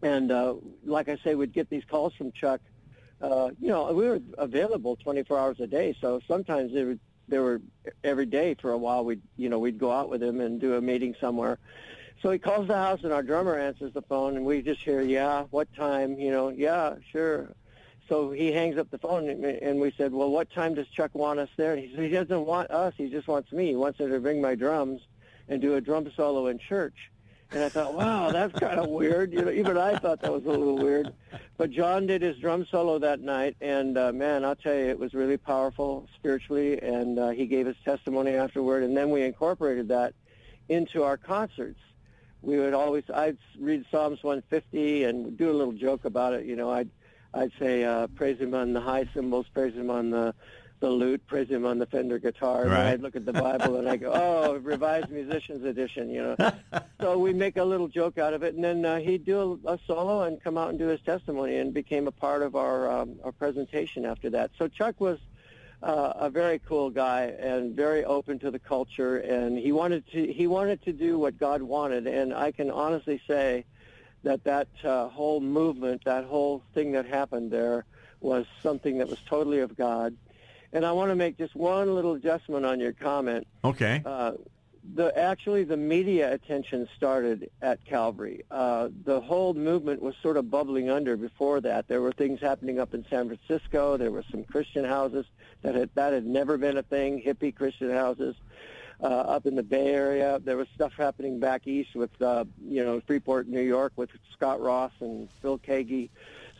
and 0.02 0.32
uh, 0.32 0.56
like 0.86 1.10
I 1.10 1.18
say, 1.24 1.36
we'd 1.36 1.52
get 1.52 1.70
these 1.70 1.84
calls 1.84 2.14
from 2.14 2.32
Chuck. 2.32 2.62
Uh, 3.22 3.50
you 3.60 3.68
know, 3.68 3.92
we 3.92 4.08
were 4.08 4.22
available 4.38 4.96
24 4.96 5.38
hours 5.38 5.60
a 5.60 5.68
day, 5.68 5.96
so 6.00 6.22
sometimes 6.26 6.74
they 6.74 6.86
were, 6.86 6.98
they 7.28 7.40
were 7.40 7.62
every 8.04 8.26
day 8.26 8.56
for 8.62 8.72
a 8.72 8.78
while. 8.78 9.04
We'd, 9.04 9.22
you 9.36 9.50
know, 9.50 9.60
we'd 9.60 9.78
go 9.78 9.92
out 9.92 10.10
with 10.10 10.24
him 10.24 10.40
and 10.40 10.62
do 10.62 10.76
a 10.76 10.82
meeting 10.82 11.16
somewhere. 11.20 11.60
So 12.22 12.32
he 12.32 12.40
calls 12.40 12.68
the 12.68 12.76
house, 12.76 13.04
and 13.04 13.14
our 13.14 13.24
drummer 13.24 13.56
answers 13.56 13.94
the 13.94 14.02
phone, 14.02 14.36
and 14.36 14.46
we 14.46 14.62
just 14.62 14.82
hear, 14.82 15.02
"Yeah, 15.02 15.46
what 15.52 15.74
time?" 15.74 16.20
You 16.20 16.32
know, 16.32 16.50
"Yeah, 16.50 16.96
sure." 17.12 17.54
So 18.10 18.32
he 18.32 18.52
hangs 18.52 18.78
up 18.78 18.90
the 18.90 18.98
phone, 18.98 19.30
and 19.30 19.80
we 19.80 19.92
said, 19.92 20.12
"Well, 20.12 20.30
what 20.30 20.52
time 20.52 20.74
does 20.74 20.88
Chuck 20.88 21.12
want 21.14 21.40
us 21.40 21.50
there?" 21.56 21.74
And 21.74 21.82
he 21.82 21.96
said, 21.96 22.04
"He 22.04 22.10
doesn't 22.10 22.46
want 22.46 22.72
us. 22.72 22.94
He 22.98 23.10
just 23.10 23.28
wants 23.28 23.52
me. 23.52 23.68
He 23.68 23.76
wants 23.76 24.00
me 24.00 24.08
to 24.08 24.20
bring 24.20 24.42
my 24.42 24.56
drums 24.56 25.02
and 25.48 25.62
do 25.62 25.76
a 25.76 25.82
drum 25.82 26.12
solo 26.16 26.48
in 26.48 26.60
church." 26.60 27.10
And 27.52 27.64
I 27.64 27.70
thought, 27.70 27.96
wow, 27.96 28.30
that's 28.32 28.58
kind 28.60 28.80
of 28.80 28.90
weird. 28.90 29.34
You 29.34 29.42
know, 29.42 29.52
even 29.52 29.76
I 29.76 29.98
thought 29.98 30.22
that 30.22 30.32
was 30.32 30.46
a 30.46 30.50
little 30.50 30.78
weird. 30.78 31.12
But 31.58 31.72
John 31.72 32.06
did 32.06 32.22
his 32.22 32.38
drum 32.38 32.68
solo 32.70 33.00
that 33.00 33.22
night, 33.22 33.56
and 33.60 33.98
uh, 33.98 34.12
man, 34.12 34.46
I'll 34.46 34.56
tell 34.56 34.76
you, 34.76 34.86
it 34.86 35.00
was 35.00 35.16
really 35.16 35.38
powerful 35.38 36.08
spiritually. 36.16 36.80
And 36.80 37.18
uh, 37.18 37.30
he 37.30 37.48
gave 37.48 37.66
his 37.66 37.78
testimony 37.84 38.32
afterward, 38.36 38.84
and 38.84 38.96
then 38.96 39.10
we 39.10 39.24
incorporated 39.24 39.88
that 39.88 40.14
into 40.68 41.02
our 41.04 41.18
concerts 41.18 41.80
we 42.42 42.58
would 42.58 42.74
always 42.74 43.04
I'd 43.14 43.38
read 43.60 43.86
Psalms 43.92 44.24
150 44.24 45.04
and 45.04 45.38
do 45.38 45.50
a 45.50 45.54
little 45.54 45.74
joke 45.74 46.06
about 46.06 46.34
it. 46.34 46.46
You 46.46 46.56
know, 46.56 46.72
I'd 46.72 46.90
I'd 47.34 47.52
say 47.60 47.84
uh, 47.84 48.08
praise 48.08 48.40
him 48.40 48.54
on 48.54 48.74
the 48.74 48.82
high 48.82 49.08
cymbals, 49.14 49.48
praise 49.54 49.74
him 49.74 49.90
on 49.90 50.10
the 50.10 50.34
the 50.80 50.90
lute, 50.90 51.26
praise 51.28 51.50
him 51.50 51.66
on 51.66 51.78
the 51.78 51.86
Fender 51.86 52.20
guitar. 52.20 52.64
And 52.64 52.74
I'd 52.74 53.02
look 53.02 53.16
at 53.16 53.26
the 53.26 53.34
Bible 53.34 53.76
and 53.78 53.90
I 53.90 53.98
go, 53.98 54.12
oh, 54.16 54.56
Revised 54.56 55.10
Musicians 55.10 55.66
Edition, 55.66 56.10
you 56.10 56.22
know. 56.24 56.52
so 57.02 57.18
we 57.18 57.34
make 57.34 57.58
a 57.58 57.64
little 57.64 57.90
joke 57.90 58.18
out 58.18 58.34
of 58.34 58.44
it, 58.44 58.56
and 58.56 58.64
then 58.64 58.86
uh, 58.86 59.00
he'd 59.00 59.26
do 59.26 59.60
a, 59.66 59.74
a 59.74 59.80
solo 59.86 60.24
and 60.24 60.42
come 60.42 60.58
out 60.58 60.70
and 60.70 60.80
do 60.80 60.88
his 60.88 61.02
testimony, 61.02 61.58
and 61.58 61.74
became 61.74 62.08
a 62.08 62.12
part 62.12 62.42
of 62.42 62.56
our 62.56 62.90
um, 62.90 63.20
our 63.24 63.32
presentation 63.32 64.06
after 64.06 64.30
that. 64.30 64.52
So 64.58 64.68
Chuck 64.68 65.00
was 65.02 65.20
uh, 65.82 66.14
a 66.16 66.30
very 66.30 66.60
cool 66.60 66.90
guy 66.90 67.34
and 67.40 67.76
very 67.76 68.04
open 68.04 68.40
to 68.40 68.52
the 68.52 68.60
culture 68.60 69.18
and 69.18 69.58
he 69.58 69.72
wanted 69.72 70.06
to 70.12 70.32
he 70.32 70.48
wanted 70.48 70.84
to 70.84 70.94
do 70.94 71.18
what 71.18 71.38
God 71.38 71.62
wanted. 71.62 72.08
And 72.08 72.34
I 72.34 72.52
can 72.52 72.70
honestly 72.70 73.22
say 73.28 73.66
that 74.24 74.44
that 74.44 74.68
uh, 74.84 75.08
whole 75.08 75.40
movement 75.40 76.04
that 76.06 76.26
whole 76.26 76.64
thing 76.74 76.92
that 76.94 77.06
happened 77.06 77.52
there 77.52 77.86
was 78.20 78.46
something 78.62 78.98
that 78.98 79.10
was 79.10 79.20
totally 79.26 79.60
of 79.60 79.78
God. 79.78 80.16
And 80.74 80.86
I 80.86 80.92
want 80.92 81.10
to 81.10 81.16
make 81.16 81.38
just 81.38 81.56
one 81.56 81.96
little 81.96 82.14
adjustment 82.14 82.66
on 82.66 82.80
your 82.80 82.92
comment. 82.94 83.48
Okay. 83.64 84.02
Uh, 84.06 84.34
the 84.96 85.18
actually 85.18 85.64
the 85.64 85.78
media 85.78 86.34
attention 86.34 86.88
started 86.96 87.50
at 87.62 87.84
Calvary. 87.86 88.44
Uh, 88.50 88.90
the 89.06 89.20
whole 89.20 89.54
movement 89.54 90.02
was 90.02 90.16
sort 90.22 90.38
of 90.38 90.50
bubbling 90.50 90.90
under 90.90 91.18
before 91.18 91.62
that. 91.62 91.88
There 91.88 92.02
were 92.02 92.12
things 92.12 92.40
happening 92.40 92.80
up 92.80 92.94
in 92.94 93.06
San 93.10 93.28
Francisco. 93.28 93.98
There 93.98 94.12
were 94.12 94.24
some 94.32 94.44
Christian 94.44 94.86
houses 94.86 95.26
that 95.62 95.76
had 95.76 95.90
that 95.96 96.14
had 96.14 96.26
never 96.26 96.58
been 96.58 96.78
a 96.78 96.84
thing, 96.84 97.22
hippie 97.22 97.56
Christian 97.56 97.92
houses. 97.92 98.36
Uh, 99.02 99.06
up 99.06 99.46
in 99.46 99.56
the 99.56 99.64
Bay 99.64 99.88
Area, 99.88 100.42
there 100.44 100.58
was 100.58 100.68
stuff 100.76 100.92
happening 100.98 101.40
back 101.40 101.68
east 101.68 101.96
with 101.96 102.22
uh, 102.22 102.44
you 102.68 102.84
know 102.84 103.00
Freeport, 103.08 103.48
New 103.48 103.62
York, 103.62 103.94
with 103.96 104.10
Scott 104.34 104.60
Ross 104.60 104.92
and 105.00 105.30
Phil 105.42 105.58
Keaggy. 105.58 106.10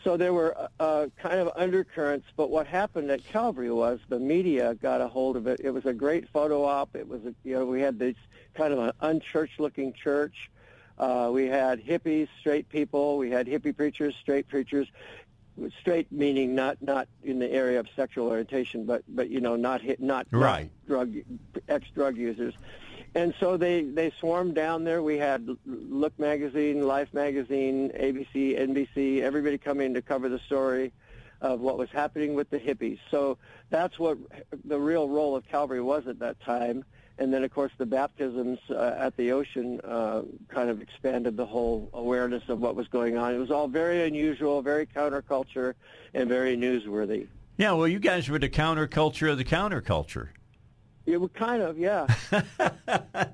So 0.02 0.16
there 0.16 0.32
were 0.32 0.56
uh, 0.78 1.08
kind 1.18 1.40
of 1.40 1.50
undercurrents, 1.54 2.26
but 2.36 2.48
what 2.50 2.66
happened 2.66 3.10
at 3.10 3.24
Calvary 3.26 3.70
was 3.70 4.00
the 4.08 4.18
media 4.18 4.74
got 4.74 5.00
a 5.02 5.08
hold 5.08 5.36
of 5.36 5.46
it. 5.46 5.60
It 5.62 5.70
was 5.70 5.84
a 5.84 5.92
great 5.92 6.28
photo 6.28 6.64
op. 6.64 6.96
It 6.96 7.06
was, 7.06 7.24
a, 7.26 7.34
you 7.44 7.54
know, 7.54 7.66
we 7.66 7.82
had 7.82 7.98
this 7.98 8.16
kind 8.54 8.72
of 8.72 8.78
an 8.78 8.92
unchurch-looking 9.02 9.92
church. 9.92 10.50
Uh, 10.98 11.30
we 11.32 11.46
had 11.46 11.84
hippies, 11.84 12.28
straight 12.40 12.68
people. 12.68 13.18
We 13.18 13.30
had 13.30 13.46
hippie 13.46 13.76
preachers, 13.76 14.14
straight 14.20 14.48
preachers. 14.48 14.88
Straight 15.80 16.10
meaning 16.10 16.54
not 16.54 16.80
not 16.80 17.06
in 17.22 17.38
the 17.38 17.50
area 17.50 17.80
of 17.80 17.86
sexual 17.94 18.28
orientation, 18.28 18.86
but 18.86 19.02
but 19.08 19.28
you 19.28 19.40
know 19.40 19.56
not 19.56 19.82
hit 19.82 20.00
not, 20.00 20.26
right. 20.30 20.70
not 20.70 20.86
drug 20.86 21.14
ex 21.68 21.86
drug 21.94 22.16
users. 22.16 22.54
And 23.14 23.34
so 23.40 23.56
they, 23.56 23.82
they 23.82 24.12
swarmed 24.20 24.54
down 24.54 24.84
there. 24.84 25.02
We 25.02 25.18
had 25.18 25.48
Look 25.66 26.16
Magazine, 26.18 26.86
Life 26.86 27.12
Magazine, 27.12 27.90
ABC, 27.90 28.58
NBC, 28.58 29.22
everybody 29.22 29.58
coming 29.58 29.94
to 29.94 30.02
cover 30.02 30.28
the 30.28 30.38
story 30.40 30.92
of 31.40 31.60
what 31.60 31.78
was 31.78 31.90
happening 31.90 32.34
with 32.34 32.50
the 32.50 32.58
hippies. 32.58 32.98
So 33.10 33.38
that's 33.70 33.98
what 33.98 34.18
the 34.64 34.78
real 34.78 35.08
role 35.08 35.34
of 35.34 35.48
Calvary 35.48 35.80
was 35.80 36.06
at 36.06 36.18
that 36.20 36.40
time. 36.40 36.84
And 37.18 37.34
then, 37.34 37.44
of 37.44 37.52
course, 37.52 37.72
the 37.76 37.84
baptisms 37.84 38.58
uh, 38.70 38.94
at 38.96 39.16
the 39.16 39.32
ocean 39.32 39.80
uh, 39.82 40.22
kind 40.48 40.70
of 40.70 40.80
expanded 40.80 41.36
the 41.36 41.44
whole 41.44 41.90
awareness 41.92 42.42
of 42.48 42.60
what 42.60 42.76
was 42.76 42.88
going 42.88 43.18
on. 43.18 43.34
It 43.34 43.38
was 43.38 43.50
all 43.50 43.68
very 43.68 44.06
unusual, 44.06 44.62
very 44.62 44.86
counterculture, 44.86 45.74
and 46.14 46.28
very 46.28 46.56
newsworthy. 46.56 47.26
Yeah, 47.58 47.72
well, 47.72 47.88
you 47.88 47.98
guys 47.98 48.30
were 48.30 48.38
the 48.38 48.48
counterculture 48.48 49.30
of 49.30 49.36
the 49.36 49.44
counterculture. 49.44 50.28
It 51.10 51.20
was 51.20 51.30
kind 51.34 51.62
of, 51.62 51.78
yeah. 51.78 52.06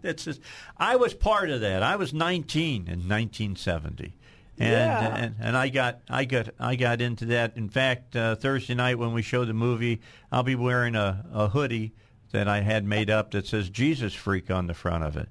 That's 0.03 0.25
just, 0.25 0.41
I 0.77 0.97
was 0.97 1.15
part 1.15 1.51
of 1.51 1.61
that. 1.61 1.83
I 1.83 1.97
was 1.97 2.15
19 2.15 2.83
in 2.83 2.83
1970. 2.83 4.15
And, 4.59 4.71
yeah. 4.71 5.17
and 5.17 5.35
and 5.39 5.55
I 5.55 5.69
got 5.69 6.01
I 6.09 6.25
got 6.25 6.49
I 6.59 6.77
got 6.77 7.03
into 7.03 7.27
that. 7.27 7.59
In 7.59 7.69
fact, 7.69 8.17
uh, 8.17 8.37
Thursday 8.37 8.75
night 8.75 8.99
when 8.99 9.13
we 9.13 9.21
show 9.21 9.45
the 9.45 9.53
movie, 9.53 10.01
I'll 10.33 10.45
be 10.45 10.55
wearing 10.55 10.97
a, 10.97 11.27
a 11.31 11.49
hoodie 11.49 11.93
that 12.33 12.49
I 12.49 12.63
had 12.63 12.83
made 12.83 13.11
up 13.11 13.33
that 13.33 13.47
says 13.47 13.69
Jesus 13.69 14.15
Freak 14.15 14.51
on 14.51 14.67
the 14.67 14.73
front 14.73 15.05
of 15.05 15.17
it. 15.19 15.29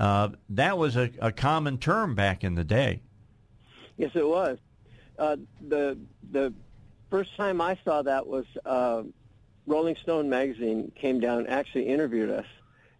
Uh, 0.00 0.30
that 0.48 0.78
was 0.78 0.96
a, 0.96 1.10
a 1.20 1.30
common 1.32 1.76
term 1.76 2.14
back 2.14 2.44
in 2.44 2.54
the 2.54 2.64
day. 2.64 3.02
Yes, 3.98 4.12
it 4.14 4.26
was. 4.26 4.56
Uh, 5.18 5.36
the 5.68 5.98
the 6.30 6.54
first 7.10 7.36
time 7.36 7.60
I 7.60 7.78
saw 7.84 8.00
that 8.00 8.26
was 8.26 8.46
uh, 8.64 9.02
Rolling 9.66 9.96
Stone 9.96 10.28
magazine 10.28 10.90
came 10.94 11.20
down 11.20 11.46
actually 11.46 11.86
interviewed 11.88 12.30
us 12.30 12.46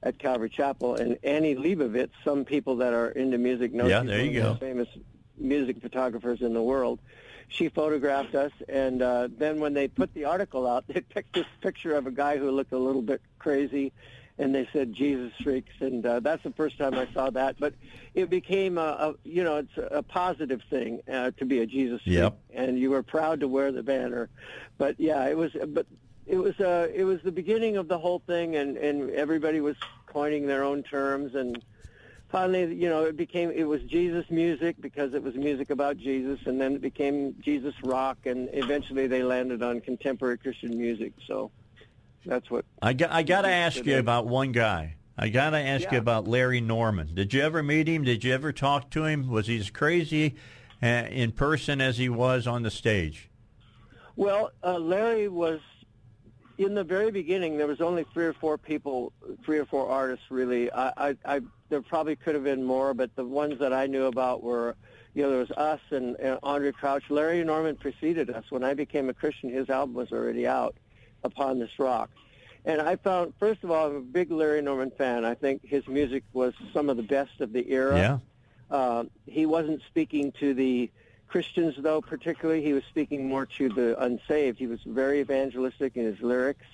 at 0.02 0.18
Calvary 0.18 0.50
Chapel, 0.50 0.96
and 0.96 1.16
Annie 1.22 1.54
Leibovitz, 1.54 2.10
some 2.24 2.44
people 2.44 2.76
that 2.76 2.92
are 2.92 3.10
into 3.10 3.38
music 3.38 3.72
know 3.72 3.86
yeah, 3.86 4.00
she's 4.00 4.10
there 4.10 4.18
one 4.18 4.30
you 4.30 4.40
of 4.40 4.44
go. 4.46 4.52
the 4.54 4.58
famous 4.58 4.88
music 5.38 5.80
photographers 5.80 6.40
in 6.42 6.54
the 6.54 6.62
world. 6.62 6.98
She 7.48 7.68
photographed 7.68 8.34
us, 8.34 8.50
and 8.68 9.02
uh, 9.02 9.28
then 9.36 9.60
when 9.60 9.74
they 9.74 9.86
put 9.88 10.12
the 10.14 10.24
article 10.24 10.66
out, 10.66 10.84
they 10.88 11.00
picked 11.02 11.34
this 11.34 11.46
picture 11.60 11.94
of 11.94 12.06
a 12.06 12.10
guy 12.10 12.36
who 12.38 12.50
looked 12.50 12.72
a 12.72 12.78
little 12.78 13.02
bit 13.02 13.20
crazy, 13.38 13.92
and 14.38 14.52
they 14.54 14.66
said 14.72 14.92
Jesus 14.92 15.32
freaks, 15.42 15.74
and 15.80 16.04
uh, 16.04 16.18
that's 16.20 16.42
the 16.42 16.52
first 16.52 16.78
time 16.78 16.94
I 16.94 17.06
saw 17.12 17.30
that. 17.30 17.56
But 17.60 17.74
it 18.14 18.28
became 18.30 18.78
a, 18.78 18.80
a 18.80 19.14
you 19.24 19.44
know, 19.44 19.56
it's 19.58 19.76
a 19.90 20.02
positive 20.02 20.62
thing 20.70 21.00
uh, 21.12 21.30
to 21.36 21.44
be 21.44 21.60
a 21.60 21.66
Jesus 21.66 22.02
freak, 22.02 22.16
Yep. 22.16 22.38
and 22.54 22.78
you 22.78 22.90
were 22.90 23.02
proud 23.04 23.38
to 23.40 23.48
wear 23.48 23.70
the 23.70 23.82
banner. 23.84 24.30
But 24.78 24.98
yeah, 24.98 25.28
it 25.28 25.36
was, 25.36 25.52
but 25.68 25.86
it 26.26 26.36
was 26.36 26.58
uh, 26.60 26.88
it 26.94 27.04
was 27.04 27.20
the 27.22 27.32
beginning 27.32 27.76
of 27.76 27.88
the 27.88 27.98
whole 27.98 28.20
thing, 28.20 28.56
and 28.56 28.76
and 28.76 29.10
everybody 29.10 29.60
was 29.60 29.76
coining 30.06 30.46
their 30.46 30.62
own 30.62 30.82
terms, 30.82 31.34
and 31.34 31.62
finally, 32.28 32.74
you 32.74 32.88
know, 32.88 33.04
it 33.04 33.16
became 33.16 33.50
it 33.50 33.64
was 33.64 33.82
Jesus 33.82 34.24
music 34.30 34.76
because 34.80 35.14
it 35.14 35.22
was 35.22 35.34
music 35.34 35.70
about 35.70 35.96
Jesus, 35.98 36.40
and 36.46 36.60
then 36.60 36.74
it 36.74 36.80
became 36.80 37.36
Jesus 37.40 37.74
rock, 37.82 38.18
and 38.26 38.48
eventually 38.52 39.06
they 39.06 39.22
landed 39.22 39.62
on 39.62 39.80
contemporary 39.80 40.38
Christian 40.38 40.76
music. 40.76 41.12
So 41.26 41.50
that's 42.24 42.50
what 42.50 42.64
I 42.80 42.92
got 42.92 43.10
I 43.12 43.22
got 43.22 43.42
to 43.42 43.50
ask 43.50 43.84
you 43.84 43.98
about 43.98 44.26
one 44.26 44.52
guy. 44.52 44.96
I 45.16 45.28
got 45.28 45.50
to 45.50 45.58
ask 45.58 45.92
you 45.92 45.98
about 45.98 46.26
Larry 46.26 46.60
Norman. 46.60 47.14
Did 47.14 47.34
you 47.34 47.42
ever 47.42 47.62
meet 47.62 47.86
him? 47.86 48.02
Did 48.02 48.24
you 48.24 48.32
ever 48.32 48.50
talk 48.50 48.90
to 48.90 49.04
him? 49.04 49.28
Was 49.28 49.46
he 49.46 49.58
as 49.58 49.70
crazy 49.70 50.36
uh, 50.82 50.86
in 50.86 51.32
person 51.32 51.82
as 51.82 51.98
he 51.98 52.08
was 52.08 52.46
on 52.46 52.62
the 52.62 52.70
stage? 52.70 53.28
Well, 54.16 54.52
uh, 54.64 54.78
Larry 54.78 55.28
was 55.28 55.60
in 56.64 56.74
the 56.74 56.84
very 56.84 57.10
beginning. 57.10 57.56
There 57.56 57.66
was 57.66 57.80
only 57.80 58.04
three 58.12 58.26
or 58.26 58.32
four 58.32 58.58
people, 58.58 59.12
three 59.44 59.58
or 59.58 59.64
four 59.64 59.88
artists 59.88 60.24
really. 60.30 60.72
I, 60.72 61.10
I, 61.10 61.16
I 61.24 61.40
there 61.68 61.82
probably 61.82 62.16
could 62.16 62.34
have 62.34 62.44
been 62.44 62.64
more, 62.64 62.94
but 62.94 63.14
the 63.16 63.24
ones 63.24 63.58
that 63.60 63.72
I 63.72 63.86
knew 63.86 64.04
about 64.04 64.42
were, 64.42 64.76
you 65.14 65.22
know, 65.22 65.30
there 65.30 65.38
was 65.38 65.50
us 65.52 65.80
and, 65.90 66.16
and 66.16 66.40
Andraé 66.42 66.72
Crouch. 66.72 67.04
Larry 67.08 67.42
Norman 67.44 67.76
preceded 67.76 68.30
us. 68.30 68.44
When 68.50 68.62
I 68.62 68.74
became 68.74 69.08
a 69.08 69.14
Christian, 69.14 69.50
his 69.50 69.70
album 69.70 69.94
was 69.94 70.12
already 70.12 70.46
out, 70.46 70.76
Upon 71.24 71.58
This 71.58 71.78
Rock. 71.78 72.10
And 72.64 72.80
I 72.80 72.96
found, 72.96 73.32
first 73.40 73.64
of 73.64 73.70
all, 73.70 73.88
I'm 73.88 73.96
a 73.96 74.00
big 74.00 74.30
Larry 74.30 74.62
Norman 74.62 74.90
fan. 74.90 75.24
I 75.24 75.34
think 75.34 75.64
his 75.64 75.86
music 75.88 76.22
was 76.32 76.54
some 76.72 76.90
of 76.90 76.96
the 76.96 77.02
best 77.02 77.40
of 77.40 77.52
the 77.52 77.68
era. 77.70 77.96
Yeah. 77.96 78.18
Uh, 78.70 79.04
he 79.26 79.46
wasn't 79.46 79.82
speaking 79.88 80.32
to 80.40 80.54
the 80.54 80.90
Christians, 81.32 81.74
though, 81.78 82.02
particularly. 82.02 82.62
He 82.62 82.74
was 82.74 82.84
speaking 82.90 83.26
more 83.26 83.46
to 83.56 83.70
the 83.70 83.98
unsaved. 84.04 84.58
He 84.58 84.66
was 84.66 84.80
very 84.84 85.20
evangelistic 85.20 85.96
in 85.96 86.04
his 86.04 86.20
lyrics. 86.20 86.66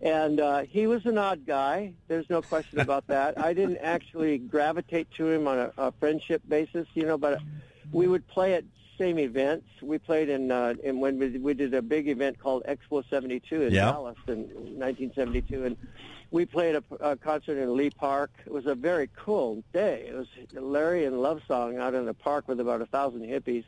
And 0.00 0.40
uh, 0.40 0.62
he 0.62 0.86
was 0.86 1.04
an 1.04 1.18
odd 1.18 1.44
guy. 1.44 1.92
There's 2.08 2.30
no 2.30 2.40
question 2.40 2.80
about 2.86 3.06
that. 3.08 3.38
I 3.38 3.52
didn't 3.52 3.76
actually 3.76 4.38
gravitate 4.38 5.10
to 5.18 5.28
him 5.28 5.46
on 5.46 5.58
a, 5.58 5.72
a 5.76 5.92
friendship 5.92 6.40
basis, 6.48 6.86
you 6.94 7.04
know, 7.04 7.18
but 7.18 7.40
we 7.92 8.08
would 8.08 8.26
play 8.26 8.54
at 8.54 8.64
same 8.96 9.18
events. 9.18 9.66
We 9.82 9.98
played 9.98 10.30
in, 10.30 10.50
uh, 10.50 10.74
in 10.82 10.98
when 10.98 11.18
we, 11.18 11.36
we 11.36 11.52
did 11.52 11.74
a 11.74 11.82
big 11.82 12.08
event 12.08 12.38
called 12.38 12.62
Expo 12.66 13.04
72 13.10 13.62
in 13.64 13.74
Yeah. 13.74 13.92
Dallas 13.92 14.16
in 14.28 14.48
1972, 14.78 15.66
and 15.66 15.76
we 16.30 16.46
played 16.46 16.76
a, 16.76 16.84
a 17.00 17.16
concert 17.16 17.58
in 17.58 17.76
Lee 17.76 17.90
Park. 17.90 18.30
It 18.46 18.52
was 18.52 18.66
a 18.66 18.74
very 18.74 19.10
cool 19.16 19.64
day. 19.72 20.06
It 20.08 20.14
was 20.14 20.28
Larry 20.52 21.04
and 21.04 21.20
Love 21.20 21.42
Song 21.48 21.78
out 21.78 21.94
in 21.94 22.06
the 22.06 22.14
park 22.14 22.46
with 22.48 22.60
about 22.60 22.80
a 22.80 22.86
thousand 22.86 23.22
hippies. 23.22 23.64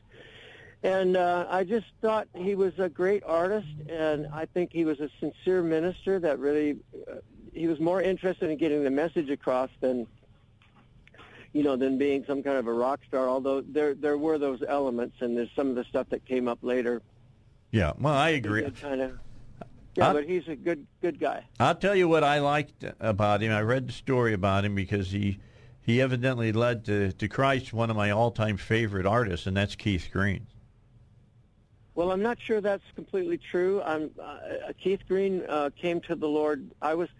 And 0.84 1.16
uh, 1.16 1.46
I 1.48 1.62
just 1.62 1.86
thought 2.00 2.26
he 2.34 2.54
was 2.56 2.76
a 2.78 2.88
great 2.88 3.22
artist, 3.24 3.68
and 3.88 4.26
I 4.32 4.46
think 4.46 4.72
he 4.72 4.84
was 4.84 4.98
a 4.98 5.08
sincere 5.20 5.62
minister 5.62 6.18
that 6.18 6.40
really, 6.40 6.78
uh, 7.08 7.16
he 7.52 7.68
was 7.68 7.78
more 7.78 8.02
interested 8.02 8.50
in 8.50 8.56
getting 8.56 8.82
the 8.82 8.90
message 8.90 9.30
across 9.30 9.70
than, 9.80 10.08
you 11.52 11.62
know, 11.62 11.76
than 11.76 11.98
being 11.98 12.24
some 12.26 12.42
kind 12.42 12.56
of 12.56 12.66
a 12.66 12.72
rock 12.72 12.98
star. 13.06 13.28
Although 13.28 13.60
there 13.60 13.94
there 13.94 14.18
were 14.18 14.38
those 14.38 14.62
elements, 14.66 15.16
and 15.20 15.36
there's 15.36 15.50
some 15.54 15.68
of 15.68 15.76
the 15.76 15.84
stuff 15.84 16.08
that 16.10 16.24
came 16.24 16.48
up 16.48 16.58
later. 16.62 17.00
Yeah, 17.70 17.92
well, 17.98 18.14
I 18.14 18.30
agree. 18.30 18.68
Kind 18.72 19.02
of. 19.02 19.18
Yeah, 19.94 20.04
Huh? 20.06 20.12
but 20.14 20.24
he's 20.24 20.48
a 20.48 20.56
good 20.56 20.86
good 21.00 21.20
guy. 21.20 21.44
I'll 21.60 21.74
tell 21.74 21.94
you 21.94 22.08
what 22.08 22.24
I 22.24 22.38
liked 22.38 22.84
about 23.00 23.42
him. 23.42 23.52
I 23.52 23.60
read 23.60 23.88
the 23.88 23.92
story 23.92 24.32
about 24.32 24.64
him 24.64 24.74
because 24.74 25.10
he 25.10 25.38
he 25.82 26.00
evidently 26.00 26.52
led 26.52 26.84
to, 26.86 27.12
to 27.12 27.28
Christ 27.28 27.72
one 27.72 27.90
of 27.90 27.96
my 27.96 28.10
all 28.10 28.30
time 28.30 28.56
favorite 28.56 29.04
artists, 29.06 29.46
and 29.46 29.56
that's 29.56 29.74
Keith 29.74 30.08
Green. 30.12 30.46
Well, 31.94 32.10
I'm 32.10 32.22
not 32.22 32.38
sure 32.40 32.62
that's 32.62 32.84
completely 32.94 33.36
true. 33.36 33.82
I'm, 33.82 34.10
uh, 34.18 34.38
Keith 34.82 35.00
Green 35.06 35.42
uh, 35.46 35.68
came 35.78 36.00
to 36.02 36.14
the 36.14 36.28
Lord. 36.28 36.70
I 36.80 36.94
was. 36.94 37.10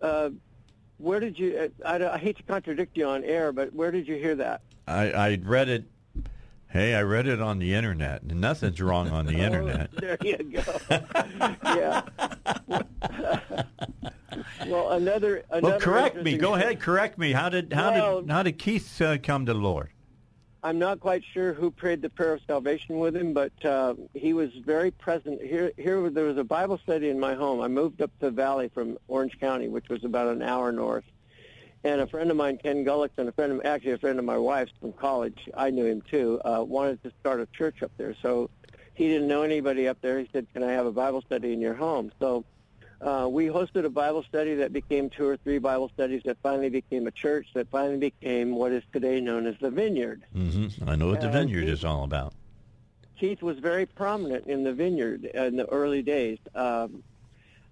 Uh, 0.00 0.30
where 0.98 1.18
did 1.18 1.36
you? 1.36 1.70
Uh, 1.84 1.88
I, 1.88 2.14
I 2.14 2.18
hate 2.18 2.36
to 2.36 2.42
contradict 2.44 2.96
you 2.96 3.06
on 3.06 3.24
air, 3.24 3.50
but 3.52 3.72
where 3.74 3.90
did 3.90 4.06
you 4.06 4.14
hear 4.16 4.36
that? 4.36 4.60
I 4.86 5.10
I 5.10 5.38
read 5.42 5.68
it. 5.68 5.84
Hey, 6.70 6.94
I 6.94 7.02
read 7.02 7.26
it 7.26 7.40
on 7.40 7.58
the 7.58 7.74
internet, 7.74 8.24
nothing's 8.24 8.80
wrong 8.80 9.08
on 9.10 9.24
the 9.26 9.34
internet. 9.38 9.90
Oh, 9.96 10.00
there 10.00 10.18
you 10.22 10.36
go. 10.36 10.62
yeah. 11.64 12.02
well, 14.66 14.90
another. 14.90 15.44
another 15.50 15.62
Well, 15.62 15.80
correct 15.80 16.16
me. 16.22 16.36
Go 16.36 16.54
ahead, 16.54 16.80
correct 16.80 17.18
me. 17.18 17.32
How 17.32 17.48
did 17.48 17.72
how 17.72 17.90
Well- 17.92 18.20
did 18.22 18.30
how 18.30 18.42
did 18.42 18.58
Keith 18.58 19.00
uh, 19.00 19.16
come 19.18 19.46
to 19.46 19.52
the 19.54 19.58
Lord? 19.58 19.90
I'm 20.62 20.78
not 20.78 20.98
quite 20.98 21.22
sure 21.32 21.52
who 21.54 21.70
prayed 21.70 22.02
the 22.02 22.10
prayer 22.10 22.32
of 22.34 22.40
salvation 22.44 22.98
with 22.98 23.16
him, 23.16 23.32
but 23.32 23.52
uh, 23.64 23.94
he 24.12 24.32
was 24.32 24.50
very 24.66 24.90
present. 24.90 25.40
Here, 25.40 25.70
here 25.76 26.10
there 26.10 26.24
was 26.24 26.36
a 26.36 26.42
Bible 26.42 26.78
study 26.78 27.10
in 27.10 27.18
my 27.20 27.34
home. 27.34 27.60
I 27.60 27.68
moved 27.68 28.02
up 28.02 28.10
to 28.18 28.26
the 28.26 28.30
valley 28.32 28.68
from 28.74 28.98
Orange 29.06 29.38
County, 29.38 29.68
which 29.68 29.88
was 29.88 30.04
about 30.04 30.26
an 30.26 30.42
hour 30.42 30.72
north. 30.72 31.04
And 31.84 32.00
a 32.00 32.06
friend 32.06 32.30
of 32.30 32.36
mine, 32.36 32.58
Ken 32.58 32.84
Gullick, 32.84 33.10
and 33.18 33.28
a 33.28 33.32
friend 33.32 33.52
of 33.52 33.60
actually 33.64 33.92
a 33.92 33.98
friend 33.98 34.18
of 34.18 34.24
my 34.24 34.36
wife's 34.36 34.72
from 34.80 34.92
college, 34.92 35.48
I 35.56 35.70
knew 35.70 35.86
him 35.86 36.02
too, 36.02 36.40
uh, 36.44 36.64
wanted 36.66 37.02
to 37.04 37.12
start 37.20 37.40
a 37.40 37.46
church 37.46 37.82
up 37.82 37.92
there. 37.96 38.14
So 38.20 38.50
he 38.94 39.06
didn't 39.08 39.28
know 39.28 39.42
anybody 39.42 39.86
up 39.86 39.98
there. 40.00 40.18
He 40.18 40.28
said, 40.32 40.48
"Can 40.52 40.62
I 40.64 40.72
have 40.72 40.86
a 40.86 40.92
Bible 40.92 41.22
study 41.22 41.52
in 41.52 41.60
your 41.60 41.74
home?" 41.74 42.10
So 42.18 42.44
uh, 43.00 43.28
we 43.30 43.46
hosted 43.46 43.84
a 43.84 43.90
Bible 43.90 44.24
study 44.24 44.56
that 44.56 44.72
became 44.72 45.08
two 45.08 45.26
or 45.26 45.36
three 45.36 45.58
Bible 45.58 45.88
studies 45.90 46.22
that 46.24 46.38
finally 46.42 46.68
became 46.68 47.06
a 47.06 47.12
church 47.12 47.46
that 47.54 47.68
finally 47.70 47.98
became 47.98 48.56
what 48.56 48.72
is 48.72 48.82
today 48.92 49.20
known 49.20 49.46
as 49.46 49.54
the 49.60 49.70
Vineyard. 49.70 50.24
hmm 50.32 50.66
I 50.84 50.96
know 50.96 51.08
what 51.08 51.20
the 51.20 51.28
vineyard 51.28 51.60
Keith- 51.66 51.70
is 51.74 51.84
all 51.84 52.02
about. 52.04 52.32
Keith 53.18 53.42
was 53.42 53.58
very 53.58 53.86
prominent 53.86 54.46
in 54.46 54.64
the 54.64 54.72
vineyard 54.72 55.24
in 55.26 55.56
the 55.56 55.66
early 55.66 56.02
days. 56.02 56.38
Um, 56.54 57.02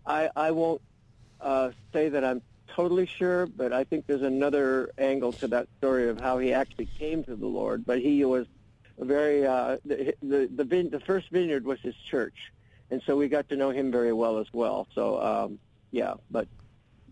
I, 0.05 0.29
I 0.35 0.51
won't 0.53 0.81
uh, 1.41 1.71
say 1.93 2.09
that 2.09 2.25
I'm 2.25 2.43
totally 2.75 3.07
sure, 3.07 3.47
but 3.47 3.73
I 3.73 3.85
think 3.85 4.07
there's 4.07 4.23
another 4.23 4.91
angle 4.99 5.33
to 5.35 5.49
that 5.49 5.69
story 5.79 6.09
of 6.09 6.21
how 6.21 6.39
he 6.39 6.53
actually 6.53 6.87
came 6.99 7.25
to 7.25 7.37
the 7.37 7.47
Lord. 7.47 7.85
But 7.87 8.01
he 8.01 8.25
was 8.25 8.47
a 8.99 9.05
very 9.05 9.47
uh, 9.47 9.79
the 9.85 10.15
the 10.23 10.49
the, 10.55 10.65
vin- 10.65 10.91
the 10.91 11.01
first 11.01 11.31
vineyard 11.31 11.65
was 11.65 11.81
his 11.81 11.95
church, 11.95 12.53
and 12.91 13.03
so 13.07 13.17
we 13.17 13.29
got 13.29 13.49
to 13.51 13.57
know 13.57 13.71
him 13.71 13.91
very 13.91 14.13
well 14.13 14.39
as 14.39 14.47
well. 14.53 14.87
So 14.95 15.21
um, 15.21 15.59
yeah, 15.91 16.15
but 16.31 16.49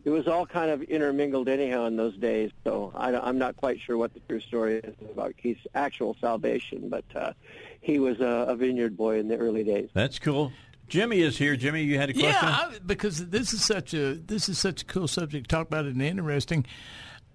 it 0.05 0.11
was 0.11 0.29
all 0.29 0.47
kind 0.47 0.71
of 0.71 0.83
intermingled 0.83 1.49
anyhow 1.49 1.87
in 1.87 1.97
those 1.97 2.17
days. 2.17 2.51
So 2.63 2.93
I, 2.95 3.29
am 3.29 3.39
not 3.39 3.57
quite 3.57 3.81
sure 3.81 3.97
what 3.97 4.13
the 4.13 4.21
true 4.21 4.41
story 4.41 4.77
is 4.77 4.95
about 5.11 5.37
Keith's 5.37 5.67
actual 5.75 6.17
salvation, 6.21 6.91
but 6.91 7.05
uh, 7.15 7.33
he 7.81 7.99
was 7.99 8.21
a, 8.21 8.47
a 8.49 8.57
vineyard 8.57 8.97
boy 8.97 9.19
in 9.19 9.29
the 9.29 9.37
early 9.37 9.65
days. 9.65 9.89
That's 9.95 10.19
cool. 10.19 10.53
Jimmy 10.89 11.21
is 11.21 11.39
here. 11.39 11.57
Jimmy, 11.57 11.83
you 11.83 11.99
had 11.99 12.11
a 12.11 12.13
question? 12.13 12.31
Yeah, 12.31 12.59
I, 12.73 12.79
because 12.85 13.29
this 13.29 13.53
is 13.53 13.65
such 13.65 13.95
a 13.95 14.15
this 14.15 14.49
is 14.49 14.59
such 14.59 14.83
a 14.83 14.85
cool 14.85 15.09
subject 15.09 15.49
to 15.49 15.57
talk 15.57 15.67
about 15.67 15.87
and 15.87 16.01
interesting. 16.01 16.67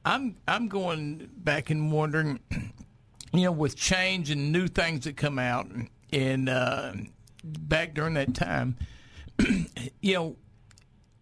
I'm 0.05 0.37
I'm 0.47 0.67
going 0.67 1.29
back 1.35 1.69
and 1.69 1.91
wondering, 1.91 2.39
you 3.33 3.43
know, 3.43 3.51
with 3.51 3.75
change 3.75 4.29
and 4.29 4.51
new 4.51 4.67
things 4.67 5.05
that 5.05 5.17
come 5.17 5.39
out, 5.39 5.67
and 6.13 6.49
uh, 6.49 6.93
back 7.43 7.93
during 7.93 8.13
that 8.15 8.33
time, 8.33 8.77
you 10.01 10.13
know, 10.13 10.35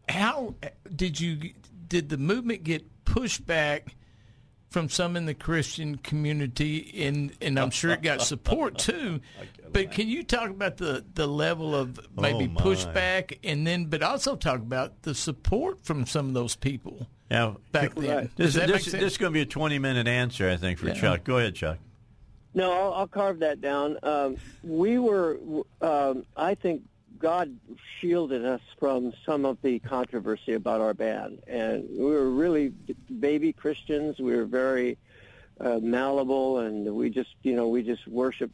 how 0.10 0.56
did 0.96 1.20
you 1.20 1.52
did 1.88 2.10
the 2.10 2.18
movement 2.18 2.64
get 2.64 2.86
pushed 3.06 3.46
back? 3.46 3.96
From 4.70 4.90
some 4.90 5.16
in 5.16 5.26
the 5.26 5.34
Christian 5.34 5.98
community, 5.98 7.06
and 7.06 7.32
and 7.42 7.58
I'm 7.58 7.70
sure 7.70 7.92
it 7.92 8.02
got 8.02 8.22
support 8.22 8.78
too. 8.80 9.22
But 9.72 9.92
can 9.92 10.10
you 10.10 10.24
talk 10.24 10.50
about 10.50 10.78
the, 10.78 11.06
the 11.14 11.26
level 11.28 11.74
of 11.76 12.00
maybe 12.18 12.52
Oh, 12.54 12.60
pushback, 12.62 13.38
and 13.44 13.66
then 13.66 13.86
but 13.86 14.04
also 14.04 14.36
talk 14.36 14.58
about 14.58 15.02
the 15.04 15.16
support 15.16 15.84
from 15.86 16.06
some 16.06 16.28
of 16.28 16.34
those 16.34 16.56
people 16.56 17.08
Now, 17.32 17.58
back 17.72 17.96
then? 17.96 18.30
This, 18.36 18.56
this, 18.56 18.86
this 18.86 18.94
is 18.94 19.18
going 19.18 19.32
to 19.32 19.34
be 19.34 19.42
a 19.42 19.46
20 19.46 19.80
minute 19.80 20.08
answer, 20.08 20.50
I 20.50 20.58
think, 20.58 20.80
for 20.80 20.88
Yeah. 20.88 20.94
Chuck. 20.96 21.24
Go 21.24 21.38
ahead, 21.38 21.56
Chuck. 21.56 21.78
No, 22.54 22.72
I'll, 22.72 22.94
I'll 22.94 23.08
carve 23.08 23.40
that 23.40 23.62
down. 23.62 23.98
Um, 24.04 24.38
we 24.64 24.98
were, 24.98 25.38
um, 25.82 26.26
I 26.36 26.56
think, 26.56 26.84
God 27.20 27.56
shielded 28.00 28.46
us 28.46 28.62
from 28.80 29.14
some 29.26 29.46
of 29.46 29.58
the 29.62 29.80
controversy 29.80 30.54
about 30.54 30.82
our 30.82 30.94
band, 30.94 31.40
and 31.48 31.88
we 31.90 32.06
were 32.06 32.30
really 32.30 32.70
baby 33.20 33.54
Christians. 33.54 34.20
We 34.20 34.36
were 34.36 34.46
very 34.46 34.98
uh, 35.60 35.80
malleable, 35.82 36.60
and 36.60 36.96
we 36.96 37.10
just, 37.10 37.36
you 37.44 37.56
know, 37.56 37.68
we 37.68 37.84
just 37.84 38.08
worship 38.08 38.52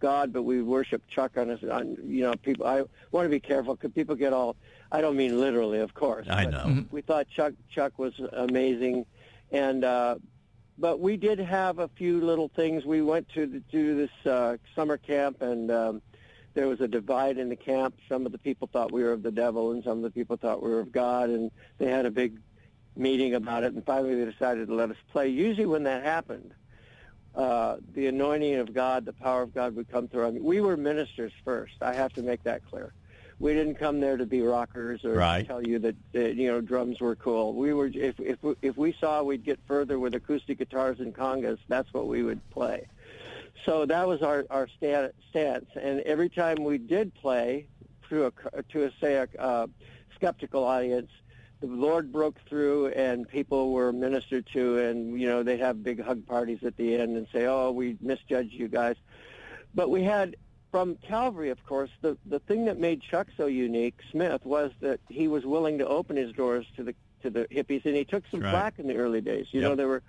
God, 0.00 0.32
but 0.32 0.42
we 0.42 0.62
worship 0.62 1.02
Chuck 1.08 1.36
on 1.36 1.50
us. 1.50 1.62
On, 1.62 1.96
you 2.04 2.24
know, 2.24 2.34
people. 2.34 2.66
I 2.66 2.82
want 3.10 3.24
to 3.24 3.30
be 3.30 3.40
careful 3.40 3.74
because 3.74 3.92
people 3.92 4.16
get 4.16 4.32
all. 4.32 4.56
I 4.90 5.00
don't 5.00 5.16
mean 5.16 5.40
literally, 5.40 5.78
of 5.78 5.94
course. 5.94 6.26
I 6.28 6.44
know. 6.44 6.84
We 6.90 7.00
thought 7.00 7.28
Chuck 7.28 7.54
Chuck 7.70 7.98
was 7.98 8.14
amazing, 8.32 9.06
and. 9.50 9.84
Uh, 9.84 10.16
but 10.78 11.00
we 11.00 11.16
did 11.16 11.38
have 11.38 11.78
a 11.78 11.88
few 11.88 12.20
little 12.20 12.48
things. 12.48 12.84
We 12.84 13.02
went 13.02 13.28
to 13.34 13.46
the, 13.46 13.60
to 13.70 13.94
this 13.94 14.26
uh, 14.26 14.56
summer 14.74 14.96
camp, 14.96 15.42
and 15.42 15.70
um, 15.70 16.02
there 16.54 16.68
was 16.68 16.80
a 16.80 16.88
divide 16.88 17.38
in 17.38 17.48
the 17.48 17.56
camp. 17.56 17.94
Some 18.08 18.26
of 18.26 18.32
the 18.32 18.38
people 18.38 18.68
thought 18.72 18.92
we 18.92 19.02
were 19.02 19.12
of 19.12 19.22
the 19.22 19.30
devil, 19.30 19.72
and 19.72 19.82
some 19.82 19.98
of 19.98 20.02
the 20.02 20.10
people 20.10 20.36
thought 20.36 20.62
we 20.62 20.70
were 20.70 20.80
of 20.80 20.92
God, 20.92 21.30
and 21.30 21.50
they 21.78 21.90
had 21.90 22.06
a 22.06 22.10
big 22.10 22.38
meeting 22.96 23.34
about 23.34 23.64
it. 23.64 23.72
And 23.72 23.84
finally, 23.84 24.14
they 24.14 24.30
decided 24.30 24.68
to 24.68 24.74
let 24.74 24.90
us 24.90 24.96
play. 25.10 25.28
Usually, 25.28 25.66
when 25.66 25.84
that 25.84 26.04
happened, 26.04 26.52
uh, 27.34 27.76
the 27.94 28.06
anointing 28.06 28.56
of 28.56 28.74
God, 28.74 29.04
the 29.06 29.12
power 29.12 29.42
of 29.42 29.54
God 29.54 29.74
would 29.76 29.88
come 29.88 30.08
through. 30.08 30.26
I 30.26 30.30
mean, 30.30 30.44
we 30.44 30.60
were 30.60 30.76
ministers 30.76 31.32
first. 31.44 31.74
I 31.80 31.94
have 31.94 32.12
to 32.14 32.22
make 32.22 32.42
that 32.42 32.62
clear. 32.64 32.92
We 33.38 33.54
didn't 33.54 33.74
come 33.76 33.98
there 33.98 34.16
to 34.16 34.26
be 34.26 34.40
rockers 34.42 35.04
or 35.04 35.14
Right. 35.14 35.44
tell 35.46 35.66
you 35.66 35.80
that 35.80 35.96
uh, 36.14 36.20
you 36.20 36.48
know 36.48 36.60
drums 36.60 37.00
were 37.00 37.16
cool. 37.16 37.54
We 37.54 37.72
were 37.72 37.86
if 37.92 38.20
if 38.20 38.38
if 38.60 38.76
we 38.76 38.94
saw 39.00 39.22
we'd 39.22 39.44
get 39.44 39.58
further 39.66 39.98
with 39.98 40.14
acoustic 40.14 40.58
guitars 40.58 41.00
and 41.00 41.12
congas, 41.12 41.58
that's 41.66 41.92
what 41.92 42.06
we 42.06 42.22
would 42.22 42.40
play. 42.50 42.86
So 43.64 43.86
that 43.86 44.06
was 44.06 44.22
our 44.22 44.44
our 44.50 44.68
sta- 44.68 45.12
stance. 45.30 45.66
And 45.80 46.00
every 46.00 46.28
time 46.28 46.64
we 46.64 46.78
did 46.78 47.14
play 47.14 47.68
to 48.08 48.26
a 48.26 48.62
to 48.70 48.84
a 48.84 48.92
say 49.00 49.14
a 49.14 49.28
uh, 49.38 49.66
skeptical 50.14 50.64
audience, 50.64 51.10
the 51.60 51.66
Lord 51.68 52.12
broke 52.12 52.38
through 52.48 52.88
and 52.88 53.28
people 53.28 53.72
were 53.72 53.92
ministered 53.92 54.46
to, 54.52 54.78
and 54.78 55.20
you 55.20 55.28
know 55.28 55.42
they'd 55.42 55.60
have 55.60 55.82
big 55.82 56.02
hug 56.02 56.26
parties 56.26 56.58
at 56.64 56.76
the 56.76 56.96
end 56.96 57.16
and 57.16 57.26
say, 57.32 57.46
"Oh, 57.46 57.70
we 57.70 57.96
misjudged 58.00 58.52
you 58.52 58.68
guys." 58.68 58.96
but 59.74 59.90
we 59.90 60.02
had 60.02 60.36
from 60.70 60.96
Calvary, 61.06 61.50
of 61.50 61.64
course, 61.66 61.90
the 62.00 62.16
the 62.26 62.40
thing 62.40 62.64
that 62.64 62.78
made 62.78 63.02
Chuck 63.02 63.28
so 63.36 63.46
unique, 63.46 64.00
Smith, 64.10 64.44
was 64.44 64.72
that 64.80 65.00
he 65.08 65.28
was 65.28 65.44
willing 65.44 65.78
to 65.78 65.86
open 65.86 66.16
his 66.16 66.32
doors 66.32 66.66
to 66.76 66.82
the 66.82 66.94
to 67.22 67.30
the 67.30 67.46
hippies, 67.52 67.84
and 67.84 67.94
he 67.94 68.04
took 68.04 68.24
some 68.30 68.40
right. 68.40 68.50
flack 68.50 68.78
in 68.78 68.86
the 68.88 68.96
early 68.96 69.20
days. 69.20 69.46
You 69.52 69.60
Yep. 69.60 69.70
know, 69.70 69.76
there 69.76 69.88
were 69.88 70.02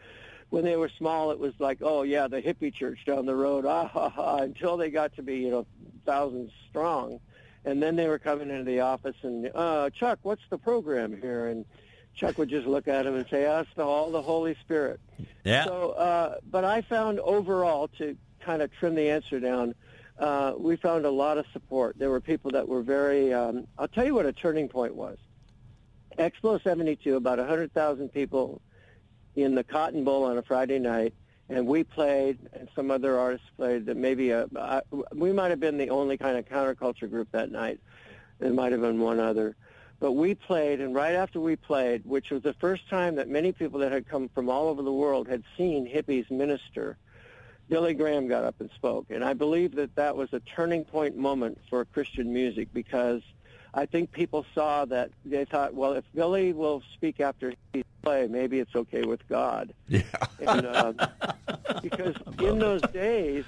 when 0.54 0.64
they 0.64 0.76
were 0.76 0.92
small, 1.00 1.32
it 1.32 1.40
was 1.40 1.56
like, 1.58 1.80
oh 1.82 2.04
yeah, 2.04 2.28
the 2.28 2.40
hippie 2.40 2.72
church 2.72 3.00
down 3.08 3.26
the 3.26 3.36
road, 3.36 3.66
ah 3.66 3.88
ha 3.88 4.08
ha, 4.08 4.36
until 4.38 4.78
they 4.78 4.92
got 4.92 5.16
to 5.16 5.24
be 5.24 5.38
you 5.38 5.50
know 5.50 5.66
thousands 6.06 6.52
strong, 6.70 7.20
and 7.66 7.82
then 7.82 7.96
they 7.96 8.08
were 8.08 8.20
coming 8.20 8.52
into 8.52 8.64
the 8.64 8.82
office 8.82 9.16
and 9.24 9.50
uh, 9.56 9.90
Chuck, 9.90 10.20
what's 10.22 10.44
the 10.52 10.60
program 10.60 11.20
here? 11.20 11.48
And 11.48 11.66
Chuck 12.16 12.38
would 12.38 12.50
just 12.50 12.68
look 12.68 12.88
at 12.88 13.08
him 13.08 13.16
and 13.16 13.26
say, 13.32 13.42
"That's 13.42 13.68
the 13.76 13.82
all 13.82 14.12
the 14.12 14.22
Holy 14.22 14.56
Spirit." 14.62 15.00
Yeah. 15.44 15.66
So, 15.66 15.90
uh, 15.94 16.36
but 16.52 16.64
I 16.64 16.82
found 16.82 17.20
overall 17.20 17.88
to 17.98 18.16
kind 18.40 18.62
of 18.62 18.72
trim 18.74 18.94
the 18.94 19.10
answer 19.10 19.40
down, 19.40 19.74
uh, 20.20 20.54
we 20.56 20.76
found 20.76 21.08
a 21.08 21.12
lot 21.12 21.40
of 21.40 21.48
support. 21.52 21.98
There 21.98 22.12
were 22.12 22.22
people 22.22 22.52
that 22.52 22.68
were 22.68 22.84
very. 22.84 23.34
Um, 23.34 23.66
I'll 23.80 23.88
tell 23.88 24.06
you 24.06 24.14
what 24.14 24.28
a 24.28 24.34
turning 24.34 24.70
point 24.70 24.94
was. 24.94 25.18
Expo 26.20 26.62
72, 26.62 27.16
about 27.16 27.40
100,000 27.40 28.10
people 28.10 28.62
in 29.36 29.56
the 29.56 29.64
Cotton 29.64 30.04
Bowl 30.04 30.24
on 30.24 30.38
a 30.38 30.42
Friday 30.42 30.80
night, 30.80 31.14
and 31.50 31.68
we 31.68 31.84
played, 31.84 32.38
and 32.54 32.70
some 32.76 32.92
other 32.92 33.18
artists 33.18 33.48
played. 33.58 33.86
That 33.86 33.98
maybe 33.98 34.32
a, 34.32 34.48
I, 34.56 34.82
we 35.14 35.32
might 35.32 35.50
have 35.50 35.60
been 35.60 35.78
the 35.78 35.90
only 35.90 36.18
kind 36.18 36.38
of 36.38 36.46
counterculture 36.46 37.10
group 37.10 37.30
that 37.32 37.52
night. 37.52 37.80
There 38.40 38.52
might 38.52 38.72
have 38.72 38.82
been 38.82 39.00
one 39.00 39.20
other. 39.20 39.56
But 40.00 40.14
we 40.14 40.36
played, 40.36 40.82
and 40.82 40.94
right 40.94 41.16
after 41.16 41.40
we 41.40 41.56
played, 41.56 42.06
which 42.06 42.30
was 42.30 42.44
the 42.44 42.54
first 42.56 42.90
time 42.90 43.16
that 43.16 43.30
many 43.30 43.52
people 43.54 43.80
that 43.80 43.92
had 43.92 44.08
come 44.08 44.30
from 44.30 44.50
all 44.50 44.68
over 44.68 44.82
the 44.82 44.92
world 44.92 45.28
had 45.28 45.44
seen 45.58 45.88
hippies 45.88 46.30
minister, 46.30 46.98
Billy 47.70 47.94
Graham 47.94 48.28
got 48.28 48.44
up 48.44 48.56
and 48.60 48.70
spoke. 48.76 49.06
And 49.10 49.24
I 49.24 49.34
believe 49.34 49.76
that 49.76 49.96
that 49.96 50.18
was 50.18 50.34
a 50.34 50.42
turning 50.42 50.84
point 50.84 51.16
moment 51.16 51.60
for 51.70 51.86
Christian 51.86 52.34
music 52.34 52.68
because 52.74 53.22
I 53.74 53.86
think 53.86 54.12
people 54.12 54.46
saw 54.54 54.86
that 54.86 55.12
they 55.26 55.46
thought, 55.46 55.74
well, 55.74 55.94
if 55.94 56.04
Billy 56.14 56.54
will 56.54 56.84
speak 56.94 57.20
after 57.20 57.54
he 57.74 57.84
play, 58.04 58.28
maybe 58.28 58.60
it's 58.60 58.76
okay 58.76 59.02
with 59.04 59.28
God. 59.28 59.74
Yeah. 59.88 60.02
And, 60.40 60.68
um, 60.68 61.00
because 61.82 62.16
in 62.40 62.60
those 62.60 62.82
days, 62.82 63.46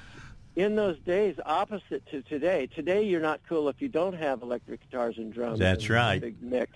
in 0.56 0.76
those 0.76 0.98
days, 1.00 1.36
opposite 1.46 2.06
to 2.08 2.22
today, 2.24 2.68
today 2.68 3.04
you're 3.04 3.22
not 3.22 3.42
cool 3.48 3.70
if 3.70 3.82
you 3.82 3.90
don't 3.90 4.16
have 4.16 4.42
electric 4.42 4.82
guitars 4.82 5.18
and 5.18 5.32
drums. 5.32 5.60
That's 5.60 5.84
and 5.84 5.90
right. 5.92 6.22
Big 6.22 6.42
mix. 6.42 6.72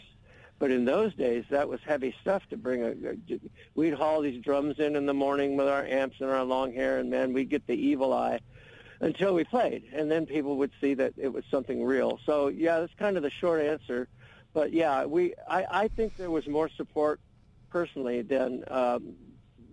But 0.60 0.72
in 0.72 0.84
those 0.84 1.14
days, 1.16 1.45
that 1.50 1.69
was 1.69 1.80
heavy 1.86 2.14
stuff 2.22 2.44
to 2.50 2.58
bring. 2.58 2.84
A, 2.84 2.90
a- 2.90 3.40
we'd 3.76 3.94
haul 3.94 4.22
these 4.22 4.44
drums 4.44 4.78
in 4.78 4.98
in 4.98 5.06
the 5.06 5.14
morning 5.14 5.56
with 5.56 5.69
our 5.69 5.86
amps 5.86 6.18
and 6.19 6.30
our 6.30 6.44
long 6.44 6.74
hair, 6.74 7.00
and 7.00 7.10
man, 7.10 7.32
we'd 7.32 7.50
get 7.50 7.66
the 7.66 7.74
evil 7.76 8.11
eye 8.11 8.42
until 9.02 9.34
we 9.34 9.44
played, 9.44 9.84
and 9.94 10.11
then 10.11 10.26
people 10.26 10.58
would 10.58 10.72
see 10.82 10.94
that 10.95 11.14
it 11.18 11.32
was 11.32 11.44
something 11.50 11.84
real. 11.84 12.19
So 12.26 12.48
yeah, 12.48 12.80
that's 12.80 12.94
kind 12.95 13.18
of 13.18 13.24
the 13.24 13.30
short 13.30 13.61
answer. 13.61 14.08
But 14.53 14.74
yeah, 14.74 15.06
we 15.06 15.34
I, 15.48 15.66
I 15.84 15.88
think 15.88 16.18
there 16.18 16.32
was 16.32 16.48
more 16.48 16.69
support 16.69 17.19
personally 17.69 18.22
than 18.22 18.64
um, 18.69 19.16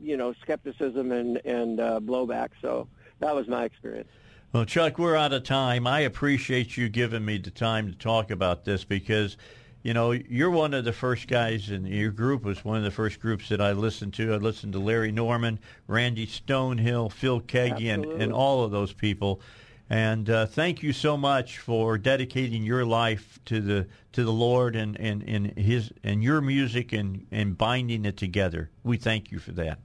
you 0.01 0.17
know 0.17 0.35
skepticism 0.43 1.13
and 1.13 1.41
and 1.45 1.81
uh, 1.81 2.01
blowback. 2.01 2.51
So 2.61 2.89
that 3.21 3.35
was 3.35 3.49
my 3.49 3.65
experience. 3.65 4.11
Well, 4.53 4.65
Chuck, 4.65 4.99
we're 4.99 5.17
out 5.17 5.33
of 5.33 5.43
time. 5.43 5.87
I 5.87 6.01
appreciate 6.01 6.77
you 6.77 6.89
giving 6.89 7.25
me 7.25 7.39
the 7.39 7.51
time 7.51 7.89
to 7.89 7.99
talk 7.99 8.31
about 8.31 8.65
this 8.65 8.85
because, 8.85 9.37
you 9.87 9.95
know, 9.95 10.11
you're 10.11 10.51
one 10.51 10.75
of 10.75 10.85
the 10.85 10.93
first 10.93 11.29
guys, 11.29 11.71
and 11.71 11.87
your 11.87 12.11
group 12.11 12.43
was 12.43 12.65
one 12.65 12.77
of 12.77 12.83
the 12.83 12.91
first 12.91 13.21
groups 13.21 13.49
that 13.51 13.61
I 13.61 13.71
listened 13.71 14.15
to. 14.15 14.35
I 14.35 14.39
listened 14.39 14.73
to 14.73 14.81
Larry 14.81 15.13
Norman, 15.13 15.61
Randy 15.87 16.27
Stonehill, 16.27 17.13
Phil 17.13 17.41
Keaggy, 17.41 17.95
and, 17.95 18.05
and 18.05 18.33
all 18.33 18.65
of 18.65 18.73
those 18.73 18.93
people. 18.93 19.41
And 19.89 20.29
uh, 20.29 20.47
thank 20.47 20.83
you 20.83 20.93
so 20.93 21.17
much 21.17 21.59
for 21.59 21.99
dedicating 21.99 22.65
your 22.65 22.85
life 22.85 23.39
to 23.45 23.61
the 23.61 23.87
to 24.11 24.25
the 24.25 24.33
Lord 24.33 24.75
and, 24.75 24.99
and, 24.99 25.23
and 25.23 25.57
his 25.57 25.93
and 26.03 26.21
your 26.21 26.41
music 26.41 26.93
and, 26.93 27.25
and 27.31 27.57
binding 27.57 28.07
it 28.07 28.17
together. 28.17 28.71
We 28.83 28.97
thank 28.97 29.31
you 29.31 29.39
for 29.39 29.53
that. 29.53 29.79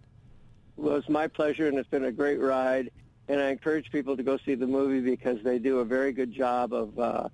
Well, 0.78 0.96
it's 0.96 1.10
my 1.10 1.28
pleasure, 1.28 1.68
and 1.68 1.78
it's 1.78 1.90
been 1.90 2.06
a 2.06 2.12
great 2.12 2.40
ride. 2.40 2.90
And 3.28 3.40
I 3.40 3.50
encourage 3.50 3.92
people 3.92 4.18
to 4.18 4.24
go 4.24 4.40
see 4.40 4.56
the 4.56 4.66
movie 4.66 5.00
because 5.00 5.44
they 5.44 5.60
do 5.60 5.78
a 5.78 5.86
very 5.86 6.12
good 6.12 6.34
job 6.34 6.74
of 6.74 6.98
uh, 6.98 7.30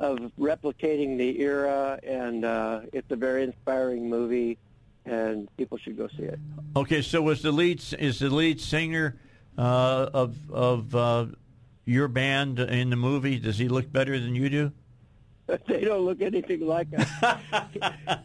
of 0.00 0.18
replicating 0.38 1.16
the 1.16 1.40
era, 1.40 1.98
and 2.02 2.44
uh, 2.44 2.80
it's 2.92 3.10
a 3.10 3.16
very 3.16 3.44
inspiring 3.44 4.08
movie, 4.08 4.58
and 5.04 5.48
people 5.56 5.78
should 5.78 5.96
go 5.96 6.08
see 6.08 6.24
it. 6.24 6.38
Okay, 6.76 7.02
so 7.02 7.22
was 7.22 7.42
the 7.42 7.52
lead 7.52 7.82
is 7.98 8.18
the 8.18 8.30
lead 8.30 8.60
singer 8.60 9.16
uh, 9.56 10.10
of 10.12 10.50
of 10.50 10.94
uh, 10.94 11.26
your 11.84 12.08
band 12.08 12.58
in 12.58 12.90
the 12.90 12.96
movie? 12.96 13.38
Does 13.38 13.58
he 13.58 13.68
look 13.68 13.92
better 13.92 14.18
than 14.18 14.34
you 14.34 14.48
do? 14.48 14.72
they 15.66 15.80
don't 15.82 16.02
look 16.02 16.22
anything 16.22 16.66
like 16.66 16.88
us. 16.96 17.08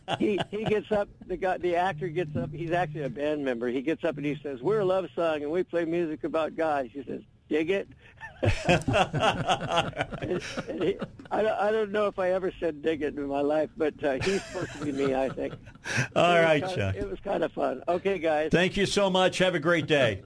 he 0.19 0.39
he 0.51 0.63
gets 0.65 0.91
up. 0.91 1.09
The 1.25 1.37
guy, 1.37 1.57
the 1.57 1.75
actor 1.75 2.07
gets 2.07 2.35
up. 2.35 2.51
He's 2.53 2.71
actually 2.71 3.03
a 3.03 3.09
band 3.09 3.43
member. 3.43 3.67
He 3.67 3.81
gets 3.81 4.03
up 4.03 4.17
and 4.17 4.25
he 4.25 4.39
says, 4.41 4.61
"We're 4.61 4.79
a 4.79 4.85
love 4.85 5.09
song, 5.15 5.41
and 5.41 5.51
we 5.51 5.63
play 5.63 5.85
music 5.85 6.23
about 6.23 6.55
God." 6.55 6.89
She 6.93 7.03
says, 7.03 7.21
"Dig 7.49 7.69
it." 7.69 7.87
And, 8.43 10.41
and 10.67 10.83
he, 10.83 10.97
I, 11.31 11.41
don't- 11.41 11.59
I 11.59 11.71
don't 11.71 11.91
know 11.91 12.07
if 12.07 12.19
I 12.19 12.31
ever 12.31 12.51
said 12.59 12.81
"dig 12.81 13.01
it" 13.01 13.15
in 13.17 13.27
my 13.27 13.41
life, 13.41 13.69
but 13.77 14.01
uh, 14.03 14.17
he's 14.23 14.43
supposed 14.43 14.71
to 14.73 14.85
be 14.85 14.91
me. 14.91 15.15
I 15.15 15.29
think. 15.29 15.53
All 16.15 16.31
It 16.31 16.35
was 16.35 16.43
right, 16.45 16.59
kinda- 16.63 16.75
Chuck. 16.75 16.95
It 16.95 17.09
was 17.09 17.19
kind 17.21 17.43
of 17.43 17.51
fun. 17.51 17.83
Okay, 17.87 18.19
guys. 18.19 18.49
Thank 18.51 18.77
you 18.77 18.85
so 18.85 19.09
much. 19.09 19.37
Have 19.39 19.55
a 19.55 19.59
great 19.59 19.87
day. 19.87 20.23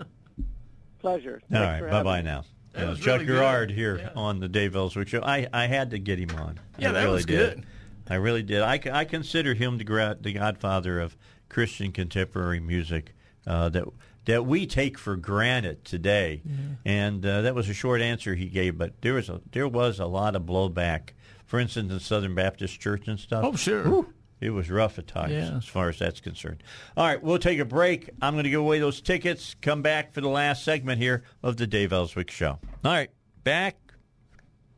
Pleasure. 1.00 1.42
All 1.52 1.58
Thanks 1.60 1.84
right, 1.84 1.92
Bye 1.92 2.04
bye 2.04 2.22
me. 2.22 2.26
now. 2.26 2.44
Uh, 2.76 2.86
was 2.92 3.00
Chuck 3.00 3.08
really 3.16 3.26
good. 3.26 3.34
Girard 3.36 3.72
here 3.72 3.98
Yeah. 3.98 4.10
on 4.16 4.40
the 4.40 4.48
Dave 4.48 4.76
Elswick 4.76 5.08
Show. 5.10 5.22
I, 5.24 5.48
I 5.52 5.66
had 5.68 5.92
to 5.92 6.00
get 6.00 6.20
him 6.20 6.30
on. 6.38 6.60
Yeah, 6.80 6.90
I 6.90 6.92
that 6.94 7.02
really 7.04 7.16
was 7.16 7.26
did. 7.26 7.56
good. 7.56 7.66
I 8.10 8.16
really 8.16 8.44
did. 8.44 8.62
I, 8.62 8.80
I 8.92 9.06
consider 9.06 9.54
him 9.54 9.78
the, 9.78 10.18
the 10.22 10.34
godfather 10.34 11.00
of 11.00 11.18
Christian 11.50 11.92
contemporary 11.92 12.60
music 12.60 13.14
uh, 13.48 13.70
that 13.70 13.86
that 14.26 14.46
we 14.46 14.66
take 14.68 14.98
for 14.98 15.16
granted 15.16 15.84
today. 15.86 16.42
And 16.86 17.26
uh, 17.26 17.42
that 17.42 17.56
was 17.56 17.70
a 17.70 17.74
short 17.74 18.02
answer 18.02 18.36
he 18.36 18.46
gave, 18.48 18.78
but 18.78 19.02
there 19.02 19.14
was 19.14 19.30
a 19.30 19.42
there 19.52 19.68
was 19.68 20.00
a 20.00 20.06
lot 20.06 20.36
of 20.36 20.44
blowback. 20.44 21.10
For 21.46 21.60
instance, 21.60 21.92
in 21.92 22.00
Southern 22.00 22.34
Baptist 22.36 22.80
Church 22.80 23.08
and 23.08 23.20
stuff. 23.20 23.44
Oh, 23.46 23.56
sure. 23.56 23.84
Whew, 23.84 24.14
it 24.40 24.52
was 24.52 24.70
rough 24.72 24.98
at 24.98 25.06
times 25.08 25.34
Yeah. 25.34 25.58
as 25.58 25.66
far 25.66 25.90
as 25.90 26.00
that's 26.00 26.22
concerned. 26.22 26.64
All 26.96 27.06
right, 27.06 27.22
we'll 27.22 27.40
take 27.40 27.60
a 27.60 27.66
break. 27.66 28.10
I'm 28.22 28.34
going 28.36 28.46
to 28.46 28.50
give 28.50 28.62
away 28.62 28.80
those 28.80 29.02
tickets. 29.02 29.56
Come 29.62 29.82
back 29.82 30.14
for 30.14 30.22
the 30.22 30.30
last 30.30 30.64
segment 30.64 31.00
here 31.02 31.24
of 31.44 31.58
the 31.58 31.68
Dave 31.68 31.92
Elswick 31.92 32.32
Show. 32.32 32.58
All 32.86 32.92
right, 32.92 33.10
back. 33.44 33.76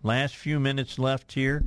Last 0.01 0.35
few 0.35 0.59
minutes 0.59 0.97
left 0.99 1.33
here. 1.33 1.63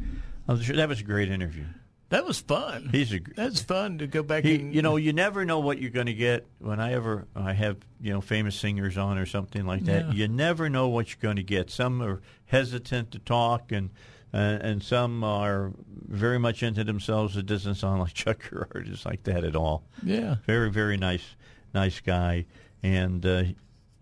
of 0.48 0.58
the 0.58 0.64
show. 0.64 0.74
That 0.76 0.88
was 0.88 1.00
a 1.00 1.05
great 1.05 1.30
interview. 1.30 1.64
That 2.09 2.25
was 2.25 2.39
fun. 2.39 2.91
He's 2.93 3.12
a 3.12 3.18
That's 3.35 3.60
fun 3.60 3.99
to 3.99 4.07
go 4.07 4.23
back 4.23 4.44
he, 4.44 4.55
and 4.57 4.73
you 4.75 4.81
know, 4.81 4.97
you 4.97 5.12
never 5.12 5.44
know 5.44 5.59
what 5.59 5.81
you're 5.81 5.91
going 5.91 6.07
to 6.07 6.15
get. 6.15 6.47
When 6.60 6.78
I 6.78 6.93
ever 6.93 7.26
I 7.35 7.52
have 7.52 7.78
you 8.01 8.12
know 8.12 8.20
famous 8.20 8.55
singers 8.55 8.97
on 8.97 9.18
or 9.18 9.26
something 9.26 9.67
like 9.67 9.85
that, 9.86 10.07
Yeah. 10.07 10.12
you 10.12 10.28
never 10.28 10.68
know 10.68 10.86
what 10.89 11.09
you're 11.10 11.20
going 11.20 11.36
to 11.36 11.43
get. 11.43 11.68
Some 11.70 12.01
are 12.02 12.20
hesitant 12.47 13.10
to 13.10 13.18
talk, 13.18 13.73
and 13.73 13.91
uh, 14.33 14.36
and 14.60 14.83
some 14.85 15.25
are 15.25 15.73
very 16.07 16.39
much 16.39 16.62
into 16.62 16.85
themselves. 16.85 17.36
It 17.36 17.47
doesn't 17.47 17.75
sound 17.75 18.01
like 18.01 18.15
Chuck 18.15 18.41
Girard 18.51 18.86
is 18.89 19.05
like 19.05 19.25
that 19.25 19.43
at 19.43 19.57
all. 19.57 19.83
Yeah. 20.02 20.36
very 20.47 20.70
very 20.70 20.97
nice 20.97 21.35
nice 21.75 21.99
guy, 22.01 22.47
and 22.85 23.26
uh, 23.26 23.43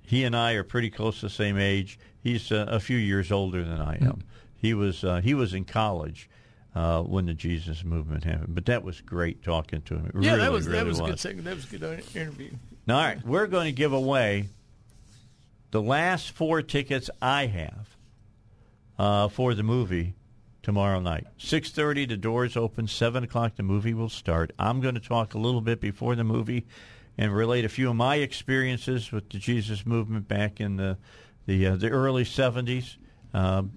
he 0.02 0.24
and 0.24 0.36
I 0.36 0.52
are 0.52 0.65
pretty 0.65 0.91
close 0.91 1.20
to 1.20 1.26
the 1.26 1.31
same 1.31 1.57
age. 1.57 1.99
He's 2.23 2.52
uh, 2.52 2.66
a 2.68 2.81
few 2.81 2.99
years 2.99 3.33
older 3.33 3.65
than 3.65 3.81
I 3.81 3.97
am. 4.02 4.24
He 4.57 4.74
was 4.74 5.05
uh, 5.05 5.23
he 5.23 5.33
was 5.33 5.55
in 5.55 5.65
college. 5.65 6.28
Uh, 6.74 7.02
when 7.02 7.26
the 7.26 7.34
Jesus 7.34 7.84
movement 7.84 8.24
happened, 8.24 8.52
but 8.52 8.66
that 8.66 8.82
was 8.82 9.00
great 9.00 9.44
talking 9.44 9.80
to 9.82 9.94
him. 9.94 10.06
It 10.06 10.14
yeah, 10.24 10.30
really, 10.32 10.42
that 10.42 10.50
was 10.50 10.66
really 10.66 10.78
that 10.78 10.86
was, 10.86 11.00
was. 11.00 11.08
a 11.08 11.12
good 11.12 11.20
segment. 11.20 11.44
That 11.44 11.54
was 11.54 11.72
a 11.72 11.78
good 11.78 12.04
interview. 12.16 12.50
All 12.88 12.96
right, 12.96 13.24
we're 13.24 13.46
going 13.46 13.66
to 13.66 13.72
give 13.72 13.92
away 13.92 14.48
the 15.70 15.80
last 15.80 16.32
four 16.32 16.62
tickets 16.62 17.10
I 17.22 17.46
have 17.46 17.96
uh, 18.98 19.28
for 19.28 19.54
the 19.54 19.62
movie 19.62 20.14
tomorrow 20.64 20.98
night. 20.98 21.26
Six 21.38 21.70
thirty, 21.70 22.06
the 22.06 22.16
doors 22.16 22.56
open. 22.56 22.88
Seven 22.88 23.22
o'clock, 23.22 23.54
the 23.54 23.62
movie 23.62 23.94
will 23.94 24.08
start. 24.08 24.52
I'm 24.58 24.80
going 24.80 24.96
to 24.96 25.00
talk 25.00 25.34
a 25.34 25.38
little 25.38 25.60
bit 25.60 25.80
before 25.80 26.16
the 26.16 26.24
movie 26.24 26.66
and 27.16 27.32
relate 27.32 27.64
a 27.64 27.68
few 27.68 27.90
of 27.90 27.94
my 27.94 28.16
experiences 28.16 29.12
with 29.12 29.30
the 29.30 29.38
Jesus 29.38 29.86
movement 29.86 30.26
back 30.26 30.60
in 30.60 30.76
the 30.76 30.98
the 31.46 31.68
uh, 31.68 31.76
the 31.76 31.90
early 31.90 32.24
seventies. 32.24 32.98
Um, 33.32 33.72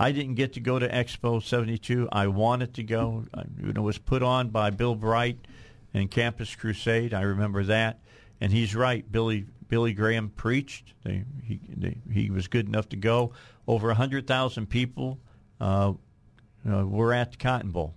I 0.00 0.12
didn't 0.12 0.36
get 0.36 0.52
to 0.52 0.60
go 0.60 0.78
to 0.78 0.88
Explo 0.88 1.42
72. 1.42 2.08
I 2.12 2.28
wanted 2.28 2.74
to 2.74 2.84
go. 2.84 3.24
It 3.66 3.76
was 3.76 3.98
put 3.98 4.22
on 4.22 4.50
by 4.50 4.70
Bill 4.70 4.94
Bright 4.94 5.38
and 5.92 6.08
Campus 6.08 6.54
Crusade. 6.54 7.12
I 7.12 7.22
remember 7.22 7.64
that. 7.64 7.98
And 8.40 8.52
he's 8.52 8.76
right. 8.76 9.10
Billy 9.10 9.46
Billy 9.66 9.92
Graham 9.92 10.28
preached. 10.28 10.94
They, 11.02 11.24
he 11.42 11.60
they, 11.76 11.98
he 12.12 12.30
was 12.30 12.46
good 12.46 12.68
enough 12.68 12.88
to 12.90 12.96
go. 12.96 13.32
Over 13.66 13.88
100,000 13.88 14.66
people 14.66 15.18
uh, 15.60 15.94
uh, 16.70 16.86
were 16.86 17.12
at 17.12 17.32
the 17.32 17.36
Cotton 17.36 17.72
Bowl 17.72 17.94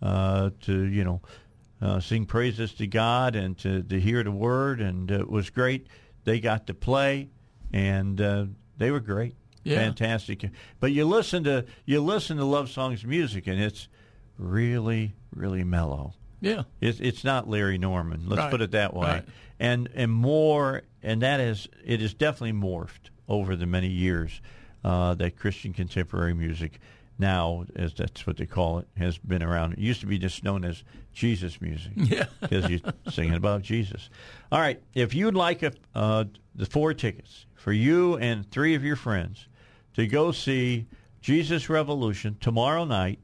uh, 0.00 0.50
to, 0.60 0.84
you 0.84 1.02
know, 1.02 1.20
uh, 1.82 1.98
sing 1.98 2.26
praises 2.26 2.72
to 2.74 2.86
God 2.86 3.34
and 3.34 3.58
to, 3.58 3.82
to 3.82 3.98
hear 4.00 4.22
the 4.22 4.30
word. 4.30 4.80
And 4.80 5.10
it 5.10 5.28
was 5.28 5.50
great. 5.50 5.88
They 6.22 6.38
got 6.38 6.68
to 6.68 6.74
play, 6.74 7.28
and 7.72 8.20
uh, 8.20 8.46
they 8.78 8.92
were 8.92 9.00
great. 9.00 9.34
Yeah. 9.64 9.76
fantastic. 9.78 10.48
But 10.80 10.92
you 10.92 11.04
listen 11.06 11.44
to 11.44 11.64
you 11.86 12.00
listen 12.00 12.36
to 12.36 12.44
love 12.44 12.70
songs 12.70 13.04
music, 13.04 13.46
and 13.46 13.60
it's 13.60 13.88
really 14.38 15.14
really 15.34 15.64
mellow. 15.64 16.14
Yeah. 16.40 16.64
It's 16.80 17.00
it's 17.00 17.24
not 17.24 17.48
Larry 17.48 17.78
Norman. 17.78 18.24
Let's 18.28 18.40
Right. 18.40 18.50
put 18.50 18.60
it 18.60 18.70
that 18.72 18.94
way. 18.94 19.06
Right. 19.08 19.24
And 19.58 19.88
and 19.94 20.10
more, 20.12 20.82
and 21.02 21.22
that 21.22 21.40
is 21.40 21.68
it 21.84 22.02
is 22.02 22.12
definitely 22.14 22.52
morphed 22.60 23.10
over 23.28 23.56
the 23.56 23.66
many 23.66 23.88
years 23.88 24.40
uh, 24.84 25.14
that 25.14 25.36
Christian 25.36 25.72
contemporary 25.72 26.34
music 26.34 26.78
now, 27.18 27.64
as 27.76 27.94
that's 27.94 28.26
what 28.26 28.36
they 28.36 28.44
call 28.46 28.80
it, 28.80 28.88
has 28.98 29.16
been 29.18 29.42
around. 29.42 29.72
It 29.74 29.78
used 29.78 30.00
to 30.00 30.06
be 30.06 30.18
just 30.18 30.42
known 30.42 30.64
as 30.64 30.82
Jesus 31.12 31.60
music. 31.60 31.92
Yeah. 31.96 32.24
because 32.40 32.68
you're 32.68 32.80
singing 33.08 33.34
about 33.34 33.62
Jesus. 33.62 34.10
All 34.50 34.60
right, 34.60 34.82
if 34.94 35.14
you'd 35.14 35.36
like 35.36 35.62
a, 35.62 35.72
uh, 35.94 36.24
the 36.56 36.66
four 36.66 36.92
tickets 36.92 37.46
for 37.54 37.72
you 37.72 38.16
and 38.18 38.50
three 38.50 38.74
of 38.74 38.82
your 38.84 38.96
friends 38.96 39.46
to 39.94 40.06
go 40.06 40.32
see 40.32 40.86
Jesus 41.20 41.68
Revolution 41.68 42.36
tomorrow 42.40 42.84
night 42.84 43.18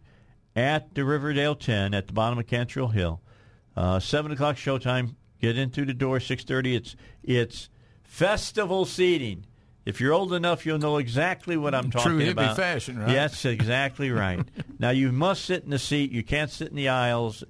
at 0.56 0.94
the 0.94 1.04
Riverdale 1.04 1.54
10 1.54 1.94
at 1.94 2.06
the 2.06 2.12
bottom 2.12 2.38
of 2.38 2.46
Cantrell 2.46 2.88
Hill, 2.88 3.20
uh, 3.76 4.00
seven 4.00 4.32
o'clock 4.32 4.56
showtime. 4.56 5.14
Get 5.40 5.56
in 5.56 5.70
through 5.70 5.86
the 5.86 5.94
door 5.94 6.20
six 6.20 6.44
thirty. 6.44 6.74
It's 6.74 6.96
it's 7.22 7.70
festival 8.02 8.84
seating. 8.84 9.46
If 9.86 9.98
you're 10.00 10.12
old 10.12 10.34
enough, 10.34 10.66
you'll 10.66 10.78
know 10.78 10.98
exactly 10.98 11.56
what 11.56 11.74
I'm 11.74 11.90
talking 11.90 12.12
about. 12.12 12.18
True 12.18 12.26
hippie 12.26 12.32
about. 12.32 12.56
fashion, 12.56 12.98
right? 12.98 13.08
Yes, 13.10 13.44
exactly 13.46 14.10
right. 14.10 14.46
now 14.78 14.90
you 14.90 15.10
must 15.12 15.46
sit 15.46 15.64
in 15.64 15.70
the 15.70 15.78
seat. 15.78 16.12
You 16.12 16.22
can't 16.22 16.50
sit 16.50 16.68
in 16.68 16.76
the 16.76 16.90
aisles. 16.90 17.42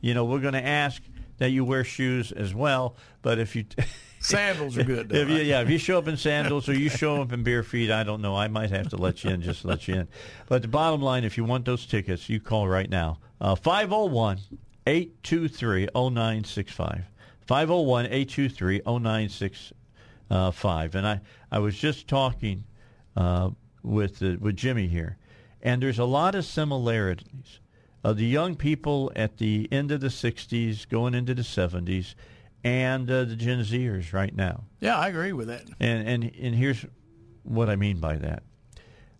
You 0.00 0.12
know, 0.12 0.24
we're 0.24 0.40
going 0.40 0.54
to 0.54 0.66
ask 0.66 1.00
that 1.38 1.50
you 1.50 1.64
wear 1.64 1.84
shoes 1.84 2.32
as 2.32 2.52
well. 2.52 2.96
But 3.22 3.38
if 3.38 3.54
you 3.54 3.64
Sandals 4.26 4.76
are 4.76 4.84
good. 4.84 5.08
Though, 5.08 5.18
if 5.18 5.28
you, 5.28 5.36
right? 5.36 5.46
yeah, 5.46 5.60
if 5.60 5.70
you 5.70 5.78
show 5.78 5.98
up 5.98 6.08
in 6.08 6.16
sandals 6.16 6.68
or 6.68 6.74
you 6.74 6.88
show 6.88 7.22
up 7.22 7.32
in 7.32 7.44
bare 7.44 7.62
feet, 7.62 7.92
I 7.92 8.02
don't 8.02 8.20
know. 8.20 8.34
I 8.34 8.48
might 8.48 8.70
have 8.70 8.88
to 8.88 8.96
let 8.96 9.22
you 9.22 9.30
in, 9.30 9.40
just 9.40 9.62
to 9.62 9.68
let 9.68 9.86
you 9.86 9.94
in. 9.94 10.08
But 10.48 10.62
the 10.62 10.68
bottom 10.68 11.00
line, 11.00 11.22
if 11.22 11.36
you 11.36 11.44
want 11.44 11.64
those 11.64 11.86
tickets, 11.86 12.28
you 12.28 12.40
call 12.40 12.66
right 12.66 12.90
now. 12.90 13.18
501 13.40 14.40
823 14.86 15.88
0965. 15.94 17.04
501 17.46 18.06
823 18.06 18.80
0965. 18.84 20.94
And 20.94 21.06
I, 21.06 21.20
I 21.52 21.58
was 21.60 21.78
just 21.78 22.08
talking 22.08 22.64
uh, 23.16 23.50
with, 23.82 24.22
uh, 24.22 24.36
with 24.40 24.56
Jimmy 24.56 24.88
here, 24.88 25.18
and 25.62 25.82
there's 25.82 26.00
a 26.00 26.04
lot 26.04 26.34
of 26.34 26.44
similarities. 26.44 27.60
Uh, 28.04 28.12
the 28.12 28.26
young 28.26 28.56
people 28.56 29.10
at 29.16 29.38
the 29.38 29.68
end 29.72 29.90
of 29.90 30.00
the 30.00 30.08
60s, 30.08 30.88
going 30.88 31.14
into 31.14 31.34
the 31.34 31.42
70s, 31.42 32.14
and 32.66 33.08
uh, 33.08 33.24
the 33.24 33.36
Gen 33.36 33.60
Zers 33.60 34.12
right 34.12 34.34
now. 34.34 34.64
Yeah, 34.80 34.98
I 34.98 35.06
agree 35.08 35.32
with 35.32 35.46
that. 35.48 35.62
And, 35.78 36.08
and, 36.08 36.24
and 36.24 36.54
here's 36.54 36.84
what 37.44 37.70
I 37.70 37.76
mean 37.76 38.00
by 38.00 38.16
that. 38.16 38.42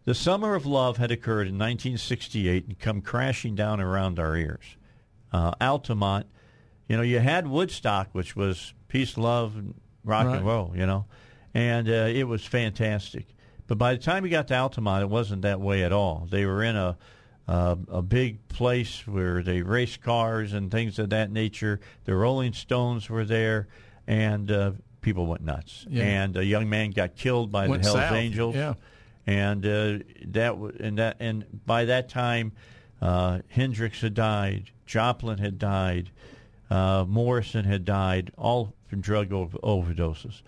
The 0.05 0.15
summer 0.15 0.57
of 0.57 0.67
love 0.67 0.97
had 0.97 1.13
occurred 1.13 1.47
in 1.47 1.55
1968 1.55 2.67
and 2.67 2.79
come 2.79 3.01
crashing 3.03 3.55
down 3.55 3.81
around 3.81 4.19
our 4.19 4.37
ears. 4.37 4.65
Uh, 5.33 5.53
Altamont, 5.61 6.27
you 6.89 6.97
know, 6.97 7.03
you 7.05 7.21
had 7.21 7.47
Woodstock, 7.47 8.09
which 8.13 8.35
was 8.35 8.75
peace, 8.89 9.17
love, 9.17 9.57
and 9.57 9.75
rock 10.05 10.27
Right. 10.27 10.39
and 10.39 10.47
roll, 10.47 10.73
you 10.75 10.87
know, 10.87 11.07
and 11.55 11.89
uh, 11.89 11.93
it 12.13 12.25
was 12.25 12.45
fantastic. 12.45 13.27
But 13.69 13.79
by 13.79 13.95
the 13.95 13.99
time 14.03 14.25
you 14.25 14.31
got 14.31 14.49
to 14.49 14.57
Altamont, 14.57 15.03
it 15.05 15.09
wasn't 15.09 15.43
that 15.43 15.61
way 15.61 15.85
at 15.85 15.93
all. 15.93 16.27
They 16.31 16.47
were 16.47 16.63
in 16.65 16.75
a 16.77 16.97
uh, 17.49 17.77
a 17.89 18.03
big 18.03 18.47
place 18.49 19.07
where 19.07 19.43
they 19.43 19.63
raced 19.63 20.03
cars 20.03 20.53
and 20.53 20.71
things 20.71 20.99
of 20.99 21.11
that 21.11 21.31
nature. 21.31 21.81
The 22.05 22.15
Rolling 22.15 22.53
Stones 22.53 23.09
were 23.09 23.25
there, 23.25 23.69
and 24.07 24.51
uh, 24.51 24.73
people 25.01 25.27
went 25.27 25.43
nuts. 25.43 25.87
Yeah. 25.89 26.05
And 26.05 26.37
a 26.37 26.45
young 26.45 26.69
man 26.69 26.91
got 26.91 27.15
killed 27.17 27.53
by 27.53 27.69
Went 27.69 27.83
the 27.83 27.89
Hell's 27.91 28.01
south, 28.01 28.13
Angels. 28.13 28.55
yeah. 28.57 28.75
And 29.29 29.65
uh, 29.67 29.99
that 30.27 30.51
w- 30.51 30.77
and 30.81 30.99
that 30.99 31.17
and 31.21 31.45
by 31.67 31.85
that 31.87 32.09
time, 32.09 32.53
uh, 33.03 33.41
Hendrix 33.49 34.01
had 34.01 34.15
died, 34.15 34.71
Joplin 34.87 35.39
had 35.39 35.59
died, 35.59 36.11
uh, 36.71 37.05
Morrison 37.09 37.65
had 37.65 37.85
died, 37.85 38.31
all 38.39 38.73
from 38.87 39.01
drug 39.01 39.33
over- 39.33 39.59
overdoses. 39.59 40.43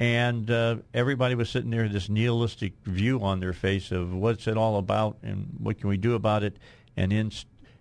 And 0.00 0.48
uh, 0.50 0.76
everybody 0.94 1.34
was 1.34 1.50
sitting 1.50 1.70
there 1.70 1.82
with 1.82 1.92
this 1.92 2.08
nihilistic 2.08 2.74
view 2.84 3.20
on 3.20 3.40
their 3.40 3.52
face 3.52 3.90
of 3.90 4.14
what's 4.14 4.46
it 4.46 4.56
all 4.56 4.78
about 4.78 5.18
and 5.22 5.56
what 5.58 5.80
can 5.80 5.88
we 5.88 5.96
do 5.96 6.14
about 6.14 6.44
it. 6.44 6.56
And 6.96 7.12
in, 7.12 7.32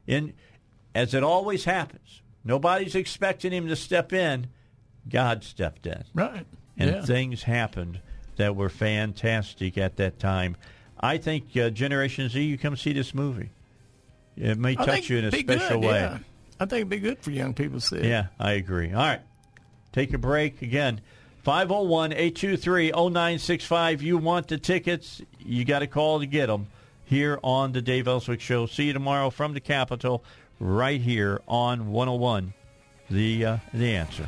in 0.07 0.33
as 0.95 1.13
it 1.13 1.21
always 1.21 1.65
happens, 1.65 2.21
nobody's 2.43 2.95
expecting 2.95 3.51
him 3.51 3.67
to 3.67 3.75
step 3.75 4.13
in. 4.13 4.47
God 5.07 5.43
stepped 5.43 5.85
in. 5.85 6.03
Right. 6.15 6.45
And 6.75 6.89
yeah. 6.89 7.05
things 7.05 7.43
happened 7.43 8.01
that 8.37 8.55
were 8.55 8.69
fantastic 8.69 9.77
at 9.77 9.97
that 9.97 10.19
time. 10.19 10.57
I 10.99 11.17
think 11.17 11.55
uh, 11.55 11.69
Generation 11.69 12.29
Z, 12.29 12.41
you 12.41 12.57
come 12.57 12.75
see 12.75 12.93
this 12.93 13.13
movie. 13.13 13.51
It 14.35 14.57
may 14.57 14.75
touch 14.75 15.09
you 15.09 15.17
in 15.17 15.25
a 15.25 15.31
special 15.31 15.81
good, 15.81 15.87
way. 15.87 15.99
Yeah. 15.99 16.19
I 16.59 16.65
think 16.65 16.73
it'd 16.73 16.89
be 16.89 16.99
good 16.99 17.19
for 17.19 17.31
young 17.31 17.53
people 17.53 17.79
to 17.79 17.85
see. 17.85 17.97
it. 17.97 18.05
Yeah, 18.05 18.27
I 18.39 18.53
agree. 18.53 18.91
All 18.91 18.99
right. 18.99 19.21
Take 19.91 20.13
a 20.13 20.17
break 20.17 20.61
again. 20.61 21.01
501 21.47 22.11
823 22.11 22.91
0965. 22.91 24.01
You 24.01 24.17
want 24.17 24.49
the 24.49 24.57
tickets, 24.57 25.21
you 25.39 25.63
got 25.63 25.79
to 25.79 25.87
call 25.87 26.19
to 26.19 26.25
get 26.25 26.47
them 26.47 26.67
here 27.05 27.39
on 27.41 27.71
the 27.71 27.81
Dave 27.81 28.05
Elswick 28.05 28.41
Show. 28.41 28.65
See 28.65 28.87
you 28.87 28.91
tomorrow 28.91 29.29
from 29.29 29.53
the 29.53 29.61
Capitol 29.61 30.25
right 30.59 30.99
here 30.99 31.39
on 31.47 31.89
101. 31.93 32.53
The, 33.09 33.45
uh, 33.45 33.57
the 33.73 33.95
answer. 33.95 34.27